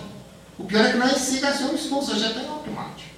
O 0.58 0.64
pior 0.64 0.86
é 0.86 0.92
que 0.94 0.98
não 0.98 1.06
é 1.06 1.10
vai 1.10 1.20
ser 1.20 1.66
um 1.66 1.76
esforço, 1.76 2.18
já 2.18 2.30
tem 2.30 2.48
automático. 2.48 3.10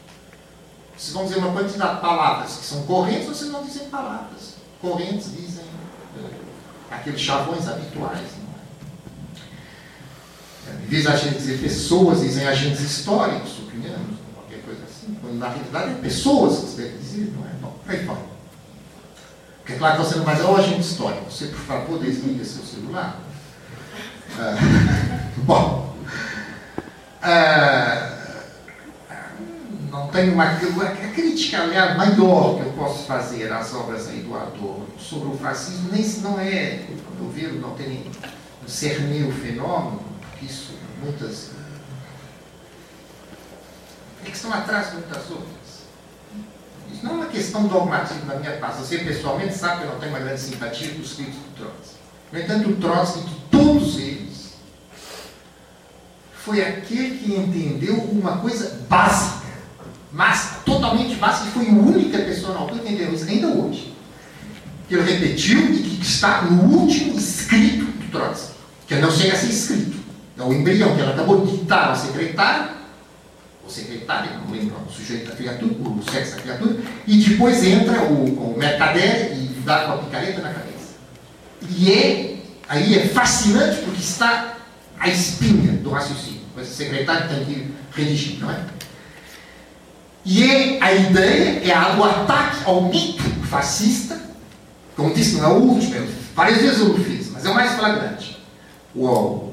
Vocês 0.98 1.14
vão 1.14 1.26
dizer 1.26 1.38
uma 1.38 1.52
quantidade 1.52 1.96
de 1.98 2.02
palavras 2.02 2.56
que 2.56 2.66
são 2.66 2.82
correntes, 2.82 3.28
vocês 3.28 3.52
não 3.52 3.64
dizem 3.64 3.88
palavras. 3.90 4.56
Correntes 4.82 5.32
dizem 5.32 5.64
é, 6.18 6.96
aqueles 6.96 7.22
chavões 7.22 7.68
habituais. 7.68 8.28
Em 10.84 10.88
vez 10.88 11.04
de 11.04 11.10
a 11.10 11.16
gente 11.16 11.36
dizer 11.36 11.60
pessoas, 11.60 12.22
dizem 12.22 12.48
agentes 12.48 12.82
históricos, 12.82 13.52
suponhamos, 13.52 14.18
qualquer 14.34 14.64
coisa 14.64 14.82
assim, 14.84 15.16
quando 15.22 15.38
na 15.38 15.50
realidade 15.50 15.92
é 15.92 15.96
pessoas 16.02 16.58
que 16.58 16.70
se 16.72 16.78
deve 16.78 16.98
dizer, 16.98 17.32
não 17.38 17.48
é? 17.48 17.52
Aí. 17.88 18.08
Porque 19.60 19.74
é 19.74 19.78
claro 19.78 19.98
que 19.98 20.08
você 20.08 20.16
não 20.18 20.26
vai 20.26 20.42
ó, 20.42 20.52
oh, 20.52 20.56
agente 20.58 20.82
histórico, 20.82 21.32
você 21.32 21.48
por 21.48 21.60
favor 21.60 22.00
desliga 22.00 22.44
seu 22.44 22.64
celular. 22.64 23.20
Ah, 24.38 24.56
bom, 25.38 25.95
ah, 27.22 28.18
não 29.90 30.08
tenho 30.08 30.34
uma, 30.34 30.52
uma 30.52 30.86
crítica, 31.14 31.62
aliás, 31.62 31.95
maior 31.95 32.56
que 32.56 32.66
eu 32.66 32.74
posso 32.74 33.06
fazer 33.06 33.52
às 33.53 33.74
obras 33.74 34.10
aí 34.10 34.22
do 34.22 34.36
Adorno 34.36 34.88
sobre 35.00 35.30
o 35.30 35.38
fascismo, 35.38 35.90
nem 35.92 36.03
se 36.03 36.20
não 36.22 36.40
é, 36.40 36.84
quando 37.06 37.26
eu 37.26 37.30
ver, 37.30 37.53
não 37.53 37.76
tem 37.76 38.03
discernir 38.66 39.28
o 39.28 39.32
fenômeno, 39.32 40.02
isso, 40.42 40.74
muitas. 41.02 41.52
É 44.26 44.30
que 44.30 44.36
estão 44.36 44.53
atrás 44.53 44.92
de 44.92 44.94
muitas 44.98 45.30
outras. 45.30 45.62
Isso 46.94 47.04
não 47.04 47.14
é 47.14 47.16
uma 47.16 47.26
questão 47.26 47.68
dogmatismo 47.68 48.26
da 48.26 48.36
minha 48.36 48.52
parte. 48.58 48.78
Você 48.78 49.00
pessoalmente 49.00 49.56
sabe 49.56 49.82
que 49.82 49.88
eu 49.88 49.92
não 49.94 50.00
tenho 50.00 50.12
uma 50.12 50.20
grande 50.20 50.40
simpatia 50.40 50.90
com 50.90 51.02
os 51.02 51.10
escritos 51.10 51.36
do 51.36 51.56
Trotsky. 51.58 51.96
No 52.32 52.40
entanto, 52.40 52.70
o 52.70 52.76
Trotsky, 52.76 53.22
de 53.22 53.36
todos 53.50 53.98
eles, 53.98 54.54
foi 56.44 56.62
aquele 56.62 57.18
que 57.18 57.34
entendeu 57.34 57.96
uma 57.96 58.38
coisa 58.38 58.86
básica, 58.88 59.48
mas 60.12 60.58
totalmente 60.66 61.16
básica, 61.16 61.48
e 61.48 61.52
foi 61.52 61.70
a 61.70 61.72
única 61.72 62.20
pessoa 62.20 62.54
na 62.54 62.60
altura 62.60 62.82
que 62.82 62.94
entendeu 62.94 63.14
isso 63.14 63.26
ainda 63.26 63.48
hoje. 63.48 63.94
Que 64.88 64.96
ele 64.96 65.12
repetiu 65.12 65.74
e 65.74 65.82
que 65.82 66.02
está 66.02 66.44
no 66.44 66.64
último 66.64 67.18
escrito 67.18 67.86
do 67.86 68.12
Trotsky, 68.12 68.54
que 68.88 68.96
não 68.96 69.10
chega 69.10 69.34
a 69.34 69.38
ser 69.38 69.48
escrito. 69.48 69.98
É 70.38 70.44
o 70.44 70.54
embrião 70.54 70.96
que 70.96 71.02
ela 71.02 71.14
acabou 71.14 71.46
de 71.46 71.58
ditar 71.58 71.90
ao 71.90 71.96
secretário, 71.96 72.83
o 73.66 73.69
secretário, 73.69 74.40
não 74.40 74.51
lembro 74.51 74.75
o 74.88 74.92
sujeito 74.92 75.30
da 75.30 75.35
criatura, 75.35 75.74
o 75.74 76.03
sexo 76.11 76.35
da 76.35 76.42
criatura, 76.42 76.77
e 77.08 77.17
depois 77.17 77.64
entra 77.64 78.03
o, 78.03 78.53
o 78.53 78.58
mercader 78.58 79.33
e 79.33 79.48
dá 79.64 79.85
com 79.85 79.93
a 79.93 79.98
picareta 80.00 80.42
na 80.42 80.53
cabeça. 80.53 80.93
E 81.69 81.92
é, 81.92 82.35
aí 82.67 82.98
é 82.98 83.08
fascinante 83.08 83.82
porque 83.82 84.01
está 84.01 84.58
a 85.00 85.08
espinha 85.08 85.74
do 85.74 85.90
raciocínio. 85.90 86.42
Mas 86.56 86.69
o 86.69 86.74
secretário 86.74 87.30
tem 87.30 87.45
que 87.45 87.74
redigir, 87.95 88.40
não 88.40 88.51
é? 88.51 88.59
E 90.25 90.43
é, 90.43 90.77
a 90.82 90.93
ideia 90.93 91.72
é 91.72 91.98
o 91.98 92.03
ataque 92.03 92.64
ao 92.66 92.83
mito 92.83 93.24
fascista, 93.50 94.22
como 94.95 95.14
disse, 95.14 95.35
não 95.35 95.43
é 95.43 95.48
o 95.50 95.58
último, 95.58 96.08
várias 96.33 96.61
vezes 96.61 96.80
eu 96.80 96.92
o 96.92 97.03
fiz, 97.03 97.30
mas 97.32 97.45
é 97.45 97.50
o 97.50 97.53
mais 97.53 97.74
flagrante. 97.74 98.42
O, 98.95 99.51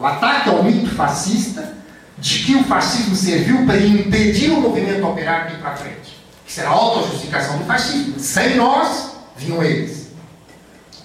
o 0.00 0.06
ataque 0.06 0.50
ao 0.50 0.62
mito 0.62 0.90
fascista 0.94 1.81
de 2.22 2.38
que 2.44 2.54
o 2.54 2.62
fascismo 2.62 3.16
serviu 3.16 3.66
para 3.66 3.80
impedir 3.80 4.52
o 4.52 4.60
movimento 4.60 5.04
operário 5.04 5.50
de 5.50 5.54
ir 5.56 5.58
para 5.58 5.74
frente. 5.74 6.16
Que 6.46 6.52
será 6.52 6.68
a 6.68 6.72
autojustificação 6.72 7.58
do 7.58 7.64
fascismo. 7.64 8.14
Sem 8.16 8.54
nós, 8.54 9.16
vinham 9.36 9.60
eles. 9.60 10.12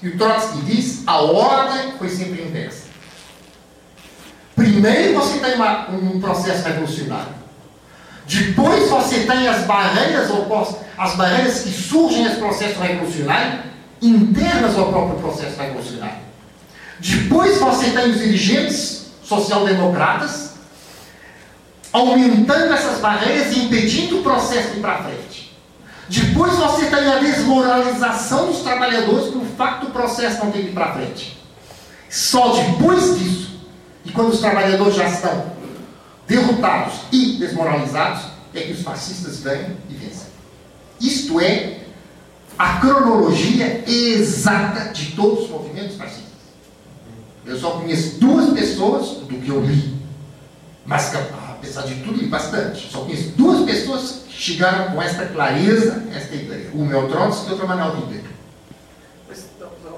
E 0.03 0.09
o 0.09 0.17
Trotsky 0.17 0.61
diz, 0.61 1.01
a 1.07 1.19
ordem 1.19 1.93
foi 1.97 2.07
sempre 2.07 2.43
inversa. 2.43 2.83
Primeiro 4.55 5.15
você 5.15 5.39
tem 5.39 5.55
uma, 5.55 5.89
um 5.89 6.19
processo 6.19 6.63
revolucionário. 6.63 7.33
Depois 8.27 8.87
você 8.87 9.21
tem 9.21 9.47
as 9.47 9.65
barreiras 9.65 10.29
opostas, 10.29 10.81
as 10.95 11.15
barreiras 11.15 11.61
que 11.61 11.71
surgem 11.71 12.25
nesse 12.25 12.37
processo 12.37 12.79
revolucionário, 12.79 13.63
internas 13.99 14.77
ao 14.77 14.89
próprio 14.89 15.19
processo 15.19 15.59
revolucionário. 15.59 16.19
Depois 16.99 17.57
você 17.57 17.89
tem 17.89 18.11
os 18.11 18.19
dirigentes 18.19 19.07
social-democratas 19.23 20.56
aumentando 21.91 22.73
essas 22.73 22.99
barreiras 22.99 23.55
e 23.55 23.65
impedindo 23.65 24.19
o 24.19 24.23
processo 24.23 24.71
de 24.71 24.77
ir 24.77 24.81
para 24.81 25.03
frente. 25.03 25.57
Depois 26.09 26.55
você 26.55 26.85
tem 26.85 27.07
a 27.07 27.19
desmoralização 27.19 28.47
dos 28.47 28.59
trabalhadores 28.61 29.27
pelo 29.27 29.45
facto 29.57 29.87
do 29.87 29.91
processo 29.91 30.43
não 30.43 30.51
ter 30.51 30.59
ido 30.59 30.73
para 30.73 30.93
frente. 30.93 31.37
Só 32.09 32.53
depois 32.55 33.19
disso, 33.19 33.59
e 34.05 34.11
quando 34.11 34.29
os 34.29 34.39
trabalhadores 34.39 34.95
já 34.95 35.07
estão 35.09 35.51
derrotados 36.25 36.93
e 37.11 37.37
desmoralizados, 37.37 38.23
é 38.53 38.61
que 38.61 38.71
os 38.71 38.81
fascistas 38.81 39.39
vêm 39.39 39.77
e 39.89 39.93
vencem. 39.93 40.27
Isto 40.99 41.39
é 41.39 41.81
a 42.57 42.79
cronologia 42.79 43.83
exata 43.87 44.91
de 44.91 45.11
todos 45.11 45.43
os 45.43 45.49
movimentos 45.49 45.95
fascistas. 45.95 46.27
Eu 47.45 47.57
só 47.57 47.71
conheço 47.71 48.19
duas 48.19 48.51
pessoas 48.51 49.19
do 49.19 49.37
que 49.37 49.49
eu 49.49 49.61
li, 49.61 49.95
mas 50.85 51.09
apesar 51.57 51.83
de 51.83 51.95
tudo 51.95 52.19
li 52.19 52.27
bastante. 52.27 52.89
Só 52.89 52.99
conheço 52.99 53.29
duas 53.29 53.65
pessoas 53.65 54.23
que 54.27 54.33
chegaram 54.33 54.91
com 54.93 55.01
esta 55.01 55.25
clareza, 55.25 56.03
esta 56.13 56.35
ideia. 56.35 56.69
Uma 56.73 56.93
é 56.93 56.97
o 56.97 57.07
Trotsky 57.07 57.47
e 57.47 57.51
outra 57.51 57.63
é 57.63 57.65
o 57.65 57.69
Manuel 57.69 57.95
Ribeiro. 57.95 58.37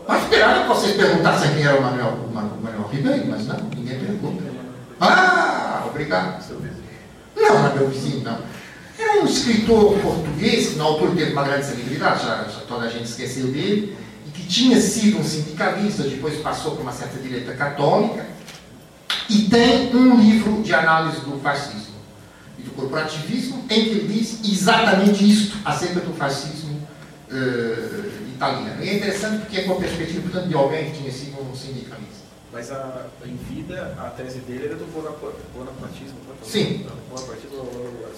Mas 0.07 0.23
esperava 0.23 0.61
que 0.61 0.67
vocês 0.67 0.95
perguntassem 0.95 1.53
quem 1.53 1.63
era 1.63 1.79
o 1.79 1.83
Manuel, 1.83 2.17
o 2.27 2.33
Manuel 2.33 2.89
Ribeiro, 2.91 3.27
mas 3.27 3.45
não, 3.45 3.57
ninguém 3.75 3.99
pergunta. 3.99 4.43
Ah, 4.99 5.83
obrigado. 5.87 6.43
Não, 7.35 7.59
não 7.59 7.67
é 7.69 7.75
meu 7.75 7.89
vizinho, 7.89 8.23
não. 8.23 8.39
Era 8.97 9.21
um 9.21 9.25
escritor 9.25 9.99
português, 9.99 10.69
que 10.69 10.75
na 10.77 10.85
altura 10.85 11.15
teve 11.15 11.31
uma 11.31 11.43
grande 11.43 11.65
celebridade, 11.65 12.25
já, 12.25 12.43
já 12.43 12.61
toda 12.67 12.87
a 12.87 12.89
gente 12.89 13.05
esqueceu 13.05 13.47
dele, 13.47 13.95
e 14.27 14.31
que 14.31 14.43
tinha 14.47 14.81
sido 14.81 15.19
um 15.19 15.23
sindicalista, 15.23 16.03
depois 16.03 16.37
passou 16.39 16.75
por 16.75 16.81
uma 16.81 16.91
certa 16.91 17.17
direita 17.19 17.53
católica, 17.53 18.25
e 19.29 19.43
tem 19.43 19.95
um 19.95 20.19
livro 20.19 20.63
de 20.63 20.73
análise 20.73 21.21
do 21.21 21.39
fascismo 21.39 21.99
e 22.57 22.63
do 22.63 22.71
corporativismo, 22.71 23.63
em 23.69 23.83
que 23.83 23.89
ele 23.89 24.13
diz 24.13 24.39
exatamente 24.43 25.29
isto 25.29 25.57
acerca 25.63 25.99
do 25.99 26.13
fascismo 26.13 26.75
uh, 27.31 28.29
italiano. 28.33 28.83
E 28.83 28.89
é 28.89 28.95
interessante 28.95 29.41
porque 29.41 29.57
é 29.57 29.63
com 29.63 29.73
a 29.73 29.75
perspectiva, 29.75 30.21
portanto, 30.23 30.47
de 30.47 30.55
alguém 30.55 30.91
que 30.91 30.97
tinha 30.97 31.11
sido 31.11 31.39
um 31.41 31.55
sindicalista. 31.55 32.19
Mas 32.51 32.71
a, 32.71 33.05
em 33.23 33.35
vida, 33.35 33.95
a 33.99 34.09
tese 34.09 34.39
dele 34.39 34.65
era 34.65 34.75
do 34.75 34.85
bonapartismo. 35.53 36.17
Sim. 36.43 36.85
Bonapartismo 37.09 37.57
ou 37.57 38.09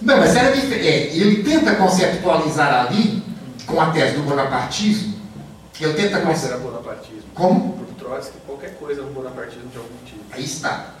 Não, 0.00 0.16
mas 0.16 0.34
era 0.34 0.56
diferente. 0.56 0.88
É, 0.88 1.14
ele 1.14 1.42
tenta 1.42 1.74
conceptualizar 1.76 2.86
ali, 2.86 3.22
com 3.66 3.78
a 3.78 3.90
tese 3.90 4.16
do 4.16 4.22
bonapartismo, 4.22 5.14
ele 5.78 5.92
tenta 5.92 6.20
conceptualizar. 6.20 6.58
bonapartismo. 6.60 7.22
Como? 7.34 7.87
Trotsky, 8.08 8.38
qualquer 8.46 8.74
coisa 8.78 9.02
é 9.02 9.04
um 9.04 9.12
bonapartismo 9.12 9.68
de 9.68 9.76
algum 9.76 9.96
tipo. 10.06 10.24
Aí 10.30 10.42
está. 10.42 10.94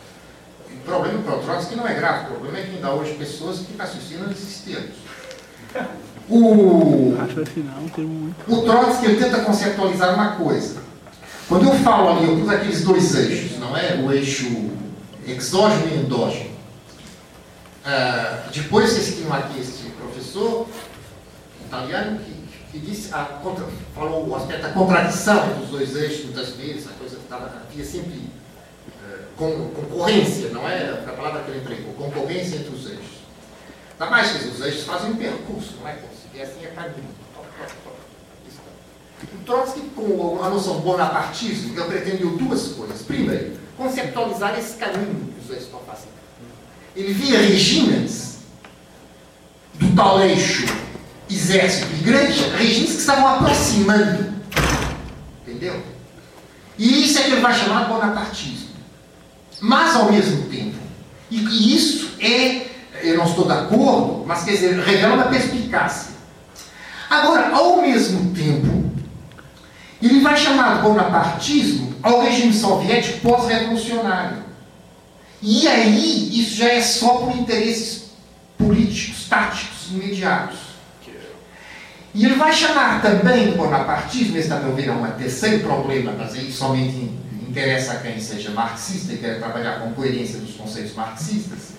O 0.70 0.76
problema 0.84 1.22
para 1.22 1.36
o 1.36 1.42
Trotsky 1.42 1.74
não 1.74 1.88
é 1.88 1.94
grave, 1.94 2.26
o 2.26 2.30
problema 2.34 2.58
é 2.58 2.62
que 2.62 2.76
ainda 2.76 2.90
hoje 2.92 3.14
pessoas 3.14 3.60
que 3.60 3.74
raciocinam 3.76 4.26
nesses 4.26 4.60
termos. 4.60 4.96
O, 6.28 7.14
o 8.46 8.62
Trotsky 8.62 9.06
ele 9.06 9.16
tenta 9.16 9.40
conceptualizar 9.40 10.14
uma 10.14 10.32
coisa. 10.32 10.82
Quando 11.48 11.64
eu 11.64 11.74
falo 11.76 12.10
ali, 12.10 12.28
eu 12.28 12.36
pus 12.36 12.50
aqueles 12.50 12.84
dois 12.84 13.14
eixos, 13.14 13.58
não 13.58 13.74
é? 13.74 13.94
O 13.94 14.12
eixo 14.12 14.70
exógeno 15.26 15.88
e 15.88 15.98
endógeno. 16.00 16.50
Uh, 17.86 18.50
depois 18.52 18.90
vocês 18.90 19.16
tinham 19.16 19.32
aqui 19.32 19.58
este 19.58 19.88
professor 19.92 20.68
italiano 21.64 22.18
que, 22.18 22.37
que 22.70 22.78
disse, 22.78 23.12
a, 23.14 23.24
contra, 23.42 23.64
falou 23.94 24.28
o 24.28 24.36
aspecto 24.36 24.62
da 24.62 24.70
contradição 24.70 25.50
entre 25.50 25.64
os 25.64 25.68
dois 25.70 25.96
eixos, 25.96 26.24
muitas 26.26 26.50
vezes, 26.50 26.86
a 26.86 26.92
coisa 26.92 27.16
estava, 27.16 27.46
havia 27.46 27.84
sempre 27.84 28.18
uh, 28.18 29.18
com, 29.36 29.70
concorrência, 29.70 30.50
não 30.50 30.68
é? 30.68 30.90
A 30.90 31.12
palavra 31.12 31.42
que 31.42 31.50
ele 31.50 31.60
empregou, 31.60 31.94
concorrência 31.94 32.56
entre 32.56 32.74
os 32.74 32.86
eixos. 32.86 33.18
Ainda 33.98 34.10
mais 34.10 34.30
que 34.30 34.48
os 34.48 34.60
eixos 34.60 34.84
fazem 34.84 35.10
um 35.10 35.16
percurso, 35.16 35.74
não 35.80 35.88
é? 35.88 35.94
Como 35.94 36.12
se 36.12 36.28
viessem 36.32 36.66
a 36.66 36.70
caminho. 36.70 37.28
Trotsky, 39.44 39.80
com 39.96 40.42
a 40.42 40.50
noção 40.50 40.80
bonapartismo, 40.80 41.76
ele 41.76 41.88
pretendeu 41.88 42.36
duas 42.36 42.68
coisas. 42.68 43.02
Primeiro, 43.02 43.56
conceptualizar 43.76 44.56
esse 44.58 44.76
caminho 44.76 45.32
que 45.32 45.40
os 45.40 45.46
dois 45.46 45.62
estão 45.62 45.80
fazendo. 45.80 46.12
Ele 46.94 47.12
via 47.12 47.38
regimes 47.38 48.38
do 49.74 49.94
tal 49.96 50.20
eixo 50.20 50.66
exército 51.30 51.86
e 51.92 52.00
igreja, 52.00 52.56
regimes 52.56 52.92
que 52.92 52.98
estavam 52.98 53.28
aproximando. 53.28 54.32
Entendeu? 55.46 55.82
E 56.78 57.04
isso 57.04 57.18
é 57.18 57.22
que 57.22 57.30
ele 57.32 57.40
vai 57.40 57.54
chamar 57.54 57.84
de 57.84 57.92
bonapartismo. 57.92 58.68
Mas, 59.60 59.96
ao 59.96 60.12
mesmo 60.12 60.48
tempo, 60.48 60.76
e, 61.30 61.36
e 61.36 61.76
isso 61.76 62.10
é, 62.20 62.66
eu 63.02 63.16
não 63.16 63.24
estou 63.24 63.46
de 63.46 63.52
acordo, 63.52 64.24
mas 64.26 64.44
quer 64.44 64.52
dizer, 64.52 64.78
revela 64.78 65.14
uma 65.14 65.24
perspicácia. 65.24 66.12
Agora, 67.10 67.54
ao 67.54 67.82
mesmo 67.82 68.32
tempo, 68.34 68.92
ele 70.00 70.20
vai 70.20 70.36
chamar 70.36 70.76
de 70.76 70.82
bonapartismo 70.82 71.94
ao 72.02 72.22
regime 72.22 72.52
soviético 72.54 73.20
pós-revolucionário. 73.20 74.44
E 75.42 75.66
aí, 75.66 76.40
isso 76.40 76.56
já 76.56 76.68
é 76.68 76.80
só 76.80 77.16
por 77.16 77.36
interesses 77.36 78.10
políticos, 78.56 79.26
táticos, 79.28 79.90
imediatos. 79.90 80.67
E 82.18 82.24
ele 82.24 82.34
vai 82.34 82.52
chamar 82.52 83.00
também 83.00 83.48
de 83.48 83.56
bonapartismo, 83.56 84.36
esse, 84.36 84.48
ver, 84.48 84.88
é 84.88 84.92
um 84.92 85.08
terceiro 85.12 85.60
problema, 85.60 86.12
mas 86.18 86.34
aí 86.34 86.50
somente 86.50 87.12
interessa 87.48 87.92
a 87.92 87.96
quem 87.98 88.20
seja 88.20 88.50
marxista 88.50 89.12
e 89.12 89.18
quer 89.18 89.38
trabalhar 89.38 89.78
com 89.78 89.92
coerência 89.92 90.40
dos 90.40 90.56
conceitos 90.56 90.96
marxistas. 90.96 91.74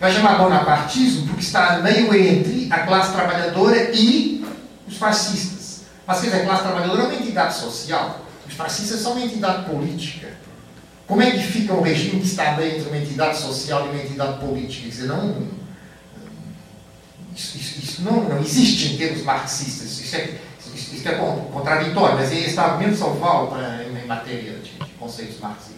Vai 0.00 0.10
chamar 0.12 0.38
bonapartismo 0.38 1.28
porque 1.28 1.42
está 1.42 1.78
meio 1.78 2.12
entre 2.12 2.66
a 2.68 2.80
classe 2.80 3.12
trabalhadora 3.12 3.92
e 3.94 4.44
os 4.88 4.96
fascistas. 4.96 5.82
Mas 6.04 6.18
quer 6.18 6.30
dizer, 6.30 6.42
a 6.42 6.44
classe 6.46 6.62
trabalhadora 6.64 7.02
é 7.02 7.06
uma 7.06 7.14
entidade 7.14 7.54
social. 7.54 8.26
Os 8.44 8.54
fascistas 8.54 8.98
são 8.98 9.12
uma 9.12 9.24
entidade 9.24 9.70
política. 9.70 10.26
Como 11.06 11.22
é 11.22 11.30
que 11.30 11.44
fica 11.44 11.72
um 11.72 11.82
regime 11.82 12.18
que 12.18 12.26
está 12.26 12.54
bem 12.54 12.78
entre 12.78 12.88
uma 12.88 12.98
entidade 12.98 13.38
social 13.38 13.86
e 13.86 13.90
uma 13.90 14.02
entidade 14.02 14.40
política? 14.40 14.82
Quer 14.82 14.88
dizer, 14.88 15.06
não, 15.06 15.46
isso, 17.36 17.58
isso, 17.58 17.78
isso 17.78 18.02
não, 18.02 18.24
não, 18.24 18.40
existe 18.40 18.94
em 18.94 18.96
termos 18.96 19.22
marxistas. 19.22 20.00
Isso 20.00 20.16
é, 20.16 20.30
isso, 20.74 21.06
é 21.06 21.12
contraditório, 21.52 22.16
mas 22.16 22.32
esse 22.32 22.58
argumento 22.58 22.96
só 22.96 23.10
volta 23.10 23.56
em, 23.84 24.02
em 24.02 24.06
matéria 24.06 24.54
de, 24.54 24.72
de 24.72 24.92
conceitos 24.98 25.38
marxistas. 25.38 25.76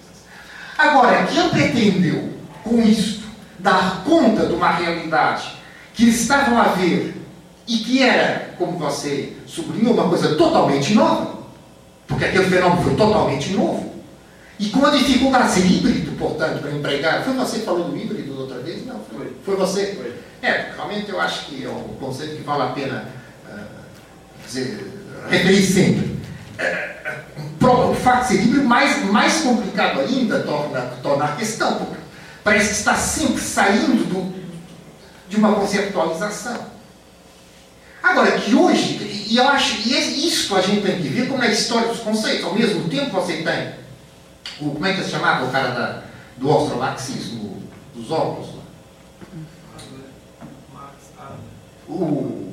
Agora, 0.79 1.27
que 1.27 1.37
ele 1.37 1.49
pretendeu, 1.49 2.33
com 2.63 2.81
isto, 2.81 3.27
dar 3.59 4.05
conta 4.05 4.47
de 4.47 4.53
uma 4.53 4.71
realidade 4.71 5.59
que 5.93 6.05
eles 6.05 6.21
estavam 6.21 6.57
a 6.57 6.69
ver 6.69 7.21
e 7.67 7.79
que 7.79 8.03
era, 8.03 8.55
como 8.57 8.79
você 8.79 9.37
sublinhou, 9.47 9.95
uma 9.95 10.09
coisa 10.09 10.37
totalmente 10.37 10.95
nova, 10.95 11.39
porque 12.07 12.25
aquele 12.25 12.49
fenômeno 12.49 12.83
foi 12.83 12.95
totalmente 12.95 13.53
novo, 13.53 13.89
e 14.61 14.71
com 14.71 14.87
a 14.87 14.91
dificuldade 14.91 15.49
de 15.49 15.55
ser 15.55 15.67
híbrido, 15.67 16.13
portanto, 16.13 16.61
para 16.61 16.71
empregar. 16.73 17.25
Foi 17.25 17.35
você 17.35 17.59
que 17.59 17.65
falou 17.65 17.89
do 17.89 17.97
híbrido 17.97 18.41
outra 18.41 18.59
vez? 18.59 18.85
Não, 18.87 19.01
foi, 19.01 19.37
foi 19.45 19.57
você? 19.57 19.95
Foi. 19.95 20.08
É, 20.41 20.73
realmente 20.75 21.11
eu 21.11 21.21
acho 21.21 21.47
que 21.47 21.65
é 21.65 21.69
um 21.69 21.97
conceito 21.99 22.37
que 22.37 22.43
vale 22.43 22.63
a 22.63 22.67
pena 22.69 23.09
uh, 23.49 23.67
dizer, 24.47 24.87
referir 25.29 25.63
sempre. 25.63 26.19
Uh, 26.59 27.91
o 27.91 27.95
facto 27.95 28.29
de 28.29 28.29
ser 28.29 28.43
híbrido, 28.45 28.65
mais, 28.65 29.05
mais 29.05 29.41
complicado 29.41 30.01
ainda 30.01 30.41
torna, 30.41 30.81
torna 31.03 31.25
a 31.25 31.37
questão, 31.37 31.77
porque 31.77 31.97
parece 32.45 32.69
que 32.69 32.75
está 32.75 32.95
sempre 32.95 33.43
saindo 33.43 34.05
do, 34.05 34.35
de 35.29 35.37
uma 35.37 35.55
conceptualização. 35.55 36.67
Agora, 38.03 38.39
que 38.39 38.55
hoje, 38.55 39.27
e 39.29 39.37
eu 39.37 39.47
acho, 39.49 39.87
e 39.87 39.95
é 39.95 40.01
isso 40.01 40.55
a 40.57 40.63
gente 40.63 40.83
tem 40.83 41.03
que 41.03 41.09
ver 41.09 41.29
como 41.29 41.43
é 41.43 41.49
a 41.49 41.53
história 41.53 41.89
dos 41.89 42.01
conceitos. 42.01 42.45
Ao 42.45 42.55
mesmo 42.55 42.89
tempo 42.89 43.11
você 43.11 43.43
tem, 43.43 43.75
o, 44.61 44.71
como 44.71 44.87
é 44.87 44.95
que 44.95 45.03
se 45.03 45.11
chamava 45.11 45.47
o 45.47 45.51
cara 45.51 45.69
da, 45.71 46.03
do 46.37 46.51
austro-marxismo, 46.51 47.63
dos 47.95 48.11
óculos? 48.11 48.58
O, 51.89 52.53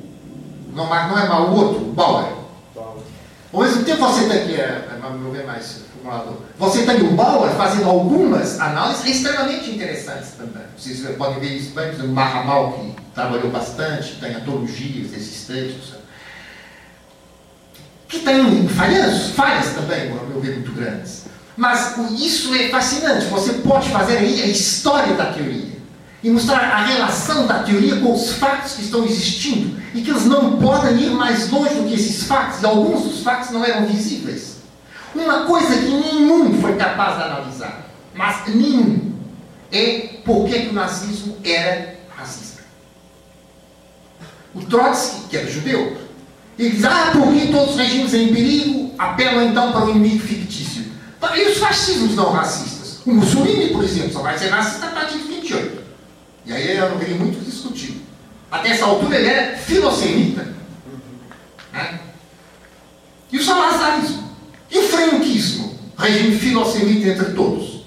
não, 0.72 0.86
não 0.86 1.18
é 1.18 1.28
mal 1.28 1.48
o 1.48 1.54
outro, 1.54 1.82
o 1.82 1.92
Bauer. 1.92 2.36
Ao 3.52 3.62
mesmo 3.62 3.84
tempo 3.84 4.00
você 4.00 4.28
tem 4.28 4.46
que, 4.46 4.54
é, 4.54 4.64
é, 4.64 5.30
ver 5.32 5.46
mais 5.46 5.82
formulador, 5.92 6.36
você 6.58 6.84
tem 6.84 7.00
o 7.02 7.12
Bauer 7.12 7.52
fazendo 7.52 7.88
algumas 7.88 8.60
análises 8.60 9.06
extremamente 9.06 9.70
interessantes 9.70 10.32
também. 10.36 10.64
Vocês 10.76 11.16
podem 11.16 11.40
ver 11.40 11.56
isso 11.56 11.74
bem, 11.74 11.86
por 11.86 11.94
exemplo, 11.94 12.12
Mahamal, 12.12 12.72
que 12.72 13.02
trabalhou 13.14 13.50
bastante, 13.50 14.20
tem 14.20 14.34
antologias 14.34 15.10
desses 15.10 15.46
textos, 15.46 15.94
que 18.08 18.20
tem 18.20 18.68
falhas, 18.68 19.30
falhas 19.30 19.74
também, 19.74 20.10
ao 20.10 20.26
meu 20.26 20.40
ver, 20.40 20.56
muito 20.56 20.72
grandes. 20.72 21.24
Mas 21.56 21.96
isso 22.20 22.54
é 22.54 22.68
fascinante, 22.68 23.26
você 23.26 23.54
pode 23.54 23.88
fazer 23.88 24.18
aí 24.18 24.42
a 24.42 24.46
história 24.46 25.14
da 25.14 25.32
teoria 25.32 25.75
e 26.22 26.30
mostrar 26.30 26.58
a 26.58 26.84
relação 26.84 27.46
da 27.46 27.60
teoria 27.60 28.00
com 28.00 28.14
os 28.14 28.32
fatos 28.32 28.72
que 28.72 28.82
estão 28.82 29.04
existindo 29.04 29.80
e 29.94 30.02
que 30.02 30.10
eles 30.10 30.24
não 30.24 30.58
podem 30.58 30.96
ir 30.98 31.10
mais 31.10 31.50
longe 31.50 31.74
do 31.74 31.88
que 31.88 31.94
esses 31.94 32.24
fatos, 32.24 32.62
e 32.62 32.66
alguns 32.66 33.04
dos 33.04 33.22
fatos 33.22 33.50
não 33.50 33.64
eram 33.64 33.86
visíveis. 33.86 34.56
Uma 35.14 35.44
coisa 35.44 35.76
que 35.76 35.90
nenhum 35.90 36.60
foi 36.60 36.76
capaz 36.76 37.16
de 37.16 37.22
analisar, 37.22 37.86
mas 38.14 38.46
nenhum, 38.54 39.12
é 39.72 40.20
por 40.24 40.48
que 40.48 40.68
o 40.68 40.72
nazismo 40.72 41.36
era 41.44 41.96
racista. 42.16 42.62
O 44.54 44.62
Trotsky, 44.62 45.28
que 45.28 45.36
era 45.36 45.50
judeu, 45.50 45.96
ele 46.58 46.70
diz, 46.70 46.84
ah, 46.84 47.10
porque 47.12 47.46
todos 47.52 47.70
os 47.70 47.76
regimes 47.76 48.14
em 48.14 48.32
perigo 48.32 48.94
apelam 48.98 49.44
então 49.44 49.72
para 49.72 49.84
o 49.84 49.90
inimigo 49.90 50.20
fictício. 50.26 50.86
E 51.34 51.48
os 51.50 51.58
fascismos 51.58 52.14
não 52.14 52.32
racistas? 52.32 53.00
O 53.04 53.12
Mussolini, 53.12 53.68
por 53.68 53.84
exemplo, 53.84 54.12
só 54.12 54.22
vai 54.22 54.38
ser 54.38 54.48
racista 54.48 54.86
a 54.86 54.90
partir 54.90 55.18
de 55.18 55.24
28. 55.24 55.85
E 56.46 56.52
aí 56.52 56.76
eu 56.76 56.90
não 56.90 56.98
queria 56.98 57.16
muito 57.16 57.44
discutir. 57.44 58.02
Até 58.50 58.70
essa 58.70 58.84
altura 58.84 59.16
ele 59.16 59.28
era 59.28 59.56
filosemita. 59.56 60.54
Né? 61.72 62.00
E 63.32 63.38
o 63.38 63.44
salazarismo? 63.44 64.30
E 64.70 64.78
o 64.78 64.82
franquismo? 64.82 65.76
Regime 65.98 66.36
filosemita 66.36 67.08
entre 67.08 67.32
todos. 67.32 67.84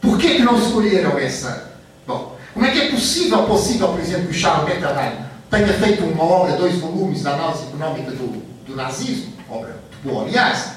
Por 0.00 0.18
que, 0.18 0.36
que 0.36 0.42
não 0.42 0.58
escolheram 0.58 1.18
essa? 1.18 1.72
Bom, 2.06 2.36
como 2.52 2.66
é 2.66 2.70
que 2.70 2.80
é 2.80 2.90
possível, 2.90 3.44
possível, 3.44 3.88
por 3.88 4.00
exemplo, 4.00 4.24
que 4.24 4.36
o 4.36 4.38
Charles 4.38 4.68
Bettelheim 4.68 5.30
tenha 5.50 5.72
feito 5.74 6.04
uma 6.04 6.24
obra, 6.24 6.56
dois 6.56 6.76
volumes 6.76 7.22
da 7.22 7.34
análise 7.34 7.64
econômica 7.64 8.10
do, 8.10 8.42
do 8.66 8.76
nazismo, 8.76 9.32
obra 9.48 9.78
de 9.90 10.08
boa, 10.08 10.24
aliás, 10.24 10.72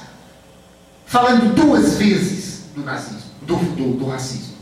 falando 1.05 1.53
duas 1.53 1.95
vezes 1.97 2.65
do 2.75 2.83
nazismo, 2.83 3.31
do, 3.41 3.55
do, 3.55 3.97
do 3.97 4.07
racismo. 4.07 4.52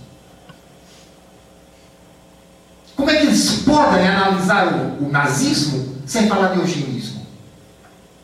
Como 3.01 3.09
é 3.09 3.15
que 3.15 3.25
eles 3.25 3.63
podem 3.65 4.07
analisar 4.07 4.67
o, 4.75 5.07
o 5.07 5.09
nazismo 5.09 5.97
sem 6.05 6.27
falar 6.27 6.49
de 6.49 6.59
eugenismo? 6.59 7.25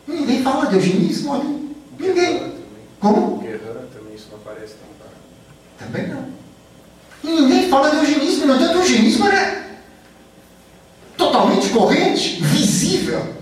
Ninguém 0.06 0.40
fala 0.40 0.66
de 0.66 0.76
eugenismo 0.76 1.34
ali. 1.34 1.76
Ninguém. 1.98 2.52
Como? 3.00 3.38
Guerra 3.38 3.88
também 3.92 4.14
isso 4.14 4.28
não 4.30 4.38
aparece 4.38 4.74
não, 4.80 5.84
Também 5.84 6.06
não. 6.06 6.26
E 7.24 7.40
ninguém 7.40 7.68
fala 7.68 7.90
de 7.90 7.96
eugenismo. 7.96 8.46
No 8.46 8.54
entanto, 8.54 8.76
o 8.76 8.82
eugenismo 8.82 9.26
era 9.26 9.66
totalmente 11.16 11.70
corrente, 11.70 12.40
visível. 12.40 13.34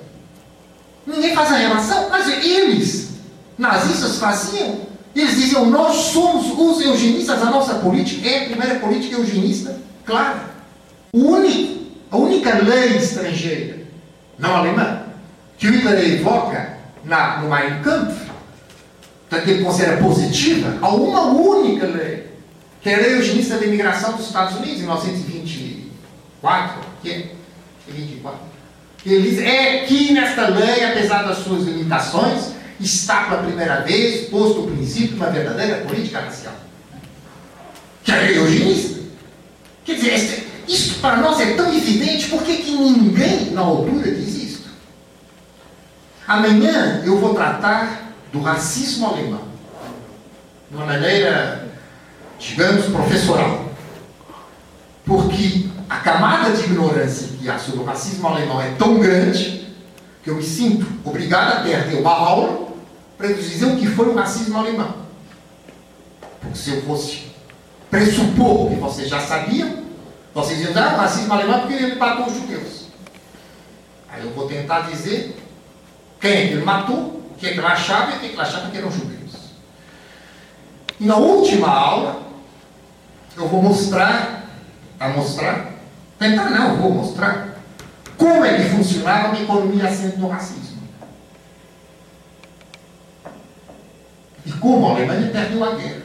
Ninguém 1.06 1.34
faz 1.34 1.52
a 1.52 1.56
relação, 1.56 2.08
mas 2.08 2.28
eles, 2.28 3.10
nazistas, 3.58 4.16
faziam. 4.16 4.86
Eles 5.15 5.36
diziam: 5.36 5.66
Nós 5.66 5.97
somos 5.97 6.47
os 6.58 6.82
eugenistas, 6.82 7.42
a 7.42 7.50
nossa 7.50 7.74
política 7.74 8.26
é 8.26 8.44
a 8.44 8.47
primeira 8.47 8.76
política 8.76 9.16
eugenista 9.16 9.78
clara. 10.06 10.56
Único, 11.17 11.83
a 12.11 12.17
única 12.19 12.59
lei 12.59 12.99
estrangeira, 12.99 13.78
não 14.39 14.55
alemã, 14.55 15.05
que 15.57 15.67
o 15.67 15.73
Hitler 15.73 15.99
evoca 16.12 16.77
na, 17.05 17.39
no 17.39 17.49
Mein 17.49 17.83
Kampf, 17.83 18.27
que 19.31 19.51
ele 19.51 19.65
considera 19.65 19.97
positiva, 19.97 20.77
há 20.83 20.89
uma 20.91 21.23
única 21.23 21.86
lei, 21.86 22.27
que 22.83 22.91
é 22.91 22.97
a 22.97 22.99
lei 22.99 23.15
eugenista 23.15 23.57
da 23.57 23.65
imigração 23.65 24.12
dos 24.12 24.27
Estados 24.27 24.57
Unidos, 24.57 24.75
em 24.75 24.83
1924, 24.83 26.81
que 27.03 27.11
é 27.11 27.31
24. 27.89 28.39
Ele 29.07 29.31
diz, 29.31 29.39
é 29.39 29.85
que 29.86 30.12
nesta 30.12 30.49
lei, 30.49 30.85
apesar 30.85 31.23
das 31.23 31.39
suas 31.39 31.65
limitações, 31.65 32.51
está 32.78 33.25
pela 33.25 33.43
primeira 33.43 33.81
vez 33.81 34.28
posto 34.28 34.65
o 34.65 34.67
princípio 34.70 35.09
de 35.09 35.15
uma 35.15 35.31
verdadeira 35.31 35.77
política 35.86 36.20
racial. 36.20 36.55
Que 38.05 38.12
é 38.12 38.36
eugenista. 38.36 39.01
Quer 39.83 39.95
dizer, 39.95 40.47
isso 40.67 40.99
para 41.01 41.17
nós 41.19 41.41
é 41.41 41.55
tão 41.55 41.73
evidente, 41.73 42.28
por 42.28 42.43
que 42.43 42.62
ninguém 42.70 43.51
na 43.53 43.61
altura 43.61 44.11
diz 44.11 44.35
isto? 44.35 44.69
Amanhã 46.27 47.03
eu 47.05 47.19
vou 47.19 47.35
tratar 47.35 48.12
do 48.33 48.41
racismo 48.41 49.07
alemão. 49.07 49.43
De 50.69 50.77
uma 50.77 50.86
maneira, 50.86 51.69
digamos, 52.39 52.86
professoral. 52.86 53.70
Porque 55.05 55.69
a 55.89 55.99
camada 55.99 56.51
de 56.51 56.65
ignorância 56.65 57.28
que 57.39 57.49
há 57.49 57.59
sobre 57.59 57.81
o 57.81 57.85
racismo 57.85 58.27
alemão 58.27 58.61
é 58.61 58.70
tão 58.73 58.99
grande 58.99 59.69
que 60.25 60.31
eu 60.31 60.35
me 60.35 60.43
sinto 60.43 60.85
obrigado 61.05 61.59
a 61.59 61.61
perder 61.61 62.01
uma 62.01 62.11
aula 62.11 62.67
para 63.17 63.28
dizer 63.33 63.67
o 63.67 63.77
que 63.77 63.86
foi 63.86 64.09
o 64.09 64.15
racismo 64.17 64.59
alemão. 64.59 64.97
Porque 66.41 66.59
se 66.59 66.70
eu 66.70 66.83
fosse 66.83 67.27
pressupor 67.89 68.69
que 68.69 68.75
vocês 68.75 69.09
já 69.09 69.20
sabiam, 69.20 69.85
vocês 70.36 70.60
iam 70.60 70.68
dizer, 70.68 70.81
ah, 70.81 70.97
racismo 70.97 71.32
alemão 71.32 71.56
é 71.56 71.60
porque 71.60 71.74
ele 71.74 71.94
matou 71.94 72.26
os 72.26 72.34
judeus. 72.34 72.89
Aí 74.06 74.23
eu 74.23 74.34
vou 74.34 74.47
tentar 74.47 74.81
dizer 74.81 75.34
quem 76.20 76.31
é 76.31 76.47
que 76.48 76.52
ele 76.52 76.65
matou, 76.65 77.23
o 77.31 77.34
que 77.39 77.47
é 77.47 77.52
que 77.52 77.58
ele 77.58 77.66
achava 77.66 78.12
e 78.12 78.16
o 78.16 78.20
que 78.20 78.26
é 78.26 78.28
que 78.28 78.34
ele 78.34 78.42
achava 78.42 78.70
que 78.70 78.76
eram 78.76 78.90
judeus. 78.90 79.32
E 81.00 81.06
na 81.06 81.16
última 81.16 81.68
aula, 81.68 82.23
eu 83.34 83.48
vou 83.48 83.62
mostrar, 83.62 84.44
a 85.00 85.08
mostrar, 85.08 85.73
tentar 86.18 86.50
não, 86.50 86.76
vou 86.82 86.92
mostrar, 86.92 87.56
como 88.18 88.44
é 88.44 88.58
que 88.58 88.68
funcionava 88.68 89.28
uma 89.28 89.40
economia 89.40 89.89
assente 89.89 90.18
no 90.18 90.28
racismo. 90.28 90.82
E 94.44 94.52
como 94.52 94.86
a 94.86 94.90
Alemanha 94.90 95.31
perdeu 95.31 95.65
a 95.65 95.76
guerra. 95.76 96.02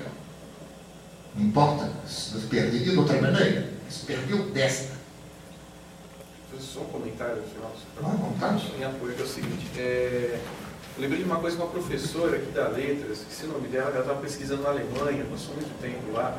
Não 1.35 1.45
importa 1.47 1.89
se 2.07 2.39
perdeu 2.47 2.81
de 2.81 2.97
outra 2.97 3.21
maneira, 3.21 3.70
perdeu 3.99 4.49
desta. 4.51 5.01
Só 6.59 6.81
um 6.81 6.85
comentário 6.85 7.37
no 7.37 7.43
final. 7.43 7.71
Ah, 8.03 8.15
vontade. 8.15 8.71
Em 8.77 8.83
apoio, 8.83 9.13
que 9.13 9.21
é 9.21 9.25
o 9.25 9.27
seguinte. 9.27 9.67
É... 9.77 10.39
Eu 10.95 11.01
lembrei 11.01 11.23
de 11.23 11.25
uma 11.25 11.39
coisa 11.39 11.55
com 11.55 11.63
uma 11.63 11.71
professora 11.71 12.35
aqui 12.35 12.51
da 12.51 12.67
Letras, 12.67 13.21
esqueci 13.21 13.45
o 13.45 13.47
nome 13.47 13.69
dela, 13.69 13.89
ela 13.89 14.01
estava 14.01 14.21
pesquisando 14.21 14.61
na 14.61 14.69
Alemanha, 14.69 15.25
passou 15.31 15.55
muito 15.55 15.81
tempo 15.81 16.11
lá. 16.11 16.37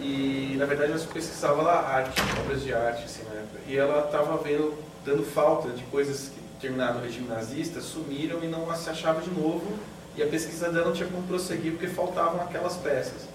E 0.00 0.54
na 0.56 0.64
verdade 0.64 0.92
ela 0.92 1.00
pesquisava 1.12 1.60
lá 1.60 1.80
arte, 1.80 2.22
obras 2.40 2.62
de 2.62 2.72
arte, 2.72 3.04
assim, 3.04 3.22
na 3.24 3.40
época. 3.40 3.58
E 3.66 3.76
ela 3.76 4.04
estava 4.06 4.36
vendo, 4.38 4.74
dando 5.04 5.24
falta 5.24 5.70
de 5.70 5.82
coisas 5.84 6.28
que 6.28 6.40
terminaram 6.60 7.00
o 7.00 7.02
regime 7.02 7.26
nazista, 7.26 7.80
sumiram 7.80 8.42
e 8.42 8.46
não 8.46 8.72
se 8.76 8.88
achava 8.88 9.20
de 9.20 9.30
novo. 9.30 9.76
E 10.16 10.22
a 10.22 10.26
pesquisa 10.26 10.70
dela 10.70 10.86
não 10.86 10.92
tinha 10.92 11.08
como 11.08 11.26
prosseguir 11.26 11.72
porque 11.72 11.88
faltavam 11.88 12.40
aquelas 12.42 12.76
peças. 12.76 13.29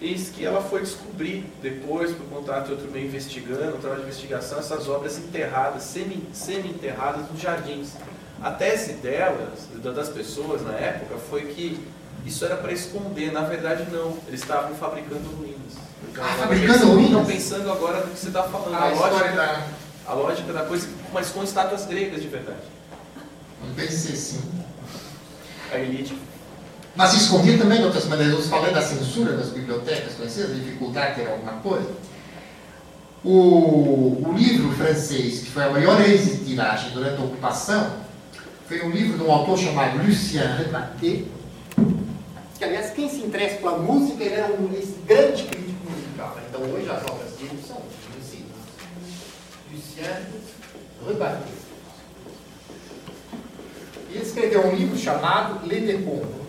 Eis 0.00 0.28
que 0.28 0.44
ela 0.44 0.60
foi 0.60 0.80
descobrir, 0.80 1.50
depois, 1.62 2.12
por 2.12 2.26
contato 2.26 2.66
de 2.66 2.72
outro 2.72 2.90
meio 2.90 3.06
investigando, 3.06 3.76
um 3.76 3.80
trabalho 3.80 4.02
de 4.02 4.08
investigação, 4.08 4.58
essas 4.58 4.86
obras 4.88 5.16
enterradas, 5.16 5.82
semi-enterradas 6.32 7.30
nos 7.30 7.40
jardins. 7.40 7.92
A 8.42 8.50
tese 8.50 8.94
delas, 8.94 9.68
das 9.82 10.08
pessoas 10.10 10.60
na 10.62 10.74
época, 10.74 11.16
foi 11.16 11.46
que 11.46 11.80
isso 12.26 12.44
era 12.44 12.56
para 12.56 12.72
esconder. 12.72 13.32
Na 13.32 13.42
verdade, 13.42 13.86
não. 13.90 14.18
Eles 14.28 14.40
estavam 14.40 14.74
fabricando 14.74 15.28
ruínas. 15.30 15.72
Então, 16.10 16.22
ah, 16.22 16.36
fabricando 16.40 16.86
ruínas? 16.88 17.06
Estão 17.06 17.24
pensando 17.24 17.72
agora 17.72 18.02
do 18.02 18.10
que 18.10 18.18
você 18.18 18.28
está 18.28 18.42
falando. 18.42 18.74
Ah, 18.74 18.88
a, 18.88 18.90
lógica, 18.90 19.32
da... 19.32 19.66
a 20.06 20.12
lógica 20.12 20.52
da 20.52 20.64
coisa, 20.64 20.88
mas 21.12 21.30
com 21.30 21.42
estátuas 21.42 21.86
gregas 21.86 22.20
de 22.20 22.28
verdade. 22.28 22.58
Não 23.64 23.74
pense 23.74 24.12
assim. 24.12 24.40
A 25.72 25.78
elite 25.78 26.14
mas 26.96 27.12
escondia 27.12 27.58
também 27.58 27.78
de 27.78 27.84
outras 27.84 28.06
maneiras. 28.06 28.34
Eu 28.34 28.42
falei 28.42 28.72
da 28.72 28.80
censura 28.80 29.36
das 29.36 29.50
bibliotecas 29.50 30.14
francesas, 30.14 30.56
dificuldade 30.56 31.16
de 31.16 31.20
ter 31.22 31.30
alguma 31.30 31.52
coisa. 31.54 31.90
O, 33.22 34.22
o, 34.26 34.34
livro 34.36 34.72
francês, 34.72 35.40
que 35.40 35.50
foi 35.50 35.64
a 35.64 35.70
maior 35.70 35.98
tiragem 36.44 36.90
durante 36.92 37.20
a 37.20 37.24
ocupação, 37.24 37.90
foi 38.66 38.82
um 38.82 38.90
livro 38.90 39.18
de 39.18 39.24
um 39.24 39.30
autor 39.30 39.58
chamado 39.58 39.98
Lucien 39.98 40.46
Rebaté, 40.56 41.24
que, 42.56 42.64
aliás, 42.64 42.90
quem 42.92 43.08
se 43.10 43.18
interessa 43.18 43.56
pela 43.56 43.78
música, 43.78 44.22
ele 44.24 44.34
era 44.34 44.54
um 44.54 44.68
grande 45.06 45.42
crítico 45.42 45.90
musical. 45.90 46.38
Então, 46.48 46.62
hoje 46.62 46.88
as 46.88 47.02
obras 47.02 47.32
dele 47.32 47.62
são 47.66 47.76
conhecidas. 48.10 48.56
Lucien 49.70 50.16
Rebaté. 51.06 51.46
Ele 54.10 54.24
escreveu 54.24 54.66
um 54.66 54.74
livro 54.74 54.96
chamado 54.96 55.66
Le 55.66 55.80
Décombres. 55.80 56.45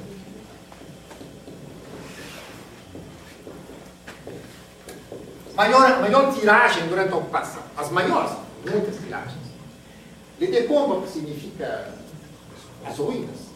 Maior, 5.58 6.00
maior 6.00 6.34
tiragem 6.34 6.88
durante 6.88 7.11
a 7.11 7.18
ocupação. 7.18 7.64
As 7.76 7.92
maiores, 7.92 8.32
muitas 8.64 8.95
tiragens. 8.98 9.48
Le 10.40 10.48
décombre, 10.48 11.02
que 11.02 11.11
significa 11.11 11.90
as 12.86 12.98
ruínas. 12.98 13.48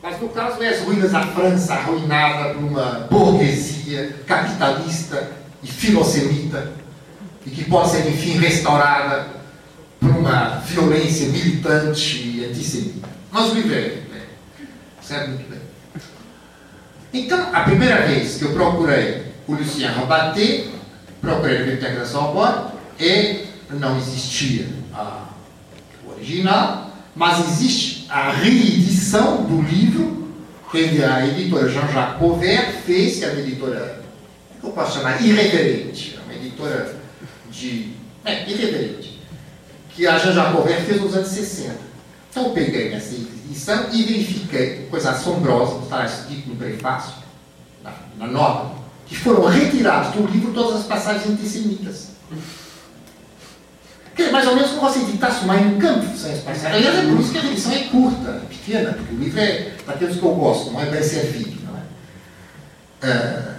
Mas 0.00 0.20
no 0.20 0.28
caso 0.28 0.62
é 0.62 0.68
as 0.68 0.80
ruínas 0.82 1.10
da 1.10 1.26
França 1.26 1.74
arruinada 1.74 2.54
por 2.54 2.62
uma 2.62 3.08
burguesia 3.10 4.14
capitalista 4.24 5.32
e 5.62 5.66
filosemita 5.66 6.72
e 7.44 7.50
que 7.50 7.64
pode 7.64 7.90
ser, 7.90 8.08
enfim, 8.08 8.38
restaurada 8.38 9.26
por 9.98 10.10
uma 10.10 10.60
violência 10.60 11.28
militante 11.28 12.22
e 12.22 12.44
antissemita. 12.44 13.08
Nós 13.32 13.52
vivemos, 13.52 14.08
né? 14.10 14.22
Sabe 15.02 15.28
muito 15.28 15.50
bem. 15.50 15.58
Então, 17.12 17.50
a 17.52 17.60
primeira 17.62 18.06
vez 18.06 18.36
que 18.36 18.44
eu 18.44 18.52
procurei 18.52 19.32
o 19.48 19.54
Lucien 19.54 19.88
Rabaté, 19.88 20.68
procurei 21.20 21.56
a 21.56 21.60
biblioteca 21.60 22.00
da 22.00 22.06
Sorbonne 22.06 22.72
e 22.98 23.46
não 23.70 23.96
existia 23.98 24.68
a, 24.92 25.28
original, 26.10 26.90
mas 27.14 27.40
existe 27.48 28.06
a 28.08 28.30
reedição 28.30 29.44
do 29.44 29.60
livro 29.62 30.28
que 30.70 31.02
a 31.02 31.26
editora 31.26 31.68
Jean-Jacques 31.68 32.18
Pauvert 32.18 32.72
fez, 32.84 33.18
que 33.18 33.24
é 33.24 33.28
uma 33.30 33.40
editora, 33.40 34.02
eu 34.62 34.70
posso 34.70 34.98
chamar 34.98 35.22
irreverente, 35.22 36.18
é 36.18 36.24
uma 36.24 36.34
editora 36.34 36.96
de. 37.50 37.94
É, 38.24 38.48
irreverente, 38.48 39.18
que 39.94 40.06
a 40.06 40.18
Jean 40.18 40.32
Jacobin 40.32 40.74
fez 40.74 41.00
nos 41.00 41.14
anos 41.14 41.28
60. 41.28 41.74
Então 42.30 42.44
eu 42.44 42.50
peguei 42.50 42.92
essa 42.92 43.14
edição 43.14 43.86
e 43.92 44.02
verifiquei, 44.02 44.86
coisa 44.90 45.10
assombrosa, 45.10 45.82
está 45.82 46.04
escrito 46.04 46.50
no 46.50 46.56
prefácio, 46.56 47.14
na, 47.82 47.92
na 48.18 48.26
nota, 48.26 48.77
que 49.08 49.16
foram 49.16 49.46
retirados 49.46 50.14
do 50.14 50.26
livro 50.26 50.52
todas 50.52 50.80
as 50.80 50.86
passagens 50.86 51.26
antissemitas. 51.26 52.08
É 54.18 54.30
mais 54.30 54.46
ou 54.48 54.56
menos 54.56 54.72
como 54.72 54.82
você 54.82 54.98
editasse 54.98 55.44
uma 55.44 55.56
em 55.56 55.78
campo 55.78 56.16
sem 56.16 56.32
as 56.32 56.40
passagens. 56.40 56.74
Aliás, 56.74 56.98
é 56.98 57.08
por 57.08 57.20
isso 57.20 57.32
que 57.32 57.38
a 57.38 57.44
edição 57.44 57.72
é 57.72 57.78
curta, 57.84 58.30
é 58.30 58.46
pequena, 58.48 58.92
porque 58.92 59.14
o 59.14 59.18
livro 59.18 59.40
é 59.40 59.72
daqueles 59.86 60.16
que 60.16 60.22
eu 60.22 60.34
gosto, 60.34 60.72
não 60.72 60.80
é 60.80 60.86
bem 60.86 61.02
servido. 61.02 61.56
Não 61.64 61.78
é? 61.78 63.12
Ah, 63.12 63.58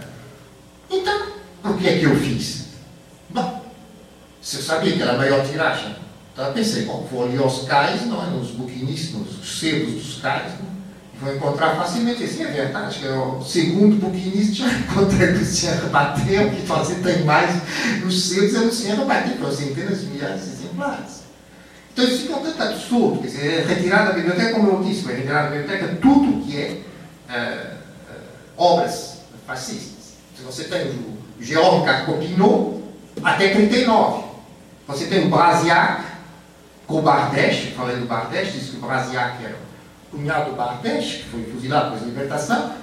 então, 0.91 1.27
o 1.63 1.73
que 1.75 1.87
é 1.87 1.99
que 1.99 2.03
eu 2.03 2.15
fiz? 2.17 2.67
Bom, 3.29 3.65
se 4.41 4.57
eu 4.57 4.61
sabia 4.61 4.93
que 4.93 5.01
era 5.01 5.13
a 5.13 5.17
maior 5.17 5.47
tiragem, 5.47 5.95
então 6.33 6.45
eu 6.45 6.53
pensei, 6.53 6.85
bom, 6.85 7.07
vou 7.09 7.23
ali 7.23 7.37
aos 7.37 7.63
cais, 7.63 8.05
não 8.05 8.21
é? 8.21 8.29
nos 8.29 8.51
buquinistas, 8.51 9.13
nos 9.13 9.59
sebos 9.59 9.93
dos 9.93 10.21
cais, 10.21 10.51
não? 10.59 10.78
Vou 11.21 11.35
encontrar 11.35 11.75
facilmente. 11.75 12.23
Assim, 12.23 12.43
é 12.43 12.47
verdade, 12.47 12.99
que 12.99 13.07
é 13.07 13.11
o 13.11 13.43
segundo 13.43 13.97
buquinista 13.97 14.53
já 14.53 14.71
encontrei 14.71 15.33
que 15.33 15.43
o 15.43 15.45
senhor 15.45 15.75
rebateu, 15.75 16.49
que 16.51 16.61
você 16.61 16.95
tem 16.95 17.23
mais 17.23 17.61
nos 18.03 18.29
sebos, 18.29 18.55
é 18.55 18.59
o 18.59 18.71
senhor 18.71 18.99
rebateu, 18.99 19.37
com 19.37 19.51
centenas 19.51 20.01
de 20.01 20.07
milhares 20.07 20.43
de 20.43 20.49
exemplares. 20.51 21.19
Então 21.91 22.05
isso 22.05 22.19
fica 22.19 22.37
um 22.37 22.43
tanto 22.43 22.63
absurdo, 22.63 23.21
quer 23.21 23.27
dizer, 23.27 23.53
é 23.53 23.65
retirar 23.65 24.05
da 24.05 24.13
biblioteca, 24.13 24.53
como 24.53 24.69
eu 24.69 24.83
disse, 24.83 25.01
vai 25.01 25.15
retirar 25.15 25.43
da 25.43 25.49
biblioteca 25.49 25.97
tudo 26.01 26.45
que 26.45 26.57
é 26.57 26.81
uh, 27.29 27.77
obras 28.55 29.17
fascistas. 29.45 30.13
Se 30.37 30.43
você 30.43 30.63
tem 30.65 30.87
o 30.87 31.17
Jérôme 31.41 31.85
Carcopinot, 31.85 32.79
até 33.23 33.49
39. 33.49 34.23
Você 34.87 35.05
tem 35.05 35.25
o 35.25 35.29
Brasiac, 35.29 36.03
com 36.87 36.99
o 36.99 37.01
Bardèche, 37.01 37.71
falei 37.71 37.97
do 37.97 38.05
Bardèche, 38.05 38.57
disse 38.57 38.71
que 38.71 38.77
o 38.77 38.81
Brasiac 38.81 39.43
era 39.43 39.55
cunhado 40.11 40.51
do 40.51 40.55
Bardèche, 40.55 41.19
que 41.19 41.29
foi 41.29 41.43
fuzilado 41.43 41.85
depois 41.85 42.01
da 42.01 42.07
libertação. 42.07 42.73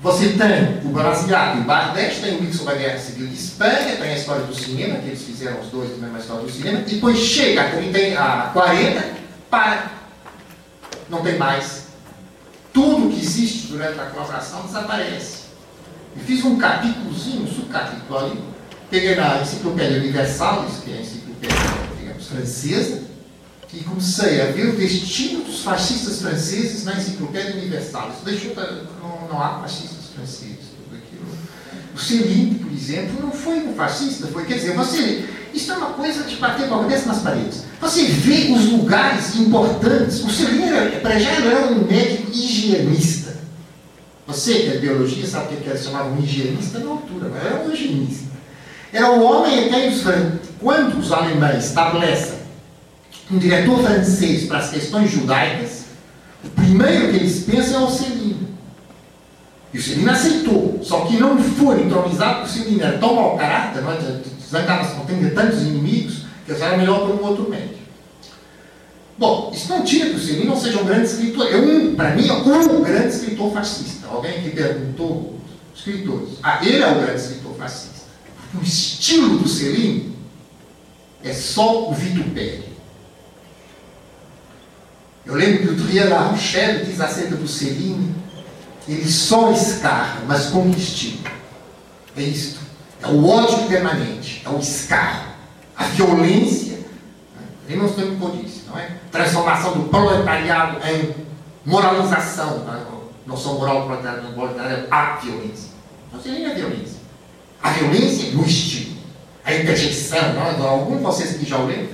Você 0.00 0.30
tem 0.30 0.80
o 0.84 0.92
Brasiac 0.92 1.56
e 1.56 1.60
o 1.60 1.64
Bardèche, 1.64 2.20
tem 2.20 2.36
o 2.36 2.40
livro 2.40 2.56
sobre 2.56 2.74
a 2.74 2.76
Guerra 2.76 2.98
Civil 2.98 3.26
de 3.26 3.34
Espanha, 3.34 3.96
tem 3.96 4.10
a 4.10 4.16
história 4.16 4.44
do 4.44 4.54
cinema, 4.54 4.98
que 4.98 5.06
eles 5.06 5.22
fizeram 5.22 5.60
os 5.60 5.68
dois 5.68 5.90
na 5.92 6.08
mesma 6.08 6.18
história 6.18 6.42
do 6.42 6.50
cinema, 6.50 6.80
e 6.80 6.82
depois 6.82 7.18
chega 7.18 7.62
a, 7.62 7.70
30, 7.70 8.20
a 8.20 8.50
40, 8.50 9.04
para. 9.48 9.90
Não 11.08 11.22
tem 11.22 11.38
mais. 11.38 11.84
Tudo 12.72 13.08
que 13.08 13.20
existe 13.20 13.68
durante 13.68 13.98
a 13.98 14.06
colaboração 14.06 14.62
desaparece. 14.62 15.44
E 16.16 16.20
fiz 16.20 16.44
um 16.44 16.58
capítulozinho, 16.58 17.44
um 17.44 17.46
subcapítulo 17.46 18.18
ali, 18.18 18.44
peguei 18.90 19.14
na 19.14 19.40
Enciclopédia 19.40 19.98
Universalis, 19.98 20.80
que 20.84 20.92
é 20.92 20.96
a 20.96 21.00
enciclopédia, 21.00 21.56
digamos, 21.98 22.26
francesa, 22.26 23.02
e 23.76 23.82
comecei 23.82 24.40
a 24.40 24.46
ver 24.46 24.68
o 24.68 24.76
destino 24.76 25.42
dos 25.42 25.62
fascistas 25.62 26.20
franceses 26.20 26.84
na 26.84 26.94
Enciclopédia 26.94 27.56
Universalis. 27.56 28.16
Deixou, 28.24 28.54
não, 28.54 29.28
não 29.28 29.42
há 29.42 29.60
fascistas 29.60 30.10
franceses. 30.14 30.58
Tudo 30.84 30.96
aquilo. 30.96 31.26
O 31.94 31.98
Céline, 31.98 32.54
por 32.54 32.72
exemplo, 32.72 33.20
não 33.20 33.32
foi 33.32 33.58
um 33.66 33.74
fascista, 33.74 34.28
foi, 34.28 34.44
quer 34.44 34.54
dizer, 34.54 34.74
você, 34.74 35.24
isso 35.52 35.72
é 35.72 35.76
uma 35.76 35.90
coisa 35.90 36.22
de 36.22 36.36
bater 36.36 36.68
com 36.68 36.74
a 36.76 36.82
nas 36.82 37.18
paredes. 37.18 37.64
Você 37.80 38.04
vê 38.04 38.52
os 38.52 38.66
lugares 38.66 39.34
importantes. 39.36 40.22
O 40.22 40.30
Céline, 40.30 41.00
para 41.02 41.18
já, 41.18 41.30
era 41.30 41.66
um 41.66 41.84
médico 41.84 42.30
higienista. 42.30 43.34
Você 44.26 44.54
que 44.54 44.68
é 44.68 44.78
biologia 44.78 45.26
sabe 45.26 45.54
o 45.54 45.58
que 45.58 45.68
ele 45.68 45.78
chamava 45.78 46.08
um 46.08 46.22
higienista 46.22 46.78
na 46.78 46.90
altura, 46.90 47.28
não 47.28 47.36
era 47.36 47.64
um 47.64 47.72
higienista. 47.72 48.32
Era 48.92 49.10
o 49.10 49.22
homem 49.22 49.66
até 49.66 49.92
quando 50.60 50.98
os 50.98 51.12
alemães 51.12 51.66
estabelecem 51.66 52.43
um 53.34 53.38
diretor 53.38 53.82
francês 53.82 54.44
para 54.44 54.58
as 54.58 54.70
questões 54.70 55.10
judaicas, 55.10 55.86
o 56.44 56.50
primeiro 56.50 57.10
que 57.10 57.16
eles 57.16 57.40
pensam 57.40 57.82
é 57.82 57.84
o 57.84 57.90
Celino. 57.90 58.48
E 59.72 59.78
o 59.78 59.82
Celino 59.82 60.10
aceitou, 60.10 60.80
só 60.82 61.00
que 61.00 61.16
não 61.16 61.36
foi 61.42 61.82
entronizado 61.82 62.42
porque 62.42 62.60
o 62.60 62.62
Celino 62.62 62.82
era 62.82 62.98
tão 62.98 63.14
mau 63.16 63.36
caráter, 63.36 63.82
não 63.82 63.92
é? 63.92 63.98
zangava-se 64.48 64.94
com 64.94 65.04
tantos 65.34 65.62
inimigos, 65.62 66.26
que 66.46 66.52
era 66.52 66.76
melhor 66.76 67.06
para 67.06 67.16
um 67.16 67.26
outro 67.26 67.50
médico. 67.50 67.74
Bom, 69.18 69.50
isso 69.52 69.68
não 69.68 69.82
tira 69.82 70.10
que 70.10 70.16
o 70.16 70.20
Celino 70.20 70.46
não 70.46 70.60
seja 70.60 70.80
um 70.80 70.84
grande 70.84 71.06
escritor. 71.06 71.46
É 71.48 71.56
um, 71.56 71.94
para 71.94 72.10
mim, 72.14 72.28
é 72.28 72.32
um 72.32 72.82
grande 72.82 73.14
escritor 73.14 73.52
fascista. 73.52 74.08
Alguém 74.08 74.42
que 74.42 74.50
perguntou 74.50 75.40
escritores. 75.74 76.30
Ah, 76.42 76.60
ele 76.62 76.82
é 76.82 76.90
o 76.90 76.96
grande 76.96 77.20
escritor 77.20 77.54
fascista. 77.56 78.04
O 78.54 78.62
estilo 78.62 79.38
do 79.38 79.48
Celino 79.48 80.14
é 81.22 81.32
só 81.32 81.88
o 81.88 81.94
vitupério. 81.94 82.73
Eu 85.26 85.34
lembro 85.34 85.62
que 85.62 85.68
o 85.68 85.86
Trier 85.86 86.10
La 86.10 86.28
Rochelle 86.28 86.84
diz 86.84 87.00
acerca 87.00 87.36
do 87.36 87.48
Celino, 87.48 88.14
ele 88.86 89.10
só 89.10 89.50
escarra, 89.52 90.22
mas 90.26 90.46
com 90.46 90.68
estilo. 90.70 91.24
É 92.16 92.22
isto. 92.22 92.60
É 93.02 93.06
o 93.08 93.26
ódio 93.26 93.66
permanente, 93.66 94.42
é 94.44 94.48
o 94.48 94.58
escarro, 94.58 95.28
a 95.76 95.84
violência. 95.84 96.78
Ele 97.66 97.80
não 97.80 97.88
tem 97.88 98.16
como 98.16 98.42
disse, 98.42 98.64
não 98.66 98.78
é? 98.78 98.90
Transformação 99.10 99.72
do 99.72 99.88
proletariado 99.88 100.78
em 100.86 101.14
moralização. 101.64 102.64
Não 103.26 103.36
sou 103.36 103.58
moral 103.58 103.86
proletariado, 103.86 104.34
proletariado, 104.34 104.86
a 104.90 105.16
violência. 105.16 105.70
Não 106.12 106.20
seria 106.20 106.50
a 106.50 106.54
violência. 106.54 106.98
A 107.62 107.70
violência 107.70 108.32
no 108.32 108.44
estilo. 108.44 108.94
A 109.44 109.54
interjeição, 109.54 110.34
não 110.34 110.42
é? 110.42 110.68
Algum 110.68 110.98
de 110.98 111.02
vocês 111.02 111.38
que 111.38 111.46
já 111.46 111.58
o 111.58 111.66
leram? 111.66 111.88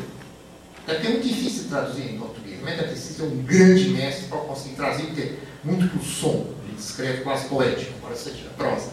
Deve 0.86 1.00
ter 1.00 1.08
muito 1.08 1.28
difícil 1.28 1.68
traduzir 1.68 2.02
em 2.02 2.18
português. 2.18 2.29
Ter 2.64 2.96
sido 2.96 3.24
um 3.24 3.42
grande 3.42 3.88
mestre 3.90 4.26
para 4.26 4.38
conseguir 4.38 4.76
trazer, 4.76 5.38
muito 5.64 5.88
por 5.88 6.02
som. 6.02 6.46
Ele 6.64 6.76
escreve 6.78 7.22
quase 7.22 7.46
poético, 7.46 7.92
embora 7.98 8.14
seja 8.14 8.46
prosa. 8.56 8.90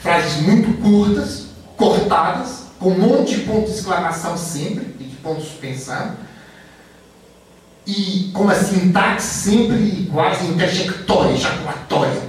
Frases 0.00 0.42
muito 0.42 0.80
curtas, 0.82 1.46
cortadas, 1.76 2.64
com 2.78 2.90
um 2.90 2.98
monte 2.98 3.36
de 3.36 3.40
pontos 3.42 3.72
de 3.72 3.78
exclamação 3.78 4.36
sempre, 4.36 4.94
e 4.98 5.04
de 5.04 5.16
pontos 5.16 5.44
de 5.44 5.50
suspensão, 5.50 6.16
e 7.86 8.30
com 8.34 8.42
uma 8.44 8.54
sintaxe 8.54 9.26
sempre 9.26 10.08
quase 10.12 10.46
interjectória, 10.46 11.34
ejaculatória. 11.34 12.20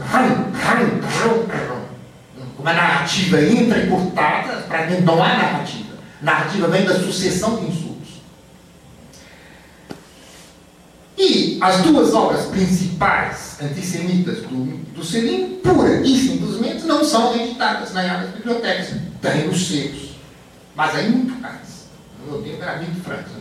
Uma 2.59 2.73
narrativa 2.73 3.41
entra 3.41 3.79
e 3.79 3.89
cortada, 3.89 4.63
para 4.63 4.87
mim 4.87 5.01
não 5.01 5.21
há 5.21 5.27
narrativa. 5.27 5.95
Narrativa 6.21 6.67
vem 6.67 6.85
da 6.85 6.99
sucessão 6.99 7.57
de 7.57 7.65
insultos. 7.67 7.84
E 11.17 11.57
as 11.61 11.81
duas 11.81 12.13
obras 12.13 12.45
principais 12.47 13.57
antissemitas 13.61 14.41
do, 14.41 14.77
do 14.93 15.03
Selim, 15.03 15.59
pura 15.63 16.01
e 16.01 16.17
simplesmente, 16.17 16.83
não 16.85 17.05
são 17.05 17.35
editadas 17.35 17.93
nas 17.93 18.29
bibliotecas. 18.31 18.95
Tem 19.21 19.47
os 19.47 19.67
selos, 19.67 20.15
mas 20.75 20.93
aí 20.95 21.09
muito 21.09 21.41
caros. 21.41 21.85
No 22.19 22.33
meu 22.33 22.41
tempo 22.43 22.61
era 22.61 22.77
mil 22.79 22.93
francos. 22.95 23.31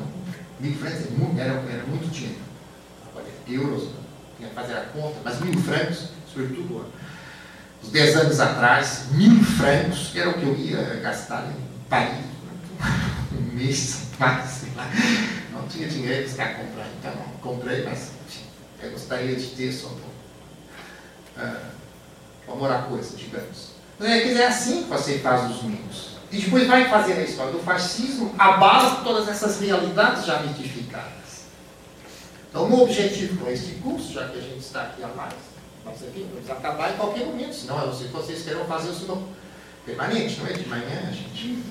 Mil 0.60 0.74
francos 0.74 1.00
era 1.00 1.10
muito, 1.10 1.40
era, 1.40 1.52
era 1.52 1.84
muito 1.84 2.10
dinheiro. 2.12 2.38
Agora, 3.10 3.26
euros, 3.48 3.88
tinha 4.36 4.48
que 4.48 4.54
fazer 4.54 4.74
a 4.74 4.82
conta, 4.82 5.16
mas 5.24 5.40
mil 5.40 5.58
francos, 5.60 6.10
sobretudo 6.32 6.86
uns 7.82 7.90
10 7.90 8.16
anos 8.16 8.40
atrás, 8.40 9.06
mil 9.12 9.42
francos 9.42 10.12
era 10.14 10.30
o 10.30 10.34
que 10.34 10.44
eu 10.44 10.56
ia 10.56 11.00
gastar 11.02 11.44
em 11.48 11.88
Paris 11.88 12.33
um 13.32 13.54
mês, 13.54 14.08
mais, 14.18 14.50
sei 14.50 14.70
lá 14.76 14.88
não 15.64 15.68
tinha 15.68 15.88
dinheiro 15.88 16.30
para 16.30 16.54
comprar, 16.54 16.86
então 16.98 17.14
não 17.14 17.38
comprei, 17.40 17.84
mas 17.84 18.12
eu 18.82 18.90
gostaria 18.90 19.34
de 19.34 19.46
ter 19.46 19.72
só 19.72 19.88
por 19.88 21.42
uh, 21.42 22.52
amor 22.52 22.70
à 22.70 22.82
coisa, 22.82 23.16
digamos. 23.16 23.74
É, 24.00 24.20
dizer, 24.20 24.40
é 24.40 24.46
assim 24.46 24.82
que 24.82 24.88
você 24.88 25.18
faz 25.20 25.50
os 25.50 25.62
mimos. 25.62 26.14
E 26.30 26.38
depois 26.38 26.66
vai 26.66 26.88
fazer 26.88 27.14
a 27.14 27.22
história 27.22 27.52
do 27.52 27.60
fascismo 27.60 28.34
a 28.36 28.56
base 28.56 28.96
de 28.96 29.04
todas 29.04 29.28
essas 29.28 29.60
realidades 29.60 30.26
já 30.26 30.40
mitificadas. 30.40 31.44
Então, 32.50 32.68
o 32.68 32.82
objetivo 32.82 33.38
com 33.38 33.50
este 33.50 33.76
curso, 33.76 34.12
já 34.12 34.28
que 34.28 34.38
a 34.38 34.42
gente 34.42 34.58
está 34.58 34.82
aqui 34.82 35.02
a 35.02 35.08
mais, 35.08 35.34
nós 35.84 36.02
aqui 36.02 36.26
vamos 36.32 36.50
acabar 36.50 36.92
em 36.92 36.96
qualquer 36.96 37.26
momento, 37.26 37.54
senão 37.54 37.80
eu 37.84 37.92
sei 37.94 38.08
que 38.08 38.12
vocês 38.12 38.42
queiram 38.42 38.64
fazer 38.64 38.90
o 38.90 38.94
seu 38.94 39.22
permanente, 39.86 40.40
não 40.40 40.46
é? 40.46 40.52
De 40.52 40.68
manhã 40.68 41.08
a 41.08 41.12
gente 41.12 41.62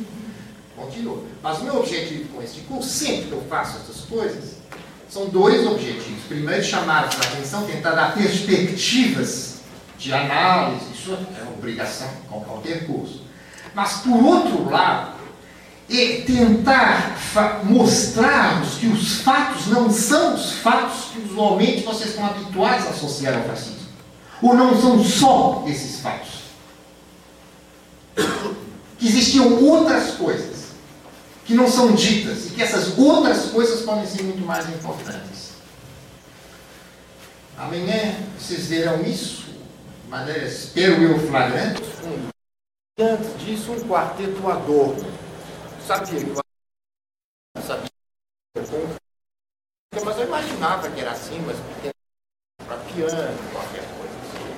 continua. 0.76 1.24
Mas 1.42 1.60
o 1.60 1.64
meu 1.64 1.80
objetivo 1.80 2.30
com 2.30 2.42
este 2.42 2.62
curso, 2.62 2.90
sempre 2.90 3.28
que 3.28 3.32
eu 3.32 3.44
faço 3.50 3.78
essas 3.78 4.02
coisas, 4.06 4.56
são 5.10 5.28
dois 5.30 5.66
objetivos. 5.68 6.24
Primeiro, 6.28 6.64
chamar 6.64 7.04
a 7.04 7.08
atenção, 7.08 7.66
tentar 7.66 7.92
dar 7.92 8.14
perspectivas 8.14 9.58
de 9.98 10.14
análise, 10.14 10.86
isso 10.94 11.14
é 11.14 11.44
obrigação 11.50 12.10
com 12.30 12.42
qualquer 12.42 12.86
curso. 12.86 13.22
Mas, 13.74 13.98
por 13.98 14.24
outro 14.24 14.70
lado, 14.70 15.14
é 15.90 16.22
tentar 16.22 17.18
mostrarmos 17.64 18.76
que 18.76 18.88
os 18.88 19.22
fatos 19.22 19.68
não 19.68 19.92
são 19.92 20.36
os 20.36 20.54
fatos 20.54 21.06
que 21.14 21.20
usualmente 21.20 21.84
vocês 21.84 22.10
estão 22.10 22.26
habituados 22.26 22.88
a 22.88 22.90
associar 22.90 23.38
ao 23.38 23.44
fascismo. 23.44 23.84
Ou 24.42 24.56
não 24.56 24.80
são 24.80 25.04
só 25.04 25.64
esses 25.68 26.00
fatos. 26.02 26.44
Que 28.98 29.10
existiam 29.10 29.62
outras 29.62 30.12
coisas 30.12 30.53
que 31.46 31.54
não 31.54 31.70
são 31.70 31.94
ditas 31.94 32.48
e 32.48 32.50
que 32.52 32.62
essas 32.62 32.98
outras 32.98 33.48
coisas 33.48 33.82
podem 33.82 34.06
ser 34.06 34.24
muito 34.24 34.46
mais 34.46 34.68
importantes. 34.70 35.54
Amanhã 37.58 38.16
vocês 38.40 38.68
verão 38.68 39.02
isso, 39.02 39.44
de 40.04 40.10
maneira, 40.10 40.46
espero 40.46 41.02
eu, 41.04 41.20
flagrante. 41.28 41.82
Antes 43.00 43.40
disso, 43.40 43.72
um 43.72 43.88
quarteto 43.88 44.48
adorno. 44.50 45.12
Sabia 45.86 46.20
que 46.20 46.30
o 46.30 47.62
sabia 47.62 47.94
mas 50.04 50.18
eu 50.18 50.26
imaginava 50.26 50.90
que 50.90 51.02
era 51.02 51.12
assim, 51.12 51.40
mas 51.46 51.56
para 52.66 52.78
piano, 52.78 53.38
qualquer 53.52 53.84
coisa 53.98 54.14
assim. 54.24 54.56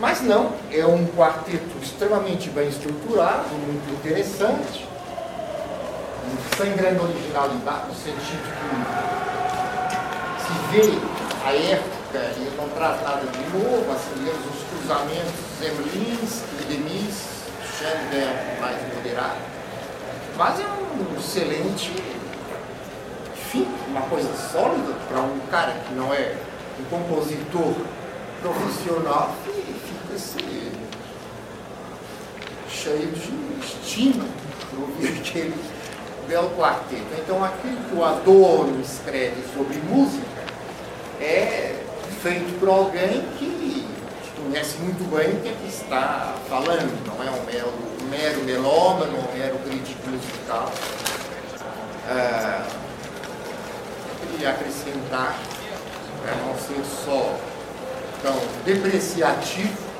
Mas 0.00 0.20
não, 0.22 0.56
é 0.70 0.86
um 0.86 1.06
quarteto 1.08 1.78
extremamente 1.82 2.48
bem 2.50 2.68
estruturado, 2.68 3.48
muito 3.50 3.94
interessante, 3.94 4.86
sem 6.56 6.76
grande 6.76 7.00
originalidade, 7.00 7.88
no 7.88 7.94
sentido 7.94 8.42
que 8.52 10.42
se 10.42 10.52
vê 10.70 10.98
a 11.44 11.52
época 11.52 12.18
e 12.36 12.54
não 12.56 12.68
traz 12.70 13.02
nada 13.02 13.26
de 13.26 13.42
novo, 13.56 13.90
assim, 13.92 14.14
digamos, 14.18 14.44
os 14.46 14.62
cruzamentos 14.70 15.32
Zemlinsky, 15.60 16.64
Demis, 16.68 17.16
Schoenberg 17.78 18.60
mais 18.60 18.78
moderado. 18.94 19.40
Mas 20.36 20.60
é 20.60 20.64
um 20.64 21.18
excelente 21.18 21.92
enfim, 23.52 23.68
uma 23.88 24.00
coisa 24.02 24.34
sólida 24.34 24.94
para 25.08 25.20
um 25.20 25.38
cara 25.50 25.72
que 25.86 25.92
não 25.92 26.12
é 26.14 26.34
um 26.80 26.84
compositor 26.84 27.74
profissional 28.40 29.34
e 29.46 29.74
fica 29.74 30.14
assim, 30.14 30.72
cheio 32.66 33.12
de 33.12 33.60
estima 33.60 34.24
por 34.70 34.80
ouvir 34.80 35.20
aquele 35.20 35.54
belo 36.26 36.50
quarteto. 36.56 37.06
Então 37.18 37.42
aquilo 37.44 37.76
que 37.88 37.94
o 37.94 38.04
Adorno 38.04 38.80
escreve 38.80 39.42
sobre 39.54 39.76
música 39.78 40.42
é 41.20 41.76
feito 42.22 42.58
por 42.58 42.68
alguém 42.68 43.22
que 43.38 43.86
conhece 44.42 44.78
muito 44.78 45.08
bem 45.14 45.34
o 45.34 45.40
que, 45.40 45.48
é 45.48 45.52
que 45.52 45.68
está 45.68 46.34
falando, 46.48 47.06
não 47.06 47.22
é 47.22 47.30
um 47.30 47.44
mero, 47.44 47.72
um 48.02 48.08
mero 48.08 48.44
melômano, 48.44 49.18
um 49.18 49.38
mero 49.38 49.56
crítico 49.58 50.10
musical. 50.10 50.70
Ah, 52.08 52.66
queria 54.30 54.50
acrescentar, 54.50 55.38
para 56.22 56.34
não 56.36 56.54
ser 56.56 56.84
só 57.04 57.36
tão 58.22 58.36
depreciativo, 58.64 59.92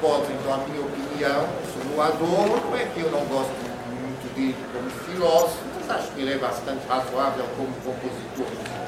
pode, 0.00 0.32
então, 0.32 0.54
a 0.54 0.56
minha 0.58 0.80
opinião 0.80 1.48
sobre 1.72 1.96
o 1.96 2.02
Adorno 2.02 2.76
é 2.76 2.86
que 2.92 3.00
eu 3.00 3.10
não 3.12 3.24
gosto 3.26 3.71
como 4.72 4.90
filósofo, 5.06 5.58
mas 5.76 5.90
acho 5.90 6.10
que 6.12 6.20
ele 6.20 6.32
é 6.32 6.38
bastante 6.38 6.86
razoável 6.88 7.44
como 7.56 7.72
compositor 7.84 8.46
musical. 8.46 8.82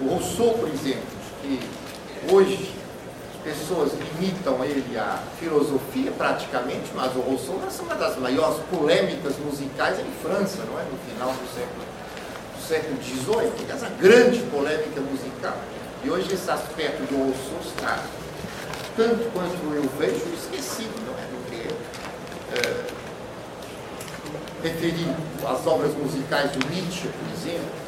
O 0.00 0.08
Rousseau, 0.08 0.54
por 0.58 0.68
exemplo, 0.68 1.02
que 1.42 1.60
hoje 2.30 2.74
pessoas 3.44 3.92
limitam 3.92 4.64
ele 4.64 4.96
à 4.96 5.18
filosofia 5.38 6.12
praticamente, 6.12 6.90
mas 6.94 7.14
o 7.16 7.20
Rousseau 7.20 7.60
é 7.62 7.82
uma 7.82 7.94
das 7.94 8.16
maiores 8.18 8.58
polêmicas 8.70 9.36
musicais 9.38 9.98
em 9.98 10.10
França, 10.22 10.58
não 10.64 10.78
é? 10.78 10.84
No 10.84 10.98
final 11.08 11.32
do 11.32 11.54
século, 11.54 11.84
do 12.56 12.62
século 12.62 12.96
XVIII, 13.02 13.70
essa 13.70 13.88
grande 14.00 14.38
polêmica 14.50 15.00
musical. 15.00 15.56
E 16.04 16.10
hoje 16.10 16.32
esse 16.32 16.50
aspecto 16.50 17.02
do 17.08 17.16
Rousseau 17.16 17.60
está, 17.76 17.98
tanto 18.96 19.30
quanto 19.32 19.74
eu 19.74 19.88
vejo, 19.98 20.34
esquecido, 20.34 20.94
não 21.06 21.14
é? 21.18 21.26
Porque 21.32 21.68
é, 22.58 22.92
às 25.46 25.66
obras 25.66 25.94
musicais 25.94 26.50
do 26.52 26.58
Nietzsche, 26.68 27.08
por 27.08 27.28
exemplo, 27.32 27.82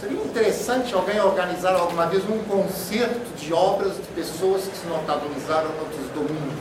Seria 0.00 0.22
interessante 0.22 0.94
alguém 0.94 1.18
organizar 1.18 1.74
alguma 1.74 2.04
vez 2.06 2.22
um 2.28 2.38
concerto 2.40 3.34
de 3.38 3.52
obras 3.54 3.94
de 3.94 4.02
pessoas 4.14 4.64
que 4.64 4.76
se 4.76 4.86
notabilizaram 4.86 5.70
outros 5.80 6.06
domínios. 6.14 6.60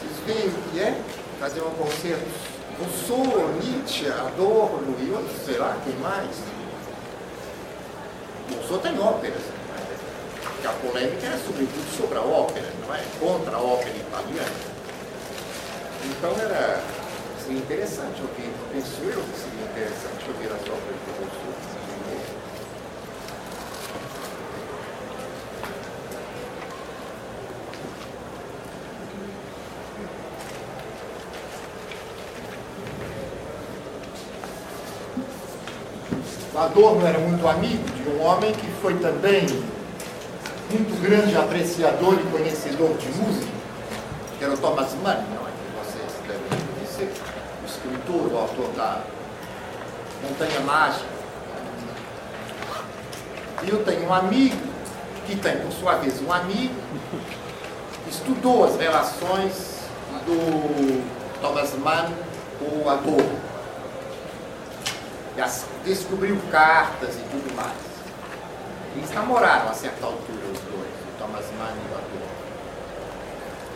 Vocês 0.00 0.12
veem 0.26 0.48
o 0.48 0.70
que 0.70 0.80
é? 0.80 0.98
Fazer 1.38 1.60
um 1.60 1.70
concerto. 1.72 2.24
Rousseau, 2.80 3.50
Nietzsche, 3.62 4.08
Adorno 4.08 4.96
e 4.98 5.10
outros, 5.10 5.44
sei 5.44 5.58
lá, 5.58 5.76
quem 5.84 5.94
mais? 5.96 6.30
Rousseau 8.56 8.78
tem 8.78 8.98
óperas. 8.98 9.42
Porque 10.64 10.76
a 10.76 10.90
polêmica 10.90 11.26
é 11.26 11.38
sobretudo 11.44 11.94
sobre 11.94 12.16
a 12.16 12.22
ópera, 12.22 12.66
não 12.86 12.94
é? 12.94 13.02
Contra 13.20 13.54
a 13.54 13.60
ópera 13.60 13.94
italiana. 13.94 14.48
Então 16.06 16.30
era 16.40 16.82
seria 17.38 17.58
interessante 17.58 18.22
ouvir, 18.22 18.50
penso 18.72 19.02
eu 19.02 19.20
que 19.20 19.38
seria 19.38 19.64
interessante 19.66 20.24
ouvir 20.26 20.46
as 20.46 20.62
obras 20.62 20.96
do. 21.04 21.74
O 36.54 36.58
Adorno 36.58 37.06
era 37.06 37.18
muito 37.18 37.46
amigo 37.46 37.84
de 37.90 38.08
um 38.08 38.22
homem 38.22 38.52
que 38.52 38.70
foi 38.80 38.94
também 38.94 39.73
muito 40.74 41.00
grande 41.00 41.36
apreciador 41.36 42.14
e 42.14 42.30
conhecedor 42.30 42.96
de 42.96 43.08
música, 43.08 43.52
que 44.36 44.44
era 44.44 44.52
o 44.52 44.56
Thomas 44.56 44.92
Mann, 44.94 45.22
não 45.30 45.46
é? 45.46 45.50
Que 45.50 45.70
vocês 45.78 46.12
devem 46.26 46.66
conhecer 46.74 47.12
escritor, 47.64 48.32
o 48.32 48.38
autor 48.38 48.68
da 48.76 49.02
Montanha 50.22 50.60
Mágica. 50.60 51.14
E 53.62 53.70
eu 53.70 53.84
tenho 53.84 54.08
um 54.08 54.12
amigo, 54.12 54.56
que 55.26 55.36
tem, 55.36 55.56
por 55.58 55.72
sua 55.72 55.96
vez, 55.96 56.20
um 56.20 56.32
amigo, 56.32 56.74
que 58.04 58.10
estudou 58.10 58.64
as 58.64 58.76
relações 58.76 59.84
do 60.26 61.02
Thomas 61.40 61.72
Mann 61.78 62.10
com 62.58 62.84
o 62.84 62.90
ator. 62.90 63.24
E 65.36 65.88
descobriu 65.88 66.38
cartas 66.50 67.14
e 67.14 67.22
tudo 67.30 67.54
mais. 67.54 67.83
Eles 68.96 69.10
namoraram 69.10 69.68
a 69.70 69.74
certa 69.74 70.06
altura, 70.06 70.46
os 70.52 70.60
dois, 70.60 70.88
o 70.88 71.18
Thomas 71.18 71.46
Mann 71.58 71.74
e 71.74 71.92
o 71.92 71.94
ator. 71.94 72.34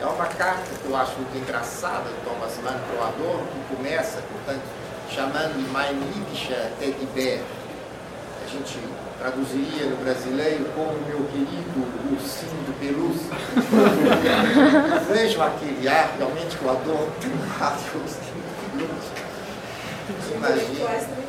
É 0.01 0.07
uma 0.07 0.27
carta 0.27 0.71
que 0.81 0.89
eu 0.89 0.97
acho 0.97 1.13
muito 1.17 1.37
engraçada 1.37 2.05
do 2.05 2.25
Thomas 2.25 2.57
Mann 2.59 2.79
para 2.87 2.97
o 2.97 3.09
Adorno, 3.09 3.47
que 3.49 3.77
começa, 3.77 4.23
portanto, 4.31 4.63
chamando 5.11 5.57
Mein 5.73 5.99
Liebischer 5.99 6.71
Teddy 6.79 7.07
Bear. 7.15 7.41
A 8.45 8.51
gente 8.51 8.79
traduziria 9.19 9.87
no 9.87 9.97
brasileiro 9.97 10.65
como 10.75 10.93
meu 11.07 11.25
querido 11.33 11.85
ursinho 12.13 12.63
do 12.65 12.73
pelúcia. 12.79 13.35
Vejam 15.13 15.43
aquele 15.43 15.89
ar, 15.89 16.15
realmente, 16.17 16.57
que 16.57 16.65
o 16.65 16.71
Adorno 16.71 17.13
tem 17.21 17.31
um 17.31 17.65
ar 17.65 17.77
de 17.77 17.99
ursinho 17.99 18.41
do 18.41 18.79
pelúcia. 18.79 19.19
Imagina. 20.37 21.29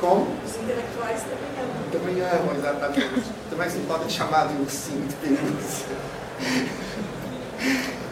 Como? 0.00 0.36
Intelectuais 0.70 1.22
também 1.22 1.50
amam. 1.58 1.90
Também 1.90 2.20
amam, 2.22 2.54
exatamente. 2.54 3.32
Também 3.50 3.70
se 3.70 3.78
podem 3.80 4.08
chamar 4.08 4.46
de 4.46 4.54
ursinho 4.62 5.06
de 5.08 5.14
pelúcia. 5.16 5.96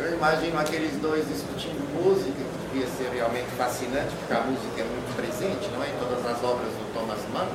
Eu 0.00 0.14
imagino 0.14 0.58
aqueles 0.58 0.92
dois 1.00 1.26
discutindo 1.28 1.78
música, 1.94 2.32
que 2.32 2.72
devia 2.72 2.88
ser 2.88 3.14
realmente 3.14 3.46
fascinante, 3.56 4.10
porque 4.18 4.32
a 4.32 4.40
música 4.40 4.80
é 4.80 4.84
muito 4.84 5.14
presente, 5.14 5.70
não 5.70 5.84
é? 5.84 5.88
Em 5.88 5.96
todas 5.98 6.26
as 6.26 6.42
obras 6.42 6.72
do 6.72 6.92
Thomas 6.92 7.20
Mann. 7.32 7.46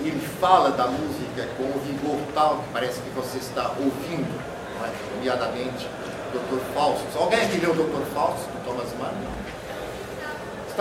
E 0.00 0.08
ele 0.08 0.26
fala 0.40 0.70
da 0.70 0.86
música 0.86 1.48
com 1.56 1.64
um 1.64 1.78
vigor 1.82 2.20
tal 2.34 2.58
que 2.58 2.72
parece 2.72 3.00
que 3.00 3.10
você 3.10 3.38
está 3.38 3.74
ouvindo, 3.78 4.40
não 4.78 4.86
é? 4.86 4.90
nomeadamente 5.16 5.88
Dr. 6.32 6.60
Fausto. 6.74 7.18
Alguém 7.18 7.40
aqui 7.40 7.58
leu 7.58 7.74
Dr. 7.74 8.04
Fausto, 8.14 8.46
do 8.50 8.64
Thomas 8.64 8.88
Mann? 8.98 9.41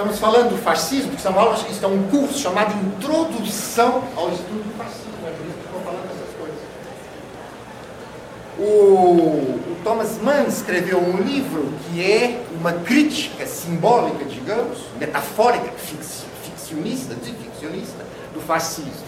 Estamos 0.02 0.20
falando 0.20 0.50
do 0.50 0.58
fascismo, 0.58 1.12
que 1.12 1.22
são 1.22 1.40
aulas, 1.40 1.64
isso 1.70 1.86
é 1.86 1.88
um 1.88 2.02
curso 2.08 2.40
chamado 2.40 2.74
Introdução 2.74 4.04
ao 4.18 4.32
Estudo 4.32 4.64
do 4.68 4.76
Fascismo. 4.76 5.14
É 5.28 5.30
por 5.30 5.46
isso 5.46 5.58
que 5.60 5.66
estou 5.66 5.82
falando 5.82 6.02
dessas 6.08 6.36
coisas. 6.40 6.58
O, 8.58 9.72
o 9.72 9.78
Thomas 9.84 10.18
Mann 10.18 10.48
escreveu 10.48 10.98
um 10.98 11.18
livro 11.18 11.72
que 11.86 12.02
é 12.02 12.42
uma 12.60 12.74
crítica 12.74 13.46
simbólica, 13.46 14.26
digamos, 14.26 14.80
metafórica, 15.00 15.72
ficcionista, 15.78 17.14
de 17.14 17.34
ficcionista, 17.34 18.04
do 18.34 18.42
fascismo. 18.42 19.06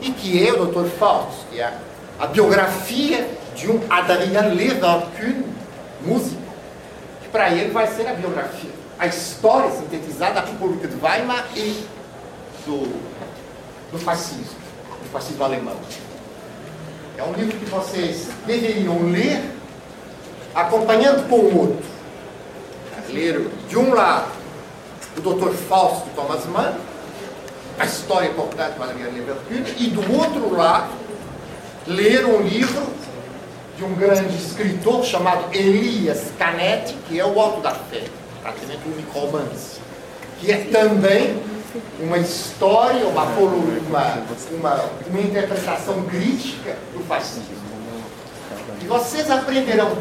E 0.00 0.12
que 0.12 0.48
é 0.48 0.50
o 0.50 0.64
Dr. 0.64 0.86
Faust, 0.98 1.44
que 1.50 1.60
é 1.60 1.64
a, 1.64 1.74
a 2.20 2.26
biografia 2.26 3.28
de 3.54 3.70
um 3.70 3.82
Adrien 3.90 4.54
Leverkusen, 4.54 5.44
músico, 6.00 6.40
que 7.22 7.28
para 7.28 7.50
ele 7.50 7.70
vai 7.70 7.86
ser 7.86 8.08
a 8.08 8.14
biografia, 8.14 8.75
a 8.98 9.06
história 9.06 9.70
sintetizada 9.70 10.40
da 10.40 10.46
República 10.46 10.88
de 10.88 10.96
Weimar 10.96 11.46
e 11.54 11.86
do, 12.64 13.00
do 13.92 13.98
fascismo, 13.98 14.56
do 15.02 15.08
fascismo 15.10 15.44
alemão. 15.44 15.76
É 17.16 17.22
um 17.22 17.32
livro 17.32 17.58
que 17.58 17.64
vocês 17.66 18.28
deveriam 18.46 19.10
ler 19.10 19.42
acompanhando 20.54 21.28
com 21.28 21.36
o 21.36 21.60
outro. 21.60 21.96
Ler, 23.08 23.48
de 23.68 23.78
um 23.78 23.94
lado, 23.94 24.32
o 25.16 25.20
Dr. 25.20 25.54
Fausto 25.68 26.08
Thomas 26.16 26.44
Mann, 26.46 26.74
a 27.78 27.84
história 27.84 28.28
importante 28.28 28.72
de 28.72 28.78
Maria 28.78 29.06
Leverkusen, 29.06 29.74
e 29.78 29.90
do 29.90 30.18
outro 30.18 30.52
lado, 30.54 30.92
ler 31.86 32.24
um 32.26 32.42
livro 32.42 32.84
de 33.76 33.84
um 33.84 33.94
grande 33.94 34.34
escritor 34.36 35.04
chamado 35.04 35.54
Elias 35.54 36.32
Canetti, 36.38 36.94
que 37.06 37.20
é 37.20 37.24
o 37.24 37.38
Alto 37.38 37.60
da 37.60 37.72
Fé, 37.72 38.04
praticamente 38.46 38.82
um 38.88 39.12
romance, 39.12 39.80
que 40.38 40.52
é 40.52 40.64
também 40.64 41.42
uma 41.98 42.18
história, 42.18 43.06
uma, 43.08 43.24
uma, 43.24 44.26
uma, 44.52 44.90
uma 45.08 45.20
interpretação 45.20 46.04
crítica 46.04 46.76
do 46.92 47.02
fascismo. 47.04 47.66
E 48.80 48.86
vocês 48.86 49.30
aprenderão, 49.30 49.98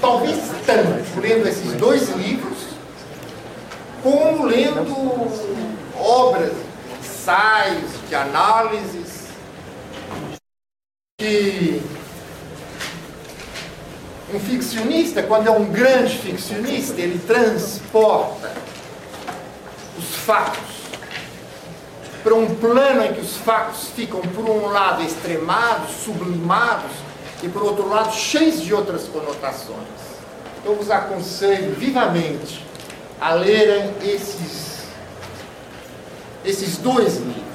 talvez 0.00 0.38
tanto, 0.64 1.20
lendo 1.20 1.48
esses 1.48 1.72
dois 1.72 2.08
livros, 2.10 2.58
como 4.02 4.46
lendo 4.46 4.94
obras, 5.98 6.52
ensaios, 7.00 7.90
de 8.08 8.14
análises, 8.14 9.26
que 11.18 11.82
um 14.32 14.40
ficcionista, 14.40 15.22
quando 15.22 15.48
é 15.48 15.50
um 15.50 15.64
grande 15.64 16.16
ficcionista, 16.18 17.00
ele 17.00 17.18
transporta 17.18 18.52
os 19.98 20.14
fatos 20.16 20.70
para 22.22 22.34
um 22.34 22.54
plano 22.54 23.04
em 23.04 23.14
que 23.14 23.20
os 23.20 23.36
fatos 23.36 23.88
ficam, 23.94 24.20
por 24.20 24.44
um 24.44 24.66
lado, 24.66 25.02
extremados, 25.02 25.90
sublimados, 26.04 26.92
e 27.42 27.48
por 27.48 27.62
outro 27.62 27.88
lado, 27.88 28.14
cheios 28.14 28.60
de 28.60 28.74
outras 28.74 29.04
conotações. 29.04 29.78
Eu 30.64 30.76
vos 30.76 30.90
aconselho 30.90 31.74
vivamente 31.74 32.64
a 33.18 33.32
lerem 33.32 33.94
esses, 34.02 34.84
esses 36.44 36.76
dois 36.76 37.16
livros. 37.16 37.50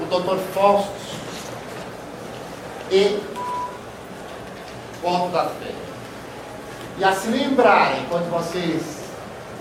O 0.00 0.04
Dr. 0.04 0.38
Fausto 0.52 0.92
e 2.90 3.18
o 5.08 5.16
Alto 5.16 5.32
da 5.32 5.44
Fé. 5.44 5.72
E 6.98 7.04
a 7.04 7.12
se 7.12 7.28
lembrarem, 7.28 8.04
quando 8.08 8.30
vocês 8.30 8.82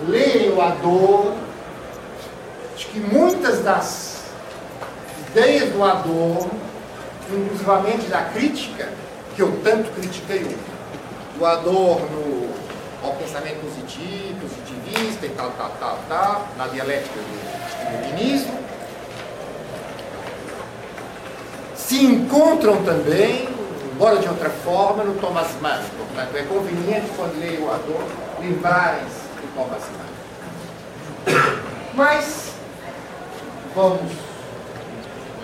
lerem 0.08 0.52
o 0.52 0.62
Adorno, 0.62 1.38
de 2.76 2.86
que 2.86 3.00
muitas 3.00 3.64
das 3.64 4.24
ideias 5.30 5.72
do 5.72 5.84
Adorno, 5.84 6.52
inclusivamente 7.32 8.08
da 8.08 8.24
crítica, 8.24 8.90
que 9.36 9.42
eu 9.42 9.60
tanto 9.64 9.92
critiquei 9.92 10.44
o, 10.44 11.42
o 11.42 11.46
Adorno 11.46 12.50
ao 13.04 13.14
pensamento 13.14 13.62
positivo, 13.62 14.40
positivista 14.42 15.26
e 15.26 15.30
tal, 15.30 15.52
tal, 15.52 15.72
tal, 15.80 16.00
tal, 16.10 16.48
na 16.58 16.68
dialética 16.68 17.20
do 17.20 18.06
iluminismo, 18.06 18.58
se 21.76 22.04
encontram 22.04 22.84
também, 22.84 23.48
embora 23.98 24.20
de 24.20 24.28
outra 24.30 24.52
forma, 24.52 25.04
no 25.04 25.16
Thomas 25.16 25.48
Mann. 25.60 25.82
Portanto, 25.98 26.38
é 26.38 26.44
conveniente, 26.44 27.10
quando 27.16 27.40
leem 27.40 27.64
o 27.64 27.72
Adorno, 27.72 28.08
lembrarem-se 28.40 29.26
do 29.42 29.56
Thomas 29.56 29.82
Mann. 29.98 31.58
Mas, 31.96 32.52
vamos 33.76 34.12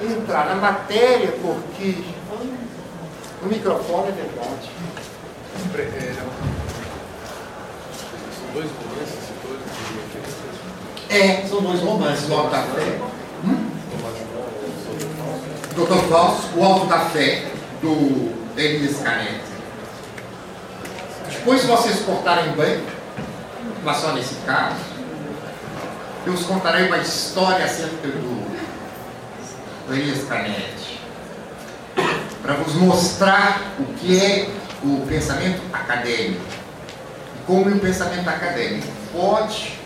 entrar 0.03 0.45
na 0.45 0.55
matéria, 0.55 1.33
porque 1.41 2.03
o 3.41 3.45
microfone 3.47 4.09
é 4.09 4.11
verdade. 4.11 4.69
São 8.37 8.53
dois 8.53 8.69
romances, 8.69 9.33
É, 11.09 11.47
são 11.47 11.61
dois 11.61 11.79
romances, 11.79 12.29
o 12.29 12.33
Alto 12.35 12.51
da 12.51 12.61
Fé. 12.61 12.99
Hum? 13.45 13.69
Dr. 15.75 16.07
Fausto, 16.07 16.59
o 16.59 16.63
Alto 16.63 16.85
da 16.85 16.99
Fé, 17.09 17.45
do 17.81 18.42
Elias 18.55 18.99
Canetti. 18.99 19.53
Depois, 21.29 21.61
se 21.61 21.67
vocês 21.67 21.99
cortarem 22.01 22.51
bem, 22.53 22.75
em 22.75 23.81
relação 23.81 24.11
a 24.11 24.13
nesse 24.13 24.35
caso, 24.45 24.75
eu 26.25 26.33
vos 26.33 26.45
contarei 26.45 26.87
uma 26.87 26.99
história 26.99 27.65
acerca 27.65 28.07
do 28.07 28.53
Elias 29.89 30.27
Canetti. 30.27 31.01
Para 32.41 32.53
vos 32.55 32.73
mostrar 32.75 33.73
o 33.79 33.85
que 33.95 34.19
é 34.19 34.49
o 34.83 35.05
pensamento 35.07 35.61
acadêmico. 35.73 36.41
E 37.35 37.45
como 37.45 37.69
o 37.69 37.79
pensamento 37.79 38.27
acadêmico 38.27 38.87
pode 39.11 39.79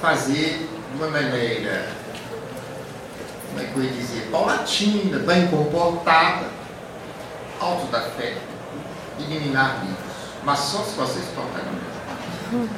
fazer 0.00 0.68
de 0.90 0.96
uma 0.96 1.08
maneira, 1.08 1.88
como 3.48 3.60
é 3.60 3.64
que 3.64 3.76
eu 3.76 3.84
ia 3.84 3.92
dizer, 3.92 4.28
paulatina, 4.30 5.18
bem 5.18 5.46
comportada, 5.48 6.53
alto 7.64 7.86
da 7.86 8.00
fé, 8.00 8.36
eliminar 9.18 9.80
livros. 9.80 10.14
Mas 10.44 10.58
só 10.58 10.82
se 10.82 10.94
vocês 10.96 11.24
tocarem. 11.34 12.68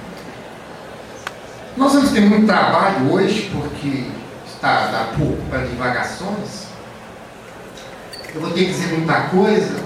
Nós 1.77 1.93
vamos 1.93 2.11
ter 2.11 2.21
muito 2.21 2.47
trabalho 2.47 3.13
hoje, 3.13 3.51
porque 3.53 4.11
está 4.47 4.87
dá 4.87 5.13
pouco 5.19 5.43
para 5.51 5.67
divagações. 5.67 6.67
Eu 8.35 8.41
vou 8.41 8.51
ter 8.51 8.61
que 8.61 8.73
dizer 8.73 8.97
muita 8.97 9.23
coisa. 9.29 9.85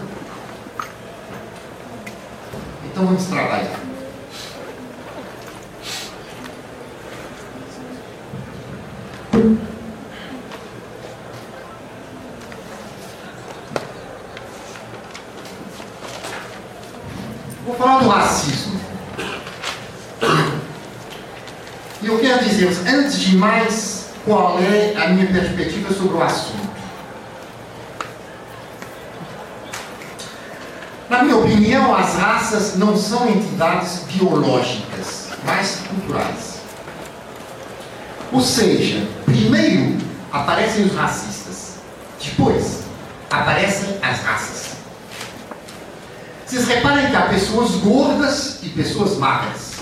Então 2.84 3.06
vamos 3.06 3.24
trabalhar. 3.24 3.80
Vou 9.32 9.79
falar 17.90 17.98
do 17.98 18.08
racismo. 18.08 18.80
E 22.02 22.06
eu 22.06 22.18
quero 22.18 22.44
dizer, 22.44 22.68
antes 22.88 23.18
de 23.18 23.36
mais, 23.36 24.10
qual 24.24 24.58
é 24.58 24.94
a 24.96 25.08
minha 25.08 25.26
perspectiva 25.26 25.92
sobre 25.92 26.16
o 26.16 26.22
assunto. 26.22 26.70
Na 31.08 31.24
minha 31.24 31.36
opinião, 31.36 31.94
as 31.94 32.14
raças 32.14 32.76
não 32.76 32.96
são 32.96 33.28
entidades 33.28 34.04
biológicas, 34.04 35.28
mas 35.44 35.82
culturais. 35.88 36.60
Ou 38.32 38.40
seja, 38.40 39.06
primeiro 39.24 39.98
aparecem 40.32 40.84
os 40.84 40.94
racistas, 40.94 41.78
depois 42.22 42.84
aparecem 43.28 43.98
as 44.00 44.20
raças. 44.20 44.59
Vocês 46.50 46.66
reparem 46.66 47.08
que 47.08 47.14
há 47.14 47.28
pessoas 47.28 47.76
gordas 47.76 48.58
e 48.64 48.70
pessoas 48.70 49.16
magras. 49.18 49.74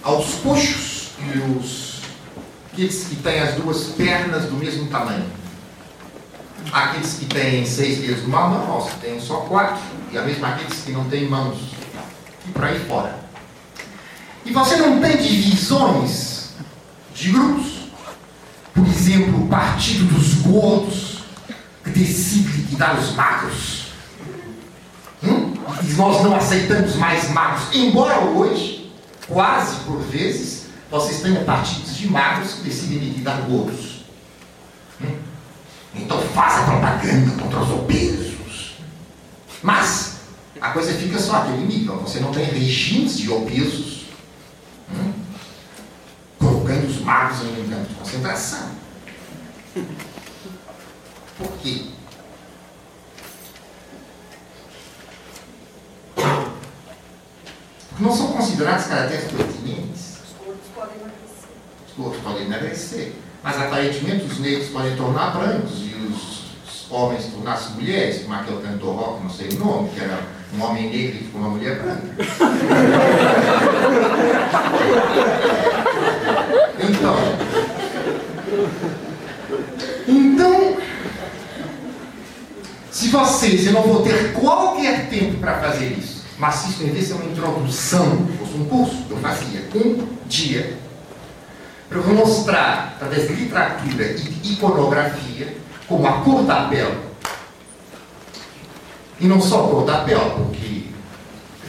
Aos 0.00 0.34
coxos 0.34 1.08
e 1.18 1.38
os 1.58 2.02
aqueles 2.72 3.08
que 3.08 3.16
têm 3.16 3.40
as 3.40 3.56
duas 3.56 3.86
pernas 3.96 4.44
do 4.44 4.54
mesmo 4.54 4.86
tamanho. 4.86 5.26
Aqueles 6.72 7.14
que 7.14 7.24
têm 7.24 7.66
seis 7.66 7.98
dedos 7.98 8.22
numa 8.22 8.46
mão, 8.46 8.70
aos 8.70 8.90
que 8.90 9.00
têm 9.00 9.20
só 9.20 9.38
quatro, 9.38 9.82
e 10.12 10.16
a 10.16 10.22
mesma 10.22 10.50
aqueles 10.50 10.84
que 10.84 10.92
não 10.92 11.08
têm 11.08 11.28
mãos. 11.28 11.58
E 12.46 12.52
por 12.52 12.62
aí 12.62 12.78
fora. 12.86 13.18
E 14.44 14.52
você 14.52 14.76
não 14.76 15.00
tem 15.00 15.16
divisões 15.16 16.50
de 17.12 17.32
grupos. 17.32 17.88
Por 18.72 18.86
exemplo, 18.86 19.46
o 19.46 19.48
Partido 19.48 20.04
dos 20.14 20.34
Gordos, 20.34 21.24
que 21.82 21.90
decide 21.90 22.46
liquidar 22.52 22.96
os 23.00 23.16
magros. 23.16 23.81
E 25.82 25.92
nós 25.94 26.22
não 26.22 26.36
aceitamos 26.36 26.96
mais 26.96 27.30
magros. 27.30 27.74
Embora 27.74 28.20
hoje, 28.20 28.92
quase 29.28 29.76
por 29.84 29.98
vezes, 30.00 30.66
vocês 30.90 31.22
tenham 31.22 31.44
partidos 31.44 31.96
de 31.96 32.08
magros 32.08 32.54
que 32.54 32.62
decidem 32.62 32.98
liquidar 32.98 33.40
gordos. 33.42 34.04
Hum? 35.00 35.16
Então 35.94 36.20
faça 36.34 36.64
propaganda 36.64 37.42
contra 37.42 37.60
os 37.60 37.70
obesos. 37.70 38.76
Mas 39.62 40.16
a 40.60 40.70
coisa 40.70 40.92
fica 40.94 41.18
só 41.18 41.36
aquele 41.36 41.66
nível. 41.66 41.96
Você 42.00 42.20
não 42.20 42.30
tem 42.30 42.44
regimes 42.44 43.18
de 43.18 43.30
obesos 43.30 44.06
hum? 44.90 45.12
colocando 46.38 46.86
os 46.86 47.00
magros 47.00 47.40
em 47.42 47.60
um 47.60 47.68
campo 47.68 47.88
de 47.88 47.94
concentração. 47.94 48.70
Por 51.38 51.52
quê? 51.62 51.86
Porque 57.92 58.04
não 58.04 58.16
são 58.16 58.28
considerados 58.28 58.86
caracteres 58.86 59.30
pertinentes. 59.30 60.18
Os 60.38 60.44
gordos 60.44 60.66
podem 60.74 60.96
emagrecer. 60.96 61.48
Os 61.86 61.94
gordos 61.96 62.20
podem 62.22 62.46
emagrecer. 62.46 63.12
Mas 63.42 63.56
aparentemente 63.58 64.24
os 64.24 64.38
negros 64.38 64.68
podem 64.68 64.96
tornar 64.96 65.30
brancos 65.32 65.78
e 65.78 65.94
os 66.10 66.42
homens 66.90 67.26
tornar-se 67.26 67.72
mulheres, 67.72 68.22
como 68.22 68.34
aquele 68.34 68.62
cantor 68.62 68.94
rock, 68.94 69.22
não 69.22 69.30
sei 69.30 69.48
o 69.48 69.58
nome, 69.58 69.88
que 69.90 70.00
era 70.00 70.20
um 70.54 70.62
homem 70.62 70.90
negro 70.90 71.16
e 71.16 71.24
ficou 71.24 71.40
uma 71.40 71.50
mulher 71.50 71.82
branca. 71.82 72.02
Então, 76.84 77.16
então, 80.08 80.76
se 82.90 83.08
vocês, 83.08 83.66
eu 83.66 83.72
não 83.72 83.82
vou 83.82 84.02
ter 84.02 84.32
qualquer 84.32 85.08
tempo 85.08 85.38
para 85.38 85.60
fazer 85.60 85.92
isso, 85.92 86.21
mas 86.42 86.68
isso 86.68 86.82
devia 86.82 87.00
ser 87.00 87.12
uma 87.12 87.24
introdução, 87.26 88.26
fosse 88.36 88.54
um 88.54 88.64
curso, 88.64 89.06
eu 89.08 89.16
fazia 89.18 89.60
um 89.76 90.08
dia 90.26 90.76
para 91.88 92.00
mostrar, 92.00 92.96
através 92.96 93.28
de 93.28 93.34
literatura 93.34 94.10
e 94.10 94.14
de 94.16 94.52
iconografia, 94.54 95.56
como 95.86 96.04
a 96.04 96.14
cor 96.22 96.42
da 96.42 96.64
pele. 96.64 96.98
E 99.20 99.26
não 99.28 99.40
só 99.40 99.66
a 99.66 99.68
cor 99.68 99.84
da 99.84 99.98
pele, 99.98 100.18
porque 100.36 100.86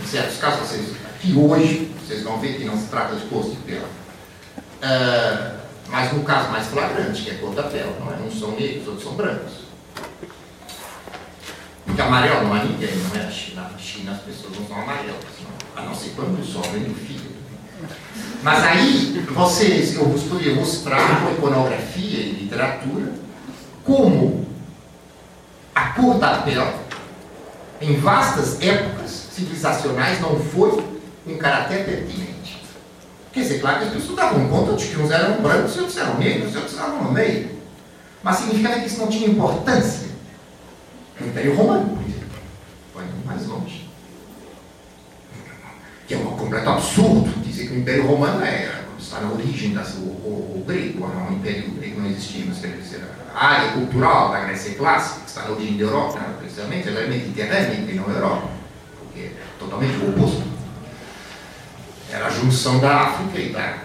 em 0.01 0.07
certos 0.07 0.37
casos, 0.37 0.67
vocês, 0.67 0.95
aqui 1.05 1.37
hoje, 1.37 1.91
vocês 2.03 2.23
vão 2.23 2.39
ver 2.39 2.57
que 2.57 2.65
não 2.65 2.75
se 2.75 2.87
trata 2.87 3.15
de 3.15 3.27
cor 3.27 3.43
de 3.43 3.55
pele. 3.57 3.85
Uh, 4.81 5.55
mas 5.87 6.11
no 6.13 6.23
caso 6.23 6.49
mais 6.49 6.65
flagrante, 6.65 7.21
que 7.21 7.29
é 7.29 7.33
a 7.35 7.37
cor 7.37 7.53
da 7.53 7.61
pele, 7.61 7.93
não 7.99 8.11
é? 8.11 8.15
Uns 8.25 8.39
são 8.39 8.49
negros, 8.53 8.87
outros 8.87 9.03
são 9.03 9.13
brancos. 9.13 9.62
Porque 11.85 12.01
amarelo 12.01 12.47
não 12.47 12.53
há 12.53 12.63
ninguém, 12.63 12.95
não 12.95 13.15
é? 13.15 13.23
Na 13.23 13.31
China, 13.31 13.69
na 13.71 13.77
China 13.77 14.11
as 14.11 14.21
pessoas 14.21 14.57
não 14.57 14.67
são 14.67 14.81
amarelas, 14.81 15.15
não. 15.41 15.83
a 15.83 15.85
não 15.85 15.95
ser 15.95 16.11
quando 16.15 16.43
sofrem 16.45 16.83
do 16.83 16.95
filho. 16.95 17.31
Mas 18.41 18.63
aí, 18.63 19.25
vocês, 19.31 19.95
eu 19.95 20.05
vos 20.05 20.23
poderia 20.23 20.55
mostrar 20.55 21.21
com 21.21 21.31
iconografia 21.31 22.19
e 22.19 22.31
literatura 22.31 23.13
como 23.83 24.45
a 25.73 25.89
cor 25.89 26.17
da 26.19 26.37
pele, 26.39 26.61
em 27.81 27.99
vastas 27.99 28.61
épocas 28.61 29.27
civilizacionais, 29.33 30.21
não 30.21 30.39
foi 30.39 30.83
um 31.25 31.37
caráter 31.37 31.85
pertinente. 31.85 32.61
Quer 33.31 33.41
dizer, 33.41 33.59
claro 33.59 33.79
que 33.79 33.85
as 33.85 33.93
pessoas 33.93 34.15
davam 34.15 34.47
conta 34.47 34.73
de 34.73 34.85
que 34.87 34.97
uns 34.99 35.09
eram 35.09 35.41
brancos 35.41 35.75
e 35.75 35.79
outros 35.79 35.97
eram 35.97 36.17
negros 36.17 36.53
e 36.53 36.57
outros 36.57 36.73
estavam 36.75 37.03
no 37.03 37.11
meio. 37.11 37.49
Mas 38.21 38.37
significa 38.37 38.79
que 38.79 38.85
isso 38.85 38.99
não 38.99 39.07
tinha 39.07 39.27
importância. 39.27 40.12
O 41.19 41.25
Império 41.25 41.55
Romano, 41.55 41.95
por 41.95 42.03
exemplo, 42.03 42.37
foi 42.93 43.03
mais 43.25 43.45
longe. 43.47 43.89
Que 46.07 46.15
é 46.15 46.17
um 46.17 46.25
completo 46.37 46.69
absurdo 46.69 47.29
dizer 47.41 47.67
que 47.67 47.73
o 47.73 47.79
Império 47.79 48.07
Romano 48.07 48.43
é, 48.43 48.83
está 48.97 49.21
na 49.21 49.31
origem, 49.31 49.73
das, 49.73 49.95
o, 49.95 50.01
o, 50.01 50.61
o 50.61 50.63
grego, 50.67 51.05
o 51.05 51.33
Império 51.33 51.71
grego 51.71 52.01
não 52.01 52.09
existia, 52.09 52.45
mas 52.47 52.59
quer 52.59 52.75
dizer, 52.77 53.03
a 53.33 53.47
área 53.47 53.71
cultural 53.73 54.31
da 54.31 54.41
Grécia 54.41 54.75
clássica, 54.75 55.21
que 55.21 55.29
está 55.29 55.43
na 55.43 55.51
origem 55.51 55.77
da 55.77 55.83
Europa, 55.83 56.19
precisamente, 56.39 56.87
ela 56.87 56.99
é 56.99 57.07
mediterrânea 57.07 57.73
e 57.73 57.93
não 57.95 58.09
Europa, 58.09 58.49
porque 58.99 59.19
é 59.21 59.31
totalmente 59.59 59.97
o 59.97 60.09
oposto. 60.09 60.43
Era 62.11 62.27
a 62.27 62.29
junção 62.29 62.79
da 62.79 63.01
África 63.01 63.39
e 63.39 63.51
da, 63.51 63.77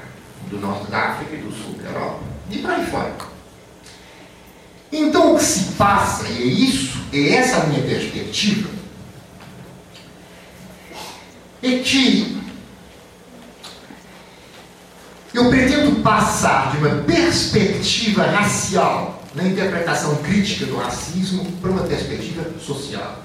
do 0.50 0.58
norte 0.58 0.90
da 0.90 0.98
África 0.98 1.34
e 1.34 1.38
do 1.38 1.50
sul 1.50 1.74
da 1.74 1.88
Europa. 1.88 2.20
E 2.50 2.58
para 2.58 2.76
aí 2.76 2.86
fora. 2.86 3.14
Então 4.90 5.34
o 5.34 5.38
que 5.38 5.44
se 5.44 5.72
passa, 5.72 6.26
e 6.28 6.42
é 6.42 6.46
isso, 6.46 6.98
é 7.12 7.34
essa 7.34 7.58
a 7.58 7.66
minha 7.66 7.82
perspectiva, 7.82 8.70
é 11.62 11.78
que 11.78 12.38
eu 15.34 15.50
pretendo 15.50 16.02
passar 16.02 16.72
de 16.72 16.78
uma 16.78 17.02
perspectiva 17.02 18.24
racial 18.24 19.22
na 19.34 19.44
interpretação 19.44 20.16
crítica 20.16 20.66
do 20.66 20.76
racismo 20.76 21.44
para 21.60 21.70
uma 21.70 21.82
perspectiva 21.82 22.44
social. 22.58 23.24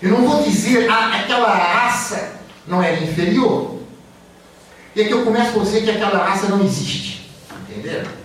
Eu 0.00 0.10
não 0.10 0.26
vou 0.26 0.42
dizer 0.42 0.88
ah, 0.88 1.20
aquela 1.20 1.54
raça 1.54 2.40
não 2.66 2.82
era 2.82 3.02
inferior. 3.02 3.80
E 4.94 5.02
aqui 5.02 5.10
eu 5.10 5.24
começo 5.24 5.58
a 5.58 5.62
dizer 5.62 5.84
que 5.84 5.90
aquela 5.90 6.24
raça 6.24 6.48
não 6.48 6.64
existe. 6.64 7.30
Entenderam? 7.68 8.19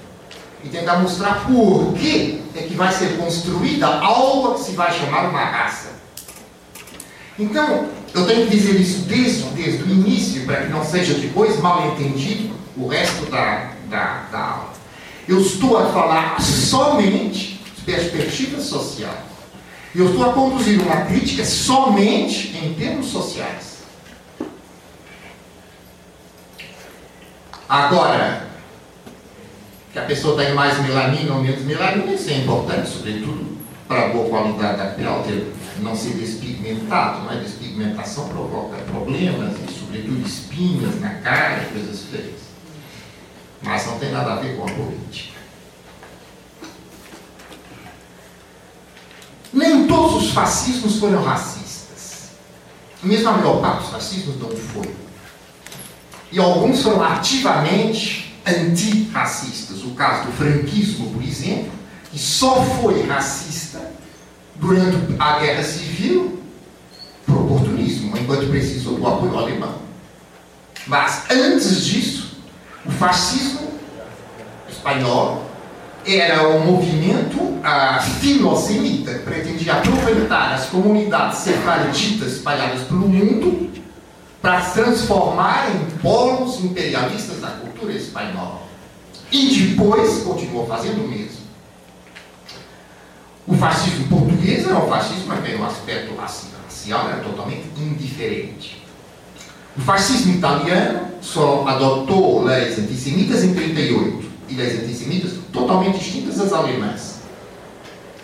E 0.66 0.70
tentar 0.70 0.98
mostrar 0.98 1.46
por 1.46 1.94
que 1.94 2.42
é 2.56 2.64
que 2.64 2.74
vai 2.74 2.92
ser 2.92 3.18
construída 3.18 3.88
algo 3.88 4.56
que 4.56 4.64
se 4.66 4.72
vai 4.72 4.92
chamar 4.92 5.30
uma 5.30 5.46
raça. 5.46 5.94
Então, 7.38 7.88
eu 8.14 8.26
tenho 8.26 8.48
que 8.48 8.56
dizer 8.56 8.80
isso 8.80 9.00
desde, 9.02 9.44
desde 9.50 9.84
o 9.84 9.90
início, 9.90 10.46
para 10.46 10.62
que 10.62 10.72
não 10.72 10.84
seja 10.84 11.14
depois 11.14 11.60
mal 11.60 11.86
entendido 11.92 12.56
o 12.78 12.88
resto 12.88 13.30
da, 13.30 13.72
da, 13.90 14.24
da 14.32 14.40
aula. 14.40 14.74
Eu 15.28 15.42
estou 15.42 15.78
a 15.78 15.88
falar 15.92 16.42
somente 16.42 17.62
de 17.76 17.82
perspectiva 17.82 18.62
social. 18.62 19.18
Eu 19.94 20.10
estou 20.10 20.30
a 20.30 20.34
conduzir 20.34 20.82
uma 20.82 21.02
crítica 21.06 21.46
somente 21.46 22.56
em 22.58 22.74
termos 22.74 23.08
sociais. 23.08 23.76
Agora, 27.68 28.48
que 29.96 30.00
a 30.00 30.04
pessoa 30.04 30.36
tenha 30.36 30.54
mais 30.54 30.78
melanina 30.80 31.36
ou 31.36 31.42
menos 31.42 31.64
melanina, 31.64 32.12
isso 32.12 32.30
é 32.30 32.40
importante, 32.40 32.90
sobretudo 32.90 33.58
para 33.88 34.08
a 34.08 34.10
boa 34.10 34.28
qualidade 34.28 34.78
da 34.78 34.88
pele, 34.88 35.24
ter, 35.24 35.54
não 35.82 35.96
ser 35.96 36.16
despigmentado, 36.16 37.24
não 37.24 37.32
é? 37.32 37.38
Despigmentação 37.38 38.28
provoca 38.28 38.76
problemas 38.92 39.54
e, 39.54 39.72
sobretudo, 39.72 40.28
espinhas 40.28 41.00
na 41.00 41.12
cara, 41.22 41.64
coisas 41.72 42.02
feias. 42.12 42.42
Mas 43.62 43.88
não 43.88 43.98
tem 43.98 44.12
nada 44.12 44.34
a 44.34 44.36
ver 44.36 44.58
com 44.58 44.64
a 44.64 44.72
política. 44.72 45.40
Nem 49.54 49.88
todos 49.88 50.24
os 50.24 50.32
fascismos 50.34 51.00
foram 51.00 51.24
racistas. 51.24 52.32
Mesmo 53.02 53.30
a 53.30 53.38
melhor 53.38 53.62
parte 53.62 53.84
dos 53.84 53.92
fascismos 53.92 54.42
não 54.42 54.50
foi. 54.50 54.94
E 56.34 56.38
alguns 56.38 56.82
foram 56.82 57.02
ativamente 57.02 58.25
antirracistas. 58.46 59.84
O 59.84 59.92
caso 59.92 60.26
do 60.26 60.32
franquismo, 60.34 61.12
por 61.12 61.24
exemplo, 61.24 61.72
que 62.12 62.20
só 62.20 62.64
foi 62.64 63.04
racista 63.04 63.92
durante 64.56 65.16
a 65.20 65.40
Guerra 65.40 65.64
Civil 65.64 66.42
por 67.26 67.38
oportunismo, 67.38 68.18
enquanto 68.18 68.48
precisou 68.48 68.96
do 68.98 69.08
apoio 69.08 69.38
alemão. 69.38 69.76
Mas 70.88 71.24
antes 71.32 71.84
disso, 71.86 72.38
o 72.86 72.92
fascismo 72.92 73.72
espanhol 74.70 75.50
era 76.06 76.48
um 76.48 76.60
movimento 76.60 77.42
uh, 77.42 78.02
filosemita, 78.20 79.12
pretendia 79.26 79.74
aproveitar 79.74 80.54
as 80.54 80.68
comunidades 80.68 81.40
sefarditas 81.40 82.34
espalhadas 82.34 82.84
pelo 82.84 83.08
mundo 83.10 83.72
para 84.40 84.62
transformar 84.62 85.72
em 85.72 85.98
polos 85.98 86.64
imperialistas 86.64 87.42
da 87.42 87.48
cultura 87.86 87.94
espanhola. 87.94 88.62
E 89.32 89.56
depois 89.56 90.24
continuou 90.24 90.68
fazendo 90.68 91.06
o 91.06 91.08
mesmo. 91.08 91.46
O 93.48 93.56
fascismo 93.56 94.08
português 94.08 94.66
era 94.66 94.78
um 94.78 94.90
fascismo 94.90 95.36
que 95.36 95.42
tem 95.44 95.60
um 95.60 95.66
aspecto 95.66 96.16
racial, 96.16 97.08
era 97.08 97.20
totalmente 97.20 97.64
indiferente. 97.78 98.84
O 99.78 99.82
fascismo 99.82 100.34
italiano 100.34 101.12
só 101.22 101.68
adotou 101.68 102.44
leis 102.44 102.80
antissemitas 102.80 103.44
em 103.44 103.54
38 103.54 104.32
e 104.50 104.56
leis 104.56 104.84
antissemitas 104.84 105.34
totalmente 105.52 106.00
distintas 106.00 106.38
das 106.38 106.54
alemãs. 106.54 107.20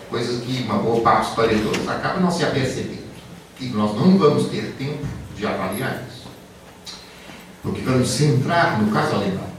Coisas 0.08 0.42
que 0.42 0.62
uma 0.64 0.78
boa 0.78 1.00
parte 1.00 1.20
dos 1.20 1.30
historiadores 1.30 1.88
acaba 1.88 2.20
não 2.20 2.30
se 2.30 2.44
apercebendo. 2.44 3.02
E 3.60 3.66
nós 3.66 3.94
não 3.94 4.18
vamos 4.18 4.48
ter 4.48 4.74
tempo 4.76 5.06
de 5.36 5.46
avaliar 5.46 6.02
isso. 6.08 6.26
Porque 7.62 7.80
vamos 7.82 8.08
centrar 8.10 8.82
no 8.82 8.90
caso 8.92 9.14
alemão. 9.14 9.51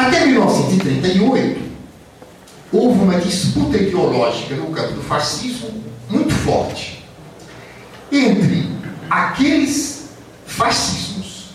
Até 0.00 0.24
1938, 0.24 1.60
houve 2.72 3.00
uma 3.00 3.20
disputa 3.20 3.76
ideológica 3.76 4.54
no 4.54 4.70
campo 4.70 4.94
do 4.94 5.02
fascismo 5.02 5.68
muito 6.08 6.32
forte 6.32 7.04
entre 8.10 8.70
aqueles 9.10 10.08
fascismos 10.46 11.50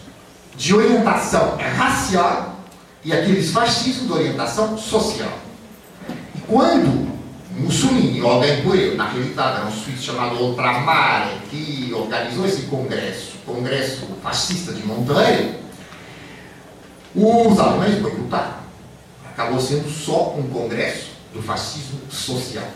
de 0.56 0.76
orientação 0.76 1.58
racial 1.76 2.60
e 3.04 3.12
aqueles 3.12 3.50
fascismos 3.50 4.06
de 4.06 4.14
orientação 4.14 4.78
social. 4.78 5.40
E 6.36 6.40
quando 6.42 7.12
Mussolini, 7.58 8.22
por 8.62 8.76
ele, 8.76 8.96
na 8.96 9.10
realidade 9.10 9.58
era 9.58 9.66
um 9.66 9.72
suíço 9.72 10.04
chamado 10.04 10.36
Ultramare, 10.36 11.32
que 11.50 11.92
organizou 11.92 12.46
esse 12.46 12.62
congresso, 12.68 13.38
o 13.48 13.56
congresso 13.56 14.06
fascista 14.22 14.72
de 14.72 14.86
Monterrey, 14.86 15.65
os 17.16 17.60
alemães 17.60 18.00
boicotaram 18.00 18.66
acabou 19.36 19.60
sendo 19.60 19.90
só 19.90 20.34
um 20.38 20.44
congresso 20.44 21.12
do 21.34 21.42
fascismo 21.42 22.00
social. 22.10 22.68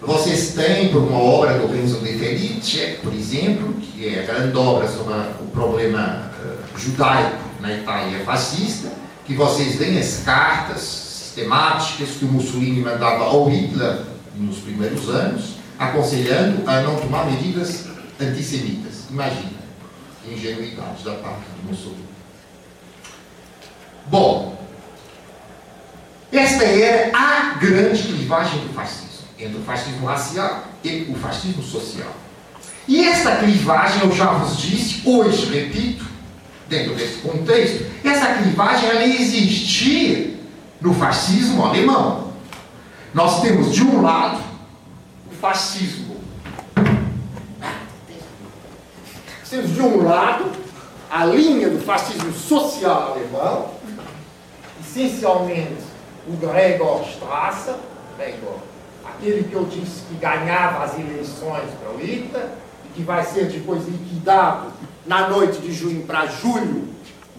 Vocês 0.00 0.54
têm, 0.54 0.88
por 0.90 1.02
uma 1.02 1.18
obra 1.18 1.58
do 1.58 1.66
Renzo 1.66 1.98
de 1.98 2.16
Felice, 2.16 2.98
por 3.02 3.12
exemplo, 3.12 3.74
que 3.74 4.08
é 4.08 4.20
a 4.20 4.22
grande 4.22 4.56
obra 4.56 4.88
sobre 4.88 5.12
o 5.40 5.46
problema 5.52 6.30
uh, 6.40 6.78
judaico 6.78 7.44
na 7.60 7.72
Itália 7.76 8.24
fascista, 8.24 8.90
que 9.26 9.34
vocês 9.34 9.76
veem 9.76 9.98
as 9.98 10.22
cartas 10.24 10.80
sistemáticas 10.80 12.10
que 12.18 12.24
o 12.24 12.28
Mussolini 12.28 12.80
mandava 12.80 13.24
ao 13.24 13.48
Hitler 13.50 13.98
nos 14.36 14.58
primeiros 14.58 15.08
anos, 15.08 15.56
aconselhando 15.78 16.68
a 16.68 16.80
não 16.80 16.96
tomar 16.96 17.26
medidas 17.26 17.86
antissemitas. 18.18 19.04
Imagina, 19.10 19.59
ingenuidade 20.32 21.04
da 21.04 21.14
parte 21.14 21.44
do 21.56 21.70
Mussolini. 21.70 22.04
Bom, 24.06 24.58
esta 26.32 26.64
era 26.64 27.16
a 27.16 27.54
grande 27.54 28.02
clivagem 28.02 28.60
do 28.60 28.72
fascismo, 28.72 29.26
entre 29.38 29.58
o 29.58 29.62
fascismo 29.62 30.06
racial 30.06 30.64
e 30.82 31.06
o 31.08 31.14
fascismo 31.14 31.62
social. 31.62 32.12
E 32.86 33.04
esta 33.04 33.36
clivagem, 33.36 34.02
eu 34.02 34.12
já 34.12 34.32
vos 34.32 34.56
disse, 34.56 35.02
hoje 35.08 35.46
repito, 35.46 36.04
dentro 36.68 36.94
desse 36.94 37.18
contexto, 37.18 37.86
essa 38.04 38.34
clivagem 38.34 38.88
ela 38.88 39.04
existia 39.04 40.34
no 40.80 40.94
fascismo 40.94 41.64
alemão. 41.64 42.32
Nós 43.12 43.42
temos 43.42 43.74
de 43.74 43.82
um 43.82 44.00
lado 44.00 44.40
o 45.30 45.34
fascismo. 45.34 46.09
Temos 49.50 49.74
de 49.74 49.82
um 49.82 50.06
lado 50.06 50.48
a 51.10 51.24
linha 51.24 51.68
do 51.68 51.80
fascismo 51.80 52.32
social 52.32 53.14
alemão, 53.14 53.74
essencialmente 54.80 55.82
o 56.28 56.36
Gregor 56.36 57.02
Strasser, 57.08 57.74
Gregor, 58.16 58.60
aquele 59.04 59.42
que 59.42 59.54
eu 59.54 59.64
disse 59.64 60.02
que 60.02 60.14
ganhava 60.14 60.84
as 60.84 60.96
eleições 60.96 61.68
para 61.80 61.90
o 61.92 61.98
Hitler 61.98 62.48
e 62.84 62.88
que 62.94 63.02
vai 63.02 63.24
ser 63.24 63.46
depois 63.46 63.84
liquidado 63.88 64.72
na 65.04 65.28
noite 65.28 65.58
de 65.58 65.72
junho 65.72 66.06
para 66.06 66.26
julho 66.26 66.88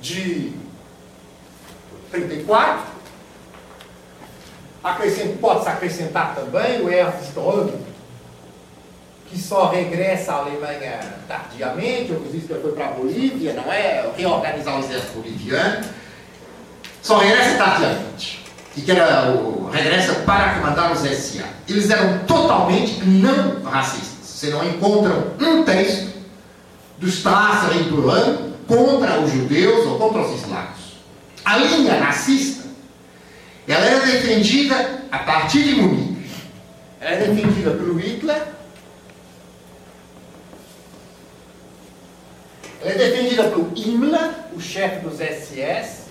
de 0.02 0.52
34. 2.12 2.92
Pode-se 5.40 5.70
acrescentar 5.70 6.36
também 6.36 6.82
o 6.82 6.92
Ernst 6.92 7.34
Röhm, 7.38 7.72
que 9.32 9.40
só 9.40 9.70
regressa 9.70 10.34
à 10.34 10.36
Alemanha 10.40 11.00
tardiamente, 11.26 12.12
eu 12.12 12.20
disse 12.32 12.48
que 12.48 12.54
ele 12.54 12.62
foi 12.62 12.74
para 12.74 12.88
a 12.88 12.92
Bolívia, 12.92 13.54
não 13.54 13.72
é? 13.72 14.12
Reorganizar 14.18 14.76
o 14.76 14.80
exército 14.80 15.14
boliviano. 15.14 15.86
Só 17.02 17.18
regressa 17.18 17.58
tardiamente. 17.58 18.46
E 18.76 18.82
que 18.82 18.92
era 18.92 19.32
o, 19.32 19.70
regressa 19.70 20.16
para 20.26 20.56
comandar 20.56 20.92
os 20.92 21.00
SA. 21.00 21.46
Eles 21.68 21.90
eram 21.90 22.20
totalmente 22.26 23.02
não 23.06 23.64
racistas. 23.64 24.28
Você 24.28 24.50
não 24.50 24.66
encontra 24.66 25.34
um 25.40 25.64
texto 25.64 26.12
do 26.98 27.08
Strasser 27.08 27.78
e 27.78 27.90
Röhm 27.90 28.52
contra 28.68 29.20
os 29.22 29.32
judeus 29.32 29.88
ou 29.88 29.98
contra 29.98 30.22
os 30.22 30.42
eslavos. 30.42 30.98
A 31.46 31.58
linha 31.58 32.04
racista, 32.04 32.68
ela 33.68 33.86
era 33.86 34.06
defendida 34.06 35.04
a 35.10 35.20
partir 35.20 35.64
de 35.64 35.82
Munique. 35.82 36.26
Ela 37.00 37.12
era 37.12 37.34
defendida 37.34 37.72
pelo 37.72 37.98
Hitler. 37.98 38.61
Ela 42.82 42.92
é 42.92 42.96
defendida 42.96 43.44
pelo 43.44 43.72
Himmler, 43.76 44.32
o 44.54 44.60
chefe 44.60 45.06
dos 45.06 45.20
SS. 45.20 46.02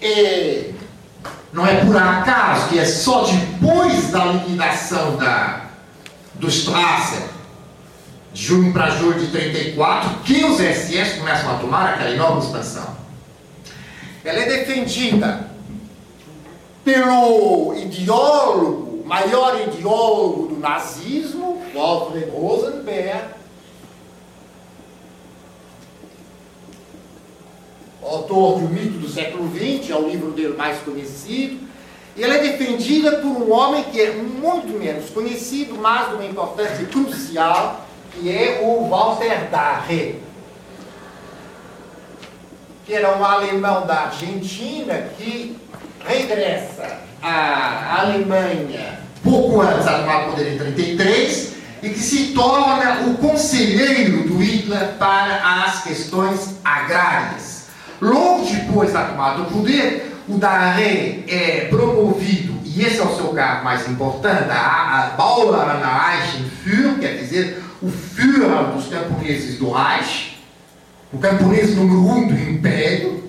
E 0.00 0.74
não 1.52 1.66
é 1.66 1.84
por 1.84 1.96
acaso 1.96 2.68
que 2.70 2.78
é 2.78 2.84
só 2.86 3.24
depois 3.24 4.10
da 4.10 4.24
liquidação 4.24 5.16
da, 5.16 5.66
do 6.34 6.48
Strasser, 6.48 7.22
de 8.32 8.42
junho 8.42 8.72
para 8.72 8.90
julho 8.90 9.20
de 9.20 9.26
34, 9.30 10.20
que 10.24 10.44
os 10.44 10.56
SS 10.56 11.18
começam 11.18 11.54
a 11.54 11.58
tomar 11.58 11.90
aquela 11.90 12.10
enorme 12.10 12.42
expansão. 12.42 12.96
Ela 14.24 14.38
é 14.40 14.46
defendida 14.46 15.50
pelo 16.84 17.74
ideólogo, 17.76 19.04
maior 19.04 19.60
ideólogo 19.60 20.48
do 20.48 20.58
nazismo, 20.58 21.41
Alfred 21.78 22.30
Rosenberg, 22.30 23.22
autor 28.02 28.60
do 28.60 28.68
Mito 28.68 28.98
do 28.98 29.08
século 29.08 29.50
XX, 29.50 29.90
é 29.90 29.96
o 29.96 30.08
livro 30.08 30.32
dele 30.32 30.54
mais 30.56 30.78
conhecido. 30.80 31.68
E 32.14 32.22
ela 32.22 32.34
é 32.34 32.38
defendida 32.38 33.12
por 33.18 33.28
um 33.28 33.52
homem 33.52 33.84
que 33.84 34.00
é 34.00 34.12
muito 34.12 34.78
menos 34.78 35.08
conhecido, 35.10 35.76
mas 35.76 36.08
de 36.08 36.14
uma 36.16 36.24
importância 36.26 36.84
crucial, 36.86 37.86
que 38.12 38.30
é 38.30 38.60
o 38.62 38.88
Walter 38.88 39.48
Darre, 39.50 40.16
que 42.84 42.92
era 42.92 43.16
um 43.16 43.24
alemão 43.24 43.86
da 43.86 44.06
Argentina 44.06 45.08
que 45.16 45.56
regressa 46.04 47.00
à 47.22 48.02
Alemanha 48.02 49.00
pouco 49.22 49.60
antes 49.60 49.84
tomada 49.84 50.26
do 50.26 50.30
poder 50.32 50.54
em 50.54 50.58
33 50.58 51.51
e 51.82 51.88
que 51.90 51.98
se 51.98 52.26
torna 52.28 53.08
o 53.08 53.14
conselheiro 53.14 54.28
do 54.28 54.38
Hitler 54.38 54.92
para 54.98 55.64
as 55.64 55.82
questões 55.82 56.54
agrárias. 56.64 57.66
Logo 58.00 58.44
depois 58.44 58.92
da 58.92 59.04
tomada 59.04 59.42
do 59.42 59.50
poder, 59.50 60.16
o 60.28 60.38
Daré 60.38 61.24
é 61.26 61.66
promovido, 61.68 62.54
e 62.64 62.82
esse 62.82 63.00
é 63.00 63.02
o 63.02 63.16
seu 63.16 63.28
cargo 63.28 63.64
mais 63.64 63.88
importante, 63.88 64.50
a, 64.50 64.54
a 64.54 65.16
Bauernreich 65.16 66.44
Führer, 66.62 66.98
quer 67.00 67.18
dizer, 67.18 67.62
o 67.82 67.88
Führer 67.90 68.72
dos 68.72 68.86
camponeses 68.86 69.58
do 69.58 69.70
Reich, 69.72 70.40
o 71.12 71.18
camponês 71.18 71.74
número 71.74 72.00
um 72.00 72.28
do 72.28 72.34
Império, 72.34 73.24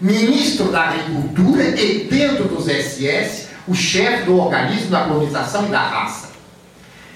ministro 0.00 0.72
da 0.72 0.88
Agricultura 0.88 1.62
e, 1.62 2.08
dentro 2.10 2.44
dos 2.44 2.64
SS, 2.64 3.48
o 3.68 3.74
chefe 3.74 4.24
do 4.24 4.36
organismo 4.36 4.90
da 4.90 5.04
colonização 5.04 5.66
e 5.66 5.68
da 5.68 5.80
raça. 5.80 6.21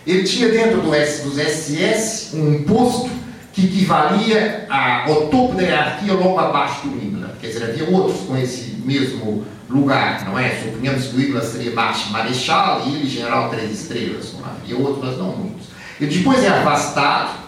Ele 0.06 0.22
tinha 0.22 0.48
dentro 0.48 0.80
do 0.80 0.94
S, 0.94 1.22
dos 1.22 1.36
SS 1.36 2.36
um 2.36 2.62
posto 2.62 3.10
que 3.52 3.64
equivalia 3.64 4.66
ao 4.68 5.26
topo 5.28 5.54
da 5.54 5.62
hierarquia 5.62 6.12
logo 6.12 6.38
abaixo 6.38 6.86
do 6.86 6.96
Himmler. 6.96 7.30
Quer 7.40 7.48
dizer, 7.48 7.64
havia 7.64 7.88
outros 7.90 8.20
com 8.26 8.36
esse 8.36 8.76
mesmo 8.84 9.44
lugar, 9.68 10.24
não 10.24 10.38
é? 10.38 10.60
Suponhamos 10.62 11.06
que 11.06 11.16
o 11.16 11.20
Himmler 11.20 11.42
seria 11.42 11.72
baixo 11.72 12.10
marechal 12.10 12.82
e 12.86 12.94
ele 12.94 13.08
general 13.08 13.50
três 13.50 13.72
estrelas. 13.72 14.32
Não 14.34 14.46
havia 14.46 14.76
outros, 14.76 15.04
mas 15.04 15.18
não 15.18 15.36
muitos. 15.36 15.66
Ele 16.00 16.18
depois 16.18 16.44
é 16.44 16.48
afastado, 16.48 17.46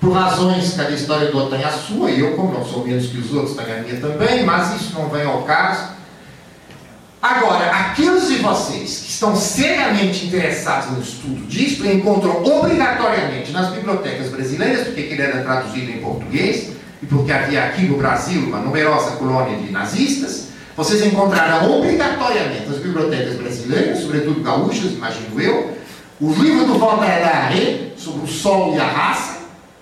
por 0.00 0.12
razões 0.12 0.74
que 0.74 0.80
a 0.80 0.90
história 0.90 1.30
do 1.30 1.46
tem 1.48 1.64
a 1.64 1.70
sua, 1.70 2.10
e 2.10 2.20
eu, 2.20 2.36
como 2.36 2.52
não 2.52 2.64
sou 2.64 2.86
menos 2.86 3.06
que 3.06 3.18
os 3.18 3.32
outros, 3.32 3.56
tenho 3.56 3.78
a 3.78 3.80
minha 3.80 4.00
também, 4.00 4.44
mas 4.44 4.80
isso 4.80 4.92
não 4.94 5.08
vem 5.08 5.24
ao 5.24 5.42
caso. 5.42 5.95
Agora, 7.26 7.72
aqueles 7.72 8.28
de 8.28 8.36
vocês 8.36 9.00
que 9.00 9.10
estão 9.10 9.34
seriamente 9.34 10.26
interessados 10.26 10.92
no 10.92 11.02
estudo 11.02 11.44
disso 11.48 11.84
encontram 11.84 12.40
obrigatoriamente 12.44 13.50
nas 13.50 13.70
bibliotecas 13.70 14.28
brasileiras, 14.28 14.86
porque 14.86 15.00
ele 15.00 15.20
era 15.20 15.42
traduzido 15.42 15.90
em 15.90 15.98
português, 15.98 16.70
e 17.02 17.06
porque 17.06 17.32
havia 17.32 17.64
aqui 17.64 17.82
no 17.82 17.96
Brasil 17.96 18.42
uma 18.42 18.58
numerosa 18.58 19.16
colônia 19.16 19.58
de 19.58 19.72
nazistas, 19.72 20.50
vocês 20.76 21.04
encontrarão 21.04 21.80
obrigatoriamente 21.80 22.68
nas 22.68 22.78
bibliotecas 22.78 23.34
brasileiras, 23.34 23.98
sobretudo 23.98 24.40
gaúchas, 24.40 24.92
imagino 24.92 25.40
eu, 25.40 25.76
o 26.20 26.32
livro 26.32 26.64
do 26.64 26.78
Walter 26.78 27.06
Daré 27.06 27.88
sobre 27.96 28.22
o 28.22 28.28
sol 28.28 28.72
e 28.76 28.78
a 28.78 28.86
raça, 28.86 29.38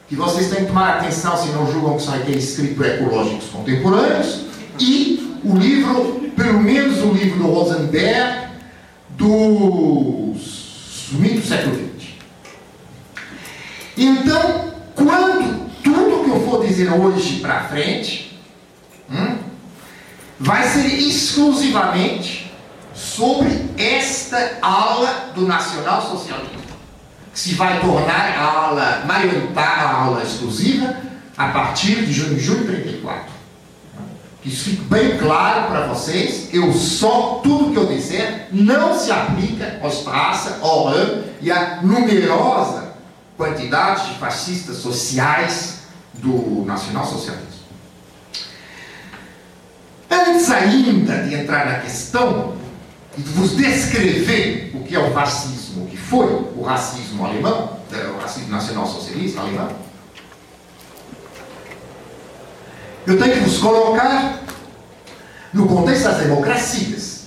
que 0.08 0.16
vocês 0.16 0.48
têm 0.48 0.60
que 0.60 0.68
tomar 0.68 0.96
atenção 0.96 1.36
se 1.36 1.50
não 1.50 1.70
julgam 1.70 1.98
que 1.98 2.04
são 2.04 2.14
aqueles 2.14 2.48
escritos 2.48 2.86
ecológicos 2.86 3.48
contemporâneos, 3.50 4.46
e 4.80 5.33
o 5.44 5.56
livro, 5.58 6.30
pelo 6.34 6.60
menos 6.60 6.98
o 7.02 7.12
livro 7.12 7.38
do 7.38 7.46
Rosenberg, 7.48 8.48
dos 9.10 11.08
mitos 11.12 11.42
do 11.42 11.46
século 11.46 11.76
XX. 11.76 12.08
Então, 13.96 14.72
quando 14.94 15.70
tudo 15.82 16.24
que 16.24 16.30
eu 16.30 16.40
for 16.48 16.66
dizer 16.66 16.90
hoje 16.92 17.40
para 17.40 17.64
frente 17.64 18.40
hum, 19.10 19.36
vai 20.40 20.66
ser 20.68 20.86
exclusivamente 20.86 22.52
sobre 22.94 23.66
esta 23.76 24.58
aula 24.62 25.32
do 25.34 25.46
nacional-socialismo, 25.46 26.64
que 27.32 27.38
se 27.38 27.54
vai 27.54 27.80
tornar 27.80 28.38
a 28.38 28.44
aula 28.44 29.04
maioritária, 29.06 29.82
a 29.82 30.02
aula 30.04 30.22
exclusiva, 30.22 30.96
a 31.36 31.48
partir 31.48 32.06
de 32.06 32.12
junho, 32.12 32.36
de 32.36 32.64
34. 32.64 33.33
Que 34.44 34.50
isso 34.50 34.64
fique 34.64 34.82
bem 34.82 35.16
claro 35.16 35.68
para 35.68 35.86
vocês, 35.86 36.50
eu 36.52 36.70
só, 36.74 37.40
tudo 37.42 37.72
que 37.72 37.78
eu 37.78 37.86
disser, 37.86 38.48
não 38.52 38.94
se 38.94 39.10
aplica 39.10 39.80
aos 39.82 40.00
praça, 40.02 40.58
ao 40.60 40.84
RAM 40.84 41.22
e 41.40 41.50
à 41.50 41.80
numerosa 41.80 42.92
quantidade 43.38 44.12
de 44.12 44.18
fascistas 44.18 44.76
sociais 44.76 45.84
do 46.12 46.62
nacional-socialismo. 46.66 47.64
Antes 50.10 50.50
ainda 50.50 51.22
de 51.22 51.34
entrar 51.36 51.64
na 51.64 51.78
questão 51.78 52.54
e 53.16 53.22
de 53.22 53.30
vos 53.30 53.56
descrever 53.56 54.72
o 54.74 54.84
que 54.84 54.94
é 54.94 54.98
o 54.98 55.10
fascismo, 55.14 55.84
o 55.84 55.86
que 55.86 55.96
foi 55.96 56.26
o 56.54 56.62
racismo 56.62 57.24
alemão, 57.24 57.78
o 58.14 58.20
racismo 58.20 58.50
nacional-socialista 58.50 59.40
alemão, 59.40 59.70
Eu 63.06 63.18
tenho 63.18 63.34
que 63.34 63.40
vos 63.40 63.58
colocar 63.58 64.40
no 65.52 65.66
contexto 65.68 66.04
das 66.04 66.18
democracias. 66.18 67.24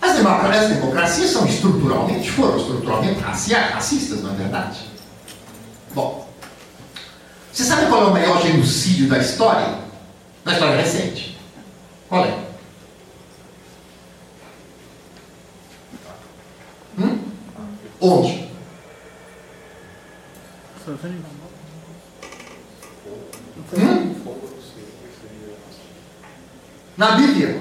As, 0.00 0.16
democra 0.16 0.60
as 0.60 0.68
democracias 0.68 1.30
são 1.30 1.46
estruturalmente, 1.46 2.30
foram 2.30 2.56
estruturalmente 2.56 3.20
racistas, 3.20 4.22
não 4.22 4.32
é 4.32 4.34
verdade? 4.34 4.90
Bom, 5.94 6.28
você 7.52 7.64
sabe 7.64 7.86
qual 7.86 8.04
é 8.04 8.06
o 8.06 8.12
maior 8.12 8.40
genocídio 8.40 9.08
da 9.08 9.18
história? 9.18 9.78
Da 10.44 10.52
história 10.52 10.76
recente? 10.76 11.38
Qual 12.08 12.24
é? 12.24 12.38
Hum? 16.98 17.18
Onde? 18.00 18.48
Hum? 23.74 24.14
Na 26.96 27.12
Bíblia. 27.12 27.60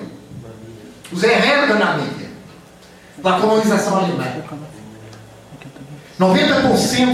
Os 1.11 1.23
herreiros 1.23 1.69
da 1.69 1.75
Namíbia. 1.75 2.29
Da 3.17 3.39
colonização 3.39 3.97
alemã. 3.97 4.25
90% 6.19 7.09